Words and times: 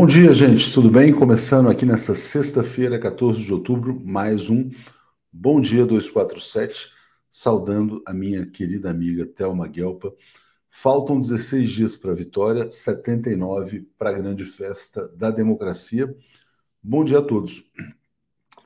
Bom 0.00 0.06
dia, 0.06 0.32
gente. 0.32 0.72
Tudo 0.72 0.90
bem? 0.90 1.12
Começando 1.12 1.68
aqui 1.68 1.84
nessa 1.84 2.14
sexta-feira, 2.14 2.98
14 2.98 3.42
de 3.44 3.52
outubro, 3.52 4.00
mais 4.02 4.48
um 4.48 4.70
Bom 5.30 5.60
Dia 5.60 5.84
247, 5.84 6.90
saudando 7.30 8.02
a 8.06 8.14
minha 8.14 8.46
querida 8.46 8.88
amiga 8.88 9.26
Thelma 9.26 9.68
Guelpa. 9.68 10.10
Faltam 10.70 11.20
16 11.20 11.70
dias 11.70 11.96
para 11.96 12.12
a 12.12 12.14
vitória, 12.14 12.70
79 12.70 13.86
para 13.98 14.08
a 14.08 14.14
grande 14.14 14.42
festa 14.42 15.06
da 15.08 15.30
democracia. 15.30 16.16
Bom 16.82 17.04
dia 17.04 17.18
a 17.18 17.22
todos. 17.22 17.62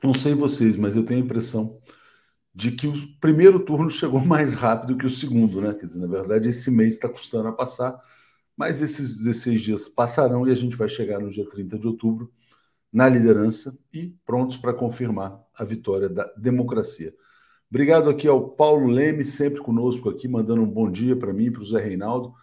Não 0.01 0.13
sei 0.13 0.33
vocês, 0.33 0.77
mas 0.77 0.95
eu 0.95 1.03
tenho 1.03 1.21
a 1.21 1.25
impressão 1.25 1.81
de 2.53 2.71
que 2.71 2.87
o 2.87 2.93
primeiro 3.19 3.59
turno 3.59 3.89
chegou 3.89 4.23
mais 4.25 4.53
rápido 4.53 4.95
que 4.95 5.05
o 5.05 5.09
segundo, 5.09 5.59
né? 5.59 5.73
Quer 5.73 5.87
dizer, 5.87 5.99
na 5.99 6.07
verdade, 6.07 6.47
esse 6.47 6.71
mês 6.71 6.93
está 6.93 7.09
custando 7.09 7.49
a 7.49 7.51
passar 7.51 7.93
mas 8.57 8.81
esses 8.81 9.17
16 9.17 9.61
dias 9.61 9.89
passarão 9.89 10.47
e 10.47 10.51
a 10.51 10.55
gente 10.55 10.75
vai 10.75 10.87
chegar 10.87 11.19
no 11.19 11.29
dia 11.29 11.47
30 11.47 11.77
de 11.77 11.87
outubro 11.87 12.31
na 12.91 13.09
liderança 13.09 13.77
e 13.93 14.15
prontos 14.25 14.55
para 14.55 14.73
confirmar 14.73 15.43
a 15.53 15.65
vitória 15.65 16.07
da 16.07 16.25
democracia. 16.37 17.13
Obrigado 17.69 18.09
aqui 18.09 18.25
ao 18.25 18.51
Paulo 18.51 18.87
Leme, 18.87 19.25
sempre 19.25 19.59
conosco 19.59 20.09
aqui, 20.09 20.29
mandando 20.29 20.61
um 20.61 20.69
bom 20.69 20.89
dia 20.89 21.13
para 21.13 21.33
mim 21.33 21.47
e 21.47 21.51
para 21.51 21.61
o 21.61 21.65
Zé 21.65 21.83
Reinaldo. 21.83 22.33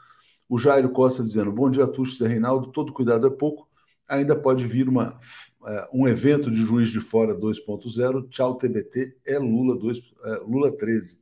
O 0.47 0.59
Jairo 0.59 0.91
Costa 0.91 1.23
dizendo: 1.23 1.50
Bom 1.50 1.70
dia 1.70 1.87
todos, 1.87 2.19
Zé 2.19 2.29
Reinaldo. 2.29 2.70
Todo 2.70 2.93
cuidado 2.93 3.26
é 3.26 3.31
pouco. 3.31 3.67
Ainda 4.06 4.37
pode 4.37 4.67
vir 4.67 4.91
uma, 4.91 5.19
uh, 5.62 5.88
um 5.91 6.06
evento 6.06 6.50
de 6.50 6.58
Juiz 6.58 6.91
de 6.91 7.00
Fora 7.00 7.35
2.0. 7.35 8.29
Tchau, 8.29 8.58
TBT. 8.58 9.17
É 9.25 9.38
Lula, 9.38 9.79
2, 9.79 9.99
uh, 9.99 10.03
é, 10.25 10.37
Lula 10.41 10.70
13. 10.76 11.21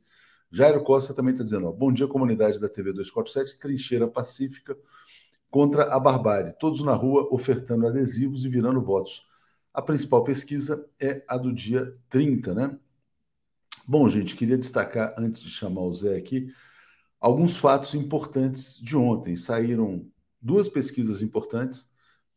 Jairo 0.51 0.83
Costa 0.83 1.13
também 1.13 1.31
está 1.31 1.43
dizendo: 1.43 1.67
ó, 1.67 1.71
bom 1.71 1.91
dia, 1.91 2.07
comunidade 2.07 2.59
da 2.59 2.67
TV 2.67 2.91
247, 2.91 3.57
trincheira 3.57 4.07
pacífica 4.07 4.77
contra 5.49 5.93
a 5.93 5.99
barbárie. 5.99 6.53
Todos 6.59 6.83
na 6.83 6.93
rua 6.93 7.27
ofertando 7.31 7.87
adesivos 7.87 8.43
e 8.43 8.49
virando 8.49 8.81
votos. 8.81 9.25
A 9.73 9.81
principal 9.81 10.23
pesquisa 10.23 10.85
é 10.99 11.23
a 11.27 11.37
do 11.37 11.53
dia 11.53 11.95
30, 12.09 12.53
né? 12.53 12.77
Bom, 13.87 14.07
gente, 14.09 14.35
queria 14.35 14.57
destacar, 14.57 15.15
antes 15.17 15.41
de 15.41 15.49
chamar 15.49 15.83
o 15.83 15.93
Zé 15.93 16.17
aqui, 16.17 16.53
alguns 17.19 17.55
fatos 17.55 17.95
importantes 17.95 18.77
de 18.77 18.97
ontem. 18.97 19.37
Saíram 19.37 20.05
duas 20.41 20.67
pesquisas 20.67 21.21
importantes: 21.21 21.89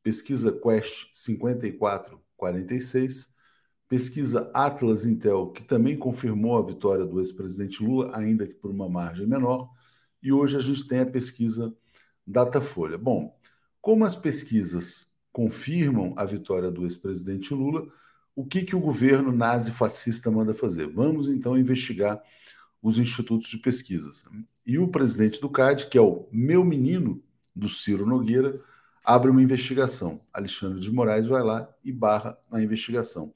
pesquisa 0.03 0.53
Quest 0.53 1.09
5446 1.13 3.34
Pesquisa 3.89 4.51
Atlas 4.55 5.05
Intel, 5.05 5.49
que 5.49 5.63
também 5.63 5.97
confirmou 5.97 6.57
a 6.57 6.63
vitória 6.63 7.05
do 7.05 7.21
ex-presidente 7.21 7.83
Lula, 7.83 8.11
ainda 8.17 8.47
que 8.47 8.55
por 8.55 8.71
uma 8.71 8.89
margem 8.89 9.27
menor. 9.27 9.71
E 10.23 10.33
hoje 10.33 10.57
a 10.57 10.61
gente 10.61 10.87
tem 10.87 11.01
a 11.01 11.07
pesquisa 11.07 11.75
Datafolha. 12.27 12.97
Bom, 12.97 13.39
como 13.81 14.05
as 14.05 14.17
pesquisas 14.17 15.07
confirmam 15.31 16.15
a 16.17 16.25
vitória 16.25 16.71
do 16.71 16.85
ex-presidente 16.85 17.53
Lula, 17.53 17.87
o 18.35 18.45
que, 18.45 18.63
que 18.63 18.75
o 18.75 18.81
governo 18.81 19.31
nazi-fascista 19.31 20.31
manda 20.31 20.55
fazer? 20.55 20.87
Vamos 20.89 21.29
então 21.29 21.59
investigar 21.59 22.23
os 22.83 22.99
institutos 22.99 23.49
de 23.49 23.59
pesquisas. 23.59 24.25
E 24.67 24.79
o 24.79 24.89
presidente 24.89 25.41
do 25.41 25.51
CAD, 25.51 25.89
que 25.89 25.99
é 25.99 26.01
o 26.01 26.27
meu 26.33 26.65
menino 26.65 27.23
do 27.55 27.69
Ciro 27.69 28.07
Nogueira, 28.07 28.61
abre 29.05 29.31
uma 29.31 29.43
investigação. 29.43 30.21
Alexandre 30.33 30.81
de 30.81 30.91
Moraes 30.91 31.27
vai 31.27 31.43
lá 31.43 31.69
e 31.85 31.93
barra 31.93 32.39
a 32.51 32.61
investigação. 32.61 33.33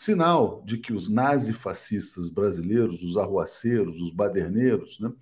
Sinal 0.00 0.62
de 0.64 0.78
que 0.78 0.94
os 0.94 1.10
nazifascistas 1.10 2.30
brasileiros, 2.30 3.02
os 3.02 3.18
arruaceiros, 3.18 4.00
os 4.00 4.10
baderneiros, 4.10 4.98
né, 4.98 5.12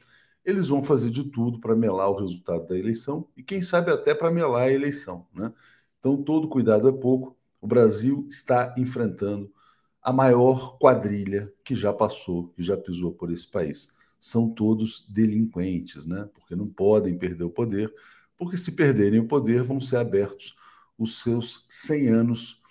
eles 0.44 0.68
vão 0.68 0.84
fazer 0.84 1.10
de 1.10 1.24
tudo 1.24 1.58
para 1.58 1.74
melar 1.74 2.08
o 2.08 2.16
resultado 2.16 2.64
da 2.68 2.78
eleição 2.78 3.26
e, 3.36 3.42
quem 3.42 3.60
sabe, 3.60 3.90
até 3.90 4.14
para 4.14 4.30
melar 4.30 4.68
a 4.68 4.72
eleição. 4.72 5.26
Né? 5.34 5.52
Então, 5.98 6.22
todo 6.22 6.46
cuidado 6.46 6.88
é 6.88 6.92
pouco. 6.92 7.36
O 7.60 7.66
Brasil 7.66 8.24
está 8.30 8.72
enfrentando 8.78 9.52
a 10.00 10.12
maior 10.12 10.78
quadrilha 10.78 11.52
que 11.64 11.74
já 11.74 11.92
passou, 11.92 12.50
que 12.50 12.62
já 12.62 12.76
pisou 12.76 13.10
por 13.10 13.32
esse 13.32 13.48
país. 13.48 13.92
São 14.20 14.48
todos 14.48 15.04
delinquentes, 15.08 16.06
né? 16.06 16.28
porque 16.32 16.54
não 16.54 16.68
podem 16.68 17.18
perder 17.18 17.42
o 17.42 17.50
poder, 17.50 17.92
porque 18.36 18.56
se 18.56 18.76
perderem 18.76 19.18
o 19.18 19.26
poder, 19.26 19.64
vão 19.64 19.80
ser 19.80 19.96
abertos 19.96 20.54
os 20.96 21.18
seus 21.18 21.66
100 21.68 22.08
anos 22.10 22.62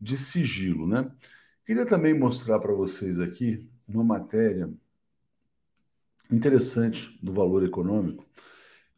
de 0.00 0.16
sigilo. 0.16 0.86
Né? 0.86 1.06
Queria 1.70 1.86
também 1.86 2.12
mostrar 2.12 2.58
para 2.58 2.72
vocês 2.72 3.20
aqui 3.20 3.64
uma 3.86 4.02
matéria 4.02 4.68
interessante 6.28 7.16
do 7.22 7.32
valor 7.32 7.62
econômico 7.62 8.26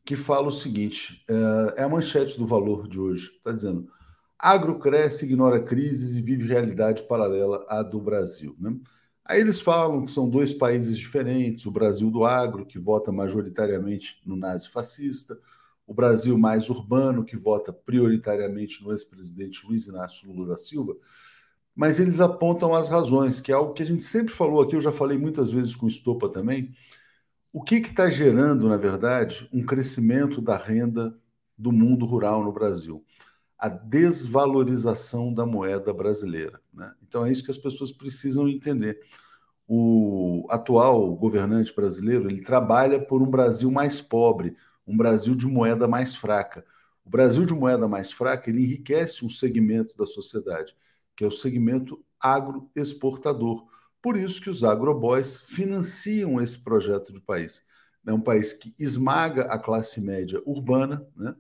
que 0.03 0.17
fala 0.17 0.49
o 0.49 0.51
seguinte: 0.51 1.23
é, 1.29 1.83
é 1.83 1.85
a 1.85 1.89
manchete 1.91 2.39
do 2.39 2.47
valor 2.47 2.89
de 2.89 2.99
hoje. 2.99 3.27
Está 3.37 3.53
dizendo: 3.53 3.93
agro 4.39 4.79
cresce, 4.79 5.27
ignora 5.27 5.63
crises 5.63 6.17
e 6.17 6.23
vive 6.23 6.49
realidade 6.49 7.03
paralela 7.03 7.63
à 7.69 7.83
do 7.83 8.01
Brasil. 8.01 8.57
Né? 8.59 8.75
Aí 9.23 9.43
eles 9.43 9.61
falam 9.61 10.07
que 10.07 10.11
são 10.11 10.27
dois 10.27 10.55
países 10.55 10.97
diferentes: 10.97 11.67
o 11.67 11.71
Brasil 11.71 12.11
do 12.11 12.25
agro, 12.25 12.65
que 12.65 12.79
vota 12.79 13.13
majoritariamente 13.13 14.19
no 14.25 14.35
nazi-fascista, 14.35 15.39
o 15.87 15.93
Brasil 15.93 16.39
mais 16.39 16.71
urbano, 16.71 17.23
que 17.23 17.37
vota 17.37 17.71
prioritariamente 17.71 18.83
no 18.83 18.93
ex-presidente 18.93 19.61
Luiz 19.67 19.87
Inácio 19.87 20.27
Lula 20.27 20.47
da 20.47 20.57
Silva, 20.57 20.97
mas 21.75 21.99
eles 21.99 22.21
apontam 22.21 22.75
as 22.75 22.89
razões, 22.89 23.41
que 23.41 23.51
é 23.51 23.55
algo 23.55 23.73
que 23.73 23.83
a 23.83 23.87
gente 23.87 24.05
sempre 24.05 24.33
falou 24.33 24.63
aqui, 24.63 24.77
eu 24.77 24.81
já 24.81 24.93
falei 24.93 25.17
muitas 25.17 25.51
vezes 25.51 25.75
com 25.75 25.87
o 25.87 25.89
Estopa 25.89 26.29
também. 26.29 26.73
O 27.53 27.63
que 27.63 27.77
está 27.77 28.09
gerando, 28.09 28.69
na 28.69 28.77
verdade, 28.77 29.49
um 29.53 29.65
crescimento 29.65 30.41
da 30.41 30.57
renda 30.57 31.19
do 31.57 31.73
mundo 31.73 32.05
rural 32.05 32.45
no 32.45 32.53
Brasil? 32.53 33.05
A 33.59 33.69
desvalorização 33.69 35.33
da 35.33 35.47
moeda 35.47 35.93
brasileira. 35.93 36.61
Né? 36.73 36.93
Então 37.03 37.25
é 37.25 37.33
isso 37.33 37.45
que 37.45 37.51
as 37.51 37.59
pessoas 37.59 37.91
precisam 37.93 38.49
entender. 38.49 38.99
O 39.67 40.47
atual 40.51 41.15
governante 41.17 41.75
brasileiro 41.75 42.29
ele 42.29 42.43
trabalha 42.43 43.01
por 43.01 43.23
um 43.23 43.31
Brasil 43.31 43.71
mais 43.71 44.01
pobre, 44.01 44.55
um 44.87 44.97
Brasil 44.97 45.35
de 45.35 45.47
moeda 45.47 45.89
mais 45.89 46.15
fraca. 46.15 46.65
O 47.05 47.11
Brasil 47.11 47.47
de 47.47 47.55
moeda 47.55 47.89
mais 47.89 48.13
fraca 48.13 48.51
ele 48.51 48.63
enriquece 48.63 49.25
um 49.25 49.31
segmento 49.31 49.97
da 49.97 50.05
sociedade 50.05 50.75
que 51.17 51.25
é 51.25 51.27
o 51.27 51.31
segmento 51.31 52.03
agroexportador. 52.21 53.67
Por 54.01 54.17
isso 54.17 54.41
que 54.41 54.51
os 54.51 54.65
agroboys 54.65 55.37
financiam 55.37 56.41
esse 56.41 56.59
projeto 56.59 57.13
de 57.13 57.21
país. 57.21 57.65
É 58.07 58.13
um 58.13 58.21
país 58.21 58.53
que 58.53 58.75
esmaga 58.79 59.43
a 59.45 59.59
classe 59.59 60.01
média 60.01 60.43
urbana, 60.45 61.07
né? 61.17 61.35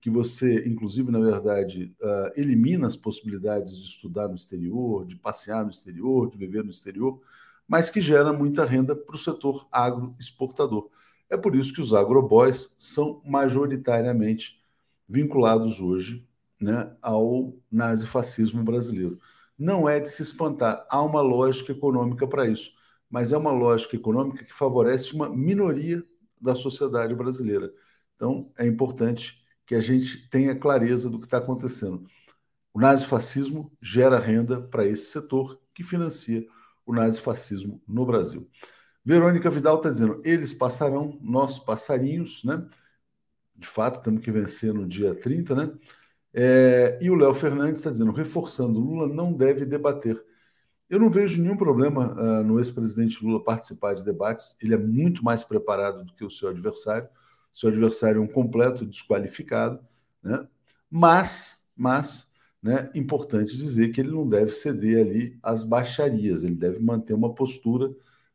que 0.00 0.10
você, 0.10 0.68
inclusive, 0.68 1.10
na 1.10 1.20
verdade, 1.20 1.94
uh, 2.02 2.38
elimina 2.38 2.86
as 2.86 2.96
possibilidades 2.96 3.78
de 3.78 3.84
estudar 3.84 4.28
no 4.28 4.34
exterior, 4.34 5.06
de 5.06 5.16
passear 5.16 5.64
no 5.64 5.70
exterior, 5.70 6.28
de 6.28 6.36
viver 6.36 6.64
no 6.64 6.70
exterior, 6.70 7.20
mas 7.66 7.88
que 7.88 8.00
gera 8.00 8.32
muita 8.32 8.64
renda 8.64 8.94
para 8.94 9.14
o 9.14 9.18
setor 9.18 9.66
agroexportador. 9.70 10.90
É 11.30 11.36
por 11.36 11.56
isso 11.56 11.72
que 11.72 11.80
os 11.80 11.94
agroboys 11.94 12.74
são 12.76 13.22
majoritariamente 13.24 14.60
vinculados 15.08 15.80
hoje 15.80 16.26
né, 16.62 16.96
ao 17.02 17.54
nazifascismo 17.70 18.62
brasileiro. 18.62 19.18
Não 19.58 19.88
é 19.88 20.00
de 20.00 20.08
se 20.08 20.22
espantar, 20.22 20.86
há 20.88 21.02
uma 21.02 21.20
lógica 21.20 21.72
econômica 21.72 22.26
para 22.26 22.46
isso, 22.46 22.72
mas 23.10 23.32
é 23.32 23.36
uma 23.36 23.52
lógica 23.52 23.96
econômica 23.96 24.44
que 24.44 24.54
favorece 24.54 25.12
uma 25.12 25.28
minoria 25.28 26.02
da 26.40 26.54
sociedade 26.54 27.14
brasileira. 27.14 27.72
Então, 28.14 28.50
é 28.58 28.66
importante 28.66 29.44
que 29.66 29.74
a 29.74 29.80
gente 29.80 30.28
tenha 30.28 30.54
clareza 30.54 31.10
do 31.10 31.18
que 31.18 31.26
está 31.26 31.38
acontecendo. 31.38 32.06
O 32.72 32.80
nazifascismo 32.80 33.70
gera 33.80 34.18
renda 34.18 34.60
para 34.62 34.86
esse 34.86 35.10
setor 35.10 35.60
que 35.74 35.82
financia 35.82 36.46
o 36.86 36.94
nazifascismo 36.94 37.82
no 37.86 38.06
Brasil. 38.06 38.48
Verônica 39.04 39.50
Vidal 39.50 39.76
está 39.76 39.90
dizendo: 39.90 40.20
eles 40.24 40.54
passarão, 40.54 41.18
nós 41.20 41.58
passarinhos, 41.58 42.44
né? 42.44 42.66
De 43.54 43.66
fato, 43.66 44.02
temos 44.02 44.24
que 44.24 44.30
vencer 44.30 44.72
no 44.72 44.86
dia 44.86 45.14
30, 45.14 45.54
né? 45.54 45.72
É, 46.34 46.98
e 47.00 47.10
o 47.10 47.14
Léo 47.14 47.34
Fernandes 47.34 47.80
está 47.80 47.90
dizendo, 47.90 48.12
reforçando, 48.12 48.80
Lula 48.80 49.06
não 49.06 49.32
deve 49.32 49.66
debater. 49.66 50.22
Eu 50.88 51.00
não 51.00 51.10
vejo 51.10 51.40
nenhum 51.40 51.56
problema 51.56 52.12
uh, 52.12 52.44
no 52.44 52.58
ex-presidente 52.58 53.24
Lula 53.24 53.42
participar 53.42 53.94
de 53.94 54.04
debates. 54.04 54.56
Ele 54.60 54.74
é 54.74 54.78
muito 54.78 55.24
mais 55.24 55.42
preparado 55.42 56.04
do 56.04 56.14
que 56.14 56.24
o 56.24 56.30
seu 56.30 56.48
adversário. 56.50 57.08
Seu 57.52 57.70
adversário 57.70 58.18
é 58.18 58.20
um 58.22 58.28
completo 58.28 58.84
desqualificado, 58.84 59.80
né? 60.22 60.46
Mas, 60.90 61.60
mas, 61.74 62.30
né, 62.62 62.90
importante 62.94 63.56
dizer 63.56 63.88
que 63.88 64.00
ele 64.00 64.10
não 64.10 64.28
deve 64.28 64.50
ceder 64.52 65.06
ali 65.06 65.38
às 65.42 65.64
baixarias. 65.64 66.42
Ele 66.44 66.56
deve 66.56 66.78
manter 66.78 67.14
uma 67.14 67.34
postura, 67.34 67.90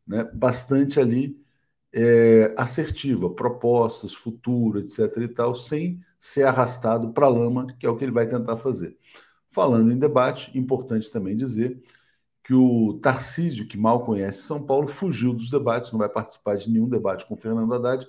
né, 0.05 0.23
bastante 0.33 0.99
ali 0.99 1.39
é, 1.93 2.53
assertiva, 2.57 3.29
propostas, 3.29 4.13
futuro, 4.13 4.79
etc. 4.79 5.17
e 5.21 5.27
tal, 5.27 5.55
sem 5.55 6.01
ser 6.19 6.43
arrastado 6.43 7.11
para 7.13 7.25
a 7.25 7.29
lama, 7.29 7.67
que 7.79 7.85
é 7.85 7.89
o 7.89 7.95
que 7.95 8.05
ele 8.05 8.11
vai 8.11 8.27
tentar 8.27 8.57
fazer. 8.57 8.97
Falando 9.47 9.91
em 9.91 9.97
debate, 9.97 10.57
importante 10.57 11.11
também 11.11 11.35
dizer 11.35 11.81
que 12.43 12.53
o 12.53 12.93
Tarcísio, 13.01 13.67
que 13.67 13.77
mal 13.77 14.05
conhece 14.05 14.43
São 14.43 14.65
Paulo, 14.65 14.87
fugiu 14.87 15.33
dos 15.33 15.49
debates, 15.49 15.91
não 15.91 15.99
vai 15.99 16.09
participar 16.09 16.55
de 16.55 16.69
nenhum 16.69 16.87
debate 16.87 17.25
com 17.25 17.35
Fernando 17.35 17.73
Haddad. 17.73 18.07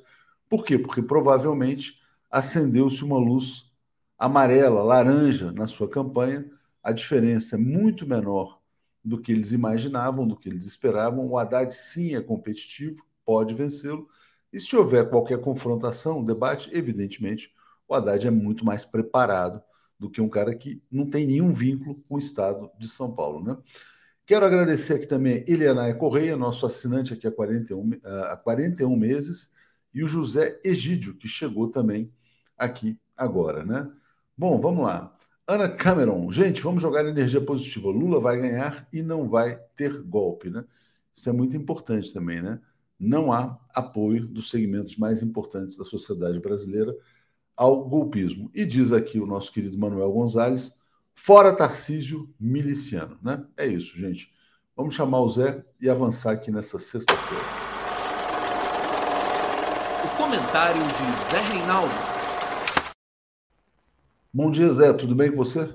Por 0.49 0.65
quê? 0.65 0.79
Porque 0.79 1.03
provavelmente 1.03 1.99
acendeu-se 2.31 3.03
uma 3.05 3.19
luz 3.19 3.73
amarela, 4.19 4.83
laranja 4.83 5.53
na 5.53 5.67
sua 5.67 5.89
campanha. 5.89 6.49
A 6.83 6.93
diferença 6.93 7.57
é 7.57 7.59
muito 7.59 8.07
menor 8.07 8.61
do 9.05 9.21
que 9.21 9.33
eles 9.33 9.53
imaginavam, 9.53 10.27
do 10.27 10.37
que 10.37 10.49
eles 10.49 10.67
esperavam. 10.67 11.27
O 11.27 11.39
Haddad 11.39 11.75
sim 11.75 12.15
é 12.15 12.21
competitivo, 12.21 13.05
pode 13.25 13.55
vencê-lo. 13.55 14.07
E 14.53 14.61
se 14.61 14.77
houver 14.77 15.09
qualquer 15.09 15.41
confrontação, 15.41 16.25
debate, 16.25 16.71
evidentemente, 16.73 17.53
o 17.89 17.95
Haddad 17.95 18.29
é 18.29 18.31
muito 18.31 18.65
mais 18.65 18.85
preparado 18.85 19.63
do 19.99 20.11
que 20.11 20.21
um 20.21 20.29
cara 20.29 20.55
que 20.55 20.83
não 20.91 21.07
tem 21.07 21.27
nenhum 21.27 21.53
vínculo 21.53 21.97
com 22.09 22.15
o 22.15 22.19
estado 22.19 22.71
de 22.79 22.89
São 22.89 23.15
Paulo. 23.15 23.43
Né? 23.43 23.57
Quero 24.25 24.45
agradecer 24.45 24.95
aqui 24.95 25.07
também 25.07 25.45
Elianaia 25.49 25.95
Correia, 25.95 26.37
nosso 26.37 26.67
assinante 26.67 27.15
aqui 27.15 27.27
há 27.27 27.33
41, 27.33 27.99
há 28.05 28.37
41 28.37 28.95
meses, 28.95 29.51
e 29.93 30.05
o 30.05 30.09
José 30.09 30.61
Egídio, 30.63 31.17
que 31.17 31.27
chegou 31.27 31.69
também 31.69 32.13
aqui 32.57 33.01
agora. 33.17 33.65
Né? 33.65 33.91
Bom, 34.37 34.61
vamos 34.61 34.85
lá. 34.85 35.17
Ana 35.47 35.67
Cameron, 35.67 36.31
gente, 36.31 36.63
vamos 36.63 36.83
jogar 36.83 37.07
energia 37.07 37.41
positiva. 37.41 37.89
Lula 37.89 38.21
vai 38.21 38.39
ganhar 38.39 38.87
e 38.93 39.03
não 39.03 39.27
vai 39.27 39.57
ter 39.75 40.03
golpe, 40.03 40.51
né? 40.51 40.63
Isso 41.13 41.27
é 41.31 41.33
muito 41.33 41.57
importante 41.57 42.13
também, 42.13 42.43
né? 42.43 42.61
Não 43.01 43.33
há 43.33 43.59
apoio 43.75 44.27
dos 44.27 44.51
segmentos 44.51 44.97
mais 44.97 45.23
importantes 45.23 45.79
da 45.79 45.85
sociedade 45.85 46.39
brasileira 46.39 46.95
ao 47.59 47.85
golpismo. 47.85 48.49
E 48.55 48.65
diz 48.65 48.93
aqui 48.93 49.19
o 49.19 49.27
nosso 49.27 49.53
querido 49.53 49.77
Manuel 49.77 50.13
Gonzalez, 50.13 50.79
fora 51.13 51.53
Tarcísio 51.53 52.33
miliciano. 52.39 53.19
Né? 53.21 53.45
É 53.57 53.67
isso, 53.67 53.99
gente. 53.99 54.33
Vamos 54.77 54.95
chamar 54.95 55.21
o 55.23 55.29
Zé 55.29 55.65
e 55.81 55.91
avançar 55.91 56.31
aqui 56.31 56.53
nessa 56.53 56.79
sexta-feira. 56.79 57.45
O 60.05 60.17
comentário 60.17 60.81
de 60.81 61.31
Zé 61.31 61.57
Reinaldo. 61.57 61.93
Bom 64.33 64.53
dia, 64.53 64.73
Zé. 64.73 64.93
Tudo 64.93 65.17
bem 65.17 65.33
com 65.33 65.39
você? 65.39 65.69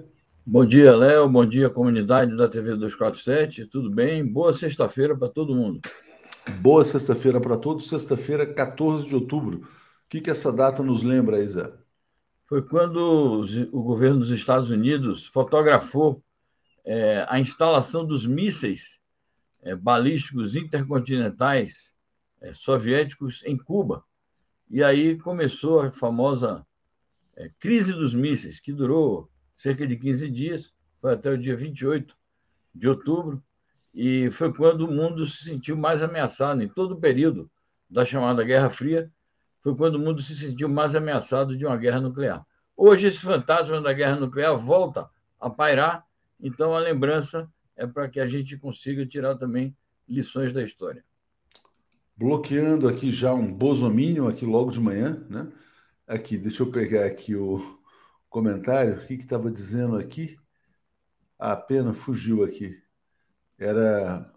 Bom 0.46 0.66
dia, 0.66 0.96
Léo. 0.96 1.28
Bom 1.28 1.46
dia, 1.46 1.70
comunidade 1.70 2.38
da 2.38 2.48
TV 2.48 2.76
247. 2.76 3.66
Tudo 3.66 3.92
bem? 3.92 4.26
Boa 4.26 4.54
sexta-feira 4.54 5.18
para 5.18 5.28
todo 5.28 5.54
mundo. 5.54 5.82
Boa 6.62 6.86
sexta-feira 6.86 7.42
para 7.42 7.58
todos. 7.58 7.90
Sexta-feira, 7.90 8.46
14 8.46 9.10
de 9.10 9.16
outubro 9.16 9.68
que, 10.14 10.22
que 10.22 10.30
essa 10.30 10.54
data 10.54 10.84
nos 10.84 11.02
lembra, 11.02 11.42
Isa? 11.42 11.84
Foi 12.46 12.62
quando 12.62 13.44
o 13.72 13.82
governo 13.82 14.20
dos 14.20 14.30
Estados 14.30 14.70
Unidos 14.70 15.26
fotografou 15.26 16.24
é, 16.86 17.26
a 17.28 17.40
instalação 17.40 18.06
dos 18.06 18.24
mísseis 18.24 19.00
é, 19.64 19.76
balísticos 19.76 20.56
intercontinentais 20.56 21.96
é, 22.42 22.54
soviéticos 22.54 23.42
em 23.44 23.58
Cuba. 23.58 24.04
E 24.70 24.84
aí 24.84 25.18
começou 25.18 25.80
a 25.80 25.92
famosa 25.92 26.64
é, 27.36 27.50
crise 27.60 27.92
dos 27.92 28.14
mísseis, 28.14 28.60
que 28.60 28.72
durou 28.72 29.32
cerca 29.56 29.88
de 29.88 29.98
15 29.98 30.30
dias, 30.30 30.76
foi 31.02 31.14
até 31.14 31.32
o 31.32 31.38
dia 31.40 31.58
28 31.58 32.16
de 32.76 32.88
outubro, 32.88 33.44
e 33.92 34.30
foi 34.30 34.54
quando 34.54 34.82
o 34.82 34.92
mundo 34.92 35.26
se 35.26 35.44
sentiu 35.44 35.76
mais 35.76 36.04
ameaçado 36.04 36.62
em 36.62 36.70
todo 36.70 36.92
o 36.92 37.00
período 37.00 37.50
da 37.90 38.06
chamada 38.06 38.44
Guerra 38.44 38.70
Fria 38.70 39.12
foi 39.64 39.74
quando 39.76 39.96
o 39.96 40.00
mundo 40.00 40.22
se 40.22 40.36
sentiu 40.36 40.68
mais 40.68 40.94
ameaçado 40.94 41.58
de 41.58 41.66
uma 41.66 41.78
guerra 41.78 42.02
nuclear. 42.02 42.46
Hoje, 42.76 43.08
esse 43.08 43.20
fantasma 43.20 43.80
da 43.80 43.94
guerra 43.94 44.18
nuclear 44.18 44.58
volta 44.58 45.10
a 45.40 45.50
pairar, 45.50 46.06
então 46.38 46.76
a 46.76 46.80
lembrança 46.80 47.50
é 47.76 47.88
para 47.88 48.10
que 48.10 48.20
a 48.20 48.28
gente 48.28 48.58
consiga 48.58 49.06
tirar 49.06 49.36
também 49.36 49.76
lições 50.08 50.52
da 50.52 50.62
história. 50.62 51.04
Bloqueando 52.18 52.90
aqui 52.90 53.10
já 53.10 53.34
um 53.34 53.52
bosomínio 53.52 54.28
aqui 54.28 54.46
logo 54.46 54.70
de 54.70 54.82
manhã, 54.82 55.26
né? 55.30 55.50
Aqui, 56.06 56.38
deixa 56.38 56.62
eu 56.62 56.70
pegar 56.70 57.06
aqui 57.06 57.34
o 57.34 57.80
comentário. 58.30 58.98
O 58.98 59.08
que 59.08 59.14
estava 59.14 59.50
dizendo 59.50 59.96
aqui? 59.96 60.38
A 61.40 61.56
pena 61.56 61.94
fugiu 61.94 62.44
aqui. 62.44 62.78
Era 63.58 64.30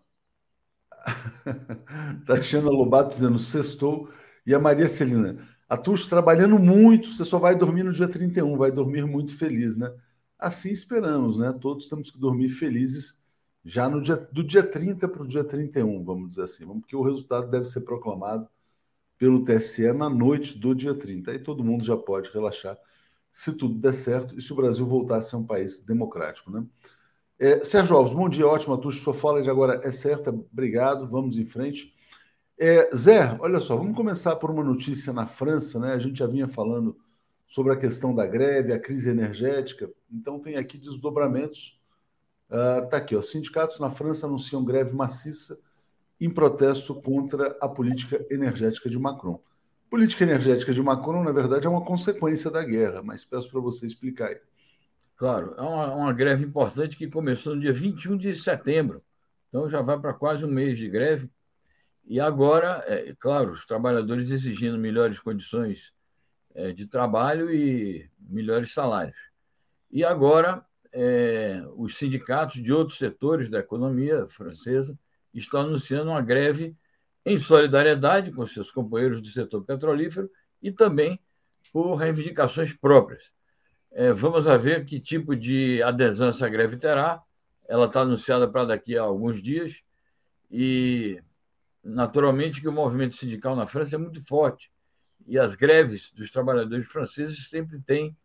Tatiana 2.24 2.70
Lobato 2.70 3.10
dizendo 3.10 3.38
sextou 3.38 4.08
e 4.46 4.54
a 4.54 4.58
Maria 4.60 4.88
Celina, 4.88 5.36
a 5.68 5.76
Tuxo 5.76 6.08
trabalhando 6.08 6.58
muito, 6.58 7.12
você 7.12 7.24
só 7.24 7.38
vai 7.38 7.56
dormir 7.56 7.82
no 7.82 7.92
dia 7.92 8.08
31, 8.08 8.56
vai 8.56 8.70
dormir 8.70 9.04
muito 9.04 9.36
feliz, 9.36 9.76
né? 9.76 9.92
Assim 10.38 10.70
esperamos, 10.70 11.38
né? 11.38 11.52
Todos 11.60 11.88
temos 11.88 12.10
que 12.10 12.18
dormir 12.18 12.50
felizes 12.50 13.18
já 13.64 13.88
no 13.88 14.00
dia, 14.00 14.16
do 14.16 14.44
dia 14.44 14.62
30 14.62 15.08
para 15.08 15.22
o 15.22 15.26
dia 15.26 15.42
31, 15.42 16.04
vamos 16.04 16.30
dizer 16.30 16.42
assim, 16.42 16.66
porque 16.66 16.94
o 16.94 17.02
resultado 17.02 17.50
deve 17.50 17.64
ser 17.66 17.80
proclamado 17.80 18.48
pelo 19.18 19.42
TSE 19.44 19.92
na 19.92 20.08
noite 20.08 20.58
do 20.58 20.74
dia 20.74 20.94
30. 20.94 21.32
Aí 21.32 21.38
todo 21.38 21.64
mundo 21.64 21.84
já 21.84 21.96
pode 21.96 22.30
relaxar 22.30 22.78
se 23.32 23.52
tudo 23.52 23.74
der 23.78 23.92
certo 23.92 24.38
e 24.38 24.42
se 24.42 24.52
o 24.52 24.56
Brasil 24.56 24.86
voltar 24.86 25.16
a 25.18 25.22
ser 25.22 25.36
um 25.36 25.44
país 25.44 25.80
democrático, 25.80 26.50
né? 26.50 26.64
É, 27.38 27.62
Sérgio 27.62 27.96
Alves, 27.96 28.14
bom 28.14 28.28
dia, 28.28 28.46
ótima, 28.46 28.78
Tuxo, 28.78 29.02
sua 29.02 29.12
fala 29.12 29.42
de 29.42 29.50
agora 29.50 29.80
é 29.84 29.90
certa, 29.90 30.30
obrigado, 30.30 31.06
vamos 31.06 31.36
em 31.36 31.44
frente. 31.44 31.92
É, 32.58 32.94
Zé, 32.96 33.36
olha 33.40 33.60
só, 33.60 33.76
vamos 33.76 33.96
começar 33.96 34.36
por 34.36 34.50
uma 34.50 34.64
notícia 34.64 35.12
na 35.12 35.26
França, 35.26 35.78
né? 35.78 35.92
A 35.92 35.98
gente 35.98 36.18
já 36.18 36.26
vinha 36.26 36.48
falando 36.48 36.96
sobre 37.46 37.72
a 37.72 37.76
questão 37.76 38.14
da 38.14 38.26
greve, 38.26 38.72
a 38.72 38.78
crise 38.78 39.10
energética. 39.10 39.90
Então, 40.10 40.40
tem 40.40 40.56
aqui 40.56 40.78
desdobramentos. 40.78 41.78
Uh, 42.50 42.94
aqui, 42.94 43.14
ó. 43.14 43.22
Sindicatos 43.22 43.78
na 43.78 43.90
França 43.90 44.26
anunciam 44.26 44.64
greve 44.64 44.94
maciça 44.94 45.58
em 46.20 46.30
protesto 46.30 46.94
contra 46.94 47.56
a 47.60 47.68
política 47.68 48.24
energética 48.30 48.88
de 48.88 48.98
Macron. 48.98 49.40
Política 49.90 50.24
energética 50.24 50.72
de 50.72 50.82
Macron, 50.82 51.22
na 51.22 51.32
verdade, 51.32 51.66
é 51.66 51.70
uma 51.70 51.84
consequência 51.84 52.50
da 52.50 52.64
guerra, 52.64 53.02
mas 53.02 53.24
peço 53.24 53.50
para 53.50 53.60
você 53.60 53.86
explicar 53.86 54.28
aí. 54.28 54.40
Claro, 55.16 55.54
é 55.56 55.62
uma, 55.62 55.94
uma, 55.94 56.12
greve 56.12 56.44
importante 56.44 56.96
que 56.96 57.08
começou 57.08 57.54
no 57.54 57.60
dia 57.60 57.72
21 57.72 58.18
de 58.18 58.34
setembro, 58.34 59.02
então 59.48 59.70
já 59.70 59.80
vai 59.80 59.98
para 59.98 60.12
quase 60.12 60.44
um 60.44 60.48
mês 60.48 60.76
de 60.76 60.88
greve. 60.88 61.30
E 62.06 62.20
agora, 62.20 62.84
é, 62.86 63.14
claro, 63.18 63.50
os 63.50 63.66
trabalhadores 63.66 64.30
exigindo 64.30 64.78
melhores 64.78 65.18
condições 65.18 65.92
é, 66.54 66.72
de 66.72 66.86
trabalho 66.86 67.52
e 67.52 68.08
melhores 68.18 68.72
salários. 68.72 69.18
E 69.90 70.04
agora, 70.04 70.64
é, 70.92 71.62
os 71.76 71.96
sindicatos 71.96 72.62
de 72.62 72.72
outros 72.72 72.96
setores 72.96 73.50
da 73.50 73.58
economia 73.58 74.26
francesa 74.28 74.98
estão 75.34 75.60
anunciando 75.60 76.10
uma 76.10 76.22
greve 76.22 76.76
em 77.24 77.38
solidariedade 77.38 78.30
com 78.30 78.46
seus 78.46 78.70
companheiros 78.70 79.20
do 79.20 79.26
setor 79.26 79.64
petrolífero 79.64 80.30
e 80.62 80.70
também 80.70 81.20
por 81.72 81.96
reivindicações 81.96 82.72
próprias. 82.72 83.30
É, 83.92 84.12
vamos 84.12 84.44
ver 84.62 84.84
que 84.84 85.00
tipo 85.00 85.34
de 85.34 85.82
adesão 85.82 86.28
essa 86.28 86.48
greve 86.48 86.76
terá. 86.76 87.22
Ela 87.68 87.86
está 87.86 88.02
anunciada 88.02 88.48
para 88.48 88.64
daqui 88.64 88.96
a 88.96 89.02
alguns 89.02 89.42
dias 89.42 89.82
e, 90.50 91.20
naturalmente, 91.86 92.60
que 92.60 92.68
o 92.68 92.72
movimento 92.72 93.14
sindical 93.14 93.54
na 93.54 93.66
França 93.66 93.94
é 93.94 93.98
muito 93.98 94.20
forte 94.26 94.70
e 95.26 95.38
as 95.38 95.54
greves 95.54 96.10
dos 96.12 96.30
trabalhadores 96.30 96.86
franceses 96.86 97.48
sempre 97.48 97.80
têm 97.80 98.16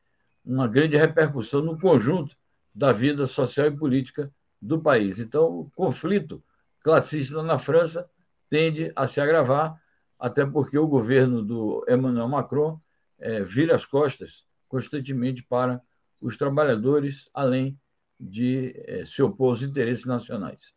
uma 0.44 0.68
grande 0.68 0.98
repercussão 0.98 1.62
no 1.62 1.80
conjunto 1.80 2.36
da 2.74 2.92
vida 2.92 3.28
social 3.28 3.68
e 3.68 3.78
política 3.78 4.32
do 4.62 4.82
país. 4.82 5.20
Então, 5.20 5.60
o 5.60 5.72
conflito 5.76 6.44
classista 6.84 7.44
na 7.44 7.60
França 7.60 8.10
tende 8.50 8.92
a 8.96 9.08
se 9.08 9.22
agravar, 9.22 9.80
até 10.20 10.46
porque 10.46 10.78
o 10.78 10.88
governo 10.88 11.44
do 11.44 11.86
Emmanuel 11.88 12.28
Macron 12.28 12.80
é, 13.20 13.44
vira 13.44 13.76
as 13.76 13.86
costas 13.86 14.46
constantemente 14.68 15.44
para 15.44 15.82
os 16.20 16.38
trabalhadores, 16.38 17.30
além 17.34 17.80
de 18.20 18.74
é, 18.86 19.06
se 19.06 19.22
opor 19.22 19.52
aos 19.52 19.64
interesses 19.64 20.06
nacionais. 20.06 20.74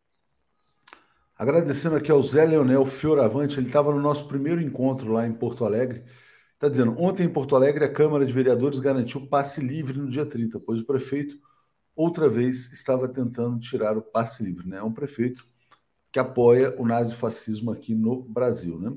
Agradecendo 1.44 1.96
aqui 1.96 2.10
ao 2.10 2.22
Zé 2.22 2.46
Leonel 2.46 2.86
Fioravante, 2.86 3.60
ele 3.60 3.66
estava 3.66 3.92
no 3.92 4.00
nosso 4.00 4.26
primeiro 4.26 4.62
encontro 4.62 5.12
lá 5.12 5.26
em 5.26 5.32
Porto 5.34 5.66
Alegre. 5.66 6.02
Está 6.54 6.70
dizendo: 6.70 6.96
ontem 6.98 7.24
em 7.24 7.28
Porto 7.28 7.54
Alegre, 7.54 7.84
a 7.84 7.92
Câmara 7.92 8.24
de 8.24 8.32
Vereadores 8.32 8.78
garantiu 8.78 9.26
passe 9.26 9.60
livre 9.60 9.98
no 9.98 10.08
dia 10.08 10.24
30, 10.24 10.58
pois 10.60 10.80
o 10.80 10.86
prefeito, 10.86 11.38
outra 11.94 12.30
vez, 12.30 12.72
estava 12.72 13.06
tentando 13.06 13.60
tirar 13.60 13.98
o 13.98 14.00
passe 14.00 14.42
livre. 14.42 14.66
Né? 14.66 14.78
É 14.78 14.82
um 14.82 14.90
prefeito 14.94 15.46
que 16.10 16.18
apoia 16.18 16.74
o 16.78 16.86
nazifascismo 16.86 17.70
aqui 17.70 17.94
no 17.94 18.22
Brasil. 18.22 18.80
Né? 18.80 18.96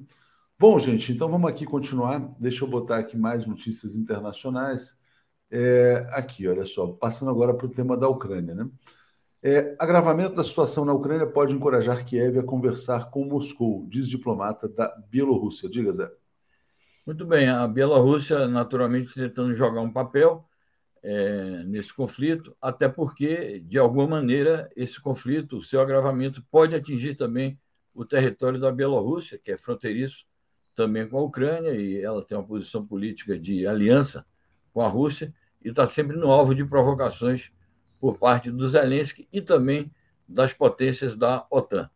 Bom, 0.58 0.80
gente, 0.80 1.12
então 1.12 1.30
vamos 1.30 1.50
aqui 1.50 1.66
continuar. 1.66 2.20
Deixa 2.40 2.64
eu 2.64 2.70
botar 2.70 3.00
aqui 3.00 3.18
mais 3.18 3.46
notícias 3.46 3.98
internacionais. 3.98 4.98
É, 5.52 6.08
aqui, 6.14 6.48
olha 6.48 6.64
só, 6.64 6.88
passando 6.94 7.30
agora 7.30 7.54
para 7.54 7.66
o 7.66 7.70
tema 7.70 7.98
da 7.98 8.08
Ucrânia. 8.08 8.56
Né? 8.56 8.70
É, 9.50 9.78
agravamento 9.80 10.36
da 10.36 10.44
situação 10.44 10.84
na 10.84 10.92
Ucrânia 10.92 11.26
pode 11.26 11.56
encorajar 11.56 12.04
Kiev 12.04 12.38
a 12.38 12.44
conversar 12.44 13.10
com 13.10 13.24
Moscou, 13.24 13.88
diz 13.88 14.10
diplomata 14.10 14.68
da 14.68 14.94
Bielorrússia. 15.10 15.70
Diga, 15.70 15.94
Zé. 15.94 16.12
Muito 17.06 17.26
bem, 17.26 17.48
a 17.48 17.66
Bielorrússia 17.66 18.46
naturalmente 18.50 19.14
tentando 19.14 19.54
jogar 19.54 19.80
um 19.80 19.90
papel 19.90 20.44
é, 21.02 21.64
nesse 21.64 21.94
conflito, 21.94 22.54
até 22.62 22.90
porque, 22.90 23.62
de 23.62 23.78
alguma 23.78 24.06
maneira, 24.06 24.70
esse 24.76 25.00
conflito, 25.00 25.60
o 25.60 25.64
seu 25.64 25.80
agravamento, 25.80 26.44
pode 26.52 26.76
atingir 26.76 27.16
também 27.16 27.58
o 27.96 28.04
território 28.04 28.60
da 28.60 28.70
Bielorrússia, 28.70 29.40
que 29.42 29.54
é 29.54 29.56
fronteiriço 29.56 30.26
também 30.76 31.08
com 31.08 31.20
a 31.20 31.24
Ucrânia, 31.24 31.72
e 31.72 32.02
ela 32.02 32.22
tem 32.22 32.38
uma 32.38 32.46
posição 32.46 32.86
política 32.86 33.40
de 33.40 33.66
aliança 33.66 34.26
com 34.74 34.82
a 34.82 34.90
Rússia, 34.90 35.34
e 35.64 35.70
está 35.70 35.88
sempre 35.88 36.18
no 36.18 36.30
alvo 36.32 36.54
de 36.54 36.66
provocações 36.66 37.50
por 38.00 38.18
parte 38.18 38.52
do 38.52 38.68
Zelensky 38.68 39.28
e 39.32 39.42
também 39.42 39.92
das 40.28 40.54
potências 40.54 41.16
da 41.16 41.46
OTAN. 41.50 41.90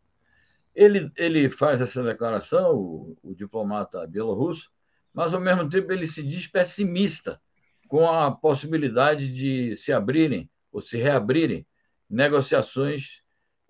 Ele, 0.74 1.12
ele 1.18 1.50
faz 1.50 1.82
essa 1.82 2.02
declaração, 2.02 2.76
o, 2.76 3.18
o 3.22 3.36
diplomata 3.36 4.08
bielorrusso, 4.08 4.72
mas 5.14 5.34
ao 5.34 5.42
mesmo 5.42 5.70
tempo 5.70 5.92
ele 5.92 6.08
se 6.08 6.24
diz 6.24 6.48
pessimista 6.48 7.42
com 7.88 8.10
a 8.10 8.32
possibilidade 8.32 9.28
de 9.34 9.76
se 9.76 9.92
abrirem 9.92 10.50
ou 10.72 10.80
se 10.80 10.98
reabrirem 10.98 11.68
negociações 12.10 13.22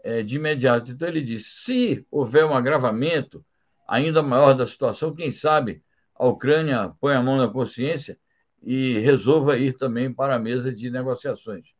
é, 0.03 0.21
de 0.21 0.35
imediato. 0.35 0.91
Então 0.91 1.07
ele 1.07 1.21
diz: 1.21 1.63
se 1.63 2.05
houver 2.11 2.45
um 2.45 2.53
agravamento 2.53 3.43
ainda 3.87 4.21
maior 4.21 4.53
da 4.53 4.65
situação, 4.65 5.15
quem 5.15 5.31
sabe 5.31 5.83
a 6.15 6.27
Ucrânia 6.27 6.93
põe 6.99 7.15
a 7.15 7.21
mão 7.21 7.37
na 7.37 7.47
consciência 7.47 8.17
e 8.61 8.99
resolva 8.99 9.57
ir 9.57 9.75
também 9.75 10.13
para 10.13 10.35
a 10.35 10.39
mesa 10.39 10.71
de 10.71 10.91
negociações. 10.91 11.73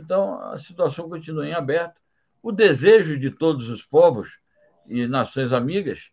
Então, 0.00 0.40
a 0.40 0.58
situação 0.58 1.08
continua 1.08 1.46
em 1.46 1.52
aberto. 1.52 2.00
O 2.42 2.50
desejo 2.50 3.18
de 3.18 3.30
todos 3.30 3.68
os 3.68 3.84
povos 3.84 4.38
e 4.88 5.06
nações 5.06 5.52
amigas 5.52 6.10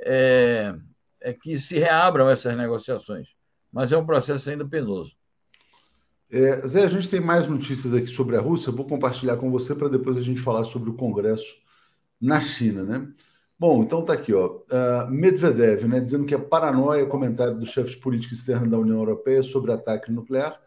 é, 0.00 0.74
é 1.20 1.32
que 1.32 1.56
se 1.58 1.78
reabram 1.78 2.28
essas 2.28 2.56
negociações, 2.56 3.28
mas 3.72 3.92
é 3.92 3.96
um 3.96 4.04
processo 4.04 4.50
ainda 4.50 4.66
penoso. 4.66 5.16
É, 6.30 6.66
Zé, 6.66 6.84
a 6.84 6.88
gente 6.88 7.08
tem 7.08 7.20
mais 7.20 7.48
notícias 7.48 7.92
aqui 7.92 8.06
sobre 8.06 8.36
a 8.36 8.40
Rússia, 8.40 8.72
vou 8.72 8.86
compartilhar 8.86 9.36
com 9.36 9.50
você 9.50 9.74
para 9.74 9.88
depois 9.88 10.16
a 10.16 10.20
gente 10.20 10.40
falar 10.40 10.64
sobre 10.64 10.90
o 10.90 10.94
Congresso 10.94 11.56
na 12.20 12.40
China, 12.40 12.82
né? 12.82 13.08
Bom, 13.58 13.82
então 13.82 14.02
tá 14.02 14.14
aqui, 14.14 14.32
ó. 14.32 14.60
Uh, 14.70 15.10
Medvedev, 15.10 15.84
né, 15.86 16.00
dizendo 16.00 16.24
que 16.24 16.34
é 16.34 16.38
paranoia 16.38 17.04
comentário 17.04 17.58
do 17.58 17.66
chefe 17.66 17.90
de 17.90 17.96
política 17.98 18.32
externa 18.32 18.66
da 18.66 18.78
União 18.78 18.96
Europeia 18.96 19.42
sobre 19.42 19.70
ataque 19.70 20.10
nuclear. 20.10 20.58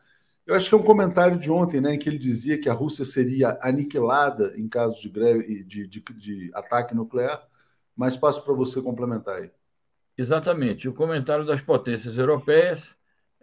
Eu 0.46 0.56
acho 0.56 0.68
que 0.68 0.76
é 0.76 0.78
um 0.78 0.84
comentário 0.84 1.38
de 1.38 1.50
ontem, 1.50 1.80
né, 1.80 1.94
em 1.94 2.00
que 2.00 2.10
ele 2.10 2.18
dizia 2.18 2.60
que 2.60 2.68
a 2.68 2.74
Rússia 2.74 3.06
seria 3.06 3.58
aniquilada 3.62 4.54
em 4.58 4.68
caso 4.68 5.02
de, 5.02 5.10
greve, 5.10 5.64
de, 5.64 5.88
de, 5.88 6.02
de 6.02 6.52
ataque 6.54 6.94
nuclear, 6.94 7.48
mas 7.96 8.18
passo 8.18 8.44
para 8.44 8.54
você 8.54 8.82
complementar 8.82 9.38
aí. 9.38 9.52
Exatamente. 10.18 10.88
O 10.88 10.94
comentário 10.94 11.46
das 11.46 11.62
potências 11.62 12.18
europeias, 12.18 12.96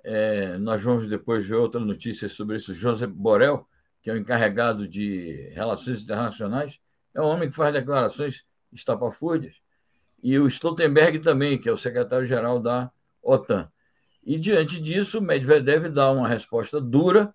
é, 0.05 0.59
nós 0.59 0.83
vamos 0.83 1.09
depois 1.09 1.47
ver 1.47 1.55
outra 1.55 1.81
notícia 1.81 2.29
sobre 2.29 2.57
isso. 2.57 2.75
José 2.75 3.07
Borrell, 3.07 3.67
que 4.03 4.11
é 4.11 4.13
o 4.13 4.17
encarregado 4.17 4.87
de 4.87 5.51
relações 5.55 6.03
internacionais, 6.03 6.79
é 7.15 7.21
um 7.21 7.27
homem 7.27 7.49
que 7.49 7.57
faz 7.57 7.73
declarações 7.73 8.45
estapafúrdias, 8.73 9.57
e 10.23 10.39
o 10.39 10.47
Stoltenberg 10.47 11.19
também, 11.21 11.59
que 11.59 11.69
é 11.69 11.73
o 11.73 11.79
secretário-geral 11.79 12.61
da 12.61 12.91
OTAN. 13.23 13.71
E, 14.31 14.39
diante 14.39 14.81
disso, 14.81 15.21
Medvedev 15.21 15.89
dá 15.89 16.09
uma 16.13 16.29
resposta 16.29 16.81
dura, 16.81 17.35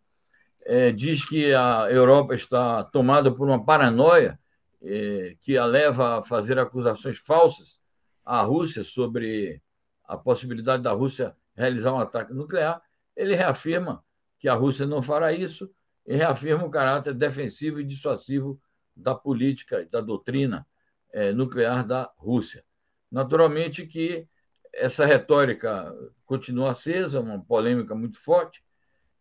é, 0.61 0.93
diz 0.93 1.27
que 1.27 1.53
a 1.53 1.91
Europa 1.91 2.33
está 2.33 2.85
tomada 2.85 3.29
por 3.29 3.49
uma 3.49 3.65
paranoia 3.65 4.39
é, 4.81 5.35
que 5.41 5.57
a 5.57 5.65
leva 5.65 6.19
a 6.19 6.23
fazer 6.23 6.57
acusações 6.57 7.17
falsas 7.17 7.81
à 8.23 8.41
Rússia 8.43 8.81
sobre 8.81 9.61
a 10.05 10.15
possibilidade 10.15 10.83
da 10.83 10.93
Rússia 10.93 11.35
realizar 11.53 11.91
um 11.91 11.99
ataque 11.99 12.33
nuclear. 12.33 12.81
Ele 13.13 13.35
reafirma 13.35 14.01
que 14.39 14.47
a 14.47 14.53
Rússia 14.53 14.85
não 14.85 15.01
fará 15.01 15.33
isso 15.33 15.69
e 16.07 16.15
reafirma 16.15 16.63
o 16.63 16.71
caráter 16.71 17.13
defensivo 17.13 17.81
e 17.81 17.83
dissuasivo 17.83 18.57
da 18.95 19.13
política 19.13 19.81
e 19.81 19.85
da 19.85 19.99
doutrina 19.99 20.65
é, 21.11 21.33
nuclear 21.33 21.85
da 21.85 22.09
Rússia. 22.15 22.63
Naturalmente 23.11 23.85
que 23.85 24.29
essa 24.75 25.05
retórica 25.05 25.93
continua 26.25 26.71
acesa, 26.71 27.19
uma 27.19 27.39
polêmica 27.39 27.95
muito 27.95 28.19
forte. 28.19 28.63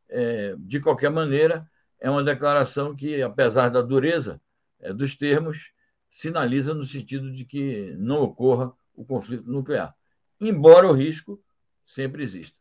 É, 0.08 0.54
de 0.58 0.80
qualquer 0.80 1.10
maneira, 1.10 1.68
é 2.00 2.10
uma 2.10 2.22
declaração 2.22 2.94
que, 2.94 3.22
apesar 3.22 3.70
da 3.70 3.80
dureza 3.80 4.40
é, 4.80 4.92
dos 4.92 5.14
termos, 5.14 5.72
sinaliza 6.10 6.74
no 6.74 6.84
sentido 6.84 7.32
de 7.32 7.44
que 7.44 7.94
não 7.96 8.22
ocorra 8.22 8.72
o 8.94 9.04
conflito 9.04 9.50
nuclear, 9.50 9.94
embora 10.40 10.86
o 10.86 10.92
risco 10.92 11.42
sempre 11.84 12.22
exista. 12.22 12.56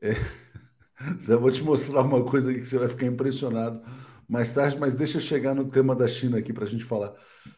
É. 0.00 0.12
Zé, 1.20 1.34
vou 1.36 1.50
te 1.50 1.62
mostrar 1.62 2.02
uma 2.02 2.24
coisa 2.24 2.50
aqui 2.50 2.60
que 2.60 2.66
você 2.66 2.78
vai 2.78 2.88
ficar 2.88 3.06
impressionado 3.06 3.82
mais 4.28 4.52
tarde, 4.52 4.78
mas 4.78 4.94
deixa 4.94 5.16
eu 5.16 5.22
chegar 5.22 5.54
no 5.54 5.68
tema 5.68 5.96
da 5.96 6.06
China 6.06 6.38
aqui 6.38 6.52
para 6.52 6.64
a 6.64 6.68
gente 6.68 6.84
falar 6.84 7.12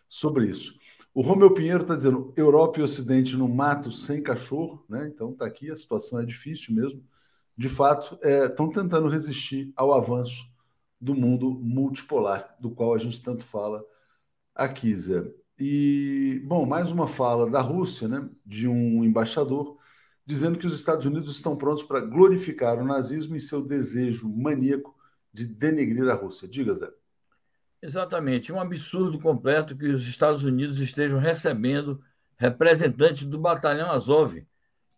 sobre 0.08 0.46
isso. 0.46 0.78
O 1.14 1.20
Romeu 1.20 1.52
Pinheiro 1.52 1.82
está 1.82 1.94
dizendo 1.94 2.32
Europa 2.36 2.80
e 2.80 2.82
Ocidente 2.82 3.36
no 3.36 3.46
mato 3.48 3.92
sem 3.92 4.22
cachorro, 4.22 4.84
né? 4.88 5.08
Então 5.08 5.32
está 5.32 5.44
aqui, 5.46 5.70
a 5.70 5.76
situação 5.76 6.20
é 6.20 6.24
difícil 6.24 6.74
mesmo. 6.74 7.04
De 7.56 7.68
fato, 7.68 8.18
estão 8.22 8.66
é, 8.66 8.72
tentando 8.72 9.08
resistir 9.08 9.72
ao 9.76 9.92
avanço 9.92 10.50
do 11.00 11.14
mundo 11.14 11.50
multipolar, 11.50 12.56
do 12.60 12.70
qual 12.70 12.94
a 12.94 12.98
gente 12.98 13.20
tanto 13.22 13.44
fala 13.44 13.84
aqui, 14.54 14.94
Zé. 14.94 15.30
E, 15.58 16.42
bom, 16.46 16.64
mais 16.64 16.90
uma 16.90 17.06
fala 17.06 17.50
da 17.50 17.60
Rússia, 17.60 18.08
né? 18.08 18.28
De 18.44 18.66
um 18.66 19.04
embaixador 19.04 19.76
dizendo 20.24 20.58
que 20.58 20.66
os 20.66 20.74
Estados 20.74 21.04
Unidos 21.04 21.36
estão 21.36 21.56
prontos 21.56 21.82
para 21.82 22.00
glorificar 22.00 22.78
o 22.78 22.84
nazismo 22.84 23.36
e 23.36 23.40
seu 23.40 23.60
desejo 23.62 24.28
maníaco 24.28 24.94
de 25.32 25.46
denegrir 25.46 26.08
a 26.08 26.14
Rússia. 26.14 26.48
Diga, 26.48 26.74
Zé. 26.74 26.88
Exatamente. 27.82 28.52
Um 28.52 28.60
absurdo 28.60 29.18
completo 29.18 29.76
que 29.76 29.86
os 29.86 30.06
Estados 30.06 30.44
Unidos 30.44 30.78
estejam 30.78 31.18
recebendo 31.18 32.00
representantes 32.36 33.24
do 33.24 33.38
batalhão 33.38 33.90
Azov, 33.90 34.46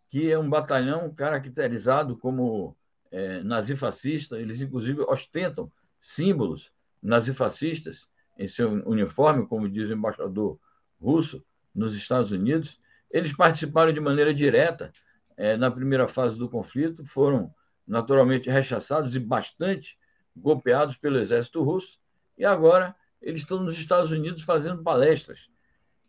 que 0.09 0.31
é 0.31 0.37
um 0.37 0.47
batalhão 0.47 1.11
caracterizado 1.11 2.15
como 2.15 2.77
é, 3.11 3.41
nazifascista. 3.41 4.39
Eles, 4.39 4.61
inclusive, 4.61 5.01
ostentam 5.01 5.71
símbolos 5.99 6.71
nazifascistas 7.01 8.07
em 8.37 8.47
seu 8.47 8.71
uniforme, 8.87 9.47
como 9.47 9.67
diz 9.67 9.89
o 9.89 9.93
embaixador 9.93 10.59
russo 11.01 11.43
nos 11.73 11.95
Estados 11.95 12.31
Unidos. 12.31 12.79
Eles 13.09 13.33
participaram 13.33 13.91
de 13.91 13.99
maneira 13.99 14.33
direta 14.33 14.91
é, 15.35 15.57
na 15.57 15.71
primeira 15.71 16.07
fase 16.07 16.37
do 16.37 16.47
conflito, 16.47 17.03
foram 17.03 17.53
naturalmente 17.87 18.49
rechaçados 18.49 19.15
e 19.15 19.19
bastante 19.19 19.97
golpeados 20.35 20.97
pelo 20.97 21.17
exército 21.17 21.63
russo, 21.63 21.99
e 22.37 22.45
agora 22.45 22.95
eles 23.21 23.41
estão 23.41 23.63
nos 23.63 23.77
Estados 23.77 24.11
Unidos 24.11 24.43
fazendo 24.43 24.83
palestras. 24.83 25.49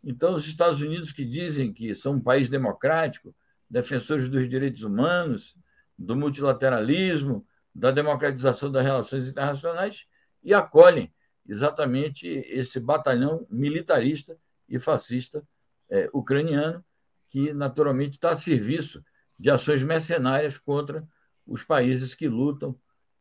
Então, 0.03 0.35
os 0.35 0.45
Estados 0.47 0.81
Unidos, 0.81 1.11
que 1.11 1.25
dizem 1.25 1.73
que 1.73 1.93
são 1.95 2.13
um 2.13 2.21
país 2.21 2.49
democrático, 2.49 3.35
defensores 3.69 4.29
dos 4.29 4.47
direitos 4.47 4.83
humanos, 4.83 5.57
do 5.97 6.15
multilateralismo, 6.15 7.45
da 7.73 7.91
democratização 7.91 8.71
das 8.71 8.83
relações 8.83 9.27
internacionais, 9.27 10.05
e 10.43 10.53
acolhem 10.53 11.11
exatamente 11.47 12.27
esse 12.27 12.79
batalhão 12.79 13.45
militarista 13.49 14.37
e 14.69 14.79
fascista 14.79 15.43
é, 15.89 16.09
ucraniano, 16.13 16.83
que 17.29 17.53
naturalmente 17.53 18.13
está 18.13 18.31
a 18.31 18.35
serviço 18.35 19.03
de 19.39 19.49
ações 19.49 19.83
mercenárias 19.83 20.57
contra 20.57 21.07
os 21.45 21.63
países 21.63 22.13
que 22.13 22.27
lutam 22.27 22.77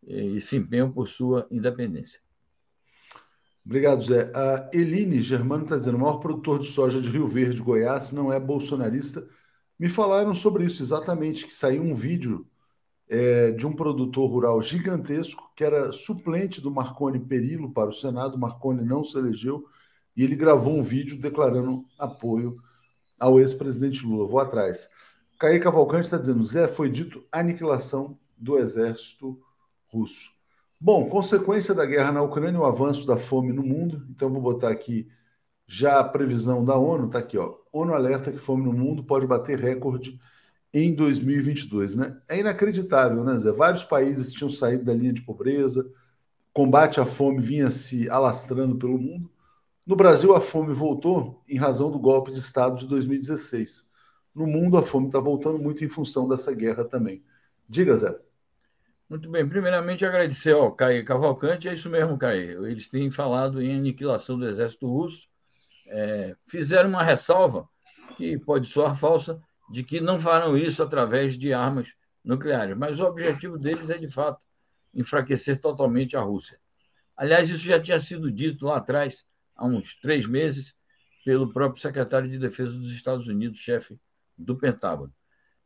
é, 0.07 0.15
e 0.15 0.41
se 0.41 0.57
empenham 0.57 0.91
por 0.93 1.09
sua 1.09 1.47
independência. 1.51 2.21
Obrigado, 3.67 4.01
Zé. 4.01 4.31
A 4.33 4.71
Eline 4.73 5.21
Germano 5.21 5.65
está 5.65 5.77
dizendo: 5.77 5.97
o 5.97 6.01
maior 6.01 6.19
produtor 6.19 6.61
de 6.61 6.67
soja 6.67 7.01
de 7.01 7.11
Rio 7.11 7.27
Verde, 7.27 7.61
Goiás, 7.61 8.13
não 8.13 8.33
é 8.33 8.39
bolsonarista. 8.39 9.27
Me 9.77 9.89
falaram 9.89 10.37
sobre 10.37 10.65
isso 10.65 10.81
exatamente, 10.83 11.45
que 11.45 11.53
saiu 11.53 11.83
um 11.83 11.93
vídeo 11.93 12.47
é, 13.09 13.51
de 13.51 13.67
um 13.67 13.75
produtor 13.75 14.31
rural 14.31 14.63
gigantesco, 14.63 15.51
que 15.57 15.65
era 15.65 15.91
suplente 15.91 16.61
do 16.61 16.71
Marconi 16.71 17.19
Perillo 17.19 17.73
para 17.73 17.91
o 17.91 17.93
Senado. 17.93 18.39
Marconi 18.39 18.85
não 18.85 19.03
se 19.03 19.19
elegeu 19.19 19.67
e 20.17 20.23
ele 20.23 20.37
gravou 20.37 20.79
um 20.79 20.83
vídeo 20.83 21.21
declarando 21.21 21.85
apoio 21.99 22.53
ao 23.19 23.41
ex-presidente 23.41 24.07
Lula. 24.07 24.29
Vou 24.29 24.39
atrás. 24.39 24.89
Caí 25.41 25.59
Cavalcante 25.59 26.05
está 26.05 26.17
dizendo: 26.17 26.43
Zé, 26.45 26.69
foi 26.69 26.89
dito 26.89 27.25
aniquilação 27.33 28.17
do 28.39 28.59
exército 28.59 29.37
russo. 29.89 30.36
Bom, 30.81 31.09
consequência 31.09 31.75
da 31.75 31.87
guerra 31.87 32.13
na 32.13 32.23
Ucrânia, 32.23 32.61
o 32.61 32.65
avanço 32.67 33.07
da 33.07 33.17
fome 33.17 33.53
no 33.53 33.63
mundo. 33.63 34.07
Então, 34.11 34.31
vou 34.31 34.43
botar 34.43 34.71
aqui 34.71 35.09
já 35.67 35.99
a 36.01 36.05
previsão 36.05 36.65
da 36.65 36.77
ONU. 36.77 37.07
Está 37.07 37.19
aqui, 37.21 37.39
ó. 37.39 37.57
ONU 37.73 37.95
alerta 37.95 38.31
que 38.33 38.39
fome 38.39 38.65
no 38.65 38.73
mundo 38.73 39.03
pode 39.05 39.27
bater 39.27 39.59
recorde 39.59 40.19
em 40.73 40.95
2022, 40.95 41.97
né? 41.97 42.21
É 42.29 42.39
inacreditável, 42.39 43.25
né, 43.25 43.39
Zé? 43.39 43.51
Vários 43.53 43.85
países 43.85 44.33
tinham 44.33 44.51
saído 44.51 44.85
da 44.85 44.95
linha 44.95 45.13
de 45.13 45.23
pobreza, 45.23 45.91
combate 46.53 47.01
à 47.01 47.07
fome 47.07 47.41
vinha 47.41 47.71
se 47.71 48.09
alastrando 48.11 48.77
pelo 48.77 48.99
mundo. 48.99 49.31
No 49.87 49.97
Brasil, 49.97 50.35
a 50.35 50.41
fome 50.41 50.75
voltou 50.75 51.43
em 51.49 51.57
razão 51.57 51.91
do 51.91 51.99
golpe 51.99 52.33
de 52.33 52.39
Estado 52.39 52.79
de 52.79 52.87
2016. 52.87 53.89
No 54.35 54.47
mundo, 54.47 54.77
a 54.77 54.83
fome 54.83 55.07
está 55.07 55.21
voltando 55.21 55.59
muito 55.59 55.85
em 55.85 55.89
função 55.89 56.29
dessa 56.29 56.55
guerra 56.55 56.85
também. 56.85 57.23
Diga, 57.69 57.97
Zé. 57.97 58.26
Muito 59.09 59.31
bem. 59.31 59.49
Primeiramente, 59.49 60.05
agradecer 60.05 60.53
ao 60.53 60.73
Caio 60.73 61.05
Cavalcante. 61.05 61.69
É 61.69 61.73
isso 61.73 61.89
mesmo, 61.89 62.19
Caio. 62.19 62.67
Eles 62.67 62.89
têm 62.89 63.11
falado 63.11 63.63
em 63.63 63.77
aniquilação 63.77 64.39
do 64.39 64.49
exército 64.49 64.89
russo. 64.89 65.29
É, 65.89 66.35
fizeram 66.49 66.89
uma 66.89 67.05
ressalva, 67.05 67.69
que 68.17 68.37
pode 68.39 68.67
soar 68.67 68.99
falsa, 68.99 69.41
de 69.71 69.85
que 69.85 70.01
não 70.01 70.19
farão 70.19 70.57
isso 70.57 70.83
através 70.83 71.39
de 71.39 71.53
armas 71.53 71.89
nucleares, 72.25 72.77
mas 72.77 73.01
o 73.01 73.07
objetivo 73.07 73.57
deles 73.57 73.89
é, 73.91 73.99
de 73.99 74.09
fato, 74.09 74.41
enfraquecer 74.93 75.61
totalmente 75.61 76.17
a 76.17 76.21
Rússia. 76.21 76.59
Aliás, 77.17 77.49
isso 77.49 77.65
já 77.65 77.81
tinha 77.81 78.01
sido 78.01 78.31
dito 78.33 78.67
lá 78.67 78.79
atrás, 78.79 79.25
há 79.55 79.65
uns 79.65 79.95
três 79.95 80.27
meses, 80.27 80.75
pelo 81.25 81.53
próprio 81.53 81.81
secretário 81.81 82.29
de 82.29 82.39
Defesa 82.39 82.77
dos 82.77 82.91
Estados 82.91 83.29
Unidos, 83.29 83.59
chefe 83.59 83.99
do 84.37 84.57
Pentágono. 84.57 85.13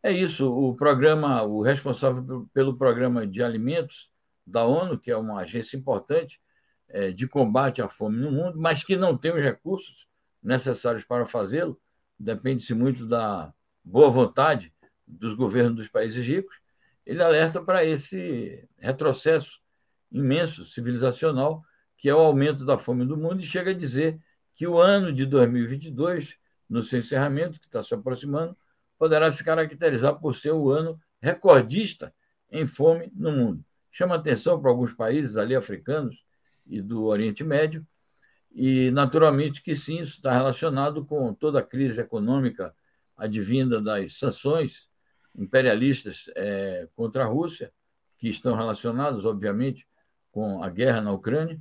É 0.03 0.11
isso, 0.11 0.51
o 0.51 0.75
programa, 0.75 1.43
o 1.43 1.61
responsável 1.61 2.49
pelo 2.55 2.77
programa 2.77 3.27
de 3.27 3.43
alimentos 3.43 4.11
da 4.47 4.65
ONU, 4.65 4.99
que 4.99 5.11
é 5.11 5.17
uma 5.17 5.41
agência 5.41 5.77
importante 5.77 6.41
é, 6.89 7.11
de 7.11 7.29
combate 7.29 7.83
à 7.83 7.89
fome 7.89 8.17
no 8.19 8.33
mundo, 8.33 8.59
mas 8.59 8.83
que 8.83 8.97
não 8.97 9.17
tem 9.17 9.31
os 9.33 9.43
recursos 9.43 10.09
necessários 10.43 11.05
para 11.05 11.27
fazê-lo, 11.27 11.79
depende-se 12.19 12.75
muito 12.75 13.07
da 13.07 13.53
boa 13.85 14.11
vontade 14.11 14.73
dos 15.07 15.35
governos 15.35 15.77
dos 15.77 15.89
países 15.89 16.27
ricos, 16.27 16.57
ele 17.05 17.23
alerta 17.23 17.63
para 17.63 17.85
esse 17.85 18.67
retrocesso 18.79 19.61
imenso 20.11 20.65
civilizacional, 20.65 21.63
que 21.97 22.09
é 22.09 22.15
o 22.15 22.19
aumento 22.19 22.65
da 22.65 22.79
fome 22.79 23.05
do 23.05 23.17
mundo, 23.17 23.41
e 23.41 23.47
chega 23.47 23.71
a 23.71 23.75
dizer 23.75 24.19
que 24.55 24.67
o 24.67 24.79
ano 24.79 25.13
de 25.13 25.27
2022, 25.27 26.39
no 26.69 26.83
seu 26.83 26.99
encerramento, 26.99 27.61
que 27.61 27.67
está 27.67 27.83
se 27.83 27.95
aproximando, 27.95 28.57
poderá 29.01 29.31
se 29.31 29.43
caracterizar 29.43 30.21
por 30.21 30.37
ser 30.37 30.53
o 30.53 30.71
ano 30.71 31.01
recordista 31.23 32.13
em 32.53 32.67
fome 32.67 33.11
no 33.15 33.33
mundo. 33.33 33.65
Chama 33.91 34.15
atenção 34.15 34.61
para 34.61 34.71
alguns 34.71 34.93
países 34.93 35.39
ali 35.39 35.57
africanos 35.57 36.23
e 36.67 36.83
do 36.83 37.05
Oriente 37.05 37.43
Médio, 37.43 37.85
e 38.53 38.91
naturalmente 38.91 39.63
que 39.63 39.75
sim, 39.75 40.01
isso 40.01 40.17
está 40.17 40.35
relacionado 40.35 41.03
com 41.07 41.33
toda 41.33 41.61
a 41.61 41.63
crise 41.63 41.99
econômica 41.99 42.75
advinda 43.17 43.81
das 43.81 44.19
sanções 44.19 44.91
imperialistas 45.35 46.27
é, 46.37 46.87
contra 46.95 47.25
a 47.25 47.27
Rússia, 47.27 47.73
que 48.19 48.29
estão 48.29 48.55
relacionadas, 48.55 49.25
obviamente, 49.25 49.89
com 50.31 50.63
a 50.63 50.69
guerra 50.69 51.01
na 51.01 51.13
Ucrânia. 51.13 51.59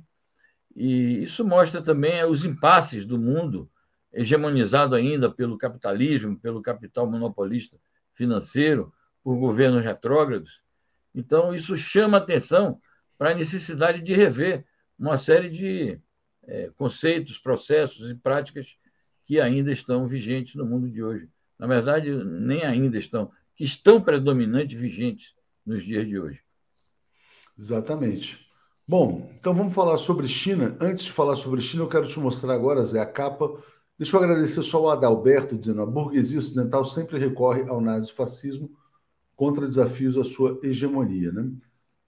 E 0.76 1.22
isso 1.22 1.42
mostra 1.42 1.80
também 1.80 2.22
os 2.22 2.44
impasses 2.44 3.06
do 3.06 3.18
mundo, 3.18 3.70
hegemonizado 4.12 4.94
ainda 4.94 5.30
pelo 5.30 5.56
capitalismo, 5.56 6.38
pelo 6.38 6.62
capital 6.62 7.10
monopolista 7.10 7.78
financeiro, 8.14 8.92
por 9.22 9.36
governos 9.36 9.84
retrógrados. 9.84 10.62
Então, 11.14 11.54
isso 11.54 11.76
chama 11.76 12.18
atenção 12.18 12.80
para 13.16 13.30
a 13.30 13.34
necessidade 13.34 14.00
de 14.02 14.14
rever 14.14 14.64
uma 14.98 15.16
série 15.16 15.48
de 15.48 16.00
é, 16.44 16.70
conceitos, 16.76 17.38
processos 17.38 18.10
e 18.10 18.14
práticas 18.14 18.76
que 19.24 19.40
ainda 19.40 19.70
estão 19.70 20.06
vigentes 20.06 20.54
no 20.54 20.66
mundo 20.66 20.90
de 20.90 21.02
hoje 21.02 21.28
na 21.60 21.66
verdade, 21.66 22.10
nem 22.10 22.64
ainda 22.64 22.96
estão, 22.96 23.30
que 23.54 23.64
estão 23.64 24.00
predominantes 24.00 24.80
vigentes 24.80 25.34
nos 25.64 25.84
dias 25.84 26.08
de 26.08 26.18
hoje. 26.18 26.40
Exatamente. 27.56 28.48
Bom, 28.88 29.30
então 29.38 29.52
vamos 29.52 29.74
falar 29.74 29.98
sobre 29.98 30.26
China. 30.26 30.74
Antes 30.80 31.04
de 31.04 31.12
falar 31.12 31.36
sobre 31.36 31.60
China, 31.60 31.82
eu 31.82 31.88
quero 31.88 32.08
te 32.08 32.18
mostrar 32.18 32.54
agora, 32.54 32.82
Zé, 32.82 32.98
a 32.98 33.04
capa. 33.04 33.62
Deixa 34.00 34.16
eu 34.16 34.22
agradecer 34.22 34.62
só 34.62 34.78
ao 34.78 34.88
Adalberto, 34.88 35.58
dizendo 35.58 35.82
a 35.82 35.86
burguesia 35.86 36.38
ocidental 36.38 36.86
sempre 36.86 37.18
recorre 37.18 37.68
ao 37.68 37.82
nazifascismo 37.82 38.70
contra 39.36 39.68
desafios 39.68 40.16
à 40.16 40.24
sua 40.24 40.58
hegemonia. 40.62 41.30
Né? 41.30 41.52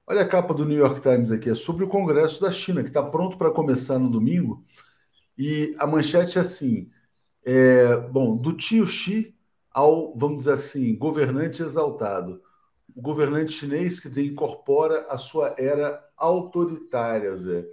Olha 0.06 0.22
a 0.22 0.26
capa 0.26 0.54
do 0.54 0.64
New 0.64 0.78
York 0.78 1.02
Times 1.02 1.30
aqui, 1.30 1.50
é 1.50 1.54
sobre 1.54 1.84
o 1.84 1.88
Congresso 1.88 2.40
da 2.40 2.50
China, 2.50 2.82
que 2.82 2.88
está 2.88 3.02
pronto 3.02 3.36
para 3.36 3.50
começar 3.50 3.98
no 3.98 4.08
domingo. 4.08 4.64
E 5.36 5.76
a 5.78 5.86
manchete 5.86 6.38
é 6.38 6.40
assim: 6.40 6.90
é, 7.44 7.94
bom, 8.08 8.38
do 8.38 8.54
tio 8.54 8.86
Xi 8.86 9.36
ao, 9.70 10.16
vamos 10.16 10.38
dizer 10.38 10.52
assim, 10.52 10.96
governante 10.96 11.62
exaltado. 11.62 12.40
O 12.96 13.02
governante 13.02 13.52
chinês, 13.52 14.00
dizer, 14.00 14.24
incorpora 14.24 15.06
a 15.10 15.18
sua 15.18 15.54
era 15.58 16.02
autoritária, 16.16 17.36
Zé. 17.36 17.66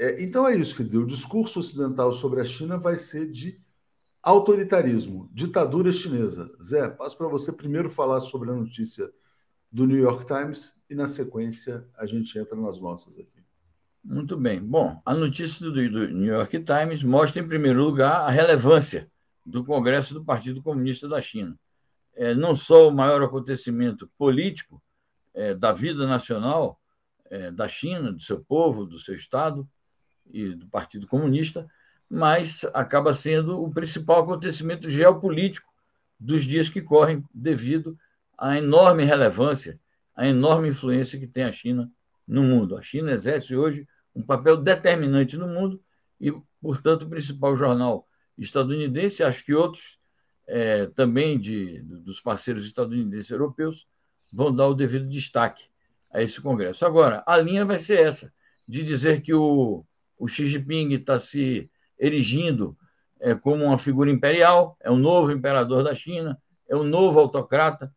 É, 0.00 0.22
então 0.22 0.48
é 0.48 0.56
isso, 0.56 0.74
quer 0.74 0.84
dizer, 0.84 0.96
o 0.96 1.06
discurso 1.06 1.58
ocidental 1.58 2.10
sobre 2.14 2.40
a 2.40 2.44
China 2.44 2.78
vai 2.78 2.96
ser 2.96 3.30
de 3.30 3.60
autoritarismo, 4.22 5.28
ditadura 5.30 5.92
chinesa. 5.92 6.50
Zé, 6.62 6.88
passo 6.88 7.18
para 7.18 7.28
você 7.28 7.52
primeiro 7.52 7.90
falar 7.90 8.22
sobre 8.22 8.48
a 8.48 8.54
notícia 8.54 9.12
do 9.70 9.86
New 9.86 9.98
York 9.98 10.24
Times 10.24 10.74
e, 10.88 10.94
na 10.94 11.06
sequência, 11.06 11.86
a 11.98 12.06
gente 12.06 12.38
entra 12.38 12.58
nas 12.58 12.80
nossas 12.80 13.18
aqui. 13.18 13.44
Muito 14.02 14.38
bem. 14.38 14.58
Bom, 14.58 14.98
a 15.04 15.12
notícia 15.12 15.62
do, 15.62 15.70
do 15.70 16.08
New 16.08 16.32
York 16.32 16.64
Times 16.64 17.04
mostra, 17.04 17.42
em 17.42 17.46
primeiro 17.46 17.84
lugar, 17.84 18.22
a 18.22 18.30
relevância 18.30 19.06
do 19.44 19.62
Congresso 19.66 20.14
do 20.14 20.24
Partido 20.24 20.62
Comunista 20.62 21.06
da 21.06 21.20
China. 21.20 21.60
É, 22.14 22.34
não 22.34 22.54
só 22.54 22.88
o 22.88 22.90
maior 22.90 23.22
acontecimento 23.22 24.10
político 24.16 24.82
é, 25.34 25.54
da 25.54 25.72
vida 25.72 26.06
nacional 26.06 26.80
é, 27.26 27.50
da 27.50 27.68
China, 27.68 28.10
do 28.10 28.22
seu 28.22 28.42
povo, 28.42 28.86
do 28.86 28.98
seu 28.98 29.14
Estado 29.14 29.68
e 30.32 30.54
do 30.54 30.66
Partido 30.66 31.06
Comunista, 31.06 31.68
mas 32.08 32.64
acaba 32.74 33.14
sendo 33.14 33.62
o 33.62 33.70
principal 33.70 34.22
acontecimento 34.22 34.90
geopolítico 34.90 35.70
dos 36.18 36.44
dias 36.44 36.68
que 36.68 36.82
correm, 36.82 37.24
devido 37.32 37.96
a 38.36 38.58
enorme 38.58 39.04
relevância, 39.04 39.78
a 40.14 40.26
enorme 40.26 40.68
influência 40.68 41.18
que 41.18 41.26
tem 41.26 41.44
a 41.44 41.52
China 41.52 41.90
no 42.26 42.42
mundo. 42.42 42.76
A 42.76 42.82
China 42.82 43.12
exerce 43.12 43.54
hoje 43.54 43.86
um 44.14 44.22
papel 44.22 44.56
determinante 44.56 45.36
no 45.36 45.46
mundo 45.46 45.80
e, 46.20 46.32
portanto, 46.60 47.04
o 47.04 47.08
principal 47.08 47.56
jornal 47.56 48.06
estadunidense, 48.36 49.22
acho 49.22 49.44
que 49.44 49.54
outros 49.54 49.98
é, 50.46 50.86
também 50.86 51.38
de, 51.38 51.80
dos 51.82 52.20
parceiros 52.20 52.64
estadunidenses 52.64 53.30
e 53.30 53.34
europeus 53.34 53.86
vão 54.32 54.54
dar 54.54 54.66
o 54.66 54.74
devido 54.74 55.08
destaque 55.08 55.68
a 56.12 56.22
esse 56.22 56.40
Congresso. 56.40 56.84
Agora, 56.84 57.22
a 57.26 57.36
linha 57.38 57.64
vai 57.64 57.78
ser 57.78 58.00
essa, 58.00 58.32
de 58.66 58.82
dizer 58.82 59.22
que 59.22 59.32
o, 59.32 59.84
o 60.20 60.28
Xi 60.28 60.46
Jinping 60.46 60.92
está 60.92 61.18
se 61.18 61.70
erigindo 61.98 62.76
é, 63.18 63.34
como 63.34 63.64
uma 63.64 63.78
figura 63.78 64.10
imperial, 64.10 64.76
é 64.80 64.90
o 64.90 64.96
novo 64.96 65.32
imperador 65.32 65.82
da 65.82 65.94
China, 65.94 66.38
é 66.68 66.76
o 66.76 66.84
novo 66.84 67.18
autocrata. 67.18 67.92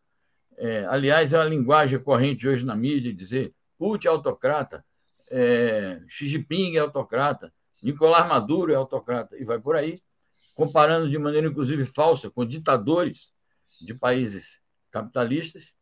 É, 0.58 0.86
aliás, 0.86 1.34
é 1.34 1.38
uma 1.38 1.46
linguagem 1.46 2.00
corrente 2.00 2.48
hoje 2.48 2.66
na 2.66 2.76
mídia 2.76 3.14
dizer 3.14 3.54
Putin 3.78 4.08
é 4.08 4.12
autocrata, 4.12 4.86
é, 5.30 6.02
Xi 6.08 6.28
Jinping 6.28 6.78
é 6.78 6.80
autocrata, 6.80 7.54
Nicolás 7.82 8.26
Maduro 8.28 8.72
é 8.72 8.76
autocrata, 8.76 9.36
e 9.38 9.44
vai 9.44 9.60
por 9.60 9.76
aí, 9.76 10.02
comparando 10.56 11.10
de 11.10 11.18
maneira 11.18 11.48
inclusive 11.48 11.86
falsa 11.86 12.30
com 12.30 12.46
ditadores 12.46 13.34
de 13.82 13.94
países 13.94 14.62
capitalistas. 14.90 15.74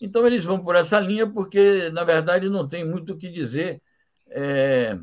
Então, 0.00 0.26
eles 0.26 0.44
vão 0.44 0.64
por 0.64 0.74
essa 0.74 0.98
linha 0.98 1.28
porque, 1.28 1.90
na 1.90 2.02
verdade, 2.02 2.48
não 2.48 2.66
tem 2.66 2.84
muito 2.84 3.12
o 3.12 3.18
que 3.18 3.28
dizer 3.28 3.82
é, 4.30 4.98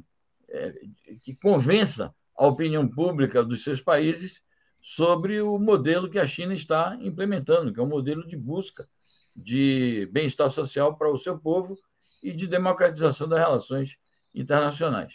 que 1.21 1.35
convença 1.35 2.13
a 2.38 2.47
opinião 2.47 2.88
pública 2.88 3.43
dos 3.43 3.63
seus 3.63 3.81
países 3.81 4.41
sobre 4.81 5.41
o 5.41 5.59
modelo 5.59 6.09
que 6.09 6.19
a 6.19 6.27
China 6.27 6.53
está 6.53 6.97
implementando, 7.01 7.73
que 7.73 7.79
é 7.79 7.83
um 7.83 7.88
modelo 7.88 8.25
de 8.27 8.38
busca 8.38 8.88
de 9.35 10.09
bem-estar 10.12 10.49
social 10.49 10.95
para 10.95 11.12
o 11.12 11.17
seu 11.17 11.38
povo 11.38 11.77
e 12.23 12.31
de 12.31 12.47
democratização 12.47 13.27
das 13.27 13.39
relações 13.39 13.97
internacionais. 14.33 15.13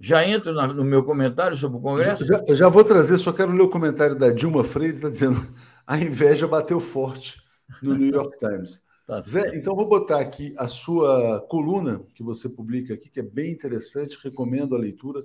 Já 0.00 0.26
entro 0.26 0.52
no 0.52 0.84
meu 0.84 1.02
comentário 1.02 1.56
sobre 1.56 1.78
o 1.78 1.80
Congresso? 1.80 2.24
Já, 2.24 2.42
já, 2.46 2.54
já 2.54 2.68
vou 2.68 2.84
trazer, 2.84 3.18
só 3.18 3.32
quero 3.32 3.52
ler 3.52 3.62
o 3.62 3.68
comentário 3.68 4.16
da 4.16 4.30
Dilma 4.30 4.62
Freire, 4.62 4.94
está 4.94 5.10
dizendo 5.10 5.40
a 5.86 5.98
inveja 5.98 6.46
bateu 6.46 6.78
forte 6.78 7.42
no 7.82 7.94
New 7.94 8.14
York 8.14 8.38
Times. 8.38 8.82
Tá 9.10 9.20
Zé, 9.22 9.56
então 9.56 9.74
vou 9.74 9.88
botar 9.88 10.20
aqui 10.20 10.54
a 10.56 10.68
sua 10.68 11.40
coluna 11.48 12.00
que 12.14 12.22
você 12.22 12.48
publica 12.48 12.94
aqui, 12.94 13.08
que 13.08 13.18
é 13.18 13.24
bem 13.24 13.50
interessante, 13.50 14.16
recomendo 14.22 14.76
a 14.76 14.78
leitura. 14.78 15.20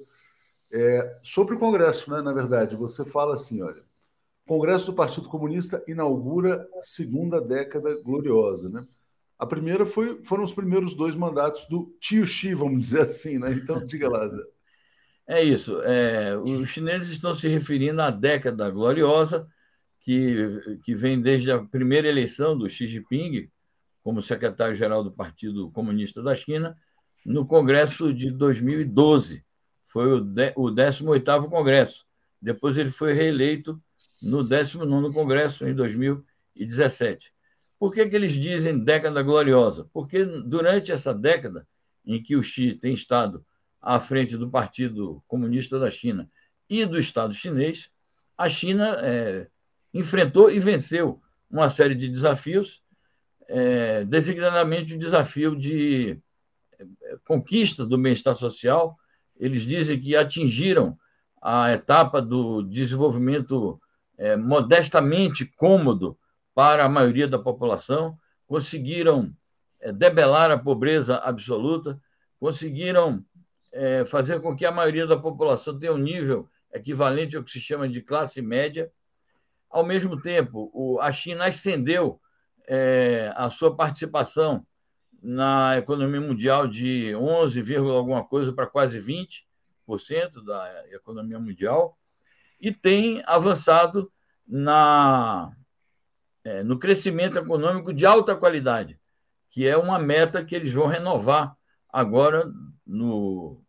É, 0.74 1.20
sobre 1.22 1.54
o 1.54 1.60
Congresso, 1.60 2.10
né, 2.10 2.20
na 2.20 2.34
verdade, 2.34 2.76
você 2.76 3.06
fala 3.06 3.36
assim: 3.36 3.62
olha, 3.62 3.84
Congresso 4.48 4.88
do 4.88 4.96
Partido 4.96 5.30
Comunista 5.30 5.84
inaugura 5.88 6.68
segunda 6.82 7.40
década 7.40 7.96
gloriosa. 8.02 8.70
Né? 8.70 8.88
A 9.38 9.46
primeira 9.46 9.86
foi, 9.86 10.20
foram 10.24 10.44
os 10.44 10.52
primeiros 10.52 10.96
dois 10.96 11.16
mandatos 11.16 11.68
do 11.68 11.96
tio 12.00 12.26
Xi, 12.26 12.56
vamos 12.56 12.80
dizer 12.80 13.02
assim, 13.02 13.38
né? 13.38 13.52
Então, 13.52 13.78
diga 13.86 14.10
lá, 14.10 14.28
Zé. 14.28 14.42
É 15.28 15.44
isso. 15.44 15.80
É, 15.84 16.36
os 16.36 16.68
chineses 16.70 17.10
estão 17.10 17.36
se 17.36 17.48
referindo 17.48 18.02
à 18.02 18.10
década 18.10 18.68
gloriosa, 18.72 19.48
que, 20.00 20.80
que 20.84 20.96
vem 20.96 21.22
desde 21.22 21.52
a 21.52 21.60
primeira 21.60 22.08
eleição 22.08 22.58
do 22.58 22.68
Xi 22.68 22.88
Jinping 22.88 23.48
como 24.06 24.22
secretário-geral 24.22 25.04
do 25.04 25.12
Partido 25.12 25.72
Comunista 25.72 26.22
da 26.22 26.36
China 26.36 26.78
no 27.26 27.44
Congresso 27.44 28.14
de 28.14 28.30
2012 28.30 29.44
foi 29.88 30.14
o, 30.14 30.22
de, 30.22 30.54
o 30.56 30.66
18º 30.66 31.50
Congresso. 31.50 32.06
Depois 32.40 32.78
ele 32.78 32.92
foi 32.92 33.14
reeleito 33.14 33.82
no 34.22 34.44
19º 34.44 35.12
Congresso, 35.12 35.68
em 35.68 35.74
2017. 35.74 37.34
Por 37.80 37.92
que, 37.92 38.08
que 38.08 38.16
eles 38.16 38.34
dizem 38.34 38.78
década 38.78 39.24
gloriosa? 39.24 39.90
Porque 39.92 40.24
durante 40.24 40.92
essa 40.92 41.12
década 41.12 41.68
em 42.06 42.22
que 42.22 42.36
o 42.36 42.44
Xi 42.44 42.76
tem 42.76 42.94
estado 42.94 43.44
à 43.82 44.00
frente 44.00 44.38
do 44.38 44.52
Partido 44.52 45.24
Comunista 45.28 45.80
da 45.80 45.90
China 45.90 46.30
e 46.70 46.86
do 46.86 47.00
Estado 47.00 47.34
chinês, 47.34 47.90
a 48.38 48.48
China 48.50 48.98
é, 49.00 49.48
enfrentou 49.92 50.52
e 50.52 50.60
venceu 50.60 51.20
uma 51.50 51.70
série 51.72 51.96
de 51.96 52.08
desafios, 52.08 52.85
é, 53.48 54.04
designadamente 54.06 54.96
o 54.96 55.00
desafio 55.00 55.56
de 55.56 56.20
é, 56.80 56.86
conquista 57.26 57.86
do 57.86 57.98
bem-estar 57.98 58.36
social, 58.36 58.98
eles 59.38 59.64
dizem 59.64 60.00
que 60.00 60.16
atingiram 60.16 60.98
a 61.42 61.74
etapa 61.74 62.22
do 62.22 62.64
desenvolvimento 62.64 63.80
é, 64.18 64.36
modestamente 64.36 65.46
cômodo 65.46 66.18
para 66.54 66.86
a 66.86 66.90
maioria 66.90 67.28
da 67.28 67.38
população, 67.38 68.18
conseguiram 68.48 69.32
é, 69.80 69.92
debelar 69.92 70.50
a 70.52 70.58
pobreza 70.58 71.18
absoluta, 71.18 72.00
conseguiram 72.40 73.24
é, 73.72 74.06
fazer 74.06 74.40
com 74.40 74.56
que 74.56 74.66
a 74.66 74.72
maioria 74.72 75.06
da 75.06 75.18
população 75.18 75.78
tenha 75.78 75.94
um 75.94 75.98
nível 75.98 76.48
equivalente 76.74 77.36
ao 77.36 77.44
que 77.44 77.52
se 77.52 77.60
chama 77.60 77.88
de 77.88 78.02
classe 78.02 78.42
média. 78.42 78.92
Ao 79.70 79.86
mesmo 79.86 80.22
tempo, 80.22 80.72
o, 80.74 81.00
a 81.02 81.12
China 81.12 81.46
ascendeu 81.46 82.20
é, 82.68 83.32
a 83.36 83.50
sua 83.50 83.76
participação 83.76 84.66
na 85.22 85.78
economia 85.78 86.22
mundial 86.22 86.68
de 86.68 87.16
11, 87.16 87.76
alguma 87.76 88.24
coisa 88.24 88.54
para 88.54 88.68
quase 88.68 89.00
20% 89.00 90.44
da 90.46 90.84
economia 90.92 91.40
mundial 91.40 91.98
e 92.60 92.72
tem 92.72 93.24
avançado 93.26 94.12
na, 94.48 95.52
é, 96.44 96.64
no 96.64 96.78
crescimento 96.78 97.38
econômico 97.40 97.92
de 97.92 98.06
alta 98.06 98.36
qualidade, 98.36 99.00
que 99.50 99.68
é 99.68 99.76
uma 99.76 99.98
meta 99.98 100.44
que 100.44 100.56
eles 100.56 100.72
vão 100.72 100.88
renovar 100.88 101.56
agora 101.90 102.46
no 102.86 103.62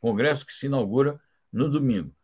congresso 0.00 0.44
que 0.44 0.52
se 0.52 0.66
inaugura 0.66 1.18
no 1.52 1.68
domingo. 1.70 2.14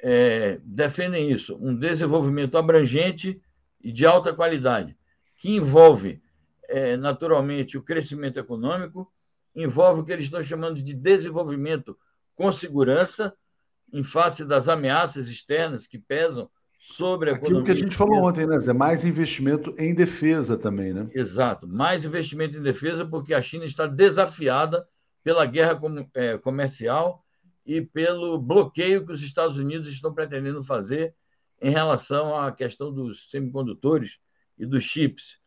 É, 0.00 0.60
defendem 0.64 1.30
isso, 1.30 1.56
um 1.60 1.74
desenvolvimento 1.74 2.56
abrangente 2.56 3.40
e 3.80 3.92
de 3.92 4.06
alta 4.06 4.32
qualidade, 4.32 4.96
que 5.38 5.50
envolve 5.50 6.20
é, 6.68 6.96
naturalmente, 6.96 7.78
o 7.78 7.82
crescimento 7.82 8.38
econômico, 8.38 9.10
envolve 9.54 10.02
o 10.02 10.04
que 10.04 10.12
eles 10.12 10.26
estão 10.26 10.42
chamando 10.42 10.82
de 10.82 10.92
desenvolvimento 10.92 11.96
com 12.36 12.52
segurança, 12.52 13.34
em 13.90 14.04
face 14.04 14.44
das 14.44 14.68
ameaças 14.68 15.28
externas 15.28 15.86
que 15.86 15.98
pesam 15.98 16.50
sobre 16.78 17.30
a 17.30 17.32
Aquilo 17.32 17.46
economia. 17.46 17.66
que 17.66 17.72
a 17.72 17.84
gente 17.84 17.96
falou 17.96 18.22
ontem, 18.22 18.46
né, 18.46 18.58
Zé? 18.58 18.74
Mais 18.74 19.02
investimento 19.04 19.74
em 19.78 19.94
defesa 19.94 20.58
também, 20.58 20.92
né? 20.92 21.08
Exato, 21.14 21.66
mais 21.66 22.04
investimento 22.04 22.56
em 22.58 22.62
defesa, 22.62 23.04
porque 23.04 23.32
a 23.32 23.40
China 23.40 23.64
está 23.64 23.86
desafiada 23.86 24.86
pela 25.24 25.46
guerra 25.46 25.80
é, 26.14 26.36
comercial 26.36 27.24
e 27.64 27.80
pelo 27.80 28.38
bloqueio 28.38 29.04
que 29.04 29.12
os 29.12 29.22
Estados 29.22 29.58
Unidos 29.58 29.88
estão 29.88 30.12
pretendendo 30.12 30.62
fazer 30.62 31.14
em 31.60 31.70
relação 31.70 32.38
à 32.38 32.52
questão 32.52 32.92
dos 32.92 33.30
semicondutores 33.30 34.18
e 34.58 34.66
dos 34.66 34.84
chips 34.84 35.38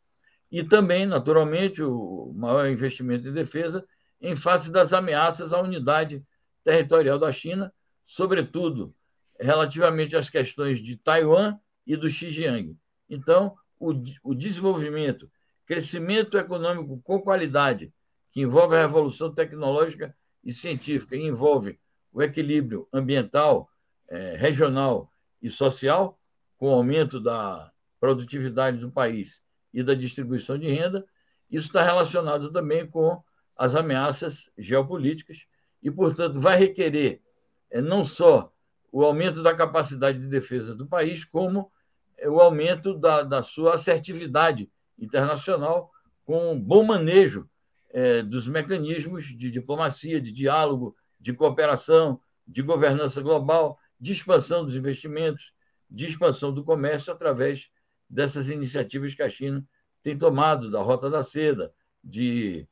e 0.52 0.64
também, 0.64 1.06
naturalmente, 1.06 1.82
o 1.82 2.34
maior 2.36 2.68
investimento 2.68 3.28
em 3.28 3.34
defesa 3.34 3.88
em 4.20 4.36
face 4.36 4.72
das 4.72 4.92
ameaças 4.92 5.54
à 5.54 5.62
unidade 5.62 6.24
territorial 6.64 7.18
da 7.18 7.32
China, 7.32 7.74
sobretudo 8.06 8.94
relativamente 9.40 10.16
às 10.16 10.30
questões 10.30 10.80
de 10.80 10.98
Taiwan 10.98 11.58
e 11.88 11.96
do 11.96 12.10
Xinjiang. 12.10 12.78
Então, 13.10 13.56
o, 13.80 13.94
o 14.24 14.36
desenvolvimento, 14.36 15.32
crescimento 15.66 16.38
econômico 16.38 17.02
com 17.02 17.20
qualidade, 17.20 17.92
que 18.32 18.42
envolve 18.42 18.76
a 18.76 18.82
revolução 18.82 19.34
tecnológica 19.34 20.16
e 20.44 20.54
científica, 20.54 21.16
e 21.16 21.26
envolve 21.26 21.80
o 22.14 22.22
equilíbrio 22.22 22.88
ambiental, 22.94 23.70
eh, 24.10 24.36
regional 24.38 25.12
e 25.42 25.50
social, 25.50 26.20
com 26.58 26.70
o 26.70 26.74
aumento 26.74 27.20
da 27.20 27.72
produtividade 28.02 28.80
do 28.80 28.92
país 28.92 29.44
e 29.72 29.84
da 29.84 29.94
distribuição 29.94 30.58
de 30.58 30.68
renda. 30.68 31.06
Isso 31.50 31.68
está 31.68 31.84
relacionado 31.84 32.52
também 32.52 32.88
com 32.88 33.24
as 33.56 33.76
ameaças 33.76 34.52
geopolíticas 34.58 35.46
e, 35.84 35.92
portanto, 35.92 36.40
vai 36.40 36.58
requerer 36.58 37.22
é, 37.70 37.80
não 37.80 38.04
só 38.04 38.52
o 38.92 39.06
aumento 39.06 39.44
da 39.44 39.54
capacidade 39.54 40.20
de 40.20 40.28
defesa 40.28 40.76
do 40.76 40.88
país, 40.88 41.24
como 41.24 41.72
é, 42.18 42.28
o 42.28 42.42
aumento 42.42 42.98
da, 42.98 43.22
da 43.22 43.44
sua 43.44 43.76
assertividade 43.76 44.70
internacional 44.98 45.92
com 46.26 46.60
bom 46.60 46.84
manejo 46.84 47.48
é, 47.92 48.24
dos 48.24 48.48
mecanismos 48.48 49.26
de 49.26 49.52
diplomacia, 49.52 50.20
de 50.20 50.32
diálogo, 50.32 50.96
de 51.20 51.34
cooperação, 51.34 52.20
de 52.48 52.64
governança 52.64 53.22
global, 53.22 53.78
de 54.00 54.12
expansão 54.12 54.66
dos 54.66 54.76
investimentos, 54.76 55.54
de 55.90 56.08
expansão 56.08 56.52
do 56.52 56.64
comércio 56.64 57.14
através 57.14 57.70
dessas 58.12 58.50
iniciativas 58.50 59.16
que 59.16 59.24
a 59.24 59.30
China 59.30 59.66
tem 60.04 60.18
tomado, 60.18 60.70
da 60.70 60.82
Rota 60.82 61.10
da 61.10 61.24
Seda, 61.24 61.72
de 62.04 62.68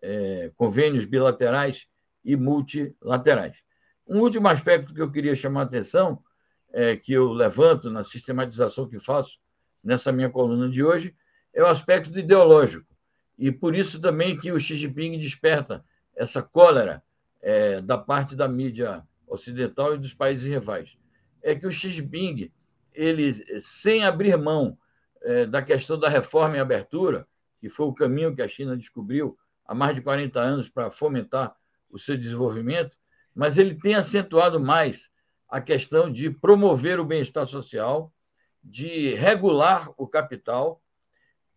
é, 0.00 0.52
convênios 0.54 1.04
bilaterais 1.04 1.88
e 2.24 2.36
multilaterais. 2.36 3.56
Um 4.06 4.20
último 4.20 4.46
aspecto 4.48 4.94
que 4.94 5.02
eu 5.02 5.10
queria 5.10 5.34
chamar 5.34 5.62
a 5.62 5.64
atenção, 5.64 6.22
é, 6.72 6.96
que 6.96 7.12
eu 7.12 7.32
levanto 7.32 7.90
na 7.90 8.04
sistematização 8.04 8.88
que 8.88 9.00
faço 9.00 9.38
nessa 9.82 10.12
minha 10.12 10.30
coluna 10.30 10.68
de 10.68 10.82
hoje, 10.84 11.14
é 11.52 11.62
o 11.62 11.66
aspecto 11.66 12.16
ideológico. 12.16 12.86
E 13.38 13.50
por 13.50 13.74
isso 13.74 14.00
também 14.00 14.38
que 14.38 14.52
o 14.52 14.60
Xi 14.60 14.76
Jinping 14.76 15.18
desperta 15.18 15.84
essa 16.14 16.42
cólera 16.42 17.02
é, 17.42 17.80
da 17.80 17.98
parte 17.98 18.36
da 18.36 18.48
mídia 18.48 19.02
ocidental 19.26 19.94
e 19.94 19.98
dos 19.98 20.14
países 20.14 20.44
rivais. 20.44 20.96
É 21.42 21.54
que 21.54 21.66
o 21.66 21.72
Xi 21.72 21.90
Jinping, 21.90 22.50
ele, 22.96 23.60
sem 23.60 24.02
abrir 24.02 24.36
mão 24.36 24.76
é, 25.22 25.46
da 25.46 25.62
questão 25.62 25.98
da 25.98 26.08
reforma 26.08 26.56
e 26.56 26.60
abertura, 26.60 27.26
que 27.60 27.68
foi 27.68 27.86
o 27.86 27.94
caminho 27.94 28.34
que 28.34 28.42
a 28.42 28.48
China 28.48 28.76
descobriu 28.76 29.38
há 29.64 29.74
mais 29.74 29.94
de 29.94 30.02
40 30.02 30.40
anos 30.40 30.68
para 30.68 30.90
fomentar 30.90 31.54
o 31.90 31.98
seu 31.98 32.16
desenvolvimento, 32.16 32.96
mas 33.34 33.58
ele 33.58 33.74
tem 33.74 33.94
acentuado 33.94 34.58
mais 34.58 35.10
a 35.48 35.60
questão 35.60 36.10
de 36.10 36.30
promover 36.30 36.98
o 36.98 37.04
bem-estar 37.04 37.46
social, 37.46 38.12
de 38.62 39.14
regular 39.14 39.92
o 39.96 40.08
capital 40.08 40.82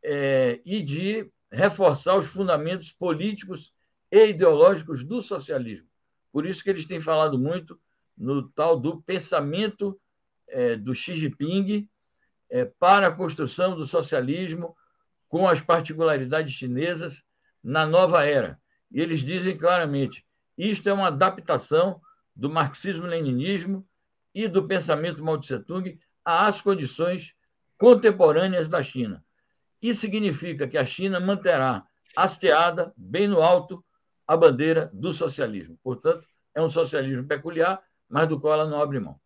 é, 0.03 0.59
e 0.65 0.81
de 0.83 1.31
reforçar 1.51 2.17
os 2.17 2.27
fundamentos 2.27 2.91
políticos 2.91 3.73
e 4.11 4.27
ideológicos 4.27 5.03
do 5.03 5.21
socialismo. 5.21 5.87
Por 6.31 6.45
isso 6.45 6.63
que 6.63 6.69
eles 6.69 6.85
têm 6.85 7.01
falado 7.01 7.39
muito 7.39 7.79
no 8.15 8.47
tal 8.49 8.79
do 8.79 9.01
pensamento 9.01 9.99
é, 10.49 10.75
do 10.75 10.93
Xi 10.93 11.15
Jinping 11.15 11.87
é, 12.49 12.65
para 12.65 13.07
a 13.07 13.11
construção 13.11 13.75
do 13.75 13.85
socialismo 13.85 14.75
com 15.27 15.47
as 15.47 15.61
particularidades 15.61 16.53
chinesas 16.53 17.23
na 17.63 17.85
nova 17.85 18.25
era. 18.25 18.59
E 18.91 18.99
eles 18.99 19.19
dizem 19.19 19.57
claramente: 19.57 20.25
isto 20.57 20.89
é 20.89 20.93
uma 20.93 21.07
adaptação 21.07 22.01
do 22.35 22.49
marxismo-leninismo 22.49 23.87
e 24.33 24.47
do 24.47 24.67
pensamento 24.67 25.23
Mao 25.23 25.37
Tse-tung 25.39 25.99
às 26.23 26.61
condições 26.61 27.35
contemporâneas 27.77 28.67
da 28.67 28.81
China. 28.83 29.23
Isso 29.81 30.01
significa 30.01 30.67
que 30.67 30.77
a 30.77 30.85
China 30.85 31.19
manterá 31.19 31.85
hasteada, 32.15 32.93
bem 32.97 33.27
no 33.27 33.41
alto, 33.41 33.83
a 34.27 34.35
bandeira 34.35 34.89
do 34.93 35.13
socialismo. 35.13 35.77
Portanto, 35.83 36.27
é 36.53 36.61
um 36.61 36.67
socialismo 36.67 37.25
peculiar, 37.25 37.81
mas 38.07 38.27
do 38.27 38.39
qual 38.39 38.53
ela 38.53 38.69
não 38.69 38.81
abre 38.81 38.99
mão. 38.99 39.19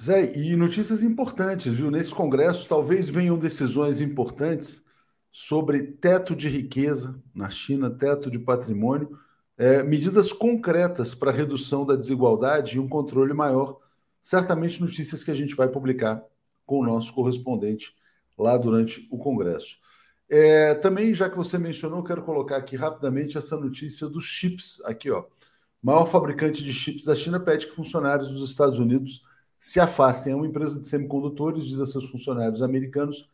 Zé, 0.00 0.36
e 0.36 0.54
notícias 0.56 1.02
importantes, 1.02 1.72
viu? 1.72 1.90
Nesse 1.90 2.14
congresso 2.14 2.68
talvez 2.68 3.08
venham 3.08 3.38
decisões 3.38 3.98
importantes 3.98 4.84
sobre 5.32 5.82
teto 5.82 6.36
de 6.36 6.50
riqueza 6.50 7.18
na 7.34 7.48
China, 7.48 7.90
teto 7.90 8.30
de 8.30 8.38
patrimônio, 8.38 9.18
é, 9.56 9.82
medidas 9.82 10.32
concretas 10.32 11.14
para 11.14 11.32
redução 11.32 11.86
da 11.86 11.96
desigualdade 11.96 12.76
e 12.76 12.78
um 12.80 12.86
controle 12.86 13.32
maior. 13.32 13.78
Certamente 14.20 14.82
notícias 14.82 15.24
que 15.24 15.30
a 15.30 15.34
gente 15.34 15.54
vai 15.54 15.68
publicar 15.68 16.22
com 16.66 16.80
o 16.80 16.84
nosso 16.84 17.14
correspondente 17.14 17.94
lá 18.36 18.58
durante 18.58 19.08
o 19.10 19.16
Congresso. 19.16 19.78
É, 20.28 20.74
também, 20.74 21.14
já 21.14 21.30
que 21.30 21.36
você 21.36 21.56
mencionou, 21.56 22.02
quero 22.02 22.22
colocar 22.22 22.56
aqui 22.56 22.76
rapidamente 22.76 23.38
essa 23.38 23.56
notícia 23.56 24.08
dos 24.08 24.24
chips. 24.24 24.82
Aqui, 24.84 25.10
ó. 25.10 25.20
O 25.20 25.86
maior 25.86 26.06
fabricante 26.06 26.62
de 26.62 26.72
chips 26.72 27.04
da 27.04 27.14
China 27.14 27.40
pede 27.40 27.66
que 27.66 27.74
funcionários 27.74 28.30
dos 28.30 28.50
Estados 28.50 28.78
Unidos 28.78 29.22
se 29.58 29.80
afastem. 29.80 30.32
É 30.32 30.36
uma 30.36 30.46
empresa 30.46 30.78
de 30.78 30.86
semicondutores, 30.86 31.64
diz 31.64 31.80
a 31.80 31.86
seus 31.86 32.08
funcionários 32.10 32.62
americanos 32.62 33.28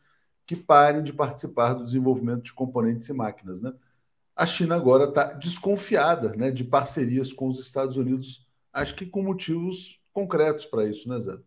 que 0.45 0.55
parem 0.55 1.03
de 1.03 1.13
participar 1.13 1.73
do 1.73 1.85
desenvolvimento 1.85 2.43
de 2.43 2.53
componentes 2.53 3.07
e 3.07 3.13
máquinas. 3.13 3.61
Né? 3.61 3.73
A 4.35 4.45
China 4.45 4.75
agora 4.75 5.05
está 5.05 5.33
desconfiada 5.33 6.35
né, 6.35 6.51
de 6.51 6.63
parcerias 6.63 7.31
com 7.31 7.47
os 7.47 7.59
Estados 7.59 7.97
Unidos, 7.97 8.47
acho 8.71 8.95
que 8.95 9.05
com 9.05 9.21
motivos 9.21 10.01
concretos 10.11 10.65
para 10.65 10.85
isso, 10.85 11.07
né, 11.07 11.19
Zé? 11.19 11.37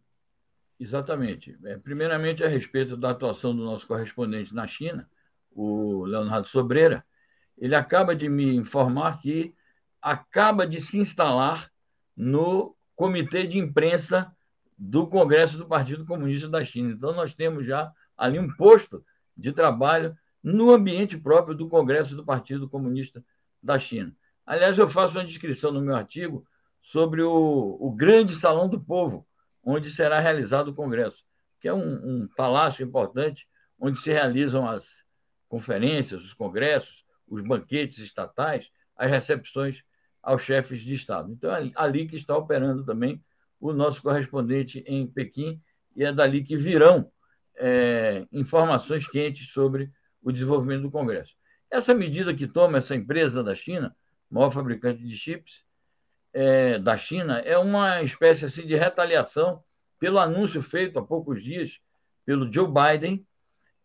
Exatamente. 0.79 1.57
É, 1.65 1.79
primeiramente, 1.79 2.45
a 2.45 2.49
respeito 2.49 2.97
da 2.97 3.11
atuação 3.11 3.55
do 3.55 3.65
nosso 3.65 3.87
correspondente 3.87 4.55
na 4.55 4.67
China, 4.67 5.09
o 5.51 6.05
Leonardo 6.05 6.47
Sobreira, 6.47 7.05
ele 7.57 7.75
acaba 7.75 8.15
de 8.15 8.29
me 8.29 8.55
informar 8.55 9.19
que 9.21 9.55
acaba 10.01 10.67
de 10.67 10.81
se 10.81 10.99
instalar 10.99 11.73
no 12.15 12.77
comitê 12.95 13.47
de 13.47 13.59
imprensa 13.59 14.36
do 14.77 15.07
Congresso 15.07 15.57
do 15.57 15.67
Partido 15.67 16.05
Comunista 16.05 16.49
da 16.49 16.65
China. 16.65 16.93
Então, 16.93 17.13
nós 17.13 17.35
temos 17.35 17.67
já 17.67 17.93
ali 18.17 18.39
um 18.39 18.53
posto 18.57 19.05
de 19.37 19.53
trabalho 19.53 20.17
no 20.43 20.71
ambiente 20.71 21.17
próprio 21.19 21.55
do 21.55 21.69
Congresso 21.69 22.15
do 22.15 22.25
Partido 22.25 22.69
Comunista 22.69 23.25
da 23.63 23.79
China. 23.79 24.15
Aliás, 24.45 24.79
eu 24.79 24.89
faço 24.89 25.19
uma 25.19 25.25
descrição 25.25 25.73
no 25.73 25.81
meu 25.81 25.95
artigo 25.95 26.47
sobre 26.81 27.23
o, 27.23 27.77
o 27.81 27.91
grande 27.91 28.35
Salão 28.35 28.69
do 28.69 28.81
Povo, 28.81 29.27
onde 29.65 29.91
será 29.91 30.21
realizado 30.21 30.69
o 30.69 30.75
Congresso, 30.75 31.25
que 31.59 31.67
é 31.67 31.75
um, 31.75 32.23
um 32.23 32.29
palácio 32.37 32.85
importante 32.87 33.49
onde 33.79 33.99
se 33.99 34.13
realizam 34.13 34.69
as 34.69 35.05
conferências, 35.49 36.23
os 36.23 36.33
congressos, 36.33 37.05
os 37.27 37.43
banquetes 37.43 37.99
estatais, 37.99 38.71
as 38.97 39.11
recepções 39.11 39.83
aos 40.23 40.43
chefes 40.43 40.83
de 40.83 40.95
Estado. 40.95 41.33
Então, 41.33 41.55
é 41.55 41.71
ali 41.75 42.07
que 42.07 42.17
está 42.17 42.37
operando 42.37 42.85
também 42.85 43.23
o 43.71 43.75
nosso 43.75 44.03
correspondente 44.03 44.85
em 44.87 45.07
Pequim, 45.07 45.61
e 45.95 46.05
é 46.05 46.13
dali 46.13 46.43
que 46.43 46.57
virão 46.57 47.11
é, 47.57 48.27
informações 48.33 49.07
quentes 49.07 49.51
sobre 49.51 49.91
o 50.23 50.31
desenvolvimento 50.31 50.83
do 50.83 50.91
Congresso. 50.91 51.35
Essa 51.71 51.95
medida 51.95 52.35
que 52.35 52.47
toma 52.47 52.79
essa 52.79 52.95
empresa 52.95 53.43
da 53.43 53.55
China, 53.55 53.95
maior 54.31 54.51
fabricante 54.51 55.03
de 55.03 55.17
chips 55.17 55.65
é, 56.33 56.79
da 56.79 56.97
China, 56.97 57.39
é 57.39 57.57
uma 57.57 58.03
espécie 58.03 58.45
assim, 58.45 58.67
de 58.67 58.77
retaliação 58.77 59.63
pelo 59.99 60.19
anúncio 60.19 60.63
feito 60.63 60.99
há 60.99 61.03
poucos 61.05 61.43
dias 61.43 61.81
pelo 62.25 62.53
Joe 62.53 62.69
Biden 62.69 63.27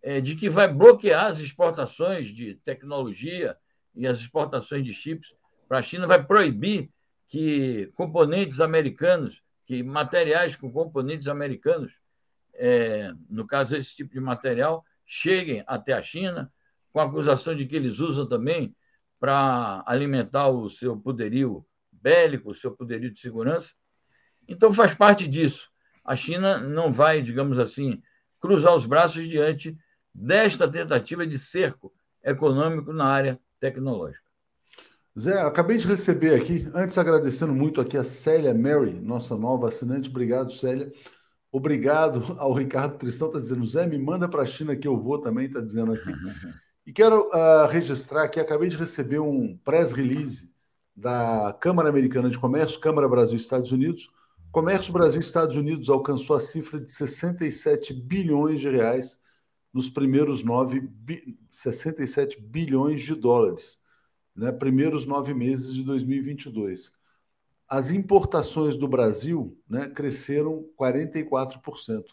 é, 0.01 0.19
de 0.19 0.35
que 0.35 0.49
vai 0.49 0.67
bloquear 0.67 1.27
as 1.27 1.39
exportações 1.39 2.27
de 2.29 2.55
tecnologia 2.65 3.55
e 3.95 4.07
as 4.07 4.19
exportações 4.19 4.83
de 4.83 4.93
chips 4.93 5.33
para 5.67 5.79
a 5.79 5.81
China, 5.81 6.07
vai 6.07 6.21
proibir 6.21 6.89
que 7.27 7.89
componentes 7.95 8.59
americanos, 8.59 9.41
que 9.71 9.81
materiais 9.81 10.57
com 10.57 10.69
componentes 10.69 11.29
americanos, 11.29 11.97
é, 12.55 13.13
no 13.29 13.47
caso 13.47 13.73
esse 13.73 13.95
tipo 13.95 14.11
de 14.11 14.19
material, 14.19 14.83
cheguem 15.05 15.63
até 15.65 15.93
a 15.93 16.01
China, 16.01 16.51
com 16.91 16.99
a 16.99 17.05
acusação 17.05 17.55
de 17.55 17.65
que 17.65 17.77
eles 17.77 17.99
usam 18.01 18.27
também 18.27 18.75
para 19.17 19.81
alimentar 19.87 20.49
o 20.49 20.69
seu 20.69 20.97
poderio 20.97 21.65
bélico, 21.89 22.51
o 22.51 22.55
seu 22.55 22.75
poderio 22.75 23.09
de 23.13 23.17
segurança. 23.21 23.73
Então 24.45 24.73
faz 24.73 24.93
parte 24.93 25.25
disso. 25.25 25.71
A 26.03 26.17
China 26.17 26.57
não 26.59 26.91
vai, 26.91 27.21
digamos 27.21 27.57
assim, 27.57 28.03
cruzar 28.41 28.75
os 28.75 28.85
braços 28.85 29.25
diante 29.29 29.77
desta 30.13 30.69
tentativa 30.69 31.25
de 31.25 31.39
cerco 31.39 31.93
econômico 32.21 32.91
na 32.91 33.05
área 33.05 33.39
tecnológica. 33.57 34.30
Zé, 35.19 35.41
acabei 35.41 35.77
de 35.77 35.85
receber 35.87 36.35
aqui, 36.35 36.67
antes 36.73 36.97
agradecendo 36.97 37.53
muito 37.53 37.81
aqui 37.81 37.97
a 37.97 38.03
Célia 38.03 38.53
Mary, 38.53 38.93
nossa 38.93 39.35
nova 39.35 39.67
assinante. 39.67 40.09
Obrigado, 40.09 40.51
Célia. 40.53 40.91
Obrigado 41.51 42.37
ao 42.39 42.53
Ricardo 42.53 42.97
Tristão, 42.97 43.27
está 43.27 43.39
dizendo, 43.39 43.65
Zé, 43.65 43.85
me 43.85 43.97
manda 43.97 44.29
para 44.29 44.43
a 44.43 44.45
China 44.45 44.75
que 44.75 44.87
eu 44.87 44.97
vou 44.97 45.19
também, 45.19 45.45
está 45.45 45.61
dizendo 45.61 45.93
aqui. 45.93 46.11
E 46.83 46.91
quero 46.91 47.29
uh, 47.29 47.67
registrar 47.69 48.27
que 48.27 48.39
acabei 48.39 48.67
de 48.67 48.75
receber 48.75 49.19
um 49.19 49.55
press 49.63 49.91
release 49.91 50.51
da 50.95 51.55
Câmara 51.61 51.89
Americana 51.89 52.27
de 52.27 52.39
Comércio, 52.39 52.79
Câmara 52.79 53.07
Brasil 53.07 53.37
Estados 53.37 53.71
Unidos. 53.71 54.09
Comércio 54.51 54.91
Brasil 54.91 55.21
Estados 55.21 55.55
Unidos 55.55 55.89
alcançou 55.89 56.35
a 56.35 56.39
cifra 56.39 56.79
de 56.79 56.91
67 56.91 57.93
bilhões 57.93 58.59
de 58.59 58.67
reais 58.67 59.19
nos 59.73 59.89
primeiros 59.89 60.43
nove, 60.43 60.89
67 61.49 62.41
bilhões 62.41 63.01
de 63.01 63.15
dólares, 63.15 63.79
né, 64.35 64.51
primeiros 64.51 65.05
nove 65.05 65.33
meses 65.33 65.73
de 65.73 65.83
2022. 65.83 66.91
As 67.67 67.91
importações 67.91 68.75
do 68.75 68.87
Brasil 68.87 69.57
né, 69.69 69.87
cresceram 69.87 70.65
44%, 70.79 72.03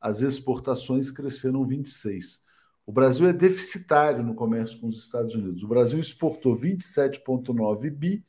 as 0.00 0.20
exportações 0.22 1.10
cresceram 1.10 1.66
26%. 1.66 2.40
O 2.86 2.92
Brasil 2.92 3.26
é 3.26 3.32
deficitário 3.32 4.22
no 4.22 4.34
comércio 4.34 4.78
com 4.78 4.86
os 4.86 4.98
Estados 4.98 5.34
Unidos. 5.34 5.62
O 5.62 5.68
Brasil 5.68 5.98
exportou 5.98 6.54
27,9 6.54 7.90
bi 7.90 8.22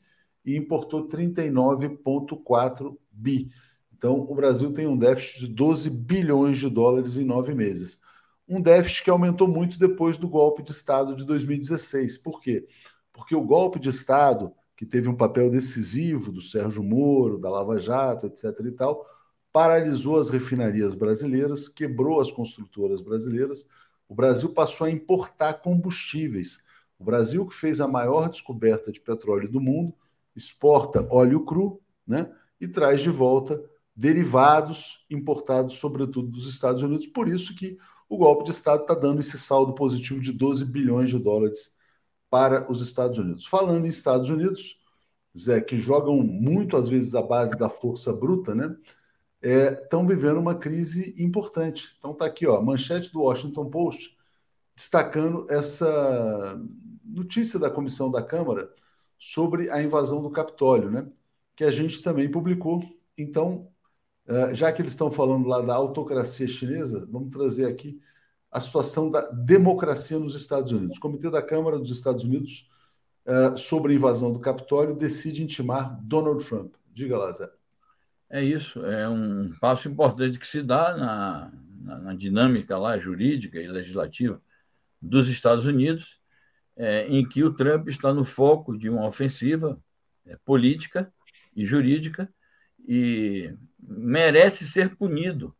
e 0.46 0.56
importou 0.56 1.10
39,4 1.10 2.98
bi. 3.12 3.52
Então, 3.94 4.22
o 4.22 4.34
Brasil 4.34 4.72
tem 4.72 4.88
um 4.88 4.98
déficit 4.98 5.42
de 5.42 5.48
12 5.48 5.90
bilhões 5.90 6.58
de 6.58 6.70
dólares 6.70 7.18
em 7.18 7.26
nove 7.26 7.54
meses 7.54 8.00
um 8.48 8.62
déficit 8.62 9.04
que 9.04 9.10
aumentou 9.10 9.48
muito 9.48 9.80
depois 9.80 10.18
do 10.18 10.30
golpe 10.30 10.62
de 10.62 10.72
Estado 10.72 11.16
de 11.16 11.26
2016. 11.26 12.18
Por 12.20 12.40
quê? 12.40 12.62
Porque 12.62 12.76
o 13.36 13.42
golpe 13.42 13.80
de 13.80 13.90
Estado, 13.90 14.52
que 14.76 14.86
teve 14.86 15.08
um 15.08 15.16
papel 15.16 15.50
decisivo 15.50 16.32
do 16.32 16.42
Sérgio 16.42 16.84
Moro, 16.84 17.38
da 17.38 17.50
Lava 17.50 17.80
Jato, 17.80 18.26
etc. 18.26 18.60
e 18.66 18.72
tal, 18.72 19.06
paralisou 19.54 20.20
as 20.20 20.30
refinarias 20.30 20.96
brasileiras, 20.96 21.70
quebrou 21.70 22.20
as 22.20 22.32
construtoras 22.32 23.02
brasileiras. 23.02 23.66
O 24.08 24.14
Brasil 24.14 24.50
passou 24.50 24.86
a 24.86 24.92
importar 24.92 25.54
combustíveis. 25.56 26.62
O 27.00 27.04
Brasil, 27.04 27.46
que 27.46 27.54
fez 27.54 27.80
a 27.80 27.88
maior 27.88 28.30
descoberta 28.30 28.92
de 28.92 29.00
petróleo 29.00 29.50
do 29.50 29.62
mundo, 29.62 29.94
exporta 30.36 31.08
óleo 31.10 31.46
cru 31.46 31.80
né, 32.06 32.30
e 32.60 32.68
traz 32.68 33.02
de 33.02 33.10
volta 33.10 33.64
derivados 33.96 35.06
importados, 35.10 35.76
sobretudo 35.76 36.28
dos 36.28 36.50
Estados 36.50 36.84
Unidos. 36.84 37.08
Por 37.08 37.30
isso 37.30 37.56
que 37.56 37.78
o 38.10 38.18
golpe 38.18 38.44
de 38.44 38.52
Estado 38.52 38.82
está 38.82 38.94
dando 38.94 39.22
esse 39.22 39.38
saldo 39.38 39.74
positivo 39.74 40.20
de 40.20 40.34
12 40.34 40.66
bilhões 40.66 41.10
de 41.10 41.18
dólares 41.18 41.76
para 42.30 42.70
os 42.72 42.82
Estados 42.82 43.18
Unidos. 43.18 43.46
Falando 43.46 43.86
em 43.86 43.90
Estados 43.90 44.30
Unidos, 44.30 44.80
Zé, 45.38 45.62
que 45.62 45.78
jogam 45.78 46.18
muito 46.18 46.78
às 46.78 46.88
vezes 46.88 47.16
à 47.16 47.22
base 47.22 47.58
da 47.58 47.70
força 47.70 48.14
bruta, 48.14 48.56
né? 48.56 48.76
Estão 49.42 50.04
é, 50.04 50.08
vivendo 50.08 50.40
uma 50.40 50.56
crise 50.56 51.14
importante. 51.22 51.96
Então 52.00 52.14
tá 52.14 52.26
aqui, 52.26 52.48
ó, 52.48 52.62
manchete 52.62 53.12
do 53.12 53.22
Washington 53.22 53.70
Post 53.70 54.16
destacando 54.76 55.46
essa 55.50 56.60
notícia 57.04 57.58
da 57.60 57.70
comissão 57.70 58.12
da 58.12 58.22
Câmara 58.22 58.70
sobre 59.18 59.70
a 59.70 59.82
invasão 59.82 60.22
do 60.22 60.30
Capitólio, 60.30 60.92
né? 60.92 61.08
Que 61.56 61.64
a 61.64 61.70
gente 61.70 62.02
também 62.04 62.30
publicou. 62.30 62.84
Então, 63.18 63.70
é, 64.28 64.54
já 64.54 64.72
que 64.72 64.82
eles 64.82 64.92
estão 64.92 65.10
falando 65.10 65.48
lá 65.48 65.62
da 65.62 65.76
autocracia 65.76 66.48
chinesa, 66.48 67.08
vamos 67.10 67.30
trazer 67.30 67.68
aqui 67.68 68.00
a 68.56 68.62
situação 68.62 69.12
da 69.12 69.20
democracia 69.32 70.18
nos 70.18 70.34
Estados 70.34 70.72
Unidos. 70.72 70.96
O 70.96 71.02
Comitê 71.02 71.30
da 71.30 71.42
Câmara 71.42 71.78
dos 71.78 71.92
Estados 71.92 72.24
Unidos 72.24 72.72
uh, 73.26 73.58
sobre 73.58 73.92
a 73.92 73.96
invasão 73.98 74.32
do 74.32 74.40
Capitólio 74.40 74.96
decide 74.96 75.44
intimar 75.44 76.00
Donald 76.02 76.42
Trump. 76.46 76.74
Diga 76.94 77.18
lá, 77.18 77.30
Zé. 77.34 77.52
É 78.30 78.42
isso, 78.42 78.86
é 78.86 79.10
um 79.10 79.52
passo 79.60 79.90
importante 79.90 80.40
que 80.40 80.48
se 80.48 80.64
dá 80.64 80.96
na, 80.96 81.52
na, 81.82 81.98
na 81.98 82.14
dinâmica 82.16 82.78
lá 82.78 82.98
jurídica 82.98 83.60
e 83.60 83.68
legislativa 83.68 84.42
dos 85.02 85.28
Estados 85.28 85.66
Unidos, 85.66 86.22
é, 86.78 87.08
em 87.10 87.28
que 87.28 87.44
o 87.44 87.54
Trump 87.54 87.90
está 87.90 88.14
no 88.14 88.24
foco 88.24 88.78
de 88.78 88.90
uma 88.90 89.06
ofensiva 89.06 89.78
é, 90.26 90.38
política 90.46 91.14
e 91.54 91.66
jurídica 91.66 92.34
e 92.88 93.54
merece 93.78 94.64
ser 94.66 94.96
punido 94.96 95.54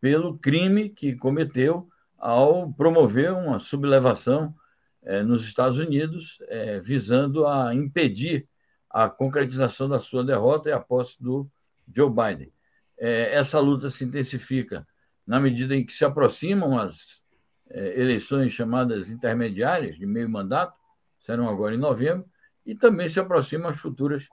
pelo 0.00 0.38
crime 0.38 0.88
que 0.88 1.16
cometeu 1.16 1.88
ao 2.18 2.72
promover 2.72 3.32
uma 3.32 3.58
sublevação 3.58 4.54
é, 5.02 5.22
nos 5.22 5.44
Estados 5.46 5.78
Unidos, 5.78 6.38
é, 6.48 6.80
visando 6.80 7.46
a 7.46 7.74
impedir 7.74 8.48
a 8.90 9.08
concretização 9.08 9.88
da 9.88 10.00
sua 10.00 10.24
derrota 10.24 10.68
e 10.68 10.72
a 10.72 10.80
posse 10.80 11.22
do 11.22 11.48
Joe 11.94 12.10
Biden. 12.10 12.52
É, 12.98 13.34
essa 13.34 13.60
luta 13.60 13.88
se 13.90 14.04
intensifica 14.04 14.86
na 15.26 15.38
medida 15.38 15.76
em 15.76 15.84
que 15.84 15.92
se 15.92 16.04
aproximam 16.04 16.78
as 16.78 17.24
eleições 17.70 18.50
chamadas 18.54 19.10
intermediárias, 19.10 19.96
de 19.96 20.06
meio 20.06 20.28
mandato, 20.28 20.74
serão 21.18 21.50
agora 21.50 21.74
em 21.74 21.78
novembro, 21.78 22.24
e 22.64 22.74
também 22.74 23.06
se 23.08 23.20
aproximam 23.20 23.68
as 23.68 23.76
futuras 23.76 24.26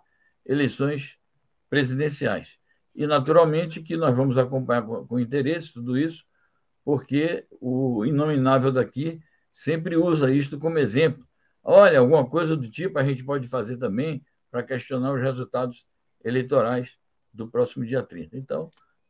eleições 0.46 1.18
presidenciais. 1.70 2.58
E, 2.96 3.06
naturalmente, 3.06 3.82
que 3.82 3.98
nós 3.98 4.16
vamos 4.16 4.38
acompanhar 4.38 4.84
com 4.84 5.20
interesse 5.20 5.74
tudo 5.74 5.98
isso, 5.98 6.24
porque 6.86 7.46
o 7.60 8.06
inominável 8.06 8.72
daqui 8.72 9.20
sempre 9.52 9.98
usa 9.98 10.32
isto 10.32 10.60
como 10.60 10.78
exemplo. 10.78 11.26
Olha, 11.64 12.00
alguma 12.00 12.30
coisa 12.30 12.56
do 12.56 12.70
tipo 12.70 13.00
a 13.00 13.04
gente 13.04 13.24
pode 13.24 13.48
fazer 13.48 13.78
também 13.78 14.24
para 14.52 14.62
questionar 14.62 15.12
os 15.12 15.20
resultados 15.20 15.88
eleitorais 16.24 16.92
do 17.34 17.48
próximo 17.48 17.84
dia 17.84 18.04
30. 18.04 18.38
Então, 18.38 18.70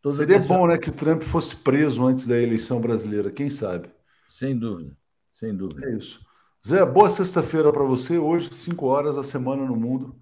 seria 0.10 0.40
bom, 0.40 0.66
né, 0.68 0.78
que 0.78 0.90
o 0.90 0.94
Trump 0.94 1.22
fosse 1.22 1.56
preso 1.58 2.06
antes 2.06 2.26
da 2.26 2.40
eleição 2.40 2.80
brasileira, 2.80 3.30
quem 3.30 3.50
sabe? 3.50 3.90
Sem 4.30 4.58
dúvida, 4.58 4.96
sem 5.34 5.56
dúvida. 5.56 5.88
É 5.88 5.96
isso. 5.96 6.26
Zé, 6.66 6.84
boa 6.86 7.10
sexta-feira 7.10 7.72
para 7.72 7.84
você. 7.84 8.18
Hoje, 8.18 8.52
5 8.52 8.86
horas, 8.88 9.18
a 9.18 9.24
semana 9.24 9.66
no 9.66 9.76
mundo. 9.76 10.16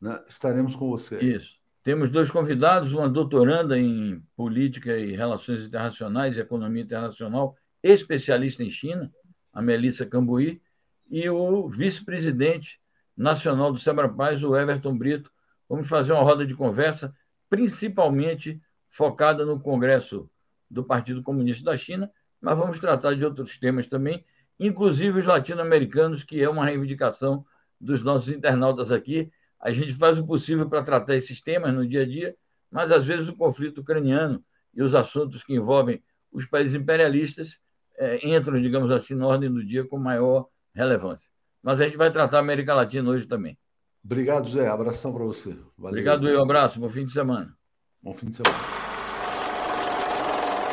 Né? 0.00 0.18
Estaremos 0.26 0.74
com 0.74 0.88
você. 0.88 1.18
Isso. 1.20 1.61
Temos 1.82 2.10
dois 2.10 2.30
convidados, 2.30 2.92
uma 2.92 3.08
doutoranda 3.08 3.76
em 3.76 4.22
Política 4.36 4.96
e 4.96 5.16
Relações 5.16 5.66
Internacionais 5.66 6.36
e 6.36 6.40
Economia 6.40 6.82
Internacional, 6.82 7.56
especialista 7.82 8.62
em 8.62 8.70
China, 8.70 9.12
a 9.52 9.60
Melissa 9.60 10.06
Cambuí, 10.06 10.62
e 11.10 11.28
o 11.28 11.68
vice-presidente 11.68 12.80
nacional 13.16 13.72
do 13.72 13.80
Sebra 13.80 14.08
Paz, 14.08 14.44
o 14.44 14.56
Everton 14.56 14.96
Brito. 14.96 15.32
Vamos 15.68 15.88
fazer 15.88 16.12
uma 16.12 16.22
roda 16.22 16.46
de 16.46 16.54
conversa, 16.54 17.12
principalmente 17.50 18.62
focada 18.88 19.44
no 19.44 19.58
Congresso 19.58 20.30
do 20.70 20.84
Partido 20.84 21.20
Comunista 21.20 21.64
da 21.64 21.76
China, 21.76 22.08
mas 22.40 22.56
vamos 22.56 22.78
tratar 22.78 23.14
de 23.14 23.24
outros 23.24 23.58
temas 23.58 23.88
também, 23.88 24.24
inclusive 24.58 25.18
os 25.18 25.26
latino-americanos, 25.26 26.22
que 26.22 26.40
é 26.40 26.48
uma 26.48 26.64
reivindicação 26.64 27.44
dos 27.80 28.04
nossos 28.04 28.28
internautas 28.28 28.92
aqui, 28.92 29.32
a 29.62 29.70
gente 29.70 29.94
faz 29.94 30.18
o 30.18 30.26
possível 30.26 30.68
para 30.68 30.82
tratar 30.82 31.14
esses 31.14 31.40
temas 31.40 31.72
no 31.72 31.86
dia 31.86 32.02
a 32.02 32.06
dia, 32.06 32.34
mas 32.68 32.90
às 32.90 33.06
vezes 33.06 33.28
o 33.28 33.36
conflito 33.36 33.80
ucraniano 33.80 34.44
e 34.74 34.82
os 34.82 34.92
assuntos 34.92 35.44
que 35.44 35.54
envolvem 35.54 36.02
os 36.32 36.46
países 36.46 36.74
imperialistas 36.74 37.60
é, 37.96 38.26
entram, 38.28 38.60
digamos 38.60 38.90
assim, 38.90 39.14
na 39.14 39.26
ordem 39.26 39.52
do 39.52 39.64
dia 39.64 39.86
com 39.86 39.98
maior 39.98 40.48
relevância. 40.74 41.30
Mas 41.62 41.80
a 41.80 41.84
gente 41.84 41.96
vai 41.96 42.10
tratar 42.10 42.38
a 42.38 42.40
América 42.40 42.74
Latina 42.74 43.08
hoje 43.08 43.26
também. 43.28 43.56
Obrigado, 44.04 44.48
Zé. 44.48 44.66
Abração 44.66 45.12
para 45.12 45.24
você. 45.24 45.50
Valeu. 45.50 45.90
Obrigado, 45.90 46.28
eu. 46.28 46.42
Abraço. 46.42 46.80
Bom 46.80 46.88
fim 46.88 47.06
de 47.06 47.12
semana. 47.12 47.56
Bom 48.02 48.12
fim 48.12 48.30
de 48.30 48.36
semana. 48.36 48.58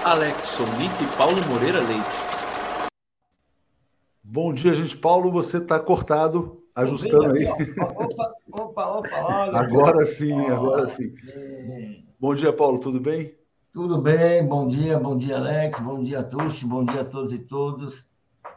Alex 0.03 0.45
Sonic 0.45 1.03
e 1.03 1.17
Paulo 1.17 1.37
Moreira 1.47 1.79
Leite. 1.81 2.89
Bom 4.23 4.51
dia, 4.51 4.73
gente. 4.73 4.97
Paulo, 4.97 5.31
você 5.31 5.57
está 5.57 5.79
cortado 5.79 6.58
ajustando 6.83 7.33
aí. 7.33 7.45
Opa, 7.45 8.35
opa, 8.51 8.87
opa, 8.87 9.17
olha. 9.21 9.57
Agora 9.57 10.05
sim, 10.05 10.33
agora 10.47 10.87
sim. 10.87 11.13
Bom 12.19 12.33
dia, 12.35 12.51
Paulo, 12.51 12.79
tudo 12.79 12.99
bem? 12.99 13.35
Tudo 13.71 14.01
bem, 14.01 14.45
bom 14.45 14.67
dia, 14.67 14.97
bom 14.99 15.17
dia, 15.17 15.37
Alex, 15.37 15.79
bom 15.79 16.03
dia, 16.03 16.23
Tuxi, 16.23 16.65
bom 16.65 16.83
dia 16.83 17.01
a 17.01 17.05
todos 17.05 17.33
e 17.33 17.39
todas. 17.39 18.07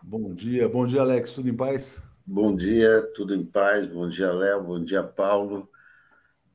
Bom 0.02 0.32
dia, 0.34 0.68
bom 0.68 0.86
dia, 0.86 1.00
Alex, 1.00 1.32
tudo 1.34 1.48
em 1.48 1.54
paz? 1.54 2.02
Bom 2.24 2.56
dia, 2.56 3.02
tudo 3.14 3.34
em 3.34 3.44
paz, 3.44 3.86
bom 3.86 4.08
dia, 4.08 4.32
Léo, 4.32 4.62
bom 4.62 4.82
dia, 4.82 5.02
Paulo, 5.02 5.68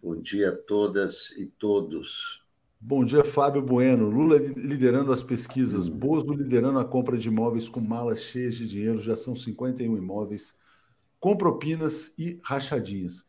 bom 0.01 0.15
dia 0.19 0.49
a 0.49 0.55
todas 0.55 1.31
e 1.37 1.45
todos. 1.45 2.41
Bom 2.79 3.03
dia, 3.03 3.23
Fábio 3.23 3.61
Bueno. 3.61 4.09
Lula 4.09 4.37
liderando 4.37 5.11
as 5.11 5.23
pesquisas, 5.23 5.87
Bozo 5.87 6.33
liderando 6.33 6.79
a 6.79 6.85
compra 6.85 7.17
de 7.17 7.27
imóveis 7.27 7.69
com 7.69 7.79
malas 7.79 8.21
cheias 8.21 8.55
de 8.55 8.67
dinheiro, 8.67 8.99
já 8.99 9.15
são 9.15 9.35
51 9.35 9.97
imóveis 9.97 10.55
com 11.27 11.35
propinas 11.35 12.13
e 12.17 12.39
rachadinhas. 12.41 13.25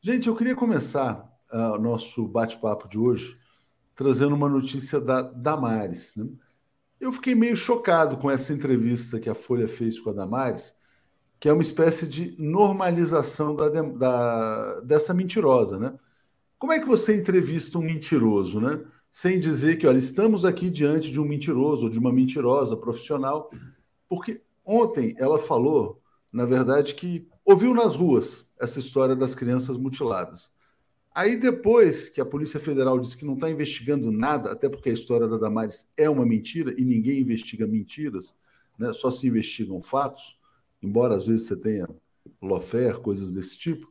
Gente, 0.00 0.28
eu 0.28 0.36
queria 0.36 0.54
começar 0.54 1.28
uh, 1.52 1.74
o 1.74 1.78
nosso 1.78 2.24
bate-papo 2.28 2.88
de 2.88 2.96
hoje 2.96 3.36
trazendo 3.92 4.36
uma 4.36 4.48
notícia 4.48 5.00
da 5.00 5.20
Damares. 5.20 6.14
Né? 6.14 6.28
Eu 7.00 7.10
fiquei 7.10 7.34
meio 7.34 7.56
chocado 7.56 8.18
com 8.18 8.30
essa 8.30 8.52
entrevista 8.52 9.18
que 9.18 9.28
a 9.28 9.34
Folha 9.34 9.66
fez 9.66 9.98
com 9.98 10.10
a 10.10 10.12
Damares, 10.12 10.76
que 11.40 11.48
é 11.48 11.52
uma 11.52 11.60
espécie 11.60 12.06
de 12.06 12.36
normalização 12.38 13.56
da, 13.56 13.68
da, 13.68 14.80
dessa 14.82 15.12
mentirosa. 15.12 15.76
Né? 15.76 15.92
Como 16.56 16.72
é 16.72 16.78
que 16.78 16.86
você 16.86 17.16
entrevista 17.16 17.78
um 17.78 17.82
mentiroso, 17.82 18.60
né? 18.60 18.80
sem 19.10 19.40
dizer 19.40 19.76
que 19.76 19.88
olha, 19.88 19.98
estamos 19.98 20.44
aqui 20.44 20.70
diante 20.70 21.10
de 21.10 21.18
um 21.18 21.24
mentiroso 21.24 21.86
ou 21.86 21.90
de 21.90 21.98
uma 21.98 22.12
mentirosa 22.12 22.76
profissional? 22.76 23.50
Porque 24.08 24.40
ontem 24.64 25.16
ela 25.18 25.36
falou, 25.36 26.00
na 26.32 26.44
verdade, 26.44 26.94
que 26.94 27.28
ouviu 27.50 27.74
nas 27.74 27.96
ruas 27.96 28.48
essa 28.58 28.78
história 28.78 29.16
das 29.16 29.34
crianças 29.34 29.76
mutiladas. 29.76 30.52
Aí 31.14 31.36
depois 31.36 32.08
que 32.08 32.20
a 32.20 32.24
Polícia 32.24 32.60
Federal 32.60 32.98
disse 32.98 33.16
que 33.16 33.24
não 33.24 33.34
está 33.34 33.50
investigando 33.50 34.12
nada, 34.12 34.52
até 34.52 34.68
porque 34.68 34.90
a 34.90 34.92
história 34.92 35.26
da 35.26 35.36
Damares 35.36 35.88
é 35.96 36.08
uma 36.08 36.24
mentira 36.24 36.72
e 36.78 36.84
ninguém 36.84 37.20
investiga 37.20 37.66
mentiras, 37.66 38.34
né? 38.78 38.92
só 38.92 39.10
se 39.10 39.26
investigam 39.26 39.82
fatos, 39.82 40.38
embora 40.80 41.16
às 41.16 41.26
vezes 41.26 41.46
você 41.46 41.56
tenha 41.56 41.88
lofer, 42.40 42.98
coisas 43.00 43.34
desse 43.34 43.58
tipo. 43.58 43.90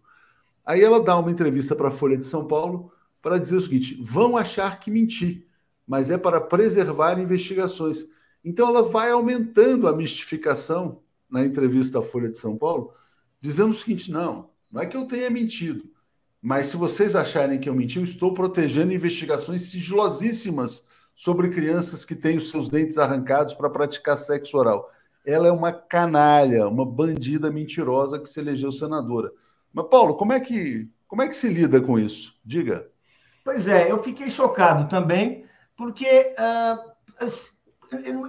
Aí 0.65 0.81
ela 0.81 1.01
dá 1.01 1.17
uma 1.17 1.31
entrevista 1.31 1.75
para 1.75 1.89
a 1.89 1.91
Folha 1.91 2.15
de 2.15 2.25
São 2.25 2.47
Paulo 2.47 2.91
para 3.21 3.37
dizer 3.37 3.57
o 3.57 3.61
seguinte: 3.61 3.99
vão 4.01 4.37
achar 4.37 4.79
que 4.79 4.89
menti, 4.89 5.45
mas 5.85 6.09
é 6.09 6.17
para 6.17 6.39
preservar 6.39 7.19
investigações. 7.19 8.05
Então 8.45 8.67
ela 8.69 8.83
vai 8.83 9.11
aumentando 9.11 9.87
a 9.87 9.95
mistificação 9.95 11.01
na 11.29 11.43
entrevista 11.43 11.99
à 11.99 12.01
Folha 12.01 12.29
de 12.29 12.37
São 12.37 12.57
Paulo, 12.57 12.93
dizendo 13.41 13.71
o 13.71 13.75
seguinte: 13.75 14.11
não, 14.11 14.49
não 14.71 14.81
é 14.81 14.85
que 14.85 14.95
eu 14.95 15.05
tenha 15.05 15.29
mentido, 15.29 15.89
mas 16.41 16.67
se 16.67 16.77
vocês 16.77 17.15
acharem 17.15 17.59
que 17.59 17.67
eu 17.67 17.75
menti, 17.75 17.97
eu 17.97 18.03
estou 18.03 18.33
protegendo 18.33 18.93
investigações 18.93 19.63
sigilosíssimas 19.63 20.87
sobre 21.13 21.49
crianças 21.49 22.05
que 22.05 22.15
têm 22.15 22.37
os 22.37 22.49
seus 22.49 22.69
dentes 22.69 22.97
arrancados 22.97 23.53
para 23.53 23.69
praticar 23.69 24.17
sexo 24.17 24.57
oral. 24.57 24.89
Ela 25.25 25.49
é 25.49 25.51
uma 25.51 25.73
canalha, 25.73 26.67
uma 26.67 26.85
bandida 26.85 27.51
mentirosa 27.51 28.17
que 28.19 28.29
se 28.29 28.39
elegeu 28.39 28.71
senadora. 28.71 29.29
Mas, 29.73 29.87
Paulo, 29.89 30.15
como 30.15 30.31
é 30.31 30.39
que, 30.39 30.89
como 31.07 31.21
é 31.21 31.27
que 31.27 31.35
se 31.35 31.49
lida 31.49 31.81
com 31.81 31.99
isso? 31.99 32.39
Diga. 32.43 32.87
Pois 33.43 33.67
é, 33.67 33.91
eu 33.91 34.01
fiquei 34.01 34.29
chocado 34.29 34.87
também, 34.87 35.43
porque 35.75 36.33
uh, 36.37 36.89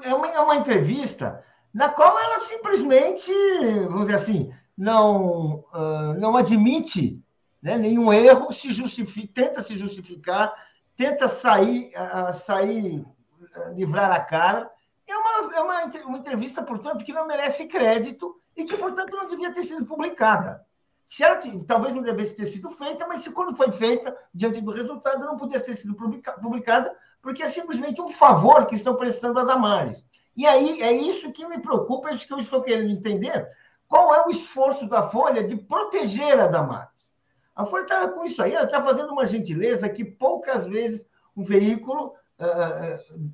é, 0.04 0.14
uma, 0.14 0.28
é 0.28 0.40
uma 0.40 0.56
entrevista 0.56 1.44
na 1.72 1.88
qual 1.88 2.18
ela 2.18 2.40
simplesmente, 2.40 3.32
vamos 3.88 4.06
dizer 4.06 4.16
assim, 4.16 4.52
não, 4.80 5.62
uh, 5.74 6.14
não 6.18 6.38
admite 6.38 7.22
né, 7.60 7.76
nenhum 7.76 8.10
erro, 8.10 8.50
se 8.50 8.72
justifica, 8.72 9.30
tenta 9.34 9.62
se 9.62 9.76
justificar, 9.76 10.54
tenta 10.96 11.28
sair, 11.28 11.92
uh, 11.94 12.32
sair 12.32 13.00
uh, 13.02 13.74
livrar 13.74 14.10
a 14.10 14.20
cara. 14.20 14.70
É 15.06 15.14
uma, 15.14 15.54
é 15.54 15.60
uma, 15.60 15.84
uma 16.06 16.18
entrevista, 16.18 16.62
portanto, 16.62 17.04
que 17.04 17.12
não 17.12 17.26
merece 17.26 17.66
crédito 17.66 18.40
e 18.56 18.64
que, 18.64 18.74
portanto, 18.74 19.14
não 19.14 19.28
devia 19.28 19.52
ter 19.52 19.64
sido 19.64 19.84
publicada. 19.84 20.64
Se 21.04 21.22
ela, 21.22 21.38
talvez 21.66 21.94
não 21.94 22.00
devesse 22.00 22.34
ter 22.34 22.46
sido 22.46 22.70
feita, 22.70 23.06
mas 23.06 23.22
se 23.22 23.30
quando 23.30 23.54
foi 23.54 23.70
feita, 23.72 24.16
diante 24.32 24.62
do 24.62 24.70
resultado, 24.70 25.26
não 25.26 25.36
podia 25.36 25.60
ter 25.60 25.76
sido 25.76 25.94
publicada, 25.94 26.96
porque 27.20 27.42
é 27.42 27.48
simplesmente 27.48 28.00
um 28.00 28.08
favor 28.08 28.64
que 28.64 28.76
estão 28.76 28.94
prestando 28.94 29.40
a 29.40 29.44
Damares. 29.44 30.02
E 30.34 30.46
aí 30.46 30.80
é 30.80 30.90
isso 30.90 31.32
que 31.32 31.46
me 31.46 31.60
preocupa, 31.60 32.08
é 32.08 32.14
isso 32.14 32.26
que 32.26 32.32
eu 32.32 32.38
estou 32.38 32.62
querendo 32.62 32.90
entender. 32.90 33.46
Qual 33.90 34.14
é 34.14 34.24
o 34.24 34.30
esforço 34.30 34.86
da 34.86 35.10
Folha 35.10 35.42
de 35.42 35.56
proteger 35.56 36.38
a 36.38 36.46
Damares? 36.46 36.88
A 37.56 37.66
Folha 37.66 37.82
está 37.82 38.06
com 38.06 38.24
isso 38.24 38.40
aí, 38.40 38.54
ela 38.54 38.64
está 38.64 38.80
fazendo 38.80 39.12
uma 39.12 39.26
gentileza 39.26 39.88
que 39.88 40.04
poucas 40.04 40.64
vezes 40.64 41.04
um 41.36 41.42
veículo 41.42 42.14
uh, 42.38 43.30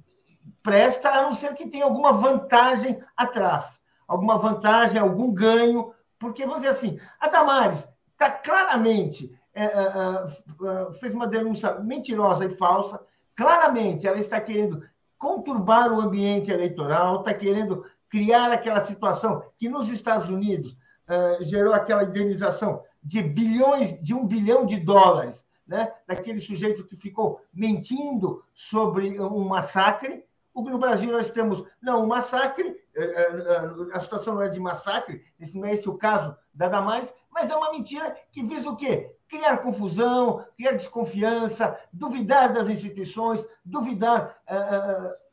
presta, 0.63 1.11
a 1.11 1.23
não 1.23 1.35
ser 1.35 1.53
que 1.55 1.69
tenha 1.69 1.85
alguma 1.85 2.11
vantagem 2.15 2.99
atrás, 3.15 3.79
alguma 4.09 4.39
vantagem, 4.39 4.99
algum 4.99 5.31
ganho, 5.31 5.93
porque, 6.19 6.47
vamos 6.47 6.63
dizer 6.63 6.73
assim, 6.73 6.99
a 7.21 7.29
Damares 7.29 7.87
está 8.13 8.31
claramente, 8.31 9.39
é, 9.53 9.65
é, 9.65 9.69
é, 9.69 10.93
fez 10.95 11.13
uma 11.13 11.27
denúncia 11.27 11.79
mentirosa 11.81 12.47
e 12.47 12.57
falsa, 12.57 12.99
claramente 13.35 14.09
ela 14.09 14.19
está 14.19 14.41
querendo 14.41 14.83
conturbar 15.19 15.93
o 15.93 16.01
ambiente 16.01 16.51
eleitoral, 16.51 17.21
está 17.21 17.35
querendo 17.35 17.85
criar 18.17 18.51
aquela 18.51 18.81
situação 18.81 19.45
que 19.59 19.69
nos 19.69 19.91
Estados 19.91 20.31
Unidos 20.31 20.73
uh, 20.73 21.45
gerou 21.45 21.75
aquela 21.75 22.05
indenização 22.05 22.83
de 23.03 23.23
bilhões, 23.23 24.03
de 24.03 24.15
um 24.15 24.27
bilhão 24.27 24.65
de 24.65 24.79
dólares, 24.81 25.45
né, 25.67 25.93
daquele 26.07 26.41
sujeito 26.41 26.87
que 26.87 26.97
ficou 26.97 27.43
mentindo 27.53 28.43
sobre 28.55 29.21
um 29.21 29.47
massacre, 29.47 30.25
no 30.55 30.79
Brasil 30.79 31.13
nós 31.13 31.31
temos, 31.31 31.63
não, 31.83 32.05
um 32.05 32.07
massacre, 32.07 32.75
é, 32.97 33.03
é, 33.03 33.93
a 33.93 34.01
situação 34.01 34.37
não 34.37 34.43
é 34.43 34.49
de 34.49 34.59
massacre, 34.59 35.23
esse 35.39 35.59
não 35.59 35.67
é 35.67 35.75
esse 35.75 35.87
o 35.87 35.99
caso 35.99 36.35
da 36.55 36.71
Damares, 36.71 37.13
mas 37.31 37.51
é 37.51 37.55
uma 37.55 37.71
mentira 37.71 38.17
que 38.33 38.43
visa 38.43 38.71
o 38.71 38.77
quê? 38.77 39.15
Criar 39.29 39.59
confusão, 39.59 40.43
criar 40.57 40.73
desconfiança, 40.73 41.79
duvidar 41.93 42.55
das 42.55 42.71
instituições, 42.71 43.45
duvidar 43.63 44.39
uh, 44.49 45.27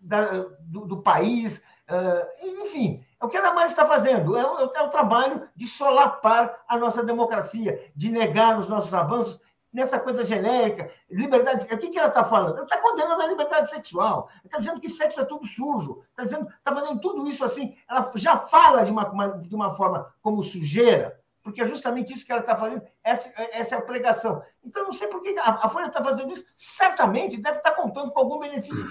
da, 0.00 0.42
do, 0.60 0.86
do, 0.86 1.02
país, 1.02 1.62
uh, 1.90 2.46
enfim, 2.62 3.04
é 3.20 3.24
o 3.24 3.28
que 3.28 3.36
a 3.36 3.42
Damares 3.42 3.72
está 3.72 3.86
fazendo, 3.86 4.36
é 4.36 4.44
o, 4.44 4.72
é 4.74 4.82
o 4.82 4.90
trabalho 4.90 5.48
de 5.54 5.66
solapar 5.66 6.62
a 6.68 6.76
nossa 6.76 7.02
democracia, 7.02 7.90
de 7.94 8.10
negar 8.10 8.58
os 8.58 8.68
nossos 8.68 8.94
avanços 8.94 9.40
nessa 9.72 9.98
coisa 9.98 10.24
genérica, 10.24 10.90
liberdade. 11.10 11.66
O 11.72 11.78
que, 11.78 11.90
que 11.90 11.98
ela 11.98 12.08
está 12.08 12.24
falando? 12.24 12.56
Ela 12.56 12.64
está 12.64 12.78
condenando 12.78 13.22
a 13.22 13.26
liberdade 13.26 13.70
sexual. 13.70 14.28
Está 14.44 14.58
dizendo 14.58 14.80
que 14.80 14.88
sexo 14.88 15.20
é 15.20 15.24
tudo 15.24 15.46
sujo. 15.46 16.02
Está 16.18 16.74
fazendo 16.74 17.00
tudo 17.00 17.26
isso 17.26 17.44
assim. 17.44 17.76
Ela 17.88 18.10
já 18.14 18.38
fala 18.38 18.84
de 18.84 18.90
uma, 18.90 19.04
de 19.38 19.54
uma 19.54 19.74
forma 19.74 20.12
como 20.22 20.42
sujeira, 20.42 21.20
porque 21.42 21.62
é 21.62 21.66
justamente 21.66 22.12
isso 22.12 22.24
que 22.24 22.32
ela 22.32 22.40
está 22.40 22.56
fazendo. 22.56 22.82
Essa, 23.02 23.32
essa 23.52 23.74
é 23.74 23.78
a 23.78 23.82
pregação. 23.82 24.42
Então, 24.64 24.84
não 24.84 24.92
sei 24.92 25.08
por 25.08 25.22
que 25.22 25.38
a, 25.38 25.60
a 25.62 25.68
Folha 25.68 25.86
está 25.86 26.02
fazendo 26.02 26.32
isso. 26.32 26.44
Certamente 26.54 27.40
deve 27.40 27.58
estar 27.58 27.72
contando 27.72 28.10
com 28.10 28.20
algum 28.20 28.38
benefício. 28.38 28.84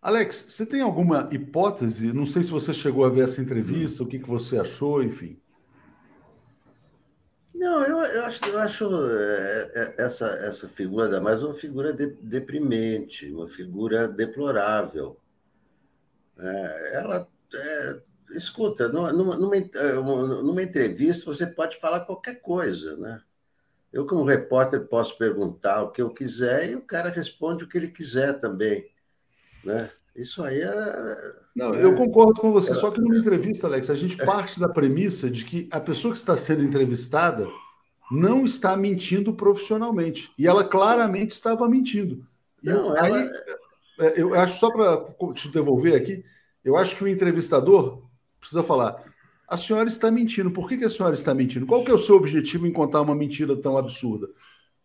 Alex, 0.00 0.46
você 0.48 0.64
tem 0.64 0.80
alguma 0.80 1.28
hipótese? 1.32 2.12
Não 2.12 2.24
sei 2.24 2.42
se 2.42 2.50
você 2.50 2.72
chegou 2.72 3.04
a 3.04 3.08
ver 3.08 3.24
essa 3.24 3.42
entrevista, 3.42 4.02
o 4.02 4.06
que, 4.06 4.18
que 4.18 4.28
você 4.28 4.58
achou, 4.58 5.02
enfim. 5.02 5.40
Não, 7.52 7.82
eu, 7.82 7.98
eu 7.98 8.24
acho, 8.24 8.44
eu 8.44 8.58
acho 8.60 8.84
é, 9.10 9.72
é, 9.74 9.94
essa, 9.98 10.26
essa 10.26 10.68
figura 10.68 11.08
da 11.08 11.20
mais 11.20 11.42
uma 11.42 11.54
figura 11.54 11.92
de, 11.92 12.06
deprimente, 12.22 13.32
uma 13.32 13.48
figura 13.48 14.06
deplorável. 14.06 15.18
É, 16.38 16.96
ela, 16.98 17.28
é, 17.52 18.00
escuta, 18.30 18.88
numa, 18.88 19.12
numa, 19.12 19.56
é, 19.56 19.92
numa 19.94 20.62
entrevista 20.62 21.26
você 21.26 21.46
pode 21.46 21.78
falar 21.78 22.00
qualquer 22.00 22.40
coisa, 22.40 22.96
né? 22.96 23.20
Eu, 23.92 24.06
como 24.06 24.22
repórter, 24.22 24.86
posso 24.86 25.16
perguntar 25.18 25.82
o 25.82 25.90
que 25.90 26.02
eu 26.02 26.10
quiser 26.10 26.70
e 26.70 26.76
o 26.76 26.82
cara 26.82 27.08
responde 27.08 27.64
o 27.64 27.68
que 27.68 27.76
ele 27.76 27.88
quiser 27.88 28.38
também, 28.38 28.88
né? 29.68 29.90
Isso 30.16 30.42
aí 30.42 30.60
é. 30.60 31.16
Não, 31.54 31.74
eu 31.74 31.94
concordo 31.94 32.40
com 32.40 32.50
você, 32.50 32.74
só 32.74 32.90
que 32.90 33.00
numa 33.00 33.16
entrevista, 33.16 33.66
Alex, 33.66 33.88
a 33.88 33.94
gente 33.94 34.16
parte 34.16 34.58
da 34.58 34.68
premissa 34.68 35.30
de 35.30 35.44
que 35.44 35.68
a 35.70 35.78
pessoa 35.78 36.12
que 36.12 36.18
está 36.18 36.36
sendo 36.36 36.62
entrevistada 36.62 37.46
não 38.10 38.44
está 38.44 38.76
mentindo 38.76 39.32
profissionalmente. 39.32 40.30
E 40.38 40.46
ela 40.46 40.64
claramente 40.64 41.30
estava 41.30 41.68
mentindo. 41.68 42.26
Não, 42.62 42.96
ela... 42.96 43.18
aí, 43.18 43.30
é, 44.00 44.20
eu 44.20 44.34
acho, 44.34 44.58
só 44.58 44.70
para 44.70 45.04
te 45.34 45.48
devolver 45.48 45.94
aqui, 45.94 46.24
eu 46.64 46.76
acho 46.76 46.96
que 46.96 47.04
o 47.04 47.08
entrevistador 47.08 48.02
precisa 48.40 48.62
falar: 48.62 49.02
a 49.48 49.56
senhora 49.56 49.88
está 49.88 50.10
mentindo. 50.10 50.50
Por 50.50 50.68
que, 50.68 50.76
que 50.76 50.84
a 50.84 50.90
senhora 50.90 51.14
está 51.14 51.32
mentindo? 51.34 51.66
Qual 51.66 51.84
que 51.84 51.90
é 51.90 51.94
o 51.94 51.98
seu 51.98 52.16
objetivo 52.16 52.66
em 52.66 52.72
contar 52.72 53.02
uma 53.02 53.14
mentira 53.14 53.56
tão 53.56 53.76
absurda? 53.76 54.28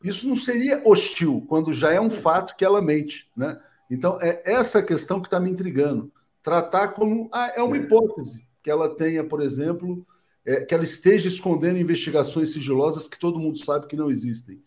Isso 0.03 0.27
não 0.27 0.35
seria 0.35 0.81
hostil, 0.85 1.45
quando 1.47 1.73
já 1.73 1.91
é 1.91 1.99
um 1.99 2.09
fato 2.09 2.55
que 2.55 2.65
ela 2.65 2.81
mente, 2.81 3.29
né? 3.35 3.57
Então, 3.89 4.17
é 4.21 4.41
essa 4.45 4.81
questão 4.81 5.19
que 5.19 5.27
está 5.27 5.39
me 5.39 5.49
intrigando. 5.51 6.11
Tratar 6.41 6.89
como. 6.89 7.29
Ah, 7.33 7.51
é 7.55 7.61
uma 7.61 7.77
hipótese 7.77 8.45
que 8.61 8.71
ela 8.71 8.95
tenha, 8.95 9.23
por 9.23 9.41
exemplo, 9.41 10.05
é, 10.45 10.63
que 10.65 10.73
ela 10.73 10.83
esteja 10.83 11.27
escondendo 11.27 11.77
investigações 11.77 12.51
sigilosas 12.51 13.07
que 13.07 13.19
todo 13.19 13.39
mundo 13.39 13.57
sabe 13.57 13.87
que 13.87 13.95
não 13.95 14.09
existem. 14.09 14.63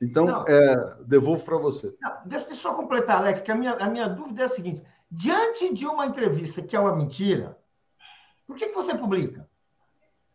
Então, 0.00 0.44
é, 0.48 0.96
devolvo 1.06 1.44
para 1.44 1.56
você. 1.58 1.94
Não, 2.00 2.12
deixa 2.24 2.48
eu 2.48 2.54
só 2.56 2.74
completar, 2.74 3.18
Alex, 3.18 3.40
que 3.40 3.52
a 3.52 3.54
minha, 3.54 3.72
a 3.74 3.88
minha 3.88 4.08
dúvida 4.08 4.42
é 4.42 4.44
a 4.46 4.48
seguinte: 4.48 4.82
diante 5.10 5.72
de 5.72 5.86
uma 5.86 6.06
entrevista 6.06 6.60
que 6.60 6.74
é 6.74 6.80
uma 6.80 6.96
mentira, 6.96 7.56
por 8.46 8.56
que, 8.56 8.66
que 8.66 8.74
você 8.74 8.94
publica? 8.94 9.48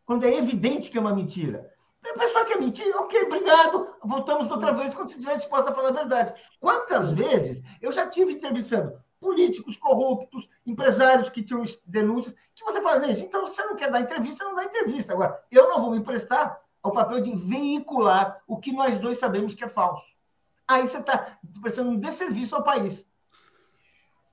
Quando 0.05 0.25
é 0.25 0.33
evidente 0.35 0.89
que 0.89 0.97
é 0.97 1.01
uma 1.01 1.15
mentira. 1.15 1.69
Pessoa 2.17 2.45
que 2.45 2.53
é 2.53 2.57
mentira, 2.57 2.99
ok, 2.99 3.23
obrigado, 3.23 3.95
voltamos 4.03 4.49
outra 4.51 4.71
vez 4.71 4.93
quando 4.93 5.09
estiver 5.09 5.37
disposta 5.37 5.71
a 5.71 5.73
falar 5.73 5.89
a 5.89 5.93
verdade. 5.93 6.33
Quantas 6.59 7.11
vezes 7.11 7.61
eu 7.81 7.91
já 7.91 8.07
tive 8.07 8.33
entrevistando 8.33 8.99
políticos 9.19 9.77
corruptos, 9.77 10.47
empresários 10.65 11.29
que 11.29 11.43
tinham 11.43 11.63
denúncias, 11.85 12.35
que 12.55 12.63
você 12.63 12.81
fala, 12.81 13.05
gente, 13.05 13.21
então 13.21 13.47
você 13.47 13.63
não 13.63 13.75
quer 13.75 13.91
dar 13.91 14.01
entrevista, 14.01 14.43
não 14.43 14.55
dá 14.55 14.65
entrevista. 14.65 15.13
Agora, 15.13 15.43
eu 15.51 15.69
não 15.69 15.81
vou 15.81 15.91
me 15.91 16.01
prestar 16.01 16.59
ao 16.81 16.91
papel 16.91 17.21
de 17.21 17.35
veicular 17.35 18.41
o 18.47 18.57
que 18.57 18.71
nós 18.71 18.97
dois 18.99 19.17
sabemos 19.17 19.53
que 19.53 19.63
é 19.63 19.69
falso. 19.69 20.05
Aí 20.67 20.87
você 20.87 20.97
está 20.97 21.37
prestando 21.61 21.91
um 21.91 21.99
desserviço 21.99 22.55
ao 22.55 22.63
país. 22.63 23.07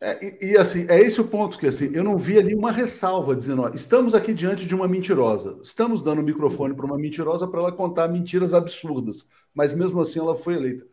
É, 0.05 0.19
e, 0.23 0.53
e, 0.53 0.57
assim, 0.59 0.87
é 0.91 1.01
esse 1.01 1.19
o 1.19 1.25
ponto 1.25 1.59
que 1.59 1.67
assim, 1.67 1.91
eu 1.95 2.05
não 2.05 2.19
vi 2.19 2.39
ali 2.39 2.55
uma 2.55 2.71
ressalva 2.71 3.35
dizendo, 3.35 3.63
ó, 3.63 3.71
estamos 3.71 4.15
aqui 4.15 4.35
diante 4.35 4.67
de 4.67 4.75
uma 4.75 4.87
mentirosa. 4.87 5.59
Estamos 5.63 6.03
dando 6.03 6.21
o 6.21 6.23
microfone 6.23 6.75
para 6.75 6.85
uma 6.85 6.99
mentirosa 6.99 7.49
para 7.49 7.61
ela 7.61 7.73
contar 7.73 8.09
mentiras 8.09 8.53
absurdas, 8.53 9.27
mas 9.55 9.73
mesmo 9.73 9.99
assim 10.03 10.19
ela 10.19 10.37
foi 10.37 10.57
eleita. 10.57 10.87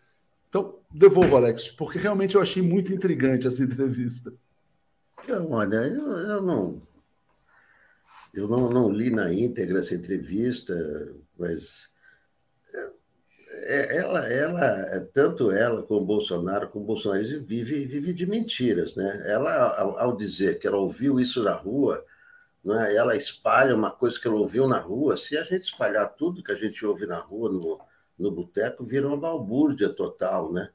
Então, 0.47 0.75
devolvo, 0.89 1.35
Alex, 1.35 1.67
porque 1.71 1.99
realmente 1.99 2.35
eu 2.35 2.41
achei 2.41 2.63
muito 2.63 2.93
intrigante 2.93 3.45
essa 3.45 3.61
entrevista. 3.61 4.33
Olha, 5.49 5.75
eu, 5.75 6.09
eu 6.09 6.41
não 6.41 6.81
eu 8.33 8.47
não, 8.47 8.69
não 8.69 8.89
li 8.89 9.09
na 9.09 9.33
íntegra 9.33 9.79
essa 9.79 9.93
entrevista, 9.93 10.73
mas 11.37 11.89
ela, 13.63 14.25
ela, 14.27 14.65
é, 14.95 14.99
tanto 14.99 15.51
ela 15.51 15.83
como 15.83 16.05
Bolsonaro, 16.05 16.69
como 16.69 16.83
o 16.83 16.87
Bolsonaro, 16.87 17.23
vive, 17.43 17.85
vive 17.85 18.13
de 18.13 18.25
mentiras, 18.25 18.95
né? 18.95 19.23
Ela, 19.25 19.79
ao, 19.79 19.99
ao, 19.99 20.17
dizer 20.17 20.59
que 20.59 20.67
ela 20.67 20.77
ouviu 20.77 21.19
isso 21.19 21.43
na 21.43 21.53
rua, 21.53 22.03
né? 22.63 22.95
ela 22.95 23.15
espalha 23.15 23.75
uma 23.75 23.91
coisa 23.91 24.19
que 24.19 24.27
ela 24.27 24.37
ouviu 24.37 24.67
na 24.67 24.79
rua. 24.79 25.17
Se 25.17 25.37
a 25.37 25.43
gente 25.43 25.63
espalhar 25.63 26.15
tudo 26.15 26.43
que 26.43 26.51
a 26.51 26.55
gente 26.55 26.85
ouve 26.85 27.05
na 27.05 27.19
rua, 27.19 27.51
no, 27.51 27.79
no 28.17 28.31
boteco, 28.31 28.83
vira 28.85 29.07
uma 29.07 29.17
balbúrdia 29.17 29.89
total, 29.89 30.51
né? 30.53 30.69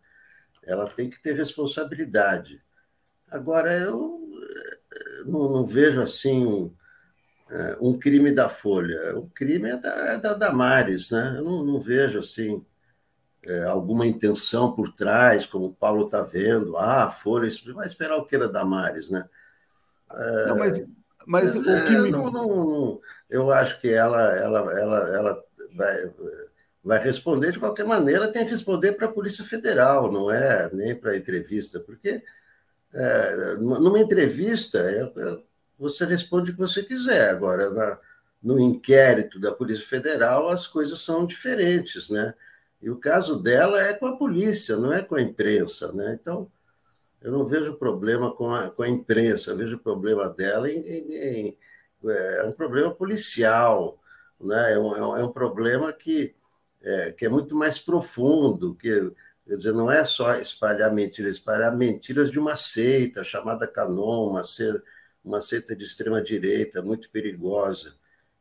Ela 0.62 0.88
tem 0.88 1.08
que 1.10 1.20
ter 1.20 1.34
responsabilidade. 1.34 2.62
Agora, 3.30 3.72
eu 3.72 4.20
eh, 4.92 5.24
não, 5.26 5.50
não 5.50 5.66
vejo 5.66 6.02
assim 6.02 6.72
é, 7.50 7.76
um 7.80 7.98
crime 7.98 8.32
da 8.32 8.48
Folha. 8.48 9.16
O 9.16 9.28
crime 9.30 9.70
é 9.70 9.76
da, 9.76 9.90
é 10.12 10.18
da 10.18 10.34
Damares, 10.34 11.10
né? 11.10 11.34
Eu 11.38 11.44
não, 11.44 11.64
não 11.64 11.80
vejo 11.80 12.18
assim 12.18 12.64
é, 13.46 13.64
alguma 13.64 14.06
intenção 14.06 14.72
por 14.72 14.92
trás, 14.92 15.46
como 15.46 15.66
o 15.66 15.74
Paulo 15.74 16.06
está 16.06 16.22
vendo. 16.22 16.76
Ah, 16.76 17.08
Folha 17.08 17.48
vai 17.74 17.86
esperar 17.86 18.16
o 18.16 18.24
que 18.24 18.34
era 18.34 18.48
Damares, 18.48 19.10
né? 19.10 19.28
É, 20.12 20.46
não, 20.46 20.56
mas, 20.56 20.84
mas 21.26 21.56
é, 21.56 21.58
o 21.58 21.62
que 21.62 21.98
me... 21.98 22.10
não, 22.10 22.30
não, 22.30 23.00
eu 23.30 23.50
acho 23.50 23.80
que 23.80 23.88
ela, 23.88 24.34
ela, 24.36 24.72
ela, 24.72 24.98
ela 25.08 25.44
vai, 25.74 26.10
vai 26.82 26.98
responder 26.98 27.52
de 27.52 27.58
qualquer 27.58 27.84
maneira, 27.84 28.30
tem 28.30 28.44
que 28.44 28.50
responder 28.50 28.92
para 28.92 29.06
a 29.06 29.12
Polícia 29.12 29.44
Federal, 29.44 30.10
não 30.10 30.30
é 30.30 30.70
nem 30.72 30.94
para 30.94 31.12
a 31.12 31.16
entrevista, 31.16 31.80
porque 31.80 32.22
é, 32.92 33.56
numa 33.56 33.98
entrevista 33.98 34.78
é, 34.78 35.02
é 35.02 35.38
você 35.78 36.04
responde 36.06 36.50
o 36.50 36.54
que 36.54 36.60
você 36.60 36.82
quiser. 36.82 37.30
Agora, 37.30 37.70
na, 37.70 37.98
no 38.42 38.58
inquérito 38.58 39.38
da 39.38 39.52
Polícia 39.52 39.86
Federal, 39.86 40.48
as 40.48 40.66
coisas 40.66 41.00
são 41.00 41.26
diferentes, 41.26 42.08
né? 42.08 42.32
E 42.80 42.90
o 42.90 42.96
caso 42.96 43.40
dela 43.42 43.82
é 43.82 43.94
com 43.94 44.06
a 44.06 44.16
polícia, 44.16 44.76
não 44.76 44.92
é 44.92 45.02
com 45.02 45.14
a 45.14 45.22
imprensa, 45.22 45.92
né? 45.92 46.16
Então, 46.20 46.50
eu 47.20 47.32
não 47.32 47.46
vejo 47.46 47.74
problema 47.74 48.34
com 48.34 48.54
a, 48.54 48.70
com 48.70 48.82
a 48.82 48.88
imprensa, 48.88 49.50
eu 49.50 49.56
vejo 49.56 49.78
problema 49.78 50.28
dela 50.28 50.70
em, 50.70 50.80
em, 50.80 51.14
em 51.14 51.58
é 52.08 52.44
um 52.44 52.52
problema 52.52 52.94
policial, 52.94 53.98
né? 54.40 54.74
é, 54.74 54.78
um, 54.78 55.16
é 55.16 55.24
um 55.24 55.32
problema 55.32 55.92
que 55.92 56.34
é, 56.82 57.10
que 57.10 57.26
é 57.26 57.28
muito 57.28 57.56
mais 57.56 57.78
profundo, 57.80 58.76
que 58.76 59.10
quer 59.46 59.56
dizer, 59.56 59.72
não 59.72 59.90
é 59.90 60.04
só 60.04 60.34
espalhar 60.34 60.92
mentiras, 60.92 61.36
espalhar 61.36 61.76
mentiras 61.76 62.30
de 62.30 62.38
uma 62.38 62.54
seita 62.54 63.24
chamada 63.24 63.66
Canon, 63.66 64.30
uma 64.30 64.44
seita, 64.44 64.82
uma 65.24 65.40
seita 65.40 65.74
de 65.74 65.84
extrema 65.84 66.22
direita 66.22 66.82
muito 66.82 67.10
perigosa. 67.10 67.94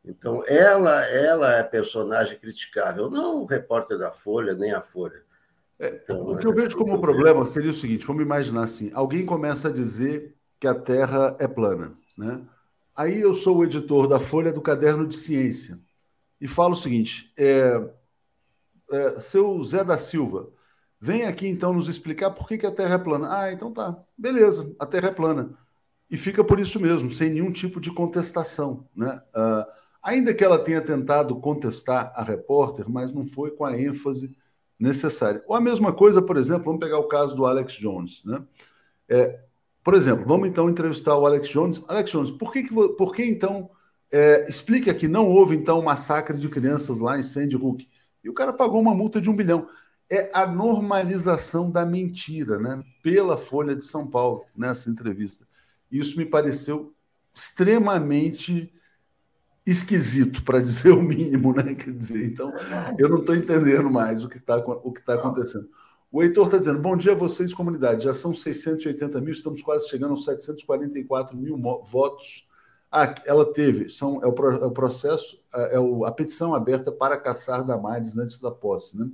Então, 0.08 0.43
ela, 0.47 1.03
ela 1.06 1.53
é 1.53 1.64
personagem 1.64 2.38
criticável, 2.38 3.10
não 3.10 3.41
o 3.41 3.45
repórter 3.45 3.97
da 3.97 4.12
Folha, 4.12 4.53
nem 4.53 4.72
a 4.72 4.82
Folha. 4.82 5.24
É, 5.80 5.99
então, 6.01 6.22
o 6.22 6.38
que 6.38 6.45
eu 6.45 6.53
vejo 6.53 6.78
como 6.78 7.01
problema 7.01 7.45
seria 7.45 7.72
o 7.72 7.74
seguinte: 7.74 8.06
vamos 8.06 8.24
imaginar 8.24 8.64
assim: 8.64 8.91
alguém 8.93 9.26
começa 9.26 9.68
a 9.68 9.74
dizer 9.74 10.36
que 10.60 10.68
a 10.68 10.76
Terra 10.76 11.36
é 11.39 11.47
plana, 11.47 11.93
né? 12.18 12.41
Aí 12.95 13.20
eu 13.20 13.34
sou 13.34 13.58
o 13.58 13.64
editor 13.64 14.08
da 14.08 14.20
Folha 14.20 14.53
do 14.53 14.62
Caderno 14.62 15.06
de 15.06 15.16
Ciência 15.16 15.80
e 16.39 16.47
falo 16.47 16.74
o 16.74 16.78
seguinte: 16.78 17.34
é, 17.38 17.82
é, 18.91 19.20
seu 19.20 19.62
Zé 19.64 19.84
da 19.84 19.97
Silva, 19.97 20.49
vem 20.99 21.26
aqui 21.26 21.47
então 21.47 21.74
nos 21.74 21.89
explicar 21.89 22.32
por 22.32 22.47
que, 22.47 22.58
que 22.58 22.66
a 22.66 22.72
Terra 22.72 22.95
é 22.95 22.99
plana. 22.99 23.28
Ah, 23.32 23.51
então 23.51 23.74
tá, 23.74 23.97
beleza, 24.18 24.74
a 24.80 24.86
Terra 24.86 25.10
é 25.10 25.14
plana. 25.14 25.58
E 26.10 26.18
fica 26.18 26.43
por 26.43 26.60
isso 26.60 26.80
mesmo, 26.80 27.10
sem 27.10 27.32
nenhum 27.32 27.51
tipo 27.51 27.82
de 27.82 27.91
contestação. 27.91 28.88
Né? 28.95 29.20
Uh, 29.36 29.66
ainda 30.06 30.36
que 30.36 30.43
ela 30.43 30.60
tenha 30.60 30.82
tentado 30.82 31.36
contestar 31.38 32.14
a 32.16 32.24
repórter, 32.24 32.88
mas 32.88 33.12
não 33.12 33.26
foi 33.26 33.49
com 33.49 33.66
a 33.66 33.78
ênfase 33.78 34.38
necessária. 34.80 35.43
Ou 35.47 35.56
a 35.56 35.62
mesma 35.62 35.91
coisa, 35.91 36.22
por 36.22 36.38
exemplo, 36.38 36.66
vamos 36.66 36.80
pegar 36.80 36.99
o 36.99 37.08
caso 37.08 37.36
do 37.36 37.43
Alex 37.43 37.74
Jones. 37.74 38.24
Né? 38.24 38.43
É, 39.10 39.39
por 39.84 39.95
exemplo, 39.95 40.24
vamos 40.24 40.47
então 40.47 40.70
entrevistar 40.70 41.18
o 41.18 41.26
Alex 41.26 41.49
Jones. 41.49 41.84
Alex 41.88 42.12
Jones, 42.12 42.32
por 42.32 42.53
que, 42.53 42.64
que, 42.64 42.70
por 42.70 43.16
que 43.16 43.24
então 43.26 43.68
é, 44.14 44.47
explica 44.47 44.93
que 44.93 45.08
não 45.08 45.28
houve 45.28 45.56
então 45.56 45.80
um 45.80 45.84
massacre 45.84 46.38
de 46.38 46.49
crianças 46.49 46.99
lá 46.99 47.18
em 47.18 47.24
Sandy 47.24 47.56
Hook? 47.56 47.89
E 48.24 48.30
o 48.30 48.34
cara 48.34 48.53
pagou 48.53 48.80
uma 48.80 48.93
multa 48.93 49.20
de 49.20 49.28
um 49.28 49.36
bilhão. 49.36 49.68
É 50.08 50.30
a 50.36 50.45
normalização 50.45 51.72
da 51.72 51.84
mentira, 51.84 52.60
né? 52.60 52.84
Pela 53.01 53.39
Folha 53.39 53.76
de 53.76 53.84
São 53.84 54.06
Paulo, 54.06 54.45
nessa 54.56 54.88
entrevista. 54.88 55.47
Isso 55.91 56.16
me 56.16 56.26
pareceu 56.28 56.93
extremamente 57.34 58.72
esquisito, 59.66 60.43
para 60.43 60.59
dizer 60.59 60.91
o 60.91 61.01
mínimo, 61.01 61.53
né? 61.53 61.76
Quer 61.76 61.91
dizer, 61.91 62.26
então, 62.26 62.53
eu 62.97 63.09
não 63.09 63.20
estou 63.20 63.36
entendendo 63.36 63.89
mais 63.89 64.24
o 64.24 64.30
que 64.30 64.38
está 64.38 64.57
o 64.57 64.91
que 64.91 65.01
tá 65.01 65.16
acontecendo. 65.16 65.68
O 66.11 66.22
Heitor 66.22 66.45
está 66.45 66.57
dizendo: 66.57 66.80
bom 66.80 66.95
dia 66.95 67.13
a 67.13 67.16
vocês, 67.16 67.53
comunidade. 67.53 68.03
Já 68.05 68.13
são 68.13 68.34
680 68.34 69.20
mil, 69.22 69.32
estamos 69.32 69.61
quase 69.61 69.89
chegando 69.89 70.11
aos 70.11 70.26
744 70.26 71.36
mil 71.36 71.57
votos 71.57 72.45
ah, 72.97 73.13
ela 73.26 73.51
teve, 73.51 73.89
são, 73.89 74.22
é, 74.24 74.26
o, 74.26 74.34
é 74.51 74.66
o 74.66 74.72
processo, 74.72 75.38
é, 75.53 75.76
é 75.76 75.80
o, 75.80 76.05
a 76.05 76.11
petição 76.13 76.55
aberta 76.55 76.93
para 76.93 77.18
caçar 77.18 77.61
Damares 77.66 78.18
antes 78.18 78.39
da 78.39 78.49
posse. 78.49 78.97
Né? 78.97 79.09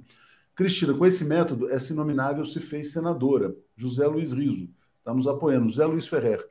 Cristina, 0.54 0.94
com 0.94 1.04
esse 1.04 1.26
método, 1.26 1.68
essa 1.68 1.92
inominável 1.92 2.46
se 2.46 2.60
fez 2.60 2.92
senadora. 2.92 3.56
José 3.76 4.06
Luiz 4.06 4.34
Riso 4.34 4.70
está 5.00 5.12
nos 5.14 5.28
apoiando. 5.28 5.68
José 5.68 5.84
Luiz 5.86 6.08
Ferrer. 6.08 6.48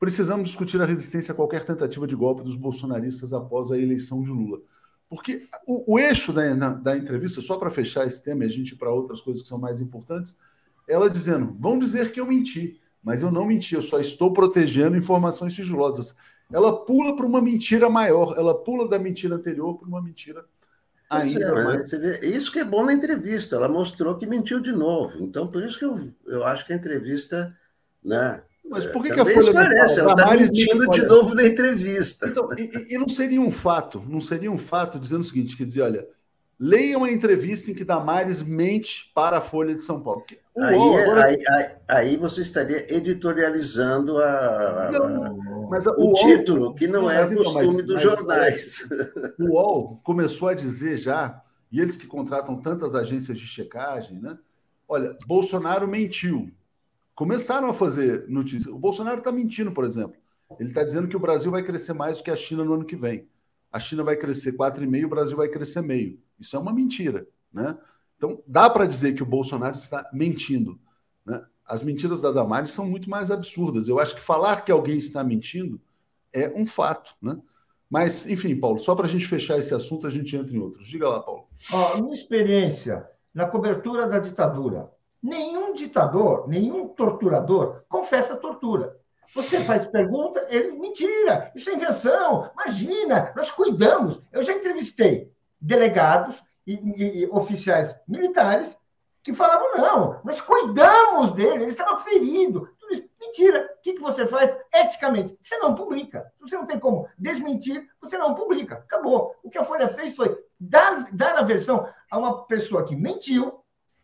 Precisamos 0.00 0.48
discutir 0.48 0.82
a 0.82 0.86
resistência 0.86 1.30
a 1.30 1.34
qualquer 1.34 1.64
tentativa 1.64 2.06
de 2.06 2.16
golpe 2.16 2.42
dos 2.42 2.56
bolsonaristas 2.56 3.32
após 3.32 3.70
a 3.70 3.78
eleição 3.78 4.22
de 4.22 4.30
Lula. 4.30 4.58
Porque 5.08 5.46
o, 5.66 5.94
o 5.94 5.98
eixo 5.98 6.32
da, 6.32 6.54
na, 6.54 6.70
da 6.70 6.96
entrevista, 6.96 7.40
só 7.40 7.56
para 7.56 7.70
fechar 7.70 8.06
esse 8.06 8.22
tema 8.22 8.42
e 8.42 8.46
a 8.46 8.50
gente 8.50 8.72
ir 8.72 8.76
para 8.76 8.90
outras 8.90 9.20
coisas 9.20 9.42
que 9.42 9.48
são 9.48 9.58
mais 9.58 9.80
importantes, 9.80 10.36
ela 10.88 11.08
dizendo: 11.08 11.54
vão 11.56 11.78
dizer 11.78 12.10
que 12.10 12.18
eu 12.18 12.26
menti, 12.26 12.80
mas 13.02 13.22
eu 13.22 13.30
não 13.30 13.46
menti, 13.46 13.74
eu 13.74 13.82
só 13.82 14.00
estou 14.00 14.32
protegendo 14.32 14.96
informações 14.96 15.54
sigilosas 15.54 16.16
ela 16.52 16.84
pula 16.84 17.14
para 17.14 17.26
uma 17.26 17.40
mentira 17.40 17.88
maior, 17.88 18.34
ela 18.36 18.54
pula 18.54 18.88
da 18.88 18.98
mentira 18.98 19.36
anterior 19.36 19.78
para 19.78 19.88
uma 19.88 20.02
mentira 20.02 20.44
ainda 21.08 21.46
é, 21.46 21.64
mais. 21.64 21.92
Isso 22.22 22.50
que 22.52 22.58
é 22.58 22.64
bom 22.64 22.84
na 22.84 22.92
entrevista, 22.92 23.56
ela 23.56 23.68
mostrou 23.68 24.16
que 24.16 24.26
mentiu 24.26 24.60
de 24.60 24.72
novo. 24.72 25.22
Então, 25.22 25.46
por 25.46 25.62
isso 25.62 25.78
que 25.78 25.84
eu, 25.84 26.12
eu 26.26 26.44
acho 26.44 26.66
que 26.66 26.72
a 26.72 26.76
entrevista. 26.76 27.56
Né, 28.02 28.42
mas 28.70 28.86
por 28.86 29.02
que, 29.02 29.12
que 29.12 29.20
a 29.20 29.26
Folha 29.26 29.40
esclarece, 29.40 30.00
ela 30.00 30.12
está 30.12 30.30
mentindo 30.30 30.88
de 30.88 31.02
novo 31.02 31.34
na 31.34 31.44
entrevista. 31.44 32.28
Então, 32.28 32.48
e, 32.56 32.94
e, 32.94 32.98
não 32.98 33.08
seria 33.08 33.40
um 33.40 33.50
fato, 33.50 34.02
não 34.08 34.20
seria 34.20 34.50
um 34.50 34.58
fato 34.58 34.98
dizendo 34.98 35.20
o 35.22 35.24
seguinte, 35.24 35.56
quer 35.56 35.66
dizer, 35.66 35.82
olha, 35.82 36.06
Leiam 36.62 37.04
a 37.04 37.10
entrevista 37.10 37.70
em 37.70 37.74
que 37.74 37.86
Damares 37.86 38.42
mente 38.42 39.10
para 39.14 39.38
a 39.38 39.40
Folha 39.40 39.72
de 39.72 39.80
São 39.80 40.02
Paulo. 40.02 40.22
Aí, 40.58 40.74
agora... 40.74 41.24
aí, 41.24 41.42
aí, 41.48 41.66
aí, 41.88 42.16
você 42.18 42.42
estaria 42.42 42.94
editorializando 42.94 44.18
a, 44.18 44.90
não, 44.92 45.68
mas 45.70 45.86
a, 45.86 45.92
o, 45.92 46.10
o 46.10 46.12
título, 46.12 46.74
que 46.74 46.86
não 46.86 47.10
é 47.10 47.24
então, 47.24 47.44
costume 47.44 47.76
mas, 47.76 47.86
dos 47.86 47.94
mas, 47.94 48.02
jornais. 48.02 48.88
O 49.40 49.54
UOL 49.54 50.00
começou 50.04 50.48
a 50.48 50.54
dizer 50.54 50.98
já, 50.98 51.42
e 51.72 51.80
eles 51.80 51.96
que 51.96 52.06
contratam 52.06 52.60
tantas 52.60 52.94
agências 52.94 53.38
de 53.38 53.46
checagem, 53.46 54.20
né? 54.20 54.36
Olha, 54.86 55.16
Bolsonaro 55.26 55.88
mentiu. 55.88 56.52
Começaram 57.20 57.68
a 57.68 57.74
fazer 57.74 58.24
notícias. 58.30 58.72
O 58.72 58.78
Bolsonaro 58.78 59.18
está 59.18 59.30
mentindo, 59.30 59.70
por 59.72 59.84
exemplo. 59.84 60.16
Ele 60.58 60.70
está 60.70 60.82
dizendo 60.82 61.06
que 61.06 61.14
o 61.14 61.20
Brasil 61.20 61.50
vai 61.50 61.62
crescer 61.62 61.92
mais 61.92 62.16
do 62.16 62.24
que 62.24 62.30
a 62.30 62.34
China 62.34 62.64
no 62.64 62.72
ano 62.72 62.84
que 62.86 62.96
vem. 62.96 63.28
A 63.70 63.78
China 63.78 64.02
vai 64.02 64.16
crescer 64.16 64.56
4,5%, 64.56 65.04
o 65.04 65.08
Brasil 65.10 65.36
vai 65.36 65.46
crescer 65.48 65.82
meio. 65.82 66.18
Isso 66.40 66.56
é 66.56 66.58
uma 66.58 66.72
mentira. 66.72 67.28
Né? 67.52 67.76
Então, 68.16 68.42
dá 68.46 68.70
para 68.70 68.86
dizer 68.86 69.12
que 69.12 69.22
o 69.22 69.26
Bolsonaro 69.26 69.76
está 69.76 70.08
mentindo. 70.14 70.80
Né? 71.26 71.44
As 71.68 71.82
mentiras 71.82 72.22
da 72.22 72.32
Damares 72.32 72.70
são 72.70 72.88
muito 72.88 73.10
mais 73.10 73.30
absurdas. 73.30 73.86
Eu 73.86 74.00
acho 74.00 74.14
que 74.14 74.22
falar 74.22 74.64
que 74.64 74.72
alguém 74.72 74.96
está 74.96 75.22
mentindo 75.22 75.78
é 76.32 76.48
um 76.56 76.64
fato. 76.64 77.14
Né? 77.20 77.36
Mas, 77.90 78.26
enfim, 78.26 78.56
Paulo, 78.56 78.78
só 78.78 78.94
para 78.94 79.04
a 79.04 79.10
gente 79.10 79.26
fechar 79.26 79.58
esse 79.58 79.74
assunto, 79.74 80.06
a 80.06 80.10
gente 80.10 80.34
entra 80.34 80.56
em 80.56 80.58
outros. 80.58 80.88
Diga 80.88 81.06
lá, 81.06 81.20
Paulo. 81.20 81.46
Ó, 81.70 82.00
minha 82.00 82.14
experiência 82.14 83.06
na 83.34 83.44
cobertura 83.44 84.08
da 84.08 84.18
ditadura. 84.18 84.90
Nenhum 85.22 85.74
ditador, 85.74 86.48
nenhum 86.48 86.88
torturador 86.88 87.82
confessa 87.88 88.36
tortura. 88.36 88.96
Você 89.34 89.60
faz 89.60 89.86
pergunta, 89.86 90.44
ele, 90.48 90.72
mentira, 90.72 91.52
isso 91.54 91.70
é 91.70 91.74
invenção, 91.74 92.50
imagina, 92.54 93.32
nós 93.36 93.50
cuidamos. 93.50 94.20
Eu 94.32 94.42
já 94.42 94.52
entrevistei 94.52 95.30
delegados 95.60 96.34
e, 96.66 96.74
e, 96.74 97.22
e 97.22 97.26
oficiais 97.28 97.94
militares 98.08 98.76
que 99.22 99.34
falavam: 99.34 99.76
não, 99.76 100.20
nós 100.24 100.40
cuidamos 100.40 101.32
dele, 101.32 101.64
ele 101.64 101.72
estava 101.72 101.98
ferido. 101.98 102.68
Mentira. 103.20 103.70
O 103.78 103.82
que, 103.82 103.92
que 103.94 104.00
você 104.00 104.26
faz 104.26 104.56
eticamente? 104.74 105.36
Você 105.40 105.56
não 105.58 105.74
publica. 105.74 106.32
Você 106.40 106.56
não 106.56 106.66
tem 106.66 106.78
como 106.78 107.08
desmentir, 107.16 107.88
você 108.00 108.18
não 108.18 108.34
publica. 108.34 108.76
Acabou. 108.76 109.36
O 109.42 109.48
que 109.48 109.58
a 109.58 109.64
Folha 109.64 109.88
fez 109.88 110.16
foi 110.16 110.36
dar, 110.58 111.06
dar 111.12 111.36
a 111.36 111.42
versão 111.42 111.88
a 112.10 112.18
uma 112.18 112.44
pessoa 112.46 112.84
que 112.84 112.96
mentiu, 112.96 113.59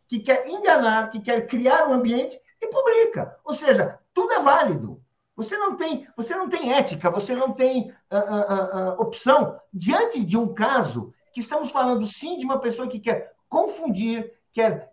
que 0.09 0.20
quer 0.20 0.48
enganar, 0.48 1.11
que 1.11 1.20
quer 1.20 1.46
criar 1.46 1.88
um 1.88 1.94
ambiente 1.94 2.40
e 2.61 2.66
publica. 2.68 3.36
Ou 3.44 3.54
seja, 3.54 3.98
tudo 4.14 4.32
é 4.32 4.40
válido. 4.40 5.00
Você 5.36 5.57
não 5.57 5.76
tem, 5.76 6.09
você 6.16 6.34
não 6.34 6.48
tem 6.48 6.72
ética, 6.72 7.11
você 7.11 7.36
não 7.36 7.52
tem 7.52 7.90
uh, 8.11 8.16
uh, 8.16 8.94
uh, 8.94 9.00
opção 9.00 9.61
diante 9.72 10.24
de 10.24 10.36
um 10.36 10.54
caso 10.54 11.12
que 11.32 11.40
estamos 11.40 11.70
falando 11.70 12.07
sim 12.07 12.38
de 12.38 12.46
uma 12.46 12.59
pessoa 12.59 12.88
que 12.88 12.98
quer 12.98 13.34
confundir, 13.46 14.32
quer, 14.54 14.90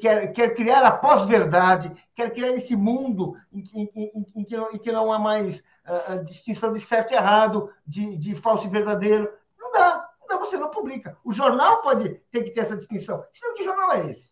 quer, 0.00 0.32
quer 0.32 0.54
criar 0.54 0.84
a 0.84 0.92
pós-verdade, 0.92 1.92
quer 2.14 2.32
criar 2.32 2.50
esse 2.50 2.76
mundo 2.76 3.36
em 3.52 3.62
que, 3.62 3.80
em, 3.80 4.24
em 4.36 4.44
que, 4.44 4.56
não, 4.56 4.70
em 4.70 4.78
que 4.78 4.92
não 4.92 5.12
há 5.12 5.18
mais 5.18 5.58
uh, 5.58 6.24
distinção 6.24 6.72
de 6.72 6.78
certo 6.78 7.12
e 7.12 7.16
errado, 7.16 7.68
de, 7.84 8.16
de 8.16 8.36
falso 8.36 8.66
e 8.66 8.70
verdadeiro. 8.70 9.28
Não 9.58 9.72
dá, 9.72 10.08
não 10.20 10.28
dá, 10.28 10.36
você 10.38 10.56
não 10.56 10.70
publica. 10.70 11.18
O 11.24 11.32
jornal 11.32 11.82
pode 11.82 12.08
ter 12.30 12.44
que 12.44 12.52
ter 12.52 12.60
essa 12.60 12.76
distinção. 12.76 13.24
Senão, 13.32 13.54
que 13.56 13.64
jornal 13.64 13.92
é 13.92 14.10
esse? 14.10 14.31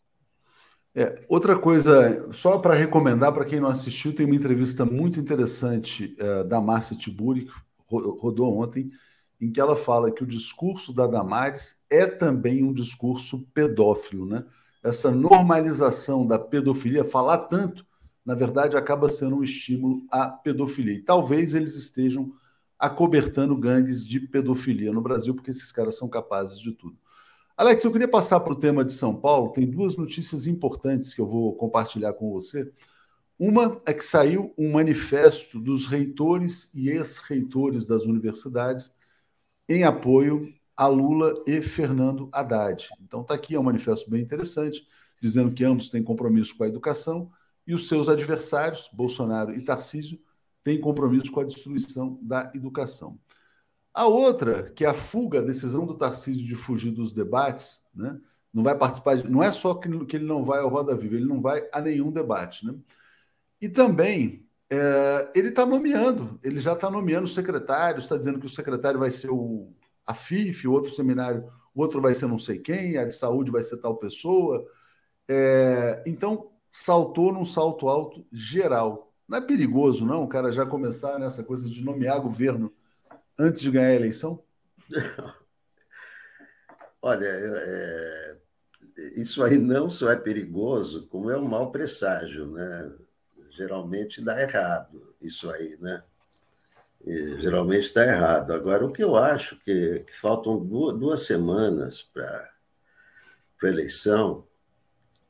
É, 0.95 1.24
outra 1.28 1.57
coisa, 1.57 2.32
só 2.32 2.59
para 2.59 2.74
recomendar 2.74 3.32
para 3.32 3.45
quem 3.45 3.61
não 3.61 3.68
assistiu, 3.68 4.12
tem 4.12 4.26
uma 4.26 4.34
entrevista 4.34 4.84
muito 4.84 5.20
interessante 5.20 6.16
uh, 6.20 6.45
da 6.45 6.61
Márcia 6.61 6.97
Tiburi, 6.97 7.45
que 7.45 7.53
rodou 7.88 8.59
ontem, 8.59 8.91
em 9.41 9.51
que 9.51 9.61
ela 9.61 9.76
fala 9.76 10.11
que 10.11 10.24
o 10.24 10.26
discurso 10.26 10.93
da 10.93 11.07
Damares 11.07 11.76
é 11.88 12.07
também 12.07 12.64
um 12.64 12.72
discurso 12.72 13.47
pedófilo, 13.55 14.26
né? 14.26 14.45
Essa 14.82 15.11
normalização 15.11 16.26
da 16.26 16.38
pedofilia, 16.38 17.05
falar 17.05 17.38
tanto, 17.38 17.86
na 18.24 18.34
verdade, 18.34 18.76
acaba 18.76 19.11
sendo 19.11 19.36
um 19.36 19.45
estímulo 19.45 20.03
à 20.11 20.28
pedofilia. 20.28 20.95
E 20.95 21.03
talvez 21.03 21.55
eles 21.55 21.74
estejam 21.76 22.32
acobertando 22.78 23.57
gangues 23.57 24.07
de 24.07 24.20
pedofilia 24.20 24.93
no 24.93 25.03
Brasil, 25.03 25.34
porque 25.34 25.51
esses 25.51 25.70
caras 25.70 25.97
são 25.97 26.09
capazes 26.09 26.59
de 26.59 26.72
tudo. 26.72 26.97
Alex, 27.61 27.84
eu 27.84 27.92
queria 27.92 28.08
passar 28.08 28.40
para 28.40 28.54
o 28.54 28.58
tema 28.58 28.82
de 28.82 28.90
São 28.94 29.14
Paulo. 29.14 29.52
Tem 29.52 29.70
duas 29.70 29.94
notícias 29.94 30.46
importantes 30.46 31.12
que 31.12 31.20
eu 31.20 31.26
vou 31.26 31.54
compartilhar 31.56 32.14
com 32.14 32.32
você. 32.32 32.72
Uma 33.38 33.76
é 33.84 33.92
que 33.92 34.02
saiu 34.02 34.54
um 34.56 34.72
manifesto 34.72 35.61
dos 35.61 35.84
reitores 35.84 36.70
e 36.72 36.88
ex-reitores 36.88 37.86
das 37.86 38.04
universidades 38.04 38.94
em 39.68 39.84
apoio 39.84 40.50
a 40.74 40.86
Lula 40.86 41.34
e 41.46 41.61
Fernando 41.61 42.30
Haddad. 42.32 42.88
Então 42.98 43.20
está 43.20 43.34
aqui, 43.34 43.54
é 43.54 43.61
um 43.61 43.64
manifesto 43.64 44.08
bem 44.08 44.22
interessante, 44.22 44.88
dizendo 45.20 45.52
que 45.52 45.62
ambos 45.62 45.90
têm 45.90 46.02
compromisso 46.02 46.56
com 46.56 46.64
a 46.64 46.68
educação, 46.68 47.30
e 47.66 47.74
os 47.74 47.88
seus 47.88 48.08
adversários, 48.08 48.88
Bolsonaro 48.90 49.52
e 49.52 49.62
Tarcísio, 49.62 50.18
têm 50.62 50.80
compromisso 50.80 51.30
com 51.30 51.40
a 51.40 51.44
destruição 51.44 52.18
da 52.22 52.50
educação. 52.54 53.18
A 53.93 54.07
outra, 54.07 54.70
que 54.70 54.84
é 54.84 54.88
a 54.88 54.95
fuga, 54.95 55.41
a 55.41 55.43
decisão 55.43 55.84
do 55.84 55.97
Tarcísio 55.97 56.47
de 56.47 56.55
fugir 56.55 56.93
dos 56.93 57.12
debates, 57.12 57.84
né? 57.95 58.20
não 58.53 58.62
vai 58.62 58.76
participar, 58.76 59.16
de, 59.16 59.28
não 59.28 59.43
é 59.43 59.51
só 59.51 59.74
que, 59.74 60.07
que 60.07 60.16
ele 60.16 60.26
não 60.26 60.45
vai 60.45 60.61
ao 60.61 60.68
Roda 60.68 60.97
Viva, 60.97 61.16
ele 61.16 61.26
não 61.26 61.41
vai 61.41 61.68
a 61.72 61.80
nenhum 61.80 62.11
debate. 62.11 62.66
Né? 62.66 62.74
E 63.61 63.68
também 63.68 64.47
é, 64.70 65.30
ele 65.34 65.49
está 65.49 65.66
nomeando, 65.66 66.38
ele 66.43 66.61
já 66.61 66.72
está 66.74 66.91
nomeando 66.91 67.26
secretários, 67.28 68.05
está 68.05 68.16
dizendo 68.16 68.38
que 68.38 68.47
o 68.47 68.51
secretário 68.51 69.01
vai 69.01 69.11
ser 69.11 69.30
o, 69.30 69.72
a 70.07 70.14
FIF, 70.14 70.66
o 70.66 70.72
outro 70.72 70.93
seminário, 70.93 71.45
o 71.74 71.82
outro 71.82 72.01
vai 72.01 72.14
ser 72.14 72.26
não 72.26 72.38
sei 72.38 72.59
quem, 72.59 72.97
a 72.97 73.05
de 73.05 73.14
saúde 73.14 73.51
vai 73.51 73.62
ser 73.62 73.78
tal 73.78 73.97
pessoa. 73.97 74.64
É, 75.28 76.03
então, 76.07 76.51
saltou 76.70 77.32
num 77.32 77.45
salto 77.45 77.88
alto 77.88 78.24
geral. 78.32 79.12
Não 79.28 79.38
é 79.38 79.41
perigoso, 79.41 80.05
não, 80.05 80.24
o 80.24 80.28
cara 80.28 80.53
já 80.53 80.66
começar 80.66 81.18
nessa 81.18 81.45
coisa 81.45 81.68
de 81.68 81.84
nomear 81.84 82.20
governo 82.20 82.72
antes 83.41 83.62
de 83.62 83.70
ganhar 83.70 83.88
a 83.88 83.95
eleição? 83.95 84.43
Olha, 87.03 87.26
é, 87.26 88.36
isso 89.16 89.43
aí 89.43 89.59
não 89.59 89.88
só 89.88 90.11
é 90.11 90.16
perigoso, 90.16 91.07
como 91.09 91.30
é 91.30 91.38
um 91.38 91.49
mau 91.49 91.70
presságio, 91.72 92.47
né? 92.53 92.93
Geralmente 93.51 94.22
dá 94.22 94.41
errado 94.41 95.14
isso 95.20 95.51
aí, 95.51 95.76
né? 95.80 96.03
E, 97.05 97.41
geralmente 97.41 97.86
está 97.86 98.05
errado. 98.05 98.53
Agora, 98.53 98.84
o 98.84 98.93
que 98.93 99.03
eu 99.03 99.16
acho 99.16 99.59
que, 99.61 100.01
que 100.01 100.16
faltam 100.16 100.59
duas, 100.64 100.99
duas 100.99 101.22
semanas 101.22 102.03
para 102.03 102.51
a 103.62 103.66
eleição, 103.66 104.47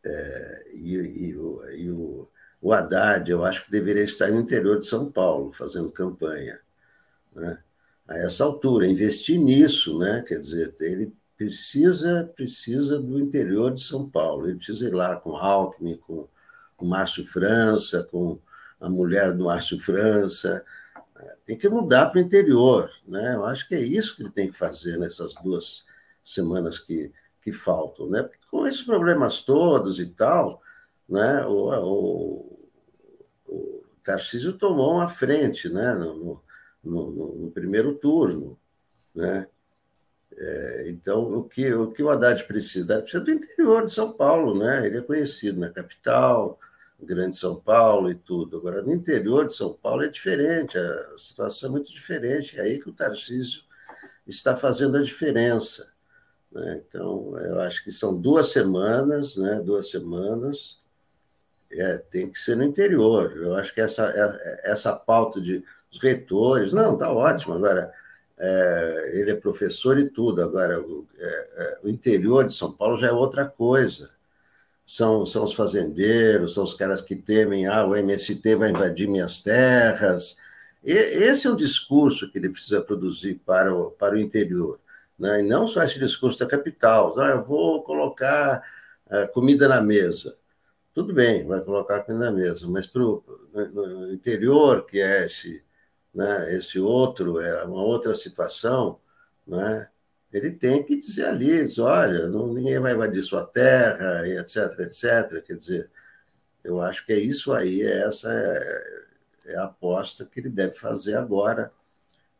é, 0.04 0.64
e, 0.72 0.94
e, 0.94 1.36
o, 1.36 1.68
e 1.70 1.90
o, 1.90 2.28
o 2.60 2.72
Haddad, 2.72 3.30
eu 3.30 3.44
acho 3.44 3.64
que 3.64 3.70
deveria 3.70 4.04
estar 4.04 4.30
no 4.30 4.40
interior 4.40 4.78
de 4.78 4.86
São 4.86 5.10
Paulo, 5.10 5.52
fazendo 5.52 5.92
campanha. 5.92 6.60
Né? 7.34 7.62
A 8.10 8.18
essa 8.18 8.44
altura, 8.44 8.86
investir 8.86 9.38
nisso, 9.38 9.98
né? 9.98 10.22
quer 10.26 10.40
dizer, 10.40 10.74
ele 10.80 11.14
precisa, 11.36 12.30
precisa 12.36 12.98
do 12.98 13.18
interior 13.18 13.72
de 13.72 13.80
São 13.80 14.10
Paulo, 14.10 14.48
ele 14.48 14.56
precisa 14.56 14.88
ir 14.88 14.92
lá 14.92 15.16
com 15.16 15.36
Alckmin, 15.36 15.96
com 15.96 16.28
o 16.76 16.84
Márcio 16.84 17.24
França, 17.24 18.02
com 18.10 18.38
a 18.80 18.88
mulher 18.88 19.32
do 19.32 19.44
Márcio 19.44 19.78
França, 19.78 20.64
tem 21.46 21.56
que 21.56 21.68
mudar 21.68 22.06
para 22.06 22.18
o 22.18 22.22
interior. 22.22 22.90
Né? 23.06 23.34
Eu 23.34 23.44
acho 23.44 23.66
que 23.66 23.74
é 23.74 23.80
isso 23.80 24.16
que 24.16 24.22
ele 24.22 24.30
tem 24.30 24.48
que 24.48 24.56
fazer 24.56 24.98
nessas 24.98 25.34
duas 25.36 25.84
semanas 26.22 26.78
que, 26.78 27.12
que 27.42 27.52
faltam. 27.52 28.08
Né? 28.08 28.22
Porque 28.22 28.38
com 28.50 28.66
esses 28.66 28.82
problemas 28.82 29.42
todos 29.42 29.98
e 30.00 30.06
tal, 30.06 30.62
né? 31.08 31.44
o, 31.46 31.70
o, 31.84 32.68
o 33.46 33.84
Tarcísio 34.04 34.52
tomou 34.54 34.94
uma 34.94 35.08
frente 35.08 35.68
né? 35.68 35.92
no, 35.94 36.16
no, 36.16 36.42
no, 36.82 37.10
no 37.10 37.50
primeiro 37.50 37.94
turno. 37.94 38.58
Né? 39.14 39.46
É, 40.36 40.84
então, 40.88 41.22
o 41.34 41.44
que, 41.44 41.72
o 41.72 41.90
que 41.90 42.02
o 42.02 42.10
Haddad 42.10 42.44
precisa? 42.44 42.94
Ele 42.94 43.02
precisa 43.02 43.24
do 43.24 43.30
interior 43.30 43.84
de 43.84 43.92
São 43.92 44.12
Paulo, 44.12 44.58
né? 44.58 44.86
Ele 44.86 44.98
é 44.98 45.02
conhecido 45.02 45.58
na 45.60 45.70
capital, 45.70 46.58
Grande 47.02 47.36
São 47.36 47.56
Paulo 47.56 48.10
e 48.10 48.14
tudo. 48.14 48.58
Agora, 48.58 48.82
no 48.82 48.92
interior 48.92 49.46
de 49.46 49.54
São 49.54 49.72
Paulo 49.72 50.02
é 50.02 50.08
diferente, 50.08 50.78
a 50.78 51.14
situação 51.16 51.68
é 51.68 51.72
muito 51.72 51.90
diferente. 51.90 52.58
É 52.58 52.62
aí 52.62 52.78
que 52.78 52.88
o 52.88 52.92
Tarcísio 52.92 53.62
está 54.26 54.56
fazendo 54.56 54.96
a 54.96 55.02
diferença. 55.02 55.90
Né? 56.52 56.82
Então, 56.86 57.38
eu 57.38 57.60
acho 57.60 57.82
que 57.82 57.90
são 57.90 58.18
duas 58.18 58.52
semanas, 58.52 59.36
né? 59.36 59.60
duas 59.64 59.90
semanas, 59.90 60.80
é, 61.72 61.98
tem 61.98 62.30
que 62.30 62.38
ser 62.38 62.56
no 62.56 62.64
interior. 62.64 63.36
Eu 63.36 63.54
acho 63.54 63.72
que 63.72 63.80
essa, 63.80 64.10
é, 64.10 64.70
essa 64.70 64.94
pauta 64.94 65.40
de 65.40 65.64
os 65.90 65.98
reitores, 65.98 66.72
não, 66.72 66.94
está 66.94 67.12
ótimo. 67.12 67.54
Agora, 67.54 67.92
é, 68.38 69.12
ele 69.14 69.30
é 69.32 69.36
professor 69.36 69.98
e 69.98 70.08
tudo. 70.08 70.42
Agora, 70.42 70.80
o, 70.80 71.06
é, 71.18 71.48
é, 71.56 71.78
o 71.84 71.88
interior 71.88 72.44
de 72.44 72.52
São 72.52 72.72
Paulo 72.72 72.96
já 72.96 73.08
é 73.08 73.12
outra 73.12 73.46
coisa 73.46 74.10
são, 74.90 75.24
são 75.24 75.44
os 75.44 75.52
fazendeiros, 75.54 76.54
são 76.54 76.64
os 76.64 76.74
caras 76.74 77.00
que 77.00 77.14
temem, 77.14 77.66
ah, 77.68 77.86
o 77.86 77.94
MST 77.94 78.56
vai 78.56 78.70
invadir 78.70 79.06
minhas 79.08 79.40
terras. 79.40 80.36
E, 80.82 80.92
esse 80.92 81.46
é 81.46 81.50
o 81.50 81.54
discurso 81.54 82.28
que 82.30 82.38
ele 82.38 82.48
precisa 82.48 82.82
produzir 82.82 83.36
para 83.46 83.72
o, 83.72 83.92
para 83.92 84.16
o 84.16 84.18
interior. 84.18 84.80
Né? 85.16 85.40
E 85.40 85.42
não 85.44 85.68
só 85.68 85.84
esse 85.84 85.98
discurso 86.00 86.40
da 86.40 86.46
capital, 86.46 87.18
ah, 87.20 87.28
eu 87.28 87.44
vou 87.44 87.84
colocar 87.84 88.62
uh, 89.06 89.32
comida 89.32 89.68
na 89.68 89.80
mesa. 89.80 90.36
Tudo 90.92 91.14
bem, 91.14 91.46
vai 91.46 91.60
colocar 91.60 92.00
comida 92.00 92.24
na 92.24 92.32
mesa, 92.32 92.66
mas 92.68 92.84
para 92.86 93.02
o 93.04 93.22
interior, 94.12 94.86
que 94.86 95.00
é 95.00 95.26
esse, 95.26 95.62
né, 96.14 96.54
esse 96.54 96.78
outro, 96.78 97.40
é 97.40 97.64
uma 97.64 97.82
outra 97.82 98.14
situação, 98.14 98.98
né, 99.46 99.88
ele 100.32 100.52
tem 100.52 100.82
que 100.84 100.96
dizer 100.96 101.26
ali, 101.26 101.62
diz, 101.62 101.78
olha, 101.78 102.28
não, 102.28 102.52
ninguém 102.52 102.78
vai 102.78 102.94
invadir 102.94 103.22
sua 103.22 103.44
terra, 103.44 104.26
etc, 104.28 104.78
etc. 104.80 105.42
Quer 105.44 105.56
dizer, 105.56 105.90
eu 106.62 106.80
acho 106.80 107.04
que 107.04 107.12
é 107.12 107.18
isso 107.18 107.52
aí, 107.52 107.82
é 107.82 108.06
essa 108.06 108.32
é, 108.32 109.52
é 109.52 109.56
a 109.56 109.64
aposta 109.64 110.24
que 110.24 110.40
ele 110.40 110.48
deve 110.48 110.74
fazer 110.74 111.16
agora, 111.16 111.72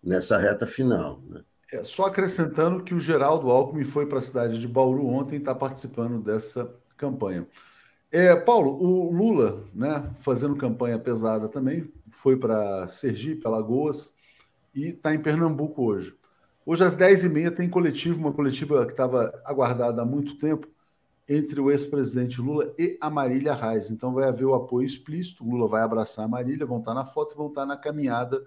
nessa 0.03 0.39
reta 0.39 0.67
final. 0.67 1.21
Né? 1.29 1.43
É, 1.73 1.85
só 1.85 2.05
acrescentando 2.05 2.83
que 2.83 2.95
o 2.95 2.99
Geraldo 2.99 3.51
Alckmin 3.51 3.85
foi 3.85 4.07
para 4.07 4.19
a 4.19 4.23
cidade 4.23 4.59
de 4.59 4.67
Bauru 4.67 5.07
ontem 5.07 5.37
e 5.37 5.39
está 5.39 5.55
participando 5.55 6.23
dessa 6.23 6.73
campanha. 6.97 7.47
É, 8.13 8.35
Paulo, 8.35 8.73
o 8.73 9.13
Lula, 9.13 9.65
né, 9.73 10.11
fazendo 10.19 10.57
campanha 10.57 10.99
pesada 10.99 11.49
também, 11.49 11.93
foi 12.11 12.37
para 12.37 12.89
Sergipe, 12.89 13.47
Alagoas, 13.47 14.15
e 14.75 14.89
está 14.89 15.15
em 15.15 15.23
Pernambuco 15.23 15.85
hoje. 15.85 16.15
Hoje, 16.67 16.85
às 16.85 16.97
10h30, 16.97 17.55
tem 17.55 17.69
coletivo, 17.69 18.19
uma 18.19 18.33
coletiva 18.33 18.85
que 18.85 18.93
estava 18.93 19.33
aguardada 19.45 20.03
há 20.03 20.05
muito 20.05 20.37
tempo, 20.39 20.67
entre 21.29 21.61
o 21.61 21.71
ex-presidente 21.71 22.41
Lula 22.41 22.75
e 22.77 22.99
a 23.01 23.09
Marília 23.09 23.55
Reis. 23.55 23.91
Então, 23.91 24.13
vai 24.13 24.29
haver 24.29 24.45
o 24.45 24.55
apoio 24.55 24.85
explícito. 24.85 25.49
Lula 25.49 25.69
vai 25.69 25.83
abraçar 25.83 26.25
a 26.25 26.29
Marília, 26.29 26.67
vão 26.67 26.81
estar 26.81 26.93
na 26.93 27.05
foto 27.05 27.35
e 27.35 27.37
vão 27.37 27.47
estar 27.47 27.65
na 27.65 27.77
caminhada 27.77 28.45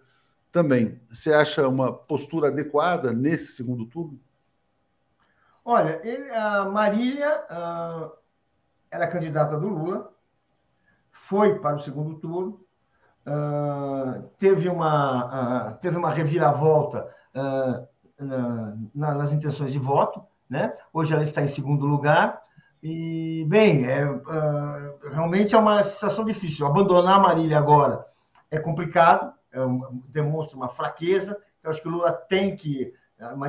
também. 0.51 0.99
Você 1.09 1.33
acha 1.33 1.65
uma 1.67 1.93
postura 1.93 2.49
adequada 2.49 3.13
nesse 3.13 3.53
segundo 3.53 3.85
turno? 3.85 4.19
Olha, 5.63 6.01
ele, 6.03 6.29
a 6.31 6.65
Marília 6.65 7.45
era 8.93 9.07
candidata 9.07 9.57
do 9.57 9.67
Lula, 9.67 10.13
foi 11.11 11.57
para 11.57 11.77
o 11.77 11.81
segundo 11.81 12.19
turno, 12.19 12.63
uh, 13.25 14.21
teve, 14.37 14.69
uma, 14.69 15.71
uh, 15.71 15.77
teve 15.79 15.97
uma 15.97 16.11
reviravolta 16.11 17.09
na, 18.93 19.15
nas 19.15 19.33
intenções 19.33 19.71
de 19.71 19.79
voto, 19.79 20.23
né? 20.47 20.71
Hoje 20.93 21.11
ela 21.11 21.23
está 21.23 21.41
em 21.41 21.47
segundo 21.47 21.87
lugar. 21.87 22.39
E, 22.83 23.43
bem, 23.49 23.85
é, 23.85 24.05
uh, 24.07 25.09
realmente 25.11 25.55
é 25.55 25.57
uma 25.57 25.81
situação 25.81 26.23
difícil. 26.23 26.67
Abandonar 26.67 27.15
a 27.15 27.19
Marília 27.19 27.57
agora 27.57 28.05
é 28.51 28.59
complicado, 28.59 29.33
é 29.51 29.59
um, 29.59 30.03
demonstra 30.09 30.55
uma 30.55 30.69
fraqueza. 30.69 31.35
Eu 31.63 31.71
acho 31.71 31.81
que 31.81 31.87
o 31.87 31.91
Lula 31.91 32.11
tem 32.11 32.55
que. 32.55 32.93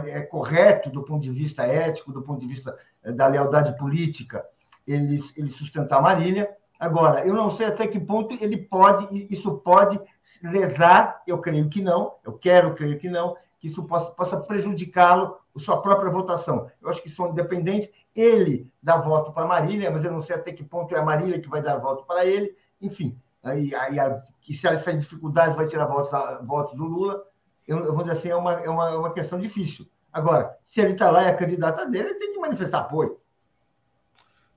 É 0.07 0.23
correto 0.23 0.89
do 0.89 1.03
ponto 1.03 1.23
de 1.23 1.33
vista 1.33 1.65
ético, 1.65 2.13
do 2.13 2.23
ponto 2.23 2.41
de 2.41 2.47
vista 2.47 2.79
eh, 3.03 3.11
da 3.11 3.27
lealdade 3.27 3.77
política, 3.77 4.45
ele, 4.87 5.21
ele 5.37 5.49
sustentar 5.49 5.99
a 5.99 6.03
Marília. 6.03 6.51
Agora, 6.79 7.27
eu 7.27 7.35
não 7.35 7.51
sei 7.51 7.67
até 7.67 7.87
que 7.87 8.01
ponto 8.01 8.35
ele 8.35 8.57
pode, 8.57 9.27
isso 9.31 9.59
pode 9.59 9.99
lesar, 10.43 11.23
eu 11.27 11.39
creio 11.39 11.69
que 11.69 11.81
não, 11.81 12.15
eu 12.25 12.33
quero 12.33 12.75
crer 12.75 12.99
que 12.99 13.09
não, 13.09 13.37
que 13.59 13.69
isso 13.69 13.83
possa, 13.85 14.11
possa 14.11 14.37
prejudicá-lo, 14.37 15.39
sua 15.59 15.81
própria 15.81 16.11
votação. 16.11 16.71
Eu 16.83 16.89
acho 16.89 17.03
que 17.03 17.09
são 17.09 17.31
independentes. 17.31 17.91
Ele 18.15 18.71
dá 18.83 18.97
voto 18.97 19.33
para 19.33 19.47
Marília, 19.47 19.91
mas 19.91 20.05
eu 20.05 20.13
não 20.13 20.23
sei 20.23 20.37
até 20.37 20.53
que 20.53 20.65
ponto 20.65 20.95
é 20.95 20.99
a 20.99 21.05
Marília 21.05 21.41
que 21.41 21.49
vai 21.49 21.63
dar 21.63 21.79
voto 21.79 22.05
para 22.05 22.27
ele. 22.27 22.55
Enfim, 22.81 23.19
aí, 23.43 23.75
aí 23.75 23.99
a, 23.99 24.23
que 24.41 24.53
se 24.53 24.67
ela 24.67 24.77
está 24.77 24.93
em 24.93 24.99
dificuldade 24.99 25.57
vai 25.57 25.67
a 25.67 25.87
voto, 25.87 26.15
a 26.15 26.43
voto 26.43 26.77
do 26.77 26.85
Lula. 26.85 27.23
Eu, 27.67 27.79
eu, 27.79 27.95
vou 27.95 28.03
dizer 28.03 28.13
assim, 28.13 28.29
é 28.29 28.37
uma, 28.37 28.53
é 28.55 28.69
uma, 28.69 28.91
é 28.91 28.97
uma 28.97 29.13
questão 29.13 29.39
difícil. 29.39 29.87
Agora, 30.13 30.57
se 30.63 30.81
ele 30.81 30.93
está 30.93 31.11
lá 31.11 31.23
e 31.23 31.27
é 31.27 31.29
a 31.31 31.37
candidata 31.37 31.87
dele, 31.87 32.09
ele 32.09 32.19
tem 32.19 32.33
que 32.33 32.39
manifestar 32.39 32.81
apoio. 32.81 33.19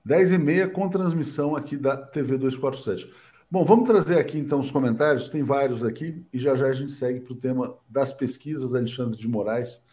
10 0.08 0.32
e 0.32 0.38
meia 0.38 0.66
com 0.66 0.88
transmissão 0.88 1.54
aqui 1.54 1.76
da 1.76 1.94
TV 1.94 2.38
247. 2.38 3.12
Bom, 3.50 3.62
vamos 3.62 3.86
trazer 3.86 4.18
aqui 4.18 4.38
então 4.38 4.58
os 4.58 4.70
comentários, 4.70 5.28
tem 5.28 5.42
vários 5.42 5.84
aqui, 5.84 6.26
e 6.32 6.38
já 6.38 6.56
já 6.56 6.66
a 6.66 6.72
gente 6.72 6.92
segue 6.92 7.20
para 7.20 7.34
o 7.34 7.36
tema 7.36 7.76
das 7.86 8.10
pesquisas, 8.10 8.74
Alexandre 8.74 9.18
de 9.18 9.28
Moraes, 9.28 9.84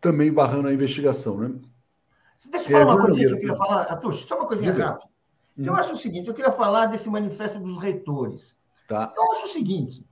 também 0.00 0.32
barrando 0.32 0.68
a 0.68 0.72
investigação, 0.72 1.38
né? 1.38 1.56
Deixa 2.52 2.72
eu 2.72 2.78
falar 2.78 2.92
é, 2.92 2.94
uma 2.94 3.04
coisinha 3.04 3.26
que 3.26 3.34
eu 3.34 3.38
queria 3.40 3.56
falar, 3.56 3.82
Atush, 3.82 4.26
só 4.28 4.36
uma 4.36 4.46
coisinha 4.46 4.72
rápida. 4.72 5.10
Hum. 5.58 5.64
Eu 5.64 5.74
acho 5.74 5.92
o 5.92 5.96
seguinte, 5.96 6.28
eu 6.28 6.34
queria 6.34 6.52
falar 6.52 6.86
desse 6.86 7.10
manifesto 7.10 7.58
dos 7.58 7.82
reitores. 7.82 8.56
Tá. 8.86 9.12
Eu 9.16 9.32
acho 9.32 9.46
o 9.46 9.48
seguinte, 9.48 10.06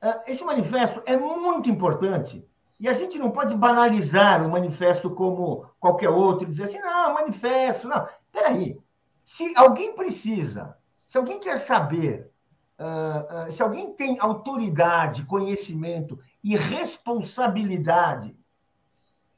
é, 0.00 0.32
esse 0.32 0.42
manifesto 0.42 1.02
é 1.04 1.18
muito 1.18 1.68
importante 1.68 2.42
e 2.78 2.88
a 2.88 2.92
gente 2.92 3.18
não 3.18 3.30
pode 3.30 3.54
banalizar 3.54 4.46
o 4.46 4.50
manifesto 4.50 5.10
como 5.10 5.66
qualquer 5.80 6.10
outro 6.10 6.46
dizer 6.46 6.64
assim, 6.64 6.78
não, 6.78 7.14
manifesto, 7.14 7.88
não. 7.88 8.06
Peraí, 8.30 8.78
se 9.24 9.56
alguém 9.56 9.94
precisa 9.94 10.76
Se 11.06 11.16
alguém 11.16 11.40
quer 11.40 11.58
saber, 11.58 12.30
uh, 12.78 13.48
uh, 13.48 13.52
se 13.52 13.62
alguém 13.62 13.92
tem 13.94 14.18
autoridade, 14.20 15.24
conhecimento 15.24 16.18
e 16.42 16.56
responsabilidade 16.56 18.36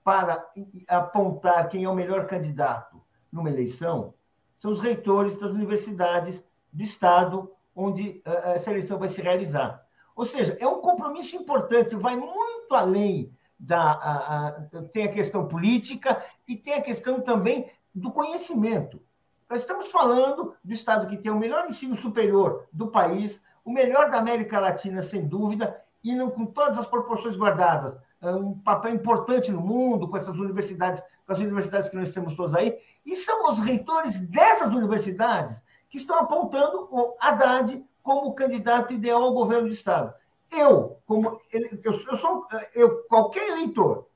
para 0.03 0.45
apontar 0.89 1.69
quem 1.69 1.85
é 1.85 1.89
o 1.89 1.95
melhor 1.95 2.27
candidato 2.27 3.01
numa 3.31 3.51
eleição, 3.51 4.15
são 4.57 4.73
os 4.73 4.81
reitores 4.81 5.39
das 5.39 5.51
universidades 5.51 6.45
do 6.73 6.83
Estado 6.83 7.53
onde 7.77 8.23
uh, 8.27 8.51
essa 8.55 8.71
eleição 8.71 8.99
vai 8.99 9.09
se 9.09 9.23
realizar. 9.23 9.87
Ou 10.19 10.25
seja, 10.25 10.57
é 10.59 10.67
um 10.67 10.81
compromisso 10.81 11.37
importante, 11.37 11.95
vai 11.95 12.17
muito 12.17 12.75
além 12.75 13.33
da. 13.57 13.81
A, 13.81 14.49
a, 14.49 14.53
tem 14.91 15.05
a 15.05 15.13
questão 15.13 15.47
política 15.47 16.21
e 16.49 16.57
tem 16.57 16.75
a 16.75 16.83
questão 16.83 17.21
também 17.21 17.71
do 17.95 18.11
conhecimento. 18.11 19.01
Nós 19.49 19.61
estamos 19.61 19.93
falando 19.93 20.57
do 20.65 20.73
Estado 20.73 21.07
que 21.07 21.17
tem 21.17 21.31
o 21.31 21.39
melhor 21.39 21.67
ensino 21.67 21.95
superior 21.95 22.67
do 22.73 22.89
país, 22.89 23.41
o 23.65 23.71
melhor 23.71 24.11
da 24.11 24.19
América 24.19 24.59
Latina, 24.59 25.03
sem 25.03 25.25
dúvida, 25.25 25.81
e 26.03 26.13
com 26.31 26.47
todas 26.47 26.79
as 26.79 26.87
proporções 26.89 27.37
guardadas, 27.37 27.97
é 28.21 28.29
um 28.33 28.59
papel 28.59 28.95
importante 28.95 29.53
no 29.53 29.61
mundo, 29.61 30.09
com 30.09 30.17
essas 30.17 30.37
universidades, 30.37 31.01
com 31.25 31.33
as 31.33 31.39
universidades 31.39 31.89
que 31.89 31.97
nós 31.97 32.11
temos 32.11 32.35
todos 32.35 32.57
aí, 32.57 32.77
e 33.07 33.15
são 33.15 33.49
os 33.53 33.61
reitores 33.61 34.21
dessas 34.23 34.75
universidades 34.75 35.63
que 35.89 35.97
estão 35.97 36.19
apontando 36.19 36.89
o 36.91 37.17
Haddad 37.21 37.87
como 38.09 38.33
candidato 38.33 38.95
ideal 38.95 39.23
ao 39.23 39.35
governo 39.35 39.69
do 39.69 39.75
Estado. 39.75 40.15
Eu, 40.51 40.99
como 41.05 41.39
eu, 41.53 41.79
eu 41.85 42.17
sou 42.17 42.47
eu, 42.75 43.03
qualquer 43.03 43.51
eleitor 43.51 44.09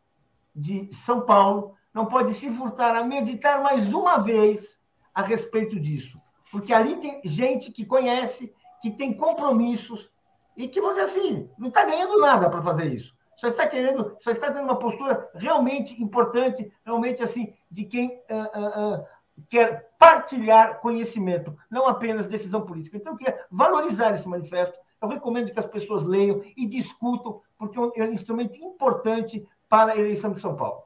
de 0.57 0.88
São 0.95 1.20
Paulo 1.26 1.74
não 1.93 2.07
pode 2.07 2.32
se 2.32 2.51
furtar 2.51 2.97
a 2.97 3.05
meditar 3.05 3.62
mais 3.62 3.93
uma 3.93 4.16
vez 4.16 4.80
a 5.14 5.20
respeito 5.20 5.78
disso, 5.78 6.16
porque 6.51 6.72
ali 6.72 6.97
tem 6.97 7.20
gente 7.26 7.70
que 7.70 7.84
conhece, 7.84 8.51
que 8.80 8.90
tem 8.90 9.12
compromissos 9.12 10.11
e 10.57 10.68
que, 10.68 10.80
vamos 10.80 10.97
dizer 10.97 11.11
assim, 11.11 11.51
não 11.59 11.68
está 11.68 11.84
ganhando 11.84 12.18
nada 12.18 12.49
para 12.49 12.62
fazer 12.62 12.86
isso. 12.95 13.14
Só 13.36 13.49
está 13.49 13.66
querendo, 13.66 14.16
só 14.20 14.30
está 14.30 14.51
tendo 14.51 14.64
uma 14.64 14.78
postura 14.78 15.28
realmente 15.34 16.03
importante, 16.03 16.72
realmente 16.82 17.22
assim, 17.22 17.53
de 17.70 17.84
quem 17.84 18.09
uh, 18.30 18.59
uh, 18.59 18.95
uh, 18.95 19.05
quer 19.49 19.90
partilhar 19.99 20.80
conhecimento, 20.80 21.57
não 21.70 21.86
apenas 21.86 22.26
decisão 22.26 22.62
política. 22.62 22.97
Então, 22.97 23.12
eu 23.12 23.16
queria 23.16 23.38
valorizar 23.51 24.12
esse 24.12 24.28
manifesto. 24.28 24.76
Eu 25.01 25.09
recomendo 25.09 25.53
que 25.53 25.59
as 25.59 25.66
pessoas 25.66 26.03
leiam 26.03 26.43
e 26.57 26.66
discutam, 26.66 27.40
porque 27.59 27.78
é 27.78 28.05
um 28.05 28.12
instrumento 28.12 28.57
importante 28.57 29.47
para 29.68 29.93
a 29.93 29.99
eleição 29.99 30.32
de 30.32 30.40
São 30.40 30.55
Paulo. 30.55 30.82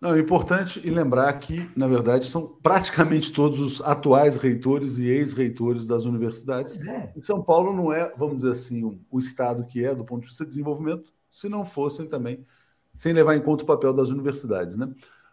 Não, 0.00 0.14
é 0.14 0.18
importante 0.18 0.80
e 0.82 0.88
lembrar 0.88 1.30
que, 1.34 1.70
na 1.76 1.86
verdade, 1.86 2.24
são 2.24 2.46
praticamente 2.62 3.30
todos 3.30 3.60
os 3.60 3.82
atuais 3.82 4.38
reitores 4.38 4.96
e 4.96 5.06
ex-reitores 5.06 5.86
das 5.86 6.06
universidades. 6.06 6.80
É. 6.80 7.12
E 7.14 7.22
São 7.22 7.42
Paulo 7.42 7.74
não 7.74 7.92
é, 7.92 8.10
vamos 8.16 8.36
dizer 8.36 8.50
assim, 8.50 8.98
o 9.10 9.18
estado 9.18 9.66
que 9.66 9.84
é 9.84 9.94
do 9.94 10.04
ponto 10.04 10.22
de 10.22 10.28
vista 10.28 10.44
de 10.44 10.50
desenvolvimento, 10.50 11.12
se 11.30 11.50
não 11.50 11.66
fossem 11.66 12.06
também, 12.06 12.46
sem 12.94 13.12
levar 13.12 13.36
em 13.36 13.42
conta 13.42 13.62
o 13.62 13.66
papel 13.66 13.92
das 13.92 14.08
universidades, 14.08 14.74
né? 14.74 14.90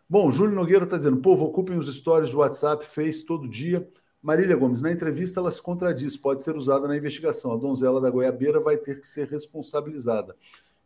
Bom, 0.10 0.32
Júlio 0.32 0.56
Nogueira 0.56 0.86
está 0.86 0.98
dizendo: 0.98 1.18
povo, 1.18 1.46
ocupem 1.46 1.78
os 1.78 1.94
stories 1.94 2.32
do 2.32 2.40
WhatsApp, 2.40 2.86
Face 2.86 3.26
todo 3.26 3.48
dia. 3.48 3.88
Marília 4.22 4.56
Gomes, 4.56 4.82
na 4.82 4.92
entrevista 4.92 5.40
ela 5.40 5.52
se 5.52 5.62
contradiz, 5.62 6.18
pode 6.18 6.44
ser 6.44 6.56
usada 6.56 6.88
na 6.88 6.98
investigação. 6.98 7.54
A 7.54 7.58
donzela 7.58 8.02
da 8.02 8.10
Goiabeira 8.10 8.60
vai 8.60 8.78
ter 8.78 9.00
que 9.00 9.08
ser 9.08 9.28
responsabilizada. 9.28 10.36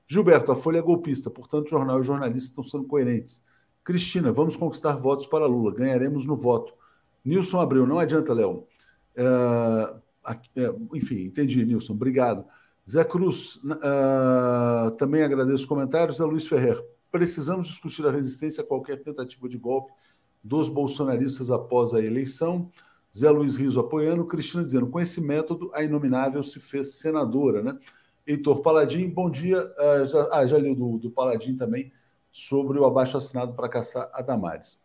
Gilberto, 0.08 0.52
a 0.52 0.56
Folha 0.56 0.80
é 0.80 0.82
golpista, 0.82 1.30
portanto, 1.30 1.70
jornal 1.70 2.02
e 2.02 2.04
jornalista 2.04 2.50
estão 2.50 2.64
sendo 2.64 2.84
coerentes. 2.86 3.42
Cristina, 3.84 4.32
vamos 4.32 4.58
conquistar 4.58 4.96
votos 4.96 5.26
para 5.26 5.46
Lula, 5.46 5.74
ganharemos 5.74 6.26
no 6.26 6.36
voto. 6.36 6.74
Nilson 7.24 7.60
Abreu, 7.60 7.88
não 7.88 7.98
adianta, 7.98 8.34
Léo. 8.34 8.66
É, 9.16 9.96
é, 10.56 10.76
enfim, 10.94 11.24
entendi, 11.24 11.66
Nilson, 11.66 11.94
obrigado. 11.94 12.46
Zé 12.90 13.04
Cruz, 13.04 13.56
uh, 13.64 14.92
também 14.98 15.24
agradeço 15.24 15.58
os 15.58 15.66
comentários. 15.66 16.18
Zé 16.18 16.26
Luiz 16.26 16.46
Ferrer, 16.48 16.84
precisamos 17.12 17.68
discutir 17.68 18.06
a 18.08 18.12
resistência 18.12 18.64
a 18.64 18.66
qualquer 18.66 19.04
tentativa 19.04 19.50
de 19.50 19.58
golpe 19.58 19.92
dos 20.44 20.70
bolsonaristas 20.70 21.52
após 21.52 21.94
a 21.94 22.02
eleição. 22.02 22.72
Zé 23.16 23.30
Luiz 23.30 23.58
Riso 23.58 23.80
apoiando, 23.80 24.26
Cristina 24.26 24.64
dizendo, 24.64 24.88
com 24.88 25.00
esse 25.00 25.20
método, 25.20 25.70
a 25.74 25.84
inominável 25.84 26.42
se 26.42 26.60
fez 26.60 26.96
senadora, 26.96 27.62
né? 27.62 27.78
Heitor 28.26 28.62
Paladim, 28.62 29.10
bom 29.10 29.30
dia. 29.30 29.62
Uh, 29.64 30.06
já, 30.06 30.30
ah, 30.32 30.46
já 30.46 30.58
li 30.58 30.74
do, 30.74 30.98
do 30.98 31.12
Paladim 31.12 31.56
também 31.56 31.92
sobre 32.32 32.80
o 32.80 32.86
abaixo 32.86 33.18
assinado 33.18 33.54
para 33.54 33.68
caçar 33.68 34.10
a 34.14 34.22
Damares. 34.22 34.80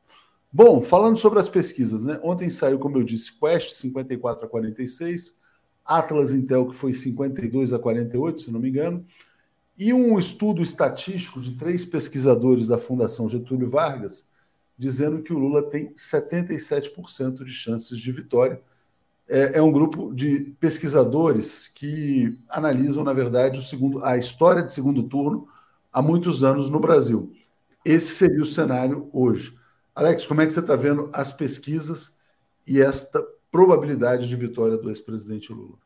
Bom, 0.53 0.83
falando 0.83 1.18
sobre 1.18 1.39
as 1.39 1.49
pesquisas, 1.49 2.07
né? 2.07 2.18
Ontem 2.22 2.51
saiu, 2.51 2.79
como 2.79 2.99
eu 2.99 3.05
disse, 3.05 3.39
Quest 3.39 3.70
54 3.70 4.47
a 4.47 4.49
46, 4.49 5.37
Atlas 5.85 6.33
Intel 6.33 6.66
que 6.68 6.74
foi 6.74 6.93
52 6.93 7.72
a 7.72 7.79
48, 7.79 8.41
se 8.41 8.51
não 8.51 8.59
me 8.59 8.70
engano, 8.70 9.07
e 9.79 9.93
um 9.93 10.18
estudo 10.18 10.62
estatístico 10.62 11.41
de 11.41 11.55
três 11.55 11.85
pesquisadores 11.85 12.68
da 12.68 12.79
Fundação 12.79 13.29
Getúlio 13.29 13.68
Vargas, 13.68 14.27
dizendo 14.77 15.22
que 15.22 15.33
o 15.33 15.39
Lula 15.39 15.62
tem 15.62 15.93
77% 15.95 17.45
de 17.45 17.53
chances 17.53 17.99
de 17.99 18.12
vitória. 18.12 18.61
É, 19.29 19.59
é, 19.59 19.62
um 19.62 19.72
grupo 19.72 20.14
de 20.14 20.55
pesquisadores 20.61 21.68
que 21.68 22.39
analisam, 22.49 23.03
na 23.03 23.12
verdade, 23.12 23.62
segundo, 23.66 24.05
a 24.05 24.16
história 24.16 24.62
de 24.62 24.72
segundo 24.72 25.03
turno 25.03 25.49
há 25.93 26.01
muitos 26.01 26.45
anos 26.45 26.70
no 26.70 26.79
Brasil. 26.79 27.33
Esse 27.85 28.14
seria 28.14 28.43
o 28.43 28.47
cenário 28.47 29.09
hoje. 29.12 29.57
Alex, 29.95 30.27
como 30.27 30.41
é 30.43 30.47
que 30.47 30.53
você 30.53 30.61
está 30.61 30.77
vendo 30.77 31.11
as 31.12 31.33
pesquisas 31.33 32.16
e 32.66 32.81
esta 32.81 33.24
probabilidade 33.51 34.29
de 34.29 34.37
vitória 34.37 34.77
do 34.77 34.91
ex-presidente 34.91 35.53
Lula? 35.53 35.79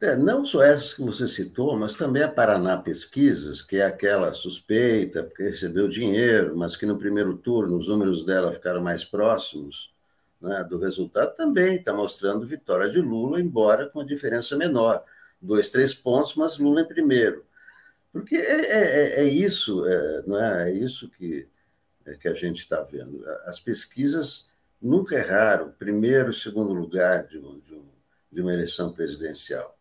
É, 0.00 0.16
não 0.16 0.44
só 0.44 0.62
essas 0.62 0.92
que 0.92 1.02
você 1.02 1.26
citou, 1.26 1.76
mas 1.78 1.94
também 1.94 2.22
a 2.22 2.28
Paraná 2.28 2.76
Pesquisas, 2.76 3.62
que 3.62 3.76
é 3.76 3.86
aquela 3.86 4.34
suspeita, 4.34 5.22
porque 5.22 5.44
recebeu 5.44 5.88
dinheiro, 5.88 6.56
mas 6.56 6.76
que 6.76 6.84
no 6.84 6.98
primeiro 6.98 7.36
turno 7.38 7.78
os 7.78 7.88
números 7.88 8.24
dela 8.24 8.52
ficaram 8.52 8.82
mais 8.82 9.04
próximos 9.04 9.92
né, 10.40 10.64
do 10.64 10.78
resultado, 10.78 11.34
também 11.34 11.76
está 11.76 11.92
mostrando 11.92 12.44
vitória 12.44 12.90
de 12.90 13.00
Lula, 13.00 13.40
embora 13.40 13.88
com 13.88 14.04
diferença 14.04 14.56
menor. 14.56 15.02
Dois, 15.40 15.70
três 15.70 15.94
pontos, 15.94 16.34
mas 16.34 16.58
Lula 16.58 16.82
em 16.82 16.88
primeiro. 16.88 17.44
Porque 18.12 18.36
é, 18.36 18.40
é, 18.40 19.20
é, 19.20 19.20
é 19.20 19.24
isso, 19.24 19.86
é, 19.86 20.22
não 20.26 20.38
é? 20.38 20.70
é 20.70 20.74
isso 20.74 21.08
que, 21.10 21.48
é, 22.04 22.14
que 22.14 22.28
a 22.28 22.34
gente 22.34 22.60
está 22.60 22.82
vendo. 22.82 23.24
As 23.46 23.60
pesquisas 23.60 24.48
nunca 24.82 25.16
erraram 25.16 25.72
primeiro, 25.78 26.32
segundo 26.32 26.72
lugar 26.74 27.26
de, 27.26 27.40
de, 27.40 27.82
de 28.32 28.40
uma 28.42 28.52
eleição 28.52 28.92
presidencial 28.92 29.73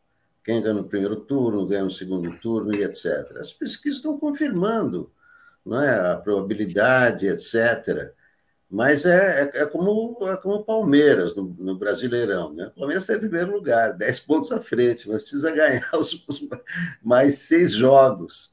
quem 0.43 0.61
ganha 0.61 0.73
no 0.73 0.83
primeiro 0.83 1.21
turno, 1.21 1.65
ganha 1.65 1.83
no 1.83 1.91
segundo 1.91 2.37
turno 2.39 2.75
e 2.75 2.83
etc. 2.83 3.37
As 3.37 3.53
pesquisas 3.53 3.97
estão 3.97 4.19
confirmando 4.19 5.11
não 5.65 5.81
é, 5.81 6.11
a 6.11 6.17
probabilidade, 6.17 7.27
etc. 7.27 8.11
Mas 8.69 9.05
é, 9.05 9.51
é, 9.55 9.61
é 9.61 9.65
como 9.65 10.17
é 10.27 10.35
como 10.35 10.63
Palmeiras 10.63 11.35
no, 11.35 11.43
no, 11.59 11.77
Brasileirão. 11.77 12.53
Né? 12.53 12.67
O 12.67 12.79
Palmeiras 12.79 13.03
está 13.03 13.15
em 13.15 13.19
primeiro 13.19 13.53
lugar, 13.53 13.93
10 13.93 14.19
pontos 14.21 14.51
à 14.51 14.59
frente, 14.59 15.07
mas 15.07 15.21
precisa 15.21 15.51
ganhar 15.51 15.89
os, 15.95 16.25
os 16.27 16.47
mais 17.01 17.39
seis 17.39 17.71
jogos. 17.71 18.51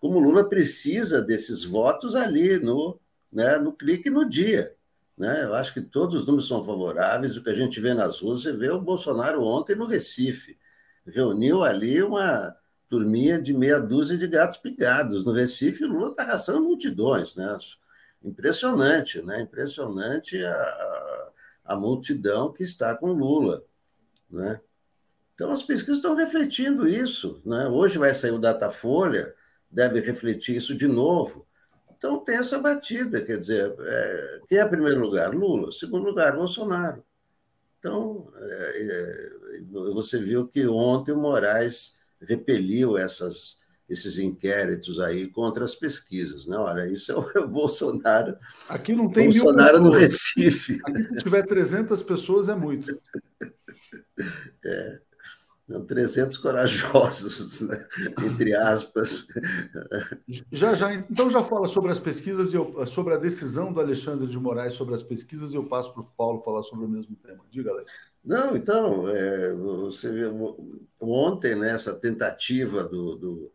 Como 0.00 0.18
Lula 0.18 0.48
precisa 0.48 1.20
desses 1.22 1.64
votos 1.64 2.14
ali 2.14 2.58
no, 2.58 2.98
né, 3.32 3.58
no 3.58 3.72
clique 3.72 4.10
no 4.10 4.28
dia. 4.28 4.74
Né? 5.16 5.44
Eu 5.44 5.54
acho 5.54 5.74
que 5.74 5.80
todos 5.80 6.14
os 6.14 6.26
números 6.26 6.48
são 6.48 6.64
favoráveis. 6.64 7.36
O 7.36 7.42
que 7.42 7.50
a 7.50 7.54
gente 7.54 7.80
vê 7.80 7.92
nas 7.94 8.20
ruas, 8.20 8.42
você 8.42 8.52
vê 8.52 8.70
o 8.70 8.80
Bolsonaro 8.80 9.44
ontem 9.44 9.76
no 9.76 9.86
Recife 9.86 10.56
reuniu 11.06 11.62
ali 11.62 12.02
uma 12.02 12.54
turminha 12.88 13.40
de 13.40 13.52
meia 13.52 13.78
dúzia 13.78 14.16
de 14.16 14.26
gatos 14.26 14.56
pingados. 14.56 15.24
No 15.24 15.32
Recife, 15.32 15.84
Lula 15.84 16.10
está 16.10 16.24
caçando 16.24 16.62
multidões, 16.62 17.36
né? 17.36 17.56
Impressionante, 18.22 19.22
né? 19.22 19.42
Impressionante 19.42 20.42
a, 20.42 21.30
a 21.64 21.76
multidão 21.76 22.52
que 22.52 22.62
está 22.62 22.94
com 22.94 23.12
Lula, 23.12 23.62
né? 24.30 24.60
Então, 25.34 25.52
as 25.52 25.62
pesquisas 25.62 25.98
estão 25.98 26.16
refletindo 26.16 26.88
isso, 26.88 27.40
né? 27.44 27.68
Hoje 27.68 27.96
vai 27.96 28.12
sair 28.12 28.32
o 28.32 28.40
Datafolha, 28.40 29.34
deve 29.70 30.00
refletir 30.00 30.56
isso 30.56 30.74
de 30.74 30.88
novo. 30.88 31.46
Então, 31.96 32.18
tem 32.18 32.36
essa 32.36 32.58
batida, 32.58 33.22
quer 33.22 33.38
dizer, 33.38 33.74
é, 33.78 34.40
quem 34.48 34.58
é 34.58 34.66
primeiro 34.66 35.00
lugar? 35.00 35.32
Lula. 35.34 35.70
Segundo 35.70 36.06
lugar, 36.06 36.34
Bolsonaro. 36.34 37.04
Então, 37.78 38.32
é, 38.36 38.82
é, 38.82 39.37
você 39.94 40.18
viu 40.18 40.46
que 40.46 40.66
ontem 40.66 41.12
o 41.12 41.18
Moraes 41.18 41.94
repeliu 42.20 42.96
essas, 42.96 43.58
esses 43.88 44.18
inquéritos 44.18 45.00
aí 45.00 45.28
contra 45.28 45.64
as 45.64 45.74
pesquisas, 45.74 46.46
né? 46.46 46.56
Olha, 46.56 46.86
isso 46.86 47.12
é 47.12 47.16
o, 47.16 47.30
é 47.36 47.46
Bolsonaro. 47.46 48.36
Aqui 48.68 48.94
não 48.94 49.10
tem 49.10 49.30
Bolsonaro 49.30 49.80
no 49.80 49.90
Recife. 49.90 50.80
Aqui, 50.84 51.02
se 51.02 51.16
tiver 51.16 51.42
300 51.42 52.02
pessoas, 52.02 52.48
é 52.48 52.54
muito. 52.54 53.00
É. 54.64 55.00
Não, 55.68 55.84
300 55.84 56.38
corajosos, 56.38 57.60
né? 57.60 57.86
entre 58.24 58.54
aspas. 58.54 59.28
Já, 60.50 60.74
já, 60.74 60.94
então 60.94 61.28
já 61.28 61.42
fala 61.42 61.68
sobre 61.68 61.92
as 61.92 62.00
pesquisas 62.00 62.54
e 62.54 62.56
eu, 62.56 62.86
sobre 62.86 63.12
a 63.12 63.18
decisão 63.18 63.70
do 63.70 63.80
Alexandre 63.80 64.26
de 64.26 64.38
Moraes 64.38 64.72
sobre 64.72 64.94
as 64.94 65.02
pesquisas 65.02 65.52
e 65.52 65.56
eu 65.56 65.64
passo 65.64 65.92
para 65.92 66.02
o 66.02 66.06
Paulo 66.16 66.40
falar 66.40 66.62
sobre 66.62 66.86
o 66.86 66.88
mesmo 66.88 67.14
tema. 67.16 67.44
Diga, 67.50 67.70
Alex. 67.70 68.08
Não, 68.24 68.56
então, 68.56 69.08
é, 69.10 69.52
você 69.52 70.10
viu 70.10 70.88
ontem, 70.98 71.54
né, 71.54 71.74
essa 71.74 71.92
tentativa 71.92 72.84
do, 72.84 73.16
do, 73.16 73.52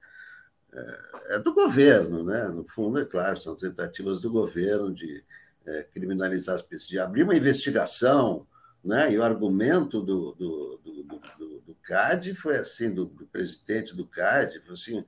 é, 0.72 1.36
é, 1.36 1.40
do 1.40 1.54
governo, 1.54 2.24
né? 2.24 2.48
no 2.48 2.64
fundo, 2.68 3.00
é 3.00 3.06
claro, 3.06 3.38
são 3.38 3.56
tentativas 3.56 4.20
do 4.20 4.32
governo 4.32 4.94
de 4.94 5.24
é, 5.66 5.84
criminalizar 5.92 6.56
as 6.56 6.62
pesquisas, 6.62 6.90
de 6.90 7.00
abrir 7.00 7.24
uma 7.24 7.36
investigação, 7.36 8.46
né? 8.84 9.12
e 9.12 9.18
o 9.18 9.24
argumento 9.24 10.02
do, 10.02 10.34
do, 10.34 10.80
do, 10.84 11.64
do 11.66 11.76
CAD 11.84 12.36
foi 12.36 12.58
assim, 12.58 12.94
do, 12.94 13.06
do 13.06 13.26
presidente 13.26 13.96
do 13.96 14.06
CAD, 14.06 14.62
foi 14.66 14.74
assim, 14.74 15.06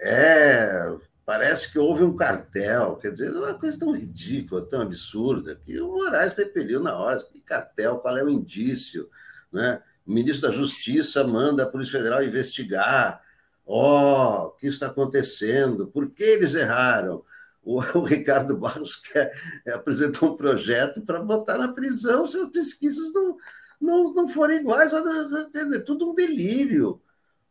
é, 0.00 0.96
parece 1.24 1.70
que 1.70 1.78
houve 1.78 2.04
um 2.04 2.14
cartel, 2.14 2.96
quer 2.96 3.10
dizer, 3.10 3.30
uma 3.30 3.54
coisa 3.54 3.78
tão 3.78 3.92
ridícula, 3.92 4.66
tão 4.66 4.82
absurda, 4.82 5.56
que 5.64 5.80
o 5.80 5.92
Moraes 5.92 6.34
repeliu 6.34 6.80
na 6.80 6.96
hora, 6.96 7.22
que 7.24 7.40
cartel, 7.40 7.98
qual 7.98 8.16
é 8.16 8.22
o 8.22 8.28
indício, 8.28 9.08
né? 9.52 9.82
O 10.06 10.12
ministro 10.12 10.50
da 10.50 10.56
Justiça 10.56 11.24
manda 11.24 11.62
a 11.62 11.66
Polícia 11.66 11.98
Federal 11.98 12.22
investigar, 12.22 13.22
ó, 13.66 14.42
oh, 14.42 14.46
o 14.48 14.50
que 14.50 14.66
está 14.66 14.88
acontecendo, 14.88 15.86
por 15.86 16.10
que 16.10 16.22
eles 16.22 16.54
erraram? 16.54 17.24
O, 17.96 18.02
Ricardo 18.02 18.56
Barros 18.56 18.96
quer, 19.10 19.32
apresentou 19.72 20.32
um 20.32 20.36
projeto 20.36 21.02
para 21.02 21.22
botar 21.22 21.56
na 21.56 21.72
prisão 21.72 22.26
se 22.26 22.36
as 22.36 22.50
pesquisas 22.50 23.12
não, 23.14 23.36
não, 23.80 24.04
não 24.12 24.28
forem 24.28 24.60
iguais, 24.60 24.92
é 24.92 25.78
tudo 25.80 26.10
um 26.10 26.14
delírio, 26.14 27.00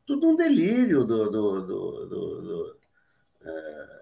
tudo 0.05 0.30
um 0.30 0.36
delírio 0.36 1.03
do, 1.03 1.30
do, 1.32 1.61
do, 1.61 2.05
do, 2.05 2.78
é, 3.43 3.93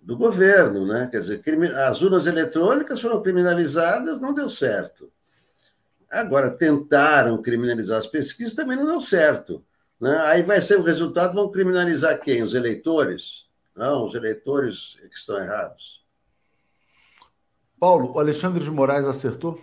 do 0.00 0.16
governo, 0.16 0.86
né? 0.86 1.08
Quer 1.10 1.20
dizer, 1.20 1.42
as 1.88 2.00
urnas 2.00 2.26
eletrônicas 2.26 3.00
foram 3.00 3.22
criminalizadas, 3.22 4.20
não 4.20 4.32
deu 4.32 4.48
certo. 4.48 5.12
Agora, 6.10 6.50
tentaram 6.50 7.40
criminalizar 7.40 7.98
as 7.98 8.06
pesquisas, 8.06 8.54
também 8.54 8.76
não 8.76 8.86
deu 8.86 9.00
certo. 9.00 9.64
Né? 10.00 10.18
Aí 10.24 10.42
vai 10.42 10.60
ser 10.62 10.78
o 10.78 10.82
resultado, 10.82 11.34
vão 11.34 11.50
criminalizar 11.50 12.18
quem? 12.20 12.42
Os 12.42 12.54
eleitores? 12.54 13.49
Não, 13.80 14.04
os 14.04 14.14
eleitores 14.14 14.96
que 15.08 15.16
estão 15.16 15.38
errados. 15.38 16.04
Paulo, 17.78 18.12
o 18.12 18.18
Alexandre 18.18 18.62
de 18.62 18.70
Moraes 18.70 19.06
acertou? 19.06 19.58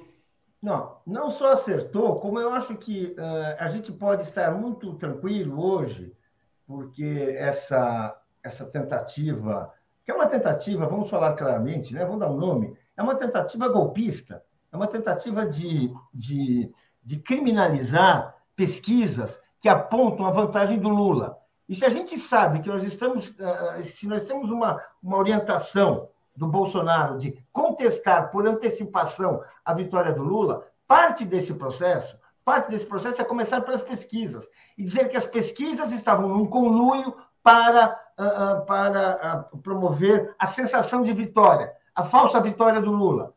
Não, 0.60 0.98
não 1.06 1.30
só 1.30 1.52
acertou, 1.52 2.20
como 2.20 2.40
eu 2.40 2.52
acho 2.52 2.76
que 2.78 3.16
uh, 3.16 3.56
a 3.60 3.70
gente 3.70 3.92
pode 3.92 4.24
estar 4.24 4.50
muito 4.56 4.96
tranquilo 4.96 5.64
hoje, 5.64 6.18
porque 6.66 7.36
essa, 7.38 8.20
essa 8.44 8.66
tentativa, 8.66 9.72
que 10.04 10.10
é 10.10 10.16
uma 10.16 10.26
tentativa, 10.26 10.88
vamos 10.88 11.12
falar 11.12 11.36
claramente, 11.36 11.94
né? 11.94 12.04
vamos 12.04 12.22
dar 12.22 12.32
um 12.32 12.38
nome, 12.38 12.76
é 12.98 13.04
uma 13.04 13.14
tentativa 13.14 13.68
golpista, 13.68 14.44
é 14.72 14.76
uma 14.76 14.88
tentativa 14.88 15.46
de, 15.46 15.94
de, 16.12 16.74
de 17.04 17.20
criminalizar 17.20 18.36
pesquisas 18.56 19.40
que 19.62 19.70
apontam 19.70 20.26
a 20.26 20.32
vantagem 20.32 20.80
do 20.80 20.90
Lula. 20.90 21.38
E 21.68 21.76
se 21.76 21.86
a 21.86 21.90
gente 21.90 22.18
sabe 22.18 22.62
que 22.62 22.70
nós 22.70 22.84
estamos, 22.84 23.28
uh, 23.28 23.84
se 23.84 24.08
nós 24.08 24.26
temos 24.26 24.50
uma, 24.50 24.82
uma 25.04 25.18
orientação 25.18 26.10
do 26.36 26.48
Bolsonaro 26.48 27.18
de 27.18 27.38
contestar 27.52 28.32
por 28.32 28.48
antecipação 28.48 29.44
a 29.66 29.74
vitória 29.74 30.14
do 30.14 30.24
Lula, 30.24 30.66
parte 30.88 31.26
desse 31.26 31.54
processo, 31.54 32.18
parte 32.46 32.70
desse 32.70 32.86
processo 32.86 33.22
é 33.22 33.26
começar 33.26 33.62
pelas 33.62 33.82
pesquisas 33.82 34.48
e 34.78 34.84
dizer 34.84 35.10
que 35.10 35.18
as 35.18 35.26
pesquisas 35.26 35.92
estavam 35.92 36.30
num 36.30 36.46
conluio 36.46 37.14
para, 37.44 38.00
uh, 38.18 38.66
para 38.66 39.50
promover 39.62 40.34
a 40.40 40.48
sensação 40.48 41.04
de 41.04 41.12
vitória, 41.12 41.74
a 41.94 42.06
falsa 42.06 42.40
vitória 42.40 42.80
do 42.80 42.92
Lula, 42.92 43.34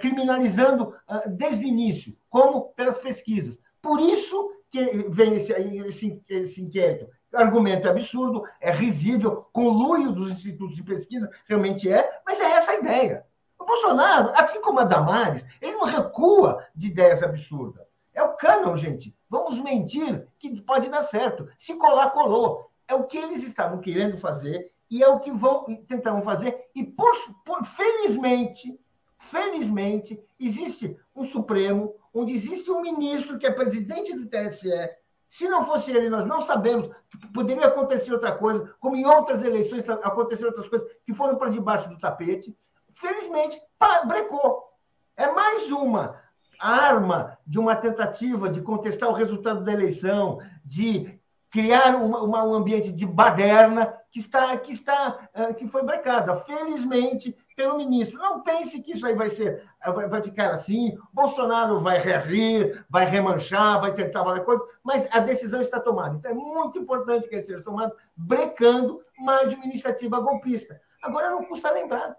criminalizando 0.00 0.92
desde 1.26 1.64
o 1.64 1.68
início, 1.68 2.16
como 2.28 2.72
pelas 2.74 2.98
pesquisas. 2.98 3.60
Por 3.80 4.00
isso 4.00 4.50
que 4.70 5.06
vem 5.08 5.36
esse, 5.36 5.52
esse, 5.52 6.22
esse 6.28 6.62
inquérito 6.62 7.08
argumento 7.34 7.86
é 7.86 7.90
absurdo, 7.90 8.44
é 8.60 8.70
risível, 8.70 9.46
conluio 9.52 10.12
dos 10.12 10.30
institutos 10.30 10.74
de 10.74 10.82
pesquisa, 10.82 11.30
realmente 11.46 11.90
é, 11.90 12.20
mas 12.24 12.40
é 12.40 12.44
essa 12.44 12.72
a 12.72 12.76
ideia. 12.76 13.24
O 13.58 13.64
Bolsonaro, 13.64 14.32
assim 14.34 14.60
como 14.60 14.80
a 14.80 14.84
Damares, 14.84 15.44
ele 15.60 15.72
não 15.72 15.84
recua 15.84 16.64
de 16.74 16.88
ideias 16.88 17.22
absurdas. 17.22 17.86
É 18.14 18.22
o 18.22 18.34
canon, 18.34 18.76
gente. 18.76 19.14
Vamos 19.28 19.58
mentir 19.58 20.26
que 20.38 20.60
pode 20.62 20.88
dar 20.88 21.02
certo. 21.02 21.48
Se 21.58 21.74
colar, 21.74 22.10
colou. 22.10 22.70
É 22.86 22.94
o 22.94 23.04
que 23.04 23.18
eles 23.18 23.42
estavam 23.44 23.80
querendo 23.80 24.16
fazer 24.16 24.72
e 24.90 25.02
é 25.02 25.08
o 25.08 25.20
que 25.20 25.30
vão 25.30 25.64
tentar 25.86 26.20
fazer. 26.22 26.68
E, 26.74 26.82
por, 26.84 27.14
por, 27.44 27.64
felizmente, 27.64 28.78
felizmente, 29.18 30.20
existe 30.40 30.96
um 31.14 31.26
Supremo, 31.26 31.94
onde 32.14 32.32
existe 32.32 32.70
um 32.70 32.80
ministro 32.80 33.38
que 33.38 33.46
é 33.46 33.52
presidente 33.52 34.14
do 34.14 34.26
TSE, 34.26 34.90
se 35.28 35.48
não 35.48 35.62
fosse 35.62 35.92
ele, 35.92 36.08
nós 36.08 36.24
não 36.24 36.40
sabemos 36.42 36.88
que 37.10 37.26
poderia 37.28 37.66
acontecer 37.66 38.12
outra 38.12 38.32
coisa, 38.32 38.74
como 38.80 38.96
em 38.96 39.04
outras 39.04 39.44
eleições 39.44 39.88
aconteceram 39.88 40.48
outras 40.48 40.68
coisas 40.68 40.88
que 41.04 41.12
foram 41.12 41.36
para 41.36 41.50
debaixo 41.50 41.88
do 41.88 41.98
tapete. 41.98 42.56
Felizmente, 42.94 43.60
brecou. 44.06 44.72
É 45.16 45.30
mais 45.30 45.70
uma 45.70 46.20
arma 46.58 47.38
de 47.46 47.58
uma 47.58 47.76
tentativa 47.76 48.48
de 48.48 48.60
contestar 48.62 49.08
o 49.08 49.14
resultado 49.14 49.62
da 49.62 49.72
eleição, 49.72 50.40
de 50.64 51.18
criar 51.50 51.94
uma, 51.94 52.22
uma, 52.22 52.44
um 52.44 52.54
ambiente 52.54 52.90
de 52.92 53.06
baderna 53.06 53.94
que 54.10 54.20
está 54.20 54.56
que 54.56 54.72
está 54.72 55.28
que 55.56 55.68
foi 55.68 55.82
brecada. 55.82 56.36
Felizmente, 56.36 57.36
pelo 57.58 57.76
ministro. 57.76 58.16
Não 58.16 58.40
pense 58.40 58.80
que 58.80 58.92
isso 58.92 59.04
aí 59.04 59.16
vai 59.16 59.28
ser, 59.30 59.68
vai, 59.84 60.08
vai 60.08 60.22
ficar 60.22 60.52
assim. 60.52 60.96
Bolsonaro 61.12 61.80
vai 61.80 61.98
rir, 61.98 62.86
vai 62.88 63.04
remanchar, 63.04 63.80
vai 63.80 63.92
tentar 63.92 64.22
falar 64.22 64.40
coisa, 64.42 64.64
mas 64.84 65.08
a 65.10 65.18
decisão 65.18 65.60
está 65.60 65.80
tomada. 65.80 66.16
Então 66.16 66.30
é 66.30 66.34
muito 66.34 66.78
importante 66.78 67.28
que 67.28 67.34
ele 67.34 67.44
seja 67.44 67.60
tomado, 67.60 67.92
brecando 68.16 69.02
mais 69.18 69.52
uma 69.52 69.64
iniciativa 69.64 70.20
golpista. 70.20 70.80
Agora 71.02 71.30
não 71.30 71.44
custa 71.46 71.72
lembrar. 71.72 72.16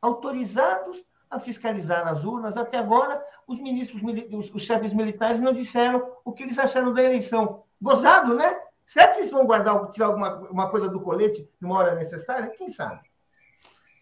Autorizados 0.00 1.04
a 1.28 1.40
fiscalizar 1.40 2.06
as 2.06 2.24
urnas, 2.24 2.56
até 2.56 2.78
agora 2.78 3.20
os 3.48 3.58
ministros, 3.58 4.00
os, 4.32 4.54
os 4.54 4.62
chefes 4.62 4.92
militares 4.92 5.40
não 5.40 5.52
disseram 5.52 6.08
o 6.24 6.32
que 6.32 6.44
eles 6.44 6.56
acharam 6.56 6.94
da 6.94 7.02
eleição. 7.02 7.64
Gozado, 7.82 8.32
né? 8.32 8.60
Será 8.84 9.08
que 9.08 9.18
eles 9.18 9.32
vão 9.32 9.44
guardar, 9.44 9.90
tirar 9.90 10.06
alguma 10.06 10.36
uma 10.48 10.70
coisa 10.70 10.88
do 10.88 11.00
colete 11.00 11.50
numa 11.60 11.78
hora 11.78 11.96
necessária? 11.96 12.50
Quem 12.50 12.68
sabe? 12.68 13.05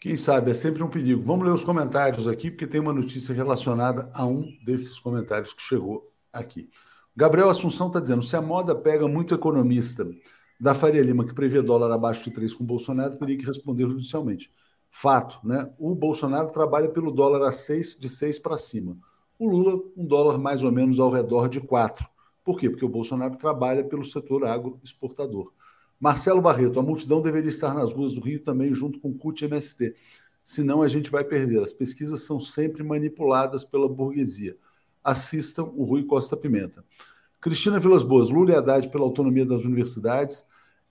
Quem 0.05 0.17
sabe, 0.17 0.51
é 0.51 0.55
sempre 0.55 0.83
um 0.83 0.91
perigo. 0.91 1.23
Vamos 1.23 1.47
ler 1.47 1.55
os 1.55 1.65
comentários 1.65 2.29
aqui, 2.29 2.51
porque 2.51 2.67
tem 2.67 2.79
uma 2.79 2.93
notícia 2.93 3.35
relacionada 3.35 4.11
a 4.13 4.27
um 4.27 4.47
desses 4.63 5.01
comentários 5.01 5.55
que 5.55 5.63
chegou 5.63 6.13
aqui. 6.31 6.69
Gabriel 7.17 7.49
Assunção 7.49 7.87
está 7.87 8.01
dizendo: 8.01 8.23
se 8.23 8.37
a 8.37 8.43
moda 8.43 8.75
pega 8.75 9.09
muito 9.09 9.35
economista 9.35 10.07
da 10.61 10.75
Faria 10.75 11.01
Lima, 11.01 11.25
que 11.25 11.33
prevê 11.33 11.63
dólar 11.63 11.91
abaixo 11.91 12.23
de 12.23 12.33
3 12.33 12.55
com 12.55 12.67
Bolsonaro, 12.67 13.19
teria 13.19 13.39
que 13.39 13.47
responder 13.47 13.85
judicialmente. 13.85 14.51
Fato, 14.91 15.41
né? 15.43 15.73
O 15.79 15.95
Bolsonaro 15.95 16.53
trabalha 16.53 16.91
pelo 16.91 17.11
dólar 17.11 17.49
a 17.49 17.51
6, 17.51 17.97
de 17.99 18.11
6 18.11 18.41
para 18.41 18.59
cima. 18.59 18.99
O 19.39 19.49
Lula, 19.49 19.83
um 19.97 20.05
dólar 20.05 20.37
mais 20.37 20.63
ou 20.63 20.71
menos 20.71 21.01
ao 21.01 21.11
redor 21.11 21.49
de 21.49 21.63
4. 21.63 22.07
Por 22.45 22.59
quê? 22.59 22.69
Porque 22.69 22.85
o 22.85 22.91
Bolsonaro 22.91 23.39
trabalha 23.39 23.83
pelo 23.83 24.05
setor 24.05 24.45
agroexportador. 24.45 25.51
Marcelo 26.05 26.43
Barreto, 26.43 26.79
a 26.79 26.83
multidão 26.83 27.23
deveria 27.23 27.49
estar 27.49 27.73
nas 27.73 27.91
ruas 27.91 28.13
do 28.13 28.21
Rio 28.21 28.39
também, 28.39 28.75
junto 28.75 29.01
com 29.01 29.09
o 29.09 29.15
CUT-MST. 29.15 29.95
Senão 30.43 30.83
a 30.83 30.87
gente 30.87 31.11
vai 31.11 31.25
perder. 31.25 31.63
As 31.63 31.73
pesquisas 31.73 32.21
são 32.25 32.39
sempre 32.39 32.83
manipuladas 32.83 33.65
pela 33.65 33.89
burguesia. 33.89 34.55
Assistam 35.03 35.63
o 35.75 35.83
Rui 35.83 36.05
Costa 36.05 36.37
Pimenta. 36.37 36.85
Cristina 37.41 37.81
Vilas 37.81 38.03
Boas, 38.03 38.29
Lula 38.29 38.51
e 38.51 38.55
Haddad 38.55 38.91
pela 38.91 39.03
autonomia 39.03 39.47
das 39.47 39.65
universidades. 39.65 40.45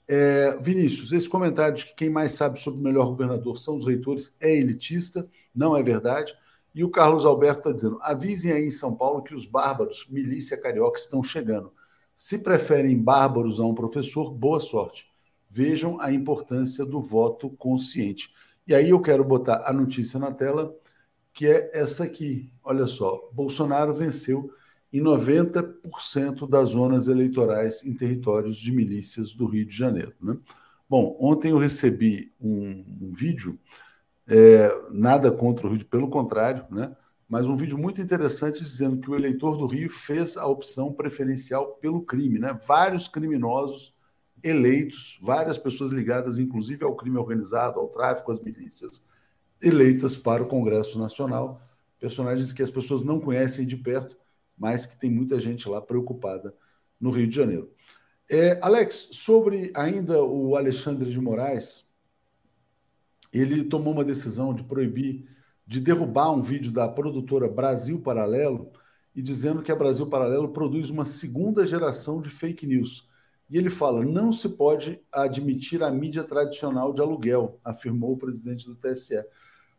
É, 0.07 0.57
Vinícius, 0.59 1.11
esse 1.13 1.29
comentário 1.29 1.75
de 1.75 1.85
que 1.85 1.93
quem 1.93 2.09
mais 2.09 2.31
sabe 2.31 2.59
sobre 2.59 2.79
o 2.79 2.83
melhor 2.83 3.05
governador 3.05 3.59
são 3.59 3.75
os 3.75 3.85
reitores 3.85 4.35
é 4.39 4.57
elitista, 4.57 5.29
não 5.53 5.77
é 5.77 5.83
verdade. 5.83 6.33
E 6.73 6.83
o 6.83 6.89
Carlos 6.89 7.23
Alberto 7.23 7.59
está 7.59 7.71
dizendo: 7.71 7.99
avisem 8.01 8.51
aí 8.51 8.65
em 8.65 8.71
São 8.71 8.95
Paulo 8.95 9.21
que 9.21 9.35
os 9.35 9.45
bárbaros, 9.45 10.07
milícia 10.09 10.59
carioca, 10.59 10.97
estão 10.97 11.21
chegando. 11.21 11.71
Se 12.15 12.39
preferem 12.39 13.01
bárbaros 13.01 13.59
a 13.59 13.65
um 13.65 13.73
professor, 13.73 14.31
boa 14.31 14.59
sorte. 14.59 15.07
Vejam 15.49 15.99
a 15.99 16.11
importância 16.11 16.85
do 16.85 17.01
voto 17.01 17.49
consciente. 17.49 18.29
E 18.67 18.73
aí 18.73 18.91
eu 18.91 19.01
quero 19.01 19.23
botar 19.23 19.63
a 19.65 19.73
notícia 19.73 20.19
na 20.19 20.31
tela, 20.31 20.73
que 21.33 21.47
é 21.47 21.69
essa 21.73 22.03
aqui. 22.03 22.51
Olha 22.63 22.87
só, 22.87 23.29
Bolsonaro 23.33 23.93
venceu 23.93 24.51
em 24.91 25.01
90% 25.01 26.47
das 26.47 26.69
zonas 26.69 27.07
eleitorais 27.07 27.83
em 27.83 27.93
territórios 27.95 28.57
de 28.57 28.71
milícias 28.71 29.33
do 29.33 29.47
Rio 29.47 29.65
de 29.65 29.75
Janeiro. 29.75 30.13
Né? 30.21 30.37
Bom, 30.87 31.17
ontem 31.19 31.51
eu 31.51 31.57
recebi 31.57 32.31
um, 32.39 32.85
um 33.01 33.11
vídeo, 33.11 33.59
é, 34.27 34.69
nada 34.91 35.31
contra 35.31 35.65
o 35.65 35.73
Rio, 35.73 35.85
pelo 35.85 36.09
contrário, 36.09 36.65
né? 36.69 36.95
Mas 37.33 37.47
um 37.47 37.55
vídeo 37.55 37.79
muito 37.79 37.99
interessante 37.99 38.61
dizendo 38.61 39.01
que 39.01 39.09
o 39.09 39.15
eleitor 39.15 39.57
do 39.57 39.65
Rio 39.65 39.89
fez 39.89 40.37
a 40.37 40.45
opção 40.45 40.93
preferencial 40.93 41.73
pelo 41.81 42.03
crime, 42.03 42.37
né? 42.37 42.55
Vários 42.67 43.07
criminosos 43.07 43.91
eleitos, 44.43 45.17
várias 45.19 45.57
pessoas 45.57 45.89
ligadas, 45.89 46.37
inclusive, 46.37 46.85
ao 46.85 46.95
crime 46.95 47.17
organizado, 47.17 47.79
ao 47.79 47.87
tráfico, 47.87 48.31
às 48.31 48.39
milícias, 48.39 49.03
eleitas 49.59 50.15
para 50.15 50.43
o 50.43 50.47
Congresso 50.47 50.99
Nacional. 50.99 51.59
Personagens 51.99 52.53
que 52.53 52.61
as 52.61 52.69
pessoas 52.69 53.03
não 53.03 53.19
conhecem 53.19 53.65
de 53.65 53.77
perto, 53.77 54.15
mas 54.55 54.85
que 54.85 54.95
tem 54.95 55.09
muita 55.09 55.39
gente 55.39 55.67
lá 55.67 55.81
preocupada 55.81 56.53
no 57.01 57.09
Rio 57.09 57.25
de 57.25 57.35
Janeiro. 57.35 57.73
É, 58.29 58.59
Alex, 58.61 59.09
sobre 59.13 59.73
ainda 59.75 60.21
o 60.21 60.55
Alexandre 60.55 61.09
de 61.09 61.19
Moraes, 61.19 61.89
ele 63.33 63.63
tomou 63.63 63.91
uma 63.91 64.05
decisão 64.05 64.53
de 64.53 64.63
proibir, 64.63 65.32
de 65.65 65.79
derrubar 65.79 66.31
um 66.31 66.41
vídeo 66.41 66.71
da 66.71 66.87
produtora 66.87 67.47
Brasil 67.47 67.99
Paralelo 67.99 68.71
e 69.15 69.21
dizendo 69.21 69.61
que 69.61 69.71
a 69.71 69.75
Brasil 69.75 70.07
Paralelo 70.07 70.49
produz 70.49 70.89
uma 70.89 71.05
segunda 71.05 71.65
geração 71.65 72.21
de 72.21 72.29
fake 72.29 72.65
news. 72.65 73.07
E 73.49 73.57
ele 73.57 73.69
fala: 73.69 74.03
não 74.03 74.31
se 74.31 74.49
pode 74.49 74.99
admitir 75.11 75.83
a 75.83 75.91
mídia 75.91 76.23
tradicional 76.23 76.93
de 76.93 77.01
aluguel, 77.01 77.59
afirmou 77.63 78.13
o 78.13 78.17
presidente 78.17 78.65
do 78.65 78.75
TSE. 78.75 79.23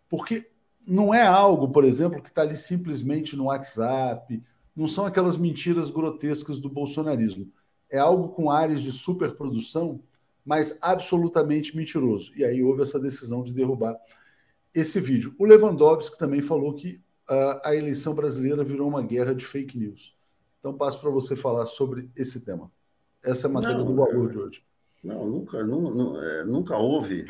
Porque 0.09 0.49
não 0.87 1.13
é 1.13 1.27
algo, 1.27 1.69
por 1.69 1.85
exemplo, 1.85 2.23
que 2.23 2.29
está 2.29 2.43
ali 2.43 2.57
simplesmente 2.57 3.37
no 3.37 3.45
WhatsApp, 3.45 4.43
não 4.77 4.87
são 4.87 5.07
aquelas 5.07 5.37
mentiras 5.37 5.91
grotescas 5.91 6.59
do 6.59 6.69
bolsonarismo. 6.69 7.51
É 7.91 7.99
algo 7.99 8.31
com 8.31 8.51
áreas 8.51 8.83
de 8.83 8.93
superprodução, 8.93 10.01
mas 10.45 10.79
absolutamente 10.83 11.77
mentiroso. 11.77 12.33
E 12.37 12.45
aí 12.45 12.63
houve 12.63 12.83
essa 12.83 12.99
decisão 12.99 13.43
de 13.43 13.53
derrubar 13.53 13.97
esse 14.75 15.01
vídeo. 15.01 15.35
O 15.39 15.45
Lewandowski 15.45 16.19
também 16.19 16.43
falou 16.43 16.75
que 16.75 17.01
uh, 17.31 17.61
a 17.65 17.75
eleição 17.75 18.15
brasileira 18.15 18.65
virou 18.65 18.89
uma 18.89 19.03
guerra 19.03 19.35
de 19.35 19.47
fake 19.47 19.79
news. 19.79 20.17
Então 20.59 20.77
passo 20.77 21.01
para 21.01 21.11
você 21.11 21.37
falar 21.37 21.67
sobre 21.67 22.11
esse 22.17 22.41
tema. 22.41 22.71
Essa 23.23 23.47
é 23.47 23.51
a 23.51 23.53
matéria 23.53 23.79
não, 23.79 23.87
do 23.87 23.95
valor 23.95 24.31
de 24.31 24.39
hoje. 24.39 24.65
Não, 25.03 25.27
nunca, 25.27 25.63
não, 25.63 26.21
é, 26.21 26.45
nunca 26.45 26.77
houve 26.77 27.27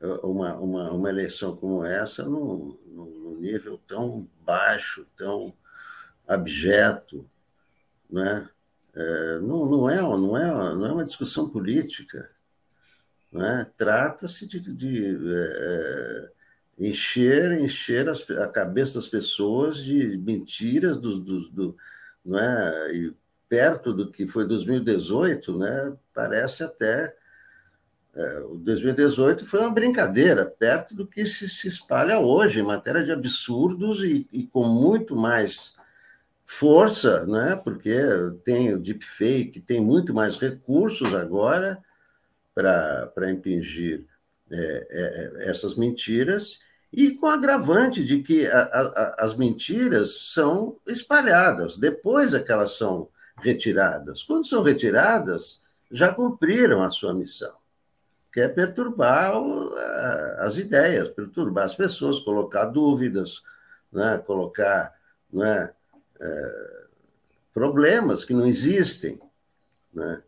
é, 0.00 0.06
uma, 0.26 0.54
uma, 0.56 0.90
uma 0.92 1.08
eleição 1.08 1.56
como 1.56 1.84
essa 1.84 2.24
num, 2.24 2.78
num 2.86 3.36
nível 3.40 3.80
tão 3.86 4.28
baixo, 4.44 5.06
tão 5.16 5.54
abjeto, 6.26 7.28
né? 8.10 8.48
É, 8.94 9.38
não, 9.38 9.66
não, 9.66 9.88
é, 9.88 10.00
não, 10.00 10.36
é, 10.36 10.74
não 10.74 10.86
é 10.86 10.92
uma 10.92 11.04
discussão 11.04 11.48
política. 11.48 12.28
Né? 13.30 13.70
Trata-se 13.76 14.46
de, 14.46 14.58
de 14.60 15.16
é, 15.30 16.32
encher, 16.78 17.52
encher 17.60 18.08
as, 18.08 18.28
a 18.30 18.46
cabeça 18.46 18.94
das 18.94 19.08
pessoas 19.08 19.78
de 19.82 20.16
mentiras 20.18 20.96
do, 20.96 21.18
do, 21.18 21.76
não 22.24 22.38
é? 22.38 22.94
e 22.94 23.14
perto 23.48 23.92
do 23.92 24.10
que 24.10 24.28
foi 24.28 24.46
2018, 24.46 25.58
né? 25.58 25.96
parece 26.14 26.62
até. 26.62 27.14
É, 28.14 28.40
o 28.40 28.56
2018 28.56 29.46
foi 29.46 29.60
uma 29.60 29.70
brincadeira, 29.70 30.44
perto 30.44 30.94
do 30.94 31.06
que 31.06 31.24
se, 31.26 31.48
se 31.48 31.68
espalha 31.68 32.18
hoje, 32.18 32.60
em 32.60 32.64
matéria 32.64 33.02
de 33.02 33.12
absurdos 33.12 34.02
e, 34.02 34.26
e 34.32 34.46
com 34.46 34.64
muito 34.64 35.16
mais 35.16 35.74
força, 36.44 37.26
né? 37.26 37.54
porque 37.56 37.94
tem 38.44 38.74
o 38.74 38.78
deepfake, 38.78 39.60
tem 39.60 39.80
muito 39.80 40.14
mais 40.14 40.36
recursos 40.36 41.14
agora 41.14 41.82
para 42.54 43.30
impingir 43.30 44.04
é, 44.50 44.86
é, 44.90 45.50
essas 45.50 45.74
mentiras, 45.74 46.58
e 46.92 47.10
com 47.12 47.26
agravante 47.26 48.04
de 48.04 48.22
que 48.22 48.46
a, 48.46 48.60
a, 48.60 49.24
as 49.24 49.34
mentiras 49.34 50.32
são 50.32 50.76
espalhadas, 50.86 51.76
depois 51.76 52.32
é 52.32 52.40
que 52.40 52.50
elas 52.50 52.76
são 52.76 53.08
retiradas. 53.40 54.22
Quando 54.22 54.46
são 54.46 54.62
retiradas, 54.62 55.62
já 55.90 56.12
cumpriram 56.12 56.82
a 56.82 56.90
sua 56.90 57.14
missão, 57.14 57.54
que 58.32 58.40
é 58.40 58.48
perturbar 58.48 59.38
o, 59.40 59.74
a, 59.74 60.46
as 60.46 60.58
ideias, 60.58 61.08
perturbar 61.08 61.64
as 61.64 61.74
pessoas, 61.74 62.20
colocar 62.20 62.66
dúvidas, 62.66 63.42
né? 63.92 64.18
colocar. 64.18 64.96
Né? 65.30 65.70
é, 66.20 66.84
problemas 67.52 68.24
que 68.24 68.34
não 68.34 68.46
existem. 68.46 69.20
Né? 69.92 70.22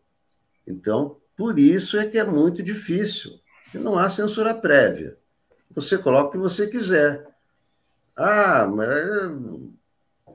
Então, 0.65 1.17
por 1.35 1.59
isso 1.59 1.97
é 1.97 2.07
que 2.07 2.17
é 2.17 2.23
muito 2.23 2.61
difícil. 2.63 3.39
Não 3.73 3.97
há 3.97 4.09
censura 4.09 4.53
prévia. 4.53 5.17
Você 5.75 5.97
coloca 5.97 6.29
o 6.29 6.31
que 6.31 6.37
você 6.37 6.67
quiser. 6.67 7.25
Ah, 8.15 8.65
mas 8.67 8.89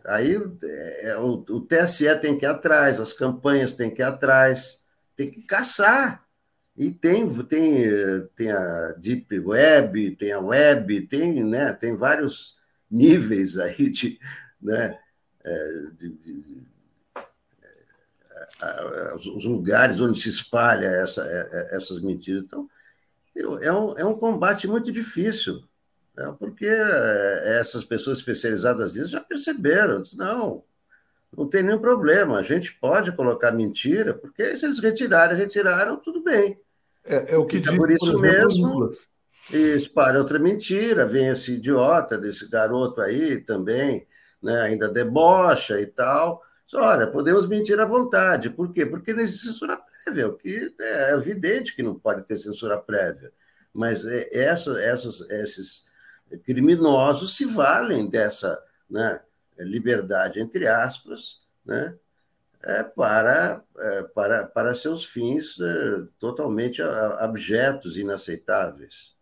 aí 0.07 0.37
é, 1.03 1.17
o, 1.19 1.45
o 1.49 1.61
TSE 1.61 2.15
tem 2.21 2.39
que 2.39 2.45
ir 2.45 2.49
atrás, 2.49 3.01
as 3.01 3.13
campanhas 3.13 3.75
têm 3.75 3.91
que 3.91 4.03
ir 4.03 4.05
atrás, 4.05 4.83
tem 5.15 5.31
que 5.31 5.43
caçar. 5.43 6.25
E 6.77 6.91
tem, 6.91 7.27
tem, 7.45 7.89
tem 8.35 8.51
a 8.53 8.93
Deep 8.99 9.41
Web, 9.41 10.17
tem 10.17 10.33
a 10.33 10.41
Web, 10.41 11.07
tem, 11.07 11.43
né, 11.43 11.73
tem 11.73 11.97
vários 11.97 12.57
níveis 12.91 13.57
aí 13.59 13.89
de, 13.89 14.19
né, 14.61 14.99
é, 15.43 15.83
de, 15.97 16.11
de, 16.11 16.67
é, 18.61 19.15
os 19.15 19.45
lugares 19.45 20.01
onde 20.01 20.21
se 20.21 20.29
espalha 20.29 20.87
essa, 20.87 21.23
é, 21.23 21.77
essas 21.77 22.01
mentiras. 22.01 22.43
Então, 22.43 22.69
é 23.63 23.73
um, 23.73 23.99
é 23.99 24.05
um 24.05 24.15
combate 24.15 24.67
muito 24.67 24.91
difícil, 24.91 25.63
né? 26.17 26.35
porque 26.39 26.69
essas 27.45 27.85
pessoas 27.85 28.19
especializadas 28.19 28.95
nisso 28.95 29.11
já 29.11 29.21
perceberam, 29.21 30.03
não, 30.17 30.65
não 31.37 31.47
tem 31.49 31.63
nenhum 31.63 31.79
problema, 31.79 32.39
a 32.39 32.43
gente 32.43 32.75
pode 32.75 33.13
colocar 33.13 33.53
mentira, 33.53 34.15
porque 34.15 34.57
se 34.57 34.65
eles 34.65 34.79
retirarem, 34.79 35.37
retiraram, 35.37 35.97
tudo 35.97 36.23
bem. 36.23 36.59
É, 37.05 37.35
é 37.35 37.37
o 37.37 37.47
que 37.47 37.61
diz, 37.61 37.71
por 37.77 37.91
isso 37.91 38.13
por 38.13 38.25
exemplo, 38.25 38.81
mesmo. 38.81 38.89
E 39.53 39.77
espalha 39.77 40.19
outra 40.19 40.39
mentira, 40.39 41.07
vem 41.07 41.29
esse 41.29 41.53
idiota 41.53 42.19
desse 42.19 42.49
garoto 42.49 43.01
aí 43.01 43.41
também, 43.41 44.07
né, 44.43 44.63
ainda 44.63 44.89
debocha 44.89 45.81
e 45.81 45.87
tal. 45.87 46.43
Só, 46.67 46.81
olha, 46.81 47.07
podemos 47.07 47.47
mentir 47.47 47.79
à 47.79 47.85
vontade. 47.85 48.51
Por 48.51 48.73
quê? 48.73 48.85
Porque 48.85 49.15
não 49.15 49.21
existe 49.21 49.47
censura 49.47 49.79
o 50.27 50.37
que 50.37 50.75
é 50.81 51.13
evidente 51.13 51.75
que 51.75 51.83
não 51.83 51.99
pode 51.99 52.27
ter 52.27 52.37
censura 52.37 52.79
prévia. 52.79 53.33
Mas 53.73 54.07
é, 54.07 54.29
essa, 54.33 54.71
essas, 54.83 55.21
esses 55.31 55.85
criminosos 56.45 57.37
se 57.37 57.45
valem 57.45 58.09
dessa 58.09 58.59
né, 58.89 59.21
liberdade, 59.59 60.41
entre 60.41 60.67
aspas, 60.67 61.41
né, 61.65 61.97
é, 62.65 62.83
para, 62.83 63.63
é, 63.79 64.03
para, 64.03 64.47
para 64.47 64.75
seus 64.75 65.05
fins 65.05 65.57
totalmente 66.19 66.83
abjetos, 66.83 67.97
inaceitáveis. 67.97 69.17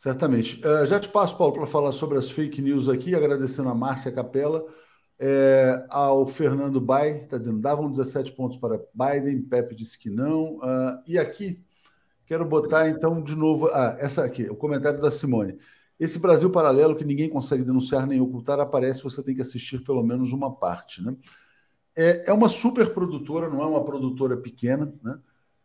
Certamente. 0.00 0.58
Uh, 0.66 0.86
já 0.86 0.98
te 0.98 1.10
passo, 1.10 1.36
Paulo, 1.36 1.52
para 1.52 1.66
falar 1.66 1.92
sobre 1.92 2.16
as 2.16 2.30
fake 2.30 2.62
news 2.62 2.88
aqui, 2.88 3.14
agradecendo 3.14 3.68
a 3.68 3.74
Márcia 3.74 4.10
Capela, 4.10 4.64
é, 5.22 5.84
ao 5.90 6.26
Fernando 6.26 6.80
Bay, 6.80 7.18
está 7.18 7.36
dizendo, 7.36 7.60
davam 7.60 7.90
17 7.90 8.32
pontos 8.32 8.56
para 8.56 8.80
Biden, 8.94 9.42
Pepe 9.42 9.74
disse 9.74 9.98
que 9.98 10.08
não. 10.08 10.56
Uh, 10.56 11.02
e 11.06 11.18
aqui, 11.18 11.62
quero 12.24 12.46
botar 12.46 12.88
então 12.88 13.22
de 13.22 13.36
novo, 13.36 13.66
ah, 13.66 13.96
essa 14.00 14.24
aqui, 14.24 14.44
o 14.48 14.56
comentário 14.56 14.98
da 14.98 15.10
Simone. 15.10 15.58
Esse 15.98 16.18
Brasil 16.18 16.48
paralelo 16.48 16.96
que 16.96 17.04
ninguém 17.04 17.28
consegue 17.28 17.62
denunciar 17.62 18.06
nem 18.06 18.18
ocultar 18.18 18.58
aparece, 18.58 19.02
você 19.02 19.22
tem 19.22 19.34
que 19.34 19.42
assistir 19.42 19.84
pelo 19.84 20.02
menos 20.02 20.32
uma 20.32 20.56
parte. 20.56 21.04
Né? 21.04 21.14
É, 21.94 22.30
é 22.30 22.32
uma 22.32 22.48
super 22.48 22.94
produtora, 22.94 23.50
não 23.50 23.62
é 23.62 23.66
uma 23.66 23.84
produtora 23.84 24.38
pequena, 24.38 24.90
né? 25.02 25.18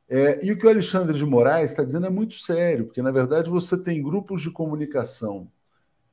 É, 0.08 0.46
e 0.46 0.52
o 0.52 0.58
que 0.58 0.68
o 0.68 0.70
Alexandre 0.70 1.18
de 1.18 1.26
Moraes 1.26 1.72
está 1.72 1.84
dizendo 1.84 2.06
é 2.06 2.12
muito 2.12 2.36
sério, 2.36 2.86
porque 2.86 3.02
na 3.02 3.10
verdade 3.10 3.50
você 3.50 3.76
tem 3.76 4.04
grupos 4.04 4.42
de 4.42 4.52
comunicação 4.52 5.50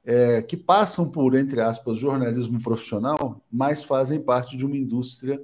é, 0.05 0.43
que 0.43 0.57
passam 0.57 1.09
por, 1.09 1.35
entre 1.35 1.61
aspas, 1.61 1.99
jornalismo 1.99 2.61
profissional, 2.61 3.41
mas 3.51 3.85
fazem 3.85 4.21
parte 4.21 4.57
de 4.57 4.67
uma 4.67 4.77
indústria 4.77 5.41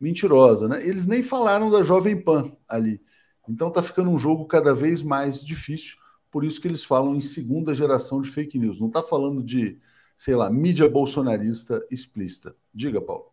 mentirosa. 0.00 0.68
Né? 0.68 0.86
Eles 0.86 1.06
nem 1.06 1.22
falaram 1.22 1.70
da 1.70 1.82
Jovem 1.82 2.20
Pan 2.20 2.52
ali. 2.68 3.00
Então 3.48 3.68
está 3.68 3.82
ficando 3.82 4.10
um 4.10 4.18
jogo 4.18 4.44
cada 4.46 4.74
vez 4.74 5.02
mais 5.02 5.44
difícil, 5.44 5.96
por 6.30 6.44
isso 6.44 6.60
que 6.60 6.68
eles 6.68 6.84
falam 6.84 7.14
em 7.14 7.20
segunda 7.20 7.74
geração 7.74 8.20
de 8.20 8.30
fake 8.30 8.58
news. 8.58 8.80
Não 8.80 8.88
está 8.88 9.02
falando 9.02 9.42
de, 9.42 9.78
sei 10.16 10.34
lá, 10.34 10.50
mídia 10.50 10.88
bolsonarista 10.88 11.84
explícita. 11.90 12.54
Diga, 12.74 13.00
Paulo. 13.00 13.32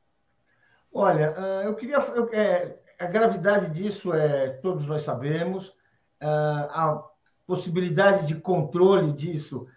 Olha, 0.93 1.33
ah, 1.35 1.63
eu 1.65 1.73
queria. 1.73 1.97
Eu, 2.15 2.29
é 2.31 2.77
a 2.99 3.05
gravidade 3.05 3.71
disso 3.71 4.13
é 4.13 4.49
todos 4.49 4.85
nós 4.85 5.01
sabemos, 5.01 5.73
ah, 6.21 6.69
a 6.71 7.03
possibilidade 7.45 8.27
de 8.27 8.35
controle 8.35 9.11
disso, 9.11 9.67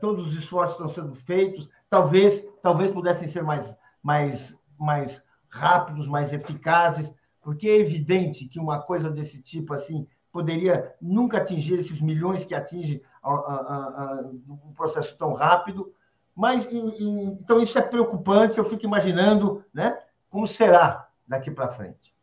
todos 0.00 0.28
os 0.28 0.34
esforços 0.38 0.76
estão 0.76 0.88
sendo 0.88 1.14
feitos, 1.14 1.68
talvez 1.88 2.46
talvez 2.62 2.90
pudessem 2.90 3.26
ser 3.26 3.42
mais 3.42 3.76
mais 4.02 4.56
mais 4.78 5.22
rápidos, 5.48 6.06
mais 6.06 6.32
eficazes, 6.32 7.12
porque 7.40 7.68
é 7.68 7.78
evidente 7.78 8.46
que 8.48 8.58
uma 8.58 8.80
coisa 8.80 9.10
desse 9.10 9.42
tipo 9.42 9.74
assim 9.74 10.06
poderia 10.32 10.94
nunca 11.00 11.38
atingir 11.38 11.78
esses 11.78 12.00
milhões 12.00 12.44
que 12.44 12.54
atinge 12.54 13.02
um 13.24 14.72
processo 14.74 15.16
tão 15.16 15.32
rápido, 15.32 15.92
Mas, 16.34 16.66
então, 16.70 17.60
isso 17.60 17.78
é 17.78 17.82
preocupante, 17.82 18.58
eu 18.58 18.64
fico 18.64 18.84
imaginando 18.84 19.64
né, 19.72 19.98
como 20.30 20.46
será 20.46 21.08
daqui 21.28 21.50
para 21.50 21.68
frente. 21.68 22.14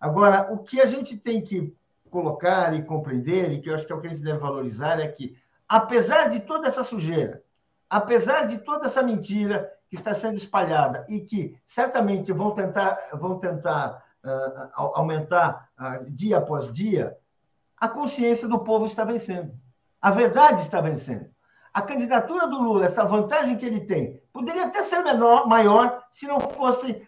Agora, 0.00 0.52
o 0.52 0.58
que 0.58 0.80
a 0.80 0.86
gente 0.86 1.16
tem 1.16 1.42
que 1.42 1.74
colocar 2.10 2.74
e 2.74 2.82
compreender, 2.82 3.52
e 3.52 3.60
que 3.60 3.68
eu 3.68 3.74
acho 3.74 3.86
que 3.86 3.92
é 3.92 3.96
o 3.96 4.00
que 4.00 4.06
a 4.06 4.10
gente 4.10 4.22
deve 4.22 4.38
valorizar, 4.38 4.98
é 5.00 5.08
que, 5.08 5.36
apesar 5.68 6.28
de 6.28 6.40
toda 6.40 6.68
essa 6.68 6.82
sujeira, 6.82 7.42
apesar 7.90 8.46
de 8.46 8.58
toda 8.58 8.86
essa 8.86 9.02
mentira 9.02 9.70
que 9.88 9.96
está 9.96 10.14
sendo 10.14 10.36
espalhada 10.36 11.04
e 11.08 11.20
que 11.20 11.56
certamente 11.64 12.32
vão 12.32 12.52
tentar, 12.52 12.98
vão 13.14 13.38
tentar 13.38 14.02
uh, 14.24 14.70
aumentar 14.94 15.68
uh, 15.78 16.10
dia 16.10 16.38
após 16.38 16.72
dia, 16.72 17.16
a 17.76 17.88
consciência 17.88 18.48
do 18.48 18.58
povo 18.58 18.86
está 18.86 19.04
vencendo. 19.04 19.52
A 20.00 20.10
verdade 20.10 20.62
está 20.62 20.80
vencendo. 20.80 21.28
A 21.72 21.82
candidatura 21.82 22.46
do 22.46 22.60
Lula, 22.60 22.86
essa 22.86 23.04
vantagem 23.04 23.56
que 23.56 23.64
ele 23.64 23.80
tem, 23.80 24.20
poderia 24.32 24.66
até 24.66 24.82
ser 24.82 25.02
menor, 25.02 25.46
maior 25.46 26.02
se 26.10 26.26
não 26.26 26.40
fosse 26.40 27.06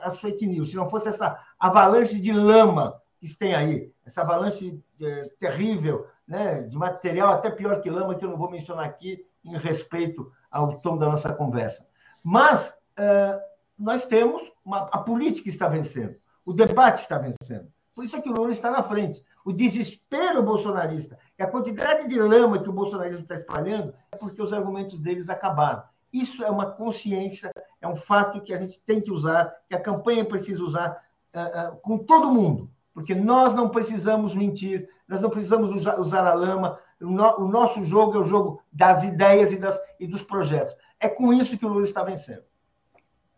as 0.00 0.18
fake 0.20 0.46
news, 0.46 0.70
se 0.70 0.76
não 0.76 0.88
fosse 0.88 1.08
essa 1.08 1.38
avalanche 1.58 2.18
de 2.18 2.32
lama 2.32 3.00
que 3.28 3.38
tem 3.38 3.54
aí, 3.54 3.92
essa 4.04 4.22
avalanche 4.22 4.82
é, 5.00 5.30
terrível, 5.38 6.06
né, 6.26 6.62
de 6.62 6.76
material 6.76 7.28
até 7.30 7.50
pior 7.50 7.80
que 7.80 7.90
lama, 7.90 8.14
que 8.14 8.24
eu 8.24 8.30
não 8.30 8.36
vou 8.36 8.50
mencionar 8.50 8.84
aqui, 8.84 9.24
em 9.44 9.56
respeito 9.56 10.32
ao 10.50 10.78
tom 10.80 10.98
da 10.98 11.06
nossa 11.06 11.32
conversa. 11.32 11.86
Mas 12.22 12.70
uh, 12.98 13.40
nós 13.78 14.06
temos, 14.06 14.42
uma, 14.64 14.88
a 14.90 14.98
política 14.98 15.48
está 15.48 15.68
vencendo, 15.68 16.16
o 16.44 16.52
debate 16.52 17.02
está 17.02 17.18
vencendo. 17.18 17.68
Por 17.94 18.04
isso 18.04 18.16
é 18.16 18.20
que 18.20 18.28
o 18.28 18.32
Lula 18.32 18.50
está 18.50 18.70
na 18.70 18.82
frente. 18.82 19.24
O 19.44 19.52
desespero 19.52 20.42
bolsonarista 20.42 21.18
e 21.38 21.42
a 21.42 21.46
quantidade 21.46 22.08
de 22.08 22.18
lama 22.18 22.58
que 22.58 22.68
o 22.68 22.72
bolsonarismo 22.72 23.22
está 23.22 23.36
espalhando 23.36 23.94
é 24.10 24.16
porque 24.16 24.42
os 24.42 24.52
argumentos 24.52 24.98
deles 24.98 25.30
acabaram. 25.30 25.82
Isso 26.12 26.44
é 26.44 26.50
uma 26.50 26.66
consciência, 26.72 27.50
é 27.80 27.86
um 27.86 27.96
fato 27.96 28.40
que 28.40 28.52
a 28.52 28.58
gente 28.58 28.80
tem 28.80 29.00
que 29.00 29.10
usar, 29.10 29.54
que 29.68 29.74
a 29.74 29.80
campanha 29.80 30.24
precisa 30.24 30.62
usar 30.62 31.02
uh, 31.34 31.74
uh, 31.74 31.76
com 31.78 31.98
todo 31.98 32.30
mundo, 32.30 32.70
porque 32.96 33.14
nós 33.14 33.52
não 33.52 33.68
precisamos 33.68 34.34
mentir, 34.34 34.88
nós 35.06 35.20
não 35.20 35.28
precisamos 35.28 35.70
usar, 35.70 36.00
usar 36.00 36.26
a 36.26 36.32
lama, 36.32 36.80
o, 36.98 37.10
no, 37.10 37.40
o, 37.40 37.46
nosso 37.46 37.84
jogo 37.84 38.16
é 38.16 38.18
o 38.20 38.24
jogo 38.24 38.62
das 38.72 39.04
ideias 39.04 39.52
e, 39.52 39.56
das, 39.56 39.78
e 40.00 40.06
dos 40.06 40.22
projetos. 40.22 40.74
É 40.98 41.06
com 41.06 41.30
isso 41.30 41.58
que 41.58 41.66
o 41.66 41.68
Lula 41.68 41.84
está 41.84 42.02
vencendo. 42.02 42.40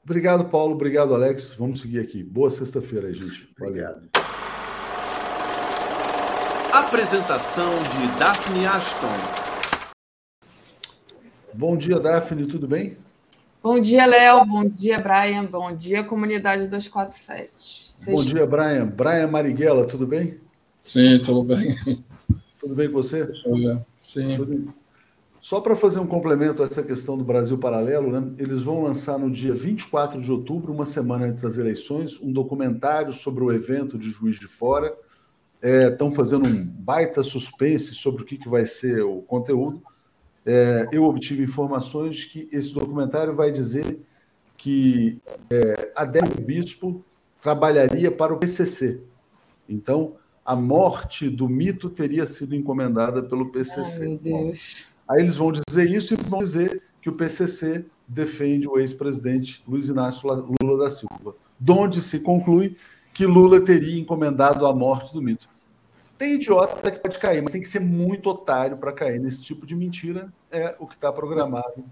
Obrigado, 0.05 0.45
Paulo. 0.45 0.75
Obrigado, 0.75 1.13
Alex. 1.13 1.55
Vamos 1.55 1.81
seguir 1.81 1.99
aqui. 1.99 2.23
Boa 2.23 2.51
sexta-feira, 2.51 3.13
gente. 3.13 3.53
Obrigado. 3.61 4.09
Apresentação 6.73 7.71
de 7.71 8.17
Daphne 8.17 8.65
Ashton. 8.65 9.09
Bom 11.53 11.77
dia, 11.77 11.99
Daphne, 11.99 12.47
tudo 12.47 12.69
bem? 12.69 12.97
Bom 13.61 13.81
dia, 13.81 14.07
Léo. 14.07 14.45
Bom 14.45 14.65
dia, 14.65 15.01
Brian. 15.01 15.45
Bom 15.45 15.75
dia, 15.75 16.05
comunidade 16.05 16.69
247. 16.69 17.51
Vocês... 17.57 18.17
Bom 18.17 18.25
dia, 18.25 18.47
Brian. 18.47 18.87
Brian 18.87 19.27
Marighella, 19.27 19.85
tudo 19.85 20.07
bem? 20.07 20.39
Sim, 20.81 21.21
tudo 21.25 21.43
bem. 21.43 21.77
Tudo 22.59 22.75
bem 22.75 22.89
com 22.89 22.95
você? 22.95 23.29
Sim. 24.01 24.37
Tudo... 24.37 24.75
Só 25.41 25.61
para 25.61 25.75
fazer 25.75 25.99
um 25.99 26.07
complemento 26.07 26.63
a 26.63 26.67
essa 26.67 26.83
questão 26.83 27.17
do 27.17 27.25
Brasil 27.25 27.57
Paralelo, 27.59 28.13
né? 28.13 28.33
eles 28.39 28.63
vão 28.63 28.83
lançar 28.83 29.19
no 29.19 29.31
dia 29.31 29.55
24 29.55 30.21
de 30.21 30.31
outubro, 30.31 30.73
uma 30.73 30.85
semana 30.85 31.27
antes 31.27 31.43
das 31.43 31.57
eleições, 31.57 32.21
um 32.21 32.33
documentário 32.33 33.13
sobre 33.13 33.43
o 33.43 33.53
evento 33.53 33.97
de 33.99 34.11
Juiz 34.11 34.39
de 34.39 34.47
Fora. 34.47 34.95
Estão 35.63 36.09
é, 36.09 36.11
fazendo 36.13 36.49
um 36.49 36.65
baita 36.65 37.23
suspense 37.23 37.95
sobre 37.95 38.23
o 38.23 38.27
que, 38.27 38.37
que 38.37 38.49
vai 38.49 38.65
ser 38.65 39.03
o 39.03 39.23
conteúdo. 39.23 39.83
É, 40.51 40.89
eu 40.91 41.05
obtive 41.05 41.43
informações 41.43 42.25
que 42.25 42.49
esse 42.51 42.73
documentário 42.73 43.35
vai 43.35 43.51
dizer 43.51 44.01
que 44.57 45.21
é, 45.51 45.93
Adélio 45.95 46.41
Bispo 46.41 47.05
trabalharia 47.39 48.11
para 48.11 48.33
o 48.33 48.39
PCC. 48.39 48.99
Então, 49.69 50.15
a 50.43 50.57
morte 50.57 51.29
do 51.29 51.51
mito 51.51 51.91
teria 51.91 52.25
sido 52.25 52.55
encomendada 52.55 53.23
pelo 53.23 53.53
PCC. 53.53 54.19
Ai. 54.25 54.55
Aí 55.07 55.21
eles 55.21 55.37
vão 55.37 55.53
dizer 55.53 55.91
isso 55.91 56.15
e 56.15 56.17
vão 56.17 56.39
dizer 56.39 56.83
que 57.03 57.11
o 57.11 57.13
PCC 57.13 57.85
defende 58.07 58.67
o 58.67 58.79
ex-presidente 58.79 59.63
Luiz 59.69 59.89
Inácio 59.89 60.27
Lula 60.63 60.85
da 60.85 60.91
Silva, 60.91 61.37
donde 61.61 62.01
se 62.01 62.21
conclui 62.21 62.75
que 63.13 63.27
Lula 63.27 63.61
teria 63.61 64.01
encomendado 64.01 64.67
a 64.67 64.75
morte 64.75 65.13
do 65.13 65.21
mito. 65.21 65.47
Tem 66.19 66.35
idiota 66.35 66.91
que 66.91 66.99
pode 66.99 67.19
cair, 67.19 67.41
mas 67.41 67.53
tem 67.53 67.61
que 67.61 67.69
ser 67.69 67.81
muito 67.81 68.29
otário 68.29 68.77
para 68.77 68.93
cair 68.93 69.21
nesse 69.21 69.45
tipo 69.45 69.65
de 69.65 69.77
mentira. 69.77 70.29
É 70.51 70.75
o 70.79 70.87
que 70.87 70.95
está 70.95 71.13
programado 71.13 71.85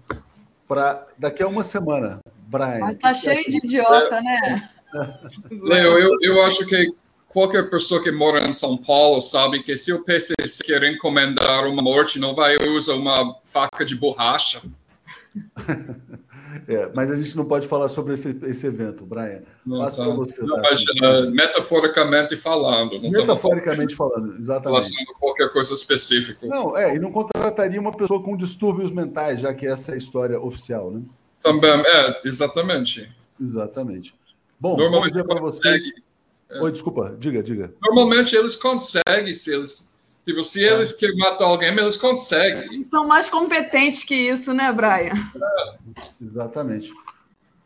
para 0.67 1.07
daqui 1.17 1.41
a 1.41 1.47
uma 1.47 1.63
semana. 1.63 2.19
Brian. 2.47 2.79
Mas 2.79 2.95
tá 2.97 3.13
cheio 3.13 3.43
de 3.45 3.57
idiota, 3.57 4.21
né? 4.21 4.69
Leo, 5.51 5.97
eu, 5.97 6.11
eu 6.21 6.43
acho 6.43 6.65
que 6.65 6.93
qualquer 7.27 7.69
pessoa 7.69 8.01
que 8.01 8.11
mora 8.11 8.47
em 8.47 8.53
São 8.53 8.77
Paulo 8.77 9.21
sabe 9.21 9.61
que 9.63 9.75
se 9.77 9.93
o 9.93 10.03
PCC 10.03 10.63
quer 10.63 10.83
encomendar 10.83 11.65
uma 11.65 11.81
morte, 11.81 12.19
não 12.19 12.33
vai 12.33 12.57
usar 12.57 12.93
uma 12.93 13.37
faca 13.45 13.85
de 13.85 13.95
borracha. 13.95 14.61
É, 16.67 16.89
mas 16.93 17.11
a 17.11 17.15
gente 17.15 17.35
não 17.35 17.45
pode 17.45 17.67
falar 17.67 17.87
sobre 17.89 18.13
esse, 18.13 18.37
esse 18.43 18.67
evento, 18.67 19.05
Brian. 19.05 19.41
Passa 19.67 20.03
para 20.03 20.13
você. 20.13 20.43
Não, 20.43 20.55
tá? 20.55 20.61
mas, 20.63 20.83
uh, 20.83 21.31
metaforicamente 21.31 22.37
falando. 22.37 23.01
metaforicamente 23.01 23.95
falando, 23.95 24.35
exatamente. 24.39 24.89
Falando 24.91 25.19
qualquer 25.19 25.51
coisa 25.51 25.73
específica. 25.73 26.45
Não, 26.47 26.77
é, 26.77 26.95
e 26.95 26.99
não 26.99 27.11
contrataria 27.11 27.79
uma 27.79 27.91
pessoa 27.91 28.21
com 28.21 28.37
distúrbios 28.37 28.91
mentais, 28.91 29.39
já 29.39 29.53
que 29.53 29.67
essa 29.67 29.91
é 29.91 29.95
a 29.95 29.97
história 29.97 30.39
oficial, 30.39 30.91
né? 30.91 31.01
Também, 31.41 31.71
é, 31.71 32.21
exatamente. 32.25 33.09
Exatamente. 33.39 34.13
Bom, 34.59 34.75
bom 34.75 35.07
dia 35.07 35.23
para 35.23 35.39
vocês. 35.39 35.83
É. 36.49 36.61
Oi, 36.61 36.71
desculpa, 36.71 37.15
diga, 37.19 37.43
diga. 37.43 37.73
Normalmente 37.81 38.35
eles 38.35 38.55
conseguem, 38.55 39.33
se 39.33 39.53
eles, 39.53 39.89
tipo, 40.25 40.43
se 40.43 40.65
é. 40.65 40.73
eles 40.73 40.93
querem 40.93 41.17
matar 41.17 41.45
alguém, 41.45 41.69
eles 41.69 41.97
conseguem. 41.97 42.63
Eles 42.73 42.87
são 42.87 43.05
mais 43.05 43.29
competentes 43.29 44.03
que 44.03 44.15
isso, 44.15 44.53
né, 44.53 44.71
Brian? 44.71 45.13
É. 45.35 45.86
Exatamente. 46.37 46.93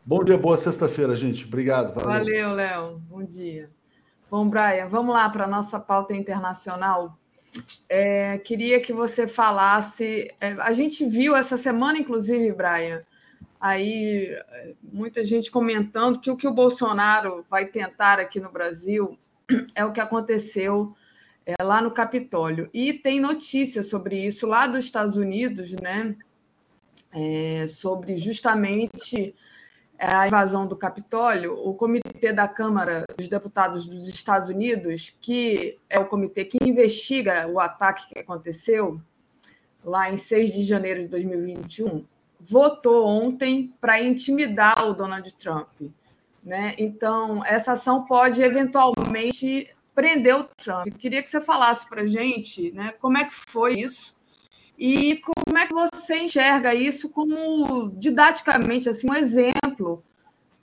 Bom 0.02 0.24
dia, 0.24 0.38
boa 0.38 0.56
sexta-feira, 0.56 1.14
gente. 1.14 1.44
Obrigado. 1.44 1.92
Valeu, 1.92 2.54
Léo. 2.54 2.98
Bom 3.00 3.22
dia. 3.22 3.68
Bom, 4.30 4.48
Brian, 4.48 4.88
vamos 4.88 5.14
lá 5.14 5.28
para 5.28 5.44
a 5.44 5.46
nossa 5.46 5.78
pauta 5.78 6.14
internacional. 6.14 7.18
É, 7.86 8.38
queria 8.38 8.80
que 8.80 8.90
você 8.90 9.28
falasse. 9.28 10.34
É, 10.40 10.54
a 10.58 10.72
gente 10.72 11.04
viu 11.04 11.36
essa 11.36 11.58
semana, 11.58 11.98
inclusive, 11.98 12.50
Brian, 12.52 13.02
aí 13.60 14.34
muita 14.82 15.22
gente 15.22 15.50
comentando 15.50 16.18
que 16.18 16.30
o 16.30 16.36
que 16.36 16.48
o 16.48 16.54
Bolsonaro 16.54 17.44
vai 17.50 17.66
tentar 17.66 18.18
aqui 18.18 18.40
no 18.40 18.50
Brasil 18.50 19.18
é 19.76 19.84
o 19.84 19.92
que 19.92 20.00
aconteceu 20.00 20.96
é, 21.44 21.62
lá 21.62 21.82
no 21.82 21.90
Capitólio. 21.90 22.70
E 22.72 22.94
tem 22.94 23.20
notícia 23.20 23.82
sobre 23.82 24.24
isso 24.24 24.46
lá 24.46 24.66
dos 24.66 24.86
Estados 24.86 25.18
Unidos, 25.18 25.72
né? 25.72 26.16
É, 27.14 27.66
sobre 27.66 28.16
justamente 28.16 29.34
a 29.98 30.26
invasão 30.26 30.66
do 30.66 30.74
Capitólio, 30.74 31.54
o 31.54 31.74
Comitê 31.74 32.32
da 32.32 32.48
Câmara 32.48 33.04
dos 33.16 33.28
Deputados 33.28 33.86
dos 33.86 34.08
Estados 34.08 34.48
Unidos, 34.48 35.12
que 35.20 35.78
é 35.88 35.98
o 36.00 36.06
comitê 36.06 36.44
que 36.44 36.58
investiga 36.66 37.46
o 37.46 37.60
ataque 37.60 38.08
que 38.08 38.18
aconteceu 38.18 39.00
lá 39.84 40.10
em 40.10 40.16
6 40.16 40.52
de 40.52 40.64
janeiro 40.64 41.02
de 41.02 41.08
2021, 41.08 42.04
votou 42.40 43.06
ontem 43.06 43.72
para 43.80 44.02
intimidar 44.02 44.84
o 44.84 44.92
Donald 44.92 45.32
Trump. 45.34 45.68
Né? 46.42 46.74
Então, 46.78 47.44
essa 47.44 47.72
ação 47.72 48.04
pode 48.04 48.42
eventualmente 48.42 49.70
prender 49.94 50.34
o 50.34 50.44
Trump. 50.44 50.88
Eu 50.88 50.94
queria 50.94 51.22
que 51.22 51.30
você 51.30 51.40
falasse 51.40 51.88
para 51.88 52.02
a 52.02 52.06
gente 52.06 52.72
né, 52.72 52.92
como 53.00 53.18
é 53.18 53.24
que 53.24 53.34
foi 53.34 53.80
isso 53.80 54.16
e 54.78 55.16
como 55.18 55.58
é 55.58 55.66
que 55.66 55.74
você 55.74 56.18
enxerga 56.18 56.74
isso 56.74 57.10
como 57.10 57.90
didaticamente 57.90 58.88
assim 58.88 59.08
um 59.10 59.14
exemplo 59.14 60.02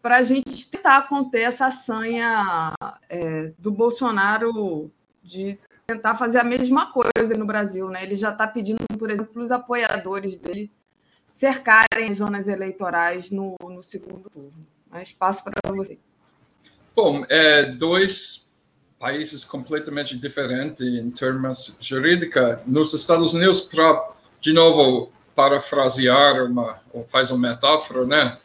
para 0.01 0.17
a 0.17 0.23
gente 0.23 0.69
tentar 0.69 1.07
conter 1.07 1.41
essa 1.41 1.69
sanha 1.69 2.73
é, 3.09 3.51
do 3.57 3.71
Bolsonaro 3.71 4.91
de 5.23 5.59
tentar 5.85 6.15
fazer 6.15 6.39
a 6.39 6.43
mesma 6.43 6.91
coisa 6.91 7.33
no 7.35 7.45
Brasil, 7.45 7.89
né? 7.89 8.03
Ele 8.03 8.15
já 8.15 8.31
está 8.31 8.47
pedindo, 8.47 8.79
por 8.97 9.09
exemplo, 9.09 9.41
os 9.41 9.51
apoiadores 9.51 10.37
dele 10.37 10.71
cercarem 11.29 12.09
as 12.09 12.17
zonas 12.17 12.47
eleitorais 12.47 13.31
no, 13.31 13.55
no 13.61 13.83
segundo 13.83 14.29
turno. 14.29 14.53
Mas 14.89 15.11
passo 15.11 15.43
para 15.43 15.53
você. 15.73 15.97
Bom, 16.95 17.23
é, 17.29 17.63
dois 17.63 18.48
países 18.99 19.45
completamente 19.45 20.17
diferentes 20.17 20.81
em 20.81 21.09
termos 21.09 21.77
jurídica. 21.79 22.61
Nos 22.67 22.93
Estados 22.93 23.33
Unidos, 23.33 23.61
para, 23.61 24.11
de 24.41 24.51
novo, 24.51 25.09
parafrasear 25.33 26.43
uma, 26.43 26.81
ou 26.93 27.05
faz 27.07 27.31
uma 27.31 27.49
metáfora, 27.49 28.05
né? 28.05 28.37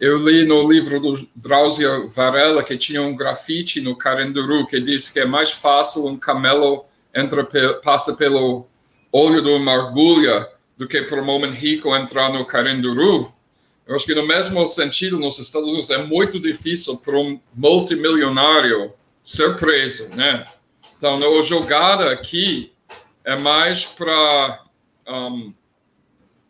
Eu 0.00 0.16
li 0.16 0.46
no 0.46 0.70
livro 0.70 0.98
do 0.98 1.28
Drauzio 1.34 2.08
Varela 2.08 2.62
que 2.62 2.76
tinha 2.76 3.02
um 3.02 3.14
grafite 3.14 3.80
no 3.80 3.96
Carenduru 3.96 4.66
que 4.66 4.80
diz 4.80 5.10
que 5.10 5.20
é 5.20 5.26
mais 5.26 5.50
fácil 5.50 6.06
um 6.06 6.16
camelo 6.16 6.86
entra, 7.14 7.44
passa 7.82 8.14
pelo 8.14 8.66
olho 9.12 9.42
de 9.42 9.50
uma 9.50 9.74
agulha 9.74 10.48
do 10.76 10.86
que 10.86 11.02
para 11.02 11.20
um 11.20 11.28
homem 11.28 11.50
rico 11.50 11.94
entrar 11.94 12.32
no 12.32 12.46
Carinduru. 12.46 13.32
Eu 13.86 13.96
acho 13.96 14.06
que 14.06 14.14
no 14.14 14.26
mesmo 14.26 14.66
sentido, 14.68 15.18
nos 15.18 15.38
Estados 15.38 15.68
Unidos 15.68 15.90
é 15.90 15.98
muito 15.98 16.38
difícil 16.38 16.98
para 16.98 17.18
um 17.18 17.40
multimilionário 17.52 18.92
ser 19.28 19.58
preso, 19.58 20.08
né? 20.14 20.46
Então, 20.96 21.16
a 21.16 21.42
jogada 21.42 22.10
aqui 22.10 22.72
é 23.22 23.36
mais 23.36 23.84
para 23.84 24.64
um, 25.06 25.52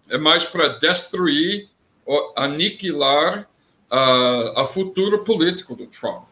é 0.08 0.16
mais 0.16 0.44
para 0.44 0.68
destruir 0.68 1.68
ou 2.06 2.32
aniquilar 2.36 3.48
uh, 3.90 4.60
o 4.60 4.66
futuro 4.68 5.24
político 5.24 5.74
do 5.74 5.88
Trump. 5.88 6.22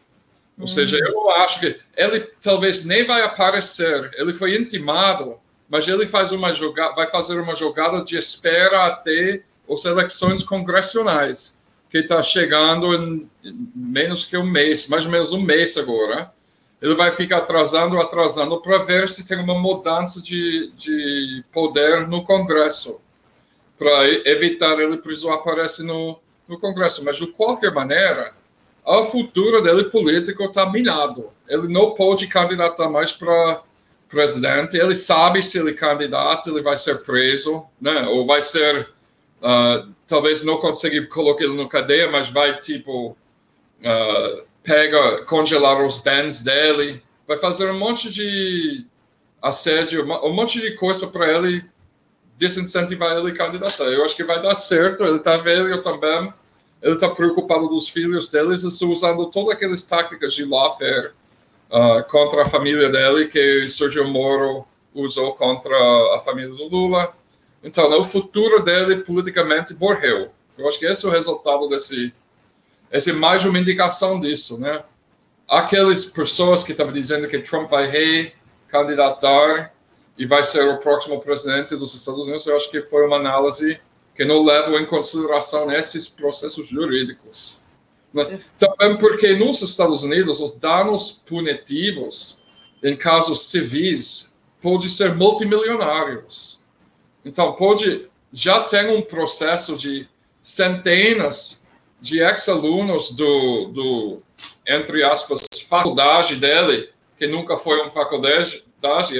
Ou 0.57 0.63
hum. 0.63 0.67
seja, 0.67 0.97
eu 0.97 1.11
não 1.11 1.29
acho 1.31 1.59
que 1.59 1.77
ele 1.97 2.21
talvez 2.41 2.85
nem 2.85 3.03
vai 3.03 3.23
aparecer. 3.23 4.09
Ele 4.15 4.33
foi 4.33 4.55
intimado, 4.55 5.37
mas 5.67 5.85
ele 5.85 6.07
faz 6.07 6.31
uma 6.31 6.53
jogada, 6.53 6.95
vai 6.95 7.07
fazer 7.07 7.37
uma 7.41 7.55
jogada 7.55 8.05
de 8.05 8.15
espera 8.15 8.85
até 8.85 9.43
as 9.69 9.83
eleições 9.83 10.43
congressionais, 10.43 11.59
que 11.89 11.97
está 11.97 12.23
chegando 12.23 12.95
em 12.95 13.29
menos 13.75 14.23
que 14.23 14.37
um 14.37 14.45
mês, 14.45 14.87
mais 14.87 15.05
ou 15.05 15.11
menos 15.11 15.33
um 15.33 15.41
mês 15.41 15.77
agora. 15.77 16.36
Ele 16.81 16.95
vai 16.95 17.11
ficar 17.11 17.37
atrasando, 17.37 17.99
atrasando 17.99 18.61
para 18.61 18.77
ver 18.77 19.09
se 19.09 19.27
tem 19.27 19.39
uma 19.39 19.55
mudança 19.57 20.21
de, 20.21 20.71
de 20.75 21.43
poder 21.51 22.07
no 22.07 22.23
Congresso, 22.23 23.01
para 23.77 24.07
evitar 24.29 24.79
ele 24.79 24.97
preso 24.97 25.29
aparecer 25.29 25.83
no, 25.83 26.19
no 26.47 26.59
Congresso. 26.59 27.03
Mas 27.03 27.17
de 27.17 27.27
qualquer 27.27 27.73
maneira, 27.73 28.33
o 28.85 29.03
futuro 29.03 29.61
dele 29.61 29.85
político 29.85 30.43
está 30.43 30.69
minado. 30.69 31.29
Ele 31.47 31.67
não 31.67 31.91
pode 31.91 32.27
candidatar 32.27 32.89
mais 32.89 33.11
para 33.11 33.61
presidente. 34.07 34.77
Ele 34.77 34.95
sabe 34.95 35.41
se 35.41 35.59
ele 35.59 35.73
candidata, 35.73 36.49
ele 36.49 36.61
vai 36.61 36.77
ser 36.77 37.03
preso, 37.03 37.65
né? 37.81 38.07
Ou 38.07 38.25
vai 38.25 38.41
ser, 38.41 38.89
uh, 39.41 39.91
talvez 40.07 40.43
não 40.43 40.57
conseguir 40.57 41.07
colocar 41.09 41.43
ele 41.43 41.55
no 41.55 41.67
cadeia, 41.67 42.09
mas 42.09 42.29
vai 42.29 42.59
tipo 42.59 43.09
uh, 43.09 44.46
pega, 44.67 45.23
congelar 45.23 45.81
os 45.83 45.97
bens 45.97 46.43
dele, 46.43 47.01
vai 47.25 47.37
fazer 47.37 47.71
um 47.71 47.79
monte 47.79 48.11
de 48.11 48.85
assédio, 49.41 50.03
um 50.03 50.33
monte 50.33 50.59
de 50.59 50.75
coisa 50.75 51.07
para 51.07 51.31
ele 51.31 51.63
desincentivar 52.37 53.17
ele 53.17 53.31
candidatar. 53.31 53.85
Eu 53.85 54.03
acho 54.03 54.15
que 54.15 54.23
vai 54.23 54.41
dar 54.41 54.53
certo. 54.53 55.03
Ele 55.03 55.17
está 55.17 55.37
velho 55.37 55.81
também 55.81 56.31
ele 56.81 56.93
está 56.93 57.09
preocupado 57.09 57.67
dos 57.67 57.89
filhos 57.89 58.29
deles 58.29 58.63
e 58.63 58.67
está 58.67 58.85
usando 58.85 59.25
todas 59.27 59.51
aquelas 59.51 59.83
táticas 59.83 60.33
de 60.33 60.45
lawfare 60.45 61.11
uh, 61.69 62.03
contra 62.09 62.43
a 62.43 62.45
família 62.45 62.89
dele 62.89 63.27
que 63.27 63.67
Sergio 63.67 64.07
Moro 64.07 64.65
usou 64.93 65.33
contra 65.33 65.75
a 66.15 66.19
família 66.19 66.49
do 66.49 66.67
Lula. 66.67 67.13
Então, 67.63 67.91
o 67.99 68.03
futuro 68.03 68.63
dele 68.63 68.97
politicamente 68.97 69.73
morreu. 69.73 70.29
Eu 70.57 70.67
acho 70.67 70.79
que 70.79 70.85
esse 70.85 71.05
é 71.05 71.09
o 71.09 71.11
resultado 71.11 71.67
desse. 71.67 72.13
Essa 72.89 73.09
é 73.09 73.13
mais 73.13 73.43
uma 73.43 73.59
indicação 73.59 74.19
disso, 74.19 74.59
né? 74.59 74.83
Aquelas 75.47 76.05
pessoas 76.05 76.63
que 76.63 76.71
estavam 76.71 76.93
dizendo 76.93 77.27
que 77.27 77.39
Trump 77.39 77.69
vai 77.69 77.87
recandidatar 77.87 79.73
e 80.17 80.25
vai 80.25 80.43
ser 80.43 80.67
o 80.69 80.77
próximo 80.77 81.19
presidente 81.19 81.75
dos 81.75 81.93
Estados 81.93 82.25
Unidos, 82.25 82.47
eu 82.47 82.55
acho 82.55 82.71
que 82.71 82.81
foi 82.81 83.05
uma 83.05 83.17
análise 83.17 83.79
que 84.15 84.25
não 84.25 84.43
levam 84.43 84.79
em 84.79 84.85
consideração 84.85 85.71
esses 85.71 86.07
processos 86.07 86.67
jurídicos. 86.67 87.59
Né? 88.13 88.39
Também 88.57 88.97
porque 88.97 89.35
nos 89.35 89.61
Estados 89.61 90.03
Unidos 90.03 90.39
os 90.39 90.55
danos 90.55 91.11
punitivos 91.11 92.41
em 92.81 92.95
casos 92.95 93.49
civis 93.49 94.33
podem 94.61 94.89
ser 94.89 95.13
multimilionários. 95.13 96.63
Então 97.23 97.53
pode 97.53 98.09
já 98.31 98.63
tem 98.63 98.95
um 98.95 99.01
processo 99.01 99.77
de 99.77 100.07
centenas 100.41 101.66
de 102.07 102.21
ex-alunos 102.21 103.11
do, 103.11 103.65
do 103.67 104.21
entre 104.65 105.03
aspas 105.03 105.45
faculdade 105.67 106.35
dele 106.35 106.89
que 107.17 107.27
nunca 107.27 107.57
foi 107.57 107.81
uma 107.81 107.89
faculdade 107.89 108.63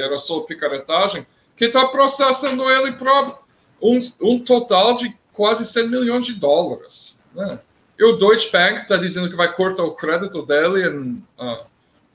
era 0.00 0.16
só 0.18 0.40
picaretagem 0.40 1.26
que 1.56 1.66
está 1.66 1.86
processando 1.86 2.70
ele 2.70 2.92
para 2.92 3.38
um, 3.82 3.98
um 4.22 4.38
total 4.38 4.94
de 4.94 5.14
quase 5.32 5.66
100 5.66 5.88
milhões 5.88 6.26
de 6.26 6.34
dólares. 6.34 7.20
Né? 7.34 7.60
E 7.98 8.04
o 8.04 8.16
Deutsche 8.16 8.50
Bank 8.50 8.80
está 8.80 8.96
dizendo 8.96 9.28
que 9.28 9.36
vai 9.36 9.52
cortar 9.52 9.82
o 9.82 9.94
crédito 9.94 10.42
dele 10.46 10.88
em, 10.88 11.24
uh, 11.38 11.66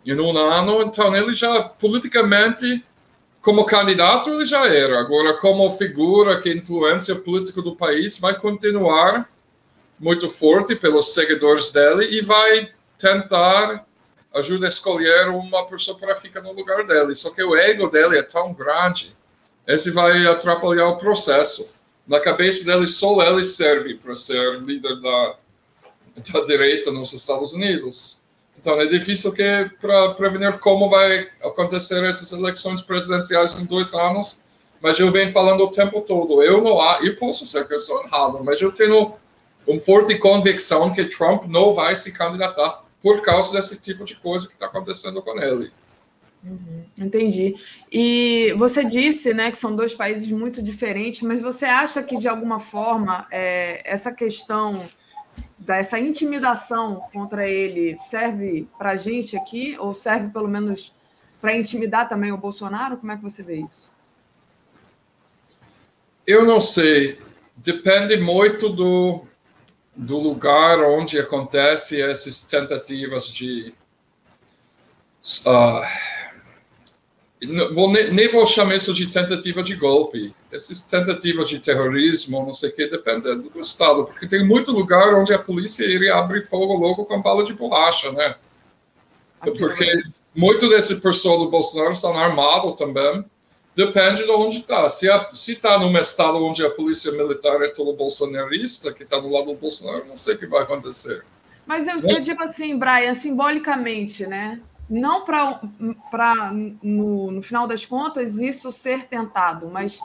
em 0.06 0.20
um 0.20 0.38
ano, 0.38 0.82
então 0.82 1.14
ele 1.16 1.34
já, 1.34 1.62
politicamente, 1.64 2.84
como 3.42 3.66
candidato, 3.66 4.30
ele 4.30 4.46
já 4.46 4.66
era. 4.66 5.00
Agora, 5.00 5.34
como 5.34 5.70
figura 5.70 6.42
que 6.42 6.54
influencia 6.54 7.16
política 7.16 7.62
do 7.62 7.76
país, 7.76 8.18
vai 8.18 8.40
continuar 8.40 9.30
muito 10.04 10.30
forte 10.30 10.76
pelos 10.76 11.14
seguidores 11.14 11.72
dele 11.72 12.06
e 12.18 12.22
vai 12.22 12.72
tentar 12.98 13.86
ajudar 14.34 14.66
a 14.66 14.70
escolher 14.70 15.30
uma 15.30 15.66
pessoa 15.66 15.98
para 15.98 16.16
ficar 16.16 16.42
no 16.42 16.52
lugar 16.52 16.86
dele. 16.86 17.16
Só 17.16 17.30
que 17.30 17.42
o 17.42 17.56
ego 17.56 17.88
dele 17.88 18.18
é 18.18 18.24
tão 18.24 18.54
grande 18.54 19.16
esse 19.66 19.92
vai 19.92 20.26
atrapalhar 20.28 20.90
o 20.90 20.98
processo. 20.98 21.70
Na 22.06 22.20
cabeça 22.20 22.66
dele, 22.66 22.86
só 22.86 23.22
ele 23.26 23.44
serve 23.44 23.96
para 23.96 24.16
ser 24.16 24.60
líder 24.62 25.00
da, 25.00 25.36
da 26.34 26.42
direita 26.42 26.92
nos 26.92 27.14
Estados 27.14 27.54
Unidos. 27.54 28.22
Então 28.60 28.80
é 28.80 28.86
difícil 28.86 29.32
que 29.32 29.72
para 29.80 30.14
prevenir 30.16 30.60
como 30.60 30.90
vai 30.90 31.30
acontecer 31.42 32.04
essas 32.04 32.32
eleições 32.34 32.82
presidenciais 32.82 33.60
em 33.62 33.66
dois 33.66 33.94
anos. 33.94 34.44
Mas 34.82 35.00
eu 35.00 35.10
venho 35.10 35.32
falando 35.32 35.64
o 35.64 35.70
tempo 35.70 36.02
todo. 36.02 36.44
Eu 36.44 36.62
não 36.62 36.82
há, 36.82 37.00
eu 37.02 37.16
posso 37.16 37.48
ser 37.48 37.66
que 37.66 37.74
eu 37.74 37.78
estou 37.78 38.04
errado, 38.04 38.44
mas 38.44 38.62
eu 38.62 38.70
tenho 38.70 39.14
uma 39.66 39.80
forte 39.80 40.18
convicção 40.18 40.94
que 40.94 41.06
Trump 41.06 41.46
não 41.46 41.74
vai 41.74 41.96
se 41.96 42.12
candidatar 42.12 42.84
por 43.02 43.22
causa 43.22 43.54
desse 43.54 43.80
tipo 43.80 44.04
de 44.06 44.16
coisa 44.16 44.48
que 44.48 44.54
está 44.54 44.66
acontecendo 44.66 45.22
com 45.22 45.38
ele. 45.40 45.72
Uhum, 46.44 46.84
entendi. 46.98 47.56
E 47.92 48.54
você 48.58 48.84
disse 48.84 49.34
né, 49.34 49.52
que 49.52 49.58
são 49.58 49.76
dois 49.76 49.94
países 49.94 50.30
muito 50.30 50.62
diferentes, 50.62 51.22
mas 51.22 51.42
você 51.42 51.66
acha 51.66 52.04
que, 52.04 52.18
de 52.18 52.28
alguma 52.28 52.60
forma, 52.60 53.26
é, 53.32 53.82
essa 53.86 54.12
questão 54.12 54.82
dessa 55.58 55.98
intimidação 55.98 57.02
contra 57.14 57.48
ele 57.48 57.98
serve 58.00 58.68
para 58.78 58.92
a 58.92 58.98
gente 58.98 59.38
aqui, 59.38 59.78
ou 59.80 59.94
serve 59.94 60.30
pelo 60.30 60.48
menos 60.48 60.94
para 61.42 61.56
intimidar 61.56 62.10
também 62.10 62.32
o 62.32 62.38
Bolsonaro? 62.38 62.98
Como 62.98 63.12
é 63.12 63.18
que 63.18 63.24
você 63.24 63.42
vê 63.42 63.56
isso? 63.56 63.90
Eu 66.28 66.46
não 66.46 66.60
sei. 66.60 67.20
Depende 67.56 68.18
muito 68.18 68.70
do, 68.70 69.26
do 69.96 70.18
lugar 70.18 70.84
onde 70.84 71.20
acontece 71.20 72.02
essas 72.02 72.42
tentativas 72.42 73.28
de. 73.28 73.74
Uh, 75.46 75.82
vou, 77.74 77.92
nem 77.92 78.28
vou 78.30 78.46
chamar 78.46 78.76
isso 78.76 78.94
de 78.94 79.08
tentativa 79.08 79.62
de 79.62 79.76
golpe. 79.76 80.34
Essas 80.52 80.84
tentativas 80.84 81.50
de 81.50 81.60
terrorismo, 81.60 82.46
não 82.46 82.54
sei 82.54 82.70
o 82.70 82.76
que, 82.76 82.88
depende 82.88 83.36
do 83.36 83.60
Estado, 83.60 84.06
porque 84.06 84.28
tem 84.28 84.46
muito 84.46 84.72
lugar 84.72 85.14
onde 85.16 85.34
a 85.34 85.40
polícia 85.40 85.86
iria 85.86 86.16
abrir 86.16 86.44
fogo 86.44 86.74
logo 86.74 87.06
com 87.06 87.22
bala 87.22 87.44
de 87.44 87.54
borracha, 87.54 88.12
né? 88.12 88.36
Porque 89.40 90.04
muito 90.36 90.70
desse 90.70 91.02
pessoal 91.02 91.38
do 91.38 91.50
Bolsonaro 91.50 91.94
estão 91.94 92.18
armados 92.18 92.78
também. 92.78 93.26
Depende 93.76 94.24
de 94.24 94.32
onde 94.32 94.58
está. 94.60 94.88
Se 94.90 95.08
está 95.52 95.80
num 95.80 95.98
estado 95.98 96.44
onde 96.44 96.66
a 96.66 96.70
polícia 96.70 97.12
militar 97.12 97.62
é 97.62 97.70
todo 97.70 97.94
bolsonarista, 97.94 98.94
que 98.94 99.04
está 99.04 99.20
do 99.20 99.30
lado 99.30 99.48
do 99.48 99.56
Bolsonaro, 99.56 100.06
não 100.08 100.18
sei 100.18 100.36
o 100.36 100.38
que 100.38 100.46
vai 100.46 100.64
acontecer. 100.64 101.26
Mas 101.66 101.88
eu, 101.88 102.00
eu 102.02 102.20
digo 102.20 102.44
assim, 102.44 102.78
Brian, 102.78 103.14
simbolicamente, 103.16 104.28
né? 104.28 104.62
não 104.90 105.24
para 105.26 106.52
no, 106.52 107.32
no 107.32 107.42
final 107.42 107.68
das 107.68 107.86
contas 107.86 108.40
isso 108.40 108.72
ser 108.72 109.06
tentado, 109.06 109.68
mas 109.68 110.00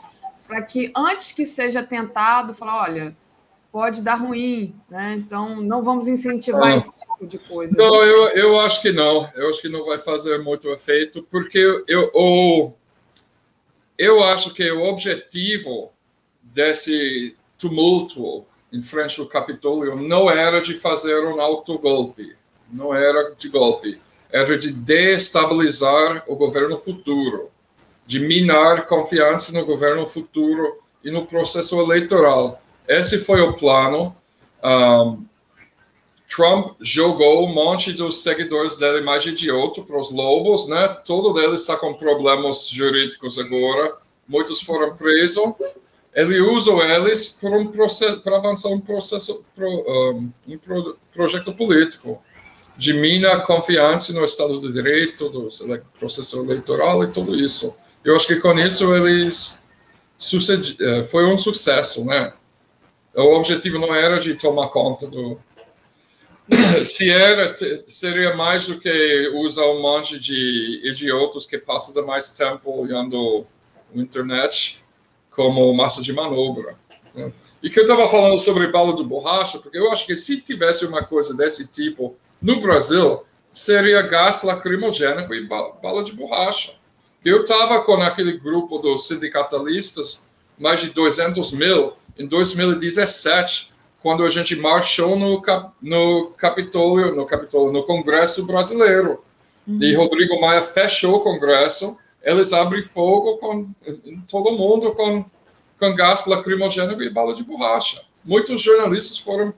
para 0.47 0.61
que 0.61 0.91
antes 0.95 1.31
que 1.31 1.45
seja 1.45 1.83
tentado, 1.83 2.55
falar, 2.55 2.83
olha, 2.83 3.15
pode 3.71 4.01
dar 4.01 4.15
ruim, 4.15 4.75
né? 4.89 5.15
Então 5.17 5.61
não 5.61 5.83
vamos 5.83 6.07
incentivar 6.07 6.75
esse 6.75 6.89
tipo 7.01 7.27
de 7.27 7.37
coisa. 7.37 7.75
Não, 7.77 8.03
eu, 8.03 8.29
eu 8.29 8.59
acho 8.59 8.81
que 8.81 8.91
não. 8.91 9.29
Eu 9.35 9.49
acho 9.49 9.61
que 9.61 9.69
não 9.69 9.85
vai 9.85 9.99
fazer 9.99 10.39
muito 10.39 10.69
efeito, 10.69 11.21
porque 11.29 11.59
eu, 11.87 12.09
o, 12.15 12.73
eu 13.99 14.23
acho 14.23 14.53
que 14.55 14.71
o 14.71 14.83
objetivo 14.85 15.91
desse 16.41 17.37
tumulto 17.59 18.43
em 18.73 18.81
frente 18.81 19.21
ao 19.21 19.27
Capitólio 19.27 19.95
não 19.95 20.27
era 20.29 20.59
de 20.59 20.73
fazer 20.73 21.23
um 21.27 21.39
autogolpe, 21.39 22.35
não 22.71 22.95
era 22.95 23.35
de 23.37 23.49
golpe 23.49 23.99
era 24.31 24.57
de 24.57 24.71
destabilizar 24.71 26.23
o 26.27 26.35
governo 26.35 26.77
futuro, 26.77 27.49
de 28.05 28.19
minar 28.19 28.85
confiança 28.85 29.51
no 29.51 29.65
governo 29.65 30.05
futuro 30.05 30.79
e 31.03 31.09
no 31.09 31.25
processo 31.25 31.79
eleitoral. 31.79 32.61
Esse 32.87 33.19
foi 33.19 33.41
o 33.41 33.53
plano. 33.53 34.15
Um, 34.63 35.25
Trump 36.29 36.75
jogou 36.79 37.47
um 37.47 37.53
monte 37.53 37.91
dos 37.91 38.21
seguidores 38.21 38.77
dele 38.77 39.01
mais 39.01 39.25
idiota 39.25 39.81
para 39.81 39.99
os 39.99 40.11
lobos, 40.11 40.67
né? 40.67 40.87
Todos 41.05 41.41
eles 41.43 41.61
estão 41.61 41.77
com 41.77 41.93
problemas 41.95 42.69
jurídicos 42.69 43.39
agora. 43.39 43.97
Muitos 44.27 44.61
foram 44.61 44.95
presos. 44.95 45.43
ele 46.13 46.39
usa 46.39 46.71
eles 46.71 47.37
para 47.41 47.49
um 47.49 48.35
avançar 48.35 48.69
um 48.69 48.79
processo, 48.79 49.43
um, 49.57 50.31
um 50.47 50.59
projeto 51.11 51.51
político 51.53 52.21
de 52.77 52.93
mina 52.93 53.41
confiança 53.41 54.13
no 54.13 54.23
Estado 54.23 54.61
de 54.61 54.71
Direito, 54.71 55.29
do 55.29 55.49
processo 55.99 56.39
eleitoral 56.43 57.03
e 57.03 57.07
tudo 57.07 57.35
isso. 57.35 57.75
Eu 58.05 58.15
acho 58.15 58.27
que 58.27 58.37
com 58.37 58.57
isso 58.57 58.95
eles 58.95 59.65
sucedi, 60.17 60.77
eh, 60.79 61.03
foi 61.03 61.25
um 61.25 61.37
sucesso, 61.37 62.05
né? 62.05 62.33
O 63.13 63.35
objetivo 63.35 63.79
não 63.79 63.93
era 63.93 64.19
de 64.19 64.35
tomar 64.35 64.69
conta 64.69 65.07
do 65.07 65.37
se 66.85 67.09
era 67.09 67.53
seria 67.87 68.35
mais 68.35 68.67
do 68.67 68.79
que 68.79 69.31
usar 69.35 69.65
um 69.65 69.81
monte 69.81 70.19
de 70.19 70.81
idiotas 70.83 71.45
que 71.45 71.57
passam 71.57 72.05
mais 72.05 72.31
tempo 72.31 72.71
olhando 72.71 73.45
a 73.93 73.99
internet 73.99 74.83
como 75.29 75.73
massa 75.73 76.01
de 76.01 76.11
manobra. 76.11 76.75
Né? 77.13 77.31
E 77.61 77.69
que 77.69 77.79
eu 77.79 77.83
estava 77.83 78.07
falando 78.07 78.37
sobre 78.37 78.67
bala 78.67 78.95
de 78.95 79.03
borracha, 79.03 79.59
porque 79.59 79.77
eu 79.77 79.91
acho 79.91 80.05
que 80.05 80.15
se 80.15 80.41
tivesse 80.41 80.85
uma 80.85 81.03
coisa 81.03 81.35
desse 81.35 81.67
tipo 81.67 82.15
no 82.41 82.61
Brasil, 82.61 83.23
seria 83.51 84.01
gás 84.01 84.43
lacrimogênico 84.43 85.33
e 85.33 85.45
bala 85.45 86.03
de 86.03 86.13
borracha. 86.13 86.73
Eu 87.23 87.43
estava 87.43 87.81
com 87.81 87.95
aquele 87.95 88.37
grupo 88.37 88.77
dos 88.77 89.07
sindicalistas, 89.07 90.29
mais 90.57 90.81
de 90.81 90.91
200 90.91 91.51
mil, 91.51 91.93
em 92.17 92.25
2017, 92.25 93.68
quando 94.01 94.23
a 94.23 94.29
gente 94.29 94.55
marchou 94.55 95.17
no, 95.17 95.41
no 95.81 96.31
Capitólio, 96.31 97.15
no 97.15 97.25
Capitólio, 97.25 97.73
no 97.73 97.83
Congresso 97.83 98.45
Brasileiro. 98.45 99.23
Uhum. 99.67 99.81
E 99.81 99.93
Rodrigo 99.93 100.39
Maia 100.39 100.61
fechou 100.61 101.15
o 101.15 101.19
Congresso, 101.21 101.97
eles 102.23 102.53
abrem 102.53 102.81
fogo 102.81 103.37
com 103.37 103.69
todo 104.29 104.57
mundo 104.57 104.91
com, 104.93 105.25
com 105.79 105.95
gás 105.95 106.25
lacrimogênico 106.25 107.01
e 107.01 107.09
bala 107.09 107.33
de 107.33 107.43
borracha. 107.43 108.01
Muitos 108.23 108.61
jornalistas 108.61 109.17
foram 109.17 109.53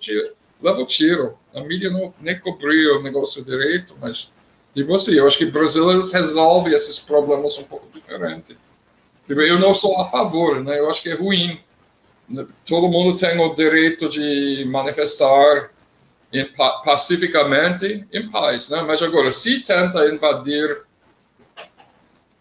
levam 0.62 0.86
tiro. 0.86 1.38
A 1.54 1.62
mídia 1.62 1.90
não 1.90 2.14
nem 2.22 2.40
cobriu 2.40 3.00
o 3.00 3.04
negócio 3.04 3.44
direito, 3.44 3.96
mas 4.00 4.32
tipo 4.74 4.94
assim, 4.94 5.16
eu 5.16 5.28
acho 5.28 5.38
que 5.38 5.46
o 5.46 5.52
Brasil 5.52 5.88
resolve 5.88 6.74
esses 6.74 7.00
problemas 7.00 7.58
um 7.58 7.64
pouco 7.64 7.88
diferente. 7.94 8.58
Tipo, 9.28 9.42
eu 9.42 9.60
não 9.60 9.74
sou 9.74 10.00
a 10.00 10.06
favor, 10.06 10.64
né? 10.64 10.80
Eu 10.80 10.90
acho 10.90 11.02
que 11.02 11.10
é 11.10 11.16
ruim. 11.16 11.60
Todo 12.66 12.88
mundo 12.88 13.18
tem 13.18 13.40
o 13.40 13.54
direito 13.54 14.10
de 14.10 14.66
manifestar 14.66 15.72
pacificamente 16.84 18.08
em 18.12 18.30
paz, 18.30 18.70
né? 18.70 18.82
Mas 18.88 19.02
agora, 19.02 19.32
se 19.32 19.60
tenta 19.60 20.08
invadir, 20.08 20.82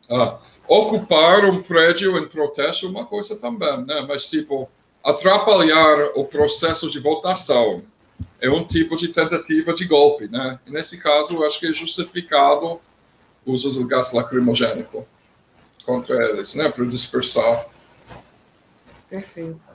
uh, 0.09 0.39
ocupar 0.69 1.45
um 1.45 1.61
prédio 1.63 2.17
em 2.17 2.29
protesto, 2.29 2.89
uma 2.89 3.05
coisa 3.05 3.37
também, 3.37 3.85
né? 3.85 4.05
Mas 4.07 4.27
tipo 4.27 4.69
atrapalhar 5.03 6.13
o 6.15 6.25
processo 6.25 6.91
de 6.91 7.01
votação 7.01 7.83
é 8.41 8.51
um 8.51 8.65
tipo 8.65 8.97
de 8.97 9.09
tentativa 9.09 9.73
de 9.73 9.87
golpe, 9.87 10.29
né? 10.29 10.61
E 10.67 10.71
nesse 10.71 10.99
caso, 10.99 11.35
eu 11.35 11.47
acho 11.47 11.59
que 11.59 11.67
é 11.67 11.73
justificado 11.73 12.81
o 13.45 13.53
uso 13.53 13.71
do 13.73 13.87
gás 13.87 14.13
lacrimogênico 14.13 15.07
contra 15.85 16.15
eles, 16.29 16.55
né? 16.55 16.69
Para 16.69 16.85
dispersar. 16.85 17.67
Perfeito. 19.09 19.70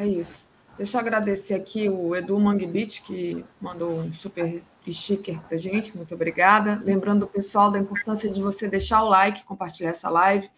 É 0.00 0.06
isso. 0.06 0.48
Deixa 0.78 0.96
eu 0.96 1.00
agradecer 1.02 1.52
aqui 1.52 1.86
o 1.86 2.16
Edu 2.16 2.40
Mangbit, 2.40 3.02
que 3.02 3.44
mandou 3.60 3.98
um 3.98 4.14
super 4.14 4.62
sticker 4.88 5.38
para 5.42 5.58
gente. 5.58 5.94
Muito 5.94 6.14
obrigada. 6.14 6.80
Lembrando 6.82 7.24
o 7.24 7.26
pessoal 7.26 7.70
da 7.70 7.78
importância 7.78 8.30
de 8.30 8.40
você 8.40 8.66
deixar 8.66 9.02
o 9.02 9.08
like, 9.10 9.44
compartilhar 9.44 9.90
essa 9.90 10.08
live. 10.08 10.50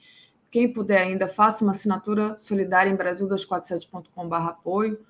Quem 0.48 0.72
puder 0.72 1.02
ainda, 1.02 1.26
faça 1.26 1.64
uma 1.64 1.72
assinatura 1.72 2.38
solidária 2.38 2.88
em 2.88 2.96
brasil247.com.br 2.96 4.36
apoio 4.36 5.04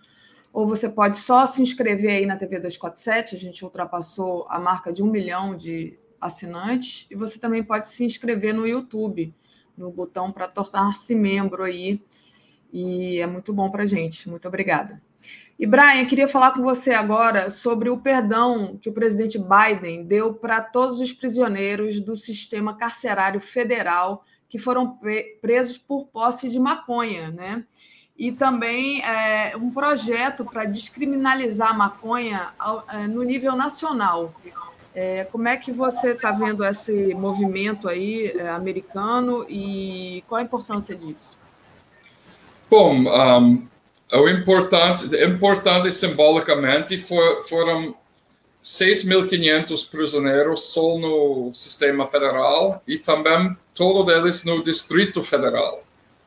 ou 0.51 0.67
você 0.67 0.89
pode 0.89 1.19
só 1.19 1.45
se 1.45 1.61
inscrever 1.61 2.13
aí 2.13 2.25
na 2.25 2.37
TV 2.37 2.57
247, 2.57 3.37
a 3.37 3.39
gente 3.39 3.63
ultrapassou 3.63 4.47
a 4.49 4.59
marca 4.59 4.91
de 4.91 5.03
um 5.03 5.11
milhão 5.11 5.55
de 5.55 5.99
assinantes, 6.19 7.07
e 7.11 7.15
você 7.15 7.39
também 7.39 7.63
pode 7.63 7.89
se 7.89 8.03
inscrever 8.03 8.55
no 8.55 8.67
YouTube, 8.67 9.35
no 9.77 9.91
botão 9.91 10.33
para 10.33 10.49
tornar-se 10.49 11.15
membro 11.15 11.65
aí, 11.65 12.03
e 12.73 13.19
é 13.19 13.27
muito 13.27 13.53
bom 13.53 13.71
para 13.71 13.83
a 13.83 13.87
gente. 13.87 14.29
Muito 14.29 14.49
obrigada. 14.49 15.01
E, 15.59 15.67
Brian, 15.67 16.05
queria 16.07 16.27
falar 16.27 16.53
com 16.53 16.63
você 16.63 16.93
agora 16.93 17.51
sobre 17.51 17.91
o 17.91 17.99
perdão 17.99 18.79
que 18.81 18.89
o 18.89 18.93
presidente 18.93 19.39
Biden 19.39 20.05
deu 20.05 20.35
para 20.35 20.61
todos 20.61 21.01
os 21.01 21.13
prisioneiros 21.13 22.01
do 22.01 22.17
sistema 22.17 22.77
carcerário 22.77 23.41
federal 23.41 24.25
que 24.49 24.59
foram 24.59 24.99
presos 25.41 25.79
por 25.79 26.07
posse 26.07 26.51
de 26.51 26.59
maconha, 26.59 27.31
né? 27.31 27.65
e 28.17 28.31
também 28.31 29.03
é, 29.03 29.57
um 29.57 29.71
projeto 29.71 30.45
para 30.45 30.65
descriminalizar 30.65 31.71
a 31.71 31.75
maconha 31.75 32.51
ao, 32.59 32.85
é, 32.89 33.07
no 33.07 33.23
nível 33.23 33.57
nacional. 33.57 34.35
É, 34.95 35.25
como 35.25 35.49
é 35.49 35.57
que 35.57 35.73
você 35.73 36.13
está 36.13 36.31
vendo 36.31 36.65
esse 36.65 37.15
movimento 37.15 37.89
aí 37.89 38.27
é, 38.37 38.49
americano 38.51 39.45
e 39.49 40.23
qual 40.29 40.39
a 40.39 40.45
importância 40.45 40.95
disso? 40.95 41.39
Bom, 42.73 43.05
um, 43.05 43.69
o 44.15 44.29
importante, 44.31 45.15
importante 45.23 45.93
simbolicamente 45.93 46.97
for, 46.97 47.43
foram 47.43 47.95
6.500 48.65 49.91
prisioneiros 49.91 50.63
só 50.73 50.97
no 50.97 51.53
sistema 51.53 52.07
federal 52.07 52.83
e 52.89 52.97
também 52.97 53.55
todos 53.75 54.11
eles 54.11 54.47
no 54.47 54.63
Distrito 54.63 55.23
Federal 55.23 55.85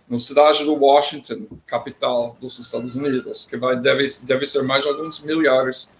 no 0.08 0.20
cidade 0.20 0.64
do 0.64 0.76
Washington, 0.76 1.48
capital 1.66 2.38
dos 2.40 2.60
Estados 2.60 2.96
Unidos, 2.96 3.48
que 3.50 3.58
vai 3.58 3.76
deve, 3.76 4.06
deve 4.22 4.46
ser 4.46 4.62
mais 4.62 4.84
de 4.84 4.90
alguns 4.90 5.22
milhares. 5.22 5.92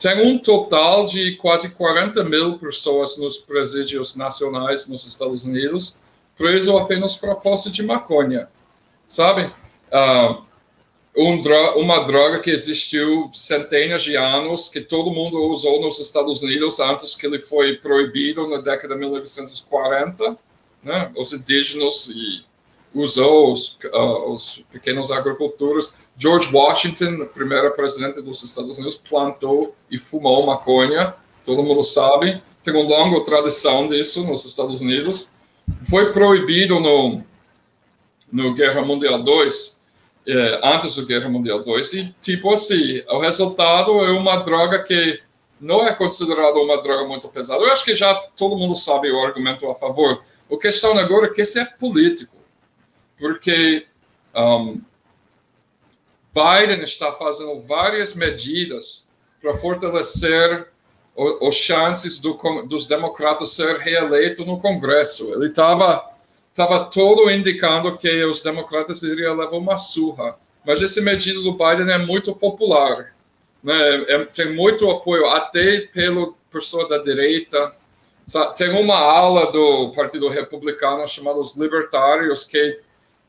Tem 0.00 0.20
um 0.20 0.36
total 0.36 1.06
de 1.06 1.36
quase 1.36 1.76
40 1.76 2.24
mil 2.24 2.58
pessoas 2.58 3.16
nos 3.18 3.38
presídios 3.38 4.16
nacionais 4.16 4.88
nos 4.88 5.06
Estados 5.06 5.44
Unidos, 5.44 6.00
preso 6.36 6.76
apenas 6.76 7.14
por 7.14 7.36
posse 7.36 7.70
de 7.70 7.84
maconha. 7.84 8.48
Sabe? 9.06 9.54
uh, 9.96 10.46
um 11.16 11.40
dro 11.40 11.78
uma 11.78 12.00
droga 12.00 12.40
que 12.40 12.50
existiu 12.50 13.30
centenas 13.32 14.02
de 14.02 14.16
anos, 14.16 14.68
que 14.68 14.82
todo 14.82 15.10
mundo 15.10 15.38
usou 15.50 15.80
nos 15.80 15.98
Estados 15.98 16.42
Unidos 16.42 16.78
antes 16.78 17.14
que 17.14 17.26
ele 17.26 17.38
foi 17.38 17.76
proibido 17.76 18.46
na 18.46 18.58
década 18.58 18.94
de 18.94 19.00
1940, 19.00 20.36
né? 20.82 21.10
Os 21.16 21.32
indígenas 21.32 22.08
e 22.08 22.44
usou 22.94 23.52
os, 23.52 23.78
uh, 23.92 24.30
os 24.30 24.64
pequenos 24.70 25.10
agricultores. 25.10 25.94
George 26.18 26.54
Washington, 26.54 27.28
primeiro 27.32 27.70
presidente 27.72 28.20
dos 28.20 28.42
Estados 28.42 28.76
Unidos, 28.78 28.96
plantou 28.96 29.74
e 29.90 29.98
fumou 29.98 30.46
maconha, 30.46 31.14
todo 31.44 31.62
mundo 31.62 31.82
sabe. 31.82 32.42
Tem 32.62 32.74
uma 32.74 32.84
longa 32.84 33.24
tradição 33.24 33.88
disso 33.88 34.24
nos 34.24 34.44
Estados 34.44 34.80
Unidos. 34.80 35.32
Foi 35.88 36.12
proibido 36.12 36.78
no, 36.80 37.22
no 38.30 38.54
Guerra 38.54 38.82
Mundial 38.82 39.20
II 39.20 39.75
é, 40.26 40.60
antes 40.62 40.96
da 40.96 41.04
Guerra 41.04 41.28
Mundial 41.28 41.62
II, 41.64 42.00
E, 42.00 42.14
tipo 42.20 42.52
assim, 42.52 43.02
o 43.08 43.18
resultado 43.18 44.04
é 44.04 44.10
uma 44.10 44.36
droga 44.38 44.82
que 44.82 45.20
não 45.60 45.86
é 45.86 45.94
considerada 45.94 46.58
uma 46.58 46.82
droga 46.82 47.04
muito 47.06 47.28
pesada. 47.28 47.62
Eu 47.62 47.72
acho 47.72 47.84
que 47.84 47.94
já 47.94 48.14
todo 48.36 48.56
mundo 48.56 48.76
sabe 48.76 49.10
o 49.10 49.24
argumento 49.24 49.68
a 49.68 49.74
favor. 49.74 50.22
A 50.50 50.56
questão 50.58 50.98
agora 50.98 51.26
é 51.26 51.30
que 51.30 51.42
isso 51.42 51.58
é 51.58 51.64
político. 51.64 52.36
Porque 53.18 53.86
um, 54.34 54.80
Biden 56.34 56.82
está 56.82 57.12
fazendo 57.12 57.60
várias 57.60 58.14
medidas 58.14 59.10
para 59.40 59.54
fortalecer 59.54 60.68
as 61.48 61.54
chances 61.54 62.18
do, 62.20 62.34
dos 62.68 62.86
democratas 62.86 63.52
ser 63.52 63.78
reeleito 63.78 64.44
no 64.44 64.60
Congresso. 64.60 65.32
Ele 65.32 65.46
estava 65.46 66.04
estava 66.56 66.86
todo 66.86 67.30
indicando 67.30 67.98
que 67.98 68.24
os 68.24 68.40
democratas 68.40 69.02
iriam 69.02 69.36
levar 69.36 69.58
uma 69.58 69.76
surra. 69.76 70.38
Mas 70.64 70.80
essa 70.80 71.02
medida 71.02 71.38
do 71.42 71.52
Biden 71.52 71.92
é 71.92 71.98
muito 71.98 72.34
popular. 72.34 73.14
Né? 73.62 74.04
É, 74.08 74.24
tem 74.24 74.54
muito 74.54 74.90
apoio, 74.90 75.26
até 75.26 75.82
pelo 75.82 76.34
pessoa 76.50 76.88
da 76.88 76.96
direita. 76.96 77.76
Tem 78.56 78.70
uma 78.70 78.96
ala 78.96 79.52
do 79.52 79.92
Partido 79.94 80.28
Republicano 80.30 81.06
chamada 81.06 81.38
os 81.38 81.56
Libertários, 81.56 82.44
que 82.44 82.80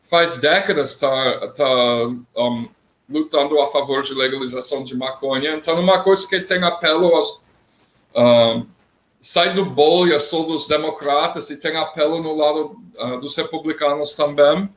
faz 0.02 0.40
décadas 0.40 0.92
está 0.92 1.50
tá, 1.50 2.08
um, 2.38 2.70
lutando 3.10 3.60
a 3.60 3.68
favor 3.68 4.04
de 4.04 4.14
legalização 4.14 4.86
de 4.86 4.96
maconha. 4.96 5.54
Então, 5.54 5.78
uma 5.82 6.02
coisa 6.02 6.26
que 6.30 6.40
tem 6.40 6.64
apelo 6.64 7.14
aos. 7.14 7.44
Um, 8.16 8.77
sai 9.28 9.54
do 9.54 9.66
bolha 9.66 10.22
só 10.22 10.44
dos 10.44 10.70
democratas 10.70 11.50
e 11.50 11.60
tem 11.60 11.76
apelo 11.76 12.24
no 12.24 12.34
lado 12.34 12.82
uh, 12.98 13.20
dos 13.20 13.36
republicanos 13.36 14.14
também. 14.14 14.70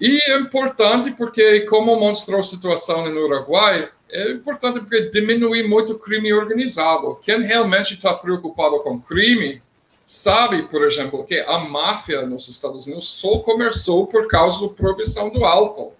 E 0.00 0.16
é 0.30 0.38
importante 0.38 1.10
porque, 1.10 1.62
como 1.62 1.98
mostrou 1.98 2.38
a 2.38 2.44
situação 2.44 3.04
no 3.08 3.20
Uruguai, 3.20 3.90
é 4.12 4.30
importante 4.30 4.78
porque 4.78 5.10
diminui 5.10 5.66
muito 5.66 5.94
o 5.94 5.98
crime 5.98 6.32
organizado. 6.32 7.18
Quem 7.20 7.42
realmente 7.42 7.94
está 7.94 8.14
preocupado 8.14 8.78
com 8.78 9.00
crime 9.00 9.60
sabe, 10.06 10.62
por 10.68 10.84
exemplo, 10.84 11.24
que 11.24 11.40
a 11.40 11.58
máfia 11.58 12.22
nos 12.22 12.48
Estados 12.48 12.86
Unidos 12.86 13.08
só 13.08 13.40
começou 13.40 14.06
por 14.06 14.28
causa 14.28 14.68
da 14.68 14.72
proibição 14.72 15.30
do 15.30 15.44
álcool. 15.44 15.96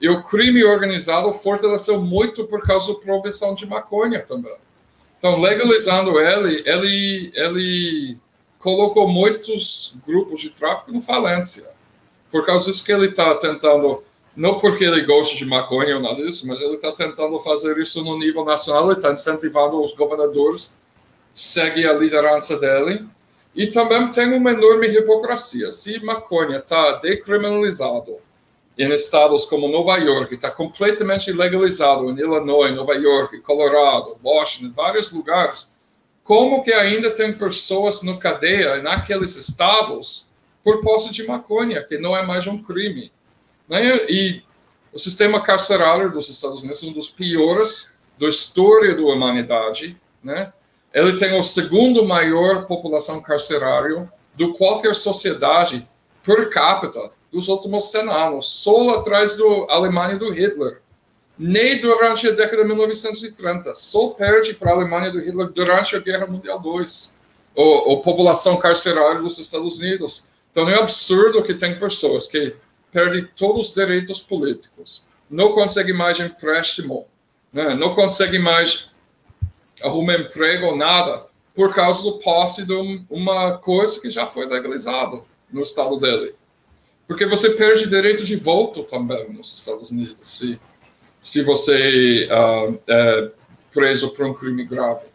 E 0.00 0.08
o 0.08 0.20
crime 0.24 0.64
organizado 0.64 1.32
fortaleceu 1.32 2.02
muito 2.02 2.44
por 2.44 2.66
causa 2.66 2.92
da 2.92 2.98
proibição 2.98 3.54
de 3.54 3.66
maconha 3.66 4.20
também. 4.20 4.65
Então, 5.18 5.40
legalizando 5.40 6.20
ele, 6.20 6.62
ele, 6.66 7.32
ele 7.34 8.18
colocou 8.58 9.08
muitos 9.08 9.94
grupos 10.06 10.40
de 10.40 10.50
tráfico 10.50 10.94
em 10.94 11.00
falência. 11.00 11.70
Por 12.30 12.44
causa 12.44 12.66
disso 12.66 12.84
que 12.84 12.92
ele 12.92 13.06
está 13.06 13.34
tentando, 13.34 14.02
não 14.36 14.58
porque 14.58 14.84
ele 14.84 15.02
gosta 15.02 15.36
de 15.36 15.46
maconha 15.46 15.96
ou 15.96 16.02
nada 16.02 16.22
disso, 16.22 16.46
mas 16.46 16.60
ele 16.60 16.74
está 16.74 16.92
tentando 16.92 17.38
fazer 17.38 17.78
isso 17.78 18.02
no 18.04 18.18
nível 18.18 18.44
nacional, 18.44 18.84
ele 18.84 18.98
está 18.98 19.12
incentivando 19.12 19.80
os 19.80 19.94
governadores 19.94 20.78
a 20.78 20.86
seguir 21.32 21.88
a 21.88 21.92
liderança 21.92 22.58
dele. 22.58 23.06
E 23.54 23.66
também 23.68 24.10
tem 24.10 24.34
uma 24.34 24.50
enorme 24.50 24.86
hipocrisia. 24.88 25.72
Se 25.72 26.04
maconha 26.04 26.58
está 26.58 26.96
decriminalizado 26.96 28.18
em 28.78 28.92
estados 28.92 29.46
como 29.46 29.68
Nova 29.68 29.96
York, 29.96 30.34
está 30.34 30.50
completamente 30.50 31.32
legalizado 31.32 32.10
em 32.10 32.18
Illinois, 32.18 32.74
Nova 32.74 32.94
York, 32.94 33.40
Colorado, 33.40 34.18
Washington, 34.22 34.72
vários 34.72 35.10
lugares, 35.12 35.74
como 36.22 36.62
que 36.62 36.72
ainda 36.72 37.10
tem 37.10 37.32
pessoas 37.32 38.02
no 38.02 38.18
cadeia 38.18 38.82
naqueles 38.82 39.36
estados 39.36 40.32
por 40.62 40.82
posse 40.82 41.10
de 41.12 41.26
maconha, 41.26 41.82
que 41.82 41.96
não 41.96 42.16
é 42.16 42.26
mais 42.26 42.46
um 42.46 42.60
crime? 42.60 43.12
Né? 43.68 44.04
E 44.08 44.42
o 44.92 44.98
sistema 44.98 45.40
carcerário 45.40 46.10
dos 46.10 46.28
Estados 46.28 46.62
Unidos 46.62 46.82
é 46.82 46.86
um 46.86 46.92
dos 46.92 47.08
piores 47.08 47.96
da 48.18 48.28
história 48.28 48.94
da 48.94 49.02
humanidade, 49.02 49.96
né? 50.22 50.52
Ele 50.92 51.14
tem 51.16 51.38
o 51.38 51.42
segundo 51.42 52.04
maior 52.04 52.66
população 52.66 53.20
carcerária 53.20 54.10
do 54.34 54.54
qualquer 54.54 54.94
sociedade 54.94 55.86
per 56.24 56.48
capita 56.48 57.12
dos 57.36 57.48
últimos 57.48 57.90
100 57.90 58.08
anos, 58.08 58.48
só 58.48 58.88
atrás 58.98 59.36
da 59.36 59.44
Alemanha 59.68 60.16
do 60.16 60.32
Hitler. 60.32 60.80
Nem 61.38 61.78
durante 61.78 62.26
a 62.26 62.30
década 62.30 62.62
de 62.62 62.68
1930, 62.68 63.74
só 63.74 64.08
perde 64.08 64.54
para 64.54 64.70
a 64.70 64.74
Alemanha 64.74 65.10
do 65.10 65.20
Hitler 65.20 65.48
durante 65.48 65.94
a 65.94 65.98
Guerra 65.98 66.26
Mundial 66.26 66.62
II, 66.64 67.92
a 67.92 67.96
população 68.02 68.56
carcerária 68.56 69.20
dos 69.20 69.38
Estados 69.38 69.76
Unidos. 69.76 70.30
Então 70.50 70.66
é 70.66 70.76
absurdo 70.76 71.42
que 71.42 71.52
tem 71.52 71.78
pessoas 71.78 72.26
que 72.26 72.56
perdem 72.90 73.28
todos 73.36 73.68
os 73.68 73.74
direitos 73.74 74.18
políticos, 74.18 75.06
não 75.28 75.52
conseguem 75.52 75.92
mais 75.92 76.18
empréstimo, 76.18 77.06
né? 77.52 77.74
não 77.74 77.94
conseguem 77.94 78.40
mais 78.40 78.92
arrumar 79.82 80.14
emprego 80.14 80.68
ou 80.68 80.76
nada, 80.76 81.26
por 81.54 81.74
causa 81.74 82.02
do 82.02 82.18
posse 82.18 82.64
de 82.64 82.72
uma 83.10 83.58
coisa 83.58 84.00
que 84.00 84.10
já 84.10 84.26
foi 84.26 84.46
legalizada 84.46 85.20
no 85.52 85.60
estado 85.60 85.98
dele. 85.98 86.34
Porque 87.06 87.24
você 87.24 87.50
perde 87.50 87.88
direito 87.88 88.24
de 88.24 88.36
voto 88.36 88.82
também 88.82 89.32
nos 89.32 89.52
Estados 89.58 89.90
Unidos, 89.90 90.16
se, 90.22 90.60
se 91.20 91.42
você 91.42 92.28
uh, 92.30 92.78
é 92.86 93.30
preso 93.72 94.10
por 94.10 94.26
um 94.26 94.34
crime 94.34 94.64
grave. 94.64 95.06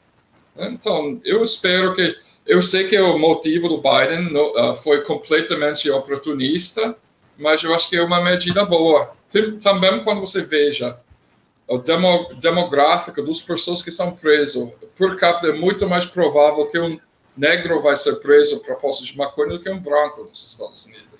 Então, 0.57 1.19
eu 1.23 1.41
espero 1.41 1.93
que. 1.93 2.15
Eu 2.45 2.61
sei 2.61 2.87
que 2.87 2.99
o 2.99 3.17
motivo 3.19 3.69
do 3.69 3.77
Biden 3.77 4.35
uh, 4.35 4.75
foi 4.75 5.01
completamente 5.01 5.89
oportunista, 5.91 6.97
mas 7.37 7.63
eu 7.63 7.73
acho 7.73 7.89
que 7.89 7.97
é 7.97 8.01
uma 8.01 8.21
medida 8.21 8.65
boa. 8.65 9.13
Também 9.61 10.03
quando 10.03 10.21
você 10.21 10.41
veja 10.41 10.99
o 11.67 11.77
demo, 11.77 12.29
demográfico 12.35 13.21
das 13.21 13.41
pessoas 13.41 13.83
que 13.83 13.91
são 13.91 14.11
presas 14.13 14.69
por 14.95 15.17
capita, 15.17 15.47
é 15.47 15.53
muito 15.53 15.87
mais 15.87 16.05
provável 16.05 16.65
que 16.67 16.79
um 16.79 16.99
negro 17.37 17.79
vai 17.79 17.95
ser 17.95 18.15
preso 18.15 18.61
por 18.61 18.75
posse 18.75 19.05
de 19.05 19.17
maconha 19.17 19.51
do 19.51 19.61
que 19.61 19.69
um 19.69 19.79
branco 19.79 20.23
nos 20.23 20.51
Estados 20.51 20.85
Unidos 20.87 21.10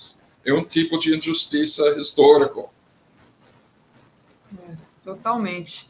é 0.46 0.54
um 0.54 0.64
tipo 0.64 0.98
de 0.98 1.16
injustiça 1.16 1.84
histórica. 1.98 2.66
É, 4.58 4.76
totalmente. 5.04 5.90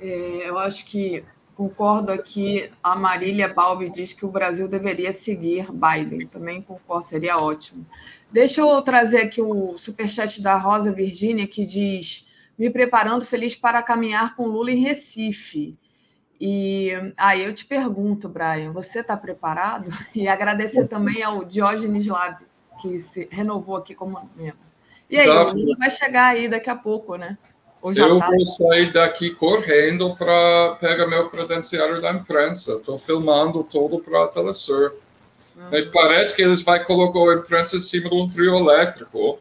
É, 0.00 0.48
eu 0.48 0.58
acho 0.58 0.84
que 0.86 1.24
concordo 1.54 2.12
aqui. 2.12 2.70
A 2.82 2.96
Marília 2.96 3.52
Balbi 3.52 3.90
diz 3.90 4.12
que 4.12 4.24
o 4.24 4.30
Brasil 4.30 4.68
deveria 4.68 5.12
seguir 5.12 5.66
Biden. 5.70 6.26
Também 6.26 6.62
concordo, 6.62 7.04
seria 7.04 7.36
ótimo. 7.36 7.86
Deixa 8.30 8.60
eu 8.60 8.82
trazer 8.82 9.22
aqui 9.22 9.42
o 9.42 9.76
superchat 9.76 10.40
da 10.40 10.56
Rosa 10.56 10.92
Virgínia, 10.92 11.46
que 11.46 11.66
diz: 11.66 12.26
Me 12.58 12.70
preparando 12.70 13.24
feliz 13.24 13.54
para 13.54 13.82
caminhar 13.82 14.36
com 14.36 14.46
Lula 14.46 14.70
em 14.70 14.82
Recife. 14.82 15.76
E 16.40 16.90
aí 17.16 17.44
eu 17.44 17.52
te 17.52 17.64
pergunto, 17.64 18.28
Brian, 18.28 18.70
você 18.70 19.00
está 19.00 19.16
preparado? 19.16 19.90
E 20.14 20.26
agradecer 20.26 20.88
também 20.88 21.22
ao 21.22 21.44
Diógenes 21.44 22.06
Lab 22.08 22.44
que 22.82 22.98
se 22.98 23.28
renovou 23.30 23.76
aqui 23.76 23.94
como 23.94 24.28
membro. 24.36 24.58
E 25.08 25.18
aí, 25.18 25.26
tá. 25.26 25.44
o 25.44 25.78
vai 25.78 25.90
chegar 25.90 26.28
aí 26.28 26.48
daqui 26.48 26.68
a 26.68 26.76
pouco, 26.76 27.16
né? 27.16 27.38
eu 27.84 28.18
tá? 28.18 28.28
vou 28.28 28.46
sair 28.46 28.92
daqui 28.92 29.30
correndo 29.30 30.14
para 30.16 30.76
pegar 30.80 31.06
meu 31.06 31.28
credenciário 31.28 32.00
da 32.00 32.12
imprensa. 32.12 32.74
Estou 32.74 32.98
filmando 32.98 33.64
tudo 33.64 33.98
para 34.00 34.24
a 34.24 34.28
Telesur. 34.28 34.94
Uhum. 35.56 35.90
parece 35.92 36.36
que 36.36 36.42
eles 36.42 36.62
vão 36.62 36.82
colocar 36.84 37.32
a 37.32 37.38
imprensa 37.38 37.76
em 37.76 37.80
cima 37.80 38.08
de 38.08 38.16
um 38.16 38.28
trio 38.28 38.56
elétrico. 38.56 39.38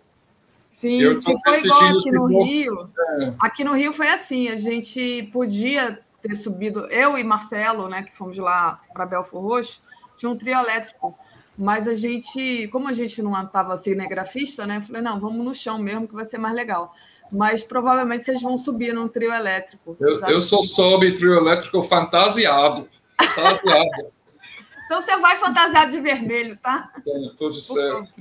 Sim, 0.67 1.15
se 1.15 1.35
foi 1.45 1.59
igual 1.59 1.97
aqui 1.97 2.11
no 2.11 2.27
vou... 2.27 2.43
Rio. 2.43 2.89
É. 3.19 3.33
Aqui 3.39 3.63
no 3.63 3.73
Rio 3.73 3.93
foi 3.93 4.09
assim, 4.09 4.49
a 4.49 4.57
gente 4.57 5.29
podia 5.31 5.99
ter 6.21 6.35
subido, 6.35 6.85
eu 6.87 7.17
e 7.17 7.23
Marcelo, 7.23 7.87
né, 7.87 8.03
que 8.03 8.15
fomos 8.15 8.37
lá 8.37 8.81
para 8.93 9.05
Belfor 9.05 9.41
Roxo, 9.41 9.81
tinha 10.15 10.29
um 10.29 10.37
trio 10.37 10.53
elétrico. 10.53 11.17
Mas 11.61 11.87
a 11.87 11.93
gente, 11.93 12.67
como 12.69 12.87
a 12.87 12.91
gente 12.91 13.21
não 13.21 13.39
estava 13.39 13.77
cinegrafista, 13.77 14.65
né? 14.65 14.77
Eu 14.77 14.81
falei, 14.81 14.99
não, 14.99 15.19
vamos 15.19 15.45
no 15.45 15.53
chão 15.53 15.77
mesmo, 15.77 16.07
que 16.07 16.15
vai 16.15 16.25
ser 16.25 16.39
mais 16.39 16.55
legal. 16.55 16.91
Mas 17.31 17.63
provavelmente 17.63 18.25
vocês 18.25 18.41
vão 18.41 18.57
subir 18.57 18.95
num 18.95 19.07
trio 19.07 19.31
elétrico. 19.31 19.95
Eu, 19.99 20.19
eu 20.21 20.41
sou 20.41 20.63
sob 20.63 21.11
trio 21.11 21.35
elétrico 21.35 21.83
fantasiado. 21.83 22.89
Fantasiado. 23.15 23.89
então 24.85 24.99
você 24.99 25.15
vai 25.17 25.37
fantasiado 25.37 25.91
de 25.91 25.99
vermelho, 25.99 26.57
tá? 26.57 26.91
Estou 27.29 27.51
de 27.51 27.61
certo. 27.61 28.11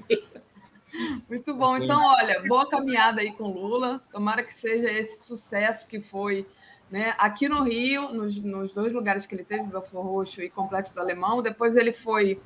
Muito 1.26 1.54
bom. 1.54 1.78
Então, 1.78 2.04
olha, 2.04 2.42
boa 2.46 2.68
caminhada 2.68 3.22
aí 3.22 3.32
com 3.32 3.44
Lula. 3.44 4.02
Tomara 4.12 4.42
que 4.42 4.52
seja 4.52 4.92
esse 4.92 5.24
sucesso 5.24 5.86
que 5.86 5.98
foi 5.98 6.46
né? 6.90 7.14
aqui 7.16 7.48
no 7.48 7.62
Rio, 7.62 8.12
nos, 8.12 8.38
nos 8.42 8.74
dois 8.74 8.92
lugares 8.92 9.24
que 9.24 9.34
ele 9.34 9.44
teve, 9.44 9.62
Belfor 9.62 10.04
Roxo 10.04 10.42
e 10.42 10.50
Complexo 10.50 10.94
do 10.94 11.00
Alemão. 11.00 11.40
Depois 11.40 11.78
ele 11.78 11.92
foi 11.92 12.38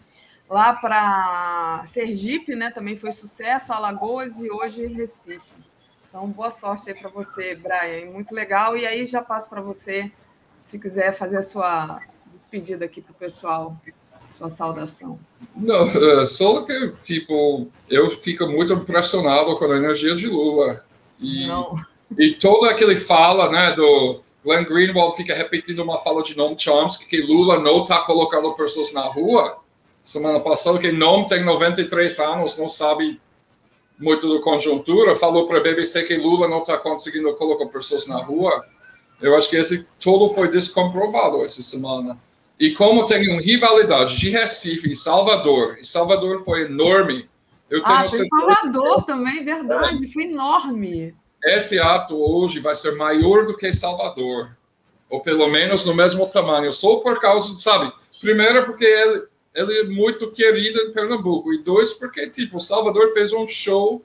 lá 0.48 0.72
para 0.74 1.82
Sergipe, 1.86 2.54
né? 2.54 2.70
Também 2.70 2.96
foi 2.96 3.12
sucesso, 3.12 3.72
Alagoas 3.72 4.38
e 4.40 4.50
hoje 4.50 4.86
Recife. 4.86 5.64
Então, 6.08 6.28
boa 6.28 6.50
sorte 6.50 6.90
aí 6.90 6.94
para 6.94 7.10
você, 7.10 7.56
Brian. 7.56 8.10
Muito 8.12 8.34
legal. 8.34 8.76
E 8.76 8.86
aí 8.86 9.04
já 9.06 9.20
passo 9.20 9.48
para 9.50 9.60
você, 9.60 10.12
se 10.62 10.78
quiser 10.78 11.12
fazer 11.12 11.38
a 11.38 11.42
sua 11.42 12.00
despedida 12.32 12.84
aqui 12.84 13.00
para 13.00 13.12
o 13.12 13.16
pessoal, 13.16 13.76
sua 14.32 14.48
saudação. 14.50 15.18
Não, 15.56 15.86
é, 15.86 16.26
só 16.26 16.62
que, 16.62 16.92
tipo, 17.02 17.68
eu 17.88 18.10
fico 18.10 18.46
muito 18.46 18.72
impressionado 18.72 19.58
com 19.58 19.64
a 19.64 19.76
energia 19.76 20.14
de 20.14 20.28
Lula. 20.28 20.84
E, 21.18 21.46
Não. 21.48 21.74
e 22.16 22.34
toda 22.34 22.70
aquele 22.70 22.96
fala, 22.96 23.50
né, 23.50 23.72
do 23.72 24.20
Glenn 24.44 24.64
Greenwald 24.64 25.16
fica 25.16 25.34
repetindo 25.34 25.80
uma 25.80 25.98
fala 25.98 26.22
de 26.22 26.36
Noam 26.36 26.56
Chomsky 26.56 27.06
que 27.06 27.22
Lula 27.22 27.58
não 27.58 27.82
está 27.82 28.02
colocando 28.02 28.52
pessoas 28.54 28.92
na 28.92 29.02
rua 29.02 29.63
semana 30.04 30.38
passada, 30.38 30.78
que 30.78 30.92
não 30.92 31.24
tem 31.24 31.42
93 31.42 32.20
anos, 32.20 32.58
não 32.58 32.68
sabe 32.68 33.18
muito 33.98 34.32
da 34.32 34.42
conjuntura, 34.42 35.16
falou 35.16 35.46
para 35.46 35.58
a 35.58 35.62
BBC 35.62 36.02
que 36.02 36.16
Lula 36.16 36.46
não 36.46 36.60
está 36.60 36.76
conseguindo 36.76 37.34
colocar 37.34 37.66
pessoas 37.66 38.06
na 38.06 38.18
rua. 38.18 38.62
Eu 39.20 39.34
acho 39.34 39.48
que 39.48 39.56
esse 39.56 39.88
todo 39.98 40.28
foi 40.34 40.48
descomprovado 40.48 41.42
essa 41.42 41.62
semana. 41.62 42.20
E 42.60 42.72
como 42.72 43.06
tem 43.06 43.28
uma 43.30 43.40
rivalidade 43.40 44.18
de 44.18 44.28
Recife 44.28 44.92
e 44.92 44.96
Salvador, 44.96 45.78
e 45.80 45.86
Salvador 45.86 46.38
foi 46.44 46.66
enorme. 46.66 47.28
Eu 47.70 47.82
tenho 47.82 47.98
ah, 47.98 48.06
tem 48.06 48.24
Salvador 48.28 49.00
que... 49.00 49.06
também, 49.06 49.44
verdade, 49.44 50.04
é. 50.04 50.08
foi 50.08 50.24
enorme. 50.24 51.14
Esse 51.42 51.78
ato 51.80 52.16
hoje 52.16 52.60
vai 52.60 52.74
ser 52.74 52.94
maior 52.96 53.46
do 53.46 53.56
que 53.56 53.72
Salvador, 53.72 54.56
ou 55.08 55.20
pelo 55.20 55.48
menos 55.48 55.84
no 55.86 55.94
mesmo 55.94 56.26
tamanho, 56.26 56.72
só 56.72 56.96
por 56.96 57.18
causa, 57.20 57.52
de, 57.52 57.60
sabe, 57.60 57.92
primeiro 58.20 58.64
porque 58.66 58.84
ele, 58.84 59.26
ele 59.54 59.78
é 59.78 59.84
muito 59.84 60.30
querido 60.30 60.80
em 60.80 60.92
Pernambuco. 60.92 61.52
E 61.52 61.62
dois, 61.62 61.92
porque, 61.92 62.28
tipo, 62.28 62.56
o 62.56 62.60
Salvador 62.60 63.08
fez 63.12 63.32
um 63.32 63.46
show 63.46 64.02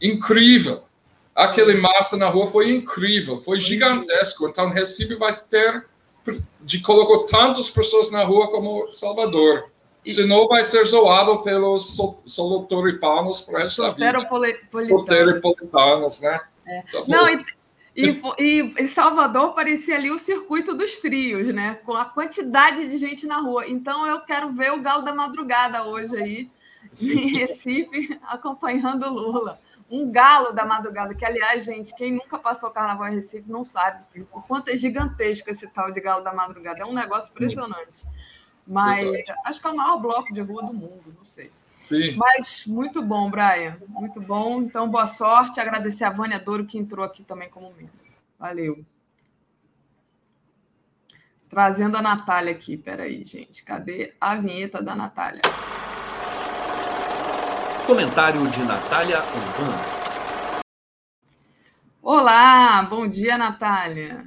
incrível. 0.00 0.82
Aquele 1.34 1.74
massa 1.74 2.16
na 2.16 2.28
rua 2.28 2.46
foi 2.46 2.70
incrível, 2.70 3.36
foi 3.38 3.60
gigantesco. 3.60 4.48
Então, 4.48 4.70
Recife 4.70 5.14
vai 5.14 5.38
ter 5.38 5.86
de 6.60 6.80
colocar 6.80 7.26
tantas 7.26 7.68
pessoas 7.68 8.10
na 8.10 8.24
rua 8.24 8.50
como 8.50 8.90
Salvador. 8.90 9.70
E... 10.04 10.10
Senão 10.10 10.48
vai 10.48 10.64
ser 10.64 10.84
zoado 10.86 11.42
pelos 11.42 11.98
solotoripanos 12.26 13.42
para 13.42 13.62
essa 13.62 13.90
vida. 13.90 14.06
Soteropolitanos, 14.88 16.20
né? 16.22 16.40
É. 16.66 16.82
Tá 16.92 17.04
Não, 17.06 17.28
e 17.28 17.44
e, 17.98 18.20
e, 18.38 18.74
e, 18.78 18.86
Salvador 18.86 19.54
parecia 19.54 19.96
ali 19.96 20.10
o 20.10 20.18
circuito 20.18 20.72
dos 20.74 20.98
trios, 20.98 21.48
né? 21.48 21.80
Com 21.84 21.94
a 21.94 22.04
quantidade 22.04 22.88
de 22.88 22.96
gente 22.96 23.26
na 23.26 23.38
rua. 23.40 23.66
Então 23.66 24.06
eu 24.06 24.20
quero 24.20 24.52
ver 24.52 24.72
o 24.72 24.80
Galo 24.80 25.02
da 25.02 25.12
Madrugada 25.12 25.84
hoje 25.84 26.16
aí, 26.16 26.50
Sim. 26.92 27.18
em 27.18 27.38
Recife, 27.38 28.18
acompanhando 28.22 29.06
o 29.06 29.12
Lula. 29.12 29.60
um 29.90 30.10
galo 30.12 30.52
da 30.52 30.64
madrugada, 30.64 31.14
que, 31.14 31.24
aliás, 31.24 31.64
gente, 31.64 31.94
quem 31.96 32.12
nunca 32.12 32.38
passou 32.38 32.70
carnaval 32.70 33.08
em 33.08 33.14
Recife 33.14 33.50
não 33.50 33.64
sabe 33.64 34.04
o 34.32 34.42
quanto 34.42 34.68
é 34.68 34.76
gigantesco 34.76 35.50
esse 35.50 35.66
tal 35.68 35.90
de 35.90 36.00
galo 36.00 36.22
da 36.22 36.32
madrugada. 36.32 36.80
É 36.80 36.84
um 36.84 36.94
negócio 36.94 37.30
impressionante. 37.30 38.06
Mas 38.66 39.08
acho 39.46 39.60
que 39.60 39.66
é 39.66 39.70
o 39.70 39.76
maior 39.76 39.98
bloco 39.98 40.32
de 40.32 40.42
rua 40.42 40.62
do 40.62 40.74
mundo, 40.74 41.14
não 41.16 41.24
sei. 41.24 41.50
Sim. 41.88 42.16
Mas 42.16 42.66
muito 42.66 43.02
bom, 43.02 43.30
Brian. 43.30 43.78
Muito 43.88 44.20
bom. 44.20 44.60
Então, 44.60 44.90
boa 44.90 45.06
sorte. 45.06 45.58
Agradecer 45.58 46.04
a 46.04 46.10
Vânia 46.10 46.38
Douro, 46.38 46.66
que 46.66 46.76
entrou 46.76 47.02
aqui 47.02 47.24
também 47.24 47.48
como 47.48 47.72
membro. 47.72 47.92
Valeu. 48.38 48.76
Trazendo 51.48 51.96
a 51.96 52.02
Natália 52.02 52.52
aqui. 52.52 52.76
Peraí, 52.76 53.24
gente. 53.24 53.64
Cadê 53.64 54.14
a 54.20 54.34
vinheta 54.34 54.82
da 54.82 54.94
Natália? 54.94 55.40
Comentário 57.86 58.46
de 58.48 58.62
Natália 58.64 59.16
Urbano. 59.16 59.98
Olá, 62.02 62.82
bom 62.82 63.08
dia, 63.08 63.38
Natália. 63.38 64.26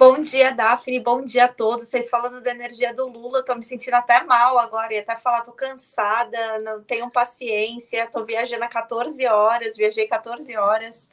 Bom 0.00 0.22
dia, 0.22 0.50
Daphne. 0.50 0.98
Bom 0.98 1.22
dia 1.22 1.44
a 1.44 1.48
todos. 1.48 1.86
Vocês 1.86 2.08
falando 2.08 2.40
da 2.40 2.52
energia 2.52 2.94
do 2.94 3.06
Lula, 3.06 3.40
estou 3.40 3.54
me 3.54 3.62
sentindo 3.62 3.92
até 3.92 4.24
mal 4.24 4.58
agora. 4.58 4.94
E 4.94 4.98
até 4.98 5.14
falar, 5.14 5.40
estou 5.40 5.52
cansada, 5.52 6.58
não 6.60 6.82
tenho 6.82 7.10
paciência. 7.10 8.04
Estou 8.04 8.24
viajando 8.24 8.64
há 8.64 8.68
14 8.68 9.26
horas, 9.26 9.76
viajei 9.76 10.06
14 10.08 10.56
horas 10.56 11.10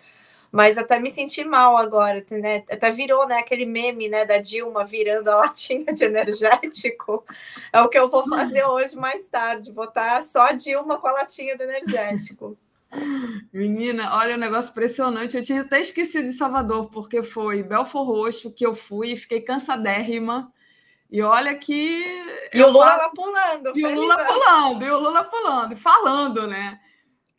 mas 0.49 0.77
até 0.77 0.97
me 0.97 1.11
senti 1.11 1.43
mal 1.43 1.75
agora, 1.75 2.25
né? 2.31 2.63
Até 2.71 2.89
virou, 2.89 3.27
né, 3.27 3.39
aquele 3.39 3.65
meme, 3.65 4.07
né, 4.07 4.25
da 4.25 4.37
Dilma 4.37 4.85
virando 4.85 5.29
a 5.29 5.35
latinha 5.35 5.91
de 5.91 6.05
energético. 6.05 7.25
É 7.73 7.81
o 7.81 7.89
que 7.89 7.99
eu 7.99 8.09
vou 8.09 8.25
fazer 8.29 8.63
hoje 8.63 8.95
mais 8.95 9.27
tarde, 9.27 9.73
botar 9.73 10.21
só 10.21 10.43
a 10.43 10.53
Dilma 10.53 10.99
com 10.99 11.07
a 11.07 11.11
latinha 11.11 11.57
do 11.57 11.63
energético. 11.63 12.57
Menina, 13.51 14.15
olha, 14.15 14.35
um 14.35 14.39
negócio 14.39 14.71
impressionante. 14.71 15.35
Eu 15.35 15.43
tinha 15.43 15.61
até 15.61 15.79
esquecido 15.79 16.25
de 16.25 16.33
Salvador, 16.33 16.89
porque 16.89 17.21
foi 17.21 17.63
Belfor 17.63 18.05
Roxo 18.05 18.53
que 18.53 18.65
eu 18.65 18.73
fui 18.73 19.11
e 19.11 19.17
fiquei 19.17 19.41
cansadérrima. 19.41 20.51
E 21.09 21.21
olha 21.21 21.55
que. 21.55 22.03
E 22.53 22.61
o 22.61 22.69
Lula 22.69 22.97
faço... 22.97 23.15
pulando. 23.15 23.71
E 23.75 23.85
o 23.85 23.95
Lula 23.95 24.25
pulando, 24.25 24.85
e 24.85 24.91
o 24.91 24.99
Lula 24.99 25.23
pulando, 25.23 25.77
falando, 25.77 26.47
né? 26.47 26.79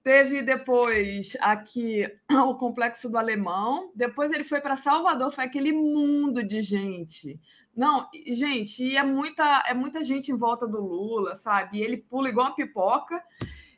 Teve 0.02 0.40
depois 0.40 1.36
aqui 1.40 2.06
o 2.32 2.54
Complexo 2.54 3.10
do 3.10 3.18
Alemão. 3.18 3.92
Depois 3.94 4.32
ele 4.32 4.44
foi 4.44 4.60
para 4.60 4.74
Salvador, 4.74 5.30
foi 5.30 5.44
aquele 5.44 5.70
mundo 5.70 6.42
de 6.42 6.62
gente. 6.62 7.38
Não, 7.76 8.08
gente, 8.26 8.82
e 8.82 8.96
é 8.96 9.02
muita, 9.02 9.64
é 9.66 9.74
muita 9.74 10.02
gente 10.02 10.32
em 10.32 10.36
volta 10.36 10.66
do 10.66 10.80
Lula, 10.80 11.34
sabe? 11.34 11.78
E 11.78 11.82
ele 11.82 11.98
pula 11.98 12.30
igual 12.30 12.46
uma 12.46 12.54
pipoca. 12.54 13.22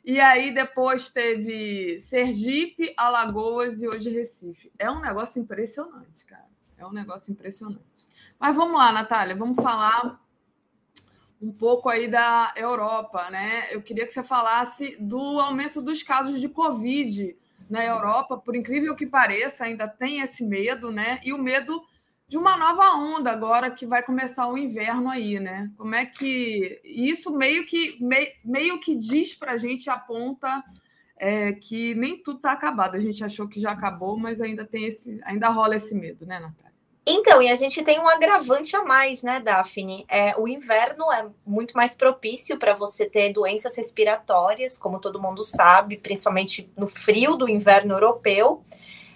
E 0.03 0.19
aí 0.19 0.51
depois 0.51 1.09
teve 1.09 1.99
Sergipe, 1.99 2.93
Alagoas 2.97 3.81
e 3.81 3.87
hoje 3.87 4.09
Recife. 4.09 4.71
É 4.79 4.89
um 4.89 4.99
negócio 4.99 5.41
impressionante, 5.41 6.25
cara. 6.25 6.49
É 6.77 6.85
um 6.85 6.91
negócio 6.91 7.31
impressionante. 7.31 8.07
Mas 8.39 8.55
vamos 8.55 8.73
lá, 8.73 8.91
Natália, 8.91 9.35
vamos 9.35 9.55
falar 9.61 10.19
um 11.39 11.51
pouco 11.51 11.89
aí 11.89 12.07
da 12.07 12.53
Europa, 12.55 13.29
né? 13.29 13.67
Eu 13.71 13.81
queria 13.81 14.05
que 14.05 14.13
você 14.13 14.23
falasse 14.23 14.95
do 14.99 15.39
aumento 15.39 15.81
dos 15.81 16.01
casos 16.01 16.39
de 16.39 16.49
Covid 16.49 17.35
na 17.69 17.85
Europa. 17.85 18.37
Por 18.37 18.55
incrível 18.55 18.95
que 18.95 19.05
pareça, 19.05 19.65
ainda 19.65 19.87
tem 19.87 20.21
esse 20.21 20.43
medo, 20.43 20.91
né? 20.91 21.19
E 21.23 21.33
o 21.33 21.37
medo 21.37 21.83
de 22.31 22.37
uma 22.37 22.55
nova 22.55 22.95
onda 22.95 23.29
agora 23.29 23.69
que 23.69 23.85
vai 23.85 24.01
começar 24.01 24.47
o 24.47 24.57
inverno 24.57 25.09
aí, 25.09 25.37
né? 25.37 25.69
Como 25.77 25.93
é 25.93 26.05
que 26.05 26.79
isso 26.81 27.29
meio 27.29 27.65
que 27.65 27.97
meio, 27.99 28.31
meio 28.45 28.79
que 28.79 28.95
diz 28.95 29.35
para 29.35 29.51
a 29.51 29.57
gente 29.57 29.89
aponta 29.89 30.63
é, 31.17 31.51
que 31.51 31.93
nem 31.93 32.17
tudo 32.17 32.37
está 32.37 32.53
acabado. 32.53 32.95
A 32.95 33.01
gente 33.01 33.21
achou 33.21 33.49
que 33.49 33.59
já 33.59 33.71
acabou, 33.71 34.17
mas 34.17 34.39
ainda 34.39 34.63
tem 34.63 34.85
esse, 34.85 35.19
ainda 35.25 35.49
rola 35.49 35.75
esse 35.75 35.93
medo, 35.93 36.25
né, 36.25 36.39
Natália? 36.39 36.71
Então, 37.05 37.41
e 37.41 37.49
a 37.49 37.55
gente 37.55 37.83
tem 37.83 37.99
um 37.99 38.07
agravante 38.07 38.77
a 38.77 38.83
mais, 38.85 39.23
né, 39.23 39.41
Daphne? 39.41 40.05
É, 40.07 40.33
o 40.37 40.47
inverno 40.47 41.11
é 41.11 41.27
muito 41.45 41.73
mais 41.75 41.95
propício 41.95 42.57
para 42.57 42.73
você 42.73 43.09
ter 43.09 43.33
doenças 43.33 43.75
respiratórias, 43.75 44.77
como 44.77 45.01
todo 45.01 45.21
mundo 45.21 45.43
sabe, 45.43 45.97
principalmente 45.97 46.71
no 46.77 46.87
frio 46.87 47.35
do 47.35 47.49
inverno 47.49 47.93
europeu. 47.93 48.63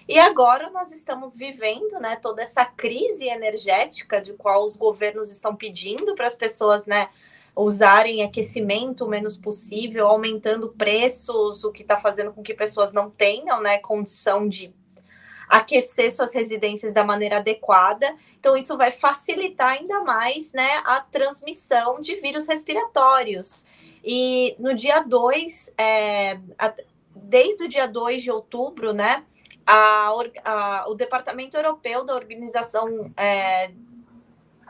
E 0.08 0.18
agora 0.18 0.70
nós 0.70 0.92
estamos 0.92 1.36
vivendo, 1.36 1.98
né, 2.00 2.16
toda 2.16 2.40
essa 2.40 2.64
crise 2.64 3.26
energética 3.26 4.20
de 4.20 4.34
qual 4.34 4.64
os 4.64 4.76
governos 4.76 5.32
estão 5.32 5.56
pedindo 5.56 6.14
para 6.14 6.26
as 6.26 6.36
pessoas, 6.36 6.86
né, 6.86 7.08
usarem 7.56 8.22
aquecimento 8.22 9.04
o 9.04 9.08
menos 9.08 9.36
possível, 9.36 10.06
aumentando 10.06 10.68
preços, 10.68 11.64
o 11.64 11.72
que 11.72 11.82
está 11.82 11.96
fazendo 11.96 12.32
com 12.32 12.42
que 12.42 12.54
pessoas 12.54 12.92
não 12.92 13.10
tenham, 13.10 13.60
né, 13.60 13.78
condição 13.78 14.48
de 14.48 14.72
aquecer 15.48 16.12
suas 16.12 16.34
residências 16.34 16.92
da 16.92 17.02
maneira 17.02 17.38
adequada. 17.38 18.14
Então, 18.38 18.56
isso 18.56 18.76
vai 18.76 18.90
facilitar 18.90 19.72
ainda 19.72 20.00
mais 20.00 20.52
né, 20.52 20.82
a 20.84 21.00
transmissão 21.00 21.98
de 22.00 22.14
vírus 22.16 22.46
respiratórios. 22.46 23.66
E 24.04 24.54
no 24.58 24.74
dia 24.74 25.00
2, 25.00 25.74
é, 25.78 26.38
desde 27.14 27.64
o 27.64 27.68
dia 27.68 27.88
2 27.88 28.22
de 28.22 28.30
outubro, 28.30 28.92
né, 28.92 29.24
a, 29.66 30.12
a, 30.44 30.88
o 30.88 30.94
Departamento 30.94 31.56
Europeu 31.56 32.04
da 32.04 32.14
Organização 32.14 33.10
é, 33.16 33.70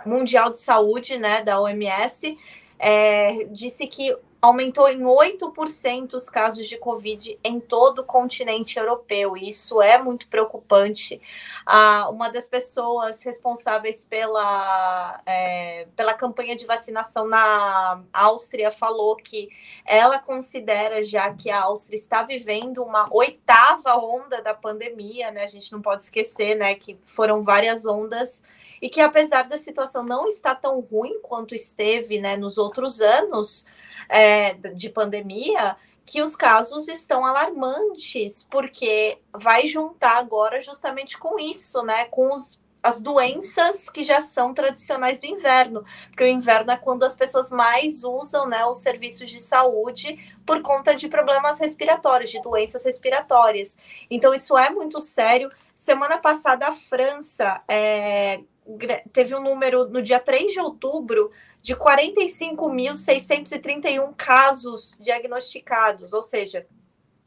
Mundial 0.05 0.51
de 0.51 0.59
Saúde, 0.59 1.19
né, 1.19 1.43
da 1.43 1.61
OMS, 1.61 2.39
é, 2.79 3.45
disse 3.51 3.87
que 3.87 4.17
aumentou 4.47 4.89
em 4.89 5.01
8% 5.01 6.15
os 6.15 6.29
casos 6.29 6.67
de 6.67 6.79
Covid 6.79 7.39
em 7.43 7.61
todo 7.61 8.01
o 8.01 8.05
continente 8.05 8.79
europeu, 8.79 9.37
e 9.37 9.49
isso 9.49 9.83
é 9.83 9.99
muito 9.99 10.29
preocupante. 10.29 11.21
Ah, 11.65 12.09
uma 12.11 12.29
das 12.29 12.49
pessoas 12.49 13.23
responsáveis 13.23 14.05
pela, 14.05 15.21
é, 15.27 15.87
pela 15.97 16.15
campanha 16.15 16.55
de 16.55 16.65
vacinação 16.65 17.27
na 17.27 18.03
Áustria 18.13 18.71
falou 18.71 19.17
que 19.17 19.49
ela 19.85 20.19
considera 20.19 21.03
já 21.03 21.33
que 21.35 21.51
a 21.51 21.63
Áustria 21.63 21.97
está 21.97 22.23
vivendo 22.23 22.83
uma 22.83 23.07
oitava 23.11 23.97
onda 23.97 24.41
da 24.41 24.55
pandemia, 24.55 25.31
né? 25.31 25.45
A 25.45 25.49
gente 25.49 25.73
não 25.73 25.83
pode 25.83 26.03
esquecer, 26.03 26.55
né, 26.57 26.75
que 26.75 26.99
foram 27.05 27.43
várias 27.43 27.87
ondas 27.87 28.43
e 28.81 28.89
que 28.89 29.01
apesar 29.01 29.45
da 29.45 29.57
situação 29.57 30.05
não 30.05 30.29
estar 30.29 30.55
tão 30.57 30.81
ruim 30.81 31.21
quanto 31.23 31.55
esteve, 31.55 32.21
né, 32.21 32.37
nos 32.37 32.59
outros 32.59 33.01
anos, 33.01 33.67
é, 34.09 34.55
de 34.55 34.89
pandemia, 34.91 35.77
que 36.05 36.23
os 36.23 36.37
casos 36.37 36.87
estão 36.87 37.27
alarmantes, 37.27 38.47
porque 38.49 39.19
vai 39.33 39.67
juntar 39.67 40.19
agora 40.19 40.61
justamente 40.61 41.19
com 41.19 41.39
isso, 41.39 41.83
né? 41.83 42.05
Com 42.05 42.33
os, 42.33 42.61
as 42.81 43.03
doenças 43.03 43.91
que 43.91 44.05
já 44.05 44.21
são 44.21 44.55
tradicionais 44.55 45.19
do 45.19 45.27
inverno, 45.27 45.85
porque 46.07 46.23
o 46.23 46.29
inverno 46.29 46.71
é 46.71 46.77
quando 46.77 47.03
as 47.03 47.17
pessoas 47.17 47.51
mais 47.51 48.05
usam 48.05 48.47
né, 48.47 48.65
os 48.65 48.77
serviços 48.77 49.29
de 49.29 49.41
saúde 49.41 50.17
por 50.47 50.63
conta 50.63 50.95
de 50.95 51.09
problemas 51.09 51.59
respiratórios, 51.59 52.31
de 52.31 52.41
doenças 52.41 52.85
respiratórias. 52.85 53.77
Então, 54.09 54.33
isso 54.33 54.57
é 54.57 54.71
muito 54.71 55.01
sério. 55.01 55.49
Semana 55.75 56.19
passada, 56.19 56.69
a 56.69 56.73
França 56.73 57.61
é, 57.67 58.41
teve 59.13 59.35
um 59.35 59.43
número 59.43 59.89
no 59.89 60.01
dia 60.01 60.21
3 60.21 60.53
de 60.53 60.61
outubro 60.61 61.33
de 61.67 61.75
45.631 61.75 64.15
casos 64.17 64.97
diagnosticados, 65.01 66.13
ou 66.13 66.23
seja, 66.23 66.65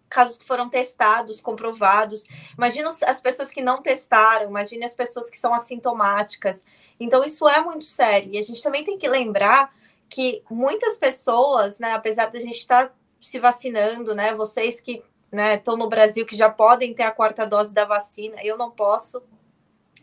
casos 0.08 0.38
que 0.38 0.46
foram 0.46 0.70
testados, 0.70 1.42
comprovados. 1.42 2.24
Imagina 2.58 2.88
as 3.06 3.20
pessoas 3.20 3.52
que 3.52 3.62
não 3.62 3.82
testaram, 3.82 4.48
imagine 4.48 4.86
as 4.86 4.94
pessoas 4.94 5.30
que 5.30 5.38
são 5.38 5.54
assintomáticas. 5.54 6.64
Então, 6.98 7.22
isso 7.22 7.50
é 7.50 7.62
muito 7.62 7.84
sério. 7.84 8.32
E 8.32 8.38
a 8.38 8.42
gente 8.42 8.64
também 8.64 8.82
tem 8.82 8.98
que 8.98 9.10
lembrar 9.10 9.76
que 10.08 10.42
muitas 10.50 10.96
pessoas, 10.96 11.78
né, 11.78 11.92
apesar 11.92 12.28
da 12.28 12.40
gente 12.40 12.60
estar 12.60 12.88
tá 12.88 12.94
se 13.22 13.40
vacinando, 13.40 14.16
né, 14.16 14.34
vocês 14.34 14.80
que 14.80 15.04
né, 15.30 15.56
estão 15.56 15.76
no 15.76 15.90
Brasil 15.90 16.26
que 16.26 16.38
já 16.38 16.50
podem 16.50 16.94
ter 16.94 17.04
a 17.04 17.12
quarta 17.12 17.46
dose 17.46 17.74
da 17.74 17.84
vacina, 17.84 18.38
eu 18.42 18.58
não 18.58 18.72
posso, 18.72 19.22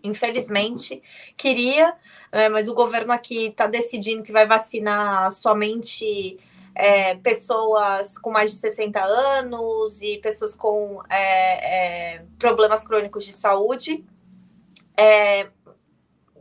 infelizmente. 0.06 1.02
Queria, 1.36 1.94
é, 2.32 2.48
mas 2.48 2.68
o 2.68 2.74
governo 2.74 3.12
aqui 3.12 3.46
está 3.46 3.66
decidindo 3.66 4.22
que 4.22 4.32
vai 4.32 4.46
vacinar 4.46 5.30
somente 5.32 6.38
é, 6.74 7.14
pessoas 7.16 8.18
com 8.18 8.30
mais 8.30 8.50
de 8.50 8.56
60 8.58 9.02
anos 9.02 10.02
e 10.02 10.18
pessoas 10.18 10.54
com 10.54 11.02
é, 11.08 12.16
é 12.16 12.24
problemas 12.38 12.86
crônicos 12.86 13.24
de 13.24 13.32
saúde. 13.32 14.04
É, 14.98 15.48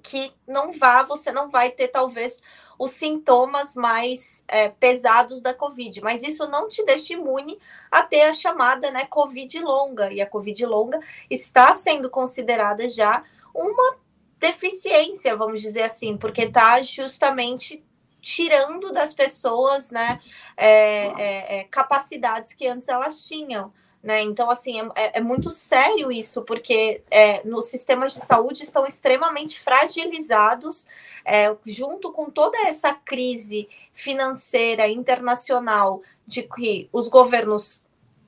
que 0.06 0.32
não 0.48 0.72
vá, 0.72 1.02
você 1.02 1.32
não 1.32 1.50
vai 1.50 1.72
ter 1.72 1.88
talvez 1.88 2.40
os 2.78 2.92
sintomas 2.92 3.76
mais 3.76 4.44
é, 4.48 4.70
pesados 4.70 5.42
da 5.42 5.52
Covid, 5.52 6.00
mas 6.02 6.22
isso 6.22 6.48
não 6.48 6.68
te 6.68 6.86
deixa 6.86 7.14
imune 7.14 7.58
a 7.90 8.04
ter 8.04 8.22
a 8.22 8.34
chamada 8.34 8.92
né, 8.92 9.06
Covid 9.06 9.60
longa, 9.62 10.14
e 10.14 10.22
a 10.22 10.28
Covid 10.28 10.64
longa 10.66 11.00
está 11.28 11.74
sendo 11.74 12.08
considerada 12.08 12.88
já 12.88 13.24
uma 13.56 13.98
deficiência, 14.38 15.36
vamos 15.36 15.62
dizer 15.62 15.84
assim, 15.84 16.18
porque 16.18 16.44
está 16.44 16.82
justamente 16.82 17.84
tirando 18.22 18.92
das 18.92 19.14
pessoas, 19.14 19.92
né, 19.92 20.20
é, 20.58 21.08
é, 21.08 21.60
é, 21.60 21.64
capacidades 21.66 22.54
que 22.54 22.68
antes 22.68 22.90
elas 22.90 23.26
tinham. 23.28 23.72
Né? 24.04 24.22
Então, 24.22 24.52
assim, 24.52 24.80
é, 24.80 24.84
é, 24.96 25.12
é 25.18 25.22
muito 25.22 25.50
sério 25.50 26.12
isso, 26.12 26.44
porque 26.44 27.02
é, 27.10 27.44
nos 27.44 27.68
sistemas 27.68 28.14
de 28.14 28.20
saúde 28.20 28.62
estão 28.62 28.86
extremamente 28.86 29.60
fragilizados, 29.60 30.88
é, 31.24 31.56
junto 31.66 32.12
com 32.12 32.30
toda 32.30 32.58
essa 32.68 32.94
crise 32.94 33.68
financeira 33.94 34.88
internacional 34.88 36.04
de 36.28 36.44
que 36.44 36.90
os 36.92 37.08
governos 37.08 37.82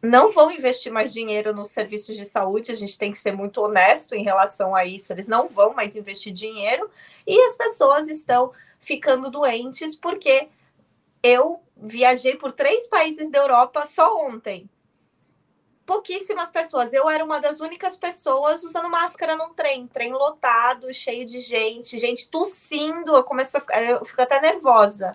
não 0.07 0.31
vão 0.31 0.49
investir 0.49 0.91
mais 0.91 1.13
dinheiro 1.13 1.53
nos 1.53 1.67
serviços 1.69 2.15
de 2.15 2.25
saúde, 2.25 2.71
a 2.71 2.75
gente 2.75 2.97
tem 2.97 3.11
que 3.11 3.17
ser 3.17 3.33
muito 3.33 3.61
honesto 3.61 4.15
em 4.15 4.23
relação 4.23 4.73
a 4.73 4.85
isso, 4.85 5.11
eles 5.11 5.27
não 5.27 5.49
vão 5.49 5.73
mais 5.73 5.95
investir 5.95 6.31
dinheiro, 6.31 6.89
e 7.25 7.39
as 7.41 7.55
pessoas 7.55 8.07
estão 8.07 8.51
ficando 8.79 9.29
doentes, 9.29 9.95
porque 9.95 10.47
eu 11.21 11.61
viajei 11.75 12.35
por 12.35 12.51
três 12.51 12.87
países 12.87 13.29
da 13.29 13.39
Europa 13.39 13.85
só 13.85 14.15
ontem. 14.15 14.69
Pouquíssimas 15.85 16.51
pessoas. 16.51 16.91
Eu 16.91 17.09
era 17.09 17.23
uma 17.23 17.39
das 17.39 17.61
únicas 17.61 17.95
pessoas 17.95 18.63
usando 18.63 18.89
máscara 18.89 19.37
num 19.37 19.53
trem, 19.53 19.87
trem 19.87 20.11
lotado, 20.11 20.93
cheio 20.93 21.25
de 21.25 21.39
gente, 21.39 21.97
gente 21.97 22.29
tossindo. 22.29 23.15
Eu 23.15 23.23
começo 23.23 23.57
a 23.57 23.61
ficar, 23.61 23.81
eu 23.81 24.03
fico 24.03 24.21
até 24.21 24.41
nervosa 24.41 25.11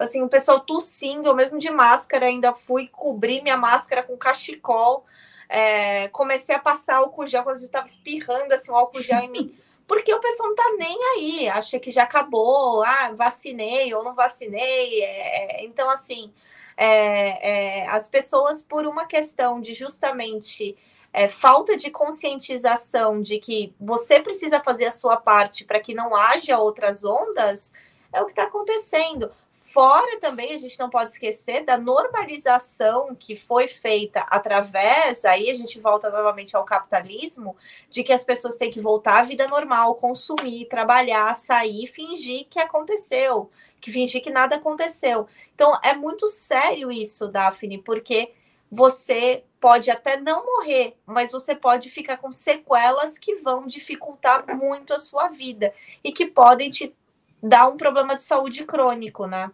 assim, 0.00 0.22
o 0.22 0.28
pessoal 0.28 0.60
tossindo, 0.60 1.28
eu 1.28 1.34
mesmo 1.34 1.58
de 1.58 1.70
máscara, 1.70 2.24
ainda 2.24 2.54
fui 2.54 2.88
cobrir 2.88 3.42
minha 3.42 3.56
máscara 3.56 4.02
com 4.02 4.16
cachecol, 4.16 5.04
é, 5.46 6.08
comecei 6.08 6.54
a 6.54 6.58
passar 6.58 6.96
álcool 6.96 7.26
gel, 7.26 7.44
quando 7.44 7.56
estava 7.56 7.84
espirrando, 7.84 8.52
assim, 8.52 8.70
o 8.72 8.74
álcool 8.74 9.02
gel 9.02 9.20
em 9.20 9.30
mim, 9.30 9.58
porque 9.86 10.12
o 10.14 10.20
pessoal 10.20 10.48
não 10.48 10.56
tá 10.56 10.74
nem 10.78 10.98
aí, 11.14 11.48
acha 11.48 11.78
que 11.78 11.90
já 11.90 12.04
acabou, 12.04 12.82
ah, 12.82 13.12
vacinei 13.14 13.92
ou 13.92 14.02
não 14.02 14.14
vacinei, 14.14 15.02
é, 15.02 15.64
então, 15.64 15.90
assim, 15.90 16.32
é, 16.76 17.82
é 17.82 17.88
as 17.88 18.08
pessoas, 18.08 18.62
por 18.62 18.86
uma 18.86 19.06
questão 19.06 19.60
de 19.60 19.74
justamente... 19.74 20.76
É, 21.12 21.26
falta 21.26 21.76
de 21.76 21.90
conscientização 21.90 23.20
de 23.20 23.40
que 23.40 23.74
você 23.80 24.20
precisa 24.20 24.60
fazer 24.60 24.84
a 24.84 24.92
sua 24.92 25.16
parte 25.16 25.64
para 25.64 25.80
que 25.80 25.92
não 25.92 26.14
haja 26.14 26.56
outras 26.56 27.02
ondas, 27.02 27.72
é 28.12 28.22
o 28.22 28.26
que 28.26 28.30
está 28.30 28.44
acontecendo. 28.44 29.28
Fora 29.72 30.18
também, 30.18 30.52
a 30.52 30.56
gente 30.56 30.76
não 30.80 30.90
pode 30.90 31.10
esquecer 31.10 31.64
da 31.64 31.78
normalização 31.78 33.14
que 33.14 33.36
foi 33.36 33.68
feita 33.68 34.18
através, 34.22 35.24
aí 35.24 35.48
a 35.48 35.54
gente 35.54 35.78
volta 35.78 36.10
novamente 36.10 36.56
ao 36.56 36.64
capitalismo, 36.64 37.56
de 37.88 38.02
que 38.02 38.12
as 38.12 38.24
pessoas 38.24 38.56
têm 38.56 38.68
que 38.68 38.80
voltar 38.80 39.20
à 39.20 39.22
vida 39.22 39.46
normal, 39.46 39.94
consumir, 39.94 40.64
trabalhar, 40.64 41.32
sair, 41.34 41.86
fingir 41.86 42.48
que 42.50 42.58
aconteceu, 42.58 43.48
que 43.80 43.92
fingir 43.92 44.20
que 44.20 44.28
nada 44.28 44.56
aconteceu. 44.56 45.28
Então, 45.54 45.78
é 45.84 45.94
muito 45.94 46.26
sério 46.26 46.90
isso, 46.90 47.28
Daphne, 47.28 47.78
porque 47.78 48.32
você 48.68 49.44
pode 49.60 49.88
até 49.88 50.16
não 50.16 50.44
morrer, 50.44 50.96
mas 51.06 51.30
você 51.30 51.54
pode 51.54 51.88
ficar 51.90 52.16
com 52.16 52.32
sequelas 52.32 53.20
que 53.20 53.36
vão 53.36 53.66
dificultar 53.66 54.44
muito 54.48 54.92
a 54.92 54.98
sua 54.98 55.28
vida 55.28 55.72
e 56.02 56.10
que 56.10 56.26
podem 56.26 56.70
te 56.70 56.92
dar 57.40 57.68
um 57.68 57.76
problema 57.76 58.16
de 58.16 58.24
saúde 58.24 58.64
crônico, 58.64 59.28
né? 59.28 59.48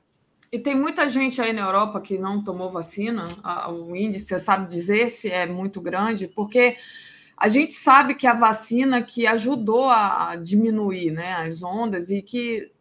E 0.50 0.58
tem 0.58 0.74
muita 0.74 1.08
gente 1.08 1.40
aí 1.40 1.52
na 1.52 1.62
Europa 1.62 2.00
que 2.00 2.18
não 2.18 2.42
tomou 2.42 2.70
vacina. 2.70 3.24
O 3.68 3.96
índice, 3.96 4.26
você 4.26 4.38
sabe 4.38 4.68
dizer 4.68 5.08
se 5.08 5.30
é 5.30 5.46
muito 5.46 5.80
grande, 5.80 6.28
porque 6.28 6.76
a 7.36 7.48
gente 7.48 7.72
sabe 7.72 8.14
que 8.14 8.26
a 8.26 8.32
vacina 8.32 9.02
que 9.02 9.26
ajudou 9.26 9.90
a 9.90 10.36
diminuir 10.36 11.10
né, 11.10 11.34
as 11.34 11.62
ondas 11.62 12.10
e 12.10 12.22
que, 12.22 12.72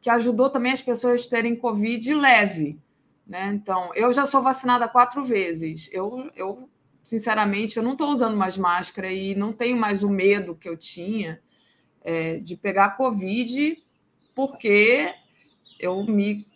que 0.00 0.10
ajudou 0.10 0.50
também 0.50 0.72
as 0.72 0.82
pessoas 0.82 1.26
a 1.26 1.30
terem 1.30 1.54
Covid 1.54 2.12
leve. 2.14 2.78
Né? 3.26 3.52
Então, 3.54 3.90
eu 3.94 4.12
já 4.12 4.24
sou 4.26 4.42
vacinada 4.42 4.88
quatro 4.88 5.22
vezes. 5.22 5.88
Eu, 5.92 6.30
eu 6.34 6.68
sinceramente, 7.04 7.76
eu 7.76 7.82
não 7.82 7.92
estou 7.92 8.10
usando 8.10 8.36
mais 8.36 8.56
máscara 8.56 9.12
e 9.12 9.34
não 9.34 9.52
tenho 9.52 9.76
mais 9.76 10.02
o 10.02 10.08
medo 10.08 10.56
que 10.56 10.68
eu 10.68 10.76
tinha 10.76 11.40
é, 12.02 12.38
de 12.38 12.56
pegar 12.56 12.96
Covid, 12.96 13.76
porque 14.34 15.14
eu 15.78 16.02
me 16.04 16.47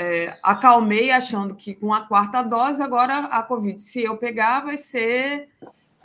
é, 0.00 0.38
acalmei 0.42 1.10
achando 1.10 1.54
que 1.54 1.74
com 1.74 1.92
a 1.92 2.00
quarta 2.00 2.40
dose, 2.40 2.82
agora 2.82 3.18
a 3.26 3.42
Covid, 3.42 3.78
se 3.78 4.02
eu 4.02 4.16
pegar, 4.16 4.60
vai 4.60 4.78
ser 4.78 5.50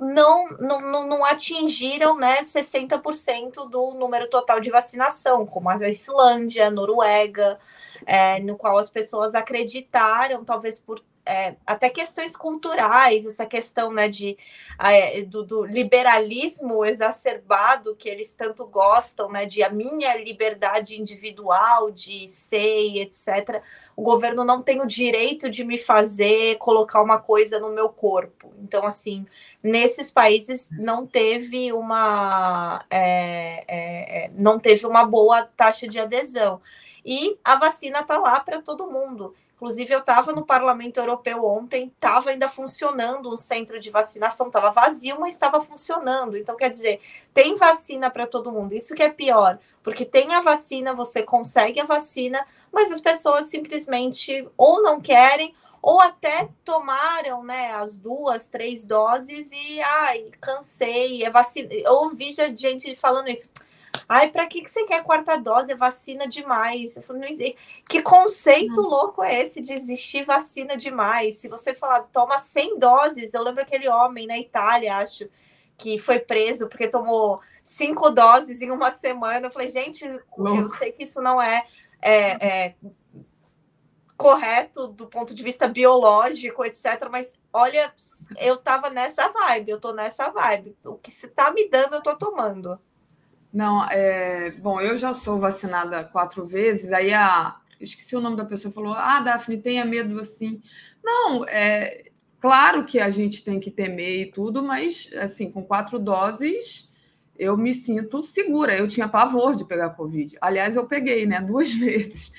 não, 0.00 0.46
não, 0.58 1.06
não 1.06 1.24
atingiram 1.24 2.16
né, 2.16 2.40
60% 2.40 3.68
do 3.68 3.94
número 3.94 4.28
total 4.28 4.60
de 4.60 4.70
vacinação, 4.70 5.44
como 5.44 5.68
a 5.68 5.88
Islândia, 5.88 6.70
Noruega, 6.70 7.58
é, 8.06 8.40
no 8.40 8.56
qual 8.56 8.78
as 8.78 8.88
pessoas 8.88 9.34
acreditaram, 9.34 10.44
talvez 10.44 10.78
por 10.78 11.02
é, 11.28 11.56
até 11.66 11.90
questões 11.90 12.34
culturais, 12.34 13.26
essa 13.26 13.44
questão 13.44 13.92
né, 13.92 14.08
de, 14.08 14.38
é, 14.78 15.20
do, 15.22 15.44
do, 15.44 15.62
liberalismo 15.62 16.86
exacerbado 16.86 17.94
que 17.94 18.08
eles 18.08 18.32
tanto 18.32 18.66
gostam, 18.66 19.30
né, 19.30 19.44
de 19.44 19.62
a 19.62 19.68
minha 19.68 20.16
liberdade 20.16 20.98
individual 20.98 21.90
de 21.90 22.26
ser, 22.26 22.96
etc. 22.96 23.62
O 23.94 24.02
governo 24.02 24.42
não 24.42 24.62
tem 24.62 24.80
o 24.80 24.86
direito 24.86 25.50
de 25.50 25.64
me 25.64 25.76
fazer 25.76 26.56
colocar 26.56 27.02
uma 27.02 27.18
coisa 27.18 27.60
no 27.60 27.68
meu 27.68 27.90
corpo. 27.90 28.50
Então, 28.62 28.86
assim, 28.86 29.26
nesses 29.62 30.10
países 30.10 30.68
não 30.72 31.06
teve 31.06 31.72
uma 31.72 32.84
é, 32.90 33.64
é, 33.66 34.24
é, 34.24 34.30
não 34.34 34.58
teve 34.58 34.86
uma 34.86 35.04
boa 35.04 35.42
taxa 35.42 35.88
de 35.88 35.98
adesão. 35.98 36.60
E 37.04 37.38
a 37.42 37.56
vacina 37.56 38.00
está 38.00 38.18
lá 38.18 38.38
para 38.40 38.60
todo 38.60 38.90
mundo. 38.90 39.34
Inclusive, 39.58 39.92
eu 39.92 39.98
estava 39.98 40.32
no 40.32 40.46
Parlamento 40.46 40.98
Europeu 40.98 41.44
ontem, 41.44 41.92
estava 41.92 42.30
ainda 42.30 42.48
funcionando 42.48 43.28
um 43.28 43.34
centro 43.34 43.80
de 43.80 43.90
vacinação, 43.90 44.46
estava 44.46 44.70
vazio, 44.70 45.18
mas 45.18 45.34
estava 45.34 45.58
funcionando. 45.58 46.36
Então, 46.36 46.54
quer 46.54 46.70
dizer, 46.70 47.00
tem 47.34 47.56
vacina 47.56 48.08
para 48.08 48.24
todo 48.24 48.52
mundo. 48.52 48.72
Isso 48.72 48.94
que 48.94 49.02
é 49.02 49.10
pior, 49.10 49.58
porque 49.82 50.04
tem 50.04 50.32
a 50.32 50.40
vacina, 50.40 50.94
você 50.94 51.24
consegue 51.24 51.80
a 51.80 51.84
vacina, 51.84 52.46
mas 52.72 52.92
as 52.92 53.00
pessoas 53.00 53.46
simplesmente 53.46 54.46
ou 54.56 54.80
não 54.80 55.00
querem 55.00 55.52
ou 55.82 56.00
até 56.00 56.48
tomaram 56.64 57.44
né, 57.44 57.72
as 57.72 57.98
duas, 57.98 58.48
três 58.48 58.86
doses 58.86 59.50
e 59.52 59.80
ai, 59.80 60.30
cansei, 60.40 61.24
é 61.24 61.30
vacina. 61.30 61.72
Eu 61.72 61.94
ouvi 61.94 62.32
já 62.32 62.48
gente 62.48 62.94
falando 62.96 63.28
isso. 63.28 63.48
Ai, 64.08 64.30
para 64.30 64.46
que, 64.46 64.62
que 64.62 64.70
você 64.70 64.84
quer 64.84 65.02
quarta 65.02 65.36
dose? 65.36 65.72
É 65.72 65.76
vacina 65.76 66.26
demais. 66.26 66.96
Eu 66.96 67.02
falei, 67.02 67.56
que 67.88 68.00
conceito 68.00 68.80
uhum. 68.80 68.88
louco 68.88 69.22
é 69.22 69.40
esse 69.40 69.60
de 69.60 69.72
existir 69.74 70.24
vacina 70.24 70.76
demais? 70.76 71.36
Se 71.36 71.48
você 71.48 71.74
falar, 71.74 72.02
toma 72.12 72.38
100 72.38 72.78
doses, 72.78 73.34
eu 73.34 73.42
lembro 73.42 73.62
aquele 73.62 73.88
homem 73.88 74.26
na 74.26 74.38
Itália, 74.38 74.96
acho, 74.96 75.28
que 75.76 75.98
foi 75.98 76.18
preso 76.18 76.68
porque 76.68 76.88
tomou 76.88 77.40
cinco 77.62 78.10
doses 78.10 78.62
em 78.62 78.70
uma 78.70 78.90
semana. 78.90 79.46
Eu 79.46 79.50
falei, 79.50 79.68
gente, 79.68 80.04
eu 80.04 80.70
sei 80.70 80.90
que 80.90 81.02
isso 81.02 81.20
não 81.20 81.40
é, 81.40 81.66
é, 82.00 82.46
é 82.46 82.74
correto 84.18 84.88
do 84.88 85.06
ponto 85.06 85.32
de 85.32 85.42
vista 85.44 85.68
biológico, 85.68 86.64
etc. 86.64 87.08
Mas 87.10 87.38
olha, 87.52 87.94
eu 88.36 88.56
tava 88.56 88.90
nessa 88.90 89.28
vibe, 89.28 89.70
eu 89.70 89.80
tô 89.80 89.92
nessa 89.92 90.28
vibe. 90.28 90.76
O 90.84 90.96
que 90.96 91.10
você 91.10 91.28
tá 91.28 91.52
me 91.52 91.68
dando, 91.70 91.94
eu 91.94 92.02
tô 92.02 92.16
tomando. 92.16 92.78
Não, 93.52 93.88
é... 93.88 94.50
bom, 94.50 94.80
eu 94.80 94.98
já 94.98 95.14
sou 95.14 95.38
vacinada 95.38 96.04
quatro 96.04 96.44
vezes, 96.44 96.92
aí 96.92 97.14
a. 97.14 97.56
Esqueci 97.80 98.16
o 98.16 98.20
nome 98.20 98.36
da 98.36 98.44
pessoa, 98.44 98.74
falou: 98.74 98.92
Ah, 98.92 99.20
Daphne, 99.20 99.62
tenha 99.62 99.84
medo 99.84 100.18
assim. 100.18 100.60
Não, 101.02 101.44
é 101.44 102.10
claro 102.40 102.84
que 102.84 102.98
a 102.98 103.08
gente 103.08 103.44
tem 103.44 103.60
que 103.60 103.70
temer 103.70 104.22
e 104.22 104.30
tudo, 104.32 104.64
mas 104.64 105.08
assim, 105.16 105.48
com 105.48 105.64
quatro 105.64 105.96
doses 105.96 106.87
eu 107.38 107.56
me 107.56 107.72
sinto 107.72 108.20
segura. 108.20 108.76
Eu 108.76 108.88
tinha 108.88 109.06
pavor 109.06 109.54
de 109.54 109.64
pegar 109.64 109.90
Covid. 109.90 110.36
Aliás, 110.40 110.74
eu 110.74 110.86
peguei, 110.86 111.24
né, 111.24 111.40
duas 111.40 111.72
vezes. 111.78 112.32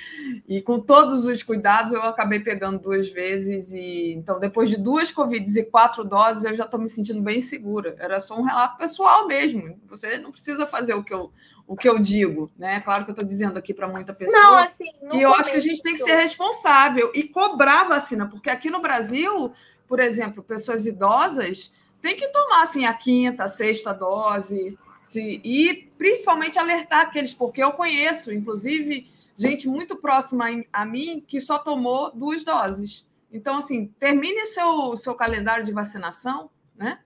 E 0.47 0.61
com 0.61 0.79
todos 0.79 1.25
os 1.25 1.41
cuidados, 1.41 1.93
eu 1.93 2.03
acabei 2.03 2.41
pegando 2.41 2.79
duas 2.79 3.07
vezes. 3.07 3.71
E 3.71 4.13
então, 4.13 4.39
depois 4.39 4.69
de 4.69 4.77
duas 4.77 5.09
Covids 5.09 5.55
e 5.55 5.63
quatro 5.63 6.03
doses, 6.03 6.43
eu 6.43 6.55
já 6.55 6.65
estou 6.65 6.79
me 6.79 6.89
sentindo 6.89 7.21
bem 7.21 7.39
segura. 7.39 7.95
Era 7.97 8.19
só 8.19 8.37
um 8.37 8.43
relato 8.43 8.77
pessoal 8.77 9.25
mesmo. 9.25 9.79
Você 9.87 10.17
não 10.17 10.31
precisa 10.31 10.67
fazer 10.67 10.93
o 10.93 11.03
que 11.03 11.13
eu, 11.13 11.31
o 11.65 11.77
que 11.77 11.87
eu 11.87 11.97
digo, 11.97 12.51
né? 12.57 12.81
Claro 12.81 13.05
que 13.05 13.11
eu 13.11 13.13
estou 13.13 13.25
dizendo 13.25 13.57
aqui 13.57 13.73
para 13.73 13.87
muita 13.87 14.13
pessoa. 14.13 14.41
Não, 14.41 14.55
assim, 14.57 14.91
e 15.13 15.21
eu 15.21 15.33
acho 15.33 15.51
que 15.51 15.57
a 15.57 15.61
gente 15.61 15.81
tem 15.81 15.95
que 15.95 16.03
ser 16.03 16.17
responsável 16.17 17.09
e 17.15 17.23
cobrar 17.23 17.87
vacina, 17.87 18.27
porque 18.27 18.49
aqui 18.49 18.69
no 18.69 18.81
Brasil, 18.81 19.53
por 19.87 20.01
exemplo, 20.01 20.43
pessoas 20.43 20.85
idosas 20.85 21.71
têm 22.01 22.17
que 22.17 22.27
tomar 22.29 22.63
assim 22.63 22.85
a 22.85 22.93
quinta, 22.93 23.45
a 23.45 23.47
sexta 23.47 23.93
dose 23.93 24.77
se, 25.09 25.41
e 25.43 25.89
principalmente 25.97 26.59
alertar 26.59 26.99
aqueles, 26.99 27.33
porque 27.33 27.63
eu 27.63 27.71
conheço, 27.71 28.31
inclusive, 28.31 29.09
gente 29.35 29.67
muito 29.67 29.95
próxima 29.95 30.45
a 30.71 30.85
mim 30.85 31.23
que 31.27 31.39
só 31.39 31.57
tomou 31.57 32.11
duas 32.11 32.43
doses. 32.43 33.07
Então, 33.31 33.57
assim, 33.57 33.87
termine 33.99 34.39
o 34.43 34.45
seu, 34.45 34.97
seu 34.97 35.15
calendário 35.15 35.65
de 35.65 35.71
vacinação, 35.71 36.51
né? 36.75 36.99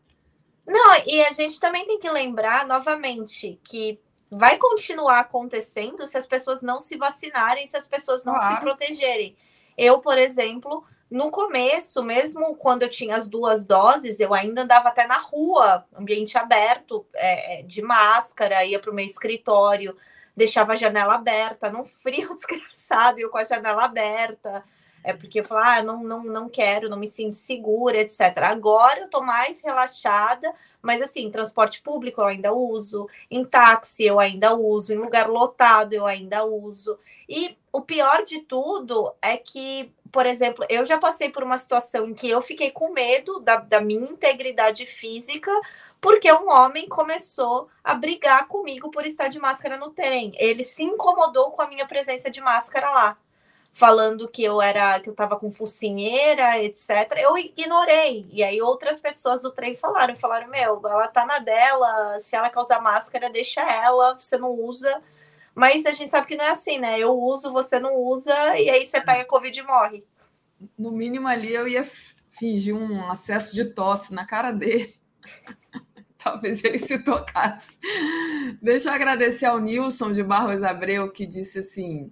Não, 0.68 0.96
e 1.08 1.22
a 1.24 1.32
gente 1.32 1.58
também 1.62 1.86
tem 1.86 1.98
que 1.98 2.10
lembrar 2.10 2.68
novamente 2.68 3.58
que 3.64 3.98
vai 4.30 4.58
continuar 4.58 5.20
acontecendo 5.20 6.06
se 6.06 6.18
as 6.18 6.28
pessoas 6.28 6.62
não 6.62 6.82
se 6.82 6.98
vacinarem, 6.98 7.66
se 7.66 7.78
as 7.78 7.88
pessoas 7.88 8.26
não 8.26 8.36
claro. 8.36 8.56
se 8.56 8.62
protegerem. 8.62 9.34
Eu, 9.78 10.00
por 10.00 10.18
exemplo, 10.18 10.86
no 11.14 11.30
começo, 11.30 12.02
mesmo 12.02 12.56
quando 12.56 12.82
eu 12.82 12.90
tinha 12.90 13.16
as 13.16 13.30
duas 13.30 13.68
doses, 13.68 14.20
eu 14.20 14.34
ainda 14.34 14.64
andava 14.64 14.90
até 14.90 15.06
na 15.06 15.20
rua, 15.20 15.86
ambiente 15.96 16.36
aberto, 16.40 17.06
é, 17.14 17.60
é 17.60 17.62
de 17.62 17.84
máscara, 17.84 18.66
ia 18.66 18.80
para 18.80 18.90
o 18.90 18.94
meu 18.96 19.06
escritório, 19.06 19.96
deixava 20.36 20.72
a 20.72 20.76
janela 20.76 21.14
aberta, 21.14 21.70
num 21.70 21.86
frio 21.86 22.34
desgraçado, 22.34 23.20
eu 23.20 23.30
com 23.30 23.38
a 23.38 23.44
janela 23.44 23.86
aberta. 23.86 24.64
É 25.04 25.14
porque 25.14 25.42
eu 25.42 25.44
falava, 25.44 25.82
ah, 25.82 25.84
não, 25.84 26.04
não, 26.04 26.24
não 26.24 26.50
quero, 26.50 26.90
não 26.90 26.98
me 26.98 27.06
sinto 27.06 27.36
segura, 27.36 28.00
etc. 28.00 28.36
Agora 28.38 29.02
eu 29.02 29.08
tô 29.08 29.22
mais 29.22 29.62
relaxada, 29.62 30.52
mas 30.82 31.00
assim, 31.00 31.30
transporte 31.30 31.80
público 31.84 32.22
eu 32.22 32.26
ainda 32.26 32.54
uso, 32.54 33.08
em 33.30 33.46
táxi 33.46 34.04
eu 34.04 34.20
ainda 34.20 34.56
uso, 34.56 34.92
em 34.92 34.98
lugar 34.98 35.30
lotado 35.30 35.94
eu 35.94 36.08
ainda 36.08 36.44
uso. 36.44 36.98
E 37.30 37.56
o 37.72 37.82
pior 37.82 38.24
de 38.24 38.40
tudo 38.40 39.14
é 39.22 39.38
que 39.38 39.94
por 40.14 40.28
exemplo, 40.28 40.64
eu 40.70 40.86
já 40.86 41.00
passei 41.00 41.32
por 41.32 41.42
uma 41.42 41.58
situação 41.58 42.08
em 42.08 42.14
que 42.14 42.30
eu 42.30 42.40
fiquei 42.40 42.70
com 42.70 42.94
medo 42.94 43.40
da, 43.40 43.56
da 43.56 43.82
minha 43.82 44.12
integridade 44.12 44.86
física, 44.86 45.52
porque 46.00 46.32
um 46.32 46.52
homem 46.52 46.88
começou 46.88 47.68
a 47.84 47.96
brigar 47.96 48.48
comigo 48.48 48.92
por 48.92 49.08
estar 49.08 49.28
de 49.28 49.40
máscara 49.40 49.76
no 49.76 49.90
trem. 49.90 50.32
Ele 50.38 50.64
se 50.64 50.84
incomodou 50.84 51.50
com 51.52 51.64
a 51.64 51.68
minha 51.68 51.88
presença 51.88 52.30
de 52.30 52.40
máscara 52.42 52.92
lá, 52.92 53.18
falando 53.74 54.28
que 54.28 54.44
eu 54.44 54.62
era, 54.62 55.00
que 55.00 55.10
eu 55.10 55.14
estava 55.14 55.36
com 55.36 55.52
focinheira, 55.52 56.60
etc. 56.60 57.18
Eu 57.18 57.36
ignorei. 57.36 58.28
E 58.30 58.44
aí 58.44 58.62
outras 58.62 59.00
pessoas 59.00 59.42
do 59.42 59.50
trem 59.50 59.74
falaram, 59.74 60.16
falaram: 60.16 60.48
"Meu, 60.48 60.80
ela 60.86 61.08
tá 61.08 61.26
na 61.26 61.40
dela, 61.40 62.20
se 62.20 62.36
ela 62.36 62.52
causar 62.52 62.80
máscara, 62.80 63.32
deixa 63.32 63.62
ela, 63.62 64.14
você 64.14 64.38
não 64.38 64.52
usa". 64.52 65.02
Mas 65.56 65.86
a 65.86 65.92
gente 65.92 66.10
sabe 66.10 66.28
que 66.28 66.36
não 66.36 66.46
é 66.46 66.50
assim, 66.50 66.80
né? 66.80 67.00
Eu 67.00 67.14
uso, 67.14 67.54
você 67.54 67.80
não 67.80 67.96
usa, 67.96 68.34
e 68.58 68.70
aí 68.70 68.86
você 68.86 69.00
pega 69.00 69.26
Covid 69.26 69.60
e 69.60 69.64
morre. 69.64 70.04
No 70.78 70.92
mínimo 70.92 71.28
ali 71.28 71.54
eu 71.54 71.68
ia 71.68 71.84
fingir 72.30 72.76
um 72.76 73.10
acesso 73.10 73.54
de 73.54 73.66
tosse 73.66 74.14
na 74.14 74.26
cara 74.26 74.52
dele. 74.52 74.96
Talvez 76.18 76.64
ele 76.64 76.80
se 76.80 77.04
tocasse. 77.04 77.80
Deixa 78.62 78.90
eu 78.90 78.94
agradecer 78.94 79.46
ao 79.46 79.60
Nilson 79.60 80.12
de 80.12 80.24
Barros 80.24 80.64
Abreu, 80.64 81.12
que 81.12 81.26
disse 81.26 81.60
assim: 81.60 82.12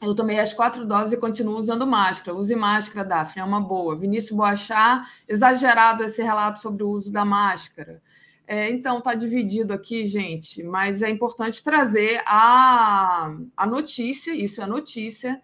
Eu 0.00 0.14
tomei 0.14 0.40
as 0.40 0.54
quatro 0.54 0.86
doses 0.86 1.12
e 1.12 1.18
continuo 1.18 1.56
usando 1.56 1.86
máscara. 1.86 2.36
Use 2.36 2.56
máscara, 2.56 3.06
Daphne, 3.06 3.42
é 3.42 3.44
uma 3.44 3.60
boa. 3.60 3.98
Vinícius 3.98 4.36
Boachá, 4.36 5.06
exagerado 5.28 6.02
esse 6.02 6.22
relato 6.22 6.58
sobre 6.58 6.82
o 6.82 6.88
uso 6.88 7.12
da 7.12 7.24
máscara. 7.24 8.02
É, 8.46 8.70
então, 8.70 8.98
está 8.98 9.14
dividido 9.14 9.72
aqui, 9.72 10.06
gente, 10.06 10.62
mas 10.62 11.02
é 11.02 11.08
importante 11.08 11.62
trazer 11.62 12.22
a, 12.26 13.34
a 13.56 13.66
notícia, 13.66 14.34
isso 14.34 14.60
é 14.60 14.66
notícia, 14.66 15.40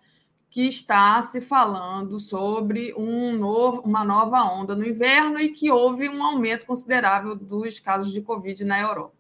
que 0.51 0.67
está 0.67 1.23
se 1.23 1.41
falando 1.41 2.19
sobre 2.19 2.93
um 2.95 3.33
novo, 3.37 3.81
uma 3.83 4.05
nova 4.05 4.43
onda 4.43 4.75
no 4.75 4.87
inverno 4.87 5.39
e 5.41 5.49
que 5.49 5.71
houve 5.71 6.09
um 6.09 6.23
aumento 6.23 6.67
considerável 6.67 7.37
dos 7.37 7.79
casos 7.79 8.13
de 8.13 8.21
Covid 8.21 8.65
na 8.65 8.81
Europa. 8.81 9.15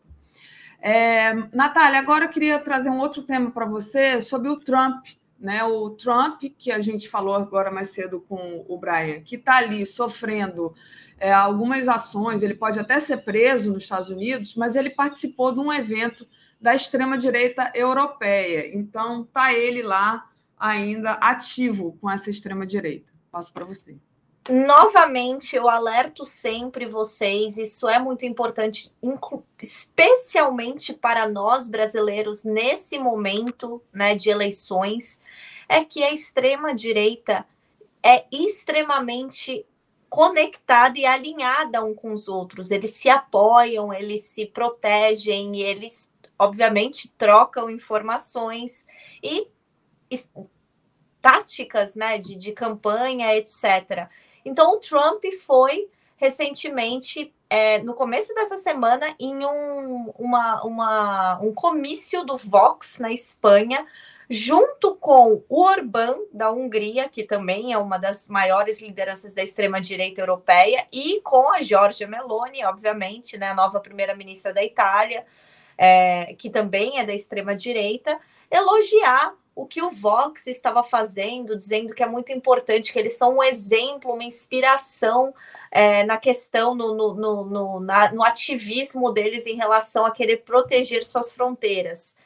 É, 0.82 1.32
Natália, 1.54 2.00
agora 2.00 2.24
eu 2.24 2.30
queria 2.30 2.58
trazer 2.58 2.90
um 2.90 2.98
outro 2.98 3.22
tema 3.22 3.50
para 3.50 3.66
você 3.66 4.20
sobre 4.20 4.48
o 4.48 4.56
Trump. 4.56 5.06
Né, 5.38 5.64
o 5.64 5.88
Trump, 5.92 6.42
que 6.58 6.70
a 6.70 6.80
gente 6.80 7.08
falou 7.08 7.34
agora 7.34 7.70
mais 7.70 7.92
cedo 7.92 8.20
com 8.28 8.62
o 8.68 8.76
Brian, 8.76 9.22
que 9.22 9.36
está 9.36 9.56
ali 9.56 9.86
sofrendo 9.86 10.74
é, 11.20 11.30
algumas 11.30 11.86
ações, 11.86 12.42
ele 12.42 12.54
pode 12.54 12.80
até 12.80 12.98
ser 12.98 13.18
preso 13.18 13.72
nos 13.72 13.82
Estados 13.82 14.08
Unidos, 14.08 14.54
mas 14.54 14.74
ele 14.74 14.88
participou 14.88 15.52
de 15.52 15.60
um 15.60 15.70
evento 15.70 16.26
da 16.58 16.74
extrema-direita 16.74 17.70
europeia. 17.74 18.74
Então, 18.74 19.22
está 19.22 19.52
ele 19.52 19.82
lá 19.82 20.26
ainda 20.58 21.12
ativo 21.12 21.96
com 22.00 22.10
essa 22.10 22.30
extrema-direita. 22.30 23.12
Passo 23.30 23.52
para 23.52 23.66
você. 23.66 23.96
Novamente, 24.48 25.54
eu 25.54 25.68
alerto 25.68 26.24
sempre 26.24 26.86
vocês, 26.86 27.58
isso 27.58 27.88
é 27.88 27.98
muito 27.98 28.24
importante, 28.24 28.90
especialmente 29.62 30.94
para 30.94 31.28
nós 31.28 31.68
brasileiros 31.68 32.42
nesse 32.42 32.98
momento 32.98 33.82
né, 33.92 34.14
de 34.14 34.30
eleições, 34.30 35.20
é 35.68 35.84
que 35.84 36.02
a 36.02 36.10
extrema-direita 36.10 37.46
é 38.02 38.24
extremamente 38.32 39.64
conectada 40.10 40.98
e 40.98 41.06
alinhada 41.06 41.82
um 41.84 41.94
com 41.94 42.12
os 42.12 42.26
outros. 42.26 42.72
Eles 42.72 42.90
se 42.90 43.08
apoiam, 43.08 43.94
eles 43.94 44.24
se 44.24 44.44
protegem, 44.44 45.56
e 45.56 45.62
eles, 45.62 46.12
obviamente, 46.36 47.08
trocam 47.16 47.70
informações 47.70 48.84
e 49.22 49.48
táticas 51.22 51.94
né, 51.94 52.18
de, 52.18 52.34
de 52.34 52.52
campanha, 52.52 53.36
etc. 53.36 54.08
Então, 54.44 54.72
o 54.72 54.78
Trump 54.78 55.22
foi 55.46 55.88
recentemente, 56.16 57.32
é, 57.48 57.78
no 57.78 57.94
começo 57.94 58.34
dessa 58.34 58.56
semana, 58.56 59.14
em 59.18 59.44
um, 59.44 60.12
uma, 60.18 60.62
uma, 60.64 61.40
um 61.40 61.54
comício 61.54 62.24
do 62.24 62.36
Vox 62.36 62.98
na 62.98 63.10
Espanha, 63.12 63.86
junto 64.32 64.94
com 64.94 65.42
o 65.48 65.60
Orbán, 65.60 66.16
da 66.32 66.52
Hungria, 66.52 67.08
que 67.08 67.24
também 67.24 67.72
é 67.72 67.78
uma 67.78 67.98
das 67.98 68.28
maiores 68.28 68.80
lideranças 68.80 69.34
da 69.34 69.42
extrema-direita 69.42 70.20
europeia, 70.20 70.86
e 70.92 71.20
com 71.22 71.52
a 71.52 71.60
Giorgia 71.60 72.06
Meloni, 72.06 72.64
obviamente, 72.64 73.36
né, 73.36 73.48
a 73.48 73.54
nova 73.54 73.80
primeira-ministra 73.80 74.54
da 74.54 74.62
Itália, 74.62 75.26
é, 75.76 76.32
que 76.38 76.48
também 76.48 77.00
é 77.00 77.04
da 77.04 77.12
extrema-direita, 77.12 78.20
elogiar 78.48 79.34
o 79.52 79.66
que 79.66 79.82
o 79.82 79.90
Vox 79.90 80.46
estava 80.46 80.84
fazendo, 80.84 81.56
dizendo 81.56 81.92
que 81.92 82.02
é 82.02 82.06
muito 82.06 82.30
importante, 82.30 82.92
que 82.92 82.98
eles 83.00 83.14
são 83.14 83.38
um 83.38 83.42
exemplo, 83.42 84.12
uma 84.12 84.22
inspiração 84.22 85.34
é, 85.72 86.04
na 86.04 86.16
questão, 86.16 86.72
no, 86.72 86.94
no, 86.94 87.14
no, 87.14 87.44
no, 87.44 87.80
na, 87.80 88.12
no 88.12 88.22
ativismo 88.22 89.10
deles 89.10 89.44
em 89.44 89.56
relação 89.56 90.06
a 90.06 90.12
querer 90.12 90.44
proteger 90.44 91.04
suas 91.04 91.32
fronteiras 91.32 92.16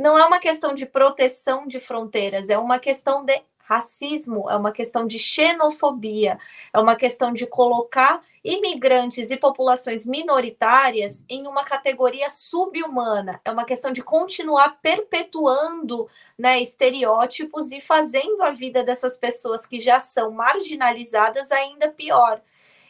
não 0.00 0.18
é 0.18 0.24
uma 0.24 0.40
questão 0.40 0.72
de 0.72 0.86
proteção 0.86 1.66
de 1.66 1.78
fronteiras, 1.78 2.48
é 2.48 2.56
uma 2.56 2.78
questão 2.78 3.22
de 3.22 3.38
racismo, 3.58 4.48
é 4.48 4.56
uma 4.56 4.72
questão 4.72 5.06
de 5.06 5.18
xenofobia, 5.18 6.38
é 6.72 6.80
uma 6.80 6.96
questão 6.96 7.34
de 7.34 7.46
colocar 7.46 8.22
imigrantes 8.42 9.30
e 9.30 9.36
populações 9.36 10.06
minoritárias 10.06 11.22
em 11.28 11.46
uma 11.46 11.64
categoria 11.64 12.30
subhumana, 12.30 13.42
é 13.44 13.50
uma 13.50 13.66
questão 13.66 13.92
de 13.92 14.02
continuar 14.02 14.80
perpetuando 14.80 16.08
né, 16.38 16.58
estereótipos 16.62 17.70
e 17.70 17.78
fazendo 17.78 18.42
a 18.42 18.50
vida 18.50 18.82
dessas 18.82 19.18
pessoas 19.18 19.66
que 19.66 19.78
já 19.78 20.00
são 20.00 20.30
marginalizadas 20.30 21.52
ainda 21.52 21.90
pior. 21.90 22.40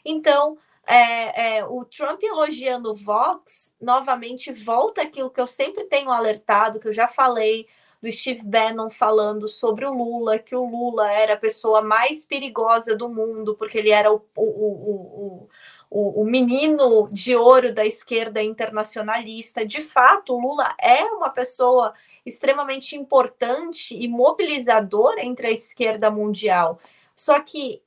Então, 0.05 0.57
é, 0.87 1.59
é, 1.59 1.65
o 1.65 1.85
Trump 1.85 2.23
elogiando 2.23 2.91
o 2.91 2.95
Vox, 2.95 3.75
novamente 3.81 4.53
volta 4.53 5.03
aquilo 5.03 5.31
que 5.31 5.41
eu 5.41 5.47
sempre 5.47 5.85
tenho 5.85 6.11
alertado, 6.11 6.81
que 6.81 6.89
eu 6.89 6.93
já 6.93 7.07
falei 7.07 7.67
do 8.03 8.11
Steve 8.11 8.43
Bannon 8.43 8.89
falando 8.89 9.47
sobre 9.47 9.85
o 9.85 9.93
Lula, 9.93 10.39
que 10.39 10.57
o 10.57 10.65
Lula 10.65 11.13
era 11.13 11.35
a 11.35 11.39
pessoa 11.39 11.83
mais 11.83 12.25
perigosa 12.25 12.97
do 12.97 13.09
mundo, 13.09 13.55
porque 13.55 13.79
ele 13.79 13.91
era 13.91 14.11
o, 14.11 14.25
o, 14.35 15.49
o, 15.91 16.23
o, 16.23 16.25
menino 16.25 17.09
de 17.13 17.37
ouro 17.37 17.75
da 17.75 17.85
esquerda 17.85 18.43
internacionalista. 18.43 19.67
De 19.67 19.83
fato, 19.83 20.35
o 20.35 20.41
Lula 20.41 20.75
é 20.81 21.05
uma 21.05 21.29
pessoa 21.29 21.93
extremamente 22.25 22.97
importante 22.97 23.95
e 23.95 24.09
mobilizadora 24.09 25.23
entre 25.23 25.49
a 25.49 25.53
esquerda 25.53 26.11
mundial. 26.11 26.81
Só 27.15 27.39
que 27.41 27.83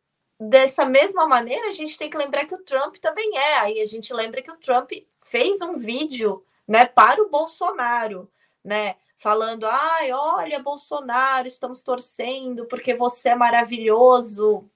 dessa 0.50 0.86
mesma 0.86 1.28
maneira, 1.28 1.68
a 1.68 1.72
gente 1.72 1.98
tem 1.98 2.10
que 2.10 2.18
lembrar 2.18 2.46
que 2.46 2.56
o 2.56 2.64
Trump 2.64 2.96
também 2.98 3.38
é. 3.38 3.60
Aí 3.60 3.82
a 3.82 3.86
gente 3.86 4.14
lembra 4.14 4.42
que 4.42 4.52
o 4.52 4.58
Trump 4.58 4.92
fez 5.24 5.62
um 5.62 5.74
vídeo 5.74 6.44
né, 6.68 6.86
para 6.86 7.22
o 7.22 7.30
Bolsonaro, 7.30 8.30
né? 8.64 8.96
Falando, 9.18 9.66
ai, 9.66 10.12
olha, 10.12 10.60
Bolsonaro, 10.60 11.48
estamos 11.48 11.82
torcendo 11.82 12.66
porque 12.66 12.94
você 12.94 13.30
é 13.30 13.36
maravilhoso, 13.36 14.70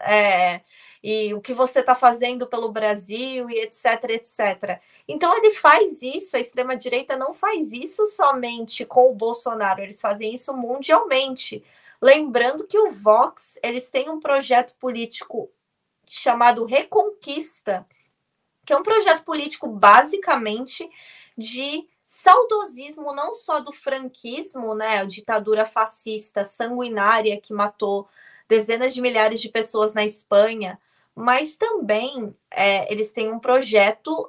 é, 0.00 0.60
e 1.02 1.32
o 1.34 1.40
que 1.40 1.54
você 1.54 1.80
está 1.80 1.94
fazendo 1.94 2.46
pelo 2.46 2.72
Brasil, 2.72 3.48
e 3.48 3.60
etc, 3.60 4.10
etc. 4.10 4.80
Então 5.06 5.36
ele 5.36 5.50
faz 5.50 6.02
isso, 6.02 6.36
a 6.36 6.40
extrema-direita 6.40 7.16
não 7.16 7.32
faz 7.32 7.72
isso 7.72 8.04
somente 8.06 8.84
com 8.84 9.10
o 9.10 9.14
Bolsonaro, 9.14 9.82
eles 9.82 10.00
fazem 10.00 10.34
isso 10.34 10.52
mundialmente. 10.52 11.62
Lembrando 12.02 12.66
que 12.66 12.76
o 12.76 12.90
Vox, 12.90 13.60
eles 13.62 13.88
têm 13.88 14.10
um 14.10 14.18
projeto 14.18 14.74
político 14.74 15.48
chamado 16.08 16.64
Reconquista, 16.64 17.86
que 18.66 18.72
é 18.72 18.76
um 18.76 18.82
projeto 18.82 19.22
político 19.22 19.68
basicamente 19.68 20.90
de 21.38 21.88
saudosismo 22.04 23.14
não 23.14 23.32
só 23.32 23.60
do 23.60 23.70
franquismo, 23.70 24.74
né, 24.74 24.98
a 24.98 25.04
ditadura 25.04 25.64
fascista 25.64 26.42
sanguinária 26.42 27.40
que 27.40 27.54
matou 27.54 28.08
dezenas 28.48 28.92
de 28.92 29.00
milhares 29.00 29.40
de 29.40 29.48
pessoas 29.48 29.94
na 29.94 30.04
Espanha, 30.04 30.80
mas 31.14 31.56
também 31.56 32.36
é, 32.50 32.92
eles 32.92 33.12
têm 33.12 33.32
um 33.32 33.38
projeto 33.38 34.28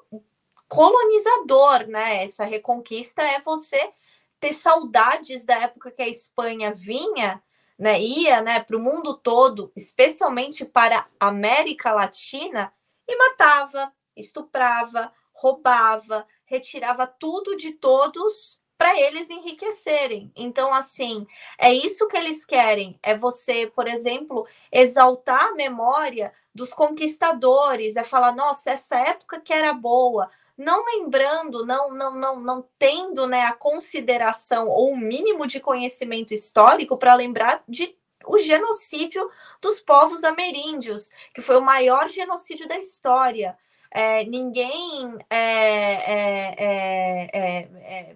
colonizador, 0.67 1.87
né? 1.87 2.23
Essa 2.23 2.45
reconquista 2.45 3.21
é 3.21 3.41
você 3.41 3.91
ter 4.39 4.53
saudades 4.53 5.43
da 5.43 5.55
época 5.55 5.91
que 5.91 6.01
a 6.01 6.07
Espanha 6.07 6.73
vinha, 6.73 7.41
né? 7.83 8.01
Ia, 8.01 8.41
né, 8.41 8.61
para 8.61 8.77
o 8.77 8.81
mundo 8.81 9.13
todo, 9.13 9.69
especialmente 9.75 10.63
para 10.63 11.05
a 11.19 11.27
América 11.27 11.91
Latina, 11.91 12.73
e 13.05 13.13
matava, 13.17 13.91
estuprava, 14.15 15.11
roubava, 15.33 16.25
retirava 16.45 17.05
tudo 17.05 17.57
de 17.57 17.71
todos 17.73 18.61
para 18.77 18.97
eles 18.97 19.29
enriquecerem. 19.29 20.31
Então, 20.33 20.73
assim, 20.73 21.27
é 21.59 21.73
isso 21.73 22.07
que 22.07 22.15
eles 22.15 22.45
querem: 22.45 22.97
é 23.03 23.17
você, 23.17 23.67
por 23.67 23.85
exemplo, 23.85 24.47
exaltar 24.71 25.47
a 25.47 25.53
memória 25.53 26.31
dos 26.55 26.71
conquistadores, 26.71 27.97
é 27.97 28.03
falar, 28.05 28.33
nossa, 28.33 28.71
essa 28.71 28.97
época 28.97 29.41
que 29.41 29.51
era 29.51 29.73
boa, 29.73 30.29
não 30.57 30.85
lembrando, 30.85 31.65
não, 31.65 31.93
não, 31.93 32.15
não, 32.15 32.39
não 32.39 32.69
tendo 32.77 33.27
né, 33.27 33.41
a 33.41 33.53
consideração 33.53 34.67
ou 34.67 34.91
um 34.91 34.97
mínimo 34.97 35.47
de 35.47 35.59
conhecimento 35.59 36.33
histórico 36.33 36.97
para 36.97 37.15
lembrar 37.15 37.63
de 37.67 37.97
o 38.25 38.37
genocídio 38.37 39.29
dos 39.61 39.79
povos 39.81 40.23
ameríndios, 40.23 41.09
que 41.33 41.41
foi 41.41 41.57
o 41.57 41.61
maior 41.61 42.09
genocídio 42.09 42.67
da 42.67 42.77
história. 42.77 43.57
É, 43.91 44.23
ninguém 44.23 45.17
é, 45.29 45.37
é, 45.37 46.55
é, 46.57 47.29
é, 47.33 47.57
é 47.83 48.15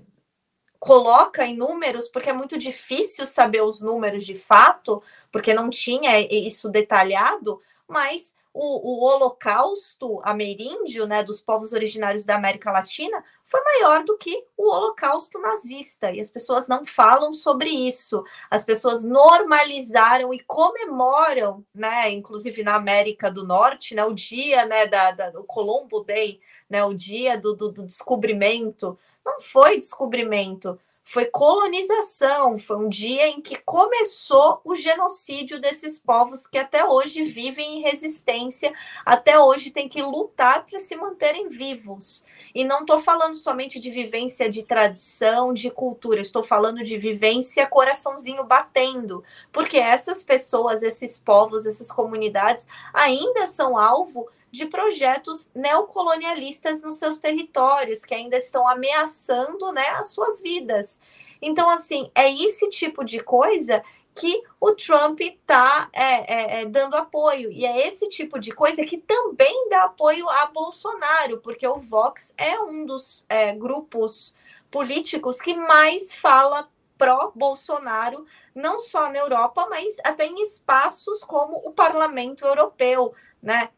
coloca 0.79 1.45
em 1.45 1.57
números, 1.57 2.07
porque 2.07 2.29
é 2.29 2.33
muito 2.33 2.57
difícil 2.57 3.25
saber 3.25 3.61
os 3.61 3.81
números 3.81 4.25
de 4.25 4.35
fato, 4.35 5.01
porque 5.31 5.53
não 5.53 5.69
tinha 5.69 6.19
isso 6.19 6.69
detalhado, 6.69 7.61
mas 7.87 8.35
o, 8.59 9.03
o 9.03 9.03
holocausto 9.03 10.19
ameríndio, 10.23 11.05
né, 11.05 11.23
dos 11.23 11.39
povos 11.39 11.73
originários 11.73 12.25
da 12.25 12.35
América 12.35 12.71
Latina, 12.71 13.23
foi 13.45 13.61
maior 13.63 14.03
do 14.03 14.17
que 14.17 14.45
o 14.57 14.71
holocausto 14.71 15.39
nazista, 15.39 16.11
e 16.11 16.19
as 16.19 16.29
pessoas 16.29 16.67
não 16.67 16.83
falam 16.83 17.31
sobre 17.31 17.69
isso. 17.69 18.23
As 18.49 18.65
pessoas 18.65 19.03
normalizaram 19.03 20.33
e 20.33 20.39
comemoram, 20.39 21.63
né, 21.73 22.09
inclusive 22.09 22.63
na 22.63 22.75
América 22.75 23.29
do 23.29 23.45
Norte, 23.45 23.93
né, 23.93 24.03
o 24.03 24.13
dia, 24.13 24.65
né, 24.65 24.87
da, 24.87 25.11
da 25.11 25.29
do 25.29 25.43
Colombo 25.43 26.03
Day, 26.03 26.39
né, 26.67 26.83
o 26.83 26.93
dia 26.93 27.37
do, 27.37 27.55
do, 27.55 27.71
do 27.71 27.85
descobrimento. 27.85 28.97
Não 29.23 29.39
foi 29.39 29.77
descobrimento, 29.77 30.79
foi 31.07 31.23
colonização, 31.23 32.57
foi 32.57 32.75
um 32.75 32.89
dia 32.89 33.29
em 33.29 33.39
que 33.39 33.55
começou 33.55 34.59
o 34.65 34.75
genocídio 34.75 35.57
desses 35.57 35.97
povos 35.97 36.45
que 36.45 36.57
até 36.57 36.83
hoje 36.83 37.23
vivem 37.23 37.77
em 37.77 37.81
resistência, 37.81 38.73
até 39.05 39.39
hoje 39.39 39.71
têm 39.71 39.87
que 39.87 40.01
lutar 40.01 40.65
para 40.65 40.77
se 40.77 40.97
manterem 40.97 41.47
vivos. 41.47 42.25
E 42.53 42.65
não 42.65 42.81
estou 42.81 42.97
falando 42.97 43.35
somente 43.35 43.79
de 43.79 43.89
vivência 43.89 44.49
de 44.49 44.65
tradição, 44.65 45.53
de 45.53 45.71
cultura, 45.71 46.19
estou 46.19 46.43
falando 46.43 46.83
de 46.83 46.97
vivência 46.97 47.65
coraçãozinho 47.67 48.43
batendo, 48.43 49.23
porque 49.49 49.77
essas 49.77 50.25
pessoas, 50.25 50.83
esses 50.83 51.17
povos, 51.17 51.65
essas 51.65 51.89
comunidades 51.89 52.67
ainda 52.93 53.45
são 53.45 53.77
alvo 53.77 54.27
de 54.51 54.65
projetos 54.65 55.51
neocolonialistas 55.53 56.81
nos 56.81 56.95
seus 56.95 57.19
territórios, 57.19 58.05
que 58.05 58.13
ainda 58.13 58.37
estão 58.37 58.67
ameaçando 58.67 59.71
né, 59.71 59.87
as 59.91 60.11
suas 60.11 60.41
vidas. 60.41 60.99
Então, 61.41 61.69
assim, 61.69 62.09
é 62.15 62.31
esse 62.31 62.69
tipo 62.69 63.03
de 63.03 63.19
coisa 63.19 63.83
que 64.17 64.43
o 64.59 64.73
Trump 64.73 65.19
está 65.21 65.89
é, 65.93 66.03
é, 66.03 66.61
é, 66.61 66.65
dando 66.65 66.95
apoio. 66.95 67.51
E 67.51 67.65
é 67.65 67.87
esse 67.87 68.09
tipo 68.09 68.39
de 68.39 68.51
coisa 68.51 68.83
que 68.83 68.97
também 68.97 69.69
dá 69.69 69.83
apoio 69.83 70.27
a 70.27 70.47
Bolsonaro, 70.47 71.39
porque 71.39 71.67
o 71.67 71.75
Vox 71.75 72.33
é 72.35 72.59
um 72.59 72.83
dos 72.83 73.25
é, 73.29 73.53
grupos 73.53 74.35
políticos 74.71 75.39
que 75.39 75.53
mais 75.53 76.15
fala 76.15 76.67
pró-Bolsonaro, 76.97 78.25
não 78.55 78.79
só 78.79 79.07
na 79.07 79.19
Europa, 79.19 79.67
mas 79.69 79.97
até 80.03 80.25
em 80.25 80.41
espaços 80.41 81.23
como 81.23 81.57
o 81.57 81.71
Parlamento 81.71 82.43
Europeu, 82.43 83.13
né? 83.41 83.69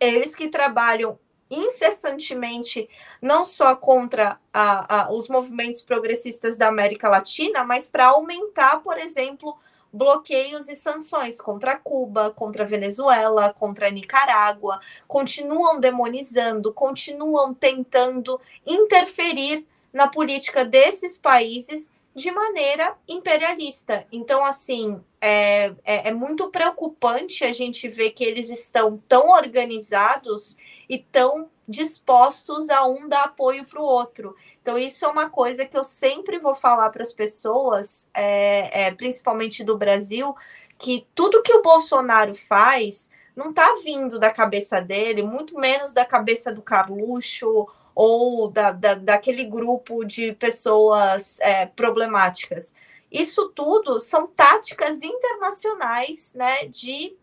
Eles 0.00 0.34
que 0.34 0.48
trabalham 0.48 1.18
incessantemente 1.50 2.88
não 3.22 3.44
só 3.44 3.76
contra 3.76 4.38
a, 4.52 5.02
a, 5.04 5.12
os 5.12 5.28
movimentos 5.28 5.82
progressistas 5.82 6.56
da 6.56 6.68
América 6.68 7.08
Latina, 7.08 7.64
mas 7.64 7.88
para 7.88 8.08
aumentar, 8.08 8.82
por 8.82 8.98
exemplo, 8.98 9.56
bloqueios 9.92 10.68
e 10.68 10.74
sanções 10.74 11.40
contra 11.40 11.78
Cuba, 11.78 12.30
contra 12.30 12.64
Venezuela, 12.64 13.54
contra 13.54 13.90
Nicarágua, 13.90 14.80
continuam 15.06 15.80
demonizando, 15.80 16.72
continuam 16.72 17.54
tentando 17.54 18.40
interferir 18.66 19.66
na 19.92 20.08
política 20.08 20.64
desses 20.64 21.16
países 21.16 21.90
de 22.16 22.32
maneira 22.32 22.96
imperialista. 23.06 24.06
Então, 24.10 24.42
assim, 24.42 25.04
é, 25.20 25.66
é, 25.84 26.08
é, 26.08 26.14
muito 26.14 26.48
preocupante 26.48 27.44
a 27.44 27.52
gente 27.52 27.90
ver 27.90 28.12
que 28.12 28.24
eles 28.24 28.48
estão 28.48 28.96
tão 29.06 29.28
organizados 29.28 30.56
e 30.88 30.98
tão 30.98 31.50
dispostos 31.68 32.70
a 32.70 32.86
um 32.86 33.06
dar 33.06 33.24
apoio 33.24 33.66
para 33.66 33.82
o 33.82 33.84
outro. 33.84 34.34
Então, 34.62 34.78
isso 34.78 35.04
é 35.04 35.08
uma 35.08 35.28
coisa 35.28 35.66
que 35.66 35.76
eu 35.76 35.84
sempre 35.84 36.38
vou 36.38 36.54
falar 36.54 36.88
para 36.88 37.02
as 37.02 37.12
pessoas, 37.12 38.08
é, 38.14 38.86
é, 38.86 38.90
principalmente 38.92 39.62
do 39.62 39.76
Brasil, 39.76 40.34
que 40.78 41.06
tudo 41.14 41.42
que 41.42 41.52
o 41.52 41.60
Bolsonaro 41.60 42.34
faz 42.34 43.10
não 43.36 43.50
está 43.50 43.74
vindo 43.84 44.18
da 44.18 44.30
cabeça 44.30 44.80
dele, 44.80 45.22
muito 45.22 45.58
menos 45.58 45.92
da 45.92 46.04
cabeça 46.06 46.50
do 46.50 46.62
Carluxo 46.62 47.68
ou 47.96 48.50
da, 48.50 48.72
da, 48.72 48.94
daquele 48.94 49.42
grupo 49.46 50.04
de 50.04 50.34
pessoas 50.34 51.40
é, 51.40 51.64
problemáticas. 51.64 52.74
Isso 53.10 53.48
tudo 53.54 53.98
são 53.98 54.26
táticas 54.26 55.02
internacionais 55.02 56.34
né, 56.34 56.66
de 56.66 57.16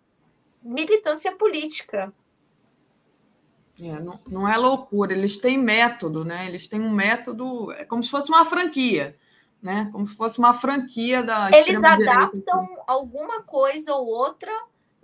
militância 0.63 1.31
política. 1.33 2.11
É, 3.79 3.99
não, 3.99 4.19
não, 4.27 4.47
é 4.47 4.57
loucura, 4.57 5.13
eles 5.13 5.37
têm 5.37 5.57
método, 5.57 6.25
né? 6.25 6.47
Eles 6.47 6.67
têm 6.67 6.81
um 6.81 6.91
método, 6.91 7.71
é 7.73 7.85
como 7.85 8.01
se 8.01 8.09
fosse 8.09 8.29
uma 8.29 8.45
franquia, 8.45 9.15
né? 9.61 9.89
Como 9.91 10.07
se 10.07 10.15
fosse 10.15 10.39
uma 10.39 10.53
franquia 10.53 11.21
da. 11.21 11.49
Eles 11.51 11.83
adaptam 11.83 12.67
alguma 12.85 13.41
coisa 13.41 13.93
ou 13.95 14.07
outra, 14.07 14.51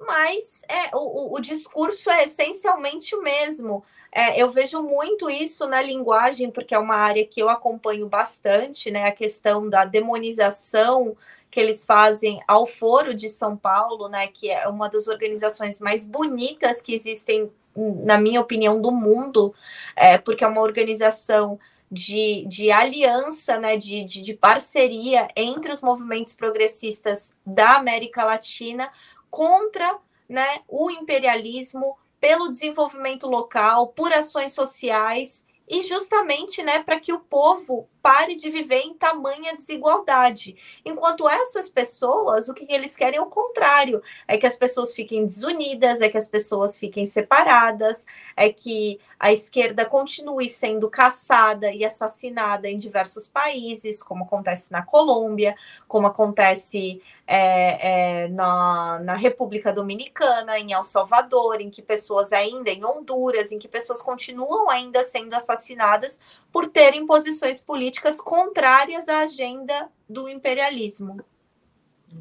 mas 0.06 0.64
é, 0.68 0.96
o, 0.96 1.36
o 1.36 1.40
discurso 1.40 2.10
é 2.10 2.24
essencialmente 2.24 3.16
o 3.16 3.22
mesmo. 3.22 3.84
É, 4.12 4.42
eu 4.42 4.50
vejo 4.50 4.82
muito 4.82 5.30
isso 5.30 5.68
na 5.68 5.82
linguagem, 5.82 6.50
porque 6.50 6.74
é 6.74 6.80
uma 6.80 6.96
área 6.96 7.26
que 7.26 7.42
eu 7.42 7.50
acompanho 7.50 8.08
bastante, 8.08 8.90
né? 8.90 9.06
A 9.06 9.12
questão 9.12 9.70
da 9.70 9.86
demonização 9.86 11.16
que 11.52 11.60
eles 11.60 11.86
fazem 11.86 12.42
ao 12.48 12.66
Foro 12.66 13.14
de 13.14 13.30
São 13.30 13.56
Paulo, 13.56 14.08
né? 14.08 14.28
Que 14.28 14.50
é 14.50 14.68
uma 14.68 14.90
das 14.90 15.08
organizações 15.08 15.80
mais 15.80 16.06
bonitas 16.06 16.82
que 16.82 16.94
existem, 16.94 17.52
na 17.76 18.18
minha 18.18 18.42
opinião, 18.42 18.82
do 18.82 18.92
mundo, 18.92 19.54
é, 19.96 20.18
porque 20.18 20.44
é 20.44 20.48
uma 20.48 20.62
organização 20.62 21.60
de, 21.92 22.46
de 22.48 22.72
aliança, 22.72 23.58
né, 23.58 23.76
de, 23.76 24.04
de, 24.04 24.22
de, 24.22 24.34
parceria 24.36 25.28
entre 25.36 25.72
os 25.72 25.82
movimentos 25.82 26.34
progressistas 26.34 27.34
da 27.44 27.78
América 27.78 28.24
Latina 28.24 28.92
contra 29.30 29.98
né, 30.28 30.62
o 30.68 30.92
imperialismo, 30.92 31.98
pelo 32.20 32.50
desenvolvimento 32.50 33.28
local, 33.28 33.88
por 33.88 34.12
ações 34.12 34.54
sociais 34.54 35.46
e 35.68 35.82
justamente 35.82 36.62
né, 36.64 36.84
para 36.84 37.00
que 37.00 37.14
o 37.14 37.20
povo 37.20 37.88
pare 38.02 38.36
de 38.36 38.50
viver 38.50 38.82
em 38.82 38.94
tamanha 38.94 39.56
desigualdade. 39.56 40.56
Enquanto 40.86 41.28
essas 41.28 41.70
pessoas, 41.70 42.50
o 42.50 42.54
que 42.54 42.66
eles 42.70 42.96
querem 42.96 43.20
é 43.20 43.22
o 43.22 43.28
contrário: 43.28 44.02
é 44.28 44.38
que 44.38 44.48
as 44.48 44.56
pessoas 44.56 44.94
fiquem 44.94 45.26
desunidas, 45.26 46.02
é 46.02 46.10
que 46.10 46.18
as 46.18 46.28
pessoas 46.28 46.78
fiquem 46.78 47.06
separadas, 47.06 48.06
é 48.36 48.50
que 48.50 49.00
a 49.20 49.34
esquerda 49.34 49.86
continue 49.86 50.48
sendo 50.48 50.90
caçada 50.90 51.72
e 51.74 51.84
assassinada 51.84 52.70
em 52.70 52.78
diversos 52.78 53.28
países, 53.28 54.02
como 54.02 54.24
acontece 54.24 54.72
na 54.72 54.82
Colômbia, 54.82 55.56
como 55.88 56.08
acontece 56.08 57.02
é, 57.28 58.24
é, 58.24 58.28
na, 58.30 59.00
na 59.00 59.16
República 59.16 59.74
Dominicana, 59.74 60.58
em 60.58 60.72
El 60.72 60.84
Salvador, 60.84 61.62
em 61.62 61.70
que 61.70 61.82
pessoas 61.82 62.32
ainda, 62.32 62.72
em 62.72 62.84
Honduras, 62.84 63.52
em 63.52 63.60
que 63.60 63.68
pessoas 63.68 64.02
continuam 64.02 64.70
ainda 64.70 65.04
sendo 65.04 65.34
assassinadas 65.36 66.20
por 66.52 66.68
terem 66.68 67.06
posições 67.06 67.62
políticas 67.62 67.89
contrárias 68.24 69.10
à 69.10 69.22
agenda 69.22 69.90
do 70.08 70.30
imperialismo. 70.30 71.24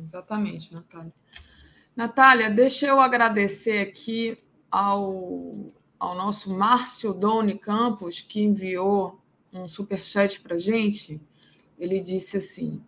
Exatamente, 0.02 0.72
Natália. 0.72 1.12
Natália, 1.96 2.50
deixa 2.50 2.86
eu 2.86 3.00
agradecer 3.00 3.80
aqui 3.80 4.36
ao, 4.70 5.52
ao 5.98 6.14
nosso 6.14 6.54
Márcio 6.54 7.12
Doni 7.12 7.58
Campos, 7.58 8.20
que 8.20 8.42
enviou 8.42 9.20
um 9.52 9.66
superchat 9.66 10.40
para 10.40 10.56
gente. 10.56 11.20
Ele 11.78 12.00
disse 12.00 12.36
assim: 12.36 12.82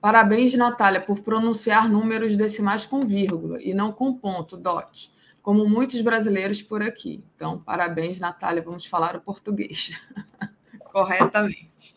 Parabéns, 0.00 0.54
Natália, 0.54 1.00
por 1.00 1.20
pronunciar 1.20 1.88
números 1.88 2.36
decimais 2.36 2.86
com 2.86 3.04
vírgula 3.06 3.62
e 3.62 3.72
não 3.72 3.92
com 3.92 4.12
ponto, 4.12 4.56
dot, 4.56 5.12
como 5.42 5.68
muitos 5.68 6.00
brasileiros 6.02 6.62
por 6.62 6.82
aqui. 6.82 7.22
Então, 7.34 7.58
parabéns, 7.58 8.20
Natália, 8.20 8.62
vamos 8.62 8.86
falar 8.86 9.16
o 9.16 9.20
português 9.20 9.92
corretamente. 10.92 11.96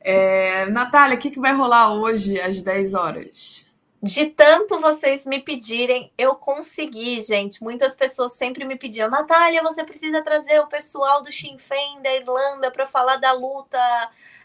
É, 0.00 0.66
Natália, 0.66 1.16
o 1.16 1.18
que, 1.18 1.30
que 1.30 1.40
vai 1.40 1.54
rolar 1.54 1.94
hoje 1.94 2.40
às 2.40 2.60
10 2.62 2.94
horas? 2.94 3.72
De 4.02 4.26
tanto 4.26 4.80
vocês 4.80 5.24
me 5.24 5.40
pedirem, 5.40 6.12
eu 6.18 6.34
consegui, 6.34 7.22
gente. 7.22 7.62
Muitas 7.62 7.96
pessoas 7.96 8.32
sempre 8.32 8.66
me 8.66 8.76
pediam, 8.76 9.08
Natália, 9.08 9.62
você 9.62 9.82
precisa 9.82 10.20
trazer 10.20 10.60
o 10.60 10.66
pessoal 10.66 11.22
do 11.22 11.32
Sinn 11.32 11.56
Féin 11.56 12.02
da 12.02 12.14
Irlanda 12.14 12.70
para 12.70 12.84
falar 12.84 13.16
da 13.16 13.32
luta 13.32 13.78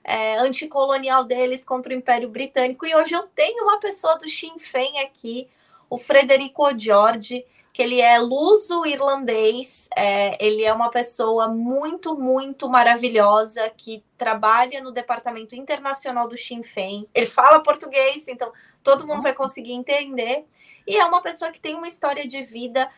é, 0.02 0.38
anticolonial 0.38 1.26
deles 1.26 1.66
contra 1.66 1.94
o 1.94 1.96
Império 1.96 2.30
Britânico. 2.30 2.86
E 2.86 2.96
hoje 2.96 3.14
eu 3.14 3.24
tenho 3.36 3.64
uma 3.64 3.80
pessoa 3.82 4.18
do 4.18 4.30
Sinn 4.30 4.58
Féin 4.60 5.00
aqui, 5.00 5.50
o 5.90 5.98
Frederico 5.98 6.64
George, 6.78 7.46
que 7.72 7.82
ele 7.82 8.02
é 8.02 8.18
luso-irlandês, 8.20 9.88
é, 9.96 10.44
ele 10.46 10.64
é 10.64 10.74
uma 10.74 10.90
pessoa 10.90 11.48
muito, 11.48 12.18
muito 12.18 12.68
maravilhosa, 12.68 13.70
que 13.70 14.04
trabalha 14.18 14.82
no 14.82 14.92
Departamento 14.92 15.56
Internacional 15.56 16.28
do 16.28 16.38
Sinn 16.38 16.64
Féin. 16.64 17.08
Ele 17.14 17.26
fala 17.26 17.64
português, 17.64 18.28
então 18.28 18.52
todo 18.84 19.06
mundo 19.08 19.22
vai 19.22 19.34
conseguir 19.34 19.74
entender. 19.74 20.46
E 20.88 20.98
é 20.98 21.06
uma 21.06 21.22
pessoa 21.22 21.52
que 21.52 21.60
tem 21.60 21.76
uma 21.76 21.88
história 21.88 22.26
de 22.26 22.42
vida 22.42 22.90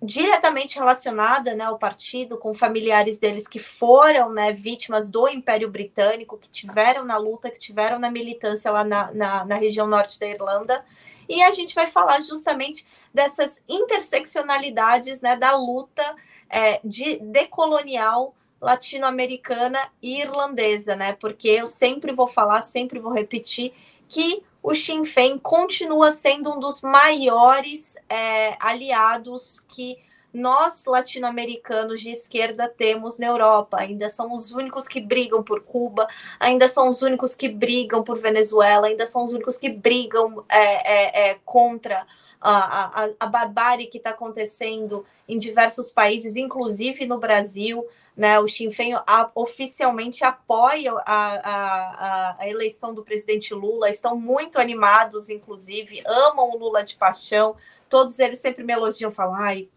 diretamente 0.00 0.78
relacionada 0.78 1.54
né, 1.54 1.64
ao 1.64 1.78
partido, 1.78 2.38
com 2.38 2.54
familiares 2.54 3.18
deles 3.18 3.48
que 3.48 3.58
foram 3.58 4.30
né, 4.30 4.52
vítimas 4.52 5.10
do 5.10 5.26
Império 5.26 5.68
Britânico, 5.68 6.38
que 6.38 6.48
tiveram 6.48 7.04
na 7.04 7.16
luta, 7.16 7.50
que 7.50 7.58
tiveram 7.58 7.98
na 7.98 8.10
militância 8.10 8.70
lá 8.70 8.84
na, 8.84 9.12
na, 9.12 9.44
na 9.44 9.56
região 9.56 9.86
norte 9.86 10.20
da 10.20 10.28
Irlanda. 10.28 10.84
E 11.28 11.42
a 11.42 11.50
gente 11.50 11.74
vai 11.74 11.86
falar 11.86 12.20
justamente 12.20 12.86
dessas 13.12 13.62
interseccionalidades 13.68 15.20
né, 15.20 15.36
da 15.36 15.56
luta 15.56 16.16
é, 16.50 16.80
de 16.84 17.18
decolonial 17.18 18.34
latino-americana 18.60 19.78
e 20.02 20.20
irlandesa, 20.20 20.96
né? 20.96 21.12
Porque 21.12 21.48
eu 21.48 21.66
sempre 21.66 22.12
vou 22.12 22.26
falar, 22.26 22.60
sempre 22.60 22.98
vou 22.98 23.12
repetir 23.12 23.72
que 24.08 24.42
o 24.62 24.74
Sinn 24.74 25.04
Féin 25.04 25.38
continua 25.38 26.10
sendo 26.10 26.54
um 26.54 26.58
dos 26.58 26.82
maiores 26.82 27.96
é, 28.08 28.56
aliados 28.60 29.60
que 29.60 29.96
nós 30.32 30.84
latino-americanos 30.86 32.00
de 32.00 32.10
esquerda 32.10 32.68
temos 32.68 33.18
na 33.18 33.26
Europa. 33.26 33.78
Ainda 33.78 34.08
são 34.08 34.34
os 34.34 34.52
únicos 34.52 34.86
que 34.86 35.00
brigam 35.00 35.42
por 35.42 35.62
Cuba, 35.62 36.06
ainda 36.38 36.68
são 36.68 36.88
os 36.88 37.00
únicos 37.00 37.34
que 37.34 37.48
brigam 37.48 38.02
por 38.02 38.18
Venezuela, 38.18 38.88
ainda 38.88 39.06
são 39.06 39.24
os 39.24 39.32
únicos 39.32 39.56
que 39.56 39.68
brigam 39.70 40.44
é, 40.48 41.28
é, 41.28 41.30
é 41.30 41.38
contra 41.44 42.06
a, 42.40 43.04
a, 43.04 43.10
a 43.20 43.26
barbárie 43.26 43.86
que 43.86 43.98
está 43.98 44.10
acontecendo 44.10 45.04
em 45.28 45.36
diversos 45.36 45.90
países, 45.90 46.36
inclusive 46.36 47.06
no 47.06 47.18
Brasil. 47.18 47.86
Né, 48.16 48.36
o 48.40 48.48
Sinn 48.48 48.68
Féin 48.68 48.94
oficialmente 49.32 50.24
apoia 50.24 50.92
a, 51.06 51.06
a, 51.06 52.36
a, 52.40 52.48
eleição 52.48 52.92
do 52.92 53.04
presidente 53.04 53.54
Lula, 53.54 53.88
estão 53.88 54.18
muito 54.18 54.58
animados, 54.58 55.30
inclusive, 55.30 56.02
amam 56.04 56.50
o 56.50 56.58
Lula 56.58 56.82
de 56.82 56.96
paixão. 56.96 57.54
Todos 57.88 58.18
eles 58.18 58.40
sempre 58.40 58.64
me 58.64 58.72
elogiam, 58.72 59.12
falam: 59.12 59.36
ai, 59.36 59.68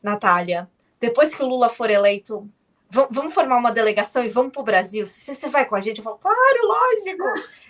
Natália, 0.00 0.70
depois 1.00 1.34
que 1.34 1.42
o 1.42 1.48
Lula 1.48 1.68
for 1.68 1.90
eleito, 1.90 2.48
vamos 3.10 3.34
formar 3.34 3.56
uma 3.56 3.72
delegação 3.72 4.24
e 4.24 4.28
vamos 4.28 4.52
para 4.52 4.60
o 4.60 4.64
Brasil. 4.64 5.06
Você 5.06 5.48
vai 5.48 5.64
com 5.64 5.74
a 5.74 5.80
gente? 5.80 5.98
Eu 5.98 6.04
falo, 6.04 6.18
claro, 6.18 6.58
lógico. 6.62 7.24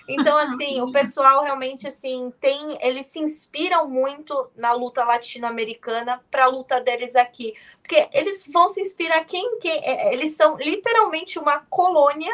Então, 0.09 0.37
assim, 0.39 0.81
o 0.81 0.91
pessoal 0.91 1.43
realmente 1.43 1.87
assim 1.87 2.33
tem, 2.41 2.79
eles 2.81 3.07
se 3.07 3.19
inspiram 3.19 3.89
muito 3.89 4.51
na 4.57 4.73
luta 4.73 5.05
latino-americana 5.05 6.23
para 6.31 6.45
a 6.45 6.49
luta 6.49 6.81
deles 6.81 7.17
aqui, 7.17 7.55
porque 7.81 8.09
eles 8.13 8.47
vão 8.53 8.69
se 8.69 8.81
inspirar 8.81 9.25
quem, 9.25 9.59
quem 9.59 9.85
é, 9.85 10.13
eles 10.13 10.37
são 10.37 10.57
literalmente 10.57 11.39
uma 11.39 11.61
colônia 11.69 12.33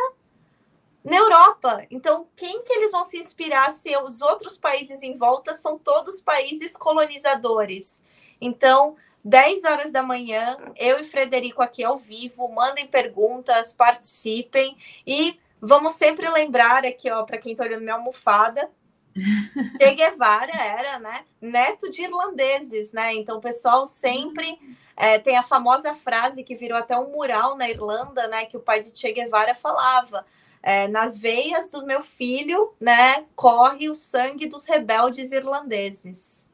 na 1.02 1.16
Europa. 1.16 1.84
Então, 1.90 2.26
quem 2.36 2.62
que 2.62 2.72
eles 2.72 2.92
vão 2.92 3.04
se 3.04 3.18
inspirar 3.18 3.70
se 3.70 3.96
os 3.96 4.20
outros 4.20 4.56
países 4.56 5.02
em 5.02 5.16
volta 5.16 5.54
são 5.54 5.78
todos 5.78 6.20
países 6.20 6.76
colonizadores? 6.76 8.02
Então, 8.40 8.96
10 9.24 9.64
horas 9.64 9.92
da 9.92 10.02
manhã, 10.02 10.56
eu 10.76 10.98
e 10.98 11.04
Frederico 11.04 11.62
aqui 11.62 11.84
ao 11.84 11.96
vivo, 11.96 12.48
mandem 12.48 12.86
perguntas, 12.86 13.74
participem 13.74 14.76
e 15.06 15.38
vamos 15.60 15.92
sempre 15.92 16.28
lembrar 16.28 16.84
aqui, 16.84 17.10
ó, 17.10 17.24
para 17.24 17.38
quem 17.38 17.52
está 17.52 17.64
olhando 17.64 17.82
minha 17.82 17.94
almofada, 17.94 18.70
Che 19.78 19.94
Guevara 19.94 20.52
era, 20.52 20.98
né, 20.98 21.24
neto 21.40 21.90
de 21.90 22.02
irlandeses, 22.02 22.92
né? 22.92 23.14
Então 23.14 23.38
o 23.38 23.40
pessoal 23.40 23.84
sempre 23.84 24.58
é, 24.96 25.18
tem 25.18 25.36
a 25.36 25.42
famosa 25.42 25.94
frase 25.94 26.44
que 26.44 26.54
virou 26.54 26.78
até 26.78 26.96
um 26.96 27.10
mural 27.10 27.56
na 27.56 27.68
Irlanda, 27.68 28.28
né, 28.28 28.46
que 28.46 28.56
o 28.56 28.60
pai 28.60 28.80
de 28.80 28.96
Che 28.96 29.12
Guevara 29.12 29.54
falava. 29.54 30.24
É, 30.62 30.86
nas 30.88 31.18
veias 31.18 31.70
do 31.70 31.86
meu 31.86 32.02
filho, 32.02 32.74
né, 32.78 33.24
corre 33.34 33.88
o 33.88 33.94
sangue 33.94 34.46
dos 34.46 34.66
rebeldes 34.66 35.32
irlandeses. 35.32 36.46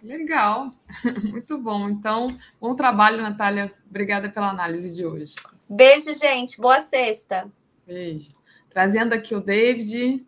Legal, 0.00 0.70
muito 1.28 1.58
bom. 1.58 1.88
Então, 1.90 2.28
bom 2.60 2.74
trabalho, 2.74 3.20
Natália. 3.20 3.74
Obrigada 3.88 4.30
pela 4.30 4.50
análise 4.50 4.94
de 4.94 5.04
hoje. 5.04 5.34
Beijo, 5.68 6.14
gente. 6.14 6.60
Boa 6.60 6.80
sexta. 6.80 7.50
Beijo. 7.84 8.39
Trazendo 8.70 9.12
aqui 9.12 9.34
o 9.34 9.40
David. 9.40 10.24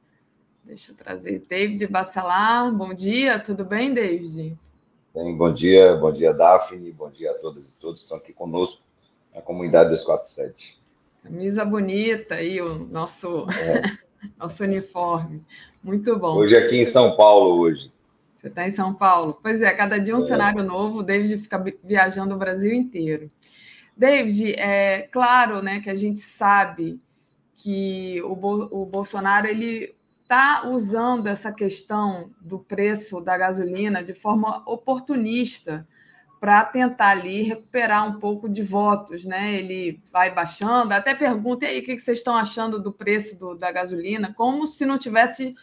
Deixa 0.64 0.90
eu 0.90 0.96
trazer 0.96 1.38
David 1.48 1.86
Bacelar. 1.86 2.74
Bom 2.74 2.92
dia, 2.92 3.38
tudo 3.38 3.64
bem, 3.64 3.94
David? 3.94 4.58
Bem, 5.14 5.36
bom 5.36 5.52
dia, 5.52 5.94
bom 5.94 6.12
dia, 6.12 6.32
Daphne, 6.34 6.90
bom 6.90 7.08
dia 7.08 7.30
a 7.30 7.34
todas 7.34 7.66
e 7.68 7.72
todos 7.72 8.00
que 8.00 8.04
estão 8.04 8.18
aqui 8.18 8.32
conosco 8.32 8.80
na 9.32 9.40
comunidade 9.40 9.90
247. 9.90 10.76
Camisa 11.22 11.64
bonita 11.64 12.34
aí, 12.34 12.60
o 12.60 12.78
nosso, 12.86 13.46
é. 13.50 13.82
nosso 14.36 14.64
uniforme. 14.64 15.40
Muito 15.80 16.18
bom. 16.18 16.36
Hoje 16.36 16.56
aqui 16.56 16.78
em 16.78 16.84
São 16.84 17.16
Paulo, 17.16 17.60
hoje. 17.60 17.92
Você 18.34 18.48
está 18.48 18.66
em 18.66 18.72
São 18.72 18.92
Paulo? 18.92 19.38
Pois 19.40 19.62
é, 19.62 19.70
cada 19.70 19.98
dia 19.98 20.16
um 20.16 20.24
é. 20.24 20.26
cenário 20.26 20.64
novo, 20.64 20.98
o 20.98 21.02
David 21.04 21.38
fica 21.38 21.64
viajando 21.84 22.34
o 22.34 22.38
Brasil 22.38 22.72
inteiro. 22.72 23.30
David, 23.96 24.54
é 24.58 25.02
claro 25.12 25.62
né, 25.62 25.78
que 25.78 25.90
a 25.90 25.94
gente 25.94 26.18
sabe 26.18 27.00
que 27.62 28.20
o, 28.22 28.34
Bo 28.34 28.68
o 28.72 28.84
Bolsonaro 28.84 29.46
ele 29.46 29.94
está 30.20 30.68
usando 30.68 31.28
essa 31.28 31.52
questão 31.52 32.32
do 32.40 32.58
preço 32.58 33.20
da 33.20 33.38
gasolina 33.38 34.02
de 34.02 34.14
forma 34.14 34.64
oportunista 34.66 35.86
para 36.40 36.64
tentar 36.64 37.10
ali 37.10 37.42
recuperar 37.42 38.08
um 38.08 38.18
pouco 38.18 38.48
de 38.48 38.64
votos, 38.64 39.24
né? 39.24 39.54
Ele 39.54 40.02
vai 40.10 40.34
baixando, 40.34 40.92
até 40.92 41.14
pergunta 41.14 41.66
aí 41.66 41.78
o 41.78 41.84
que 41.84 41.96
vocês 42.00 42.18
estão 42.18 42.36
achando 42.36 42.82
do 42.82 42.92
preço 42.92 43.38
do, 43.38 43.54
da 43.54 43.70
gasolina, 43.70 44.34
como 44.36 44.66
se 44.66 44.84
não 44.84 44.98
tivesse 44.98 45.54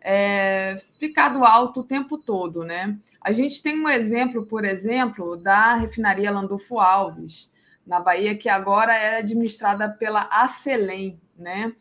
é, 0.00 0.74
ficado 0.98 1.44
alto 1.44 1.80
o 1.80 1.84
tempo 1.84 2.18
todo, 2.18 2.64
né? 2.64 2.98
A 3.20 3.30
gente 3.30 3.62
tem 3.62 3.80
um 3.80 3.88
exemplo, 3.88 4.44
por 4.44 4.64
exemplo, 4.64 5.36
da 5.36 5.74
refinaria 5.74 6.32
Landulfo 6.32 6.80
Alves, 6.80 7.48
na 7.86 8.00
Bahia, 8.00 8.36
que 8.36 8.48
agora 8.48 8.92
é 8.92 9.18
administrada 9.18 9.88
pela 9.88 10.28
Acelém, 10.32 11.20
né? 11.38 11.72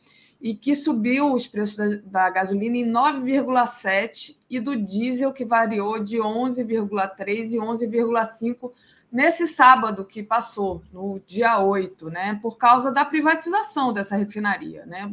E 0.42 0.54
que 0.54 0.76
subiu 0.76 1.34
os 1.34 1.48
preços 1.48 1.78
da, 1.78 2.24
da 2.24 2.30
gasolina 2.30 2.78
em 2.78 2.86
9,7 2.86 4.36
e 4.50 4.60
do 4.60 4.76
diesel 4.76 5.32
que 5.32 5.46
variou 5.46 6.04
de 6.04 6.18
11,3 6.18 7.54
e 7.54 7.58
11,5 7.58 8.72
nesse 9.14 9.48
sábado 9.48 10.04
que 10.04 10.24
passou, 10.24 10.82
no 10.92 11.22
dia 11.28 11.60
8, 11.60 12.10
né, 12.10 12.40
por 12.42 12.58
causa 12.58 12.92
da 12.92 13.06
privatização 13.06 13.94
dessa 13.94 14.16
refinaria. 14.16 14.88
Né? 14.88 15.08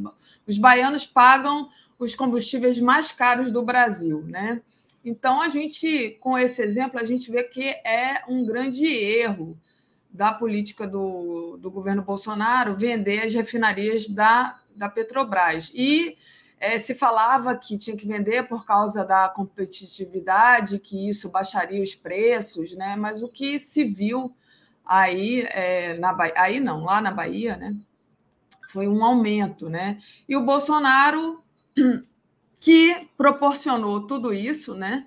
Os 0.47 0.57
baianos 0.57 1.07
pagam 1.07 1.69
os 1.99 2.15
combustíveis 2.15 2.81
mais 2.81 3.13
caros 3.13 3.53
do 3.53 3.63
Brasil. 3.63 4.23
Né? 4.27 4.63
Então, 5.05 5.43
a 5.43 5.49
gente, 5.49 6.17
com 6.19 6.39
esse 6.39 6.63
exemplo, 6.63 6.99
a 6.99 7.05
gente 7.05 7.31
vê 7.31 7.45
que 7.45 7.63
é 7.63 8.25
um 8.27 8.43
grande 8.47 8.87
erro 8.87 9.59
da 10.13 10.33
política 10.33 10.87
do, 10.87 11.57
do 11.59 11.71
governo 11.71 12.03
Bolsonaro 12.03 12.77
vender 12.77 13.23
as 13.23 13.35
refinarias 13.35 14.09
da, 14.09 14.59
da 14.77 14.89
Petrobras. 14.89 15.71
E 15.75 16.17
é, 16.59 16.77
se 16.79 16.95
falava 16.95 17.57
que 17.57 17.79
tinha 17.79 17.97
que 17.97 18.07
vender 18.07 18.49
por 18.49 18.67
causa 18.67 19.05
da 19.05 19.29
competitividade, 19.29 20.79
que 20.79 21.09
isso 21.09 21.31
baixaria 21.31 21.83
os 21.83 21.95
preços, 21.95 22.77
né? 22.77 22.97
mas 22.97 23.23
o 23.23 23.29
que 23.29 23.59
se 23.59 23.85
viu 23.85 24.35
aí, 24.85 25.47
é, 25.51 25.97
na 25.99 26.13
Bahia, 26.13 26.35
aí 26.37 26.61
não, 26.61 26.85
lá 26.85 27.01
na 27.01 27.13
Bahia, 27.13 27.57
né? 27.57 27.75
foi 28.69 28.89
um 28.89 29.05
aumento. 29.05 29.69
Né? 29.69 29.99
E 30.29 30.37
o 30.37 30.45
Bolsonaro, 30.45 31.43
que 32.61 33.09
proporcionou 33.17 34.07
tudo 34.07 34.33
isso, 34.35 34.75
né? 34.75 35.07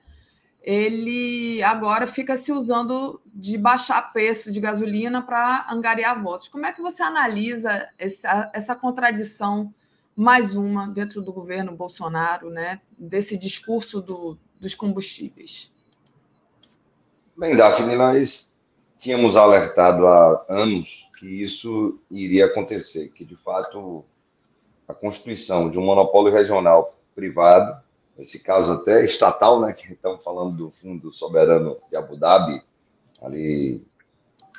Ele 0.64 1.62
agora 1.62 2.08
fica 2.08 2.38
se 2.38 2.52
usando 2.52 3.22
de 3.26 3.58
baixar 3.58 4.14
preço 4.14 4.52
de 4.52 4.62
gasolina 4.62 5.22
para 5.22 5.68
angariar 5.70 6.24
votos. 6.24 6.48
Como 6.48 6.66
é 6.66 6.72
que 6.72 6.82
você 6.82 7.04
analisa 7.04 7.90
essa, 8.00 8.50
essa 8.54 8.76
contradição 8.76 9.74
mais 10.16 10.56
uma 10.56 10.88
dentro 10.88 11.22
do 11.22 11.34
governo 11.34 11.76
Bolsonaro, 11.76 12.50
né, 12.50 12.80
desse 12.98 13.38
discurso 13.38 14.02
do, 14.02 14.38
dos 14.60 14.76
combustíveis. 14.76 15.72
Bem, 17.36 17.56
Daphne, 17.56 17.96
nós 17.96 18.54
tínhamos 18.98 19.36
alertado 19.36 20.08
há 20.08 20.46
anos 20.48 21.08
que 21.20 21.28
isso 21.28 22.00
iria 22.12 22.46
acontecer, 22.46 23.10
que 23.10 23.26
de 23.26 23.36
fato 23.36 24.06
a 24.88 24.94
constituição 24.94 25.68
de 25.68 25.78
um 25.78 25.86
monopólio 25.86 26.32
regional 26.32 26.96
privado, 27.16 27.82
nesse 28.18 28.40
caso 28.40 28.72
até 28.72 29.04
estatal, 29.04 29.62
né, 29.62 29.74
que 29.74 29.92
estamos 29.92 30.24
falando 30.24 30.56
do 30.56 30.72
Fundo 30.82 31.12
Soberano 31.12 31.78
de 31.90 31.96
Abu 31.96 32.16
Dhabi, 32.16 32.62
ali 33.22 33.86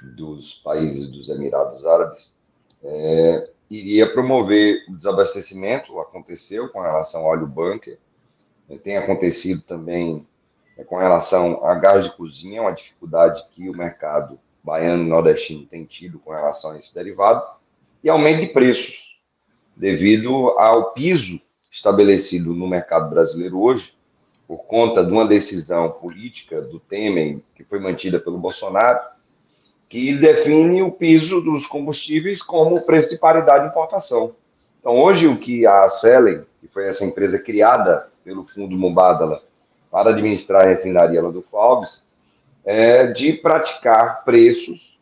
dos 0.02 0.55
países 0.64 1.10
dos 1.10 1.28
Emirados 1.28 1.85
Árabes, 1.86 2.32
é, 2.82 3.48
iria 3.70 4.12
promover 4.12 4.85
o 4.89 4.93
desabastecimento, 4.93 5.98
aconteceu 6.01 6.68
com 6.68 6.81
relação 6.81 7.20
ao 7.20 7.28
óleo 7.28 7.47
bunker, 7.47 7.98
né, 8.68 8.76
tem 8.76 8.97
acontecido 8.97 9.62
também 9.62 10.26
né, 10.76 10.85
com 10.85 10.97
relação 10.97 11.64
a 11.64 11.74
gás 11.74 12.05
de 12.05 12.16
cozinha, 12.16 12.62
uma 12.62 12.72
dificuldade 12.72 13.43
que 13.51 13.68
o 13.68 13.76
mercado 13.76 14.39
baiano 14.62 15.05
e 15.05 15.09
nordestino 15.09 15.66
tem 15.66 15.85
tido 15.85 16.18
com 16.18 16.32
relação 16.32 16.70
a 16.70 16.76
esse 16.76 16.93
derivado, 16.94 17.44
e 18.02 18.09
aumento 18.09 18.40
de 18.40 18.47
preços, 18.47 19.18
devido 19.76 20.51
ao 20.59 20.93
piso 20.93 21.40
estabelecido 21.74 22.55
no 22.55 22.68
mercado 22.68 23.10
brasileiro 23.10 23.60
hoje, 23.60 23.92
por 24.46 24.64
conta 24.66 25.05
de 25.05 25.10
uma 25.10 25.26
decisão 25.26 25.90
política 25.90 26.62
do 26.62 26.78
Temer, 26.78 27.40
que 27.55 27.64
foi 27.64 27.80
mantida 27.80 28.20
pelo 28.20 28.38
Bolsonaro, 28.38 29.01
que 29.88 30.14
define 30.14 30.82
o 30.82 30.92
piso 30.92 31.40
dos 31.40 31.66
combustíveis 31.66 32.40
como 32.40 32.82
preço 32.82 33.10
de 33.10 33.18
paridade 33.18 33.64
de 33.64 33.70
importação. 33.70 34.36
Então, 34.78 34.96
hoje, 35.01 35.26
o 35.26 35.36
que 35.36 35.66
a 35.66 35.88
Selen, 35.88 36.42
que 36.60 36.68
foi 36.68 36.86
essa 36.86 37.05
empresa 37.05 37.38
criada 37.38 38.09
pelo 38.24 38.44
Fundo 38.44 38.76
Mumbadala 38.76 39.42
para 39.90 40.10
administrar 40.10 40.64
a 40.64 40.68
refinaria 40.68 41.22
Landulfo 41.22 41.56
Alves, 41.56 42.01
é 42.64 43.09
de 43.09 43.32
praticar 43.32 44.24
preços, 44.24 44.98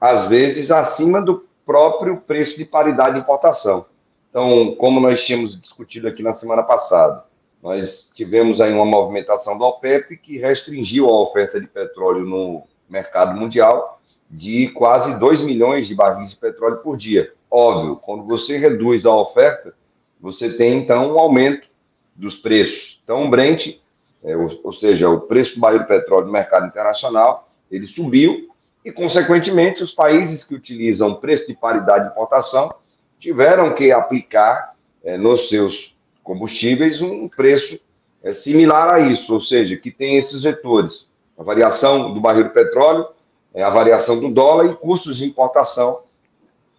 às 0.00 0.26
vezes, 0.26 0.70
acima 0.70 1.20
do 1.20 1.46
próprio 1.66 2.16
preço 2.16 2.56
de 2.56 2.64
paridade 2.64 3.14
de 3.14 3.20
importação. 3.20 3.86
Então, 4.34 4.74
como 4.74 4.98
nós 4.98 5.24
tínhamos 5.24 5.56
discutido 5.56 6.08
aqui 6.08 6.20
na 6.20 6.32
semana 6.32 6.64
passada, 6.64 7.22
nós 7.62 8.10
tivemos 8.12 8.60
aí 8.60 8.72
uma 8.72 8.84
movimentação 8.84 9.56
do 9.56 9.62
OPEP 9.62 10.16
que 10.16 10.38
restringiu 10.38 11.08
a 11.08 11.20
oferta 11.20 11.60
de 11.60 11.68
petróleo 11.68 12.26
no 12.26 12.64
mercado 12.88 13.38
mundial 13.38 14.00
de 14.28 14.70
quase 14.70 15.16
2 15.20 15.40
milhões 15.40 15.86
de 15.86 15.94
barris 15.94 16.30
de 16.30 16.36
petróleo 16.36 16.78
por 16.78 16.96
dia. 16.96 17.32
Óbvio, 17.48 17.94
quando 17.94 18.24
você 18.24 18.58
reduz 18.58 19.06
a 19.06 19.14
oferta, 19.14 19.72
você 20.20 20.50
tem 20.50 20.80
então 20.80 21.14
um 21.14 21.18
aumento 21.20 21.68
dos 22.16 22.34
preços. 22.34 23.00
Então, 23.04 23.26
o 23.26 23.30
Brent, 23.30 23.78
é, 24.24 24.36
ou, 24.36 24.50
ou, 24.64 24.72
seja, 24.72 25.08
o 25.08 25.20
preço 25.20 25.54
do 25.54 25.60
barril 25.60 25.78
de 25.78 25.86
petróleo 25.86 26.26
no 26.26 26.32
mercado 26.32 26.66
internacional, 26.66 27.52
ele 27.70 27.86
subiu 27.86 28.48
e, 28.84 28.90
consequentemente, 28.90 29.80
os 29.80 29.92
países 29.92 30.42
que 30.42 30.56
utilizam 30.56 31.14
preço 31.20 31.46
de 31.46 31.54
paridade 31.54 32.06
de 32.06 32.10
importação 32.10 32.74
tiveram 33.18 33.74
que 33.74 33.90
aplicar 33.92 34.74
é, 35.02 35.16
nos 35.16 35.48
seus 35.48 35.94
combustíveis 36.22 37.00
um 37.00 37.28
preço 37.28 37.78
é, 38.22 38.32
similar 38.32 38.94
a 38.94 39.00
isso, 39.00 39.32
ou 39.32 39.40
seja, 39.40 39.76
que 39.76 39.90
tem 39.90 40.16
esses 40.16 40.42
vetores. 40.42 41.06
A 41.38 41.42
variação 41.42 42.14
do 42.14 42.20
barril 42.20 42.44
de 42.44 42.50
petróleo 42.50 43.06
é, 43.54 43.62
a 43.62 43.70
variação 43.70 44.18
do 44.18 44.28
dólar 44.28 44.66
e 44.66 44.74
custos 44.74 45.16
de 45.16 45.24
importação 45.24 46.02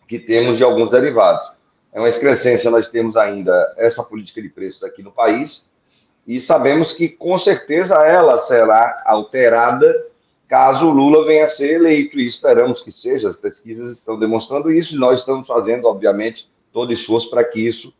que 0.07 0.19
temos 0.19 0.57
de 0.57 0.63
alguns 0.63 0.91
derivados. 0.91 1.49
É 1.93 1.99
uma 1.99 2.09
excrescência, 2.09 2.69
nós 2.69 2.87
temos 2.87 3.15
ainda 3.15 3.73
essa 3.77 4.03
política 4.03 4.41
de 4.41 4.49
preços 4.49 4.83
aqui 4.83 5.01
no 5.01 5.11
país 5.11 5.65
e 6.27 6.39
sabemos 6.39 6.91
que, 6.91 7.07
com 7.07 7.35
certeza, 7.37 7.95
ela 7.95 8.35
será 8.35 9.01
alterada 9.05 9.95
caso 10.47 10.89
Lula 10.89 11.25
venha 11.25 11.43
a 11.43 11.47
ser 11.47 11.75
eleito, 11.75 12.19
e 12.19 12.25
esperamos 12.25 12.81
que 12.81 12.91
seja, 12.91 13.27
as 13.27 13.35
pesquisas 13.35 13.91
estão 13.91 14.17
demonstrando 14.17 14.71
isso, 14.71 14.95
e 14.95 14.99
nós 14.99 15.19
estamos 15.19 15.47
fazendo, 15.47 15.87
obviamente, 15.87 16.47
todo 16.71 16.93
esforço 16.93 17.29
para 17.29 17.43
que 17.43 17.59
isso 17.59 17.93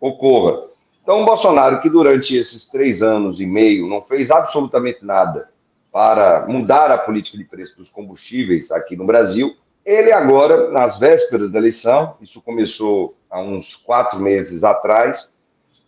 ocorra. 0.00 0.64
Então, 1.02 1.22
o 1.22 1.24
Bolsonaro, 1.24 1.80
que 1.80 1.88
durante 1.88 2.36
esses 2.36 2.68
três 2.68 3.02
anos 3.02 3.40
e 3.40 3.46
meio 3.46 3.88
não 3.88 4.02
fez 4.02 4.30
absolutamente 4.30 5.04
nada 5.04 5.50
para 5.90 6.46
mudar 6.46 6.90
a 6.90 6.98
política 6.98 7.36
de 7.36 7.44
preço 7.44 7.76
dos 7.76 7.88
combustíveis 7.88 8.70
aqui 8.70 8.94
no 8.96 9.04
Brasil. 9.04 9.56
Ele 9.84 10.12
agora, 10.12 10.70
nas 10.70 10.98
vésperas 10.98 11.50
da 11.50 11.58
eleição, 11.58 12.16
isso 12.20 12.40
começou 12.40 13.16
há 13.28 13.40
uns 13.40 13.74
quatro 13.74 14.20
meses 14.20 14.62
atrás, 14.62 15.32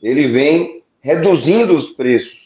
ele 0.02 0.26
vem 0.28 0.82
reduzindo 1.01 1.72
os 1.72 1.90
preços 1.90 2.41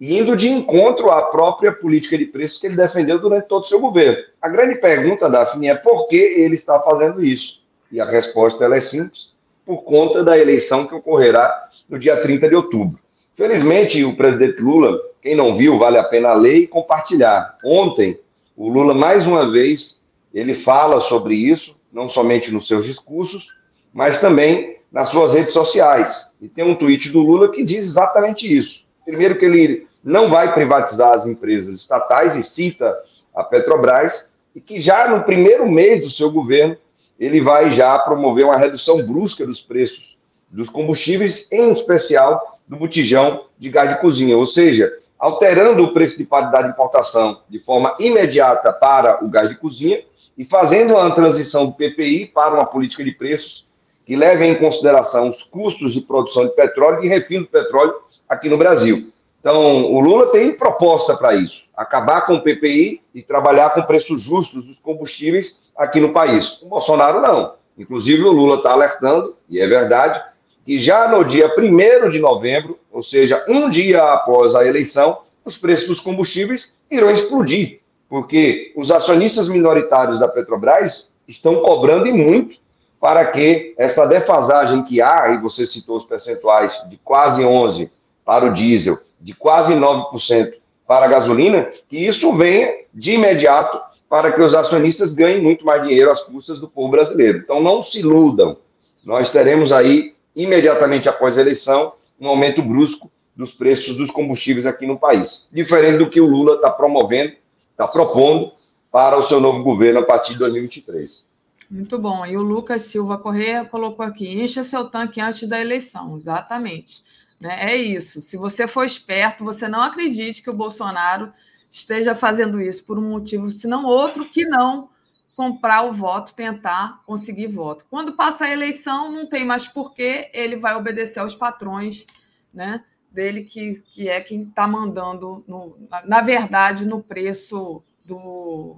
indo 0.00 0.34
de 0.34 0.48
encontro 0.48 1.10
à 1.10 1.22
própria 1.22 1.72
política 1.72 2.16
de 2.16 2.24
preços 2.24 2.58
que 2.58 2.66
ele 2.66 2.76
defendeu 2.76 3.18
durante 3.18 3.48
todo 3.48 3.64
o 3.64 3.66
seu 3.66 3.78
governo. 3.78 4.18
A 4.40 4.48
grande 4.48 4.76
pergunta, 4.76 5.28
Daphne, 5.28 5.68
é 5.68 5.74
por 5.74 6.06
que 6.06 6.16
ele 6.16 6.54
está 6.54 6.80
fazendo 6.80 7.22
isso? 7.22 7.60
E 7.92 8.00
a 8.00 8.04
resposta 8.04 8.64
é 8.64 8.80
simples, 8.80 9.30
por 9.66 9.82
conta 9.82 10.22
da 10.22 10.38
eleição 10.38 10.86
que 10.86 10.94
ocorrerá 10.94 11.68
no 11.88 11.98
dia 11.98 12.16
30 12.16 12.48
de 12.48 12.54
outubro. 12.54 12.98
Felizmente, 13.36 14.02
o 14.04 14.16
presidente 14.16 14.60
Lula 14.60 14.98
quem 15.20 15.36
não 15.36 15.54
viu, 15.54 15.78
vale 15.78 15.98
a 15.98 16.04
pena 16.04 16.32
ler 16.32 16.56
e 16.56 16.66
compartilhar. 16.66 17.58
Ontem, 17.62 18.18
o 18.56 18.68
Lula, 18.68 18.94
mais 18.94 19.26
uma 19.26 19.50
vez, 19.50 20.00
ele 20.32 20.54
fala 20.54 21.00
sobre 21.00 21.34
isso, 21.34 21.76
não 21.92 22.08
somente 22.08 22.50
nos 22.50 22.66
seus 22.66 22.84
discursos, 22.84 23.48
mas 23.92 24.18
também 24.18 24.78
nas 24.90 25.10
suas 25.10 25.34
redes 25.34 25.52
sociais. 25.52 26.24
E 26.40 26.48
tem 26.48 26.64
um 26.64 26.74
tweet 26.74 27.10
do 27.10 27.20
Lula 27.20 27.50
que 27.50 27.62
diz 27.62 27.84
exatamente 27.84 28.50
isso. 28.50 28.82
Primeiro, 29.04 29.38
que 29.38 29.44
ele 29.44 29.86
não 30.02 30.28
vai 30.28 30.52
privatizar 30.52 31.12
as 31.12 31.26
empresas 31.26 31.76
estatais 31.76 32.34
e 32.34 32.42
cita 32.42 32.96
a 33.34 33.42
Petrobras, 33.44 34.26
e 34.54 34.60
que 34.60 34.80
já 34.80 35.08
no 35.08 35.22
primeiro 35.22 35.70
mês 35.70 36.02
do 36.02 36.10
seu 36.10 36.30
governo 36.30 36.76
ele 37.18 37.40
vai 37.40 37.70
já 37.70 37.98
promover 37.98 38.44
uma 38.44 38.56
redução 38.56 39.02
brusca 39.06 39.46
dos 39.46 39.60
preços 39.60 40.16
dos 40.50 40.68
combustíveis, 40.68 41.46
em 41.52 41.70
especial 41.70 42.58
do 42.66 42.76
botijão 42.76 43.44
de 43.58 43.68
gás 43.68 43.90
de 43.90 44.00
cozinha. 44.00 44.36
Ou 44.36 44.44
seja, 44.44 44.92
alterando 45.18 45.84
o 45.84 45.92
preço 45.92 46.16
de 46.16 46.24
paridade 46.24 46.64
de 46.64 46.72
importação 46.72 47.42
de 47.48 47.58
forma 47.58 47.94
imediata 48.00 48.72
para 48.72 49.24
o 49.24 49.28
gás 49.28 49.48
de 49.48 49.56
cozinha 49.56 50.02
e 50.36 50.44
fazendo 50.44 50.94
uma 50.94 51.14
transição 51.14 51.66
do 51.66 51.72
PPI 51.72 52.26
para 52.26 52.54
uma 52.54 52.64
política 52.64 53.04
de 53.04 53.12
preços 53.12 53.66
que 54.06 54.16
leve 54.16 54.44
em 54.44 54.58
consideração 54.58 55.28
os 55.28 55.42
custos 55.42 55.92
de 55.92 56.00
produção 56.00 56.46
de 56.46 56.54
petróleo 56.54 57.04
e 57.04 57.08
refino 57.08 57.44
do 57.44 57.50
petróleo 57.50 57.94
aqui 58.28 58.48
no 58.48 58.56
Brasil. 58.56 59.12
Então, 59.40 59.84
o 59.86 60.00
Lula 60.00 60.26
tem 60.26 60.52
proposta 60.52 61.16
para 61.16 61.34
isso: 61.34 61.64
acabar 61.76 62.26
com 62.26 62.34
o 62.34 62.42
PPI 62.42 63.00
e 63.14 63.22
trabalhar 63.22 63.70
com 63.70 63.82
preços 63.82 64.20
justos 64.20 64.66
dos 64.66 64.78
combustíveis 64.78 65.58
aqui 65.76 65.98
no 65.98 66.12
país. 66.12 66.60
O 66.62 66.66
Bolsonaro 66.66 67.20
não. 67.20 67.54
Inclusive, 67.76 68.22
o 68.22 68.30
Lula 68.30 68.56
está 68.56 68.72
alertando, 68.72 69.34
e 69.48 69.58
é 69.58 69.66
verdade, 69.66 70.22
que 70.62 70.78
já 70.78 71.08
no 71.08 71.24
dia 71.24 71.50
1 71.56 72.10
de 72.10 72.18
novembro, 72.18 72.78
ou 72.92 73.00
seja, 73.00 73.42
um 73.48 73.68
dia 73.68 74.02
após 74.02 74.54
a 74.54 74.66
eleição, 74.66 75.20
os 75.42 75.56
preços 75.56 75.86
dos 75.86 75.98
combustíveis 75.98 76.70
irão 76.90 77.10
explodir, 77.10 77.80
porque 78.08 78.72
os 78.76 78.90
acionistas 78.90 79.48
minoritários 79.48 80.20
da 80.20 80.28
Petrobras 80.28 81.08
estão 81.26 81.60
cobrando 81.60 82.06
e 82.06 82.12
muito 82.12 82.56
para 83.00 83.24
que 83.24 83.74
essa 83.78 84.04
defasagem 84.04 84.82
que 84.82 85.00
há, 85.00 85.30
e 85.30 85.38
você 85.38 85.64
citou 85.64 85.96
os 85.96 86.04
percentuais 86.04 86.78
de 86.90 86.98
quase 86.98 87.42
11% 87.42 87.88
para 88.22 88.44
o 88.44 88.52
diesel, 88.52 88.98
de 89.20 89.34
quase 89.34 89.74
9% 89.74 90.54
para 90.86 91.06
a 91.06 91.08
gasolina, 91.08 91.70
que 91.88 91.98
isso 91.98 92.32
venha 92.32 92.72
de 92.92 93.12
imediato 93.12 93.80
para 94.08 94.32
que 94.32 94.40
os 94.42 94.54
acionistas 94.54 95.12
ganhem 95.12 95.40
muito 95.40 95.64
mais 95.64 95.82
dinheiro 95.82 96.10
às 96.10 96.20
custas 96.20 96.58
do 96.58 96.68
povo 96.68 96.90
brasileiro. 96.90 97.38
Então, 97.38 97.62
não 97.62 97.80
se 97.80 98.00
iludam. 98.00 98.56
Nós 99.04 99.28
teremos 99.28 99.70
aí, 99.70 100.14
imediatamente 100.34 101.08
após 101.08 101.38
a 101.38 101.40
eleição, 101.40 101.92
um 102.20 102.28
aumento 102.28 102.60
brusco 102.60 103.10
dos 103.36 103.52
preços 103.52 103.96
dos 103.96 104.10
combustíveis 104.10 104.66
aqui 104.66 104.86
no 104.86 104.98
país. 104.98 105.46
Diferente 105.52 105.98
do 105.98 106.10
que 106.10 106.20
o 106.20 106.26
Lula 106.26 106.56
está 106.56 106.70
promovendo, 106.70 107.34
está 107.70 107.86
propondo 107.86 108.52
para 108.90 109.16
o 109.16 109.22
seu 109.22 109.40
novo 109.40 109.62
governo 109.62 110.00
a 110.00 110.04
partir 110.04 110.32
de 110.32 110.40
2023. 110.40 111.22
Muito 111.70 111.96
bom. 111.98 112.26
E 112.26 112.36
o 112.36 112.42
Lucas 112.42 112.82
Silva 112.82 113.16
Correia 113.16 113.64
colocou 113.64 114.04
aqui: 114.04 114.28
encha 114.28 114.64
seu 114.64 114.86
tanque 114.90 115.20
antes 115.20 115.48
da 115.48 115.60
eleição. 115.60 116.16
Exatamente. 116.16 117.02
Né? 117.40 117.72
É 117.72 117.76
isso. 117.76 118.20
Se 118.20 118.36
você 118.36 118.68
for 118.68 118.84
esperto, 118.84 119.44
você 119.44 119.66
não 119.66 119.80
acredite 119.80 120.42
que 120.42 120.50
o 120.50 120.54
Bolsonaro 120.54 121.32
esteja 121.70 122.14
fazendo 122.14 122.60
isso 122.60 122.84
por 122.84 122.98
um 122.98 123.10
motivo, 123.10 123.46
senão 123.50 123.84
outro, 123.86 124.28
que 124.28 124.44
não 124.44 124.90
comprar 125.36 125.82
o 125.82 125.92
voto, 125.92 126.34
tentar 126.34 127.02
conseguir 127.06 127.46
voto. 127.46 127.86
Quando 127.88 128.12
passa 128.12 128.44
a 128.44 128.50
eleição, 128.50 129.10
não 129.10 129.26
tem 129.26 129.42
mais 129.44 129.66
porquê, 129.66 130.28
ele 130.34 130.56
vai 130.56 130.74
obedecer 130.74 131.20
aos 131.20 131.34
patrões 131.34 132.04
né, 132.52 132.84
dele, 133.10 133.44
que, 133.44 133.80
que 133.90 134.08
é 134.08 134.20
quem 134.20 134.42
está 134.42 134.66
mandando, 134.66 135.42
no, 135.48 135.78
na, 136.04 136.20
verdade, 136.20 136.84
no 136.84 137.02
preço 137.02 137.82
do, 138.04 138.76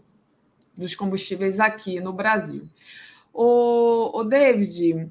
dos 0.77 0.95
combustíveis 0.95 1.59
aqui 1.59 1.99
no 1.99 2.13
Brasil. 2.13 2.69
O, 3.33 4.21
o 4.21 4.23
David, 4.23 5.11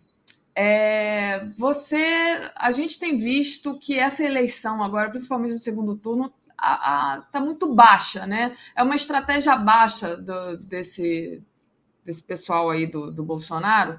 é, 0.56 1.46
você, 1.58 2.52
a 2.56 2.72
gente 2.72 3.00
tem 3.00 3.18
visto 3.18 3.78
que 3.80 3.98
essa 3.98 4.24
eleição 4.24 4.84
agora, 4.84 5.10
principalmente 5.10 5.54
no 5.54 5.60
segundo 5.60 5.96
turno, 5.96 6.34
está 6.54 7.40
muito 7.40 7.74
baixa, 7.74 8.28
né? 8.28 8.56
É 8.76 8.84
uma 8.84 8.96
estratégia 8.96 9.56
baixa 9.56 10.16
do, 10.16 10.58
desse, 10.58 11.42
desse 12.06 12.22
pessoal 12.22 12.70
aí 12.70 12.86
do, 12.86 13.12
do 13.12 13.24
Bolsonaro, 13.24 13.98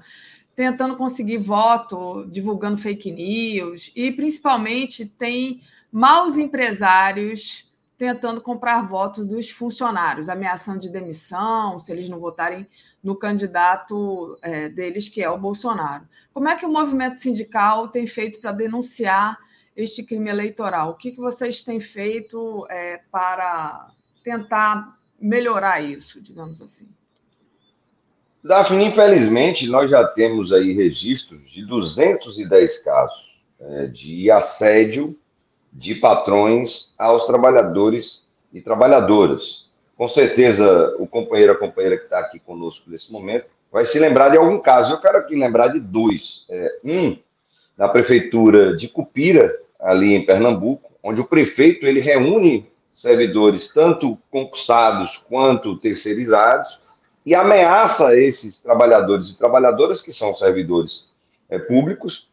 tentando 0.55 0.95
conseguir 0.95 1.37
voto, 1.37 2.25
divulgando 2.29 2.77
fake 2.77 3.11
news, 3.11 3.91
e 3.95 4.11
principalmente 4.11 5.05
tem 5.05 5.61
maus 5.91 6.37
empresários 6.37 7.72
tentando 8.03 8.41
comprar 8.41 8.81
votos 8.81 9.25
dos 9.25 9.49
funcionários, 9.49 10.27
ameaçando 10.27 10.79
de 10.79 10.89
demissão 10.91 11.79
se 11.79 11.89
eles 11.89 12.09
não 12.09 12.19
votarem 12.19 12.67
no 13.01 13.15
candidato 13.15 14.37
é, 14.41 14.67
deles, 14.67 15.07
que 15.07 15.23
é 15.23 15.29
o 15.29 15.37
Bolsonaro. 15.37 16.05
Como 16.33 16.49
é 16.49 16.55
que 16.55 16.65
o 16.65 16.71
movimento 16.71 17.17
sindical 17.17 17.87
tem 17.87 18.05
feito 18.05 18.41
para 18.41 18.51
denunciar 18.51 19.39
este 19.75 20.03
crime 20.03 20.29
eleitoral? 20.29 20.89
O 20.89 20.95
que, 20.95 21.11
que 21.11 21.21
vocês 21.21 21.61
têm 21.63 21.79
feito 21.79 22.67
é, 22.69 22.99
para 23.09 23.87
tentar 24.21 24.99
melhorar 25.17 25.81
isso, 25.81 26.21
digamos 26.21 26.61
assim? 26.61 26.89
Daphne, 28.43 28.83
infelizmente, 28.83 29.65
nós 29.65 29.89
já 29.89 30.05
temos 30.05 30.51
aí 30.51 30.73
registros 30.73 31.49
de 31.49 31.65
210 31.65 32.79
casos 32.79 33.39
é, 33.61 33.87
de 33.87 34.29
assédio 34.29 35.17
de 35.73 35.95
patrões 35.95 36.93
aos 36.97 37.25
trabalhadores 37.25 38.21
e 38.53 38.61
trabalhadoras. 38.61 39.63
Com 39.97 40.07
certeza, 40.07 40.95
o 40.99 41.07
companheiro, 41.07 41.53
a 41.53 41.57
companheira 41.57 41.97
que 41.97 42.03
está 42.03 42.19
aqui 42.19 42.39
conosco 42.39 42.89
nesse 42.89 43.11
momento, 43.11 43.45
vai 43.71 43.83
se 43.83 43.97
lembrar 43.97 44.29
de 44.29 44.37
algum 44.37 44.59
caso. 44.59 44.93
Eu 44.93 45.01
quero 45.01 45.17
aqui 45.17 45.35
lembrar 45.35 45.69
de 45.69 45.79
dois. 45.79 46.45
É, 46.49 46.79
um, 46.83 47.17
na 47.77 47.87
prefeitura 47.87 48.75
de 48.75 48.87
Cupira, 48.87 49.53
ali 49.79 50.13
em 50.13 50.25
Pernambuco, 50.25 50.91
onde 51.01 51.19
o 51.19 51.25
prefeito 51.25 51.85
ele 51.85 51.99
reúne 51.99 52.71
servidores, 52.91 53.67
tanto 53.67 54.17
concursados 54.29 55.17
quanto 55.27 55.77
terceirizados, 55.79 56.79
e 57.25 57.33
ameaça 57.33 58.15
esses 58.15 58.57
trabalhadores 58.57 59.29
e 59.29 59.37
trabalhadoras, 59.37 59.99
que 59.99 60.11
são 60.11 60.33
servidores 60.33 61.11
é, 61.49 61.57
públicos, 61.57 62.27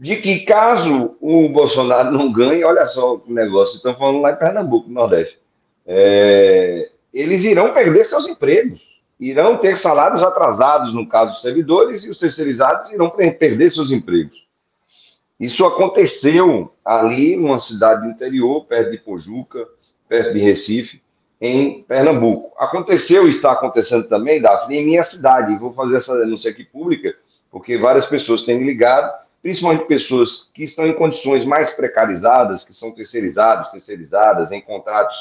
de 0.00 0.16
que 0.16 0.40
caso 0.46 1.14
o 1.20 1.46
Bolsonaro 1.50 2.10
não 2.10 2.32
ganhe, 2.32 2.64
olha 2.64 2.84
só 2.84 3.16
o 3.16 3.22
negócio, 3.26 3.76
estão 3.76 3.94
falando 3.94 4.22
lá 4.22 4.32
em 4.32 4.36
Pernambuco, 4.36 4.88
no 4.88 4.94
Nordeste, 4.94 5.38
é, 5.86 6.88
eles 7.12 7.42
irão 7.42 7.74
perder 7.74 8.04
seus 8.04 8.26
empregos, 8.26 8.80
irão 9.20 9.58
ter 9.58 9.76
salários 9.76 10.22
atrasados, 10.22 10.94
no 10.94 11.06
caso 11.06 11.32
dos 11.32 11.42
servidores, 11.42 12.02
e 12.02 12.08
os 12.08 12.18
terceirizados 12.18 12.90
irão 12.90 13.10
perder 13.10 13.68
seus 13.68 13.90
empregos. 13.90 14.46
Isso 15.38 15.66
aconteceu 15.66 16.72
ali 16.82 17.36
numa 17.36 17.58
cidade 17.58 18.00
do 18.00 18.08
interior, 18.08 18.64
perto 18.64 18.92
de 18.92 18.96
Pojuca, 18.96 19.68
perto 20.08 20.32
de 20.32 20.38
Recife, 20.38 21.02
em 21.38 21.82
Pernambuco. 21.82 22.54
Aconteceu 22.58 23.26
e 23.26 23.30
está 23.30 23.52
acontecendo 23.52 24.04
também, 24.04 24.40
Daphne, 24.40 24.78
em 24.78 24.86
minha 24.86 25.02
cidade. 25.02 25.58
Vou 25.58 25.74
fazer 25.74 25.96
essa 25.96 26.16
denúncia 26.16 26.50
aqui 26.50 26.64
pública, 26.64 27.14
porque 27.50 27.76
várias 27.76 28.06
pessoas 28.06 28.40
têm 28.42 28.58
me 28.58 28.64
ligado 28.64 29.28
principalmente 29.42 29.86
pessoas 29.86 30.48
que 30.52 30.62
estão 30.62 30.86
em 30.86 30.94
condições 30.94 31.44
mais 31.44 31.70
precarizadas, 31.70 32.62
que 32.62 32.72
são 32.72 32.90
terceirizados, 32.90 33.70
terceirizadas, 33.70 34.50
em 34.52 34.60
contratos 34.60 35.16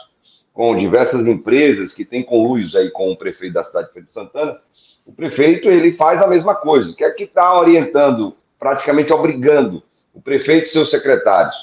com 0.54 0.76
diversas 0.76 1.26
empresas 1.26 1.94
que 1.94 2.04
têm 2.04 2.24
conluios 2.24 2.76
aí 2.76 2.92
com 2.92 3.12
o 3.12 3.18
prefeito 3.18 3.54
da 3.54 3.64
cidade 3.64 3.88
de 3.88 3.94
Feira 3.94 4.06
de 4.06 4.12
Santana, 4.12 4.60
o 5.06 5.12
prefeito 5.12 5.70
ele 5.70 5.92
faz 5.92 6.22
a 6.22 6.28
mesma 6.28 6.54
coisa, 6.54 6.94
que 6.94 7.04
é 7.04 7.10
que 7.12 7.24
está 7.24 7.58
orientando, 7.58 8.36
praticamente 8.60 9.12
obrigando 9.14 9.82
o 10.14 10.22
prefeito 10.22 10.66
e 10.66 10.70
seus 10.70 10.90
secretários. 10.90 11.56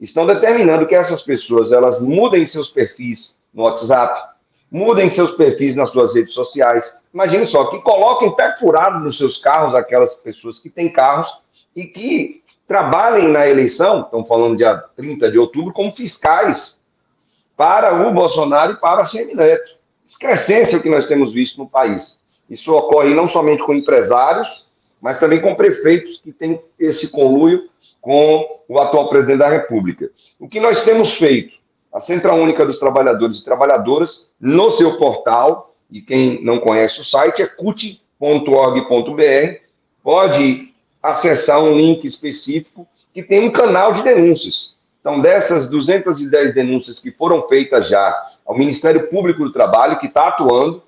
Estão 0.00 0.24
determinando 0.24 0.86
que 0.86 0.94
essas 0.94 1.22
pessoas 1.22 1.72
elas 1.72 2.00
mudem 2.00 2.44
seus 2.44 2.68
perfis 2.68 3.34
no 3.52 3.64
WhatsApp, 3.64 4.36
mudem 4.70 5.08
seus 5.08 5.32
perfis 5.32 5.74
nas 5.74 5.90
suas 5.90 6.14
redes 6.14 6.32
sociais. 6.32 6.90
Imagine 7.12 7.46
só, 7.46 7.64
que 7.66 7.80
coloquem 7.80 8.34
pé 8.34 8.54
furado 8.56 9.00
nos 9.00 9.16
seus 9.16 9.38
carros 9.38 9.74
aquelas 9.74 10.14
pessoas 10.14 10.58
que 10.58 10.70
têm 10.70 10.92
carros 10.92 11.28
e 11.76 11.86
que 11.86 12.40
trabalhem 12.66 13.28
na 13.28 13.46
eleição, 13.46 14.00
estamos 14.00 14.26
falando 14.26 14.56
dia 14.56 14.76
30 14.96 15.30
de 15.30 15.38
outubro, 15.38 15.72
como 15.72 15.92
fiscais 15.92 16.80
para 17.56 18.06
o 18.06 18.12
Bolsonaro 18.12 18.72
e 18.72 18.76
para 18.76 19.02
a 19.02 19.04
Semineto. 19.04 19.76
Excrescência 20.04 20.78
o 20.78 20.82
que 20.82 20.90
nós 20.90 21.06
temos 21.06 21.32
visto 21.32 21.58
no 21.58 21.68
país. 21.68 22.18
Isso 22.48 22.72
ocorre 22.72 23.12
não 23.14 23.26
somente 23.26 23.62
com 23.62 23.74
empresários, 23.74 24.66
mas 25.00 25.20
também 25.20 25.40
com 25.40 25.54
prefeitos 25.54 26.20
que 26.22 26.32
têm 26.32 26.60
esse 26.78 27.08
conluio 27.08 27.68
com 28.00 28.60
o 28.68 28.78
atual 28.78 29.08
presidente 29.08 29.38
da 29.38 29.48
República. 29.48 30.10
O 30.38 30.48
que 30.48 30.60
nós 30.60 30.82
temos 30.84 31.16
feito? 31.16 31.56
A 31.92 31.98
Central 31.98 32.38
Única 32.38 32.64
dos 32.64 32.78
Trabalhadores 32.78 33.38
e 33.38 33.44
Trabalhadoras, 33.44 34.28
no 34.40 34.70
seu 34.70 34.96
portal, 34.96 35.74
e 35.90 36.00
quem 36.00 36.42
não 36.44 36.60
conhece 36.60 37.00
o 37.00 37.04
site 37.04 37.42
é 37.42 37.46
cut.org.br, 37.46 37.90
pode 40.02 40.65
acessar 41.08 41.62
um 41.62 41.72
link 41.72 42.04
específico 42.04 42.86
que 43.12 43.22
tem 43.22 43.46
um 43.46 43.50
canal 43.50 43.92
de 43.92 44.02
denúncias. 44.02 44.74
Então, 45.00 45.20
dessas 45.20 45.68
210 45.68 46.52
denúncias 46.52 46.98
que 46.98 47.10
foram 47.10 47.46
feitas 47.46 47.88
já 47.88 48.14
ao 48.44 48.58
Ministério 48.58 49.08
Público 49.08 49.44
do 49.44 49.52
Trabalho, 49.52 49.98
que 49.98 50.06
está 50.06 50.28
atuando, 50.28 50.82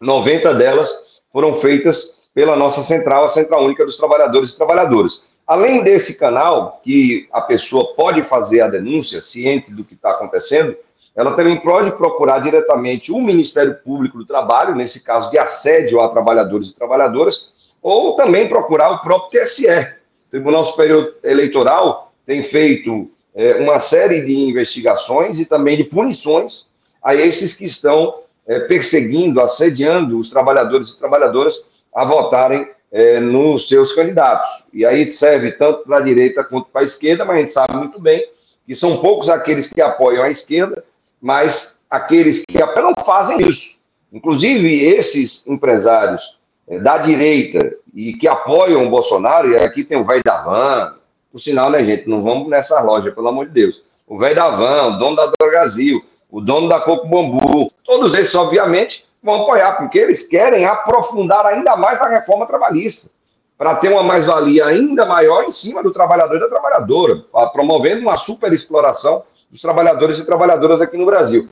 90 0.00 0.54
delas 0.54 0.92
foram 1.32 1.54
feitas 1.54 2.10
pela 2.34 2.54
nossa 2.54 2.82
central, 2.82 3.24
a 3.24 3.28
Central 3.28 3.64
Única 3.64 3.84
dos 3.84 3.96
Trabalhadores 3.96 4.50
e 4.50 4.56
Trabalhadoras. 4.56 5.20
Além 5.46 5.82
desse 5.82 6.14
canal, 6.14 6.78
que 6.84 7.26
a 7.32 7.40
pessoa 7.40 7.94
pode 7.94 8.22
fazer 8.22 8.60
a 8.60 8.68
denúncia, 8.68 9.20
ciente 9.20 9.70
do 9.70 9.82
que 9.82 9.94
está 9.94 10.10
acontecendo, 10.10 10.76
ela 11.16 11.34
também 11.34 11.58
pode 11.58 11.90
procurar 11.92 12.38
diretamente 12.40 13.10
o 13.10 13.20
Ministério 13.20 13.74
Público 13.82 14.18
do 14.18 14.24
Trabalho, 14.24 14.76
nesse 14.76 15.00
caso 15.00 15.30
de 15.30 15.38
assédio 15.38 16.00
a 16.00 16.08
trabalhadores 16.10 16.68
e 16.68 16.74
trabalhadoras, 16.74 17.50
ou 17.82 18.14
também 18.14 18.48
procurar 18.48 18.90
o 18.90 19.00
próprio 19.00 19.42
TSE. 19.42 19.66
O 19.66 20.30
Tribunal 20.30 20.62
Superior 20.64 21.14
Eleitoral 21.22 22.12
tem 22.26 22.42
feito 22.42 23.10
é, 23.34 23.54
uma 23.56 23.78
série 23.78 24.20
de 24.20 24.34
investigações 24.34 25.38
e 25.38 25.44
também 25.44 25.76
de 25.76 25.84
punições 25.84 26.66
a 27.02 27.14
esses 27.14 27.54
que 27.54 27.64
estão 27.64 28.20
é, 28.46 28.60
perseguindo, 28.60 29.40
assediando 29.40 30.16
os 30.16 30.28
trabalhadores 30.28 30.88
e 30.88 30.98
trabalhadoras 30.98 31.54
a 31.94 32.04
votarem 32.04 32.68
é, 32.90 33.20
nos 33.20 33.68
seus 33.68 33.92
candidatos. 33.92 34.48
E 34.72 34.84
aí 34.84 35.10
serve 35.10 35.52
tanto 35.52 35.84
para 35.84 35.98
a 35.98 36.00
direita 36.00 36.42
quanto 36.42 36.68
para 36.70 36.82
a 36.82 36.84
esquerda, 36.84 37.24
mas 37.24 37.36
a 37.36 37.38
gente 37.38 37.50
sabe 37.50 37.76
muito 37.76 38.00
bem 38.00 38.26
que 38.66 38.74
são 38.74 38.98
poucos 38.98 39.28
aqueles 39.28 39.66
que 39.66 39.80
apoiam 39.80 40.22
a 40.22 40.28
esquerda, 40.28 40.84
mas 41.20 41.78
aqueles 41.90 42.44
que 42.46 42.62
apenas 42.62 42.92
não 42.96 43.04
fazem 43.04 43.40
isso. 43.40 43.74
Inclusive, 44.12 44.84
esses 44.84 45.46
empresários 45.46 46.37
da 46.76 46.98
direita 46.98 47.74
e 47.94 48.12
que 48.12 48.28
apoiam 48.28 48.86
o 48.86 48.90
Bolsonaro, 48.90 49.50
e 49.50 49.56
aqui 49.56 49.82
tem 49.82 49.98
o 49.98 50.04
velho 50.04 50.22
da 50.22 50.42
van, 50.42 50.94
por 51.32 51.40
sinal, 51.40 51.70
né, 51.70 51.84
gente? 51.84 52.08
Não 52.08 52.22
vamos 52.22 52.48
nessa 52.48 52.80
loja, 52.80 53.10
pelo 53.10 53.28
amor 53.28 53.46
de 53.46 53.52
Deus. 53.52 53.82
O 54.06 54.18
velho 54.18 54.34
da 54.34 54.50
van, 54.50 54.88
o 54.88 54.98
dono 54.98 55.16
da 55.16 55.30
Drogazil, 55.38 56.02
o 56.30 56.40
dono 56.40 56.68
da 56.68 56.80
Coco 56.80 57.06
Bambu, 57.06 57.72
todos 57.84 58.14
esses, 58.14 58.34
obviamente, 58.34 59.04
vão 59.22 59.42
apoiar, 59.42 59.72
porque 59.72 59.98
eles 59.98 60.26
querem 60.26 60.64
aprofundar 60.64 61.46
ainda 61.46 61.76
mais 61.76 62.00
a 62.00 62.08
reforma 62.08 62.46
trabalhista, 62.46 63.08
para 63.56 63.74
ter 63.74 63.90
uma 63.90 64.02
mais-valia 64.02 64.66
ainda 64.66 65.04
maior 65.04 65.44
em 65.44 65.50
cima 65.50 65.82
do 65.82 65.92
trabalhador 65.92 66.36
e 66.36 66.40
da 66.40 66.48
trabalhadora, 66.48 67.24
promovendo 67.52 68.02
uma 68.02 68.16
superexploração 68.16 69.22
dos 69.50 69.60
trabalhadores 69.60 70.18
e 70.18 70.24
trabalhadoras 70.24 70.80
aqui 70.80 70.96
no 70.96 71.06
Brasil. 71.06 71.48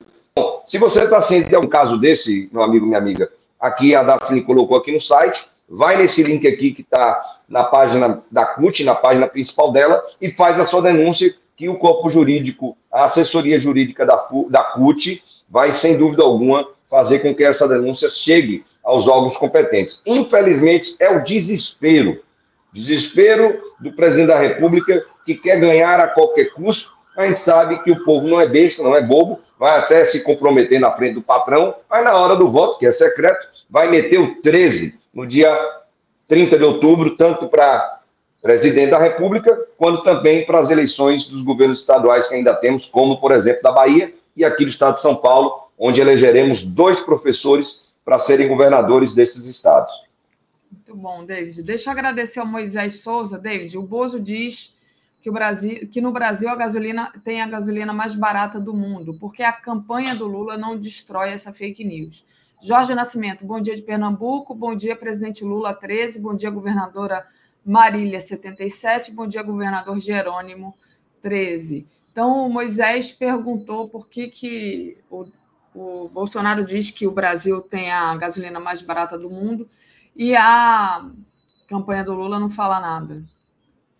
se 0.63 0.77
você 0.77 1.03
está 1.03 1.17
de 1.19 1.55
algum 1.55 1.67
caso 1.67 1.97
desse, 1.97 2.49
meu 2.51 2.63
amigo, 2.63 2.85
minha 2.85 2.99
amiga, 2.99 3.29
aqui 3.59 3.95
a 3.95 4.03
Daphne 4.03 4.41
colocou 4.41 4.77
aqui 4.77 4.91
no 4.91 4.99
site, 4.99 5.43
vai 5.69 5.97
nesse 5.97 6.23
link 6.23 6.47
aqui 6.47 6.71
que 6.71 6.81
está 6.81 7.21
na 7.47 7.63
página 7.63 8.23
da 8.31 8.45
CUT, 8.45 8.83
na 8.83 8.95
página 8.95 9.27
principal 9.27 9.71
dela, 9.71 10.03
e 10.21 10.31
faz 10.31 10.59
a 10.59 10.63
sua 10.63 10.81
denúncia 10.81 11.33
que 11.55 11.67
o 11.67 11.77
corpo 11.77 12.09
jurídico, 12.09 12.77
a 12.91 13.05
assessoria 13.05 13.57
jurídica 13.57 14.05
da, 14.05 14.27
da 14.49 14.63
CUT, 14.63 15.23
vai, 15.49 15.71
sem 15.71 15.97
dúvida 15.97 16.23
alguma, 16.23 16.67
fazer 16.89 17.19
com 17.19 17.33
que 17.33 17.43
essa 17.43 17.67
denúncia 17.67 18.07
chegue 18.09 18.63
aos 18.83 19.07
órgãos 19.07 19.35
competentes. 19.35 19.99
Infelizmente, 20.05 20.95
é 20.99 21.09
o 21.09 21.21
desespero. 21.21 22.21
Desespero 22.71 23.59
do 23.79 23.91
presidente 23.91 24.27
da 24.27 24.39
República 24.39 25.03
que 25.25 25.35
quer 25.35 25.59
ganhar 25.59 25.99
a 25.99 26.07
qualquer 26.07 26.53
custo. 26.53 26.91
A 27.17 27.25
gente 27.25 27.39
sabe 27.39 27.81
que 27.81 27.89
o 27.89 28.03
povo 28.03 28.27
não 28.27 28.39
é 28.39 28.47
besta, 28.47 28.83
não 28.83 28.95
é 28.95 29.01
bobo, 29.01 29.39
vai 29.57 29.75
até 29.79 30.05
se 30.05 30.19
comprometer 30.19 30.79
na 30.79 30.91
frente 30.91 31.15
do 31.15 31.21
patrão, 31.23 31.73
mas 31.89 32.03
na 32.03 32.15
hora 32.15 32.35
do 32.35 32.47
voto, 32.47 32.77
que 32.77 32.85
é 32.85 32.91
secreto, 32.91 33.43
vai 33.67 33.89
meter 33.89 34.19
o 34.19 34.39
13 34.39 34.99
no 35.11 35.25
dia 35.25 35.51
30 36.27 36.55
de 36.59 36.63
outubro, 36.63 37.15
tanto 37.15 37.47
para 37.47 38.01
presidente 38.39 38.91
da 38.91 38.99
República, 38.99 39.57
quanto 39.77 40.03
também 40.03 40.45
para 40.45 40.59
as 40.59 40.69
eleições 40.69 41.25
dos 41.25 41.41
governos 41.41 41.79
estaduais 41.79 42.27
que 42.27 42.35
ainda 42.35 42.53
temos, 42.53 42.85
como, 42.85 43.19
por 43.19 43.31
exemplo, 43.31 43.63
da 43.63 43.71
Bahia 43.71 44.13
e 44.35 44.45
aqui 44.45 44.63
do 44.63 44.69
estado 44.69 44.93
de 44.93 45.01
São 45.01 45.15
Paulo, 45.15 45.69
onde 45.75 45.99
elegeremos 45.99 46.61
dois 46.61 46.99
professores 46.99 47.81
para 48.05 48.19
serem 48.19 48.47
governadores 48.47 49.11
desses 49.11 49.45
estados. 49.45 49.91
Muito 50.71 50.95
bom, 50.95 51.25
David. 51.25 51.63
Deixa 51.63 51.89
eu 51.89 51.93
agradecer 51.93 52.39
ao 52.39 52.45
Moisés 52.45 53.01
Souza. 53.01 53.39
David, 53.39 53.75
o 53.75 53.81
Bozo 53.81 54.19
diz 54.19 54.76
que, 55.27 55.29
o 55.29 55.33
Brasil, 55.33 55.89
que 55.89 55.99
no 55.99 56.13
Brasil 56.13 56.47
a 56.47 56.55
gasolina 56.55 57.11
tem 57.21 57.41
a 57.41 57.47
gasolina 57.47 57.91
mais 57.91 58.15
barata 58.15 58.61
do 58.61 58.73
mundo, 58.73 59.17
porque 59.19 59.43
a 59.43 59.51
campanha 59.51 60.15
do 60.15 60.25
Lula 60.25 60.57
não 60.57 60.79
destrói 60.79 61.31
essa 61.31 61.51
fake 61.51 61.83
news. 61.83 62.25
Jorge 62.63 62.95
Nascimento, 62.95 63.45
bom 63.45 63.59
dia 63.59 63.75
de 63.75 63.81
Pernambuco, 63.81 64.55
bom 64.55 64.73
dia, 64.73 64.95
presidente 64.95 65.43
Lula 65.43 65.73
13, 65.73 66.21
bom 66.21 66.33
dia, 66.33 66.49
governadora 66.49 67.25
Marília 67.65 68.21
77, 68.21 69.11
bom 69.11 69.27
dia, 69.27 69.43
governador 69.43 69.99
Jerônimo 69.99 70.73
13. 71.21 71.85
Então, 72.09 72.45
o 72.45 72.49
Moisés 72.49 73.11
perguntou 73.11 73.89
por 73.89 74.07
que, 74.07 74.29
que 74.29 74.97
o, 75.11 75.25
o 75.75 76.07
Bolsonaro 76.07 76.63
diz 76.63 76.89
que 76.89 77.05
o 77.05 77.11
Brasil 77.11 77.59
tem 77.59 77.91
a 77.91 78.15
gasolina 78.15 78.61
mais 78.61 78.81
barata 78.81 79.17
do 79.17 79.29
mundo 79.29 79.67
e 80.15 80.33
a 80.37 81.05
campanha 81.67 82.05
do 82.05 82.13
Lula 82.13 82.39
não 82.39 82.49
fala 82.49 82.79
nada. 82.79 83.25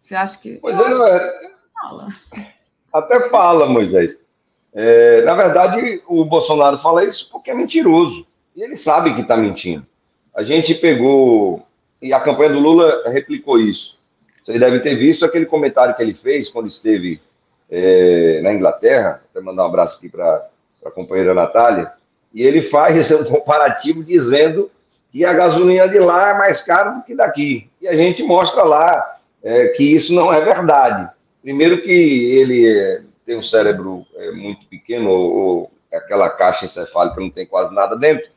Você 0.08 0.16
acha 0.16 0.40
que. 0.40 0.54
Pois 0.62 0.80
é, 0.80 0.88
não 0.88 1.06
é. 1.06 1.52
Fala. 1.74 2.08
Até 2.94 3.30
fala, 3.30 3.66
Moisés. 3.66 4.18
É, 4.74 5.22
na 5.24 5.34
verdade, 5.34 6.02
o 6.08 6.24
Bolsonaro 6.24 6.78
fala 6.78 7.04
isso 7.04 7.28
porque 7.30 7.52
é 7.52 7.54
mentiroso. 7.54 8.26
E 8.56 8.64
ele 8.64 8.78
sabe 8.78 9.14
que 9.14 9.20
está 9.20 9.36
mentindo. 9.36 9.86
A 10.34 10.44
gente 10.44 10.74
pegou, 10.76 11.62
e 12.02 12.14
a 12.14 12.22
campanha 12.22 12.52
do 12.52 12.60
Lula 12.60 13.04
replicou 13.08 13.60
isso. 13.60 13.98
Vocês 14.42 14.62
devem 14.62 14.80
ter 14.80 14.96
visto 14.96 15.26
aquele 15.26 15.46
comentário 15.46 15.94
que 15.94 16.02
ele 16.02 16.14
fez 16.14 16.48
quando 16.48 16.68
esteve 16.68 17.20
é, 17.70 18.40
na 18.42 18.54
Inglaterra. 18.54 19.22
Vou 19.34 19.44
mandar 19.44 19.64
um 19.64 19.68
abraço 19.68 19.98
aqui 19.98 20.08
para 20.08 20.48
a 20.86 20.92
companheira 20.92 21.34
Natália. 21.34 21.92
E 22.34 22.44
ele 22.44 22.62
faz 22.62 23.12
um 23.12 23.26
comparativo 23.26 24.06
dizendo 24.06 24.72
que 25.12 25.26
a 25.26 25.34
gasolina 25.34 25.86
de 25.86 26.00
lá 26.00 26.30
é 26.30 26.34
mais 26.38 26.62
cara 26.62 26.92
do 26.92 27.04
que 27.04 27.14
daqui. 27.14 27.70
E 27.82 27.90
a 27.90 27.96
gente 27.98 28.24
mostra 28.24 28.64
lá 28.64 29.17
é, 29.48 29.70
que 29.70 29.82
isso 29.82 30.14
não 30.14 30.34
é 30.34 30.42
verdade. 30.42 31.10
Primeiro 31.42 31.82
que 31.82 31.90
ele 31.90 32.68
é, 32.68 33.02
tem 33.26 33.38
um 33.38 33.42
cérebro 33.42 34.06
é, 34.16 34.32
muito 34.32 34.66
pequeno, 34.66 35.10
ou, 35.10 35.32
ou 35.32 35.72
aquela 35.94 36.30
caixa 36.30 36.66
encefálica 36.66 37.22
não 37.22 37.30
tem 37.30 37.46
quase 37.46 37.74
nada 37.74 37.96
dentro, 37.96 38.28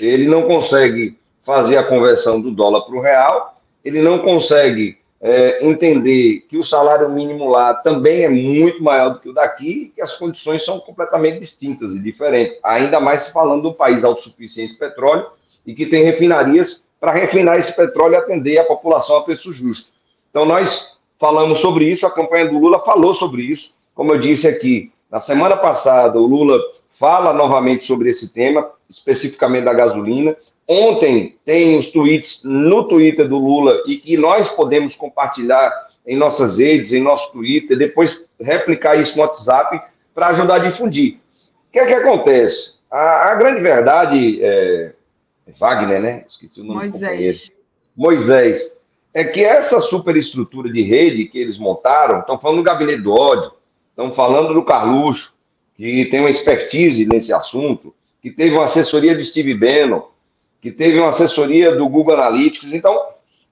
ele 0.00 0.26
não 0.26 0.42
consegue 0.42 1.16
fazer 1.42 1.76
a 1.76 1.84
conversão 1.84 2.40
do 2.40 2.50
dólar 2.50 2.80
para 2.80 2.96
o 2.96 3.00
real, 3.00 3.60
ele 3.84 4.02
não 4.02 4.18
consegue 4.18 4.98
é, 5.20 5.64
entender 5.64 6.44
que 6.48 6.56
o 6.56 6.64
salário 6.64 7.08
mínimo 7.08 7.48
lá 7.48 7.72
também 7.72 8.24
é 8.24 8.28
muito 8.28 8.82
maior 8.82 9.10
do 9.10 9.20
que 9.20 9.28
o 9.28 9.32
daqui 9.32 9.70
e 9.70 9.88
que 9.90 10.02
as 10.02 10.14
condições 10.14 10.64
são 10.64 10.80
completamente 10.80 11.38
distintas 11.38 11.92
e 11.92 12.00
diferentes. 12.00 12.58
Ainda 12.64 12.98
mais 12.98 13.28
falando 13.28 13.62
de 13.62 13.68
um 13.68 13.72
país 13.72 14.02
autossuficiente 14.02 14.72
de 14.72 14.78
petróleo 14.80 15.26
e 15.64 15.72
que 15.76 15.86
tem 15.86 16.02
refinarias 16.02 16.82
para 16.98 17.12
refinar 17.12 17.56
esse 17.56 17.72
petróleo 17.72 18.14
e 18.14 18.16
atender 18.16 18.58
a 18.58 18.64
população 18.64 19.16
a 19.16 19.22
preço 19.22 19.52
justo. 19.52 19.95
Então, 20.36 20.44
nós 20.44 20.94
falamos 21.18 21.56
sobre 21.56 21.86
isso, 21.86 22.04
a 22.04 22.10
campanha 22.10 22.46
do 22.46 22.58
Lula 22.58 22.82
falou 22.82 23.14
sobre 23.14 23.40
isso. 23.40 23.70
Como 23.94 24.12
eu 24.12 24.18
disse 24.18 24.46
aqui, 24.46 24.92
na 25.10 25.18
semana 25.18 25.56
passada, 25.56 26.20
o 26.20 26.26
Lula 26.26 26.60
fala 26.88 27.32
novamente 27.32 27.84
sobre 27.84 28.10
esse 28.10 28.28
tema, 28.28 28.70
especificamente 28.86 29.64
da 29.64 29.72
gasolina. 29.72 30.36
Ontem 30.68 31.38
tem 31.42 31.74
os 31.74 31.86
tweets 31.86 32.42
no 32.44 32.86
Twitter 32.86 33.26
do 33.26 33.38
Lula 33.38 33.82
e 33.86 33.96
que 33.96 34.14
nós 34.18 34.46
podemos 34.46 34.94
compartilhar 34.94 35.72
em 36.06 36.18
nossas 36.18 36.58
redes, 36.58 36.92
em 36.92 37.02
nosso 37.02 37.32
Twitter, 37.32 37.74
depois 37.74 38.22
replicar 38.38 38.94
isso 38.96 39.16
no 39.16 39.22
WhatsApp 39.22 39.80
para 40.14 40.26
ajudar 40.26 40.56
a 40.56 40.58
difundir. 40.58 41.18
O 41.66 41.72
que 41.72 41.78
é 41.78 41.86
que 41.86 41.94
acontece? 41.94 42.74
A, 42.90 43.30
a 43.30 43.34
grande 43.36 43.62
verdade, 43.62 44.44
é, 44.44 44.92
é 45.46 45.52
Wagner, 45.58 45.98
né? 45.98 46.24
Esqueci 46.26 46.60
o 46.60 46.64
nome 46.64 46.80
Moisés. 46.80 47.50
Moisés. 47.96 48.75
É 49.16 49.24
que 49.24 49.42
essa 49.42 49.78
superestrutura 49.78 50.70
de 50.70 50.82
rede 50.82 51.24
que 51.24 51.38
eles 51.38 51.56
montaram, 51.56 52.20
estão 52.20 52.36
falando 52.36 52.58
do 52.58 52.62
gabinete 52.62 53.00
do 53.00 53.14
ódio, 53.14 53.50
estão 53.88 54.12
falando 54.12 54.52
do 54.52 54.62
Carluxo, 54.62 55.32
que 55.74 56.04
tem 56.10 56.20
uma 56.20 56.28
expertise 56.28 57.06
nesse 57.06 57.32
assunto, 57.32 57.94
que 58.20 58.30
teve 58.30 58.54
uma 58.54 58.64
assessoria 58.64 59.16
de 59.16 59.22
Steve 59.22 59.54
Bannon, 59.54 60.02
que 60.60 60.70
teve 60.70 60.98
uma 60.98 61.08
assessoria 61.08 61.74
do 61.74 61.88
Google 61.88 62.12
Analytics. 62.12 62.70
Então, 62.70 62.94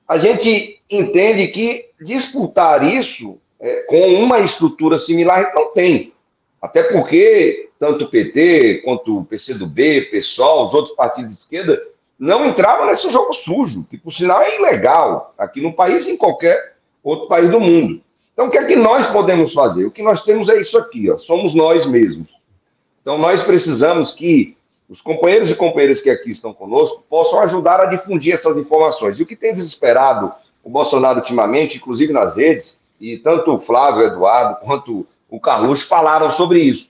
a 0.07 0.19
gente 0.19 0.83
entende 0.91 1.49
que 1.49 1.87
disputar 1.99 2.87
isso 2.87 3.39
é, 3.59 3.85
com 3.89 4.07
uma 4.17 4.41
estrutura 4.41 4.99
similar 4.99 5.51
não 5.55 5.73
tem. 5.73 6.13
Até 6.61 6.83
porque 6.83 7.71
tanto 7.79 8.05
o 8.05 8.11
PT 8.11 8.83
quanto 8.85 9.21
o 9.21 9.25
PCdoB, 9.25 10.11
PSOL, 10.11 10.67
os 10.67 10.75
outros 10.75 10.95
partidos 10.95 11.33
de 11.33 11.39
esquerda 11.39 11.83
não 12.25 12.47
entravam 12.47 12.87
nesse 12.87 13.11
jogo 13.11 13.35
sujo, 13.35 13.85
que 13.91 13.99
por 13.99 14.11
sinal 14.11 14.41
é 14.41 14.57
ilegal 14.57 15.35
aqui 15.37 15.61
no 15.61 15.75
país 15.75 16.07
e 16.07 16.13
em 16.13 16.17
qualquer 16.17 16.77
outro 17.03 17.29
país 17.29 17.51
do 17.51 17.61
mundo. 17.61 18.01
Então, 18.33 18.47
o 18.47 18.49
que 18.49 18.57
é 18.57 18.65
que 18.65 18.75
nós 18.75 19.07
podemos 19.09 19.53
fazer? 19.53 19.85
O 19.85 19.91
que 19.91 20.03
nós 20.03 20.25
temos 20.25 20.49
é 20.49 20.59
isso 20.59 20.79
aqui, 20.79 21.11
ó, 21.11 21.19
somos 21.19 21.53
nós 21.55 21.85
mesmos. 21.85 22.29
Então, 23.03 23.19
nós 23.19 23.43
precisamos 23.43 24.11
que 24.11 24.57
os 24.89 25.03
companheiros 25.03 25.51
e 25.51 25.55
companheiras 25.55 26.01
que 26.01 26.09
aqui 26.09 26.31
estão 26.31 26.55
conosco 26.55 27.05
possam 27.09 27.41
ajudar 27.41 27.81
a 27.81 27.85
difundir 27.85 28.33
essas 28.33 28.57
informações. 28.57 29.19
E 29.19 29.23
o 29.23 29.27
que 29.27 29.37
tem 29.37 29.53
desesperado 29.53 30.33
o 30.63 30.71
Bolsonaro 30.71 31.19
ultimamente, 31.19 31.77
inclusive 31.77 32.11
nas 32.11 32.35
redes, 32.35 32.81
e 32.99 33.19
tanto 33.19 33.53
o 33.53 33.59
Flávio 33.59 34.07
Eduardo 34.07 34.61
quanto 34.65 35.07
o 35.29 35.39
Carluxo 35.39 35.87
falaram 35.87 36.31
sobre 36.31 36.61
isso. 36.61 36.89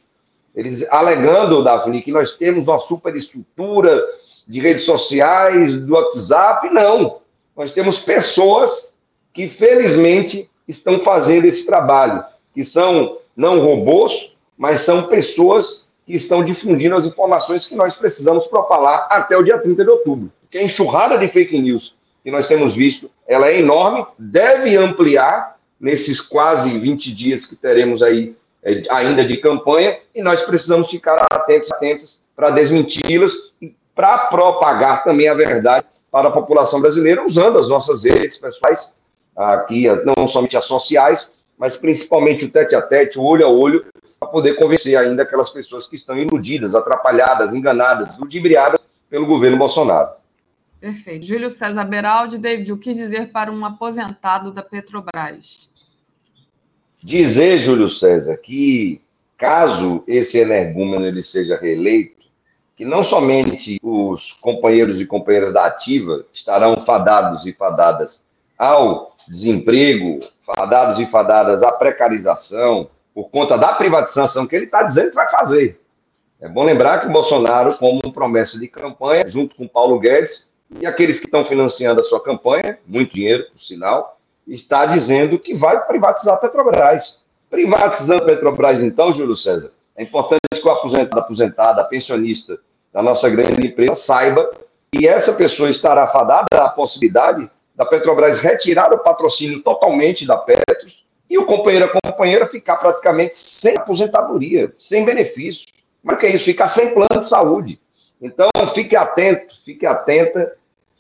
Eles 0.54 0.86
alegando, 0.92 1.64
Daphne, 1.64 2.02
que 2.02 2.12
nós 2.12 2.36
temos 2.36 2.68
uma 2.68 2.78
superestrutura 2.78 4.00
de 4.46 4.60
redes 4.60 4.84
sociais, 4.84 5.72
do 5.72 5.94
WhatsApp. 5.94 6.68
Não. 6.72 7.18
Nós 7.56 7.72
temos 7.72 7.98
pessoas 7.98 8.94
que, 9.32 9.48
felizmente, 9.48 10.48
estão 10.66 10.98
fazendo 10.98 11.44
esse 11.44 11.66
trabalho, 11.66 12.24
que 12.52 12.64
são 12.64 13.18
não 13.36 13.60
robôs, 13.60 14.36
mas 14.56 14.80
são 14.80 15.04
pessoas 15.04 15.84
que 16.06 16.12
estão 16.12 16.44
difundindo 16.44 16.94
as 16.94 17.04
informações 17.04 17.66
que 17.66 17.74
nós 17.74 17.94
precisamos 17.94 18.46
propalar 18.46 19.06
até 19.10 19.36
o 19.36 19.42
dia 19.42 19.58
30 19.58 19.84
de 19.84 19.90
outubro. 19.90 20.30
Porque 20.42 20.58
a 20.58 20.62
enxurrada 20.62 21.18
de 21.18 21.26
fake 21.28 21.58
news 21.58 21.94
que 22.22 22.30
nós 22.30 22.46
temos 22.46 22.74
visto, 22.74 23.10
ela 23.26 23.48
é 23.48 23.58
enorme, 23.58 24.06
deve 24.18 24.76
ampliar 24.76 25.58
nesses 25.78 26.20
quase 26.20 26.78
20 26.78 27.12
dias 27.12 27.44
que 27.44 27.54
teremos 27.54 28.00
aí 28.00 28.34
é, 28.62 28.80
ainda 28.90 29.22
de 29.22 29.36
campanha, 29.36 29.98
e 30.14 30.22
nós 30.22 30.40
precisamos 30.42 30.88
ficar 30.88 31.26
atentos, 31.30 31.70
atentos 31.70 32.20
para 32.34 32.48
desmenti-las 32.50 33.32
e 33.60 33.74
para 33.94 34.18
propagar 34.26 35.04
também 35.04 35.28
a 35.28 35.34
verdade 35.34 35.86
para 36.10 36.28
a 36.28 36.32
população 36.32 36.80
brasileira, 36.80 37.24
usando 37.24 37.58
as 37.58 37.68
nossas 37.68 38.02
redes 38.02 38.36
pessoais, 38.36 38.92
aqui, 39.36 39.86
não 40.16 40.26
somente 40.26 40.56
as 40.56 40.64
sociais, 40.64 41.32
mas 41.56 41.76
principalmente 41.76 42.44
o 42.44 42.50
tete 42.50 42.74
a 42.74 42.82
tete, 42.82 43.18
o 43.18 43.22
olho 43.22 43.46
a 43.46 43.48
olho, 43.48 43.84
para 44.18 44.28
poder 44.28 44.54
convencer 44.54 44.96
ainda 44.96 45.22
aquelas 45.22 45.50
pessoas 45.50 45.86
que 45.86 45.94
estão 45.94 46.16
iludidas, 46.16 46.74
atrapalhadas, 46.74 47.52
enganadas, 47.52 48.16
ludibriadas 48.18 48.80
pelo 49.08 49.26
governo 49.26 49.58
Bolsonaro. 49.58 50.10
Perfeito. 50.80 51.24
Júlio 51.24 51.48
César 51.48 51.84
Beraldi, 51.84 52.38
David, 52.38 52.72
o 52.72 52.76
que 52.76 52.92
dizer 52.92 53.32
para 53.32 53.50
um 53.50 53.64
aposentado 53.64 54.52
da 54.52 54.62
Petrobras? 54.62 55.72
Dizer, 57.02 57.58
Júlio 57.58 57.88
César, 57.88 58.36
que 58.36 59.00
caso 59.36 60.02
esse 60.06 60.38
energúmeno 60.38 61.06
ele 61.06 61.22
seja 61.22 61.56
reeleito, 61.56 62.23
que 62.76 62.84
não 62.84 63.02
somente 63.02 63.78
os 63.82 64.32
companheiros 64.32 65.00
e 65.00 65.06
companheiras 65.06 65.52
da 65.52 65.66
ativa 65.66 66.24
estarão 66.32 66.76
fadados 66.78 67.46
e 67.46 67.52
fadadas 67.52 68.20
ao 68.58 69.14
desemprego, 69.28 70.18
fadados 70.44 70.98
e 70.98 71.06
fadadas 71.06 71.62
à 71.62 71.70
precarização, 71.72 72.90
por 73.14 73.30
conta 73.30 73.56
da 73.56 73.72
privatização 73.74 74.46
que 74.46 74.56
ele 74.56 74.64
está 74.64 74.82
dizendo 74.82 75.10
que 75.10 75.14
vai 75.14 75.28
fazer. 75.28 75.80
É 76.40 76.48
bom 76.48 76.64
lembrar 76.64 77.00
que 77.00 77.06
o 77.06 77.12
Bolsonaro, 77.12 77.76
como 77.78 78.12
promessa 78.12 78.58
de 78.58 78.66
campanha, 78.66 79.26
junto 79.26 79.54
com 79.54 79.68
Paulo 79.68 79.98
Guedes 79.98 80.48
e 80.80 80.84
aqueles 80.84 81.16
que 81.16 81.26
estão 81.26 81.44
financiando 81.44 82.00
a 82.00 82.02
sua 82.02 82.22
campanha, 82.22 82.78
muito 82.86 83.14
dinheiro, 83.14 83.44
por 83.52 83.60
sinal, 83.60 84.18
está 84.46 84.84
dizendo 84.84 85.38
que 85.38 85.54
vai 85.54 85.80
privatizar 85.86 86.34
a 86.34 86.36
Petrobras. 86.36 87.20
Privatizando 87.48 88.24
a 88.24 88.26
Petrobras, 88.26 88.82
então, 88.82 89.12
Júlio 89.12 89.34
César, 89.34 89.70
é 89.96 90.02
importante 90.02 90.40
que 90.64 90.68
o 90.68 90.72
aposentado, 90.72 91.20
aposentada, 91.20 91.84
pensionista 91.84 92.58
da 92.90 93.02
nossa 93.02 93.28
grande 93.28 93.66
empresa 93.66 93.94
saiba 93.94 94.50
que 94.90 95.06
essa 95.06 95.32
pessoa 95.32 95.68
estará 95.68 96.06
fadada 96.06 96.46
à 96.52 96.68
possibilidade 96.68 97.50
da 97.74 97.84
Petrobras 97.84 98.38
retirar 98.38 98.92
o 98.92 98.98
patrocínio 98.98 99.62
totalmente 99.62 100.26
da 100.26 100.38
Petros 100.38 101.04
e 101.28 101.36
o 101.36 101.44
companheiro 101.44 101.86
a 101.86 102.00
companheira 102.00 102.46
ficar 102.46 102.76
praticamente 102.76 103.36
sem 103.36 103.76
aposentadoria, 103.76 104.72
sem 104.76 105.04
benefício. 105.04 105.66
Mas 106.02 106.20
que 106.20 106.26
é 106.26 106.34
isso? 106.34 106.44
Ficar 106.44 106.68
sem 106.68 106.94
plano 106.94 107.18
de 107.18 107.26
saúde. 107.26 107.80
Então, 108.20 108.48
fique 108.72 108.94
atento, 108.94 109.54
fique 109.64 109.84
atenta, 109.84 110.52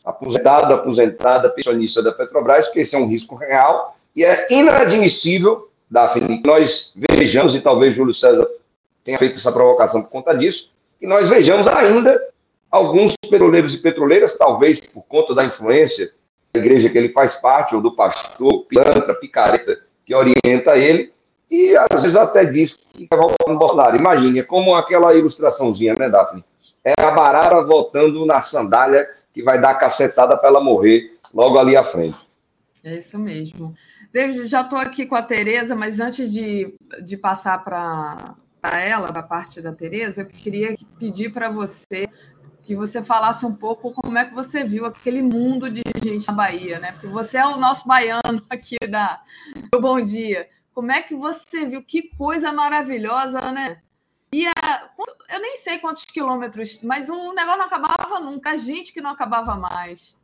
aposentado, 0.04 0.74
aposentada, 0.74 1.48
pensionista 1.48 2.02
da 2.02 2.12
Petrobras, 2.12 2.66
porque 2.66 2.80
esse 2.80 2.94
é 2.94 2.98
um 2.98 3.06
risco 3.06 3.36
real 3.36 3.96
e 4.14 4.24
é 4.24 4.46
inadmissível, 4.50 5.70
Daphne, 5.90 6.42
que 6.42 6.46
nós 6.46 6.92
vejamos, 7.16 7.54
e 7.54 7.60
talvez 7.60 7.94
Júlio 7.94 8.12
César 8.12 8.48
tenha 9.04 9.18
feito 9.18 9.36
essa 9.36 9.52
provocação 9.52 10.02
por 10.02 10.10
conta 10.10 10.34
disso, 10.34 10.70
que 10.98 11.06
nós 11.06 11.28
vejamos 11.28 11.66
ainda 11.66 12.20
alguns 12.70 13.14
petroleiros 13.30 13.72
e 13.74 13.78
petroleiras, 13.78 14.36
talvez 14.36 14.80
por 14.80 15.02
conta 15.02 15.34
da 15.34 15.44
influência 15.44 16.12
da 16.52 16.60
igreja 16.60 16.88
que 16.88 16.96
ele 16.96 17.10
faz 17.10 17.32
parte, 17.32 17.74
ou 17.74 17.80
do 17.80 17.94
pastor, 17.94 18.64
pilantra, 18.66 19.14
picareta, 19.14 19.78
que 20.04 20.14
orienta 20.14 20.76
ele, 20.76 21.12
e 21.50 21.76
às 21.76 22.02
vezes 22.02 22.16
até 22.16 22.44
diz 22.44 22.72
que 22.72 23.06
vai 23.10 23.20
votar 23.20 23.48
no 23.48 23.58
Bolsonaro. 23.58 23.96
Imagine, 23.96 24.40
é 24.40 24.42
como 24.42 24.74
aquela 24.74 25.14
ilustraçãozinha, 25.14 25.94
né, 25.98 26.08
Daphne? 26.08 26.44
É 26.82 26.94
a 27.00 27.10
barara 27.10 27.62
voltando 27.62 28.24
na 28.24 28.40
sandália 28.40 29.08
que 29.32 29.42
vai 29.42 29.60
dar 29.60 29.74
cacetada 29.74 30.36
para 30.36 30.48
ela 30.48 30.60
morrer 30.60 31.16
logo 31.32 31.58
ali 31.58 31.76
à 31.76 31.82
frente. 31.82 32.16
É 32.82 32.96
isso 32.98 33.18
mesmo. 33.18 33.74
David, 34.12 34.46
já 34.46 34.60
estou 34.60 34.78
aqui 34.78 35.06
com 35.06 35.14
a 35.14 35.22
Tereza, 35.22 35.74
mas 35.74 36.00
antes 36.00 36.30
de, 36.30 36.74
de 37.02 37.16
passar 37.16 37.64
para 37.64 38.34
ela, 38.68 39.10
da 39.10 39.22
parte 39.22 39.60
da 39.60 39.72
Tereza, 39.72 40.22
eu 40.22 40.26
queria 40.26 40.74
pedir 40.98 41.32
para 41.32 41.50
você 41.50 42.08
que 42.64 42.74
você 42.74 43.02
falasse 43.02 43.44
um 43.44 43.54
pouco 43.54 43.92
como 43.92 44.16
é 44.16 44.24
que 44.24 44.34
você 44.34 44.64
viu 44.64 44.86
aquele 44.86 45.22
mundo 45.22 45.70
de 45.70 45.82
gente 46.02 46.26
na 46.26 46.32
Bahia, 46.32 46.78
né? 46.78 46.92
Porque 46.92 47.06
você 47.06 47.36
é 47.36 47.46
o 47.46 47.58
nosso 47.58 47.86
baiano 47.86 48.42
aqui 48.48 48.76
da, 48.88 49.20
do 49.70 49.80
Bom 49.80 50.00
Dia. 50.00 50.48
Como 50.72 50.90
é 50.90 51.02
que 51.02 51.14
você 51.14 51.66
viu? 51.66 51.84
Que 51.84 52.10
coisa 52.16 52.50
maravilhosa, 52.50 53.52
né? 53.52 53.82
E 54.32 54.46
a, 54.46 54.90
eu 55.32 55.40
nem 55.40 55.56
sei 55.56 55.78
quantos 55.78 56.04
quilômetros, 56.04 56.80
mas 56.82 57.08
o 57.08 57.32
negócio 57.32 57.58
não 57.58 57.66
acabava 57.66 58.18
nunca, 58.18 58.50
a 58.50 58.56
gente 58.56 58.92
que 58.92 59.00
não 59.00 59.10
acabava 59.10 59.54
mais. 59.54 60.16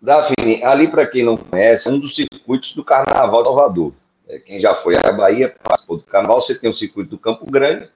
Daphne, 0.00 0.62
ali 0.62 0.88
para 0.88 1.06
quem 1.06 1.24
não 1.24 1.36
conhece, 1.36 1.88
é 1.88 1.92
um 1.92 1.98
dos 1.98 2.14
circuitos 2.14 2.72
do 2.72 2.84
Carnaval 2.84 3.42
de 3.42 3.48
Salvador. 3.48 3.92
É, 4.28 4.40
quem 4.40 4.58
já 4.58 4.74
foi 4.74 4.96
à 4.96 5.12
Bahia, 5.12 5.54
participou 5.62 5.98
do 5.98 6.02
Carnaval, 6.02 6.40
você 6.40 6.54
tem 6.54 6.68
o 6.68 6.72
circuito 6.72 7.10
do 7.10 7.18
Campo 7.18 7.46
Grande, 7.46 7.88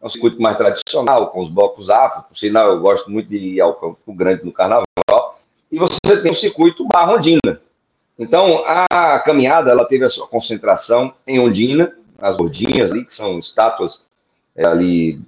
é 0.00 0.04
um 0.04 0.08
circuito 0.08 0.42
mais 0.42 0.56
tradicional, 0.56 1.30
com 1.30 1.40
os 1.40 1.48
blocos 1.48 1.88
afro, 1.88 2.24
por 2.24 2.36
sinal, 2.36 2.72
eu 2.72 2.80
gosto 2.80 3.08
muito 3.08 3.28
de 3.28 3.36
ir 3.36 3.60
ao 3.60 3.74
Campo 3.74 4.12
Grande 4.12 4.44
no 4.44 4.52
Carnaval, 4.52 4.84
e 5.70 5.78
você 5.78 5.98
tem 6.20 6.32
o 6.32 6.34
circuito 6.34 6.86
Barra 6.88 7.14
Ondina. 7.14 7.60
Então, 8.18 8.64
a 8.66 9.18
caminhada, 9.20 9.70
ela 9.70 9.84
teve 9.84 10.04
a 10.04 10.08
sua 10.08 10.26
concentração 10.26 11.12
em 11.26 11.38
Ondina, 11.38 11.92
as 12.18 12.34
gordinhas 12.34 12.90
ali, 12.90 13.04
que 13.04 13.12
são 13.12 13.38
estátuas 13.38 14.00
é, 14.56 14.66
ali 14.66 15.20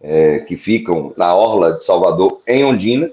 é, 0.00 0.40
que 0.40 0.54
ficam 0.54 1.14
na 1.16 1.34
orla 1.34 1.72
de 1.72 1.82
Salvador, 1.82 2.42
em 2.46 2.64
Ondina, 2.64 3.10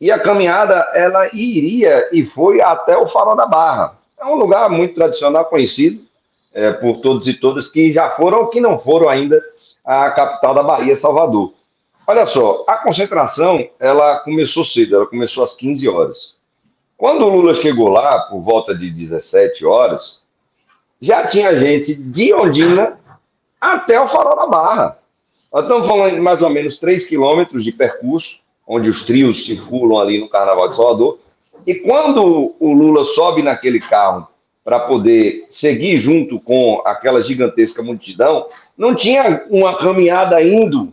e 0.00 0.12
a 0.12 0.18
caminhada 0.18 0.74
ela 0.94 1.26
iria 1.34 2.08
e 2.12 2.22
foi 2.22 2.60
até 2.60 2.96
o 2.96 3.06
Farol 3.06 3.34
da 3.34 3.46
Barra. 3.46 3.98
É 4.18 4.24
um 4.24 4.34
lugar 4.34 4.68
muito 4.68 4.94
tradicional, 4.94 5.46
conhecido 5.46 6.09
é, 6.52 6.72
por 6.72 7.00
todos 7.00 7.26
e 7.26 7.34
todas 7.34 7.68
que 7.68 7.92
já 7.92 8.10
foram 8.10 8.40
ou 8.40 8.46
que 8.48 8.60
não 8.60 8.78
foram 8.78 9.08
ainda 9.08 9.42
à 9.84 10.10
capital 10.10 10.54
da 10.54 10.62
Bahia, 10.62 10.94
Salvador. 10.96 11.52
Olha 12.06 12.26
só, 12.26 12.64
a 12.66 12.76
concentração 12.78 13.68
ela 13.78 14.18
começou 14.20 14.64
cedo, 14.64 14.96
ela 14.96 15.06
começou 15.06 15.44
às 15.44 15.54
15 15.54 15.88
horas. 15.88 16.34
Quando 16.96 17.24
o 17.24 17.28
Lula 17.28 17.54
chegou 17.54 17.88
lá, 17.88 18.18
por 18.22 18.40
volta 18.40 18.74
de 18.74 18.90
17 18.90 19.64
horas, 19.64 20.18
já 21.00 21.24
tinha 21.24 21.54
gente 21.54 21.94
de 21.94 22.34
Ondina 22.34 22.98
até 23.60 24.00
o 24.00 24.08
Farol 24.08 24.36
da 24.36 24.46
Barra. 24.46 24.98
Nós 25.52 25.62
estamos 25.62 25.86
falando 25.86 26.14
de 26.14 26.20
mais 26.20 26.42
ou 26.42 26.50
menos 26.50 26.76
3 26.76 27.06
quilômetros 27.06 27.64
de 27.64 27.72
percurso, 27.72 28.38
onde 28.66 28.88
os 28.88 29.02
trios 29.02 29.44
circulam 29.44 29.98
ali 29.98 30.20
no 30.20 30.28
Carnaval 30.28 30.68
de 30.68 30.76
Salvador. 30.76 31.18
E 31.66 31.74
quando 31.74 32.54
o 32.58 32.72
Lula 32.72 33.02
sobe 33.04 33.42
naquele 33.42 33.80
carro 33.80 34.28
para 34.64 34.80
poder 34.80 35.44
seguir 35.48 35.96
junto 35.96 36.38
com 36.40 36.82
aquela 36.84 37.20
gigantesca 37.20 37.82
multidão, 37.82 38.46
não 38.76 38.94
tinha 38.94 39.44
uma 39.50 39.76
caminhada 39.76 40.42
indo 40.42 40.92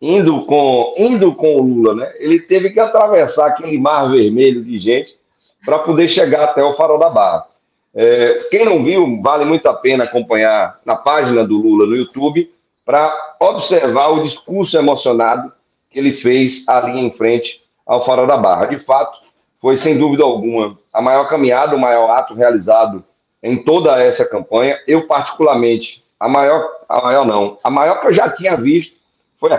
indo 0.00 0.44
com 0.44 0.92
indo 0.98 1.34
com 1.34 1.56
o 1.56 1.62
Lula, 1.62 1.94
né? 1.94 2.12
Ele 2.18 2.38
teve 2.38 2.70
que 2.70 2.78
atravessar 2.78 3.46
aquele 3.46 3.78
mar 3.78 4.10
vermelho 4.10 4.62
de 4.62 4.76
gente 4.76 5.16
para 5.64 5.78
poder 5.78 6.08
chegar 6.08 6.44
até 6.44 6.62
o 6.62 6.72
Farol 6.72 6.98
da 6.98 7.08
Barra. 7.08 7.46
É, 7.94 8.46
quem 8.50 8.64
não 8.64 8.82
viu, 8.82 9.22
vale 9.22 9.44
muito 9.44 9.66
a 9.66 9.72
pena 9.72 10.04
acompanhar 10.04 10.78
na 10.84 10.94
página 10.94 11.42
do 11.42 11.56
Lula 11.56 11.86
no 11.86 11.96
YouTube 11.96 12.52
para 12.84 13.36
observar 13.40 14.08
o 14.08 14.20
discurso 14.20 14.76
emocionado 14.76 15.50
que 15.90 15.98
ele 15.98 16.10
fez 16.10 16.68
ali 16.68 17.00
em 17.00 17.10
frente 17.10 17.62
ao 17.86 18.04
Farol 18.04 18.26
da 18.26 18.36
Barra. 18.36 18.66
De 18.66 18.76
fato, 18.76 19.23
foi 19.64 19.76
sem 19.76 19.96
dúvida 19.96 20.22
alguma 20.22 20.78
a 20.92 21.00
maior 21.00 21.26
caminhada, 21.26 21.74
o 21.74 21.80
maior 21.80 22.10
ato 22.10 22.34
realizado 22.34 23.02
em 23.42 23.56
toda 23.56 23.98
essa 23.98 24.22
campanha. 24.22 24.78
Eu, 24.86 25.06
particularmente, 25.06 26.04
a 26.20 26.28
maior, 26.28 26.68
a 26.86 27.00
maior 27.00 27.26
não, 27.26 27.58
a 27.64 27.70
maior 27.70 27.98
que 27.98 28.08
eu 28.08 28.12
já 28.12 28.28
tinha 28.28 28.58
visto 28.58 28.94
foi 29.40 29.52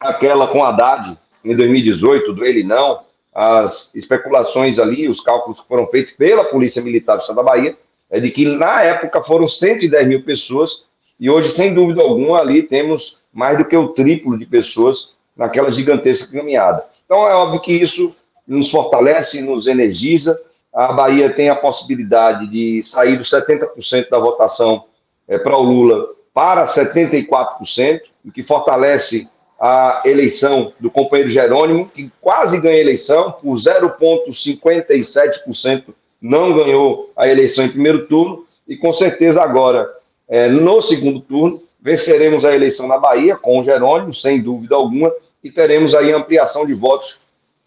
aquela 0.00 0.46
com 0.46 0.64
Haddad 0.64 1.14
em 1.44 1.54
2018, 1.54 2.32
do 2.32 2.42
ele 2.42 2.62
não, 2.64 3.00
as 3.34 3.94
especulações 3.94 4.78
ali, 4.78 5.06
os 5.06 5.20
cálculos 5.20 5.60
que 5.60 5.68
foram 5.68 5.86
feitos 5.88 6.12
pela 6.12 6.42
Polícia 6.44 6.80
Militar 6.80 7.16
do 7.16 7.20
Estado 7.20 7.36
da 7.36 7.42
Bahia, 7.42 7.76
é 8.08 8.18
de 8.18 8.30
que 8.30 8.46
na 8.46 8.82
época 8.82 9.20
foram 9.20 9.46
110 9.46 10.08
mil 10.08 10.24
pessoas, 10.24 10.84
e 11.20 11.28
hoje, 11.28 11.50
sem 11.50 11.74
dúvida 11.74 12.00
alguma, 12.00 12.40
ali 12.40 12.62
temos 12.62 13.18
mais 13.30 13.58
do 13.58 13.66
que 13.66 13.76
o 13.76 13.88
triplo 13.88 14.38
de 14.38 14.46
pessoas 14.46 15.10
naquela 15.36 15.70
gigantesca 15.70 16.34
caminhada. 16.34 16.82
Então, 17.04 17.28
é 17.28 17.34
óbvio 17.34 17.60
que 17.60 17.74
isso 17.74 18.14
nos 18.50 18.70
fortalece, 18.70 19.40
nos 19.40 19.66
energiza. 19.66 20.38
A 20.74 20.92
Bahia 20.92 21.32
tem 21.32 21.48
a 21.48 21.54
possibilidade 21.54 22.46
de 22.48 22.82
sair 22.82 23.16
dos 23.16 23.30
70% 23.30 24.08
da 24.08 24.18
votação 24.18 24.84
é, 25.28 25.38
para 25.38 25.56
o 25.56 25.62
Lula 25.62 26.08
para 26.34 26.64
74%, 26.64 28.00
o 28.24 28.30
que 28.30 28.42
fortalece 28.42 29.26
a 29.58 30.02
eleição 30.04 30.74
do 30.80 30.90
companheiro 30.90 31.30
Jerônimo, 31.30 31.88
que 31.88 32.12
quase 32.20 32.58
ganha 32.58 32.76
a 32.76 32.80
eleição, 32.80 33.32
por 33.32 33.56
0,57% 33.56 35.94
não 36.20 36.54
ganhou 36.56 37.10
a 37.16 37.28
eleição 37.28 37.64
em 37.64 37.70
primeiro 37.70 38.06
turno, 38.06 38.44
e 38.66 38.76
com 38.76 38.92
certeza 38.92 39.42
agora, 39.42 39.90
é, 40.28 40.48
no 40.48 40.80
segundo 40.80 41.20
turno, 41.20 41.62
venceremos 41.80 42.44
a 42.44 42.54
eleição 42.54 42.86
na 42.86 42.98
Bahia 42.98 43.36
com 43.36 43.58
o 43.58 43.64
Jerônimo, 43.64 44.12
sem 44.12 44.40
dúvida 44.40 44.76
alguma, 44.76 45.12
e 45.42 45.50
teremos 45.50 45.94
aí 45.94 46.12
ampliação 46.12 46.66
de 46.66 46.74
votos 46.74 47.18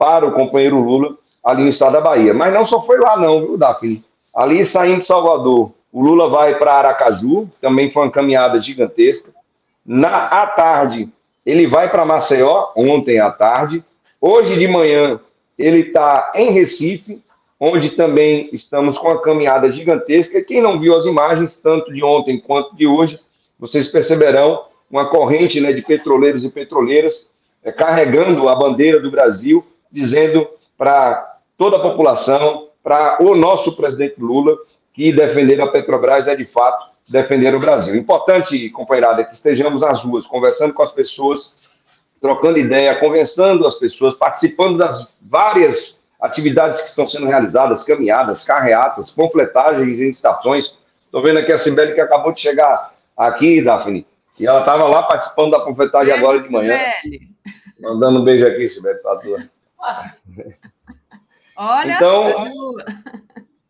para 0.03 0.27
o 0.27 0.33
companheiro 0.33 0.81
Lula 0.81 1.15
ali 1.41 1.61
no 1.61 1.69
estado 1.69 1.93
da 1.93 2.01
Bahia. 2.01 2.33
Mas 2.33 2.53
não 2.53 2.65
só 2.65 2.81
foi 2.81 2.99
lá 2.99 3.15
não, 3.15 3.39
viu, 3.39 3.57
Daphne? 3.57 4.03
Ali 4.35 4.65
saindo 4.65 4.97
de 4.97 5.05
Salvador, 5.05 5.71
o 5.93 6.01
Lula 6.01 6.27
vai 6.27 6.55
para 6.55 6.73
Aracaju, 6.73 7.49
também 7.61 7.89
foi 7.89 8.03
uma 8.03 8.11
caminhada 8.11 8.59
gigantesca. 8.59 9.31
Na 9.85 10.25
à 10.25 10.47
tarde, 10.47 11.07
ele 11.45 11.65
vai 11.65 11.89
para 11.89 12.03
Maceió, 12.03 12.67
ontem 12.75 13.17
à 13.17 13.31
tarde. 13.31 13.81
Hoje 14.19 14.57
de 14.57 14.67
manhã, 14.67 15.21
ele 15.57 15.79
está 15.79 16.31
em 16.35 16.51
Recife, 16.51 17.21
onde 17.57 17.91
também 17.91 18.49
estamos 18.51 18.97
com 18.97 19.07
uma 19.07 19.21
caminhada 19.21 19.69
gigantesca. 19.69 20.41
Quem 20.41 20.61
não 20.61 20.81
viu 20.81 20.93
as 20.95 21.05
imagens, 21.05 21.55
tanto 21.55 21.93
de 21.93 22.03
ontem 22.03 22.41
quanto 22.41 22.75
de 22.75 22.85
hoje, 22.85 23.17
vocês 23.57 23.87
perceberão 23.87 24.65
uma 24.91 25.05
corrente 25.05 25.61
né, 25.61 25.71
de 25.71 25.81
petroleiros 25.81 26.43
e 26.43 26.49
petroleiras 26.49 27.25
é, 27.63 27.71
carregando 27.71 28.49
a 28.49 28.55
bandeira 28.55 28.99
do 28.99 29.09
Brasil, 29.09 29.65
dizendo 29.93 30.47
para 30.75 31.37
toda 31.55 31.77
a 31.77 31.79
população, 31.79 32.69
para 32.83 33.17
o 33.21 33.35
nosso 33.35 33.77
presidente 33.77 34.19
Lula, 34.19 34.57
que 34.91 35.13
defender 35.13 35.61
a 35.61 35.67
Petrobras 35.67 36.27
é 36.27 36.35
de 36.35 36.45
fato 36.45 36.91
defender 37.09 37.53
o 37.55 37.59
Brasil. 37.59 37.95
Importante, 37.95 38.69
companheirada, 38.69 39.23
que 39.23 39.33
estejamos 39.33 39.81
nas 39.81 40.01
ruas, 40.01 40.25
conversando 40.25 40.73
com 40.73 40.81
as 40.81 40.91
pessoas, 40.91 41.53
trocando 42.19 42.57
ideia, 42.57 42.99
conversando 42.99 43.65
as 43.65 43.75
pessoas, 43.75 44.15
participando 44.15 44.77
das 44.77 45.05
várias 45.21 45.97
atividades 46.19 46.79
que 46.79 46.87
estão 46.87 47.05
sendo 47.05 47.25
realizadas, 47.25 47.83
caminhadas, 47.83 48.43
carreatas, 48.43 49.09
panfletagens 49.09 49.99
e 49.99 50.07
estações. 50.07 50.73
Estou 51.05 51.21
vendo 51.21 51.39
aqui 51.39 51.51
a 51.51 51.57
Sibeli 51.57 51.93
que 51.93 52.01
acabou 52.01 52.31
de 52.31 52.39
chegar 52.39 52.93
aqui, 53.15 53.61
Daphne, 53.61 54.07
E 54.39 54.47
ela 54.47 54.59
estava 54.59 54.87
lá 54.87 55.03
participando 55.03 55.51
da 55.51 55.59
panfletagem 55.59 56.13
agora 56.13 56.41
de 56.41 56.49
manhã. 56.49 56.79
Mandando 57.79 58.21
um 58.21 58.23
beijo 58.23 58.47
aqui, 58.47 58.67
Sibeli, 58.67 58.99
para 58.99 59.17
tua. 59.17 59.52
Olha. 61.55 61.93
Então, 61.93 62.75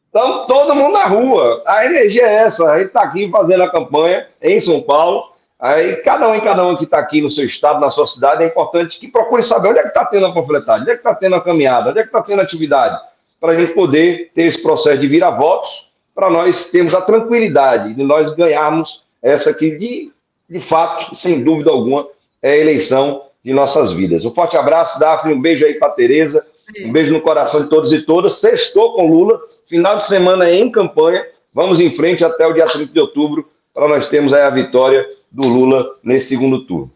então, 0.09 0.45
todo 0.45 0.75
mundo 0.75 0.93
na 0.93 1.05
rua. 1.05 1.63
A 1.65 1.85
energia 1.85 2.23
é 2.23 2.35
essa. 2.35 2.69
A 2.69 2.77
gente 2.77 2.87
está 2.87 3.01
aqui 3.01 3.29
fazendo 3.31 3.63
a 3.63 3.71
campanha 3.71 4.27
em 4.41 4.59
São 4.59 4.81
Paulo. 4.81 5.33
Aí, 5.59 5.95
cada 5.97 6.29
um 6.29 6.35
e 6.35 6.41
cada 6.41 6.65
um 6.67 6.75
que 6.75 6.83
está 6.83 6.99
aqui 6.99 7.21
no 7.21 7.29
seu 7.29 7.45
estado, 7.45 7.79
na 7.79 7.89
sua 7.89 8.05
cidade, 8.05 8.43
é 8.43 8.47
importante 8.47 8.99
que 8.99 9.07
procure 9.07 9.41
saber 9.41 9.69
onde 9.69 9.79
é 9.79 9.81
que 9.81 9.87
está 9.87 10.05
tendo 10.05 10.25
a 10.25 10.33
panfletagem, 10.33 10.81
onde 10.81 10.91
é 10.91 10.93
que 10.93 10.99
está 10.99 11.15
tendo 11.15 11.35
a 11.35 11.41
caminhada, 11.41 11.89
onde 11.89 11.99
é 11.99 12.03
que 12.03 12.09
está 12.09 12.21
tendo 12.21 12.41
a 12.41 12.43
atividade, 12.43 12.99
para 13.39 13.53
a 13.53 13.55
gente 13.55 13.73
poder 13.73 14.29
ter 14.33 14.43
esse 14.43 14.61
processo 14.61 14.99
de 14.99 15.07
virar 15.07 15.31
votos, 15.31 15.89
para 16.13 16.29
nós 16.29 16.69
termos 16.69 16.93
a 16.93 17.01
tranquilidade 17.01 17.93
de 17.93 18.03
nós 18.03 18.35
ganharmos 18.35 19.03
essa 19.21 19.51
aqui, 19.51 19.71
de, 19.71 20.11
de 20.49 20.59
fato, 20.59 21.15
sem 21.15 21.43
dúvida 21.43 21.71
alguma, 21.71 22.07
é 22.41 22.51
a 22.51 22.57
eleição 22.57 23.23
de 23.43 23.53
nossas 23.53 23.91
vidas. 23.91 24.23
Um 24.23 24.31
forte 24.31 24.55
abraço, 24.55 24.97
Daphne, 24.99 25.33
um 25.33 25.41
beijo 25.41 25.65
aí 25.65 25.73
para 25.75 25.89
a 25.89 25.91
Tereza, 25.91 26.45
um 26.81 26.91
beijo 26.91 27.11
no 27.11 27.21
coração 27.21 27.63
de 27.63 27.69
todos 27.69 27.91
e 27.91 28.01
todas. 28.01 28.35
Sextou 28.35 28.95
com 28.95 29.07
Lula, 29.07 29.39
final 29.67 29.97
de 29.97 30.05
semana 30.05 30.49
em 30.49 30.71
campanha, 30.71 31.25
vamos 31.53 31.79
em 31.79 31.89
frente 31.89 32.23
até 32.23 32.47
o 32.47 32.53
dia 32.53 32.65
30 32.65 32.93
de 32.93 32.99
outubro, 32.99 33.49
para 33.73 33.87
nós 33.87 34.07
termos 34.07 34.33
aí 34.33 34.43
a 34.43 34.49
vitória 34.49 35.05
do 35.31 35.47
Lula 35.47 35.97
nesse 36.03 36.27
segundo 36.27 36.65
turno. 36.65 36.91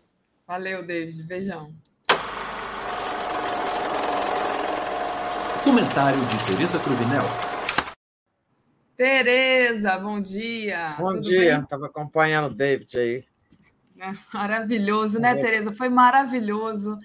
Valeu, 0.47 0.83
David. 0.83 1.23
Beijão. 1.23 1.71
Comentário 5.63 6.19
de 6.21 6.45
Tereza 6.45 6.79
Cruvinel. 6.79 7.25
Tereza, 8.95 9.97
bom 9.97 10.21
dia. 10.21 10.95
Bom 10.97 11.15
Tudo 11.15 11.21
dia, 11.21 11.59
estava 11.59 11.87
acompanhando 11.87 12.45
o 12.45 12.55
David 12.55 12.97
aí. 12.97 13.23
Maravilhoso, 14.33 15.19
né, 15.19 15.35
Tereza? 15.35 15.71
Foi 15.71 15.89
maravilhoso 15.89 16.97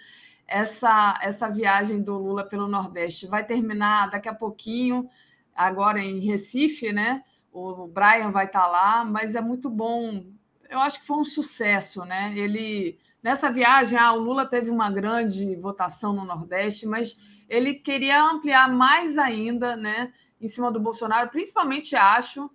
essa, 0.46 1.18
essa 1.22 1.48
viagem 1.48 2.02
do 2.02 2.16
Lula 2.16 2.44
pelo 2.44 2.68
Nordeste. 2.68 3.26
Vai 3.26 3.44
terminar 3.44 4.10
daqui 4.10 4.28
a 4.28 4.34
pouquinho, 4.34 5.08
agora 5.54 6.00
em 6.00 6.20
Recife, 6.20 6.92
né? 6.92 7.22
O 7.52 7.86
Brian 7.86 8.30
vai 8.30 8.46
estar 8.46 8.66
lá, 8.66 9.04
mas 9.04 9.34
é 9.34 9.40
muito 9.40 9.68
bom 9.68 10.24
eu 10.72 10.80
acho 10.80 11.00
que 11.00 11.06
foi 11.06 11.18
um 11.18 11.24
sucesso, 11.24 12.04
né? 12.04 12.32
Ele 12.34 12.98
nessa 13.22 13.52
viagem, 13.52 13.96
ah, 13.96 14.12
o 14.12 14.18
Lula 14.18 14.48
teve 14.48 14.70
uma 14.70 14.90
grande 14.90 15.54
votação 15.54 16.12
no 16.12 16.24
Nordeste, 16.24 16.86
mas 16.86 17.16
ele 17.48 17.74
queria 17.74 18.20
ampliar 18.24 18.68
mais 18.72 19.16
ainda, 19.16 19.76
né, 19.76 20.12
em 20.40 20.48
cima 20.48 20.72
do 20.72 20.80
Bolsonaro. 20.80 21.30
Principalmente 21.30 21.94
acho 21.94 22.50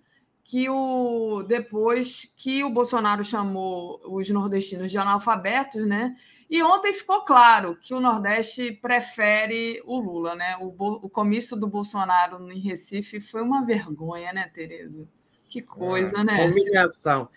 que 0.47 0.69
o 0.69 1.43
depois 1.43 2.31
que 2.37 2.63
o 2.63 2.69
Bolsonaro 2.69 3.21
chamou 3.21 3.99
os 4.05 4.29
nordestinos 4.29 4.89
de 4.89 4.97
analfabetos, 4.97 5.85
né? 5.85 6.15
E 6.49 6.63
ontem 6.63 6.93
ficou 6.93 7.25
claro 7.25 7.75
que 7.75 7.93
o 7.93 7.99
Nordeste 7.99 8.71
prefere 8.71 9.83
o 9.85 9.99
Lula, 9.99 10.35
né? 10.35 10.55
O, 10.61 10.67
o 11.05 11.09
comício 11.09 11.57
do 11.57 11.67
Bolsonaro 11.67 12.49
em 12.49 12.61
Recife 12.61 13.19
foi 13.19 13.41
uma 13.41 13.65
vergonha, 13.65 14.31
né, 14.31 14.49
Tereza? 14.53 15.05
Que 15.49 15.61
coisa, 15.61 16.17
é, 16.19 16.23
né? 16.23 16.45
Humilhação. 16.45 17.27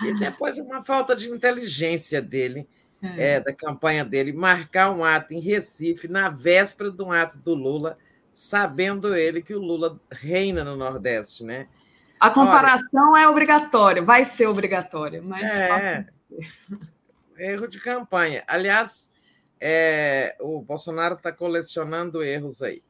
E 0.00 0.14
depois 0.14 0.56
uma 0.56 0.84
falta 0.84 1.16
de 1.16 1.28
inteligência 1.28 2.22
dele, 2.22 2.68
é. 3.02 3.32
É, 3.34 3.40
da 3.40 3.52
campanha 3.52 4.04
dele, 4.04 4.32
marcar 4.32 4.92
um 4.92 5.04
ato 5.04 5.34
em 5.34 5.40
Recife, 5.40 6.06
na 6.06 6.28
véspera 6.28 6.92
de 6.92 7.02
um 7.02 7.10
ato 7.10 7.40
do 7.40 7.56
Lula, 7.56 7.96
sabendo 8.32 9.16
ele 9.16 9.42
que 9.42 9.52
o 9.52 9.60
Lula 9.60 10.00
reina 10.12 10.62
no 10.62 10.76
Nordeste, 10.76 11.42
né? 11.42 11.66
A 12.22 12.30
comparação 12.30 13.16
é 13.16 13.26
obrigatória, 13.26 14.00
vai 14.00 14.24
ser 14.24 14.46
obrigatória, 14.46 15.20
mas. 15.20 15.42
É, 15.42 16.06
erro 17.36 17.66
de 17.66 17.80
campanha. 17.80 18.44
Aliás, 18.46 19.10
é, 19.60 20.36
o 20.38 20.62
Bolsonaro 20.62 21.16
está 21.16 21.32
colecionando 21.32 22.22
erros 22.22 22.62
aí 22.62 22.80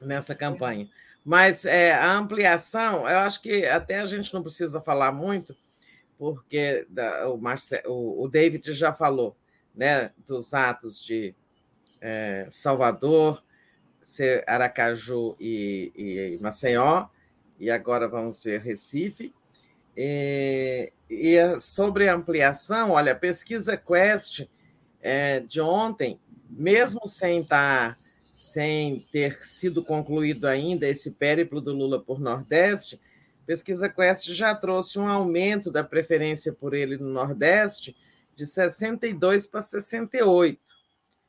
nessa 0.00 0.34
campanha. 0.34 0.90
Mas 1.24 1.64
é, 1.64 1.92
a 1.92 2.12
ampliação, 2.12 3.08
eu 3.08 3.18
acho 3.18 3.40
que 3.40 3.64
até 3.64 4.00
a 4.00 4.04
gente 4.04 4.34
não 4.34 4.42
precisa 4.42 4.80
falar 4.80 5.12
muito, 5.12 5.54
porque 6.18 6.88
o, 7.32 7.36
Marce, 7.36 7.80
o, 7.86 8.24
o, 8.24 8.28
David 8.28 8.72
já 8.72 8.92
falou 8.92 9.36
né, 9.72 10.10
dos 10.26 10.52
atos 10.54 11.00
de 11.04 11.36
é, 12.00 12.48
Salvador, 12.50 13.44
Aracaju 14.48 15.36
e, 15.38 15.92
e, 15.94 16.42
Maceió, 16.42 17.06
e 17.60 17.70
agora 17.70 18.08
vamos 18.08 18.42
ver 18.42 18.60
Recife. 18.60 19.32
E, 19.96 20.92
e 21.08 21.60
sobre 21.60 22.08
a 22.08 22.14
ampliação, 22.14 22.92
olha, 22.92 23.12
a 23.12 23.16
pesquisa 23.16 23.76
Quest 23.76 24.48
é, 25.00 25.40
de 25.40 25.60
ontem, 25.60 26.18
mesmo 26.48 27.06
sem 27.06 27.42
estar 27.42 28.00
sem 28.32 29.00
ter 29.12 29.44
sido 29.44 29.84
concluído 29.84 30.46
ainda 30.46 30.88
esse 30.88 31.10
périplo 31.10 31.60
do 31.60 31.74
Lula 31.74 32.00
por 32.00 32.18
Nordeste, 32.18 32.98
Pesquisa 33.50 33.88
Quest 33.88 34.28
já 34.32 34.54
trouxe 34.54 34.96
um 34.96 35.08
aumento 35.08 35.72
da 35.72 35.82
preferência 35.82 36.52
por 36.52 36.72
ele 36.72 36.96
no 36.96 37.08
Nordeste 37.08 37.96
de 38.32 38.46
62 38.46 39.48
para 39.48 39.60
68. 39.60 40.60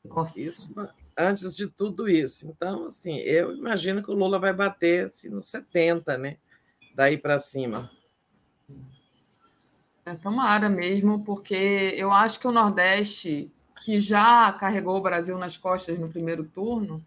Nossa. 0.06 0.40
Isso 0.40 0.72
antes 1.18 1.56
de 1.56 1.68
tudo 1.68 2.10
isso. 2.10 2.48
Então, 2.50 2.86
assim, 2.86 3.18
eu 3.18 3.56
imagino 3.56 4.04
que 4.04 4.12
o 4.12 4.16
Lula 4.16 4.40
vai 4.40 4.54
bater 4.54 5.06
assim, 5.06 5.30
nos 5.30 5.46
70, 5.48 6.18
né? 6.18 6.38
Daí 6.96 7.18
para 7.18 7.40
cima. 7.40 7.90
É, 10.06 10.14
tomara 10.16 10.70
mesmo, 10.70 11.24
porque 11.24 11.94
eu 11.98 12.12
acho 12.12 12.40
que 12.40 12.48
o 12.48 12.52
Nordeste 12.52 13.52
que 13.84 13.98
já 13.98 14.52
carregou 14.54 14.98
o 14.98 15.02
Brasil 15.02 15.38
nas 15.38 15.58
costas 15.58 15.98
no 15.98 16.08
primeiro 16.08 16.44
turno, 16.44 17.04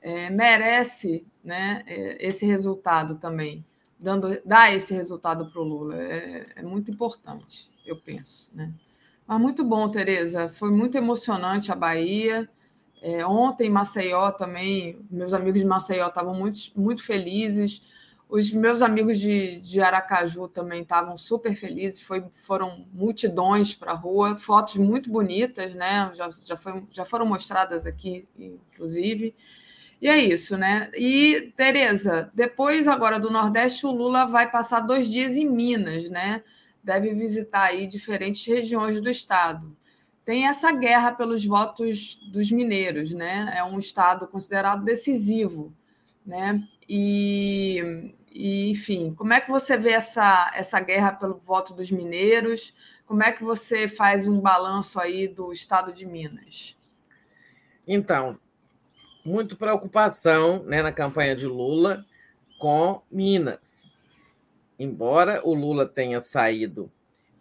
é, 0.00 0.28
merece 0.30 1.24
né, 1.42 1.82
é, 1.86 2.26
esse 2.26 2.44
resultado 2.46 3.16
também, 3.16 3.64
dando, 3.98 4.38
dar 4.44 4.72
esse 4.72 4.94
resultado 4.94 5.50
para 5.50 5.60
o 5.60 5.64
Lula. 5.64 5.96
É, 5.96 6.46
é, 6.56 6.62
muito 6.62 6.90
importante, 6.90 7.70
eu 7.84 7.96
penso. 7.96 8.50
Né? 8.52 8.70
Mas 9.26 9.40
muito 9.40 9.64
bom, 9.64 9.90
Tereza. 9.90 10.48
Foi 10.48 10.70
muito 10.70 10.96
emocionante 10.96 11.72
a 11.72 11.74
Bahia. 11.74 12.48
É, 13.00 13.24
ontem, 13.24 13.70
Maceió 13.70 14.30
também, 14.32 14.98
meus 15.10 15.32
amigos 15.32 15.60
de 15.60 15.66
Maceió 15.66 16.08
estavam 16.08 16.34
muito, 16.34 16.58
muito 16.76 17.02
felizes 17.04 17.82
os 18.28 18.52
meus 18.52 18.82
amigos 18.82 19.18
de, 19.18 19.58
de 19.60 19.80
Aracaju 19.80 20.48
também 20.48 20.82
estavam 20.82 21.16
super 21.16 21.56
felizes, 21.56 22.00
foi, 22.00 22.22
foram 22.34 22.86
multidões 22.92 23.74
para 23.74 23.92
a 23.92 23.94
rua, 23.94 24.36
fotos 24.36 24.76
muito 24.76 25.10
bonitas, 25.10 25.74
né? 25.74 26.10
Já, 26.14 26.28
já, 26.44 26.56
foi, 26.56 26.84
já 26.90 27.04
foram 27.06 27.24
mostradas 27.24 27.86
aqui, 27.86 28.28
inclusive. 28.38 29.34
E 30.00 30.08
é 30.08 30.18
isso, 30.18 30.58
né? 30.58 30.90
E, 30.94 31.52
Tereza, 31.56 32.30
depois 32.34 32.86
agora 32.86 33.18
do 33.18 33.30
Nordeste, 33.30 33.86
o 33.86 33.90
Lula 33.90 34.26
vai 34.26 34.50
passar 34.50 34.80
dois 34.80 35.10
dias 35.10 35.34
em 35.34 35.48
Minas, 35.48 36.10
né? 36.10 36.42
Deve 36.84 37.14
visitar 37.14 37.64
aí 37.64 37.86
diferentes 37.86 38.46
regiões 38.46 39.00
do 39.00 39.08
estado. 39.08 39.74
Tem 40.28 40.46
essa 40.46 40.70
guerra 40.70 41.12
pelos 41.12 41.42
votos 41.42 42.16
dos 42.30 42.50
mineiros, 42.50 43.12
né? 43.12 43.50
É 43.56 43.64
um 43.64 43.78
estado 43.78 44.26
considerado 44.26 44.84
decisivo, 44.84 45.72
né? 46.26 46.62
E 46.86 48.12
e, 48.30 48.68
enfim, 48.70 49.14
como 49.14 49.32
é 49.32 49.40
que 49.40 49.50
você 49.50 49.78
vê 49.78 49.92
essa, 49.92 50.52
essa 50.54 50.78
guerra 50.80 51.12
pelo 51.12 51.38
voto 51.38 51.72
dos 51.72 51.90
mineiros? 51.90 52.74
Como 53.06 53.22
é 53.22 53.32
que 53.32 53.42
você 53.42 53.88
faz 53.88 54.28
um 54.28 54.38
balanço 54.38 55.00
aí 55.00 55.26
do 55.26 55.50
estado 55.50 55.94
de 55.94 56.04
Minas? 56.04 56.76
Então, 57.86 58.38
muito 59.24 59.56
preocupação 59.56 60.62
né, 60.64 60.82
na 60.82 60.92
campanha 60.92 61.34
de 61.34 61.46
Lula 61.46 62.04
com 62.58 63.00
Minas. 63.10 63.96
Embora 64.78 65.40
o 65.42 65.54
Lula 65.54 65.86
tenha 65.86 66.20
saído 66.20 66.92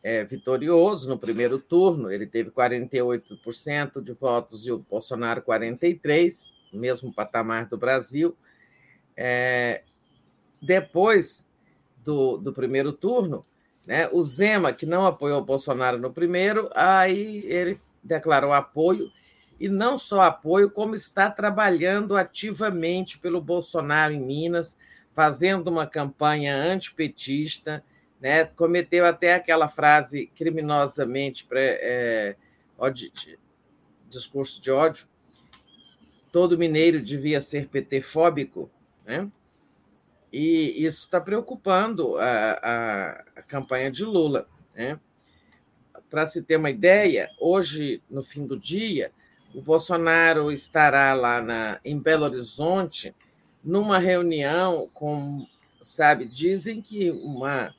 é, 0.08 0.24
vitorioso 0.24 1.10
no 1.10 1.20
primeiro 1.20 1.60
turno, 1.60 2.10
ele 2.10 2.26
teve 2.26 2.50
48% 2.50 4.02
de 4.02 4.14
votos 4.14 4.66
e 4.66 4.72
o 4.72 4.80
Bolsonaro 4.80 5.42
43%, 5.42 6.50
mesmo 6.72 7.14
patamar 7.14 7.66
do 7.66 7.78
Brasil. 7.78 8.34
É, 9.18 9.84
depois 10.62 11.46
do, 12.06 12.38
do 12.38 12.54
primeiro 12.54 12.94
turno, 12.94 13.46
né, 13.86 14.08
o 14.14 14.24
Zema, 14.24 14.72
que 14.72 14.86
não 14.86 15.06
apoiou 15.06 15.42
o 15.42 15.46
Bolsonaro 15.46 16.00
no 16.00 16.14
primeiro, 16.14 16.70
aí 16.74 17.44
ele 17.46 17.78
declarou 18.02 18.54
apoio, 18.54 19.12
e 19.60 19.68
não 19.68 19.98
só 19.98 20.22
apoio, 20.22 20.72
como 20.72 20.96
está 20.96 21.30
trabalhando 21.30 22.16
ativamente 22.16 23.20
pelo 23.20 23.42
Bolsonaro 23.42 24.14
em 24.14 24.22
Minas, 24.22 24.78
fazendo 25.12 25.68
uma 25.68 25.86
campanha 25.86 26.56
antipetista, 26.56 27.84
né, 28.20 28.46
cometeu 28.46 29.06
até 29.06 29.34
aquela 29.34 29.70
frase 29.70 30.28
criminosamente 30.36 31.46
pré, 31.46 31.80
é, 31.82 32.36
ódio, 32.78 33.12
discurso 34.10 34.62
de 34.62 34.72
ódio, 34.72 35.08
todo 36.32 36.58
mineiro 36.58 37.02
devia 37.02 37.42
ser 37.42 37.68
PT-fóbico, 37.68 38.70
né? 39.06 39.30
E 40.32 40.86
isso 40.86 41.06
está 41.06 41.22
preocupando 41.22 42.18
a, 42.18 43.24
a, 43.38 43.42
campanha 43.44 43.90
de 43.90 44.04
Lula. 44.04 44.48
Né? 44.76 45.00
para 46.10 46.28
se 46.28 46.42
ter 46.42 46.58
uma 46.58 46.70
ideia, 46.70 47.30
hoje, 47.40 48.02
no 48.10 48.24
fim 48.24 48.46
do 48.46 48.58
dia, 48.58 49.12
o 49.54 49.62
Bolsonaro 49.62 50.52
estará 50.52 51.14
lá 51.14 51.42
na, 51.42 51.80
em 51.84 52.00
Belo 52.00 52.26
Horizonte, 52.26 53.16
numa 53.64 53.98
reunião 53.98 54.90
com, 54.94 55.46
sabe, 55.82 56.26
dizem 56.26 56.82
que 56.82 57.12
uma, 57.12 57.74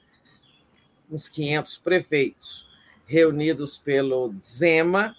uns 1.11 1.29
500 1.29 1.79
prefeitos 1.79 2.69
reunidos 3.07 3.79
pelo 3.79 4.35
Zema, 4.43 5.17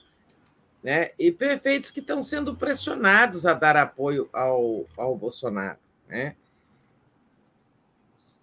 né, 0.84 1.12
e 1.20 1.32
prefeitos 1.32 1.92
que 1.92 2.00
estão 2.00 2.24
sendo 2.24 2.56
pressionados 2.56 3.46
a 3.46 3.54
dar 3.54 3.76
apoio 3.76 4.30
ao, 4.32 4.86
ao 4.96 5.16
Bolsonaro. 5.16 5.80
Né? 6.08 6.36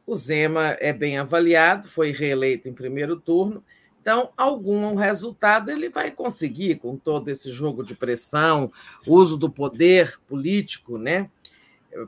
O 0.06 0.14
Zema 0.14 0.76
é 0.80 0.92
bem 0.92 1.18
avaliado, 1.18 1.88
foi 1.88 2.10
reeleito 2.10 2.68
em 2.68 2.74
primeiro 2.74 3.16
turno, 3.16 3.64
então, 4.06 4.30
algum 4.36 4.94
resultado 4.94 5.68
ele 5.68 5.88
vai 5.88 6.12
conseguir 6.12 6.76
com 6.76 6.96
todo 6.96 7.28
esse 7.28 7.50
jogo 7.50 7.82
de 7.82 7.96
pressão, 7.96 8.70
uso 9.04 9.36
do 9.36 9.50
poder 9.50 10.20
político, 10.28 10.96
né, 10.96 11.28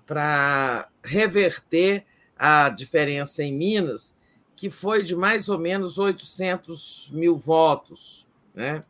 para 0.06 0.88
reverter 1.02 2.04
a 2.38 2.68
diferença 2.68 3.42
em 3.42 3.52
Minas, 3.52 4.14
que 4.58 4.70
foi 4.70 5.04
de 5.04 5.14
mais 5.14 5.48
ou 5.48 5.56
menos 5.56 6.00
800 6.00 7.12
mil 7.14 7.36
votos, 7.36 8.26
né, 8.52 8.80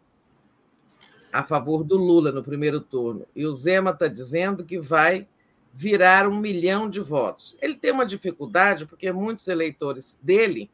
a 1.31 1.45
favor 1.45 1.85
do 1.85 1.95
Lula 1.95 2.33
no 2.33 2.43
primeiro 2.43 2.81
turno. 2.81 3.27
E 3.37 3.45
o 3.45 3.53
Zema 3.53 3.91
está 3.91 4.09
dizendo 4.09 4.65
que 4.65 4.81
vai 4.81 5.29
virar 5.75 6.27
um 6.27 6.39
milhão 6.39 6.89
de 6.89 7.01
votos. 7.01 7.55
Ele 7.61 7.75
tem 7.75 7.93
uma 7.93 8.07
dificuldade 8.07 8.87
porque 8.87 9.13
muitos 9.13 9.47
eleitores 9.47 10.19
dele 10.23 10.71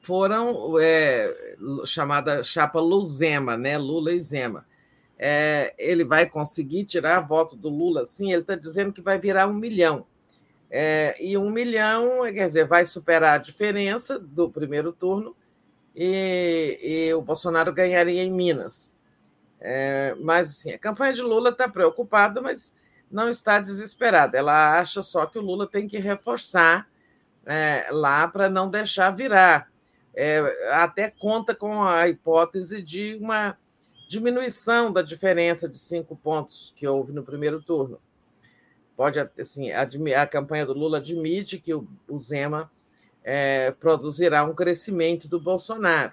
foram 0.00 0.78
é, 0.80 1.56
chamada 1.84 2.40
chapa 2.44 2.78
Luzema, 2.78 3.56
né? 3.56 3.76
Lula 3.76 4.12
e 4.12 4.20
Zema. 4.20 4.64
É, 5.18 5.74
ele 5.76 6.04
vai 6.04 6.24
conseguir 6.24 6.84
tirar 6.84 7.26
voto 7.26 7.56
do 7.56 7.68
Lula, 7.68 8.06
sim. 8.06 8.30
Ele 8.30 8.42
está 8.42 8.54
dizendo 8.54 8.92
que 8.92 9.02
vai 9.02 9.18
virar 9.18 9.48
um 9.48 9.54
milhão. 9.54 10.06
É, 10.70 11.16
e 11.20 11.36
um 11.36 11.50
milhão, 11.50 12.22
quer 12.32 12.46
dizer, 12.46 12.66
vai 12.66 12.86
superar 12.86 13.34
a 13.34 13.42
diferença 13.42 14.18
do 14.18 14.48
primeiro 14.48 14.92
turno 14.92 15.34
e, 15.94 16.78
e 16.80 17.14
o 17.14 17.20
Bolsonaro 17.20 17.72
ganharia 17.72 18.22
em 18.22 18.30
Minas. 18.30 18.94
É, 19.60 20.14
mas 20.20 20.50
assim, 20.50 20.72
a 20.72 20.78
campanha 20.78 21.12
de 21.12 21.22
Lula 21.22 21.50
está 21.50 21.68
preocupada, 21.68 22.40
mas 22.40 22.72
não 23.10 23.28
está 23.28 23.58
desesperada. 23.58 24.38
Ela 24.38 24.78
acha 24.78 25.02
só 25.02 25.26
que 25.26 25.38
o 25.38 25.42
Lula 25.42 25.66
tem 25.66 25.88
que 25.88 25.98
reforçar 25.98 26.88
é, 27.44 27.88
lá 27.90 28.28
para 28.28 28.48
não 28.48 28.70
deixar 28.70 29.10
virar 29.10 29.70
é, 30.14 30.40
até 30.70 31.10
conta 31.10 31.54
com 31.54 31.82
a 31.82 32.08
hipótese 32.08 32.82
de 32.82 33.16
uma 33.20 33.56
diminuição 34.08 34.92
da 34.92 35.02
diferença 35.02 35.68
de 35.68 35.78
cinco 35.78 36.16
pontos 36.16 36.72
que 36.76 36.86
houve 36.86 37.12
no 37.12 37.22
primeiro 37.22 37.62
turno. 37.62 38.00
Pode, 39.00 39.18
assim, 39.40 39.72
a, 39.72 40.26
campanha 40.26 40.66
do 40.66 40.74
Lula 40.74 40.98
admite 40.98 41.56
que 41.56 41.72
o, 41.72 41.88
o 42.06 42.18
Zema 42.18 42.70
é, 43.24 43.70
produzirá 43.70 44.44
um 44.44 44.54
crescimento 44.54 45.26
do 45.26 45.40
Bolsonaro, 45.40 46.12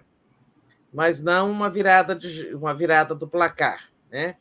mas 0.94 1.22
não 1.22 1.52
uma 1.52 1.70
virada, 1.70 2.16
de, 2.16 2.56
uma 2.56 2.74
virada 2.74 3.14
do 3.14 3.28
placar. 3.28 3.92
Né? 4.10 4.38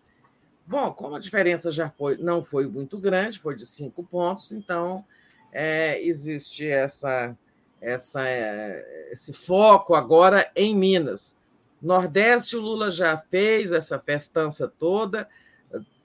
Bom, 0.65 0.92
como 0.92 1.16
a 1.16 1.18
diferença 1.18 1.73
já 1.73 1.91
foi, 1.91 2.18
não 2.18 2.44
foi 2.44 2.68
muito 2.68 3.00
grande, 3.00 3.41
foi 3.41 3.57
de 3.57 3.66
cinco 3.66 4.05
pontos, 4.05 4.52
então 4.52 5.05
é, 5.50 6.00
existe 6.00 6.68
essa 6.68 7.36
essa, 7.81 8.23
eh, 8.28 9.08
esse 9.10 9.33
foco 9.33 9.92
agora 9.92 10.49
em 10.55 10.73
Minas. 10.73 11.36
Nordeste, 11.83 12.57
o 12.57 12.60
Lula 12.60 12.92
já 12.92 13.18
fez 13.18 13.73
essa 13.73 13.99
festança 13.99 14.68
toda, 14.68 15.28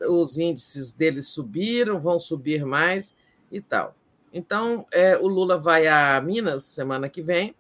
os 0.09 0.37
índices 0.37 0.91
dele 0.91 1.21
subiram, 1.21 1.99
vão 1.99 2.19
subir 2.19 2.65
mais 2.65 3.13
e 3.51 3.61
tal. 3.61 3.95
Então, 4.33 4.85
é, 4.91 5.17
o 5.17 5.27
Lula 5.27 5.57
vai 5.57 5.87
a 5.87 6.21
Minas 6.21 6.63
semana 6.63 7.09
que 7.09 7.21
vem, 7.21 7.53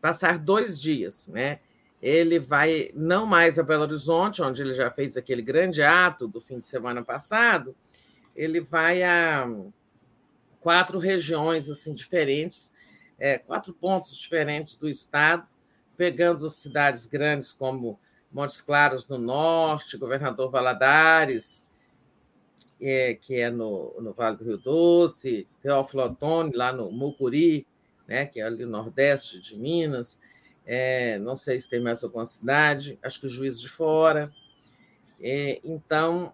passar 0.00 0.38
dois 0.38 0.80
dias, 0.80 1.28
né? 1.28 1.60
Ele 2.00 2.38
vai 2.38 2.90
não 2.94 3.24
mais 3.24 3.58
a 3.58 3.62
Belo 3.62 3.82
Horizonte, 3.82 4.42
onde 4.42 4.62
ele 4.62 4.72
já 4.72 4.90
fez 4.90 5.16
aquele 5.16 5.42
grande 5.42 5.82
ato 5.82 6.28
do 6.28 6.40
fim 6.40 6.58
de 6.58 6.66
semana 6.66 7.02
passado, 7.02 7.74
ele 8.36 8.60
vai 8.60 9.02
a 9.02 9.50
quatro 10.60 10.98
regiões 10.98 11.68
assim 11.70 11.94
diferentes 11.94 12.72
é, 13.18 13.38
quatro 13.38 13.72
pontos 13.72 14.16
diferentes 14.16 14.74
do 14.74 14.88
estado, 14.88 15.46
pegando 15.96 16.48
cidades 16.50 17.06
grandes 17.06 17.52
como 17.52 17.98
Montes 18.34 18.60
Claros 18.60 19.06
no 19.06 19.16
norte, 19.16 19.96
Governador 19.96 20.50
Valadares, 20.50 21.66
é, 22.80 23.14
que 23.14 23.36
é 23.36 23.48
no, 23.48 23.94
no 24.00 24.12
Vale 24.12 24.36
do 24.36 24.44
Rio 24.44 24.58
Doce, 24.58 25.46
Teófilo 25.62 26.02
Otoni, 26.02 26.54
lá 26.54 26.72
no 26.72 26.90
Mucuri, 26.90 27.64
né, 28.08 28.26
que 28.26 28.40
é 28.40 28.42
ali 28.42 28.64
no 28.64 28.72
nordeste 28.72 29.40
de 29.40 29.56
Minas, 29.56 30.18
é, 30.66 31.16
não 31.20 31.36
sei 31.36 31.60
se 31.60 31.68
tem 31.68 31.80
mais 31.80 32.02
alguma 32.02 32.26
cidade, 32.26 32.98
acho 33.02 33.20
que 33.20 33.26
o 33.26 33.28
Juiz 33.28 33.60
de 33.60 33.68
Fora. 33.68 34.32
É, 35.20 35.60
então, 35.62 36.32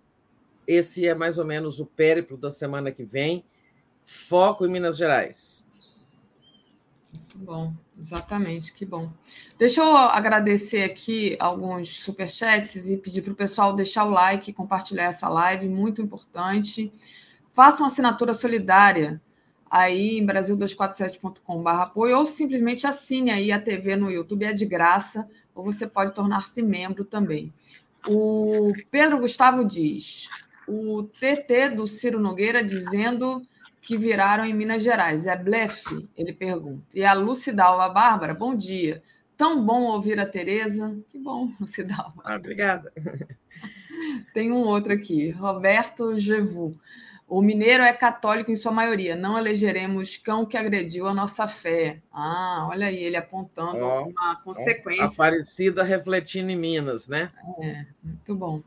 esse 0.66 1.06
é 1.06 1.14
mais 1.14 1.36
ou 1.36 1.44
menos 1.44 1.80
o 1.80 1.86
périplo 1.86 2.38
da 2.38 2.50
semana 2.50 2.90
que 2.90 3.04
vem, 3.04 3.44
foco 4.06 4.64
em 4.64 4.70
Minas 4.70 4.96
Gerais. 4.96 5.68
Bom, 7.34 7.72
exatamente, 7.98 8.72
que 8.72 8.84
bom. 8.84 9.10
Deixa 9.58 9.80
eu 9.80 9.96
agradecer 9.96 10.82
aqui 10.82 11.36
alguns 11.38 12.00
superchats 12.00 12.90
e 12.90 12.96
pedir 12.96 13.22
para 13.22 13.32
o 13.32 13.36
pessoal 13.36 13.72
deixar 13.74 14.04
o 14.04 14.10
like, 14.10 14.52
compartilhar 14.52 15.04
essa 15.04 15.28
live, 15.28 15.68
muito 15.68 16.02
importante. 16.02 16.92
Faça 17.52 17.82
uma 17.82 17.86
assinatura 17.86 18.34
solidária 18.34 19.20
aí 19.70 20.18
em 20.18 20.26
brasil247.com.br 20.26 21.68
apoio 21.70 22.18
ou 22.18 22.26
simplesmente 22.26 22.86
assine 22.86 23.30
aí 23.30 23.52
a 23.52 23.60
TV 23.60 23.94
no 23.94 24.10
YouTube, 24.10 24.44
é 24.44 24.52
de 24.52 24.66
graça, 24.66 25.28
ou 25.54 25.64
você 25.64 25.86
pode 25.86 26.12
tornar-se 26.12 26.60
membro 26.62 27.04
também. 27.04 27.52
O 28.08 28.72
Pedro 28.90 29.18
Gustavo 29.18 29.64
diz: 29.64 30.28
o 30.66 31.04
TT 31.04 31.70
do 31.76 31.86
Ciro 31.86 32.20
Nogueira 32.20 32.64
dizendo 32.64 33.40
que 33.80 33.96
viraram 33.96 34.44
em 34.44 34.54
Minas 34.54 34.82
Gerais. 34.82 35.26
É 35.26 35.36
blefe? 35.36 36.08
Ele 36.16 36.32
pergunta. 36.32 36.84
E 36.94 37.04
a 37.04 37.12
Lucidalva 37.12 37.88
Bárbara, 37.88 38.34
bom 38.34 38.54
dia. 38.54 39.02
Tão 39.36 39.64
bom 39.64 39.84
ouvir 39.84 40.18
a 40.20 40.26
Tereza. 40.26 40.98
Que 41.08 41.18
bom, 41.18 41.50
Lucidalva. 41.58 42.20
Ah, 42.24 42.36
obrigada. 42.36 42.92
Tem 44.34 44.52
um 44.52 44.66
outro 44.66 44.92
aqui, 44.92 45.30
Roberto 45.30 46.18
Gevu. 46.18 46.78
O 47.26 47.40
mineiro 47.40 47.84
é 47.84 47.92
católico 47.92 48.50
em 48.50 48.56
sua 48.56 48.72
maioria. 48.72 49.14
Não 49.14 49.38
elegeremos 49.38 50.16
cão 50.16 50.44
que 50.44 50.56
agrediu 50.56 51.06
a 51.06 51.14
nossa 51.14 51.46
fé. 51.46 52.02
Ah, 52.12 52.66
olha 52.68 52.88
aí, 52.88 52.96
ele 52.96 53.16
apontando 53.16 53.86
oh, 53.86 54.08
uma 54.08 54.34
consequência. 54.42 55.04
Aparecida 55.04 55.84
refletindo 55.84 56.50
em 56.50 56.56
Minas, 56.56 57.06
né? 57.06 57.30
É, 57.62 57.86
muito 58.02 58.34
bom. 58.34 58.62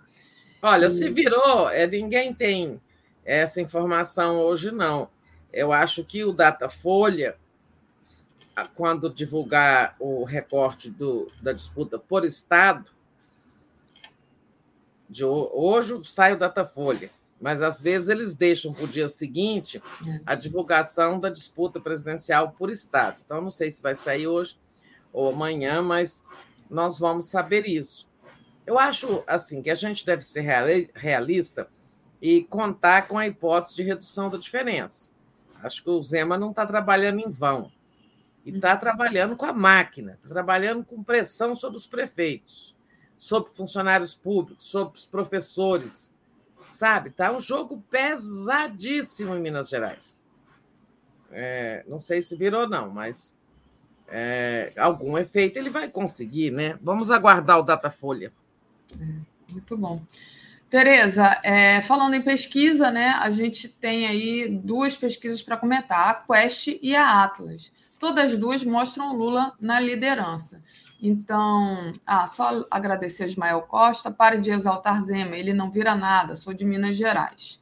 Olha, 0.62 0.86
e... 0.86 0.92
se 0.92 1.10
virou, 1.10 1.70
é, 1.70 1.86
ninguém 1.86 2.34
tem 2.34 2.80
essa 3.26 3.62
informação 3.62 4.40
hoje, 4.40 4.72
não. 4.72 5.10
Eu 5.52 5.72
acho 5.72 6.04
que 6.04 6.24
o 6.24 6.34
Datafolha, 6.34 7.38
quando 8.76 9.10
divulgar 9.10 9.96
o 10.00 10.24
recorte 10.24 10.90
do, 10.90 11.32
da 11.42 11.54
disputa 11.54 12.00
por 12.00 12.26
Estado, 12.26 12.90
de 15.10 15.24
hoje 15.24 16.02
sai 16.06 16.34
o 16.34 16.38
Datafolha, 16.38 17.12
mas 17.40 17.62
às 17.62 17.80
vezes 17.80 18.10
eles 18.10 18.34
deixam 18.34 18.74
para 18.74 18.86
o 18.86 18.88
dia 18.88 19.08
seguinte 19.08 19.82
é. 20.08 20.22
a 20.26 20.34
divulgação 20.34 21.20
da 21.20 21.30
disputa 21.30 21.80
presidencial 21.80 22.52
por 22.52 22.72
Estado. 22.72 23.22
Então, 23.24 23.42
não 23.42 23.52
sei 23.52 23.70
se 23.70 23.82
vai 23.82 23.94
sair 23.94 24.26
hoje 24.26 24.58
ou 25.12 25.30
amanhã, 25.30 25.82
mas 25.82 26.24
nós 26.70 26.98
vamos 26.98 27.26
saber 27.26 27.68
isso. 27.68 28.10
Eu 28.66 28.80
acho 28.80 29.24
assim 29.28 29.62
que 29.62 29.70
a 29.70 29.76
gente 29.76 30.06
deve 30.06 30.24
ser 30.24 30.42
realista 30.96 31.68
e 32.24 32.42
contar 32.42 33.10
com 33.10 33.18
a 33.18 33.28
hipótese 33.28 33.76
de 33.76 33.84
redução 33.84 34.30
da 34.30 34.38
diferença. 34.38 35.12
Acho 35.62 35.84
que 35.84 35.90
o 35.90 36.02
Zema 36.02 36.38
não 36.38 36.52
está 36.52 36.66
trabalhando 36.66 37.20
em 37.20 37.30
vão. 37.30 37.70
E 38.46 38.50
está 38.50 38.78
trabalhando 38.78 39.36
com 39.36 39.46
a 39.46 39.52
máquina, 39.52 40.14
está 40.14 40.30
trabalhando 40.30 40.86
com 40.86 41.04
pressão 41.04 41.54
sobre 41.54 41.76
os 41.76 41.86
prefeitos, 41.86 42.74
sobre 43.18 43.54
funcionários 43.54 44.16
públicos, 44.16 44.66
sobre 44.66 44.98
os 44.98 45.06
professores. 45.06 46.14
Sabe? 46.66 47.10
Está 47.10 47.30
um 47.30 47.42
jogo 47.42 47.84
pesadíssimo 47.92 49.36
em 49.36 49.42
Minas 49.42 49.68
Gerais. 49.68 50.18
É, 51.30 51.84
não 51.90 52.00
sei 52.00 52.22
se 52.22 52.38
virou, 52.38 52.70
não, 52.70 52.90
mas 52.90 53.34
é, 54.08 54.72
algum 54.78 55.18
efeito 55.18 55.58
ele 55.58 55.70
vai 55.70 55.90
conseguir, 55.90 56.52
né? 56.52 56.80
Vamos 56.82 57.12
aguardar 57.12 57.60
o 57.60 57.64
Datafolha. 57.64 58.32
É, 58.98 59.52
muito 59.52 59.78
bom. 59.78 60.02
Tereza, 60.74 61.40
é, 61.44 61.82
falando 61.82 62.16
em 62.16 62.22
pesquisa, 62.24 62.90
né, 62.90 63.10
a 63.22 63.30
gente 63.30 63.70
tem 63.70 64.08
aí 64.08 64.50
duas 64.50 64.98
pesquisas 64.98 65.40
para 65.40 65.56
comentar, 65.56 66.10
a 66.10 66.14
Quest 66.16 66.80
e 66.82 66.96
a 66.96 67.24
Atlas. 67.24 67.72
todas 68.00 68.32
as 68.32 68.40
duas 68.40 68.64
mostram 68.64 69.16
Lula 69.16 69.54
na 69.62 69.80
liderança. 69.80 70.60
Então, 71.00 71.94
ah, 72.08 72.26
só 72.26 72.66
agradecer 72.72 73.22
a 73.22 73.26
Ismael 73.28 73.62
Costa, 73.62 74.10
pare 74.10 74.40
de 74.40 74.50
exaltar 74.50 75.00
Zema, 75.00 75.38
ele 75.38 75.54
não 75.54 75.70
vira 75.70 75.94
nada, 75.94 76.36
sou 76.36 76.56
de 76.56 76.66
Minas 76.66 76.96
Gerais. 76.96 77.62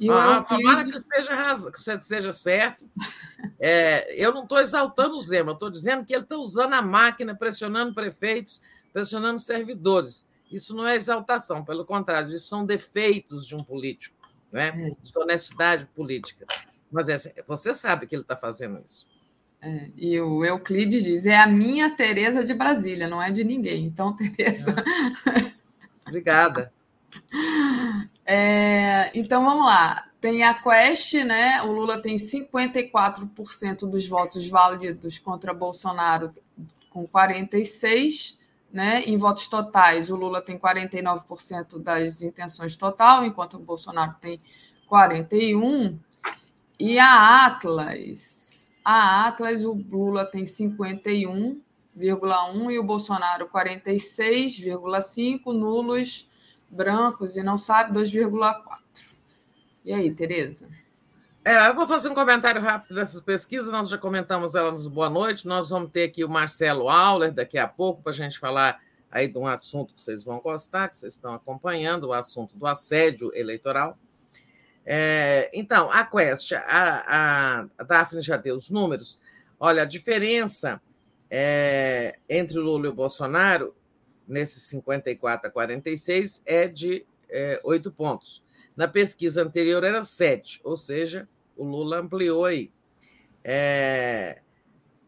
E 0.00 0.08
ah, 0.10 0.42
tomara 0.42 0.82
que 0.82 0.96
esteja, 0.96 1.34
razão, 1.34 1.70
que 1.70 1.78
esteja 1.78 2.32
certo. 2.32 2.82
É, 3.60 4.14
eu 4.16 4.32
não 4.32 4.42
estou 4.42 4.58
exaltando 4.58 5.16
o 5.16 5.20
Zema, 5.20 5.52
estou 5.52 5.70
dizendo 5.70 6.04
que 6.04 6.14
ele 6.14 6.24
está 6.24 6.36
usando 6.36 6.72
a 6.72 6.82
máquina, 6.82 7.34
pressionando 7.34 7.94
prefeitos, 7.94 8.60
pressionando 8.92 9.38
servidores. 9.38 10.26
Isso 10.50 10.74
não 10.74 10.86
é 10.86 10.94
exaltação, 10.94 11.64
pelo 11.64 11.84
contrário, 11.84 12.28
isso 12.28 12.46
são 12.46 12.64
defeitos 12.64 13.46
de 13.46 13.54
um 13.54 13.62
político, 13.62 14.16
né? 14.52 14.68
É. 14.68 14.90
desonestidade 15.02 15.86
política. 15.94 16.46
Mas 16.90 17.08
é, 17.08 17.16
você 17.46 17.74
sabe 17.74 18.06
que 18.06 18.14
ele 18.14 18.22
está 18.22 18.36
fazendo 18.36 18.80
isso. 18.84 19.06
É, 19.60 19.88
e 19.96 20.20
o 20.20 20.44
Euclides 20.44 21.04
diz: 21.04 21.26
é 21.26 21.36
a 21.36 21.46
minha 21.46 21.90
Tereza 21.90 22.44
de 22.44 22.54
Brasília, 22.54 23.08
não 23.08 23.20
é 23.20 23.30
de 23.30 23.42
ninguém. 23.42 23.84
Então, 23.84 24.14
Tereza. 24.16 24.74
Obrigada. 26.06 26.72
É, 28.28 29.12
então 29.14 29.44
vamos 29.44 29.64
lá. 29.64 30.08
Tem 30.20 30.42
a 30.42 30.52
Quest, 30.52 31.14
né? 31.24 31.62
O 31.62 31.70
Lula 31.70 32.02
tem 32.02 32.16
54% 32.16 33.88
dos 33.88 34.08
votos 34.08 34.48
válidos 34.48 35.20
contra 35.20 35.54
Bolsonaro, 35.54 36.34
com 36.90 37.06
46%. 37.06 38.35
Né? 38.72 39.02
Em 39.04 39.16
votos 39.16 39.46
totais, 39.46 40.10
o 40.10 40.16
Lula 40.16 40.42
tem 40.42 40.58
49% 40.58 41.78
das 41.78 42.20
intenções 42.22 42.76
total, 42.76 43.24
enquanto 43.24 43.54
o 43.54 43.60
Bolsonaro 43.60 44.14
tem 44.20 44.40
41%. 44.90 45.98
E 46.78 46.98
a 46.98 47.46
Atlas, 47.46 48.70
a 48.84 49.26
Atlas, 49.26 49.64
o 49.64 49.72
Lula 49.72 50.26
tem 50.26 50.44
51,1% 50.44 51.62
e 52.70 52.78
o 52.78 52.84
Bolsonaro 52.84 53.48
46,5%, 53.48 55.46
nulos 55.46 56.28
brancos 56.68 57.36
e 57.36 57.42
não 57.42 57.56
sabe 57.56 57.98
2,4. 57.98 58.76
E 59.86 59.92
aí, 59.94 60.12
Tereza? 60.12 60.68
É, 61.46 61.68
eu 61.68 61.76
vou 61.76 61.86
fazer 61.86 62.08
um 62.08 62.14
comentário 62.14 62.60
rápido 62.60 62.96
dessas 62.96 63.20
pesquisas. 63.20 63.70
Nós 63.70 63.88
já 63.88 63.96
comentamos 63.96 64.56
elas 64.56 64.88
Boa 64.88 65.08
Noite. 65.08 65.46
Nós 65.46 65.68
vamos 65.70 65.92
ter 65.92 66.02
aqui 66.02 66.24
o 66.24 66.28
Marcelo 66.28 66.88
Auler 66.88 67.30
daqui 67.30 67.56
a 67.56 67.68
pouco 67.68 68.02
para 68.02 68.10
a 68.10 68.14
gente 68.16 68.36
falar 68.36 68.82
aí 69.08 69.28
de 69.28 69.38
um 69.38 69.46
assunto 69.46 69.94
que 69.94 70.02
vocês 70.02 70.24
vão 70.24 70.40
gostar, 70.40 70.88
que 70.88 70.96
vocês 70.96 71.12
estão 71.12 71.32
acompanhando, 71.32 72.08
o 72.08 72.12
assunto 72.12 72.56
do 72.56 72.66
assédio 72.66 73.30
eleitoral. 73.32 73.96
É, 74.84 75.48
então, 75.54 75.88
a 75.88 76.04
Quest, 76.04 76.50
a, 76.50 76.60
a, 76.66 77.66
a 77.78 77.84
Daphne 77.84 78.22
já 78.22 78.36
deu 78.36 78.56
os 78.56 78.68
números. 78.68 79.20
Olha, 79.60 79.82
a 79.82 79.86
diferença 79.86 80.82
é, 81.30 82.18
entre 82.28 82.58
o 82.58 82.62
Lula 82.62 82.86
e 82.86 82.90
o 82.90 82.92
Bolsonaro 82.92 83.72
nesse 84.26 84.58
54 84.58 85.46
a 85.46 85.50
46 85.52 86.42
é 86.44 86.66
de 86.66 87.06
é, 87.30 87.60
8 87.62 87.92
pontos. 87.92 88.44
Na 88.76 88.88
pesquisa 88.88 89.44
anterior 89.44 89.84
era 89.84 90.02
7, 90.02 90.60
ou 90.64 90.76
seja, 90.76 91.28
o 91.56 91.64
Lula 91.64 92.00
ampliou 92.00 92.44
aí. 92.44 92.70
É, 93.42 94.40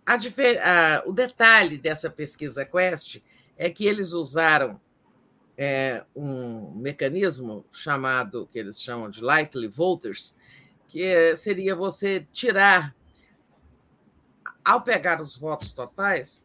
a, 0.07 0.15
a, 0.15 1.03
o 1.07 1.13
detalhe 1.13 1.77
dessa 1.77 2.09
pesquisa 2.09 2.65
Quest 2.65 3.23
é 3.57 3.69
que 3.69 3.87
eles 3.87 4.13
usaram 4.13 4.81
é, 5.57 6.05
um 6.15 6.71
mecanismo 6.77 7.67
chamado, 7.73 8.49
que 8.51 8.59
eles 8.59 8.81
chamam 8.81 9.11
de 9.11 9.23
likely 9.23 9.67
voters, 9.67 10.35
que 10.87 11.37
seria 11.37 11.75
você 11.75 12.27
tirar, 12.33 12.95
ao 14.65 14.81
pegar 14.83 15.21
os 15.21 15.37
votos 15.37 15.73
totais, 15.73 16.43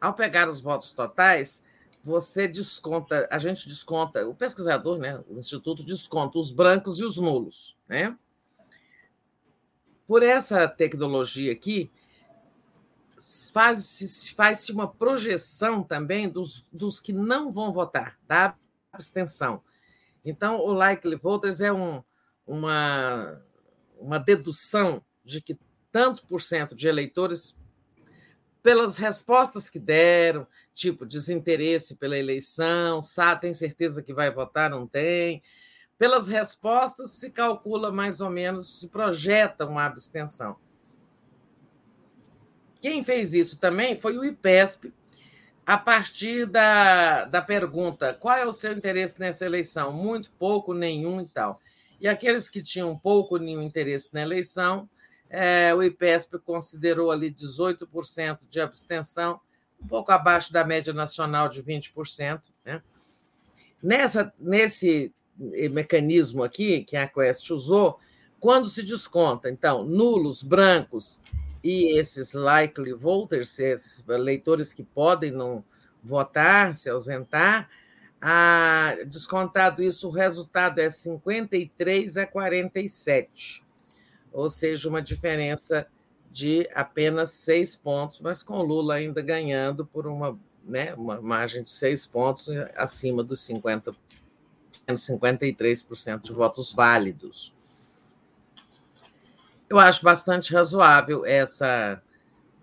ao 0.00 0.14
pegar 0.14 0.48
os 0.48 0.60
votos 0.60 0.92
totais, 0.92 1.62
você 2.08 2.48
desconta, 2.48 3.28
a 3.30 3.38
gente 3.38 3.68
desconta, 3.68 4.26
o 4.26 4.34
pesquisador, 4.34 4.98
né, 4.98 5.22
o 5.28 5.38
instituto 5.38 5.84
desconta 5.84 6.38
os 6.38 6.50
brancos 6.50 6.98
e 6.98 7.04
os 7.04 7.18
nulos, 7.18 7.76
né? 7.86 8.16
Por 10.06 10.22
essa 10.22 10.66
tecnologia 10.66 11.52
aqui, 11.52 11.90
faz-se 13.52 14.34
faz 14.34 14.70
uma 14.70 14.88
projeção 14.88 15.82
também 15.82 16.30
dos, 16.30 16.64
dos 16.72 16.98
que 16.98 17.12
não 17.12 17.52
vão 17.52 17.72
votar, 17.74 18.18
da 18.26 18.56
abstenção. 18.90 19.62
Então, 20.24 20.60
o 20.60 20.72
likely 20.72 21.16
voters 21.16 21.60
é 21.60 21.70
um, 21.70 22.02
uma, 22.46 23.38
uma 23.98 24.18
dedução 24.18 25.04
de 25.22 25.42
que 25.42 25.58
tanto 25.92 26.26
por 26.26 26.40
cento 26.40 26.74
de 26.74 26.88
eleitores 26.88 27.58
pelas 28.68 28.98
respostas 28.98 29.70
que 29.70 29.78
deram, 29.78 30.46
tipo 30.74 31.06
desinteresse 31.06 31.94
pela 31.96 32.18
eleição, 32.18 33.00
sabe, 33.00 33.40
tem 33.40 33.54
certeza 33.54 34.02
que 34.02 34.12
vai 34.12 34.30
votar, 34.30 34.68
não 34.68 34.86
tem. 34.86 35.42
Pelas 35.96 36.28
respostas 36.28 37.12
se 37.12 37.30
calcula 37.30 37.90
mais 37.90 38.20
ou 38.20 38.28
menos, 38.28 38.80
se 38.80 38.88
projeta 38.88 39.64
uma 39.64 39.86
abstenção. 39.86 40.58
Quem 42.82 43.02
fez 43.02 43.32
isso 43.32 43.58
também 43.58 43.96
foi 43.96 44.18
o 44.18 44.24
IPESP, 44.26 44.92
a 45.64 45.78
partir 45.78 46.44
da, 46.44 47.24
da 47.24 47.40
pergunta: 47.40 48.12
qual 48.12 48.36
é 48.36 48.44
o 48.44 48.52
seu 48.52 48.72
interesse 48.72 49.18
nessa 49.18 49.46
eleição? 49.46 49.94
Muito, 49.94 50.30
pouco, 50.38 50.74
nenhum 50.74 51.22
e 51.22 51.26
tal. 51.26 51.58
E 51.98 52.06
aqueles 52.06 52.50
que 52.50 52.62
tinham 52.62 52.98
pouco, 52.98 53.38
nenhum 53.38 53.62
interesse 53.62 54.12
na 54.12 54.20
eleição, 54.20 54.86
é, 55.30 55.74
o 55.74 55.82
IPESP 55.82 56.38
considerou 56.38 57.10
ali 57.10 57.30
18% 57.30 58.40
de 58.50 58.60
abstenção, 58.60 59.40
um 59.80 59.86
pouco 59.86 60.10
abaixo 60.10 60.52
da 60.52 60.64
média 60.64 60.92
nacional 60.92 61.48
de 61.48 61.62
20%. 61.62 62.42
Né? 62.64 62.82
Nessa, 63.82 64.32
nesse 64.38 65.12
mecanismo 65.70 66.42
aqui 66.42 66.82
que 66.82 66.96
a 66.96 67.06
Quest 67.06 67.50
usou, 67.50 67.98
quando 68.40 68.68
se 68.68 68.82
desconta, 68.82 69.48
então, 69.48 69.84
nulos, 69.84 70.42
brancos 70.42 71.20
e 71.62 71.98
esses 71.98 72.32
likely 72.32 72.92
voters, 72.92 73.58
esses 73.58 74.04
eleitores 74.08 74.72
que 74.72 74.82
podem 74.82 75.30
não 75.30 75.64
votar, 76.02 76.74
se 76.76 76.88
ausentar, 76.88 77.68
a, 78.20 78.96
descontado 79.06 79.82
isso, 79.82 80.08
o 80.08 80.12
resultado 80.12 80.80
é 80.80 80.90
53 80.90 82.16
a 82.16 82.26
47 82.26 83.67
ou 84.32 84.48
seja, 84.50 84.88
uma 84.88 85.02
diferença 85.02 85.86
de 86.30 86.68
apenas 86.74 87.30
seis 87.30 87.74
pontos, 87.74 88.20
mas 88.20 88.42
com 88.42 88.62
Lula 88.62 88.94
ainda 88.94 89.22
ganhando 89.22 89.84
por 89.86 90.06
uma, 90.06 90.38
né, 90.64 90.94
uma 90.94 91.20
margem 91.20 91.62
de 91.62 91.70
seis 91.70 92.06
pontos 92.06 92.48
acima 92.76 93.24
dos 93.24 93.40
50, 93.40 93.94
53% 94.86 96.22
de 96.22 96.32
votos 96.32 96.72
válidos. 96.72 97.52
Eu 99.68 99.78
acho 99.78 100.02
bastante 100.02 100.52
razoável 100.52 101.26
essa 101.26 102.02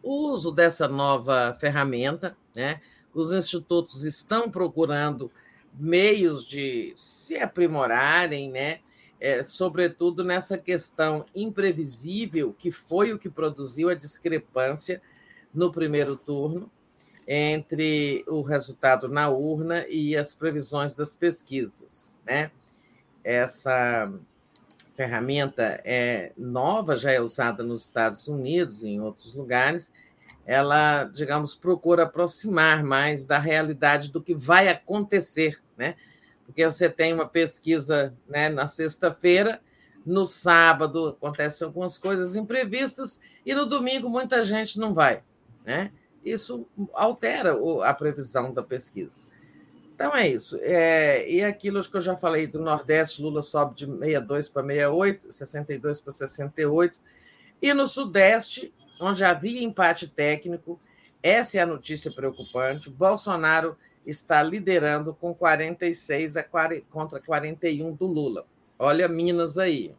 o 0.01 0.31
uso 0.31 0.51
dessa 0.51 0.87
nova 0.87 1.57
ferramenta, 1.59 2.37
né? 2.53 2.79
Os 3.13 3.31
institutos 3.31 4.03
estão 4.03 4.51
procurando 4.51 5.31
meios 5.73 6.47
de 6.47 6.93
se 6.95 7.35
aprimorarem, 7.37 8.51
né? 8.51 8.79
É, 9.25 9.43
sobretudo 9.43 10.23
nessa 10.23 10.55
questão 10.55 11.25
imprevisível, 11.33 12.53
que 12.53 12.71
foi 12.71 13.11
o 13.11 13.17
que 13.17 13.27
produziu 13.27 13.89
a 13.89 13.95
discrepância 13.95 15.01
no 15.51 15.71
primeiro 15.71 16.15
turno 16.15 16.69
entre 17.27 18.23
o 18.27 18.43
resultado 18.43 19.09
na 19.09 19.27
urna 19.27 19.83
e 19.87 20.15
as 20.15 20.35
previsões 20.35 20.93
das 20.93 21.15
pesquisas. 21.15 22.19
Né? 22.23 22.51
Essa 23.23 24.13
ferramenta 24.95 25.81
é 25.83 26.31
nova, 26.37 26.95
já 26.95 27.11
é 27.11 27.19
usada 27.19 27.63
nos 27.63 27.83
Estados 27.83 28.27
Unidos 28.27 28.83
e 28.83 28.89
em 28.89 29.01
outros 29.01 29.33
lugares. 29.33 29.91
Ela, 30.45 31.05
digamos, 31.05 31.55
procura 31.55 32.03
aproximar 32.03 32.83
mais 32.83 33.23
da 33.23 33.39
realidade 33.39 34.11
do 34.11 34.21
que 34.21 34.35
vai 34.35 34.67
acontecer, 34.67 35.59
né? 35.75 35.95
Porque 36.45 36.63
você 36.63 36.89
tem 36.89 37.13
uma 37.13 37.27
pesquisa 37.27 38.13
né, 38.27 38.49
na 38.49 38.67
sexta-feira, 38.67 39.61
no 40.05 40.25
sábado 40.25 41.07
acontecem 41.09 41.65
algumas 41.65 41.97
coisas 41.97 42.35
imprevistas 42.35 43.19
e 43.45 43.55
no 43.55 43.65
domingo 43.65 44.07
muita 44.07 44.43
gente 44.43 44.79
não 44.79 44.93
vai. 44.93 45.23
Né? 45.65 45.91
Isso 46.23 46.67
altera 46.93 47.57
a 47.83 47.93
previsão 47.93 48.53
da 48.53 48.61
pesquisa. 48.61 49.21
Então 49.95 50.15
é 50.15 50.27
isso. 50.27 50.57
É, 50.61 51.29
e 51.29 51.43
aquilo 51.43 51.81
que 51.81 51.95
eu 51.95 52.01
já 52.01 52.17
falei 52.17 52.45
do 52.45 52.59
Nordeste, 52.59 53.21
Lula 53.21 53.41
sobe 53.41 53.75
de 53.75 53.85
62 53.85 54.49
para 54.49 54.63
68, 54.63 55.31
62 55.31 56.01
para 56.01 56.11
68. 56.11 56.99
E 57.61 57.73
no 57.73 57.87
Sudeste, 57.87 58.73
onde 58.99 59.23
havia 59.23 59.63
empate 59.63 60.07
técnico, 60.07 60.79
essa 61.23 61.57
é 61.57 61.61
a 61.61 61.65
notícia 61.65 62.11
preocupante. 62.11 62.89
Bolsonaro 62.89 63.77
está 64.05 64.41
liderando 64.43 65.13
com 65.13 65.33
46 65.33 66.37
a 66.37 66.43
40, 66.43 66.85
contra 66.89 67.19
41 67.19 67.93
do 67.93 68.05
Lula. 68.05 68.45
Olha 68.77 69.07
Minas 69.07 69.57
aí. 69.57 69.95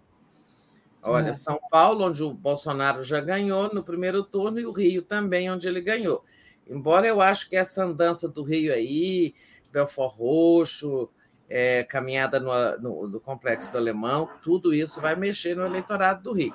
Olha, 1.02 1.30
é. 1.30 1.32
São 1.32 1.60
Paulo, 1.70 2.06
onde 2.06 2.22
o 2.22 2.32
Bolsonaro 2.32 3.02
já 3.02 3.20
ganhou 3.20 3.72
no 3.72 3.82
primeiro 3.82 4.22
turno, 4.24 4.58
e 4.58 4.66
o 4.66 4.72
Rio 4.72 5.02
também, 5.02 5.50
onde 5.50 5.68
ele 5.68 5.80
ganhou. 5.80 6.24
Embora 6.68 7.06
eu 7.06 7.20
acho 7.20 7.48
que 7.48 7.56
essa 7.56 7.84
andança 7.84 8.28
do 8.28 8.42
Rio 8.42 8.72
aí, 8.72 9.34
Belfort 9.70 10.16
Roxo, 10.16 11.08
é, 11.48 11.84
caminhada 11.84 12.40
no, 12.40 12.52
no, 12.78 13.08
no, 13.08 13.20
Complexo 13.20 13.70
do 13.70 13.78
Alemão, 13.78 14.28
tudo 14.42 14.74
isso 14.74 15.00
vai 15.00 15.14
mexer 15.14 15.56
no 15.56 15.64
eleitorado 15.64 16.24
do 16.24 16.32
Rio. 16.32 16.54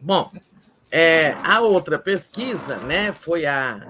Bom, 0.00 0.32
é, 0.90 1.32
a 1.44 1.60
outra 1.60 1.96
pesquisa 1.96 2.76
né, 2.78 3.12
foi 3.12 3.46
a, 3.46 3.86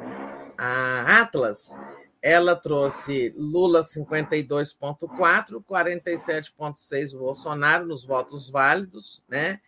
a 0.64 1.20
Atlas, 1.22 1.76
ela 2.22 2.54
trouxe 2.54 3.34
Lula 3.36 3.80
52,4, 3.80 5.60
47,6 5.60 7.18
Bolsonaro 7.18 7.84
nos 7.84 8.04
votos 8.04 8.48
válidos. 8.48 9.24
Né? 9.28 9.60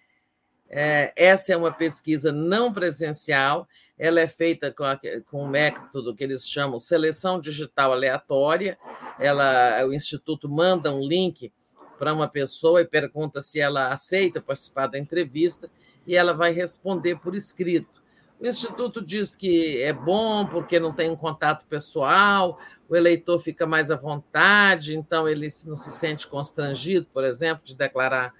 É, 0.68 1.12
essa 1.16 1.52
é 1.52 1.56
uma 1.56 1.72
pesquisa 1.72 2.30
não 2.30 2.72
presencial, 2.72 3.66
ela 3.98 4.20
é 4.20 4.28
feita 4.28 4.72
com, 4.72 4.84
a, 4.84 4.98
com 5.28 5.44
um 5.44 5.48
método 5.48 6.14
que 6.14 6.22
eles 6.22 6.48
chamam 6.48 6.78
seleção 6.78 7.40
digital 7.40 7.90
aleatória. 7.90 8.78
Ela, 9.18 9.84
o 9.86 9.92
Instituto 9.92 10.48
manda 10.48 10.94
um 10.94 11.04
link 11.04 11.52
para 11.98 12.14
uma 12.14 12.28
pessoa 12.28 12.80
e 12.80 12.86
pergunta 12.86 13.42
se 13.42 13.58
ela 13.58 13.88
aceita 13.88 14.40
participar 14.40 14.86
da 14.86 14.98
entrevista 14.98 15.68
e 16.06 16.14
ela 16.14 16.32
vai 16.32 16.52
responder 16.52 17.16
por 17.16 17.34
escrito. 17.34 18.03
O 18.38 18.46
Instituto 18.46 19.00
diz 19.00 19.34
que 19.34 19.80
é 19.80 19.92
bom 19.92 20.46
porque 20.46 20.78
não 20.80 20.92
tem 20.92 21.10
um 21.10 21.16
contato 21.16 21.64
pessoal, 21.66 22.58
o 22.88 22.96
eleitor 22.96 23.38
fica 23.38 23.66
mais 23.66 23.90
à 23.90 23.96
vontade, 23.96 24.96
então 24.96 25.28
ele 25.28 25.48
não 25.66 25.76
se 25.76 25.92
sente 25.92 26.26
constrangido, 26.26 27.06
por 27.12 27.24
exemplo, 27.24 27.64
de 27.64 27.74
declarar 27.74 28.34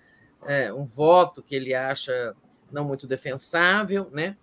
é, 0.47 0.73
um 0.73 0.85
voto 0.85 1.43
que 1.43 1.55
ele 1.55 1.75
acha 1.75 2.35
não 2.71 2.85
muito 2.85 3.07
defensável, 3.07 4.11
né? 4.13 4.37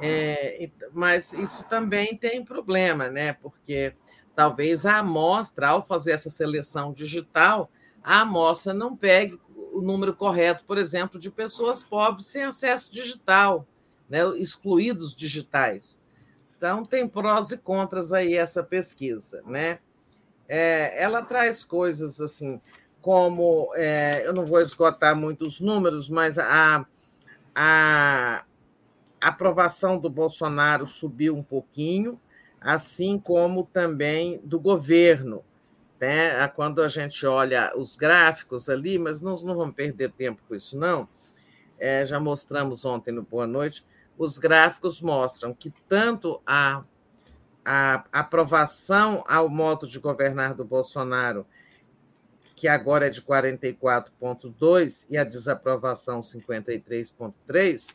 É, 0.00 0.70
mas 0.92 1.32
isso 1.32 1.64
também 1.64 2.16
tem 2.16 2.44
problema, 2.44 3.08
né? 3.08 3.32
Porque 3.32 3.94
talvez 4.34 4.86
a 4.86 4.98
amostra, 4.98 5.68
ao 5.68 5.82
fazer 5.82 6.12
essa 6.12 6.30
seleção 6.30 6.92
digital, 6.92 7.70
a 8.02 8.20
amostra 8.20 8.72
não 8.72 8.96
pegue 8.96 9.40
o 9.72 9.80
número 9.80 10.14
correto, 10.14 10.64
por 10.64 10.78
exemplo, 10.78 11.18
de 11.18 11.30
pessoas 11.30 11.82
pobres 11.82 12.26
sem 12.26 12.44
acesso 12.44 12.92
digital, 12.92 13.66
né? 14.08 14.20
excluídos 14.38 15.14
digitais. 15.14 16.00
Então, 16.56 16.82
tem 16.82 17.06
prós 17.06 17.52
e 17.52 17.58
contras 17.58 18.12
aí 18.12 18.34
essa 18.34 18.62
pesquisa, 18.62 19.42
né? 19.46 19.78
É, 20.48 21.00
ela 21.00 21.22
traz 21.22 21.62
coisas 21.62 22.20
assim, 22.20 22.60
como 23.00 23.70
é, 23.74 24.26
eu 24.26 24.32
não 24.32 24.44
vou 24.44 24.60
esgotar 24.60 25.14
muitos 25.14 25.60
números, 25.60 26.08
mas 26.08 26.38
a, 26.38 26.86
a, 27.54 28.44
aprovação 29.20 29.98
do 29.98 30.08
Bolsonaro 30.08 30.86
subiu 30.86 31.36
um 31.36 31.42
pouquinho, 31.42 32.20
assim 32.60 33.18
como 33.18 33.64
também 33.64 34.40
do 34.42 34.58
governo. 34.58 35.44
Né? 36.00 36.46
Quando 36.48 36.82
a 36.82 36.88
gente 36.88 37.26
olha 37.26 37.72
os 37.76 37.96
gráficos 37.96 38.68
ali, 38.68 38.98
mas 38.98 39.20
nós 39.20 39.42
não 39.42 39.54
vamos 39.54 39.74
perder 39.74 40.12
tempo 40.12 40.40
com 40.48 40.54
isso, 40.54 40.78
não. 40.78 41.08
É, 41.78 42.04
já 42.04 42.18
mostramos 42.18 42.84
ontem 42.84 43.12
no 43.12 43.22
Boa 43.22 43.46
Noite, 43.46 43.84
os 44.18 44.36
gráficos 44.36 45.00
mostram 45.00 45.54
que 45.54 45.72
tanto 45.88 46.42
a, 46.44 46.82
a 47.64 48.04
aprovação 48.12 49.22
ao 49.28 49.48
modo 49.48 49.86
de 49.86 49.98
governar 50.00 50.54
do 50.54 50.64
Bolsonaro, 50.64 51.46
que 52.56 52.66
agora 52.66 53.06
é 53.06 53.10
de 53.10 53.22
44,2%, 53.22 55.06
e 55.08 55.16
a 55.16 55.22
desaprovação 55.22 56.20
53,3%, 56.20 57.94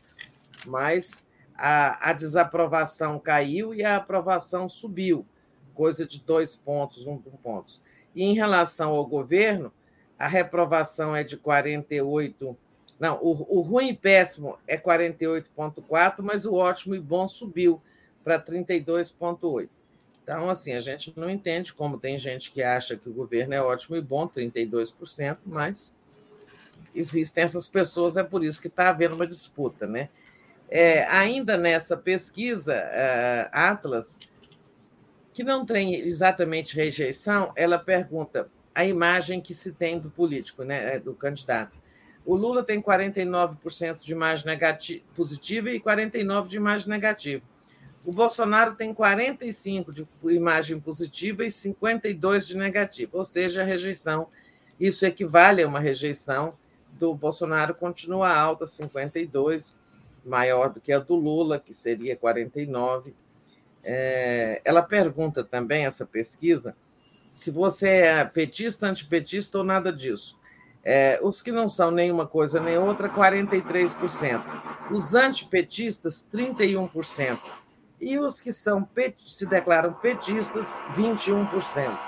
mas 0.66 1.22
a, 1.54 2.10
a 2.10 2.12
desaprovação 2.14 3.18
caiu 3.18 3.74
e 3.74 3.84
a 3.84 3.96
aprovação 3.96 4.68
subiu, 4.68 5.26
coisa 5.74 6.06
de 6.06 6.20
dois 6.20 6.56
pontos, 6.56 7.06
um, 7.06 7.18
ponto. 7.18 7.80
E 8.14 8.24
em 8.24 8.32
relação 8.34 8.92
ao 8.92 9.06
governo, 9.06 9.70
a 10.18 10.26
reprovação 10.26 11.14
é 11.14 11.22
de 11.22 11.36
48. 11.36 12.56
Não, 12.98 13.18
o, 13.22 13.58
o 13.58 13.60
ruim 13.60 13.88
e 13.88 13.96
péssimo 13.96 14.58
é 14.66 14.76
48,4, 14.76 16.16
mas 16.18 16.46
o 16.46 16.54
ótimo 16.54 16.94
e 16.94 17.00
bom 17.00 17.26
subiu 17.26 17.80
para 18.22 18.40
32,8. 18.40 19.68
Então, 20.22 20.48
assim, 20.48 20.72
a 20.72 20.80
gente 20.80 21.12
não 21.16 21.28
entende 21.28 21.74
como 21.74 21.98
tem 21.98 22.18
gente 22.18 22.50
que 22.50 22.62
acha 22.62 22.96
que 22.96 23.08
o 23.08 23.12
governo 23.12 23.52
é 23.52 23.60
ótimo 23.60 23.96
e 23.96 24.00
bom, 24.00 24.26
32%, 24.26 25.38
mas 25.44 25.94
existem 26.94 27.44
essas 27.44 27.68
pessoas, 27.68 28.16
é 28.16 28.22
por 28.22 28.42
isso 28.42 28.62
que 28.62 28.68
está 28.68 28.88
havendo 28.88 29.16
uma 29.16 29.26
disputa, 29.26 29.86
né? 29.86 30.08
É, 30.70 31.04
ainda 31.04 31.58
nessa 31.58 31.96
pesquisa, 31.96 32.74
uh, 32.74 33.48
Atlas, 33.52 34.18
que 35.34 35.44
não 35.44 35.66
tem 35.66 35.94
exatamente 35.94 36.74
rejeição, 36.74 37.52
ela 37.54 37.78
pergunta 37.78 38.48
a 38.74 38.84
imagem 38.84 39.40
que 39.40 39.54
se 39.54 39.72
tem 39.72 39.98
do 39.98 40.10
político, 40.10 40.64
né, 40.64 40.94
é, 40.94 40.98
do 40.98 41.14
candidato. 41.14 41.76
O 42.24 42.34
Lula 42.34 42.62
tem 42.62 42.80
49% 42.80 44.02
de 44.02 44.12
imagem 44.12 44.46
negativa, 44.46 45.04
positiva 45.14 45.70
e 45.70 45.78
49% 45.78 46.48
de 46.48 46.56
imagem 46.56 46.88
negativa. 46.88 47.42
O 48.04 48.10
Bolsonaro 48.10 48.74
tem 48.74 48.94
45% 48.94 49.92
de 49.92 50.04
imagem 50.34 50.78
positiva 50.78 51.44
e 51.44 51.48
52% 51.48 52.46
de 52.46 52.58
negativa, 52.58 53.10
ou 53.14 53.24
seja, 53.24 53.62
a 53.62 53.64
rejeição. 53.64 54.28
Isso 54.78 55.06
equivale 55.06 55.62
a 55.62 55.68
uma 55.68 55.80
rejeição 55.80 56.56
do 56.98 57.14
Bolsonaro, 57.14 57.74
continua 57.74 58.34
alta, 58.34 58.64
52% 58.64 59.74
maior 60.24 60.70
do 60.70 60.80
que 60.80 60.92
a 60.92 60.98
do 60.98 61.14
Lula, 61.14 61.58
que 61.58 61.74
seria 61.74 62.16
49. 62.16 63.14
É, 63.82 64.62
ela 64.64 64.82
pergunta 64.82 65.44
também, 65.44 65.84
essa 65.84 66.06
pesquisa, 66.06 66.74
se 67.30 67.50
você 67.50 67.88
é 67.88 68.24
petista, 68.24 68.86
antipetista 68.86 69.58
ou 69.58 69.64
nada 69.64 69.92
disso. 69.92 70.38
É, 70.84 71.18
os 71.22 71.40
que 71.40 71.50
não 71.50 71.68
são 71.68 71.90
nenhuma 71.90 72.26
coisa 72.26 72.60
nem 72.60 72.76
outra, 72.76 73.08
43%. 73.08 74.44
Os 74.90 75.14
antipetistas, 75.14 76.26
31%. 76.32 77.40
E 78.00 78.18
os 78.18 78.40
que 78.40 78.52
são 78.52 78.86
se 79.16 79.46
declaram 79.46 79.94
petistas, 79.94 80.82
21%. 80.92 81.98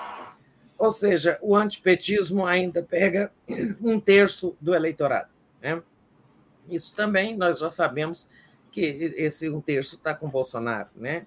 Ou 0.79 0.91
seja, 0.91 1.39
o 1.41 1.57
antipetismo 1.57 2.45
ainda 2.45 2.83
pega 2.83 3.33
um 3.81 3.99
terço 3.99 4.55
do 4.61 4.75
eleitorado. 4.75 5.31
Né? 5.63 5.83
Isso 6.69 6.95
também 6.95 7.35
nós 7.35 7.59
já 7.59 7.71
sabemos 7.71 8.29
que 8.71 9.15
esse 9.17 9.49
um 9.49 9.61
terço 9.61 9.95
está 9.95 10.15
com 10.15 10.29
Bolsonaro, 10.29 10.91
né? 10.95 11.25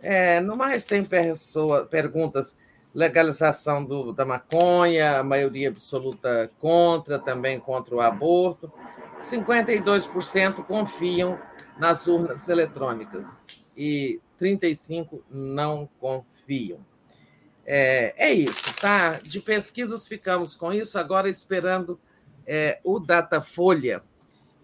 É, 0.00 0.40
no 0.40 0.56
mais, 0.56 0.84
tem 0.84 1.04
pessoa, 1.04 1.86
perguntas, 1.86 2.56
legalização 2.94 3.84
do, 3.84 4.12
da 4.12 4.24
maconha, 4.24 5.18
a 5.18 5.24
maioria 5.24 5.68
absoluta 5.68 6.50
contra, 6.58 7.18
também 7.18 7.58
contra 7.58 7.94
o 7.94 8.00
aborto. 8.00 8.72
52% 9.18 10.64
confiam 10.64 11.38
nas 11.78 12.06
urnas 12.06 12.48
eletrônicas 12.48 13.48
e 13.76 14.20
35% 14.40 15.20
não 15.30 15.88
confiam. 16.00 16.84
É, 17.64 18.14
é 18.16 18.32
isso, 18.32 18.74
tá? 18.80 19.20
De 19.22 19.40
pesquisas 19.40 20.08
ficamos 20.08 20.56
com 20.56 20.72
isso, 20.72 20.98
agora 20.98 21.28
esperando 21.28 21.98
é, 22.46 22.80
o 22.82 22.98
Datafolha 22.98 24.02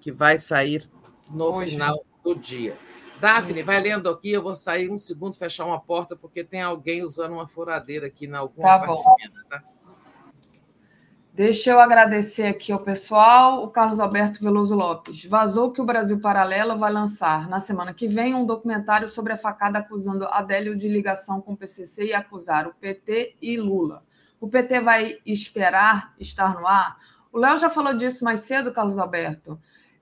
que 0.01 0.11
vai 0.11 0.39
sair 0.39 0.89
no 1.31 1.55
Hoje. 1.55 1.73
final 1.73 2.05
do 2.25 2.35
dia. 2.35 2.77
Daphne, 3.21 3.63
vai 3.63 3.81
lendo 3.81 4.09
aqui, 4.09 4.31
eu 4.31 4.43
vou 4.43 4.55
sair 4.55 4.91
um 4.91 4.97
segundo, 4.97 5.37
fechar 5.37 5.65
uma 5.65 5.81
porta, 5.81 6.15
porque 6.15 6.45
tem 6.45 6.63
alguém 6.63 7.03
usando 7.03 7.33
uma 7.33 7.49
furadeira 7.49 8.07
aqui 8.07 8.27
na 8.27 8.39
algum 8.39 8.63
tá 8.63 8.79
bom. 8.79 9.03
Tá? 9.51 9.63
Deixa 11.39 11.71
eu 11.71 11.79
agradecer 11.79 12.47
aqui 12.47 12.73
ao 12.73 12.83
pessoal. 12.83 13.63
O 13.63 13.69
Carlos 13.69 14.01
Alberto 14.01 14.43
Veloso 14.43 14.75
Lopes. 14.75 15.25
Vazou 15.25 15.71
que 15.71 15.81
o 15.81 15.85
Brasil 15.85 16.19
Paralelo 16.19 16.77
vai 16.77 16.93
lançar 16.93 17.49
na 17.49 17.61
semana 17.61 17.95
que 17.95 18.09
vem 18.09 18.35
um 18.35 18.45
documentário 18.45 19.09
sobre 19.09 19.33
a 19.33 19.37
facada 19.37 19.79
acusando 19.79 20.27
Adélio 20.27 20.77
de 20.77 20.89
ligação 20.89 21.41
com 21.41 21.53
o 21.53 21.57
PCC 21.57 22.07
e 22.07 22.13
acusar 22.13 22.67
o 22.67 22.75
PT 22.75 23.37
e 23.41 23.57
Lula. 23.57 24.03
O 24.41 24.49
PT 24.49 24.81
vai 24.81 25.19
esperar 25.25 26.13
estar 26.19 26.55
no 26.55 26.67
ar? 26.67 26.99
O 27.33 27.39
Léo 27.39 27.57
já 27.59 27.71
falou 27.71 27.95
disso 27.95 28.25
mais 28.25 28.41
cedo, 28.41 28.73
Carlos 28.73 28.99
Alberto. 28.99 29.61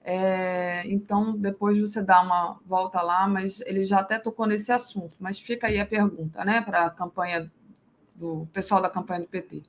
É, 0.08 0.84
então, 0.86 1.36
depois 1.36 1.80
você 1.80 2.00
dá 2.00 2.22
uma 2.22 2.60
volta 2.64 3.02
lá, 3.02 3.26
mas 3.26 3.60
ele 3.62 3.82
já 3.82 3.98
até 3.98 4.20
tocou 4.20 4.46
nesse 4.46 4.70
assunto. 4.70 5.16
Mas 5.18 5.40
fica 5.40 5.66
aí 5.66 5.80
a 5.80 5.84
pergunta, 5.84 6.44
né, 6.44 6.60
para 6.60 6.84
a 6.84 6.90
campanha 6.90 7.50
do 8.14 8.46
pessoal 8.52 8.80
da 8.80 8.88
campanha 8.88 9.22
do 9.22 9.26
PT. 9.26 9.64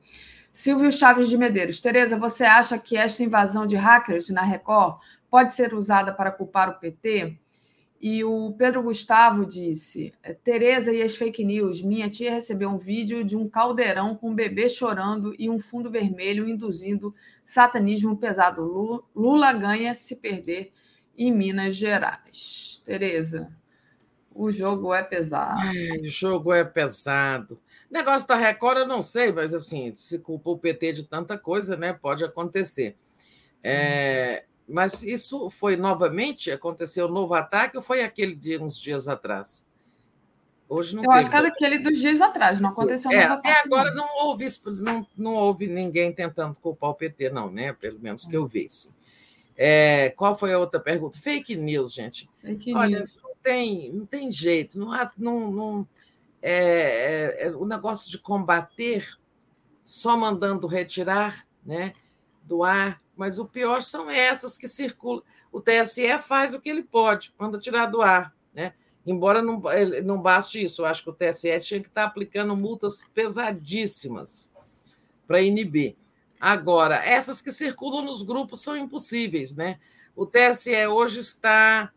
Silvio 0.53 0.91
Chaves 0.91 1.27
de 1.27 1.35
Medeiros. 1.35 1.81
Tereza, 1.81 2.19
você 2.19 2.43
acha 2.45 2.77
que 2.77 2.95
esta 2.95 3.23
invasão 3.23 3.65
de 3.65 3.75
hackers 3.75 4.29
na 4.29 4.43
Record 4.43 4.99
pode 5.27 5.55
ser 5.55 5.73
usada 5.73 6.13
para 6.13 6.31
culpar 6.31 6.69
o 6.69 6.79
PT? 6.79 7.35
E 7.99 8.23
o 8.23 8.53
Pedro 8.53 8.83
Gustavo 8.83 9.45
disse: 9.45 10.13
Tereza 10.43 10.93
e 10.93 11.01
as 11.01 11.15
fake 11.15 11.43
news. 11.43 11.81
Minha 11.81 12.09
tia 12.09 12.31
recebeu 12.31 12.69
um 12.69 12.77
vídeo 12.77 13.23
de 13.23 13.35
um 13.35 13.49
caldeirão 13.49 14.15
com 14.15 14.29
um 14.29 14.35
bebê 14.35 14.69
chorando 14.69 15.35
e 15.37 15.49
um 15.49 15.59
fundo 15.59 15.89
vermelho 15.89 16.47
induzindo 16.47 17.13
satanismo 17.43 18.15
pesado. 18.17 19.03
Lula 19.15 19.51
ganha 19.53 19.95
se 19.95 20.17
perder 20.17 20.71
em 21.17 21.31
Minas 21.31 21.75
Gerais. 21.75 22.81
Tereza, 22.85 23.51
o 24.33 24.51
jogo 24.51 24.93
é 24.93 25.01
pesado. 25.01 25.59
O 26.01 26.07
jogo 26.07 26.53
é 26.53 26.63
pesado. 26.63 27.59
Negócio 27.89 28.27
da 28.27 28.35
Record, 28.35 28.79
eu 28.79 28.87
não 28.87 29.01
sei, 29.01 29.31
mas 29.31 29.53
assim, 29.53 29.93
se 29.95 30.19
culpa 30.19 30.51
o 30.51 30.59
PT 30.59 30.93
de 30.93 31.03
tanta 31.05 31.37
coisa, 31.37 31.75
né? 31.75 31.93
Pode 31.93 32.23
acontecer. 32.23 32.95
É, 33.63 34.45
mas 34.67 35.03
isso 35.03 35.49
foi 35.49 35.77
novamente? 35.77 36.51
Aconteceu 36.51 37.07
um 37.07 37.11
novo 37.11 37.33
ataque 37.33 37.77
ou 37.77 37.83
foi 37.83 38.03
aquele 38.03 38.35
de 38.35 38.57
uns 38.57 38.79
dias 38.79 39.07
atrás? 39.07 39.65
Hoje 40.69 40.95
não 40.95 41.03
Eu 41.03 41.09
teve. 41.09 41.21
acho 41.21 41.29
que 41.29 41.35
é 41.35 41.41
daquele 41.41 41.79
dos 41.79 41.99
dias 41.99 42.19
atrás, 42.19 42.59
não 42.59 42.69
aconteceu 42.71 43.09
é, 43.11 43.21
novo 43.21 43.33
Até 43.35 43.61
agora 43.63 43.93
não. 43.93 44.05
não 44.05 44.25
houve, 44.25 44.47
não, 44.65 45.07
não 45.17 45.33
houve 45.33 45.67
ninguém 45.67 46.11
tentando 46.11 46.55
culpar 46.55 46.89
o 46.89 46.95
PT, 46.95 47.29
não, 47.29 47.49
né? 47.49 47.71
Pelo 47.73 47.99
menos 47.99 48.25
que 48.25 48.35
eu 48.35 48.45
vi. 48.45 48.65
Assim. 48.65 48.89
É, 49.55 50.09
qual 50.09 50.35
foi 50.35 50.53
a 50.53 50.59
outra 50.59 50.79
pergunta? 50.79 51.17
Fake 51.17 51.55
news, 51.55 51.93
gente. 51.93 52.29
Fake 52.41 52.73
Olha, 52.73 52.99
news. 52.99 53.19
Não, 53.23 53.31
tem, 53.41 53.91
não 53.93 54.05
tem 54.05 54.29
jeito, 54.29 54.77
não 54.77 54.91
há. 54.91 55.09
Não, 55.17 55.49
não, 55.49 55.87
é, 56.41 56.51
é, 56.51 57.47
é, 57.47 57.51
o 57.51 57.65
negócio 57.65 58.11
de 58.11 58.17
combater 58.17 59.17
só 59.83 60.17
mandando 60.17 60.67
retirar 60.67 61.47
né, 61.65 61.93
do 62.43 62.63
ar 62.63 63.01
mas 63.17 63.39
o 63.39 63.45
pior 63.45 63.81
são 63.81 64.09
essas 64.09 64.57
que 64.57 64.67
circulam. 64.67 65.23
O 65.51 65.59
TSE 65.59 66.17
faz 66.19 66.53
o 66.53 66.61
que 66.61 66.69
ele 66.69 66.83
pode, 66.83 67.33
manda 67.37 67.59
tirar 67.59 67.87
do 67.87 68.01
ar. 68.01 68.33
Né? 68.53 68.73
Embora 69.05 69.41
não, 69.41 69.61
não 70.03 70.21
baste 70.21 70.63
isso, 70.63 70.81
eu 70.81 70.85
acho 70.85 71.03
que 71.03 71.09
o 71.09 71.13
TSE 71.13 71.59
tinha 71.59 71.81
que 71.81 71.87
estar 71.87 72.03
aplicando 72.03 72.55
multas 72.55 73.03
pesadíssimas 73.13 74.53
para 75.25 75.41
inibir. 75.41 75.95
Agora, 76.39 76.95
essas 77.03 77.41
que 77.41 77.51
circulam 77.51 78.03
nos 78.03 78.21
grupos 78.21 78.61
são 78.61 78.77
impossíveis. 78.77 79.55
Né? 79.55 79.79
O 80.15 80.25
TSE 80.25 80.87
hoje 80.87 81.19
está 81.19 81.91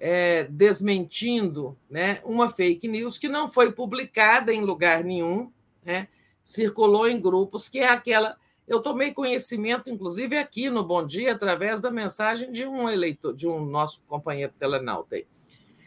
é, 0.00 0.44
desmentindo 0.44 1.76
né, 1.90 2.20
uma 2.24 2.48
fake 2.48 2.88
news 2.88 3.18
que 3.18 3.28
não 3.28 3.46
foi 3.48 3.70
publicada 3.70 4.52
em 4.52 4.62
lugar 4.62 5.04
nenhum, 5.04 5.52
né? 5.84 6.08
circulou 6.42 7.08
em 7.08 7.20
grupos, 7.20 7.68
que 7.68 7.78
é 7.78 7.88
aquela 7.88 8.36
eu 8.66 8.80
tomei 8.80 9.12
conhecimento, 9.12 9.90
inclusive, 9.90 10.38
aqui 10.38 10.70
no 10.70 10.84
Bom 10.84 11.04
Dia, 11.04 11.32
através 11.32 11.80
da 11.80 11.90
mensagem 11.90 12.50
de 12.52 12.66
um 12.66 12.88
eleitor, 12.88 13.34
de 13.34 13.46
um 13.46 13.64
nosso 13.64 14.00
companheiro 14.06 14.52
telenauta. 14.58 15.16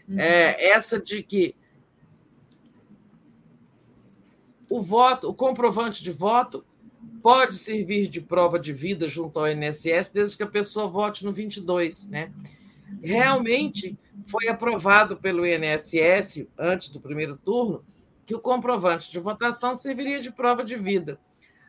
Uhum. 0.08 0.20
É, 0.20 0.70
essa 0.70 1.00
de 1.00 1.24
que 1.24 1.56
o 4.70 4.82
voto, 4.82 5.30
o 5.30 5.34
comprovante 5.34 6.04
de 6.04 6.12
voto 6.12 6.66
pode 7.22 7.56
servir 7.56 8.08
de 8.08 8.22
prova 8.22 8.60
de 8.60 8.74
vida 8.74 9.08
junto 9.08 9.40
ao 9.40 9.48
INSS 9.48 10.12
desde 10.14 10.38
que 10.38 10.44
a 10.44 10.48
pessoa 10.48 10.88
vote 10.88 11.24
no 11.26 11.34
22, 11.34 12.08
né? 12.08 12.32
Realmente 13.02 13.98
foi 14.28 14.48
aprovado 14.48 15.18
pelo 15.18 15.46
INSS 15.46 16.48
antes 16.58 16.90
do 16.90 17.00
primeiro 17.00 17.38
turno 17.38 17.84
que 18.26 18.36
o 18.36 18.40
comprovante 18.40 19.12
de 19.12 19.20
votação 19.20 19.76
serviria 19.76 20.20
de 20.20 20.32
prova 20.32 20.64
de 20.64 20.76
vida. 20.76 21.20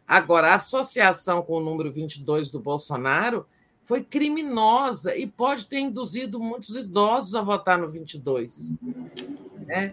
Agora, 0.07 0.53
a 0.53 0.55
associação 0.57 1.43
com 1.43 1.55
o 1.55 1.61
número 1.61 1.91
22 1.91 2.51
do 2.51 2.61
Bolsonaro 2.61 3.47
foi 3.85 4.03
criminosa 4.03 5.17
e 5.17 5.27
pode 5.27 5.67
ter 5.67 5.79
induzido 5.79 6.41
muitos 6.41 6.77
idosos 6.77 7.35
a 7.35 7.43
votar 7.43 7.79
no 7.79 7.89
22. 7.89 8.75
Né? 9.67 9.93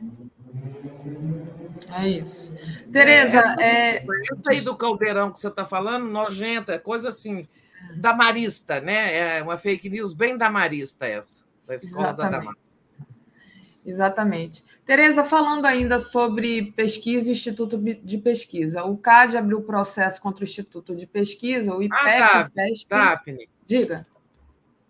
É 1.91 2.09
isso. 2.09 2.53
Tereza, 2.91 3.55
é, 3.59 3.97
é... 3.97 4.05
isso 4.05 4.49
aí 4.49 4.61
do 4.61 4.75
caldeirão 4.75 5.31
que 5.31 5.39
você 5.39 5.47
está 5.47 5.65
falando, 5.65 6.05
nojenta, 6.05 6.79
coisa 6.79 7.09
assim, 7.09 7.47
damarista, 7.95 8.79
né? 8.81 9.37
É 9.37 9.43
uma 9.43 9.57
fake 9.57 9.89
news 9.89 10.13
bem 10.13 10.37
damarista 10.37 11.05
essa, 11.05 11.43
da 11.67 11.75
escola 11.75 12.07
Exatamente. 12.07 12.31
da 12.31 12.39
Damarista. 12.39 12.72
Exatamente. 13.85 14.63
Tereza, 14.85 15.23
falando 15.23 15.65
ainda 15.65 15.99
sobre 15.99 16.71
pesquisa 16.71 17.29
e 17.29 17.31
Instituto 17.31 17.77
de 17.77 18.17
Pesquisa, 18.17 18.83
o 18.83 18.97
CAD 18.97 19.37
abriu 19.37 19.61
processo 19.61 20.21
contra 20.21 20.43
o 20.43 20.47
Instituto 20.47 20.95
de 20.95 21.05
Pesquisa, 21.05 21.75
o 21.75 21.83
IPEC, 21.83 21.99
ah, 22.05 22.43
Daphne, 22.43 22.85
Daphne. 22.87 23.49
Diga. 23.65 24.05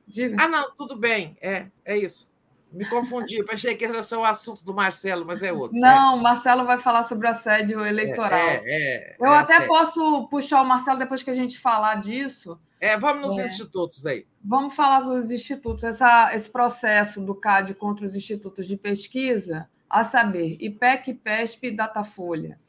Diga. 0.08 0.38
Ah, 0.40 0.48
não, 0.48 0.72
tudo 0.76 0.96
bem. 0.96 1.36
É, 1.42 1.68
é 1.84 1.98
isso. 1.98 2.28
Me 2.74 2.86
confundi, 2.86 3.38
eu 3.38 3.46
achei 3.50 3.76
que 3.76 3.86
era 3.86 4.02
só 4.02 4.22
o 4.22 4.26
assunto 4.26 4.66
do 4.66 4.74
Marcelo, 4.74 5.24
mas 5.26 5.44
é 5.44 5.54
outro. 5.54 5.78
Não, 5.78 6.16
o 6.16 6.20
é. 6.20 6.22
Marcelo 6.24 6.66
vai 6.66 6.80
falar 6.80 7.04
sobre 7.04 7.28
o 7.28 7.30
assédio 7.30 7.86
eleitoral. 7.86 8.40
É, 8.40 8.62
é, 8.66 9.16
eu 9.20 9.32
é 9.32 9.38
até 9.38 9.54
assédio. 9.54 9.68
posso 9.68 10.28
puxar 10.28 10.62
o 10.62 10.66
Marcelo 10.66 10.98
depois 10.98 11.22
que 11.22 11.30
a 11.30 11.36
gente 11.36 11.60
falar 11.60 12.02
disso. 12.02 12.60
É, 12.80 12.98
vamos 12.98 13.22
nos 13.22 13.38
é. 13.38 13.46
institutos 13.46 14.06
aí. 14.06 14.26
Vamos 14.44 14.76
falar 14.76 15.02
dos 15.02 15.30
institutos. 15.30 15.84
Essa, 15.84 16.34
esse 16.34 16.50
processo 16.50 17.22
do 17.22 17.36
CAD 17.36 17.76
contra 17.76 18.06
os 18.06 18.16
institutos 18.16 18.66
de 18.66 18.76
pesquisa, 18.76 19.70
a 19.88 20.04
saber, 20.04 20.58
IPEC, 20.60 21.12
IPESP 21.12 21.68
e 21.68 21.76
Datafolha. 21.76 22.60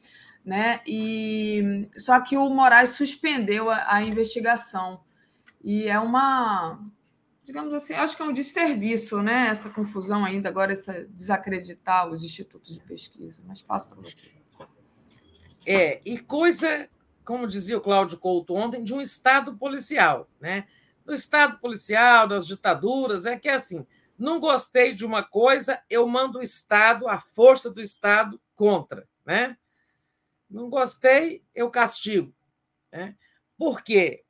Né? 0.45 0.81
E, 0.85 1.89
só 1.97 2.21
que 2.21 2.37
o 2.37 2.47
Moraes 2.47 2.91
suspendeu 2.91 3.71
a, 3.71 3.95
a 3.95 4.03
investigação. 4.03 5.01
E 5.63 5.87
é 5.87 5.99
uma, 5.99 6.79
digamos 7.45 7.73
assim, 7.73 7.93
acho 7.93 8.17
que 8.17 8.23
é 8.23 8.25
um 8.25 8.33
desserviço, 8.33 9.21
né? 9.21 9.47
Essa 9.47 9.69
confusão 9.69 10.25
ainda, 10.25 10.49
agora, 10.49 10.73
essa 10.73 11.05
desacreditar 11.05 12.09
os 12.09 12.23
institutos 12.23 12.73
de 12.73 12.81
pesquisa. 12.81 13.43
Mas 13.45 13.61
passo 13.61 13.87
para 13.87 14.01
você. 14.01 14.31
É, 15.65 16.01
e 16.03 16.17
coisa, 16.17 16.89
como 17.23 17.47
dizia 17.47 17.77
o 17.77 17.81
Cláudio 17.81 18.17
Couto 18.17 18.55
ontem, 18.55 18.83
de 18.83 18.93
um 18.93 18.99
Estado 18.99 19.55
policial, 19.55 20.27
né? 20.39 20.67
No 21.05 21.13
Estado 21.13 21.59
policial, 21.59 22.27
das 22.27 22.47
ditaduras, 22.47 23.27
é 23.27 23.37
que 23.37 23.47
é 23.47 23.53
assim: 23.53 23.85
não 24.17 24.39
gostei 24.39 24.93
de 24.93 25.05
uma 25.05 25.21
coisa, 25.21 25.79
eu 25.87 26.07
mando 26.07 26.39
o 26.39 26.43
Estado, 26.43 27.07
a 27.07 27.19
força 27.19 27.69
do 27.69 27.79
Estado, 27.79 28.41
contra, 28.55 29.07
né? 29.23 29.55
Não 30.49 30.67
gostei, 30.67 31.43
eu 31.53 31.69
castigo. 31.69 32.33
Né? 32.91 33.15
Por 33.55 33.83
quê? 33.83 34.23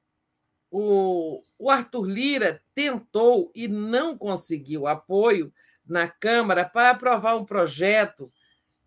O, 0.70 1.44
o 1.58 1.70
Arthur 1.70 2.06
Lira 2.06 2.62
tentou 2.74 3.52
e 3.56 3.68
não 3.68 4.18
conseguiu 4.18 4.88
apoio 4.88 5.54
na 5.86 6.08
Câmara 6.08 6.66
para 6.66 6.92
aprovar 6.92 7.36
um 7.36 7.46
projeto 7.46 8.32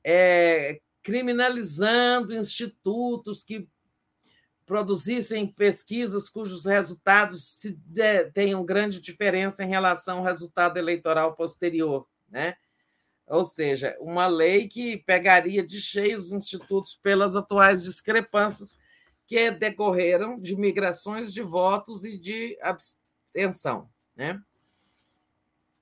é, 0.04 0.80
criminalizando 1.02 2.34
institutos 2.34 3.42
que 3.42 3.68
produzissem 4.66 5.46
pesquisas 5.46 6.28
cujos 6.28 6.66
resultados 6.66 7.58
tenham 8.34 8.64
grande 8.64 9.00
diferença 9.00 9.64
em 9.64 9.68
relação 9.68 10.18
ao 10.18 10.24
resultado 10.24 10.76
eleitoral 10.76 11.34
posterior, 11.34 12.06
né? 12.28 12.54
Ou 13.26 13.44
seja, 13.44 13.96
uma 14.00 14.26
lei 14.26 14.68
que 14.68 14.98
pegaria 14.98 15.62
de 15.62 15.80
cheio 15.80 16.18
os 16.18 16.32
institutos 16.32 16.98
pelas 17.02 17.34
atuais 17.34 17.82
discrepâncias 17.82 18.78
que 19.28 19.50
decorreram 19.50 20.40
de 20.40 20.56
migrações 20.56 21.34
de 21.34 21.42
votos 21.42 22.02
e 22.02 22.16
de 22.16 22.58
abstenção. 22.62 23.90
Né? 24.16 24.40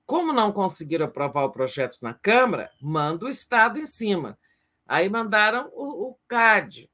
Como 0.05 0.33
não 0.33 0.51
conseguiram 0.51 1.05
aprovar 1.05 1.45
o 1.45 1.51
projeto 1.51 1.97
na 2.01 2.13
Câmara, 2.13 2.69
manda 2.81 3.25
o 3.25 3.29
Estado 3.29 3.79
em 3.79 3.87
cima. 3.87 4.37
Aí 4.85 5.07
mandaram 5.07 5.71
o, 5.73 6.09
o 6.09 6.19
CAD. 6.27 6.91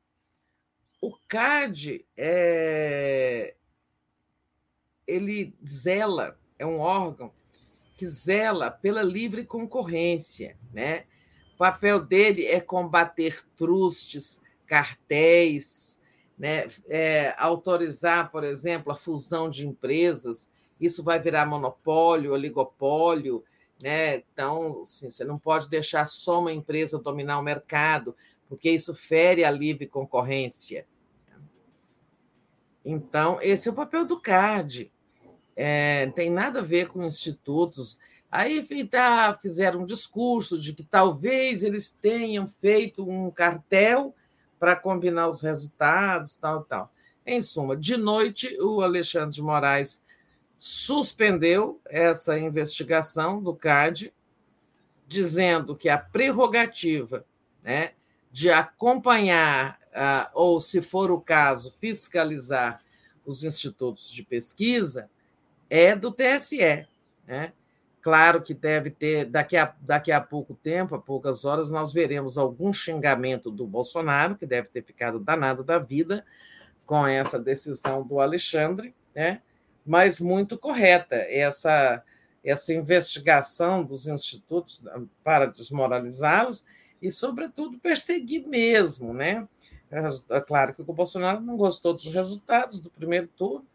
O 1.02 1.18
CAD 1.28 2.06
é, 2.16 3.56
ele 5.08 5.56
zela, 5.66 6.40
é 6.60 6.66
um 6.68 6.78
órgão 6.78 7.34
que 7.98 8.08
zela 8.08 8.70
pela 8.70 9.02
livre 9.02 9.44
concorrência. 9.44 10.56
Né? 10.72 11.06
O 11.56 11.58
papel 11.58 12.00
dele 12.00 12.46
é 12.46 12.62
combater 12.62 13.44
trustes, 13.56 14.40
cartéis, 14.68 16.00
né, 16.38 16.68
é, 16.88 17.34
autorizar, 17.38 18.32
por 18.32 18.44
exemplo, 18.44 18.92
a 18.92 18.96
fusão 18.96 19.50
de 19.50 19.68
empresas, 19.68 20.52
isso 20.80 21.04
vai 21.04 21.20
virar 21.20 21.46
monopólio, 21.46 22.34
oligopólio. 22.34 23.44
Né? 23.82 24.18
Então, 24.18 24.82
assim, 24.84 25.10
você 25.10 25.24
não 25.24 25.38
pode 25.38 25.70
deixar 25.70 26.06
só 26.06 26.40
uma 26.40 26.52
empresa 26.52 27.00
dominar 27.00 27.40
o 27.40 27.44
mercado, 27.44 28.16
porque 28.48 28.70
isso 28.70 28.94
fere 28.94 29.44
a 29.44 29.52
livre 29.52 29.88
concorrência. 29.88 30.86
Então, 32.84 33.40
esse 33.42 33.70
é 33.70 33.72
o 33.72 33.76
papel 33.76 34.06
do 34.06 34.20
CAD. 34.20 34.92
É, 35.56 36.08
tem 36.08 36.30
nada 36.30 36.60
a 36.60 36.64
ver 36.64 36.88
com 36.88 37.04
institutos. 37.04 37.98
Aí 38.30 38.66
tá, 38.86 39.38
fizeram 39.42 39.82
um 39.82 39.86
discurso 39.86 40.60
de 40.60 40.74
que 40.74 40.84
talvez 40.84 41.64
eles 41.64 41.92
tenham 41.92 42.48
feito 42.48 43.08
um 43.08 43.30
cartel 43.32 44.14
para 44.64 44.78
combinar 44.78 45.28
os 45.28 45.42
resultados, 45.42 46.36
tal, 46.36 46.64
tal. 46.64 46.90
Em 47.26 47.42
suma, 47.42 47.76
de 47.76 47.98
noite, 47.98 48.58
o 48.62 48.82
Alexandre 48.82 49.36
de 49.36 49.42
Moraes 49.42 50.02
suspendeu 50.58 51.82
essa 51.86 52.40
investigação 52.40 53.44
do 53.44 53.54
CAD 53.54 54.14
dizendo 55.06 55.76
que 55.76 55.90
a 55.90 55.98
prerrogativa 55.98 57.26
né, 57.62 57.92
de 58.32 58.50
acompanhar, 58.52 59.78
uh, 59.90 60.32
ou, 60.34 60.62
se 60.62 60.82
for 60.82 61.12
o 61.12 61.20
caso, 61.20 61.76
fiscalizar 61.78 62.82
os 63.26 63.44
institutos 63.44 64.10
de 64.10 64.24
pesquisa 64.24 65.10
é 65.70 65.94
do 65.94 66.10
TSE. 66.10 66.88
Né? 67.28 67.52
Claro 68.04 68.42
que 68.42 68.54
deve 68.54 68.92
ter, 68.92 69.24
daqui 69.24 69.56
a, 69.56 69.74
daqui 69.80 70.12
a 70.12 70.20
pouco 70.20 70.54
tempo, 70.56 70.94
a 70.94 71.00
poucas 71.00 71.46
horas, 71.46 71.72
nós 71.72 71.94
veremos 71.94 72.38
algum 72.38 72.74
xingamento 72.74 73.50
do 73.50 73.66
Bolsonaro, 73.66 74.36
que 74.36 74.46
deve 74.46 74.68
ter 74.68 74.84
ficado 74.84 75.22
danado 75.22 75.64
da 75.64 75.80
vida 75.80 76.26
com 76.86 77.08
essa 77.08 77.40
decisão 77.40 78.06
do 78.06 78.20
Alexandre, 78.20 78.94
né? 79.16 79.42
mas 79.86 80.20
muito 80.20 80.58
correta 80.58 81.16
essa, 81.16 82.04
essa 82.44 82.74
investigação 82.74 83.86
dos 83.86 84.06
institutos 84.06 84.84
para 85.24 85.46
desmoralizá-los 85.46 86.66
e, 87.02 87.10
sobretudo, 87.10 87.80
perseguir 87.80 88.46
mesmo. 88.46 89.14
Né? 89.14 89.48
É 90.30 90.42
claro 90.42 90.74
que 90.74 90.82
o 90.82 90.94
Bolsonaro 90.94 91.40
não 91.40 91.56
gostou 91.56 91.94
dos 91.94 92.14
resultados 92.14 92.80
do 92.80 92.90
primeiro 92.90 93.30
turno, 93.30 93.66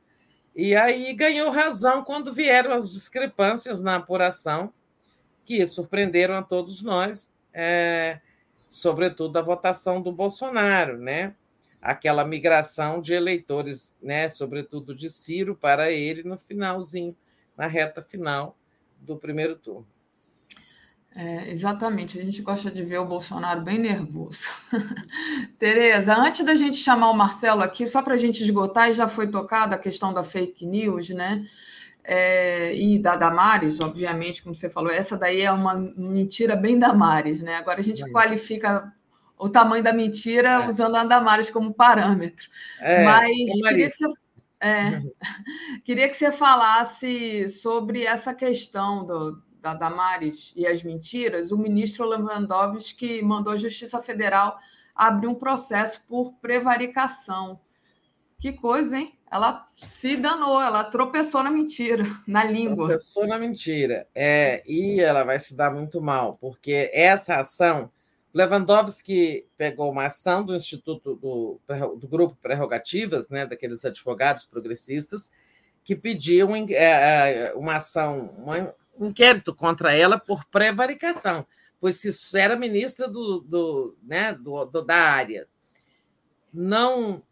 e 0.60 0.74
aí 0.74 1.14
ganhou 1.14 1.52
razão 1.52 2.02
quando 2.02 2.32
vieram 2.32 2.72
as 2.72 2.90
discrepâncias 2.90 3.80
na 3.80 3.94
apuração, 3.94 4.74
que 5.44 5.64
surpreenderam 5.68 6.34
a 6.34 6.42
todos 6.42 6.82
nós, 6.82 7.32
é, 7.54 8.20
sobretudo 8.68 9.36
a 9.38 9.42
votação 9.42 10.02
do 10.02 10.10
Bolsonaro, 10.10 10.98
né? 10.98 11.36
Aquela 11.80 12.24
migração 12.24 13.00
de 13.00 13.14
eleitores, 13.14 13.94
né, 14.02 14.28
sobretudo 14.28 14.96
de 14.96 15.08
Ciro, 15.08 15.54
para 15.54 15.92
ele 15.92 16.24
no 16.24 16.36
finalzinho, 16.36 17.16
na 17.56 17.68
reta 17.68 18.02
final 18.02 18.58
do 18.98 19.16
primeiro 19.16 19.54
turno. 19.54 19.86
É, 21.20 21.50
exatamente, 21.50 22.16
a 22.16 22.22
gente 22.22 22.40
gosta 22.42 22.70
de 22.70 22.84
ver 22.84 22.98
o 22.98 23.04
Bolsonaro 23.04 23.60
bem 23.60 23.76
nervoso. 23.76 24.46
Tereza, 25.58 26.14
antes 26.14 26.46
da 26.46 26.54
gente 26.54 26.76
chamar 26.76 27.10
o 27.10 27.16
Marcelo 27.16 27.60
aqui, 27.60 27.88
só 27.88 28.02
para 28.02 28.14
a 28.14 28.16
gente 28.16 28.44
esgotar, 28.44 28.88
e 28.88 28.92
já 28.92 29.08
foi 29.08 29.26
tocada 29.26 29.74
a 29.74 29.78
questão 29.80 30.14
da 30.14 30.22
fake 30.22 30.64
news, 30.64 31.08
né? 31.08 31.44
É, 32.04 32.72
e 32.72 33.00
da 33.00 33.16
Damares, 33.16 33.80
obviamente, 33.80 34.44
como 34.44 34.54
você 34.54 34.70
falou, 34.70 34.92
essa 34.92 35.16
daí 35.16 35.40
é 35.40 35.50
uma 35.50 35.74
mentira 35.96 36.54
bem 36.54 36.78
Damares, 36.78 37.42
né? 37.42 37.56
Agora 37.56 37.80
a 37.80 37.82
gente 37.82 38.04
é. 38.04 38.10
qualifica 38.12 38.92
o 39.36 39.48
tamanho 39.48 39.82
da 39.82 39.92
mentira 39.92 40.50
é. 40.50 40.66
usando 40.68 40.94
a 40.94 41.04
Damares 41.04 41.50
como 41.50 41.74
parâmetro. 41.74 42.48
É, 42.80 43.02
Mas 43.02 43.32
queria 43.60 43.90
que, 43.90 43.96
você, 43.96 44.06
é, 44.60 45.02
queria 45.84 46.08
que 46.08 46.16
você 46.16 46.30
falasse 46.30 47.48
sobre 47.48 48.04
essa 48.04 48.32
questão 48.32 49.04
do, 49.04 49.47
da 49.60 49.74
Damares 49.74 50.52
e 50.56 50.66
as 50.66 50.82
mentiras, 50.82 51.52
o 51.52 51.58
ministro 51.58 52.06
Lewandowski 52.06 53.22
mandou 53.22 53.52
a 53.52 53.56
Justiça 53.56 54.00
Federal 54.00 54.58
abrir 54.94 55.28
um 55.28 55.34
processo 55.34 56.02
por 56.06 56.32
prevaricação. 56.34 57.60
Que 58.38 58.52
coisa, 58.52 58.98
hein? 58.98 59.18
Ela 59.30 59.66
se 59.76 60.16
danou, 60.16 60.60
ela 60.60 60.84
tropeçou 60.84 61.42
na 61.42 61.50
mentira, 61.50 62.04
na 62.26 62.44
língua. 62.44 62.88
Tropeçou 62.88 63.26
na 63.26 63.38
mentira. 63.38 64.06
É, 64.14 64.62
e 64.66 65.00
ela 65.00 65.22
vai 65.22 65.38
se 65.38 65.56
dar 65.56 65.70
muito 65.70 66.00
mal, 66.00 66.36
porque 66.40 66.90
essa 66.92 67.36
ação. 67.36 67.90
Lewandowski 68.32 69.46
pegou 69.56 69.90
uma 69.90 70.06
ação 70.06 70.44
do 70.44 70.54
Instituto 70.54 71.16
do, 71.16 71.60
do 71.96 72.06
Grupo 72.06 72.36
Prerrogativas, 72.36 73.28
né, 73.28 73.46
daqueles 73.46 73.84
advogados 73.84 74.44
progressistas, 74.44 75.30
que 75.82 75.96
pediam 75.96 76.54
é, 76.54 76.66
é, 76.74 77.52
uma 77.54 77.76
ação, 77.76 78.36
uma, 78.38 78.58
um 78.58 78.72
inquérito 79.00 79.54
contra 79.54 79.94
ela 79.94 80.18
por 80.18 80.44
prevaricação, 80.46 81.46
pois 81.80 82.00
se 82.00 82.38
era 82.38 82.56
ministra 82.56 83.08
do, 83.08 83.40
do, 83.40 83.96
né, 84.02 84.32
do, 84.32 84.64
do, 84.64 84.82
da 84.82 84.96
área, 84.96 85.46
não 86.52 87.22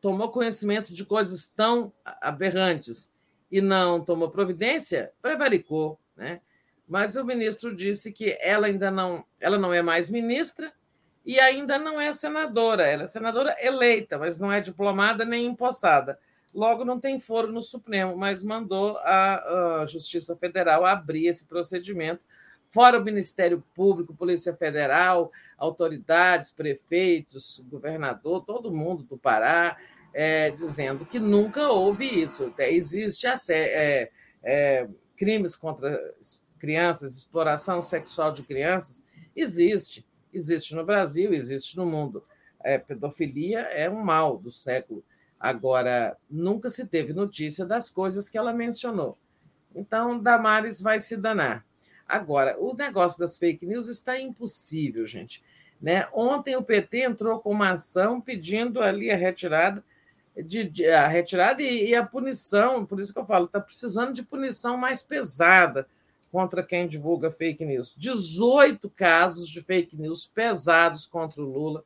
tomou 0.00 0.30
conhecimento 0.30 0.92
de 0.92 1.04
coisas 1.04 1.46
tão 1.46 1.92
aberrantes 2.20 3.12
e 3.50 3.60
não 3.60 4.04
tomou 4.04 4.30
providência, 4.30 5.12
prevaricou, 5.22 5.98
né? 6.16 6.40
Mas 6.86 7.16
o 7.16 7.24
ministro 7.24 7.74
disse 7.74 8.12
que 8.12 8.36
ela 8.40 8.66
ainda 8.66 8.90
não, 8.90 9.24
ela 9.40 9.56
não 9.56 9.72
é 9.72 9.80
mais 9.80 10.10
ministra 10.10 10.72
e 11.24 11.40
ainda 11.40 11.78
não 11.78 11.98
é 11.98 12.12
senadora. 12.12 12.86
Ela 12.86 13.04
é 13.04 13.06
senadora 13.06 13.56
eleita, 13.58 14.18
mas 14.18 14.38
não 14.38 14.52
é 14.52 14.60
diplomada 14.60 15.24
nem 15.24 15.46
empossada. 15.46 16.18
Logo, 16.54 16.84
não 16.84 17.00
tem 17.00 17.18
foro 17.18 17.50
no 17.50 17.60
Supremo, 17.60 18.16
mas 18.16 18.44
mandou 18.44 18.96
a, 18.98 19.80
a 19.80 19.86
Justiça 19.86 20.36
Federal 20.36 20.84
abrir 20.84 21.26
esse 21.26 21.44
procedimento, 21.44 22.20
fora 22.70 22.98
o 22.98 23.04
Ministério 23.04 23.62
Público, 23.74 24.14
Polícia 24.14 24.54
Federal, 24.54 25.32
autoridades, 25.58 26.52
prefeitos, 26.52 27.60
governador, 27.68 28.44
todo 28.44 28.72
mundo 28.72 29.02
do 29.02 29.18
Pará, 29.18 29.76
é, 30.12 30.50
dizendo 30.50 31.04
que 31.04 31.18
nunca 31.18 31.68
houve 31.68 32.04
isso. 32.06 32.54
É, 32.56 32.72
existe 32.72 33.26
é, 33.50 34.10
é, 34.44 34.88
crimes 35.16 35.56
contra 35.56 36.14
crianças, 36.60 37.16
exploração 37.16 37.82
sexual 37.82 38.30
de 38.30 38.44
crianças, 38.44 39.02
existe. 39.34 40.06
Existe 40.32 40.74
no 40.74 40.84
Brasil, 40.84 41.34
existe 41.34 41.76
no 41.76 41.84
mundo. 41.84 42.24
É, 42.62 42.78
pedofilia 42.78 43.60
é 43.60 43.90
um 43.90 44.02
mal 44.02 44.38
do 44.38 44.52
século 44.52 45.04
Agora, 45.44 46.16
nunca 46.30 46.70
se 46.70 46.86
teve 46.86 47.12
notícia 47.12 47.66
das 47.66 47.90
coisas 47.90 48.30
que 48.30 48.38
ela 48.38 48.50
mencionou. 48.50 49.18
Então, 49.74 50.18
Damares 50.18 50.80
vai 50.80 50.98
se 50.98 51.18
danar. 51.18 51.66
Agora, 52.08 52.58
o 52.58 52.72
negócio 52.72 53.18
das 53.18 53.36
fake 53.36 53.66
news 53.66 53.86
está 53.88 54.18
impossível, 54.18 55.06
gente. 55.06 55.44
Né? 55.78 56.08
Ontem 56.14 56.56
o 56.56 56.62
PT 56.62 57.02
entrou 57.02 57.40
com 57.40 57.50
uma 57.50 57.72
ação 57.72 58.22
pedindo 58.22 58.80
ali 58.80 59.10
a 59.10 59.16
retirada, 59.16 59.84
de, 60.34 60.64
de 60.64 60.88
a 60.88 61.06
retirada 61.06 61.60
e, 61.60 61.90
e, 61.90 61.94
a 61.94 62.06
punição, 62.06 62.86
por 62.86 62.98
isso 62.98 63.12
que 63.12 63.18
eu 63.18 63.26
falo, 63.26 63.44
está 63.44 63.60
precisando 63.60 64.14
de 64.14 64.22
punição 64.22 64.78
mais 64.78 65.02
pesada 65.02 65.86
contra 66.32 66.62
quem 66.62 66.88
divulga 66.88 67.30
fake 67.30 67.66
news. 67.66 67.94
18 67.98 68.88
casos 68.88 69.46
de 69.46 69.60
fake 69.60 69.94
news 69.94 70.26
pesados 70.26 71.06
contra 71.06 71.42
o 71.42 71.44
Lula, 71.44 71.84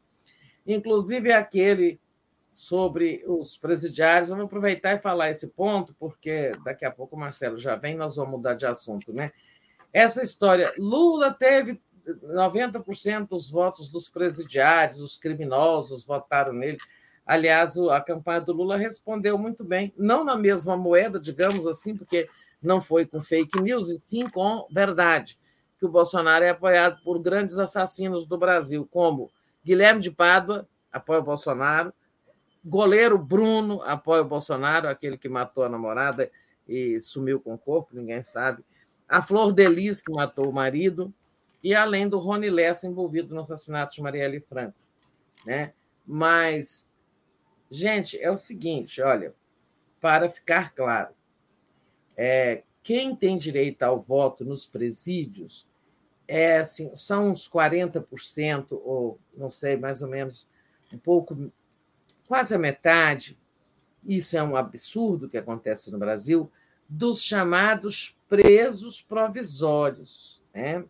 inclusive 0.64 1.32
aquele 1.32 1.98
sobre 2.52 3.22
os 3.26 3.56
presidiários. 3.56 4.30
Vamos 4.30 4.46
aproveitar 4.46 4.94
e 4.94 5.02
falar 5.02 5.30
esse 5.30 5.48
ponto, 5.48 5.94
porque 5.98 6.52
daqui 6.64 6.84
a 6.84 6.90
pouco 6.90 7.16
o 7.16 7.18
Marcelo 7.18 7.56
já 7.56 7.76
vem, 7.76 7.96
nós 7.96 8.16
vamos 8.16 8.32
mudar 8.32 8.54
de 8.54 8.66
assunto, 8.66 9.12
né? 9.12 9.30
Essa 9.92 10.22
história, 10.22 10.72
Lula 10.76 11.32
teve 11.32 11.80
90% 12.06 13.28
dos 13.28 13.50
votos 13.50 13.88
dos 13.88 14.08
presidiários, 14.08 14.98
os 14.98 15.16
criminosos 15.16 16.04
votaram 16.04 16.52
nele. 16.52 16.78
Aliás, 17.24 17.76
a 17.76 18.00
campanha 18.00 18.40
do 18.40 18.52
Lula 18.52 18.76
respondeu 18.76 19.36
muito 19.36 19.62
bem, 19.62 19.92
não 19.96 20.24
na 20.24 20.36
mesma 20.36 20.76
moeda, 20.76 21.20
digamos 21.20 21.66
assim, 21.66 21.94
porque 21.96 22.28
não 22.62 22.80
foi 22.80 23.06
com 23.06 23.22
fake 23.22 23.60
news, 23.60 23.90
e 23.90 23.98
sim 23.98 24.28
com 24.28 24.66
verdade, 24.70 25.38
que 25.78 25.86
o 25.86 25.90
Bolsonaro 25.90 26.44
é 26.44 26.50
apoiado 26.50 27.02
por 27.02 27.18
grandes 27.18 27.58
assassinos 27.58 28.26
do 28.26 28.38
Brasil, 28.38 28.88
como 28.90 29.30
Guilherme 29.64 30.00
de 30.00 30.10
Pádua, 30.10 30.66
apoia 30.90 31.20
o 31.20 31.24
Bolsonaro, 31.24 31.92
Goleiro 32.68 33.16
Bruno 33.16 33.80
apoia 33.82 34.20
o 34.20 34.28
Bolsonaro, 34.28 34.88
aquele 34.88 35.16
que 35.16 35.28
matou 35.28 35.64
a 35.64 35.70
namorada 35.70 36.30
e 36.68 37.00
sumiu 37.00 37.40
com 37.40 37.54
o 37.54 37.58
corpo, 37.58 37.96
ninguém 37.96 38.22
sabe. 38.22 38.62
A 39.08 39.22
Flor 39.22 39.54
Delis, 39.54 40.02
que 40.02 40.12
matou 40.12 40.50
o 40.50 40.52
marido, 40.52 41.12
e 41.64 41.74
além 41.74 42.06
do 42.06 42.18
Rony 42.18 42.50
Lessa 42.50 42.86
envolvido 42.86 43.34
no 43.34 43.40
assassinato 43.40 43.94
de 43.94 44.02
Marielle 44.02 44.38
Franco. 44.40 44.76
Né? 45.46 45.72
Mas, 46.06 46.86
gente, 47.70 48.20
é 48.20 48.30
o 48.30 48.36
seguinte: 48.36 49.00
olha, 49.00 49.34
para 49.98 50.28
ficar 50.28 50.74
claro, 50.74 51.14
é, 52.18 52.64
quem 52.82 53.16
tem 53.16 53.38
direito 53.38 53.82
ao 53.82 53.98
voto 53.98 54.44
nos 54.44 54.66
presídios 54.66 55.66
é 56.26 56.58
assim, 56.58 56.94
são 56.94 57.30
uns 57.30 57.48
40%, 57.48 58.78
ou 58.84 59.18
não 59.34 59.48
sei, 59.48 59.78
mais 59.78 60.02
ou 60.02 60.08
menos, 60.08 60.46
um 60.92 60.98
pouco 60.98 61.50
quase 62.28 62.54
a 62.54 62.58
metade, 62.58 63.38
isso 64.06 64.36
é 64.36 64.42
um 64.42 64.54
absurdo 64.54 65.28
que 65.28 65.38
acontece 65.38 65.90
no 65.90 65.98
Brasil, 65.98 66.50
dos 66.88 67.22
chamados 67.22 68.16
presos 68.28 69.02
provisórios. 69.02 70.42
Né? 70.54 70.84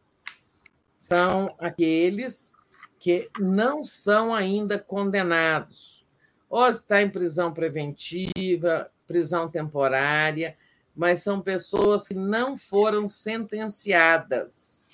São 0.98 1.54
aqueles 1.58 2.52
que 2.98 3.30
não 3.38 3.84
são 3.84 4.34
ainda 4.34 4.78
condenados, 4.78 6.04
ou 6.50 6.66
está 6.66 7.00
em 7.00 7.08
prisão 7.08 7.54
preventiva, 7.54 8.90
prisão 9.06 9.48
temporária, 9.48 10.56
mas 10.94 11.22
são 11.22 11.40
pessoas 11.40 12.08
que 12.08 12.14
não 12.14 12.56
foram 12.56 13.06
sentenciadas. 13.06 14.92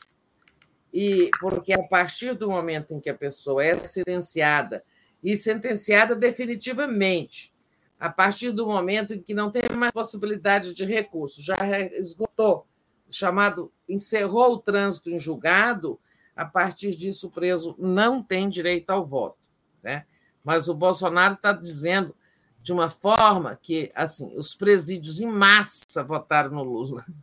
E 0.93 1.31
porque 1.41 1.73
a 1.73 1.83
partir 1.83 2.35
do 2.35 2.51
momento 2.51 2.93
em 2.93 3.01
que 3.01 3.09
a 3.09 3.15
pessoa 3.15 3.65
é 3.65 3.79
sentenciada 3.79 4.85
e 5.25 5.39
sentenciada 5.39 6.15
definitivamente, 6.15 7.51
a 7.99 8.11
partir 8.11 8.53
do 8.53 8.67
momento 8.67 9.15
em 9.15 9.23
que 9.23 9.33
não 9.33 9.51
tem 9.51 9.63
mais 9.75 9.91
possibilidade 9.91 10.75
de 10.75 10.85
recurso, 10.85 11.43
já 11.43 11.57
esgotou, 11.93 12.67
chamado 13.11 13.73
encerrou 13.89 14.53
o 14.53 14.59
trânsito 14.59 15.09
em 15.09 15.19
julgado, 15.19 15.99
a 16.37 16.45
partir 16.45 16.91
disso 16.91 17.29
o 17.29 17.31
preso 17.31 17.75
não 17.79 18.23
tem 18.23 18.51
direito 18.51 18.91
ao 18.91 19.03
voto. 19.03 19.39
Né? 19.83 20.05
Mas 20.45 20.69
o 20.69 20.75
Bolsonaro 20.75 21.35
está 21.35 21.53
dizendo 21.53 22.15
de 22.61 22.73
uma 22.73 22.91
forma 22.91 23.59
que 23.63 23.91
assim 23.95 24.37
os 24.37 24.55
presídios 24.55 25.21
em 25.21 25.27
massa 25.27 26.05
votaram 26.05 26.51
no 26.51 26.63
Lula. 26.63 27.05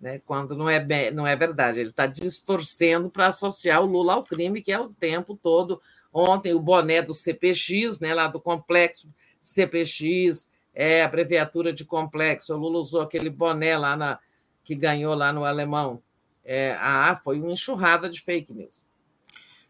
Né? 0.00 0.18
Quando 0.24 0.56
não 0.56 0.66
é, 0.66 0.80
bem, 0.80 1.10
não 1.10 1.26
é 1.26 1.36
verdade, 1.36 1.78
ele 1.78 1.90
está 1.90 2.06
distorcendo 2.06 3.10
para 3.10 3.26
associar 3.26 3.82
o 3.82 3.86
Lula 3.86 4.14
ao 4.14 4.24
crime, 4.24 4.62
que 4.62 4.72
é 4.72 4.80
o 4.80 4.88
tempo 4.88 5.36
todo. 5.36 5.78
Ontem, 6.12 6.54
o 6.54 6.60
boné 6.60 7.02
do 7.02 7.14
CPX, 7.14 8.00
né, 8.00 8.14
lá 8.14 8.26
do 8.26 8.40
complexo 8.40 9.08
CPX, 9.40 10.48
é 10.74 11.02
abreviatura 11.02 11.72
de 11.72 11.84
complexo. 11.84 12.54
O 12.54 12.58
Lula 12.58 12.78
usou 12.78 13.00
aquele 13.00 13.30
boné 13.30 13.76
lá 13.76 13.96
na, 13.96 14.18
que 14.64 14.74
ganhou 14.74 15.14
lá 15.14 15.32
no 15.32 15.44
alemão. 15.44 16.02
É, 16.44 16.76
ah, 16.80 17.18
foi 17.22 17.40
uma 17.40 17.52
enxurrada 17.52 18.08
de 18.08 18.20
fake 18.20 18.52
news. 18.52 18.86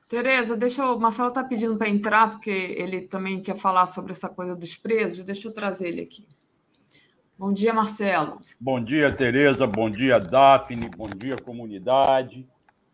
Tereza, 0.09 0.57
deixa 0.57 0.83
eu. 0.83 0.97
O 0.97 1.01
Marcelo 1.01 1.29
está 1.29 1.45
pedindo 1.45 1.77
para 1.77 1.89
entrar, 1.89 2.33
porque 2.33 2.51
ele 2.51 3.03
também 3.03 3.41
quer 3.41 3.57
falar 3.57 3.87
sobre 3.87 4.13
essa 4.13 4.29
coisa 4.29 4.57
dos 4.57 4.75
presos. 4.75 5.25
Deixa 5.25 5.47
eu 5.47 5.53
trazer 5.53 5.89
ele 5.89 6.03
aqui. 6.03 6.27
Bom 7.39 7.53
dia, 7.53 7.73
Marcelo. 7.73 8.41
Bom 8.59 8.83
dia, 8.83 9.15
Tereza. 9.15 9.67
Bom 9.67 9.89
dia, 9.89 10.19
Daphne. 10.19 10.91
Bom 10.91 11.09
dia, 11.09 11.37
comunidade. 11.37 12.47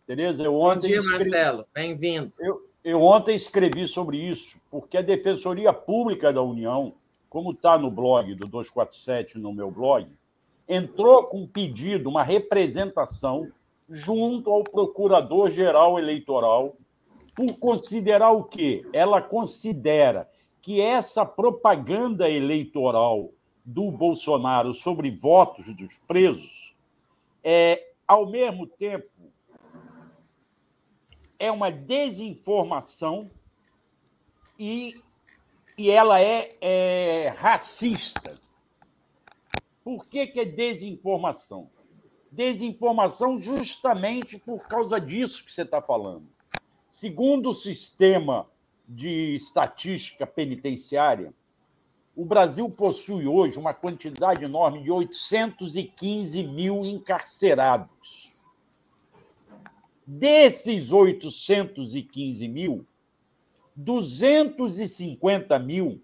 Tereza, 0.07 0.43
eu 0.43 0.55
ontem. 0.55 0.75
Bom 0.75 0.87
dia, 0.89 0.99
escrevi... 0.99 1.31
Marcelo. 1.31 1.67
Bem-vindo. 1.75 2.33
Eu, 2.39 2.69
eu 2.87 3.03
ontem 3.03 3.35
escrevi 3.35 3.89
sobre 3.89 4.17
isso, 4.17 4.61
porque 4.71 4.97
a 4.97 5.03
Defensoria 5.03 5.73
Pública 5.73 6.33
da 6.33 6.41
União, 6.41 6.95
como 7.29 7.51
está 7.51 7.77
no 7.77 7.91
blog 7.91 8.33
do 8.37 8.47
247, 8.47 9.39
no 9.39 9.53
meu 9.53 9.73
blog, 9.73 10.09
entrou 10.69 11.25
com 11.25 11.39
um 11.39 11.47
pedido, 11.49 12.09
uma 12.09 12.23
representação, 12.23 13.51
junto 13.91 14.53
ao 14.53 14.63
Procurador-Geral 14.63 15.99
Eleitoral 15.99 16.77
por 17.35 17.59
considerar 17.59 18.31
o 18.31 18.45
quê? 18.45 18.87
Ela 18.93 19.21
considera 19.21 20.31
que 20.63 20.81
essa 20.81 21.27
propaganda 21.27 22.31
eleitoral 22.31 23.31
do 23.65 23.91
Bolsonaro 23.91 24.73
sobre 24.73 25.11
votos 25.11 25.75
dos 25.75 25.97
presos 26.07 26.77
é, 27.43 27.83
ao 28.07 28.31
mesmo 28.31 28.65
tempo, 28.65 29.09
é 31.39 31.51
uma 31.51 31.71
desinformação 31.71 33.31
e, 34.59 35.01
e 35.77 35.91
ela 35.91 36.21
é, 36.21 36.51
é 36.61 37.27
racista. 37.37 38.35
Por 39.85 40.07
que, 40.07 40.27
que 40.27 40.41
é 40.41 40.45
desinformação? 40.45 41.71
Desinformação 42.31 43.41
justamente 43.41 44.39
por 44.39 44.67
causa 44.67 45.01
disso 45.01 45.45
que 45.45 45.53
você 45.53 45.63
está 45.63 45.81
falando 45.81 46.37
Segundo 46.99 47.51
o 47.51 47.55
sistema 47.55 48.47
de 48.89 49.37
estatística 49.37 50.27
penitenciária, 50.27 51.35
o 52.17 52.25
Brasil 52.25 52.71
possui 52.71 53.27
hoje 53.27 53.59
uma 53.59 53.75
quantidade 53.75 54.43
enorme 54.43 54.83
de 54.83 54.91
815 54.91 56.43
mil 56.45 56.87
encarcerados. 56.87 58.36
Desses 60.07 60.93
815 60.93 62.47
mil, 62.47 62.87
250 63.75 65.59
mil, 65.59 66.01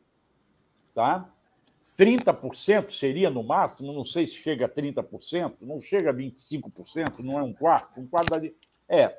tá? 0.94 1.30
30% 1.96 2.90
seria 2.90 3.30
no 3.30 3.42
máximo, 3.44 3.92
não 3.92 4.04
sei 4.04 4.26
se 4.26 4.34
chega 4.34 4.66
a 4.66 4.68
30%, 4.68 5.54
não 5.60 5.80
chega 5.80 6.10
a 6.10 6.14
25%, 6.14 7.20
não 7.20 7.38
é 7.38 7.42
um 7.42 7.52
quarto, 7.52 8.00
um 8.00 8.06
quarto 8.06 8.34
ali. 8.34 8.56
É, 8.88 9.18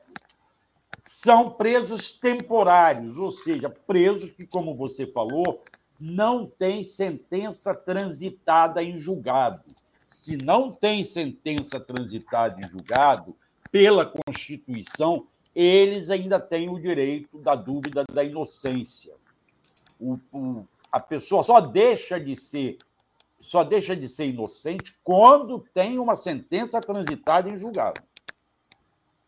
são 1.05 1.51
presos 1.51 2.11
temporários, 2.11 3.17
ou 3.17 3.31
seja, 3.31 3.69
presos 3.69 4.31
que, 4.31 4.45
como 4.45 4.75
você 4.75 5.05
falou, 5.05 5.63
não 5.99 6.45
têm 6.45 6.83
sentença 6.83 7.73
transitada 7.73 8.83
em 8.83 8.99
julgado. 8.99 9.63
Se 10.05 10.37
não 10.37 10.69
tem 10.69 11.03
sentença 11.03 11.79
transitada 11.79 12.59
em 12.59 12.67
julgado, 12.67 13.35
pela 13.73 14.05
Constituição, 14.05 15.27
eles 15.55 16.09
ainda 16.11 16.39
têm 16.39 16.69
o 16.69 16.79
direito 16.79 17.39
da 17.39 17.55
dúvida 17.55 18.05
da 18.05 18.23
inocência. 18.23 19.15
O, 19.99 20.19
o, 20.31 20.67
a 20.91 20.99
pessoa 20.99 21.41
só 21.41 21.59
deixa 21.59 22.19
de 22.19 22.35
ser 22.35 22.77
só 23.39 23.63
deixa 23.63 23.95
de 23.95 24.07
ser 24.07 24.27
inocente 24.27 24.95
quando 25.03 25.65
tem 25.73 25.97
uma 25.97 26.15
sentença 26.15 26.79
transitada 26.79 27.49
em 27.49 27.57
julgado. 27.57 27.99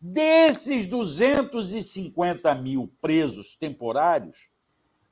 Desses 0.00 0.86
250 0.86 2.54
mil 2.54 2.88
presos 3.00 3.56
temporários, 3.56 4.48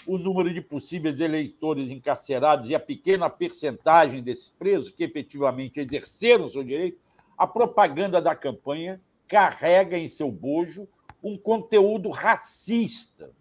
o 0.06 0.18
número 0.18 0.54
de 0.54 0.60
possíveis 0.60 1.22
eleitores 1.22 1.90
encarcerados 1.90 2.70
e 2.70 2.76
a 2.76 2.80
pequena 2.80 3.30
percentagem 3.30 4.22
desses 4.22 4.52
presos 4.52 4.92
que 4.92 5.06
efetivamente 5.06 5.80
exerceram 5.80 6.50
seu 6.50 6.62
direito, 6.62 7.00
a 7.38 7.48
propaganda 7.48 8.22
da 8.22 8.36
campanha 8.36 9.02
carrega 9.30 9.98
em 9.98 10.10
seu 10.10 10.30
bojo 10.30 10.90
um 11.24 11.38
conteúdo 11.38 12.10
racista. 12.10 13.32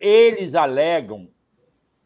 Eles 0.00 0.54
alegam 0.54 1.28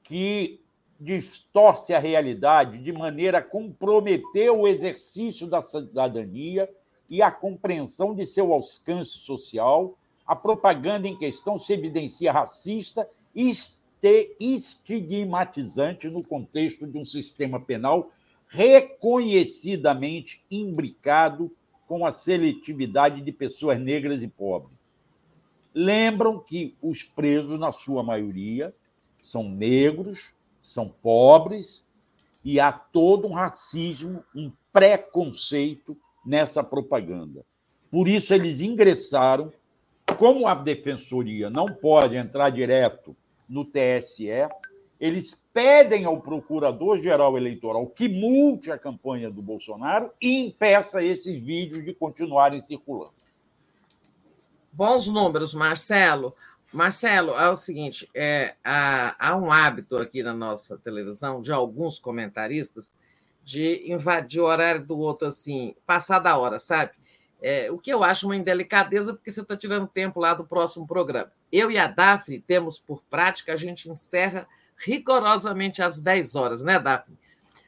que 0.03 0.61
distorce 0.99 1.95
a 1.95 2.01
realidade 2.01 2.79
de 2.79 2.93
maneira 2.93 3.39
a 3.39 3.43
comprometer 3.43 4.51
o 4.51 4.67
exercício 4.67 5.47
da 5.47 5.63
cidadania 5.63 6.69
e 7.09 7.23
a 7.23 7.31
compreensão 7.31 8.15
de 8.15 8.27
seu 8.27 8.53
alcance 8.53 9.19
social. 9.19 9.97
A 10.27 10.37
propaganda 10.37 11.09
em 11.09 11.17
questão 11.17 11.57
se 11.57 11.73
evidencia 11.73 12.33
racista 12.33 13.09
e 13.35 13.51
estigmatizante 14.39 16.09
no 16.09 16.23
contexto 16.23 16.87
de 16.87 16.99
um 16.99 17.05
sistema 17.05 17.59
penal 17.59 18.11
reconhecidamente 18.49 20.45
imbricado 20.51 21.51
com 21.87 22.05
a 22.05 22.13
seletividade 22.13 23.23
de 23.23 23.33
pessoas 23.33 23.81
negras 23.81 24.23
e 24.23 24.29
pobres. 24.29 24.77
Lembram 25.75 26.39
que 26.39 26.75
os 26.83 27.03
presos, 27.03 27.59
na 27.59 27.73
sua 27.73 28.03
maioria, 28.03 28.75
são 29.23 29.49
negros, 29.49 30.35
são 30.63 30.89
pobres, 30.89 31.87
e 32.45 32.59
há 32.59 32.73
todo 32.73 33.27
um 33.27 33.33
racismo, 33.33 34.25
um 34.35 34.51
preconceito 34.73 35.97
nessa 36.29 36.63
propaganda. 36.63 37.43
Por 37.91 38.07
isso, 38.07 38.35
eles 38.35 38.61
ingressaram. 38.61 39.51
Como 40.19 40.47
a 40.47 40.55
defensoria 40.55 41.49
não 41.49 41.67
pode 41.67 42.17
entrar 42.17 42.51
direto 42.51 43.17
no 43.49 43.65
TSE, 43.65 44.49
eles 45.01 45.45
pedem 45.53 46.05
ao 46.05 46.21
procurador-geral 46.21 47.37
eleitoral 47.37 47.87
que 47.87 48.09
multe 48.09 48.71
a 48.71 48.79
campanha 48.79 49.31
do 49.31 49.41
Bolsonaro 49.41 50.11
e 50.21 50.47
impeça 50.47 51.03
esses 51.03 51.39
vídeos 51.39 51.85
de 51.85 51.95
continuarem 51.95 52.61
circulando. 52.61 53.13
Bons 54.73 55.07
números, 55.07 55.55
Marcelo. 55.55 56.35
Marcelo, 56.73 57.33
é 57.33 57.49
o 57.49 57.57
seguinte: 57.57 58.09
é, 58.15 58.55
há, 58.63 59.15
há 59.19 59.37
um 59.37 59.51
hábito 59.51 59.97
aqui 59.97 60.23
na 60.23 60.35
nossa 60.35 60.77
televisão 60.79 61.41
de 61.41 61.53
alguns 61.53 61.99
comentaristas 61.99 62.93
de 63.49 63.91
invadir 63.91 64.43
o 64.43 64.45
horário 64.45 64.85
do 64.85 64.99
outro 64.99 65.27
assim, 65.27 65.75
passar 65.87 66.19
da 66.19 66.37
hora, 66.37 66.59
sabe? 66.59 66.93
É, 67.41 67.71
o 67.71 67.79
que 67.79 67.91
eu 67.91 68.05
acho 68.05 68.27
uma 68.27 68.37
indelicadeza, 68.37 69.15
porque 69.15 69.33
você 69.33 69.41
está 69.41 69.57
tirando 69.57 69.87
tempo 69.89 70.21
lá 70.21 70.35
do 70.35 70.45
próximo 70.45 70.87
programa. 70.87 71.33
Eu 71.51 71.71
e 71.71 71.79
a 71.79 71.87
Daphne 71.87 72.41
temos 72.41 72.79
por 72.79 73.03
prática, 73.09 73.55
a 73.55 73.57
gente 73.57 73.89
encerra 73.89 74.47
rigorosamente 74.77 75.81
às 75.81 75.99
10 75.99 76.35
horas, 76.35 76.63
né, 76.63 76.79
Daphne? 76.79 77.17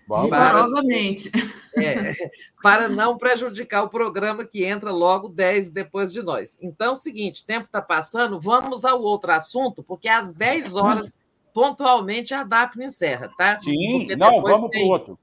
Rigorosamente. 0.07 1.31
É, 1.77 2.15
para 2.63 2.87
não 2.87 3.17
prejudicar 3.17 3.83
o 3.83 3.89
programa 3.89 4.45
que 4.45 4.65
entra 4.65 4.91
logo 4.91 5.31
10 5.31 5.71
depois 5.71 6.13
de 6.13 6.21
nós. 6.21 6.59
Então, 6.61 6.89
é 6.89 6.91
o 6.91 6.97
seguinte: 6.97 7.47
tempo 7.47 7.67
está 7.67 7.81
passando, 7.81 8.39
vamos 8.39 8.85
ao 8.85 9.01
outro 9.01 9.33
assunto, 9.33 9.83
porque 9.83 10.09
às 10.09 10.33
10 10.33 10.77
horas, 10.77 11.17
pontualmente, 11.55 12.35
a 12.35 12.45
Daphne 12.45 12.87
encerra, 12.87 13.31
tá? 13.39 13.59
Sim, 13.61 14.01
porque 14.01 14.17
não, 14.17 14.43
vamos 14.43 14.69
para 14.71 14.81
o 14.81 14.89
outro. 14.89 15.19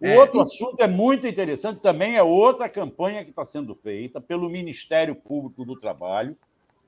O 0.00 0.06
é. 0.06 0.18
outro 0.18 0.40
assunto 0.40 0.80
é 0.80 0.88
muito 0.88 1.26
interessante, 1.26 1.80
também 1.80 2.16
é 2.16 2.22
outra 2.22 2.70
campanha 2.70 3.22
que 3.22 3.30
está 3.30 3.44
sendo 3.44 3.74
feita 3.74 4.18
pelo 4.18 4.48
Ministério 4.48 5.14
Público 5.14 5.62
do 5.64 5.78
Trabalho, 5.78 6.36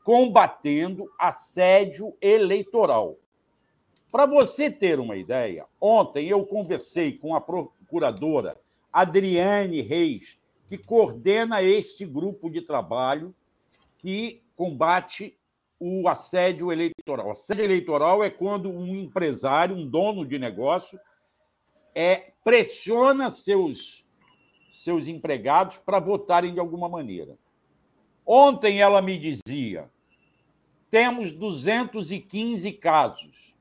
combatendo 0.02 1.10
assédio 1.18 2.16
eleitoral. 2.22 3.14
Para 4.10 4.24
você 4.24 4.70
ter 4.70 4.98
uma 4.98 5.16
ideia, 5.16 5.66
ontem 5.80 6.28
eu 6.28 6.44
conversei 6.46 7.12
com 7.12 7.34
a 7.34 7.40
procuradora 7.40 8.56
Adriane 8.90 9.82
Reis, 9.82 10.38
que 10.66 10.78
coordena 10.78 11.62
este 11.62 12.06
grupo 12.06 12.50
de 12.50 12.62
trabalho 12.62 13.34
que 13.98 14.42
combate 14.56 15.36
o 15.78 16.08
assédio 16.08 16.72
eleitoral. 16.72 17.28
O 17.28 17.32
assédio 17.32 17.64
eleitoral 17.64 18.24
é 18.24 18.30
quando 18.30 18.70
um 18.70 18.86
empresário, 18.86 19.76
um 19.76 19.86
dono 19.86 20.24
de 20.24 20.38
negócio, 20.38 20.98
é, 21.94 22.32
pressiona 22.44 23.30
seus, 23.30 24.04
seus 24.72 25.06
empregados 25.06 25.78
para 25.78 26.00
votarem 26.00 26.54
de 26.54 26.60
alguma 26.60 26.88
maneira. 26.88 27.36
Ontem 28.24 28.80
ela 28.80 29.02
me 29.02 29.18
dizia: 29.18 29.90
temos 30.90 31.32
215 31.32 32.72
casos 32.72 33.52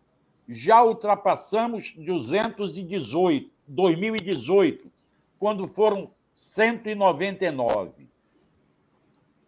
já 0.52 0.84
ultrapassamos 0.84 1.94
218, 1.96 3.50
2018, 3.66 4.92
quando 5.40 5.66
foram 5.68 6.12
199. 6.36 8.06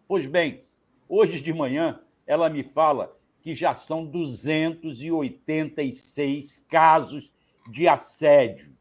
Pois 0.07 0.25
bem, 0.25 0.63
hoje 1.09 1.41
de 1.41 1.53
manhã 1.53 1.99
ela 2.25 2.49
me 2.49 2.63
fala 2.63 3.13
que 3.41 3.53
já 3.53 3.75
são 3.75 4.05
286 4.05 6.65
casos 6.69 7.33
de 7.69 7.87
assédio. 7.87 8.73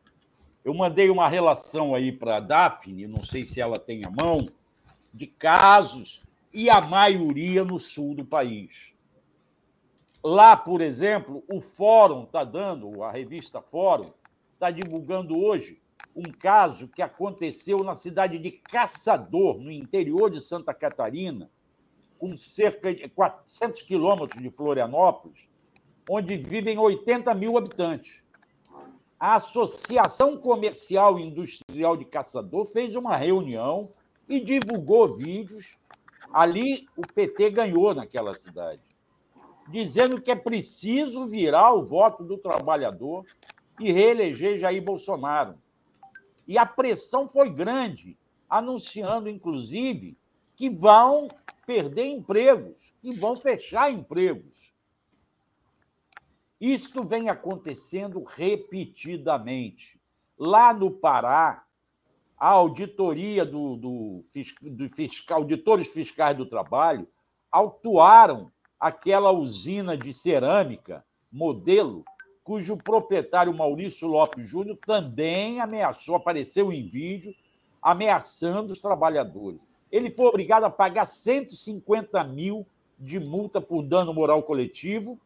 Eu 0.65 0.75
mandei 0.75 1.11
uma 1.11 1.29
relação 1.29 1.95
aí 1.95 2.13
para 2.13 2.37
a 2.37 2.41
Daphne, 2.41 3.07
não 3.07 3.23
sei 3.23 3.45
se 3.45 3.61
ela 3.61 3.77
tem 3.77 4.01
a 4.07 4.25
mão, 4.25 4.47
de 5.13 5.27
casos, 5.27 6.23
e 6.53 6.69
a 6.69 6.81
maioria 6.81 7.65
no 7.65 7.81
sul 7.81 8.15
do 8.15 8.25
país. 8.25 8.93
Lá, 10.23 10.57
por 10.57 10.81
exemplo, 10.81 11.43
o 11.49 11.61
Fórum 11.61 12.25
está 12.25 12.45
dando, 12.45 13.03
a 13.03 13.11
revista 13.11 13.61
Fórum, 13.61 14.13
está 14.55 14.71
divulgando 14.71 15.37
hoje 15.37 15.81
um 16.15 16.31
caso 16.31 16.89
que 16.89 17.03
aconteceu 17.03 17.79
na 17.79 17.95
cidade 17.95 18.39
de 18.39 18.51
Caçador, 18.53 19.59
no 19.59 19.71
interior 19.71 20.31
de 20.31 20.41
Santa 20.41 20.75
Catarina, 20.75 21.51
com 22.19 22.37
cerca 22.37 22.95
de 22.95 23.09
400 23.09 23.83
quilômetros 23.83 24.41
de 24.41 24.51
Florianópolis, 24.51 25.51
onde 26.09 26.37
vivem 26.37 26.79
80 26.79 27.35
mil 27.35 27.57
habitantes. 27.59 28.22
A 29.23 29.37
Associação 29.37 30.37
Comercial 30.37 31.17
e 31.17 31.23
Industrial 31.23 31.97
de 31.97 32.05
Caçador 32.05 32.67
fez 32.67 32.97
uma 32.97 33.17
reunião 33.17 33.89
e 34.29 34.41
divulgou 34.41 35.17
vídeos. 35.17 35.79
Ali, 36.33 36.89
o 36.97 37.03
PT 37.03 37.51
ganhou 37.51 37.95
naquela 37.95 38.35
cidade 38.35 38.83
dizendo 39.69 40.21
que 40.21 40.33
é 40.33 40.35
preciso 40.35 41.25
virar 41.29 41.73
o 41.73 41.85
voto 41.85 42.25
do 42.25 42.37
trabalhador 42.37 43.25
e 43.79 43.93
reeleger 43.93 44.59
Jair 44.59 44.83
Bolsonaro. 44.83 45.57
E 46.49 46.59
a 46.59 46.67
pressão 46.67 47.29
foi 47.29 47.49
grande, 47.49 48.19
anunciando, 48.51 49.29
inclusive, 49.29 50.17
que 50.57 50.69
vão 50.69 51.29
perder 51.65 52.07
empregos, 52.07 52.93
que 53.01 53.15
vão 53.15 53.37
fechar 53.37 53.89
empregos. 53.89 54.75
Isto 56.63 57.03
vem 57.03 57.29
acontecendo 57.29 58.23
repetidamente. 58.23 60.01
Lá 60.39 60.73
no 60.73 60.93
Pará, 60.93 61.65
a 62.39 62.51
auditoria 62.51 63.45
do, 63.45 63.75
do, 63.75 64.21
do 64.71 64.89
fiscal, 64.89 65.39
auditores 65.39 65.89
fiscais 65.89 66.37
do 66.37 66.47
trabalho 66.47 67.09
autuaram 67.51 68.53
aquela 68.79 69.33
usina 69.33 69.99
de 69.99 70.15
cerâmica, 70.15 71.05
modelo, 71.33 72.05
cujo 72.45 72.77
proprietário 72.77 73.53
Maurício 73.53 74.07
Lopes 74.07 74.49
Júnior 74.49 74.79
também 74.87 75.61
ameaçou, 75.61 76.15
apareceu 76.15 76.73
em 76.73 76.85
vídeo, 76.87 77.35
ameaçando 77.83 78.73
os 78.73 78.79
trabalhadores. 78.79 79.67
Ele 79.91 80.13
foi 80.13 80.27
obrigado 80.27 80.63
a 80.63 80.71
pagar 80.71 81.07
150 81.07 82.23
mil 82.23 82.65
de 82.97 83.19
multa 83.19 83.61
por 83.61 83.83
dano 83.83 84.15
moral 84.15 84.45
coletivo, 84.45 85.21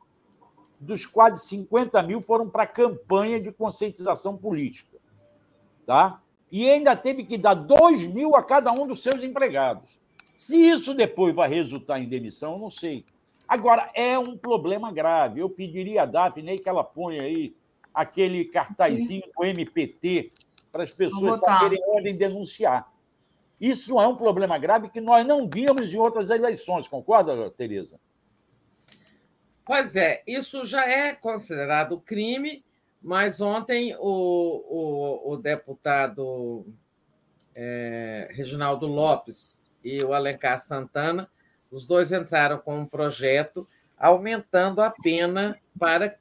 dos 0.79 1.07
quase 1.07 1.47
50 1.47 2.03
mil 2.03 2.21
foram 2.23 2.49
para 2.49 2.65
a 2.65 2.67
campanha 2.67 3.41
de 3.41 3.53
conscientização 3.53 4.37
política. 4.37 4.97
Tá? 5.87 6.21
E 6.51 6.69
ainda 6.69 6.95
teve 6.95 7.25
que 7.25 7.39
dar 7.39 7.55
2 7.55 8.07
mil 8.09 8.35
a 8.37 8.43
cada 8.43 8.73
um 8.73 8.87
dos 8.87 9.03
seus 9.03 9.23
empregados. 9.23 9.99
Se 10.37 10.57
isso 10.57 10.95
depois 10.95 11.35
vai 11.35 11.49
resultar 11.49 11.99
em 11.99 12.09
demissão, 12.09 12.55
eu 12.55 12.59
não 12.59 12.71
sei. 12.71 13.05
Agora, 13.49 13.91
é 13.95 14.19
um 14.19 14.37
problema 14.37 14.93
grave. 14.93 15.41
Eu 15.41 15.49
pediria 15.49 16.03
a 16.03 16.07
Daphne 16.07 16.59
que 16.59 16.69
ela 16.69 16.85
ponha 16.85 17.23
aí 17.23 17.55
aquele 17.95 18.45
cartazinho 18.45 19.23
do 19.37 19.45
MPT 19.45 20.31
para 20.71 20.83
as 20.83 20.93
pessoas 20.93 21.41
saberem 21.41 21.81
onde 21.89 22.13
denunciar. 22.13 22.91
Isso 23.59 23.99
é 23.99 24.07
um 24.07 24.17
problema 24.17 24.59
grave 24.59 24.91
que 24.91 25.01
nós 25.01 25.25
não 25.25 25.49
vimos 25.49 25.93
em 25.95 25.97
outras 25.97 26.29
eleições, 26.29 26.87
concorda, 26.87 27.51
Tereza? 27.51 27.99
Pois 29.67 29.97
é, 29.97 30.23
isso 30.29 30.65
já 30.65 30.89
é 30.89 31.13
considerado 31.13 31.99
crime, 31.99 32.65
mas 33.03 33.41
ontem 33.41 33.97
o, 33.99 34.63
o, 35.29 35.33
o 35.33 35.37
deputado 35.37 36.65
é, 37.57 38.29
Reginaldo 38.31 38.87
Lopes 38.87 39.59
e 39.83 40.01
o 40.05 40.15
Alencar 40.15 40.61
Santana 40.61 41.29
os 41.69 41.85
dois 41.85 42.13
entraram 42.13 42.59
com 42.59 42.79
um 42.79 42.87
projeto 42.87 43.67
aumentando 43.99 44.81
a 44.81 44.91
pena 45.03 45.59
para 45.77 46.17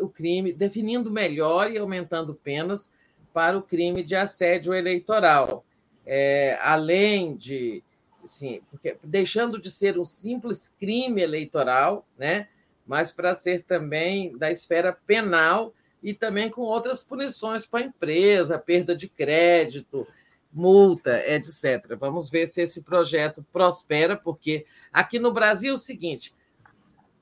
o 0.00 0.08
crime, 0.08 0.50
definindo 0.50 1.10
melhor 1.10 1.70
e 1.70 1.76
aumentando 1.76 2.34
penas 2.34 2.90
para 3.30 3.58
o 3.58 3.62
crime 3.62 4.02
de 4.02 4.16
assédio 4.16 4.72
eleitoral. 4.72 5.66
É, 6.06 6.58
além 6.62 7.36
de, 7.36 7.84
assim, 8.24 8.62
porque, 8.70 8.96
deixando 9.04 9.60
de 9.60 9.70
ser 9.70 9.98
um 9.98 10.04
simples 10.04 10.72
crime 10.78 11.20
eleitoral, 11.20 12.06
né, 12.16 12.48
mas 12.86 13.10
para 13.10 13.34
ser 13.34 13.64
também 13.64 14.36
da 14.36 14.50
esfera 14.50 14.96
penal 15.06 15.74
e 16.02 16.14
também 16.14 16.48
com 16.48 16.62
outras 16.62 17.02
punições 17.02 17.66
para 17.66 17.80
a 17.80 17.86
empresa, 17.86 18.58
perda 18.58 18.94
de 18.94 19.08
crédito, 19.08 20.06
multa, 20.52 21.22
etc. 21.28 21.96
Vamos 21.98 22.30
ver 22.30 22.46
se 22.46 22.62
esse 22.62 22.82
projeto 22.82 23.44
prospera, 23.52 24.16
porque 24.16 24.64
aqui 24.92 25.18
no 25.18 25.32
Brasil 25.32 25.72
é 25.72 25.74
o 25.74 25.78
seguinte: 25.78 26.32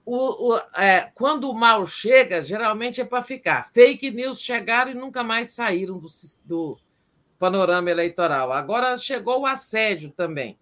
o, 0.04 0.52
o, 0.52 0.56
é, 0.76 1.10
quando 1.14 1.50
o 1.50 1.54
mal 1.54 1.86
chega, 1.86 2.42
geralmente 2.42 3.00
é 3.00 3.04
para 3.04 3.22
ficar. 3.22 3.70
Fake 3.72 4.10
news 4.10 4.40
chegaram 4.40 4.90
e 4.90 4.94
nunca 4.94 5.24
mais 5.24 5.50
saíram 5.50 5.98
do, 5.98 6.08
do 6.44 6.78
panorama 7.38 7.90
eleitoral. 7.90 8.52
Agora 8.52 8.96
chegou 8.96 9.40
o 9.40 9.46
assédio 9.46 10.10
também. 10.10 10.58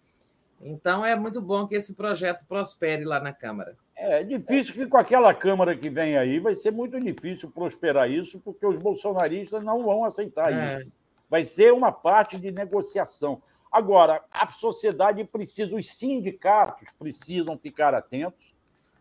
Então 0.61 1.05
é 1.05 1.17
muito 1.17 1.41
bom 1.41 1.67
que 1.67 1.75
esse 1.75 1.93
projeto 1.93 2.47
prospere 2.47 3.05
lá 3.05 3.19
na 3.19 3.33
Câmara. 3.33 3.77
É 4.05 4.23
difícil 4.25 4.75
que 4.75 4.87
com 4.87 4.97
aquela 4.97 5.33
Câmara 5.33 5.77
que 5.77 5.89
vem 5.89 6.17
aí 6.17 6.39
vai 6.39 6.55
ser 6.55 6.73
muito 6.73 6.99
difícil 6.99 7.51
prosperar 7.51 8.11
isso, 8.11 8.41
porque 8.41 8.67
os 8.67 8.79
bolsonaristas 8.79 9.63
não 9.63 9.83
vão 9.83 10.05
aceitar 10.05 10.53
é. 10.53 10.81
isso 10.81 10.93
vai 11.33 11.47
ser 11.47 11.73
uma 11.73 11.91
parte 11.91 12.37
de 12.37 12.51
negociação. 12.51 13.41
Agora, 13.73 14.23
a 14.31 14.47
sociedade 14.49 15.25
precisa, 15.25 15.75
os 15.75 15.89
sindicatos 15.89 16.91
precisam 16.99 17.57
ficar 17.57 17.95
atentos 17.95 18.55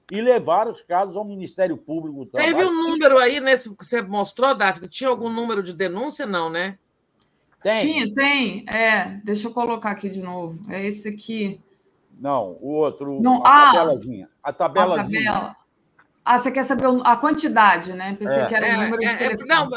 e 0.10 0.22
levar 0.22 0.70
os 0.70 0.82
casos 0.82 1.18
ao 1.18 1.26
Ministério 1.26 1.76
Público. 1.76 2.26
Teve 2.28 2.64
um 2.64 2.72
número 2.72 3.18
aí 3.18 3.42
nesse 3.42 3.70
que 3.76 3.86
você 3.86 4.02
mostrou, 4.02 4.56
Daphne? 4.56 4.88
Tinha 4.88 5.10
algum 5.10 5.28
número 5.30 5.62
de 5.62 5.74
denúncia? 5.74 6.26
Não, 6.26 6.50
né? 6.50 6.78
Tem. 7.62 7.82
Tinha, 7.82 8.14
tem. 8.14 8.66
É, 8.70 9.20
deixa 9.26 9.50
eu 9.50 9.54
colocar 9.54 9.92
aqui 9.92 10.10
de 10.10 10.22
novo. 10.22 10.72
É 10.72 10.88
esse 10.88 11.10
aqui. 11.10 11.60
Não, 12.22 12.56
o 12.62 12.68
outro, 12.68 13.20
Não, 13.20 13.44
a 13.44 13.70
ah, 13.70 13.74
tabelazinha. 13.74 14.30
A 14.44 14.54
tabelazinha. 14.54 15.32
A 15.32 15.34
tabela. 15.34 15.56
Ah, 16.24 16.38
você 16.38 16.52
quer 16.52 16.64
saber 16.64 16.86
a 17.04 17.18
quantidade, 17.18 17.94
né? 17.94 18.16
Pensei 18.18 18.42
É. 18.42 18.46
que 18.46 18.54
era 18.54 18.78
o 18.78 18.84
número 18.84 19.00
de 19.00 19.08
É, 19.08 19.24
é, 19.24 19.36
não, 19.48 19.70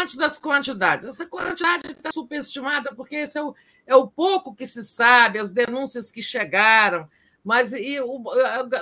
antes 0.00 0.16
das 0.16 0.36
quantidades. 0.40 1.04
Essa 1.04 1.24
quantidade 1.24 1.86
está 1.86 2.10
superestimada, 2.12 2.92
porque 2.92 3.14
esse 3.14 3.38
é 3.38 3.42
o, 3.42 3.54
é 3.86 3.94
o 3.94 4.08
pouco 4.08 4.52
que 4.52 4.66
se 4.66 4.84
sabe, 4.84 5.38
as 5.38 5.52
denúncias 5.52 6.10
que 6.10 6.20
chegaram, 6.20 7.06
mas 7.44 7.72
e 7.72 8.00
o, 8.00 8.24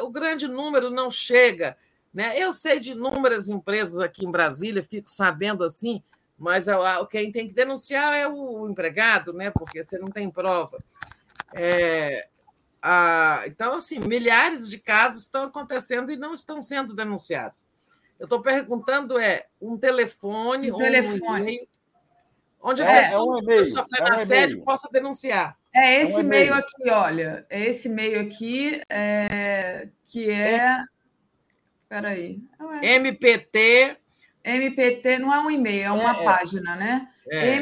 o 0.02 0.10
grande 0.10 0.48
número 0.48 0.88
não 0.88 1.10
chega. 1.10 1.76
Né? 2.14 2.32
Eu 2.38 2.50
sei 2.50 2.80
de 2.80 2.92
inúmeras 2.92 3.50
empresas 3.50 3.98
aqui 3.98 4.24
em 4.24 4.30
Brasília, 4.30 4.82
fico 4.82 5.10
sabendo 5.10 5.64
assim, 5.64 6.02
mas 6.38 6.66
a- 6.66 7.06
quem 7.10 7.30
tem 7.30 7.46
que 7.46 7.52
denunciar 7.52 8.14
é 8.14 8.26
o 8.26 8.66
empregado, 8.70 9.34
né? 9.34 9.50
porque 9.50 9.84
você 9.84 9.98
não 9.98 10.08
tem 10.08 10.30
prova. 10.30 10.78
É, 11.54 12.26
a- 12.82 13.42
então, 13.46 13.74
assim, 13.74 13.98
milhares 14.00 14.68
de 14.68 14.78
casos 14.78 15.22
estão 15.22 15.44
acontecendo 15.44 16.10
e 16.10 16.16
não 16.16 16.34
estão 16.34 16.60
sendo 16.60 16.94
denunciados. 16.94 17.64
Eu 18.18 18.24
estou 18.24 18.42
perguntando 18.42 19.18
é 19.18 19.46
um 19.60 19.76
telefone, 19.78 20.70
Um 20.70 20.74
ou 20.74 20.80
telefone. 20.80 21.68
onde 22.60 22.82
É, 22.82 22.86
a 22.86 22.92
é 22.92 23.02
pessoa 23.04 23.36
um 23.36 23.38
que 23.38 23.44
e-mail, 23.44 23.66
sofrer 23.66 24.00
é 24.00 24.02
um 24.04 24.14
assédio 24.14 24.52
e-mail. 24.54 24.64
possa 24.64 24.88
denunciar. 24.92 25.56
É 25.74 25.94
É 25.96 26.02
esse 26.02 26.16
um 26.16 26.20
e-mail. 26.20 26.54
aqui, 26.54 26.90
olha. 26.90 27.46
É 27.48 27.60
esse 27.66 27.88
e-mail 27.88 28.20
aqui, 28.20 28.82
é, 28.88 29.88
que 30.06 30.30
é. 30.30 30.78
Peraí. 31.88 32.40
Ué, 32.60 32.80
MPT. 32.94 33.96
MPT 34.44 35.18
não 35.18 35.32
é 35.32 35.38
um 35.40 35.50
e-mail, 35.50 35.84
é 35.84 35.90
uma 35.92 36.16
É, 36.16 36.20
é. 36.20 36.24
página, 36.24 36.76
né? 36.76 37.08
É. 37.30 37.56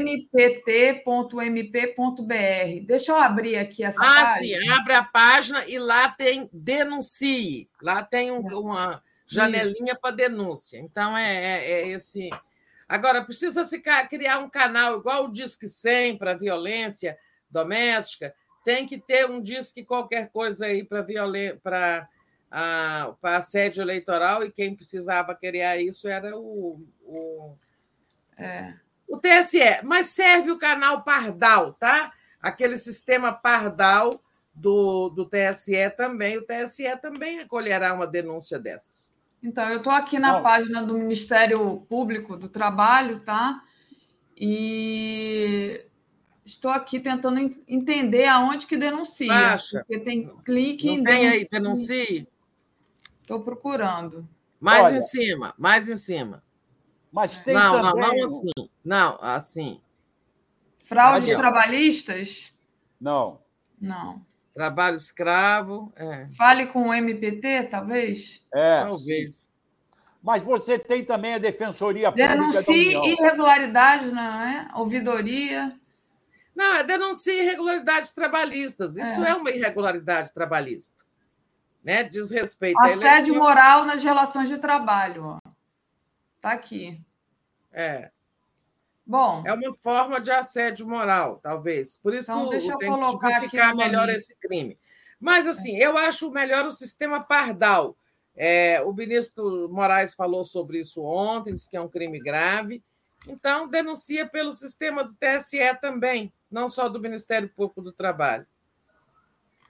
mpt.mp.br. 1.50 2.86
Deixa 2.86 3.12
eu 3.12 3.16
abrir 3.16 3.56
aqui 3.58 3.82
essa 3.84 4.00
Ah, 4.02 4.24
página. 4.24 4.60
sim, 4.62 4.68
abre 4.70 4.92
a 4.94 5.04
página 5.04 5.64
e 5.66 5.78
lá 5.78 6.08
tem 6.08 6.48
denuncie. 6.52 7.68
Lá 7.82 8.02
tem 8.02 8.30
um- 8.30 8.40
uma 8.60 9.02
janelinha 9.26 9.94
para 9.94 10.14
denúncia. 10.16 10.78
Então, 10.78 11.16
é, 11.16 11.34
é- 11.34 11.72
é 11.72 11.88
esse. 11.88 12.30
Agora, 12.88 13.24
precisa 13.24 13.62
se 13.64 13.80
criar 14.08 14.38
um 14.38 14.48
canal 14.50 14.98
igual 14.98 15.26
o 15.26 15.32
Disque 15.32 15.68
100 15.68 16.16
para 16.18 16.34
violência 16.34 17.16
doméstica. 17.48 18.34
Tem 18.64 18.84
que 18.86 18.98
ter 18.98 19.28
um 19.30 19.40
Disque 19.40 19.84
qualquer 19.84 20.30
coisa 20.30 20.66
aí 20.66 20.82
para 20.84 21.00
violen... 21.02 21.56
para 21.62 22.08
ah, 22.50 23.14
para 23.20 23.36
assédio 23.38 23.80
eleitoral, 23.82 24.44
e 24.44 24.50
quem 24.50 24.74
precisava 24.74 25.34
criar 25.34 25.78
isso 25.78 26.08
era 26.08 26.36
o, 26.36 26.84
o, 27.02 27.54
É. 28.36 28.74
o 29.08 29.16
TSE. 29.18 29.82
Mas 29.84 30.06
serve 30.06 30.50
o 30.50 30.58
canal 30.58 31.02
Pardal, 31.02 31.72
tá? 31.74 32.12
Aquele 32.40 32.76
sistema 32.76 33.32
Pardal 33.32 34.20
do, 34.54 35.08
do 35.10 35.24
TSE 35.26 35.90
também. 35.96 36.38
O 36.38 36.42
TSE 36.42 36.84
também 37.00 37.38
acolherá 37.40 37.92
uma 37.94 38.06
denúncia 38.06 38.58
dessas. 38.58 39.12
Então, 39.42 39.68
eu 39.70 39.78
estou 39.78 39.92
aqui 39.92 40.18
na 40.18 40.32
Não. 40.32 40.42
página 40.42 40.82
do 40.82 40.94
Ministério 40.98 41.80
Público 41.88 42.36
do 42.36 42.48
Trabalho, 42.48 43.20
tá? 43.20 43.62
E 44.36 45.84
estou 46.44 46.70
aqui 46.70 46.98
tentando 46.98 47.38
en- 47.38 47.62
entender 47.68 48.26
aonde 48.26 48.66
que 48.66 48.76
denuncia. 48.76 49.28
Baixa. 49.28 49.78
Porque 49.86 50.00
tem 50.00 50.28
clique 50.44 50.86
Não 50.88 50.94
em 50.94 51.04
tem 51.04 51.28
aí, 51.28 51.46
denuncie. 51.50 52.28
Estou 53.30 53.44
procurando. 53.44 54.28
Mais 54.58 54.86
Olha. 54.86 54.96
em 54.96 55.02
cima, 55.02 55.54
mais 55.56 55.88
em 55.88 55.96
cima. 55.96 56.42
Mas 57.12 57.38
tem 57.38 57.54
Não, 57.54 57.80
não, 57.80 57.92
também... 57.92 58.18
não 58.18 58.24
assim. 58.24 58.70
Não, 58.84 59.18
assim. 59.22 59.80
Fraudes 60.84 61.28
Aqui, 61.28 61.38
trabalhistas? 61.38 62.52
Não. 63.00 63.40
Não. 63.80 64.26
Trabalho 64.52 64.96
escravo, 64.96 65.92
é, 65.94 66.26
Fale 66.36 66.66
com 66.66 66.88
o 66.88 66.92
MPT, 66.92 67.68
talvez? 67.70 68.44
É, 68.52 68.80
talvez. 68.80 69.48
Mas 70.20 70.42
você 70.42 70.76
tem 70.76 71.04
também 71.04 71.34
a 71.34 71.38
Defensoria 71.38 72.10
Pública 72.10 72.30
da 72.30 72.34
Denuncie 72.34 72.96
União. 72.96 73.04
irregularidades, 73.04 74.12
não 74.12 74.42
é? 74.42 74.68
Ouvidoria. 74.74 75.78
Não, 76.52 76.74
é 76.74 76.82
denuncie 76.82 77.42
irregularidades 77.42 78.12
trabalhistas. 78.12 78.96
Isso 78.96 79.22
é, 79.22 79.32
uma 79.36 79.52
irregularidade 79.52 80.34
trabalhista. 80.34 80.99
Né? 81.82 82.04
Diz 82.04 82.30
respeito 82.30 82.78
à 82.78 82.86
Assédio 82.86 83.04
eleição. 83.32 83.36
moral 83.36 83.84
nas 83.84 84.02
relações 84.04 84.48
de 84.48 84.58
trabalho. 84.58 85.38
Está 86.36 86.52
aqui. 86.52 87.00
É. 87.72 88.10
Bom, 89.06 89.42
É 89.46 89.52
uma 89.52 89.74
forma 89.74 90.20
de 90.20 90.30
assédio 90.30 90.86
moral, 90.86 91.38
talvez. 91.42 91.96
Por 91.96 92.14
isso 92.14 92.30
Então, 92.30 92.44
que 92.44 92.50
deixa 92.50 92.72
eu 92.72 92.78
tem 92.78 92.92
que 92.92 92.98
colocar 92.98 93.28
aqui 93.28 93.34
tipificar 93.40 93.74
o 93.74 93.76
melhor 93.76 94.06
nome. 94.06 94.16
esse 94.18 94.34
crime. 94.36 94.78
Mas, 95.18 95.46
assim, 95.46 95.76
eu 95.76 95.98
acho 95.98 96.30
melhor 96.30 96.64
o 96.64 96.70
sistema 96.70 97.20
pardal. 97.20 97.96
É, 98.36 98.80
o 98.82 98.92
ministro 98.92 99.68
Moraes 99.70 100.14
falou 100.14 100.44
sobre 100.44 100.80
isso 100.80 101.02
ontem, 101.02 101.52
disse 101.52 101.68
que 101.68 101.76
é 101.76 101.80
um 101.80 101.88
crime 101.88 102.20
grave. 102.20 102.82
Então, 103.26 103.68
denuncia 103.68 104.26
pelo 104.26 104.52
sistema 104.52 105.04
do 105.04 105.12
TSE 105.14 105.58
também, 105.80 106.32
não 106.50 106.68
só 106.68 106.88
do 106.88 107.00
Ministério 107.00 107.48
Público 107.50 107.82
do 107.82 107.92
Trabalho. 107.92 108.46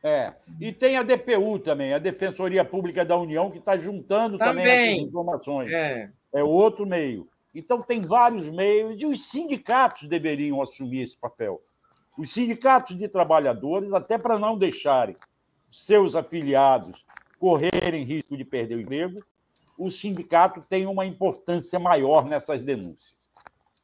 É. 0.02 0.32
E 0.58 0.72
tem 0.72 0.96
a 0.96 1.02
DPU 1.02 1.58
também, 1.58 1.92
a 1.92 1.98
Defensoria 1.98 2.64
Pública 2.64 3.04
da 3.04 3.16
União, 3.18 3.50
que 3.50 3.58
está 3.58 3.76
juntando 3.78 4.38
também, 4.38 4.64
Também. 4.64 4.92
essas 4.94 5.08
informações. 5.08 5.72
É. 5.72 6.10
É 6.32 6.42
outro 6.42 6.86
meio. 6.86 7.28
Então, 7.54 7.82
tem 7.82 8.00
vários 8.00 8.48
meios, 8.48 9.00
e 9.02 9.04
os 9.06 9.28
sindicatos 9.30 10.08
deveriam 10.08 10.62
assumir 10.62 11.02
esse 11.02 11.18
papel. 11.18 11.60
Os 12.16 12.32
sindicatos 12.32 12.96
de 12.96 13.08
trabalhadores, 13.08 13.92
até 13.92 14.16
para 14.16 14.38
não 14.38 14.56
deixarem 14.56 15.16
seus 15.68 16.14
afiliados 16.16 17.04
correrem 17.38 18.04
risco 18.04 18.36
de 18.36 18.44
perder 18.44 18.76
o 18.76 18.80
emprego, 18.80 19.22
o 19.78 19.90
sindicato 19.90 20.62
tem 20.68 20.86
uma 20.86 21.06
importância 21.06 21.78
maior 21.78 22.24
nessas 22.26 22.64
denúncias. 22.64 23.14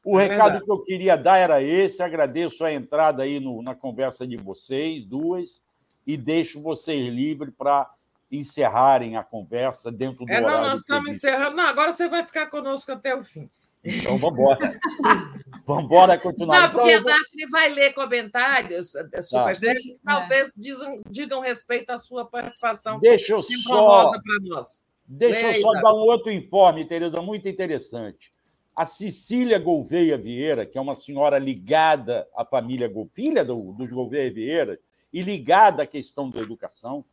O 0.05 0.21
É 0.21 0.25
recado 0.25 0.43
verdade. 0.45 0.65
que 0.65 0.71
eu 0.71 0.83
queria 0.83 1.17
dar 1.17 1.39
era 1.39 1.61
esse. 1.63 2.03
Agradeço 2.03 2.65
a 2.65 2.73
entrada 2.73 3.23
aí 3.25 3.41
no- 3.41 3.63
na 3.63 3.75
conversa 3.75 4.27
de 4.27 4.37
vocês, 4.37 5.05
duas, 5.05 5.65
e 6.07 6.17
deixo 6.17 6.63
vocês 6.63 7.13
livres 7.13 7.53
para 7.57 7.91
encerrarem 8.31 9.17
a 9.17 9.23
conversa 9.23 9.91
dentro 9.91 10.25
do 10.25 10.33
É, 10.33 10.41
não, 10.41 10.49
horário 10.49 10.69
nós 10.71 10.81
estamos 10.81 11.17
encerrando. 11.17 11.57
Não, 11.57 11.65
agora 11.67 11.93
você 11.93 12.09
vai 12.09 12.25
ficar 12.25 12.47
conosco 12.49 12.91
até 12.93 13.15
o 13.15 13.23
fim. 13.23 13.49
Então, 13.85 14.19
vamos 14.19 14.37
embora. 14.39 14.81
vamos 15.65 15.85
embora 15.85 16.19
continuar. 16.19 16.59
Não, 16.61 16.67
Então, 16.69 16.81
porque 16.81 16.93
eu 16.95 16.99
a 17.01 17.03
Daphne 17.03 17.47
vai 17.51 17.69
ler 17.69 17.93
comentários 17.95 18.95
é, 18.97 19.23
superchats 19.23 19.61
Deixa- 19.61 19.81
que 19.95 20.01
talvez 20.05 20.53
dizam, 20.57 21.01
digam 21.09 21.41
respeito 21.41 21.91
à 21.91 21.99
sua 21.99 22.25
participação 22.25 22.99
Deixa 22.99 23.33
eu 23.33 23.43
só, 23.43 24.11
para 24.11 24.39
nós. 24.43 24.83
deixa 25.07 25.41
eu 25.41 25.51
Leia, 25.51 25.61
só 25.61 25.71
Davi. 25.71 25.83
dar 25.85 25.93
um 25.95 25.99
outro 25.99 26.33
informe, 26.33 26.85
Tereza, 26.85 27.23
muito 27.23 27.49
interessante. 27.49 28.33
A 28.75 28.85
Cecília 28.85 29.59
Gouveia 29.59 30.19
Vieira, 30.19 30.67
que 30.67 30.77
é 30.77 30.81
uma 30.81 30.95
senhora 30.97 31.39
ligada 31.39 32.27
à 32.37 32.45
família 32.45 32.91
filha 33.15 33.45
do, 33.45 33.73
dos 33.73 33.91
Gouveia 33.91 34.33
Vieira, 34.33 34.79
e 35.13 35.23
ligada 35.23 35.83
à 35.83 35.87
questão 35.87 36.29
da 36.31 36.41
educação, 36.41 37.05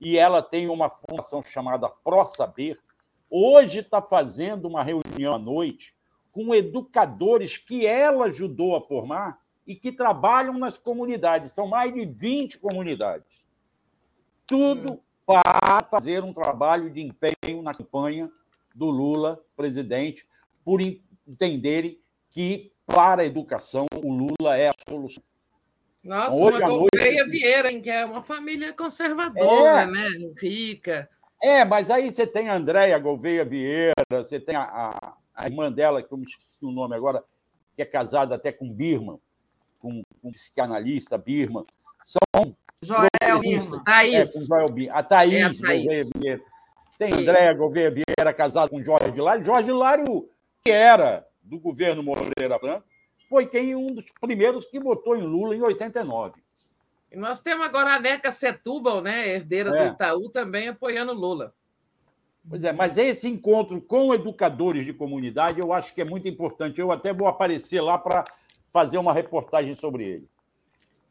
e 0.00 0.16
ela 0.16 0.42
tem 0.42 0.68
uma 0.68 0.88
fundação 0.90 1.42
chamada 1.42 1.88
Pro 1.88 2.24
Saber, 2.26 2.78
hoje 3.30 3.80
está 3.80 4.00
fazendo 4.00 4.66
uma 4.68 4.82
reunião 4.82 5.34
à 5.34 5.38
noite 5.38 5.94
com 6.30 6.54
educadores 6.54 7.56
que 7.56 7.84
ela 7.86 8.26
ajudou 8.26 8.76
a 8.76 8.80
formar 8.80 9.40
e 9.66 9.74
que 9.74 9.90
trabalham 9.90 10.56
nas 10.56 10.78
comunidades. 10.78 11.52
São 11.52 11.66
mais 11.66 11.92
de 11.92 12.06
20 12.06 12.58
comunidades. 12.58 13.44
Tudo 14.46 15.00
para 15.26 15.84
fazer 15.84 16.24
um 16.24 16.32
trabalho 16.32 16.90
de 16.90 17.02
empenho 17.02 17.60
na 17.62 17.74
campanha 17.74 18.30
do 18.74 18.86
Lula, 18.86 19.42
presidente, 19.56 20.26
por 20.64 20.80
en- 20.80 21.02
entenderem 21.26 22.00
que, 22.30 22.72
para 22.86 23.22
a 23.22 23.26
educação, 23.26 23.86
o 24.02 24.12
Lula 24.12 24.56
é 24.56 24.68
a 24.68 24.74
solução. 24.88 25.22
Nossa, 26.02 26.34
Hoje 26.36 26.58
uma 26.58 26.66
à 26.66 26.68
noite- 26.68 26.88
Gouveia 26.96 27.26
Vieira, 27.28 27.70
hein, 27.72 27.80
que 27.82 27.90
é 27.90 28.04
uma 28.04 28.22
família 28.22 28.72
conservadora, 28.72 29.82
É. 29.82 29.86
né? 29.86 30.08
Rica. 30.40 31.08
É, 31.42 31.64
mas 31.64 31.90
aí 31.90 32.10
você 32.10 32.26
tem 32.26 32.48
a 32.48 32.54
Andréia 32.54 32.98
Gouveia 32.98 33.44
Vieira, 33.44 33.94
você 34.10 34.40
tem 34.40 34.56
a, 34.56 34.62
a, 34.62 35.12
a 35.34 35.46
irmã 35.46 35.70
dela, 35.70 36.02
que 36.02 36.12
eu 36.12 36.18
me 36.18 36.24
esqueci 36.24 36.64
o 36.64 36.70
nome 36.70 36.94
agora, 36.94 37.22
que 37.76 37.82
é 37.82 37.84
casada 37.84 38.34
até 38.34 38.50
com 38.52 38.72
Birman, 38.72 39.18
com, 39.80 40.02
com 40.22 40.28
um 40.28 40.32
psicanalista 40.32 41.16
Birman. 41.18 41.64
São 42.02 42.56
Joel. 42.82 43.08
Birman. 43.40 43.80
É, 43.80 43.84
Thaís. 43.84 44.32
com 44.32 44.40
Joel 44.46 44.68
Birman. 44.68 44.96
A 44.96 45.02
Thaís, 45.02 45.34
É 45.34 45.42
a 45.42 45.50
Thaís. 45.54 45.82
Gouveia 45.82 46.04
Vieira. 46.16 46.40
Tem. 46.98 47.12
Andréia 47.12 47.54
Gouveia 47.54 47.90
Vieira 47.90 48.32
casada 48.32 48.68
com 48.68 48.82
Jorge 48.82 49.16
Hilário. 49.16 49.44
Jorge 49.44 49.70
Hilário, 49.70 50.28
que 50.64 50.70
era 50.72 51.24
do 51.42 51.60
governo 51.60 52.02
Moreira 52.02 52.58
Franco, 52.58 52.84
foi 53.28 53.46
quem 53.46 53.74
um 53.74 53.86
dos 53.86 54.06
primeiros 54.20 54.64
que 54.64 54.80
votou 54.80 55.16
em 55.16 55.22
Lula 55.22 55.54
em 55.54 55.62
89. 55.62 56.40
E 57.10 57.16
nós 57.16 57.40
temos 57.40 57.66
agora 57.66 57.94
a 57.94 58.00
Neca 58.00 58.30
Setúbal, 58.30 59.00
né? 59.00 59.28
Herdeira 59.28 59.70
É. 59.70 59.88
do 59.88 59.94
Itaú, 59.94 60.28
também 60.28 60.68
apoiando 60.68 61.12
Lula. 61.12 61.54
Pois 62.48 62.64
é, 62.64 62.72
mas 62.72 62.96
esse 62.96 63.28
encontro 63.28 63.80
com 63.80 64.14
educadores 64.14 64.84
de 64.84 64.92
comunidade 64.92 65.60
eu 65.60 65.72
acho 65.72 65.94
que 65.94 66.00
é 66.00 66.04
muito 66.04 66.28
importante. 66.28 66.80
Eu 66.80 66.90
até 66.90 67.12
vou 67.12 67.28
aparecer 67.28 67.80
lá 67.80 67.98
para 67.98 68.24
fazer 68.70 68.98
uma 68.98 69.12
reportagem 69.12 69.74
sobre 69.74 70.04
ele. 70.04 70.28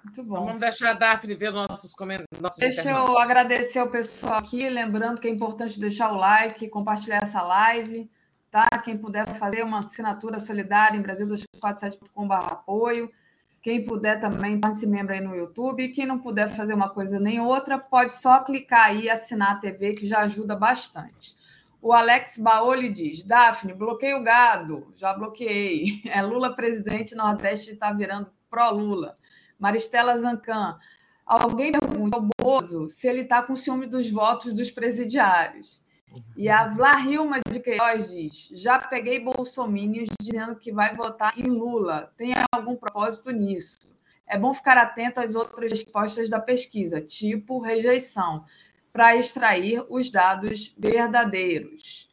Muito 0.04 0.24
bom. 0.24 0.36
Então, 0.36 0.46
vamos 0.46 0.62
deixar 0.62 0.92
a 0.92 0.94
Daphne 0.94 1.36
ver 1.36 1.52
nossos 1.52 1.94
comentários. 1.94 2.56
Deixa 2.58 2.90
eu 2.90 3.18
agradecer 3.18 3.80
ao 3.80 3.90
pessoal 3.90 4.36
aqui, 4.36 4.68
lembrando 4.70 5.20
que 5.20 5.28
é 5.28 5.32
importante 5.32 5.80
deixar 5.80 6.12
o 6.12 6.16
like, 6.16 6.70
compartilhar 6.70 7.22
essa 7.22 7.42
live, 7.42 8.10
tá? 8.58 8.68
Quem 8.80 8.98
puder 8.98 9.28
fazer 9.36 9.64
uma 9.64 9.80
assinatura 9.80 10.40
solidária 10.40 10.98
em 10.98 11.04
Brasil247.com.br 11.04 12.34
apoio. 12.34 13.12
Quem 13.62 13.84
puder 13.84 14.20
também 14.20 14.60
torne-se 14.60 14.88
membro 14.88 15.14
aí 15.14 15.22
no 15.22 15.36
YouTube. 15.36 15.90
Quem 15.90 16.08
não 16.08 16.18
puder 16.18 16.48
fazer 16.50 16.74
uma 16.74 16.90
coisa 16.90 17.20
nem 17.20 17.40
outra, 17.40 17.78
pode 17.78 18.14
só 18.14 18.40
clicar 18.40 18.86
aí 18.86 19.04
e 19.04 19.10
assinar 19.10 19.52
a 19.52 19.56
TV, 19.60 19.94
que 19.94 20.08
já 20.08 20.20
ajuda 20.20 20.56
bastante. 20.56 21.36
O 21.82 21.94
Alex 21.94 22.40
Baoli 22.40 22.92
diz: 22.92 23.24
Daphne, 23.24 23.74
bloqueei 23.74 24.16
o 24.16 24.24
gado. 24.24 24.92
Já 24.96 25.14
bloqueei. 25.14 26.02
É 26.10 26.22
Lula 26.24 26.56
presidente, 26.56 27.14
Nordeste 27.14 27.72
está 27.72 27.92
virando 27.94 28.32
pró-Lula. 28.50 29.18
Maristela 29.60 30.18
Zancan. 30.18 30.80
Alguém 31.26 31.74
pergunta 31.74 32.18
ao 32.18 32.28
Bozo 32.40 32.90
se 32.90 33.08
ele 33.08 33.22
está 33.22 33.44
com 33.44 33.56
ciúme 33.56 33.86
dos 33.86 34.10
votos 34.10 34.54
dos 34.54 34.72
presidiários. 34.72 35.86
E 36.36 36.50
a 36.50 36.68
Vlarilma 36.68 37.40
de 37.50 37.60
Queiroz 37.60 38.12
diz: 38.12 38.50
já 38.52 38.80
peguei 38.80 39.20
bolsomínios 39.20 40.08
dizendo 40.20 40.56
que 40.56 40.72
vai 40.72 40.96
votar 40.96 41.38
em 41.38 41.44
Lula. 41.44 42.14
Tem 42.18 42.34
algum 42.52 42.76
propósito 42.76 43.32
nisso? 43.32 43.90
É 44.26 44.38
bom 44.38 44.54
ficar 44.54 44.78
atento 44.78 45.20
às 45.20 45.36
outras 45.36 45.72
respostas 45.72 46.30
da 46.30 46.40
pesquisa, 46.40 47.02
tipo 47.02 47.60
rejeição, 47.60 48.44
para 48.92 49.16
extrair 49.16 49.86
os 49.90 50.10
dados 50.10 50.74
verdadeiros. 50.78 52.10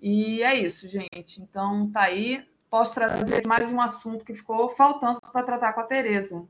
E 0.00 0.42
é 0.42 0.54
isso, 0.54 0.86
gente. 0.86 1.40
Então, 1.40 1.90
tá 1.90 2.02
aí. 2.02 2.46
Posso 2.68 2.94
trazer 2.94 3.46
mais 3.46 3.70
um 3.70 3.80
assunto 3.80 4.24
que 4.24 4.34
ficou 4.34 4.68
faltando 4.68 5.20
para 5.20 5.42
tratar 5.44 5.72
com 5.72 5.80
a 5.80 5.84
Tereza 5.84 6.46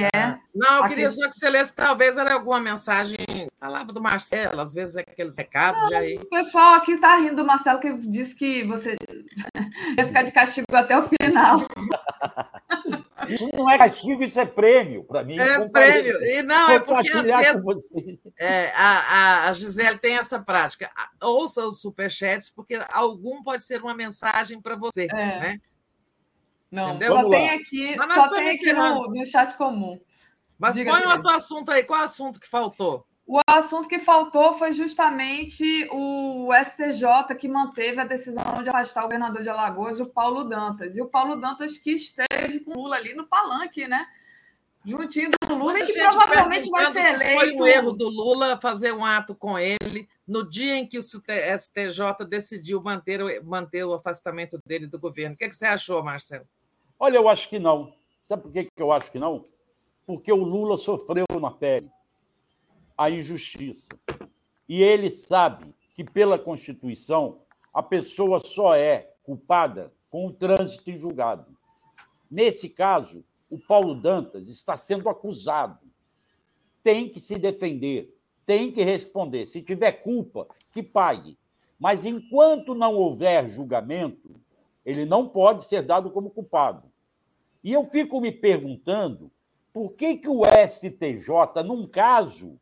é. 0.00 0.38
Não, 0.54 0.82
eu 0.82 0.88
queria 0.88 1.10
só 1.10 1.28
que 1.28 1.34
você 1.34 1.48
lesse, 1.48 1.74
talvez 1.74 2.16
era 2.16 2.34
alguma 2.34 2.60
mensagem. 2.60 3.18
Falava 3.60 3.86
do 3.86 4.00
Marcelo, 4.00 4.60
às 4.60 4.72
vezes 4.72 4.96
aqueles 4.96 5.36
recados. 5.36 5.82
Não, 5.90 5.98
aí. 5.98 6.16
O 6.16 6.26
pessoal 6.28 6.74
aqui 6.74 6.92
está 6.92 7.16
rindo 7.16 7.36
do 7.36 7.44
Marcelo, 7.44 7.80
que 7.80 7.92
disse 8.08 8.34
que 8.34 8.64
você 8.64 8.96
ia 9.96 10.04
ficar 10.04 10.22
de 10.22 10.32
castigo 10.32 10.74
até 10.74 10.96
o 10.98 11.02
final. 11.02 11.66
Isso 13.28 13.48
não 13.54 13.68
é 13.68 13.78
castigo, 13.78 14.22
isso 14.22 14.38
é 14.38 14.46
prêmio 14.46 15.04
para 15.04 15.24
mim. 15.24 15.38
É 15.38 15.68
prêmio. 15.68 16.22
E 16.22 16.42
não, 16.42 16.70
é 16.70 16.78
porque 16.78 17.10
às 17.10 17.22
vezes 17.22 17.90
é, 18.38 18.72
a, 18.74 19.48
a 19.48 19.52
Gisele 19.52 19.98
tem 19.98 20.16
essa 20.16 20.40
prática. 20.40 20.90
Ouça 21.20 21.66
os 21.66 21.80
superchats, 21.80 22.50
porque 22.50 22.80
algum 22.92 23.42
pode 23.42 23.62
ser 23.62 23.82
uma 23.82 23.94
mensagem 23.94 24.60
para 24.60 24.76
você. 24.76 25.06
É. 25.10 25.40
Né? 25.40 25.60
Não, 26.70 26.90
Entendeu? 26.90 27.12
só 27.12 27.30
tem 27.30 27.50
aqui, 27.50 27.96
só 28.14 28.28
tem 28.28 28.50
aqui 28.50 28.72
no, 28.72 29.08
no, 29.08 29.26
chat 29.26 29.56
comum. 29.56 30.00
Mas 30.58 30.74
Diga 30.74 30.90
põe 30.90 31.02
o 31.02 31.10
outro 31.10 31.30
assunto 31.30 31.70
aí. 31.70 31.84
Qual 31.84 32.00
assunto 32.00 32.40
que 32.40 32.48
faltou? 32.48 33.06
O 33.26 33.40
assunto 33.46 33.88
que 33.88 33.98
faltou 33.98 34.52
foi 34.52 34.72
justamente 34.72 35.88
o 35.90 36.48
STJ 36.62 37.34
que 37.36 37.48
manteve 37.48 38.00
a 38.00 38.04
decisão 38.04 38.62
de 38.62 38.68
afastar 38.68 39.00
o 39.00 39.04
governador 39.04 39.42
de 39.42 39.48
Alagoas, 39.48 40.00
o 40.00 40.06
Paulo 40.06 40.44
Dantas. 40.44 40.96
E 40.96 41.02
o 41.02 41.08
Paulo 41.08 41.36
Dantas 41.36 41.76
que 41.76 41.90
esteve 41.90 42.60
com 42.60 42.72
o 42.72 42.82
Lula 42.82 42.96
ali 42.96 43.14
no 43.14 43.26
palanque, 43.26 43.88
né? 43.88 44.06
Juntinho 44.84 45.30
do 45.48 45.54
Lula, 45.56 45.80
e 45.80 45.84
que 45.84 45.94
provavelmente 45.94 46.70
vai 46.70 46.92
ser 46.92 47.14
eleito. 47.14 47.40
Foi 47.40 47.52
um 47.54 47.66
erro 47.66 47.92
do 47.92 48.08
Lula 48.08 48.56
fazer 48.60 48.92
um 48.92 49.04
ato 49.04 49.34
com 49.34 49.58
ele 49.58 50.08
no 50.24 50.48
dia 50.48 50.76
em 50.76 50.86
que 50.86 50.96
o 50.96 51.02
STJ 51.02 52.24
decidiu 52.28 52.80
manter, 52.80 53.42
manter 53.42 53.82
o 53.82 53.92
afastamento 53.92 54.56
dele 54.64 54.86
do 54.86 55.00
governo. 55.00 55.34
O 55.34 55.36
que, 55.36 55.44
é 55.44 55.48
que 55.48 55.56
você 55.56 55.66
achou, 55.66 56.04
Marcelo? 56.04 56.46
Olha, 56.98 57.16
eu 57.16 57.28
acho 57.28 57.48
que 57.48 57.58
não. 57.58 57.92
Sabe 58.22 58.42
por 58.42 58.52
que 58.52 58.68
eu 58.78 58.90
acho 58.90 59.12
que 59.12 59.18
não? 59.18 59.44
Porque 60.06 60.32
o 60.32 60.44
Lula 60.44 60.76
sofreu 60.76 61.26
na 61.40 61.50
pele 61.50 61.90
a 62.96 63.10
injustiça. 63.10 63.88
E 64.68 64.82
ele 64.82 65.10
sabe 65.10 65.74
que, 65.94 66.02
pela 66.02 66.38
Constituição, 66.38 67.40
a 67.72 67.82
pessoa 67.82 68.40
só 68.40 68.74
é 68.74 69.12
culpada 69.22 69.92
com 70.10 70.26
o 70.26 70.32
trânsito 70.32 70.90
em 70.90 70.98
julgado. 70.98 71.56
Nesse 72.30 72.70
caso, 72.70 73.24
o 73.50 73.58
Paulo 73.58 73.94
Dantas 73.94 74.48
está 74.48 74.76
sendo 74.76 75.08
acusado. 75.08 75.86
Tem 76.82 77.08
que 77.08 77.20
se 77.20 77.38
defender, 77.38 78.16
tem 78.44 78.72
que 78.72 78.82
responder. 78.82 79.46
Se 79.46 79.60
tiver 79.60 79.92
culpa, 79.92 80.46
que 80.72 80.82
pague. 80.82 81.36
Mas 81.78 82.06
enquanto 82.06 82.74
não 82.74 82.94
houver 82.94 83.48
julgamento, 83.50 84.40
ele 84.86 85.04
não 85.04 85.28
pode 85.28 85.64
ser 85.64 85.82
dado 85.82 86.10
como 86.12 86.30
culpado. 86.30 86.84
E 87.62 87.72
eu 87.72 87.82
fico 87.82 88.20
me 88.20 88.30
perguntando 88.30 89.32
por 89.72 89.94
que, 89.94 90.16
que 90.16 90.28
o 90.28 90.44
STJ, 90.46 91.64
num 91.64 91.88
caso, 91.88 92.56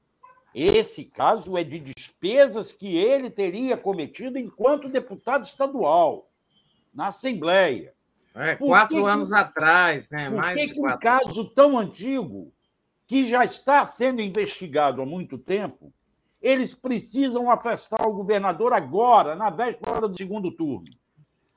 esse 0.55 1.05
caso 1.05 1.59
é 1.59 1.63
de 1.63 1.79
despesas 1.79 2.73
que 2.73 2.97
ele 2.97 3.29
teria 3.29 3.77
cometido 3.77 4.39
enquanto 4.39 4.89
deputado 4.89 5.45
estadual, 5.45 6.31
na 6.95 7.09
Assembleia. 7.09 7.93
É, 8.35 8.57
quatro 8.57 9.05
que, 9.05 9.09
anos 9.09 9.33
atrás, 9.33 10.09
né? 10.11 10.31
Por 10.31 10.39
Mais 10.39 10.59
que, 10.59 10.75
que 10.75 10.81
um 10.81 10.99
caso 10.99 11.51
tão 11.51 11.79
antigo, 11.79 12.51
que 13.07 13.29
já 13.29 13.45
está 13.45 13.85
sendo 13.85 14.23
investigado 14.23 15.03
há 15.03 15.07
muito 15.07 15.37
tempo, 15.37 15.93
eles 16.41 16.75
precisam 16.75 17.51
afastar 17.51 18.07
o 18.07 18.15
governador 18.15 18.73
agora, 18.73 19.37
na 19.37 19.51
véspera 19.51 20.09
do 20.09 20.17
segundo 20.17 20.51
turno? 20.51 20.91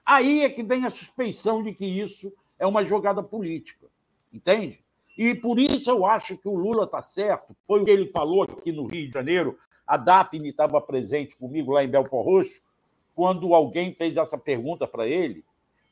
Aí 0.07 0.45
é 0.45 0.49
que 0.49 0.63
vem 0.63 0.85
a 0.85 0.89
suspeição 0.89 1.61
de 1.61 1.73
que 1.73 1.85
isso 1.85 2.31
é 2.57 2.65
uma 2.65 2.85
jogada 2.85 3.21
política, 3.21 3.87
entende? 4.31 4.79
E 5.17 5.35
por 5.35 5.59
isso 5.59 5.91
eu 5.91 6.05
acho 6.05 6.37
que 6.37 6.47
o 6.47 6.55
Lula 6.55 6.85
está 6.85 7.01
certo. 7.01 7.53
Foi 7.67 7.81
o 7.81 7.85
que 7.85 7.91
ele 7.91 8.07
falou 8.07 8.43
aqui 8.43 8.71
no 8.71 8.85
Rio 8.85 9.07
de 9.07 9.13
Janeiro. 9.13 9.59
A 9.85 9.97
Daphne 9.97 10.47
estava 10.47 10.79
presente 10.79 11.35
comigo 11.35 11.73
lá 11.73 11.83
em 11.83 11.89
Belfort 11.89 12.25
Roxo, 12.25 12.61
quando 13.13 13.53
alguém 13.53 13.93
fez 13.93 14.15
essa 14.15 14.37
pergunta 14.37 14.87
para 14.87 15.05
ele, 15.05 15.43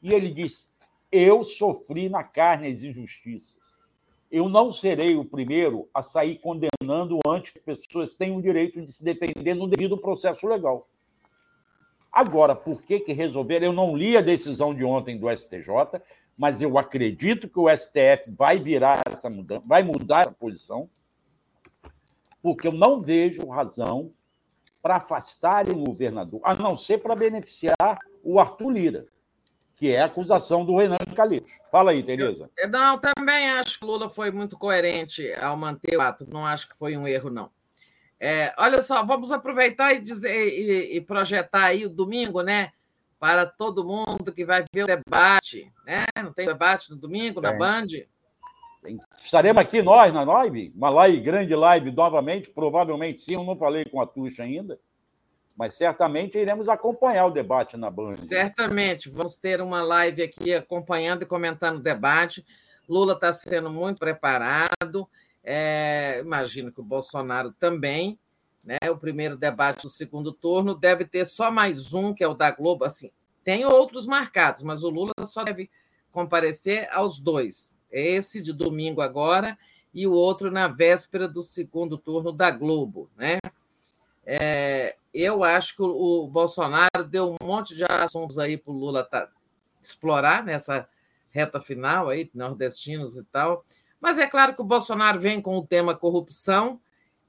e 0.02 0.14
ele 0.14 0.32
disse: 0.32 0.70
Eu 1.12 1.44
sofri 1.44 2.08
na 2.08 2.24
carne 2.24 2.70
as 2.70 2.84
injustiças. 2.84 3.58
Eu 4.32 4.48
não 4.48 4.72
serei 4.72 5.18
o 5.18 5.26
primeiro 5.26 5.90
a 5.94 6.02
sair 6.02 6.38
condenando 6.38 7.20
antes 7.28 7.52
que 7.52 7.70
as 7.70 7.86
pessoas 7.86 8.16
tenham 8.16 8.38
o 8.38 8.42
direito 8.42 8.82
de 8.82 8.90
se 8.90 9.04
defender 9.04 9.56
no 9.56 9.68
devido 9.68 9.98
processo 9.98 10.48
legal. 10.48 10.88
Agora, 12.16 12.56
por 12.56 12.82
que, 12.82 13.02
que 13.02 13.12
resolveram? 13.12 13.66
Eu 13.66 13.74
não 13.74 13.94
li 13.94 14.16
a 14.16 14.22
decisão 14.22 14.74
de 14.74 14.86
ontem 14.86 15.20
do 15.20 15.30
STJ, 15.30 16.00
mas 16.38 16.62
eu 16.62 16.78
acredito 16.78 17.50
que 17.50 17.60
o 17.60 17.70
STF 17.70 18.32
vai 18.32 18.58
virar 18.58 19.02
essa 19.12 19.30
mudança, 19.30 19.64
vai 19.66 19.84
mudar 19.84 20.22
essa 20.22 20.32
posição, 20.32 20.90
porque 22.42 22.70
eu 22.70 22.72
não 22.72 23.02
vejo 23.02 23.46
razão 23.50 24.14
para 24.82 24.96
afastarem 24.96 25.76
o 25.76 25.84
governador, 25.84 26.40
a 26.42 26.56
não 26.56 26.78
ser 26.78 27.00
para 27.00 27.18
beneficiar 27.18 28.00
o 28.24 28.40
Arthur 28.40 28.70
Lira, 28.70 29.06
que 29.76 29.92
é 29.92 30.00
a 30.00 30.06
acusação 30.06 30.64
do 30.64 30.78
Renan 30.78 30.96
Calixto. 31.14 31.66
Fala 31.70 31.92
aí, 31.92 32.02
Tereza. 32.02 32.50
não, 32.70 32.98
também 32.98 33.50
acho 33.50 33.78
que 33.78 33.84
o 33.84 33.90
Lula 33.90 34.10
foi 34.10 34.32
muito 34.32 34.58
coerente 34.58 35.34
ao 35.34 35.58
manter 35.58 35.98
o 35.98 36.02
ato, 36.02 36.26
não 36.30 36.46
acho 36.46 36.70
que 36.70 36.78
foi 36.78 36.96
um 36.96 37.06
erro, 37.06 37.30
não. 37.30 37.52
É, 38.20 38.54
olha 38.58 38.82
só, 38.82 39.04
vamos 39.04 39.32
aproveitar 39.32 39.94
e 39.94 40.00
dizer 40.00 40.34
e, 40.34 40.96
e, 40.96 41.02
projetar 41.02 41.66
aí 41.66 41.86
o 41.86 41.90
domingo, 41.90 42.42
né? 42.42 42.72
Para 43.20 43.46
todo 43.46 43.86
mundo 43.86 44.32
que 44.34 44.46
vai 44.46 44.64
ver 44.74 44.84
o 44.84 44.88
debate, 44.88 45.72
né? 45.86 46.06
Não 46.24 46.32
tem 46.32 46.46
debate 46.46 46.90
no 46.90 46.96
domingo, 46.96 47.42
na 47.42 47.54
Band? 47.54 47.88
Estaremos 49.12 49.62
aqui 49.62 49.82
nós 49.82 50.14
na 50.14 50.24
live, 50.24 50.72
uma 50.76 50.90
live, 50.90 51.20
grande 51.20 51.56
live 51.56 51.92
novamente, 51.92 52.52
provavelmente 52.52 53.20
sim, 53.20 53.34
eu 53.34 53.44
não 53.44 53.58
falei 53.58 53.84
com 53.86 54.00
a 54.00 54.06
Tuxa 54.06 54.44
ainda, 54.44 54.80
mas 55.58 55.74
certamente 55.74 56.38
iremos 56.38 56.70
acompanhar 56.70 57.26
o 57.26 57.32
debate 57.32 57.78
na 57.78 57.90
Band. 57.90 58.18
Certamente, 58.18 59.10
vamos 59.10 59.38
ter 59.38 59.60
uma 59.60 59.82
live 59.82 60.22
aqui 60.22 60.54
acompanhando 60.54 61.24
e 61.24 61.26
comentando 61.26 61.78
o 61.78 61.84
debate. 61.84 62.46
Lula 62.88 63.14
está 63.14 63.34
sendo 63.34 63.72
muito 63.72 63.98
preparado. 63.98 65.10
É, 65.48 66.20
imagino 66.20 66.72
que 66.72 66.82
o 66.82 66.84
Bolsonaro 66.84 67.52
também. 67.52 68.18
Né? 68.64 68.78
O 68.90 68.98
primeiro 68.98 69.38
debate 69.38 69.84
do 69.84 69.90
segundo 69.90 70.34
turno 70.34 70.74
deve 70.74 71.06
ter 71.06 71.24
só 71.26 71.52
mais 71.52 71.94
um, 71.94 72.14
que 72.14 72.24
é 72.24 72.28
o 72.28 72.34
da 72.34 72.50
Globo. 72.50 72.84
Assim, 72.84 73.12
tem 73.44 73.64
outros 73.64 74.08
marcados, 74.08 74.64
mas 74.64 74.84
o 74.84 74.90
Lula 74.90 75.14
só 75.28 75.44
deve 75.44 75.70
comparecer 76.12 76.90
aos 76.92 77.20
dois. 77.20 77.76
Esse 77.92 78.42
de 78.42 78.52
domingo 78.52 79.02
agora 79.02 79.56
e 79.94 80.08
o 80.08 80.12
outro 80.12 80.50
na 80.50 80.68
véspera 80.68 81.28
do 81.28 81.44
segundo 81.44 81.96
turno 81.96 82.32
da 82.32 82.50
Globo. 82.50 83.08
Né? 83.16 83.38
É, 84.26 84.96
eu 85.14 85.44
acho 85.44 85.76
que 85.76 85.84
o 85.84 86.28
Bolsonaro 86.28 87.04
deu 87.08 87.36
um 87.40 87.46
monte 87.46 87.76
de 87.76 87.86
assuntos 87.86 88.40
aí 88.40 88.58
para 88.58 88.74
o 88.74 88.78
Lula 88.78 89.04
tá, 89.04 89.30
explorar 89.82 90.44
nessa 90.44 90.90
reta 91.30 91.62
final 91.62 92.10
aí, 92.10 92.30
nordestinos 92.34 93.18
e 93.18 93.24
tal. 93.26 93.64
Mas 94.00 94.18
é 94.18 94.28
claro 94.28 94.54
que 94.54 94.62
o 94.62 94.66
Bolsonaro 94.66 95.20
vem 95.20 95.42
com 95.42 95.58
o 95.58 95.66
tema 95.66 95.96
corrupção 95.96 96.80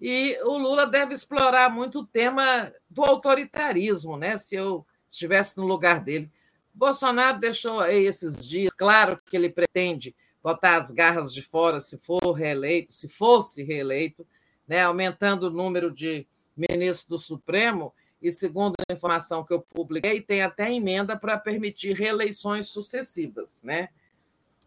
e 0.01 0.39
o 0.43 0.57
Lula 0.59 0.86
deve 0.86 1.15
explorar 1.15 1.70
muito 1.70 2.01
o 2.01 2.07
tema 2.07 2.73
do 2.91 3.05
autoritarismo, 3.05 4.17
né? 4.17 4.36
Se 4.36 4.57
eu 4.57 4.86
estivesse 5.09 5.57
no 5.57 5.67
lugar 5.67 6.01
dele. 6.01 6.31
Bolsonaro 6.75 7.41
deixou 7.41 7.85
esses 7.86 8.47
dias 8.47 8.73
claro 8.73 9.19
que 9.25 9.36
ele 9.36 9.49
pretende 9.49 10.15
botar 10.43 10.77
as 10.77 10.91
garras 10.91 11.33
de 11.33 11.43
fora 11.43 11.81
se 11.81 11.97
for 11.99 12.33
reeleito, 12.33 12.93
se 12.93 13.09
fosse 13.09 13.62
reeleito, 13.62 14.27
né, 14.69 14.83
aumentando 14.83 15.45
o 15.45 15.51
número 15.51 15.91
de 15.91 16.27
ministros 16.57 17.09
do 17.09 17.19
Supremo, 17.19 17.93
e 18.20 18.31
segundo 18.31 18.75
a 18.89 18.93
informação 18.93 19.45
que 19.45 19.53
eu 19.53 19.61
publiquei, 19.61 20.20
tem 20.20 20.43
até 20.43 20.73
emenda 20.73 21.17
para 21.17 21.39
permitir 21.39 21.95
reeleições 21.95 22.69
sucessivas. 22.69 23.62
Né? 23.62 23.89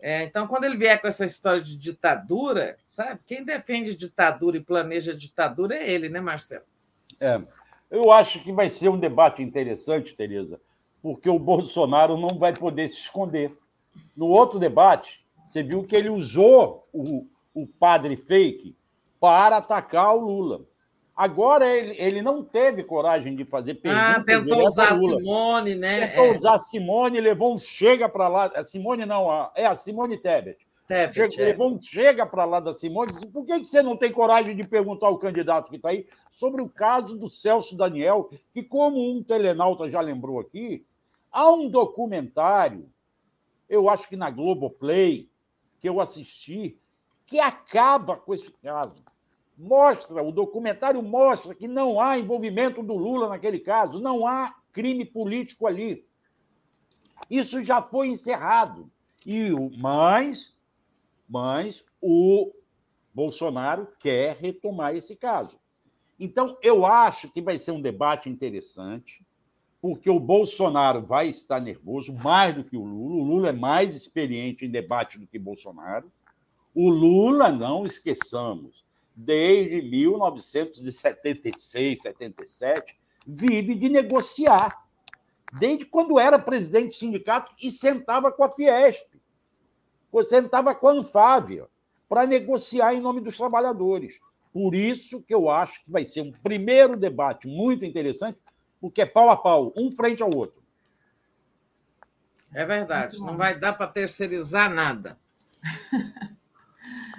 É, 0.02 0.24
então, 0.24 0.48
quando 0.48 0.64
ele 0.64 0.78
vier 0.78 1.00
com 1.02 1.08
essa 1.08 1.26
história 1.26 1.62
de 1.62 1.78
ditadura, 1.78 2.78
sabe? 2.84 3.20
Quem 3.26 3.44
defende 3.44 3.94
ditadura 3.96 4.58
e 4.58 4.64
planeja 4.64 5.14
ditadura 5.14 5.76
é 5.76 5.90
ele, 5.92 6.08
né, 6.08 6.22
Marcelo? 6.22 6.64
É. 7.20 7.42
Eu 7.92 8.12
acho 8.12 8.42
que 8.44 8.52
vai 8.52 8.70
ser 8.70 8.90
um 8.90 9.00
debate 9.00 9.42
interessante, 9.42 10.16
Tereza, 10.16 10.62
porque 11.02 11.30
o 11.30 11.40
Bolsonaro 11.40 12.18
não 12.18 12.38
vai 12.38 12.54
poder 12.54 12.88
se 12.88 13.00
esconder. 13.00 13.52
No 14.16 14.28
outro 14.28 14.60
debate, 14.60 15.26
você 15.48 15.64
viu 15.64 15.82
que 15.82 15.96
ele 15.96 16.10
usou 16.10 16.88
o, 16.94 17.26
o 17.54 17.68
padre 17.68 18.16
fake 18.16 18.76
para 19.20 19.58
atacar 19.58 20.16
o 20.16 20.20
Lula. 20.20 20.62
Agora 21.20 21.68
ele, 21.68 21.96
ele 21.98 22.22
não 22.22 22.42
teve 22.42 22.82
coragem 22.82 23.36
de 23.36 23.44
fazer 23.44 23.74
perguntas. 23.74 24.08
Ah, 24.08 24.24
tentou 24.24 24.66
usar 24.66 24.94
a 24.94 24.96
Simone, 24.96 25.76
né? 25.76 26.08
Tentou 26.08 26.26
é. 26.28 26.36
usar 26.38 26.54
a 26.54 26.60
Simone, 26.60 27.20
levou 27.20 27.54
um 27.54 27.58
chega 27.58 28.08
para 28.08 28.30
lá. 28.30 28.46
A 28.56 28.64
Simone 28.64 29.06
não, 29.06 29.52
é 29.54 29.66
a 29.66 29.76
Simone 29.76 30.16
Tebet. 30.16 30.66
Tebet 30.88 31.14
chega, 31.14 31.44
é. 31.44 31.46
Levou 31.48 31.74
um 31.74 31.82
chega 31.82 32.26
para 32.26 32.46
lá 32.46 32.62
da 32.62 32.74
Simone. 32.74 33.12
Disse, 33.12 33.28
Por 33.28 33.46
que, 33.46 33.60
que 33.60 33.66
você 33.66 33.84
não 33.84 33.98
tem 33.98 34.14
coragem 34.14 34.56
de 34.56 34.66
perguntar 34.66 35.08
ao 35.08 35.18
candidato 35.18 35.70
que 35.70 35.76
está 35.76 35.90
aí 35.90 36.08
sobre 36.30 36.62
o 36.62 36.70
caso 36.70 37.20
do 37.20 37.28
Celso 37.28 37.76
Daniel, 37.76 38.30
que, 38.54 38.64
como 38.64 39.12
um 39.12 39.22
telenauta 39.22 39.90
já 39.90 40.00
lembrou 40.00 40.40
aqui, 40.40 40.86
há 41.30 41.52
um 41.52 41.70
documentário, 41.70 42.90
eu 43.68 43.90
acho 43.90 44.08
que 44.08 44.16
na 44.16 44.30
Globoplay, 44.30 45.30
que 45.80 45.90
eu 45.90 46.00
assisti, 46.00 46.80
que 47.26 47.42
acaba 47.42 48.16
com 48.16 48.34
esse 48.34 48.50
caso 48.64 49.04
mostra, 49.60 50.24
o 50.24 50.32
documentário 50.32 51.04
mostra 51.04 51.54
que 51.54 51.68
não 51.68 52.00
há 52.00 52.18
envolvimento 52.18 52.82
do 52.82 52.96
Lula 52.96 53.28
naquele 53.28 53.60
caso, 53.60 54.00
não 54.00 54.26
há 54.26 54.56
crime 54.72 55.04
político 55.04 55.68
ali. 55.68 56.08
Isso 57.30 57.64
já 57.64 57.82
foi 57.82 58.08
encerrado. 58.08 58.90
E 59.26 59.52
o 59.52 59.70
mas, 59.78 60.56
mas 61.28 61.84
o 62.02 62.54
Bolsonaro 63.14 63.88
quer 64.00 64.38
retomar 64.38 64.96
esse 64.96 65.16
caso. 65.16 65.60
Então, 66.18 66.58
eu 66.62 66.86
acho 66.86 67.32
que 67.32 67.42
vai 67.42 67.60
ser 67.60 67.72
um 67.72 67.82
debate 67.82 68.30
interessante, 68.30 69.26
porque 69.82 70.10
o 70.10 70.20
Bolsonaro 70.20 71.06
vai 71.06 71.28
estar 71.28 71.60
nervoso 71.60 72.14
mais 72.14 72.56
do 72.56 72.64
que 72.64 72.78
o 72.78 72.84
Lula. 72.84 73.16
O 73.16 73.24
Lula 73.24 73.50
é 73.50 73.54
mais 73.54 73.96
experiente 73.96 74.66
em 74.66 74.72
debate 74.72 75.18
do 75.18 75.28
que 75.28 75.38
Bolsonaro. 75.38 76.12
O 76.74 76.90
Lula, 76.90 77.52
não 77.52 77.86
esqueçamos, 77.86 78.86
desde 79.16 79.82
1976, 79.82 82.02
77, 82.02 83.00
vive 83.28 83.76
de 83.76 83.90
negociar. 83.90 84.86
Desde 85.60 85.86
quando 85.86 86.20
era 86.20 86.38
presidente 86.38 86.90
do 86.90 86.94
sindicato 86.94 87.52
e 87.62 87.72
sentava 87.72 88.32
com 88.32 88.44
a 88.44 88.52
Fiesp, 88.52 89.20
sentava 90.24 90.76
com 90.76 90.88
a 90.88 90.94
Anfávia, 90.94 91.68
para 92.08 92.26
negociar 92.26 92.96
em 92.96 93.02
nome 93.02 93.22
dos 93.22 93.38
trabalhadores. 93.38 94.20
Por 94.52 94.74
isso 94.74 95.22
que 95.22 95.34
eu 95.34 95.50
acho 95.50 95.86
que 95.86 95.92
vai 95.92 96.06
ser 96.06 96.22
um 96.22 96.32
primeiro 96.32 96.98
debate 96.98 97.48
muito 97.48 97.86
interessante, 97.86 98.40
porque 98.82 99.04
é 99.04 99.06
pau 99.06 99.30
a 99.30 99.38
pau, 99.38 99.72
um 99.78 99.92
frente 99.92 100.24
ao 100.24 100.36
outro. 100.36 100.60
É 102.52 102.66
verdade, 102.66 103.20
não 103.20 103.38
vai 103.38 103.58
dar 103.58 103.74
para 103.74 103.86
terceirizar 103.86 104.74
nada. 104.74 105.20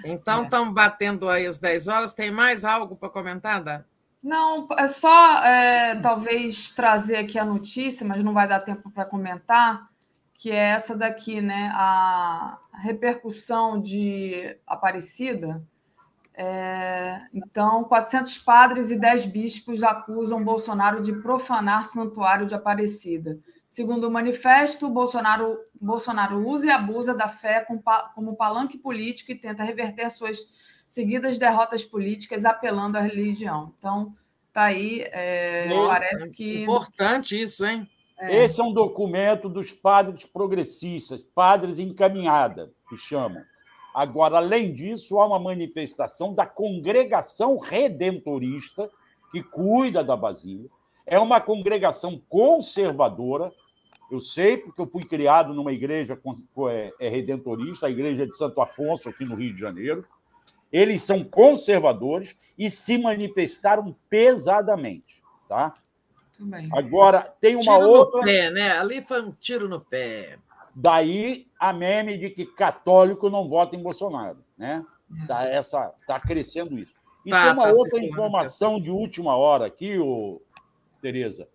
Então, 0.05 0.45
estamos 0.45 0.71
é. 0.71 0.75
batendo 0.75 1.29
aí 1.29 1.47
as 1.47 1.59
10 1.59 1.89
horas. 1.89 2.15
Tem 2.15 2.31
mais 2.31 2.65
algo 2.65 2.97
para 2.97 3.09
comentar, 3.09 3.63
Dá? 3.63 3.85
Não, 4.23 4.69
é 4.77 4.87
só 4.87 5.43
é, 5.45 5.97
talvez 5.97 6.71
trazer 6.71 7.17
aqui 7.17 7.39
a 7.39 7.45
notícia, 7.45 8.07
mas 8.07 8.23
não 8.23 8.35
vai 8.35 8.47
dar 8.47 8.61
tempo 8.61 8.91
para 8.91 9.07
comentar, 9.07 9.89
que 10.35 10.51
é 10.51 10.73
essa 10.73 10.97
daqui, 10.97 11.41
né? 11.41 11.71
A 11.75 12.59
repercussão 12.75 13.81
de 13.81 14.57
Aparecida. 14.67 15.63
É, 16.35 17.19
então, 17.33 17.85
400 17.85 18.39
padres 18.39 18.91
e 18.91 18.97
10 18.97 19.27
bispos 19.27 19.83
acusam 19.83 20.45
Bolsonaro 20.45 21.03
de 21.03 21.13
profanar 21.15 21.85
santuário 21.85 22.47
de 22.47 22.55
Aparecida. 22.55 23.39
Segundo 23.71 24.09
o 24.09 24.11
manifesto, 24.11 24.89
Bolsonaro, 24.89 25.57
Bolsonaro 25.81 26.45
usa 26.45 26.67
e 26.67 26.71
abusa 26.71 27.15
da 27.15 27.29
fé 27.29 27.65
como 28.17 28.35
palanque 28.35 28.77
político 28.77 29.31
e 29.31 29.37
tenta 29.37 29.63
reverter 29.63 30.11
suas 30.11 30.39
seguidas 30.89 31.39
derrotas 31.39 31.85
políticas 31.85 32.45
apelando 32.45 32.99
à 32.99 33.01
religião. 33.01 33.73
Então, 33.79 34.13
tá 34.53 34.65
aí, 34.65 35.03
é, 35.13 35.69
parece 35.87 36.31
que. 36.31 36.65
Importante 36.65 37.41
isso, 37.41 37.65
hein? 37.65 37.89
É. 38.19 38.43
Esse 38.45 38.61
é 38.61 38.65
um 38.65 38.73
documento 38.73 39.49
dos 39.49 39.73
padres 39.73 40.27
progressistas, 40.27 41.23
padres 41.33 41.79
encaminhada, 41.79 42.73
que 42.89 42.97
chamam. 42.97 43.41
Agora, 43.95 44.39
além 44.39 44.75
disso, 44.75 45.17
há 45.21 45.27
uma 45.29 45.39
manifestação 45.39 46.35
da 46.35 46.45
congregação 46.45 47.57
redentorista, 47.57 48.91
que 49.31 49.45
cuida 49.45 50.03
da 50.03 50.17
Basílica. 50.17 50.75
É 51.07 51.19
uma 51.21 51.41
congregação 51.41 52.21
conservadora, 52.29 53.53
eu 54.11 54.21
sei, 54.21 54.57
porque 54.57 54.81
eu 54.81 54.91
fui 54.91 55.05
criado 55.05 55.55
numa 55.55 55.73
igreja 55.73 56.19
é, 56.71 56.93
é, 56.99 57.09
redentorista, 57.09 57.87
a 57.87 57.91
igreja 57.91 58.27
de 58.27 58.35
Santo 58.35 58.61
Afonso, 58.61 59.09
aqui 59.09 59.25
no 59.25 59.37
Rio 59.37 59.55
de 59.55 59.61
Janeiro. 59.61 60.05
Eles 60.73 61.03
são 61.03 61.25
conservadores 61.25 62.37
e 62.59 62.71
se 62.71 62.99
manifestaram 62.99 63.97
pesadamente. 64.09 65.23
Tá? 65.49 65.75
Agora, 66.73 67.23
tem 67.41 67.57
uma 67.57 67.63
tiro 67.63 67.89
outra. 67.89 68.21
No 68.21 68.27
pé, 68.27 68.51
né? 68.51 68.73
Ali 68.79 69.03
foi 69.03 69.23
um 69.23 69.33
tiro 69.33 69.69
no 69.69 69.81
pé. 69.81 70.39
Daí 70.75 71.47
a 71.59 71.73
meme 71.73 72.17
de 72.17 72.31
que 72.31 72.47
católico 72.47 73.29
não 73.29 73.49
vota 73.49 73.77
em 73.77 73.83
Bolsonaro. 73.83 74.39
Né? 74.57 74.85
Tá, 75.27 75.45
essa, 75.45 75.93
tá 76.07 76.19
crescendo 76.21 76.79
isso. 76.79 76.95
E 77.27 77.31
tá, 77.31 77.45
tem 77.45 77.53
uma 77.53 77.67
tá 77.67 77.73
outra 77.73 78.03
informação 78.03 78.81
de 78.81 78.91
última 78.91 79.37
hora 79.37 79.67
aqui, 79.67 79.99
ô, 79.99 80.41
Tereza. 81.03 81.49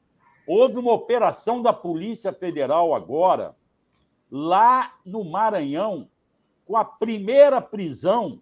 Houve 0.48 0.78
uma 0.78 0.94
operação 0.94 1.62
da 1.62 1.74
Polícia 1.74 2.32
Federal 2.32 2.94
agora, 2.94 3.56
lá 4.30 4.96
no 5.06 5.24
Maranhão, 5.24 6.08
com 6.66 6.78
a 6.78 6.86
primeira 6.86 7.62
prisão 7.62 8.42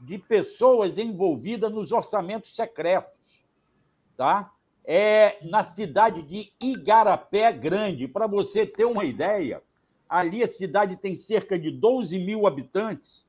de 0.00 0.18
pessoas 0.18 0.98
envolvidas 0.98 1.70
nos 1.70 1.92
orçamentos 1.92 2.54
secretos. 2.54 3.44
Tá? 4.16 4.52
É 4.84 5.38
na 5.42 5.62
cidade 5.62 6.22
de 6.22 6.52
Igarapé 6.60 7.52
Grande. 7.52 8.08
Para 8.08 8.26
você 8.26 8.66
ter 8.66 8.84
uma 8.84 9.04
ideia, 9.04 9.62
ali 10.08 10.42
a 10.42 10.48
cidade 10.48 10.96
tem 10.96 11.16
cerca 11.16 11.58
de 11.58 11.70
12 11.70 12.18
mil 12.18 12.46
habitantes. 12.46 13.24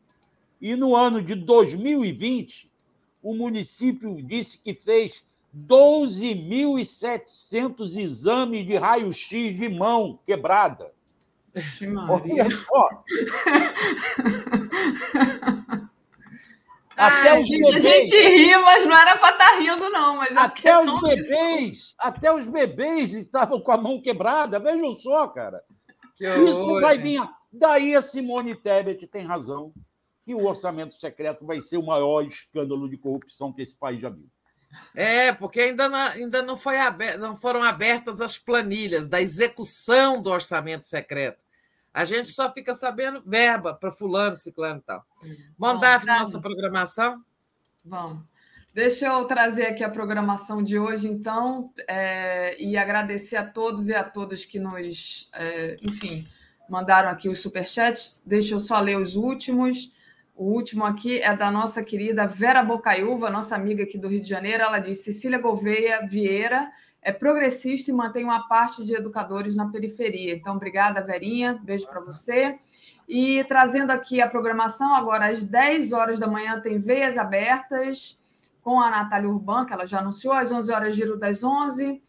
E 0.60 0.76
no 0.76 0.96
ano 0.96 1.22
de 1.22 1.36
2020, 1.36 2.70
o 3.22 3.34
município 3.34 4.22
disse 4.22 4.58
que 4.58 4.74
fez 4.74 5.26
12.700 5.56 7.98
exames 7.98 8.66
de 8.66 8.76
raio-x 8.76 9.56
de 9.56 9.70
mão 9.70 10.20
quebrada. 10.26 10.92
Olha 12.10 12.50
só. 12.56 13.04
Até 16.96 17.32
Ai, 17.32 17.42
os 17.42 17.48
gente, 17.48 17.74
bebês. 17.74 17.86
A 17.86 17.90
gente 17.90 18.16
ri, 18.16 18.58
mas 18.58 18.86
não 18.86 18.96
era 18.96 19.18
para 19.18 19.34
estar 19.34 19.50
tá 19.50 19.60
rindo, 19.60 19.90
não. 19.90 20.18
Mas 20.18 20.32
é 20.32 20.40
até 20.40 20.80
os 20.80 21.02
bebês, 21.02 21.96
até 21.98 22.34
os 22.34 22.48
bebês 22.48 23.14
estavam 23.14 23.60
com 23.60 23.72
a 23.72 23.78
mão 23.78 24.02
quebrada. 24.02 24.60
Vejam 24.60 24.96
só, 24.98 25.28
cara. 25.28 25.64
Que 26.16 26.26
Isso 26.26 26.70
horror, 26.70 26.82
vai 26.82 26.98
vir. 26.98 27.22
Daí 27.52 27.96
a 27.96 28.02
Simone 28.02 28.56
Tebet 28.56 29.06
tem 29.08 29.26
razão 29.26 29.74
que 30.26 30.34
o 30.34 30.46
orçamento 30.46 30.94
secreto 30.94 31.46
vai 31.46 31.62
ser 31.62 31.78
o 31.78 31.86
maior 31.86 32.22
escândalo 32.22 32.90
de 32.90 32.98
corrupção 32.98 33.52
que 33.52 33.62
esse 33.62 33.78
país 33.78 34.00
já 34.00 34.10
viu. 34.10 34.28
É, 34.96 35.32
porque 35.32 35.60
ainda 35.60 35.90
não, 35.90 35.98
ainda 35.98 36.42
não, 36.42 36.58
foi 36.58 36.78
aberta, 36.78 37.18
não 37.18 37.36
foram 37.36 37.64
abertas 37.64 38.22
as 38.22 38.38
planilhas 38.38 39.08
da 39.08 39.22
execução 39.22 40.22
do 40.22 40.30
orçamento 40.30 40.86
secreto. 40.86 41.42
A 41.94 42.06
gente 42.06 42.30
só 42.30 42.52
fica 42.52 42.74
sabendo 42.74 43.22
verba 43.26 43.74
para 43.74 43.92
fulano, 43.92 44.36
ciclano 44.36 44.80
e 44.80 44.82
tal. 44.82 45.06
Vamos 45.58 45.82
dar 45.82 46.02
a 46.02 46.20
nossa 46.20 46.40
programação? 46.42 47.24
Vamos. 47.86 48.24
Deixa 48.74 49.06
eu 49.06 49.26
trazer 49.26 49.68
aqui 49.68 49.84
a 49.84 49.90
programação 49.90 50.64
de 50.64 50.80
hoje, 50.80 51.08
então, 51.08 51.72
é, 51.88 52.60
e 52.60 52.76
agradecer 52.76 53.36
a 53.36 53.46
todos 53.46 53.88
e 53.88 53.94
a 53.94 54.04
todas 54.04 54.46
que 54.46 54.58
nos, 54.58 55.30
é, 55.34 55.76
enfim, 55.84 56.26
mandaram 56.68 57.10
aqui 57.10 57.30
os 57.30 57.40
superchats. 57.40 58.24
Deixa 58.26 58.56
eu 58.56 58.60
só 58.60 58.80
ler 58.80 58.98
os 58.98 59.16
últimos. 59.16 59.92
O 60.36 60.46
último 60.46 60.84
aqui 60.84 61.20
é 61.20 61.36
da 61.36 61.52
nossa 61.52 61.84
querida 61.84 62.26
Vera 62.26 62.64
Bocaiúva, 62.64 63.30
nossa 63.30 63.56
amiga 63.56 63.84
aqui 63.84 63.98
do 63.98 64.08
Rio 64.08 64.22
de 64.22 64.28
Janeiro. 64.28 64.64
Ela 64.64 64.80
diz: 64.80 65.04
Cecília 65.04 65.38
Gouveia 65.38 66.06
Vieira 66.08 66.72
é 67.02 67.12
progressista 67.12 67.92
e 67.92 67.94
mantém 67.94 68.24
uma 68.24 68.48
parte 68.48 68.84
de 68.84 68.96
educadores 68.96 69.56
na 69.56 69.70
periferia. 69.70 70.34
Então, 70.34 70.56
obrigada, 70.56 71.02
Verinha. 71.02 71.60
Beijo 71.64 71.88
para 71.88 72.00
você. 72.00 72.56
E 73.08 73.44
trazendo 73.44 73.92
aqui 73.92 74.22
a 74.22 74.30
programação, 74.30 74.96
agora 74.96 75.28
às 75.28 75.44
10 75.44 75.92
horas 75.92 76.18
da 76.18 76.28
manhã 76.28 76.60
tem 76.60 76.80
Veias 76.80 77.18
Abertas 77.18 78.18
com 78.62 78.82
a 78.82 78.90
Natália 78.90 79.30
Urban, 79.30 79.66
que 79.66 79.74
ela 79.74 79.86
já 79.86 80.00
anunciou, 80.00 80.34
às 80.34 80.52
11 80.52 80.72
horas 80.72 80.96
Giro 80.96 81.18
das 81.18 81.44
11, 81.44 82.02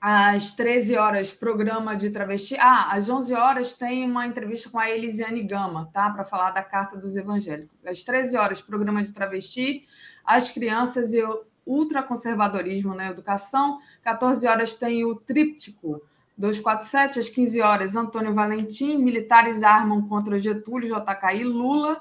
às 0.00 0.52
13 0.52 0.96
horas 0.96 1.32
programa 1.32 1.94
de 1.94 2.08
travesti. 2.08 2.56
Ah, 2.58 2.92
às 2.92 3.08
11 3.08 3.34
horas 3.34 3.74
tem 3.74 4.04
uma 4.04 4.26
entrevista 4.26 4.70
com 4.70 4.78
a 4.78 4.88
Elisiane 4.88 5.42
Gama, 5.42 5.90
tá? 5.92 6.08
Para 6.08 6.24
falar 6.24 6.52
da 6.52 6.62
Carta 6.62 6.96
dos 6.96 7.16
Evangélicos. 7.16 7.84
Às 7.86 8.02
13 8.02 8.36
horas 8.38 8.60
programa 8.62 9.02
de 9.02 9.12
travesti, 9.12 9.84
as 10.24 10.50
crianças 10.50 11.12
e 11.12 11.22
o 11.22 11.44
ultraconservadorismo 11.66 12.94
na 12.94 13.08
educação. 13.08 13.78
14 14.02 14.46
horas 14.46 14.72
tem 14.72 15.04
o 15.04 15.14
tríptico 15.14 16.02
247, 16.38 17.18
às 17.18 17.28
15 17.28 17.60
horas, 17.60 17.96
Antônio 17.96 18.32
Valentim, 18.32 18.96
militares 18.96 19.62
armam 19.62 20.00
contra 20.08 20.38
Getúlio, 20.38 20.88
JK 20.88 21.36
e 21.36 21.44
Lula. 21.44 22.00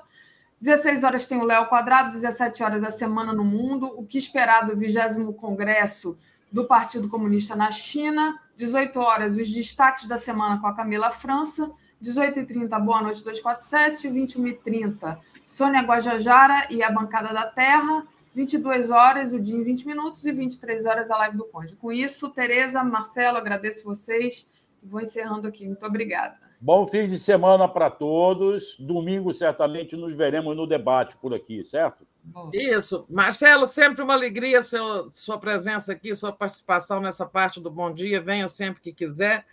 16 0.57 1.03
horas 1.03 1.25
tem 1.25 1.37
o 1.39 1.43
Léo 1.43 1.67
Quadrado, 1.67 2.11
17 2.11 2.63
horas 2.63 2.83
a 2.83 2.91
Semana 2.91 3.33
no 3.33 3.43
Mundo, 3.43 3.93
o 3.97 4.05
que 4.05 4.17
esperar 4.17 4.65
do 4.65 4.77
20 4.77 5.33
Congresso 5.33 6.17
do 6.51 6.65
Partido 6.65 7.07
Comunista 7.07 7.55
na 7.55 7.71
China. 7.71 8.39
18 8.55 8.99
horas, 8.99 9.37
os 9.37 9.49
destaques 9.49 10.07
da 10.07 10.17
semana 10.17 10.59
com 10.59 10.67
a 10.67 10.75
Camila 10.75 11.11
França. 11.11 11.71
18h30, 12.01 12.79
Boa 12.83 13.01
Noite 13.01 13.23
247. 13.23 14.07
21h30, 14.07 15.17
Sônia 15.47 15.81
Guajajara 15.81 16.67
e 16.69 16.81
a 16.81 16.91
Bancada 16.91 17.33
da 17.33 17.45
Terra. 17.45 18.05
22 18.33 18.91
horas, 18.91 19.33
o 19.33 19.39
dia 19.39 19.55
em 19.55 19.63
20 19.63 19.87
minutos, 19.87 20.23
e 20.23 20.31
23 20.31 20.85
horas 20.85 21.11
a 21.11 21.17
live 21.17 21.37
do 21.37 21.45
Conde. 21.45 21.75
Com 21.75 21.91
isso, 21.91 22.29
Tereza, 22.29 22.83
Marcelo, 22.83 23.37
agradeço 23.37 23.83
vocês 23.83 24.47
vou 24.83 25.01
encerrando 25.01 25.47
aqui. 25.47 25.65
Muito 25.65 25.85
obrigada. 25.85 26.35
Bom 26.61 26.87
fim 26.87 27.07
de 27.07 27.17
semana 27.17 27.67
para 27.67 27.89
todos. 27.89 28.77
Domingo, 28.79 29.31
certamente, 29.31 29.95
nos 29.95 30.13
veremos 30.13 30.55
no 30.55 30.67
debate 30.67 31.15
por 31.17 31.33
aqui, 31.33 31.63
certo? 31.63 32.05
Isso. 32.53 33.06
Marcelo, 33.09 33.66
sempre 33.66 34.01
uma 34.03 34.14
alegria 34.14 34.61
seu, 34.61 35.09
sua 35.11 35.38
presença 35.38 35.93
aqui, 35.93 36.16
sua 36.16 36.32
participação 36.32 36.99
nessa 36.99 37.25
parte 37.25 37.59
do 37.59 37.69
Bom 37.69 37.93
Dia. 37.93 38.22
Venha 38.22 38.48
sempre 38.48 38.82
que 38.82 38.93
quiser. 38.93 39.45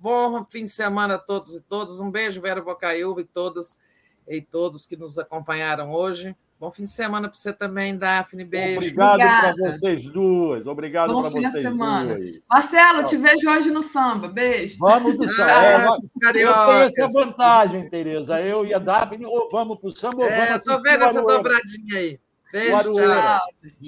Bom 0.00 0.44
fim 0.44 0.64
de 0.64 0.70
semana 0.70 1.14
a 1.14 1.18
todos 1.18 1.56
e 1.56 1.60
todas. 1.60 2.00
Um 2.00 2.10
beijo, 2.10 2.40
Vera 2.40 2.62
Bocaiúva 2.62 3.20
e 3.20 3.24
todas 3.24 3.80
e 4.28 4.40
todos 4.40 4.86
que 4.86 4.96
nos 4.96 5.18
acompanharam 5.18 5.92
hoje. 5.92 6.36
Bom 6.60 6.72
fim 6.72 6.84
de 6.84 6.90
semana 6.90 7.28
para 7.28 7.38
você 7.38 7.52
também, 7.52 7.96
Daphne. 7.96 8.44
Beijo. 8.44 8.78
Obrigado 8.78 9.18
para 9.18 9.54
vocês 9.70 10.08
duas. 10.08 10.66
Obrigado 10.66 11.20
para 11.20 11.30
vocês 11.30 11.52
semana. 11.52 12.16
duas. 12.16 12.46
Marcelo, 12.50 13.04
te 13.04 13.16
vejo 13.16 13.48
hoje 13.48 13.70
no 13.70 13.80
samba. 13.80 14.26
Beijo. 14.26 14.76
Vamos 14.80 15.16
do 15.16 15.28
samba. 15.28 15.52
Ah, 15.52 15.96
eu 16.26 16.32
tenho 16.32 16.82
essa 16.82 17.08
vantagem, 17.08 17.88
Tereza. 17.88 18.40
Eu 18.40 18.66
e 18.66 18.74
a 18.74 18.78
Daphne, 18.78 19.24
ou 19.24 19.48
vamos 19.52 19.78
para 19.78 19.88
o 19.88 19.96
samba 19.96 20.24
ou 20.24 20.28
É, 20.28 20.46
vamos 20.48 20.64
tô 20.64 20.82
vendo 20.82 21.04
essa 21.04 21.22
dobradinha 21.22 21.96
aí. 21.96 22.20
Beijo, 22.52 22.94
tchau. 22.94 23.40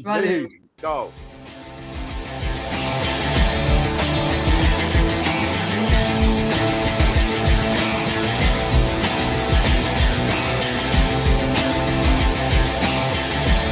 Valeu. 0.05 0.23
Beijo. 0.23 0.49
Tchau. 0.79 1.13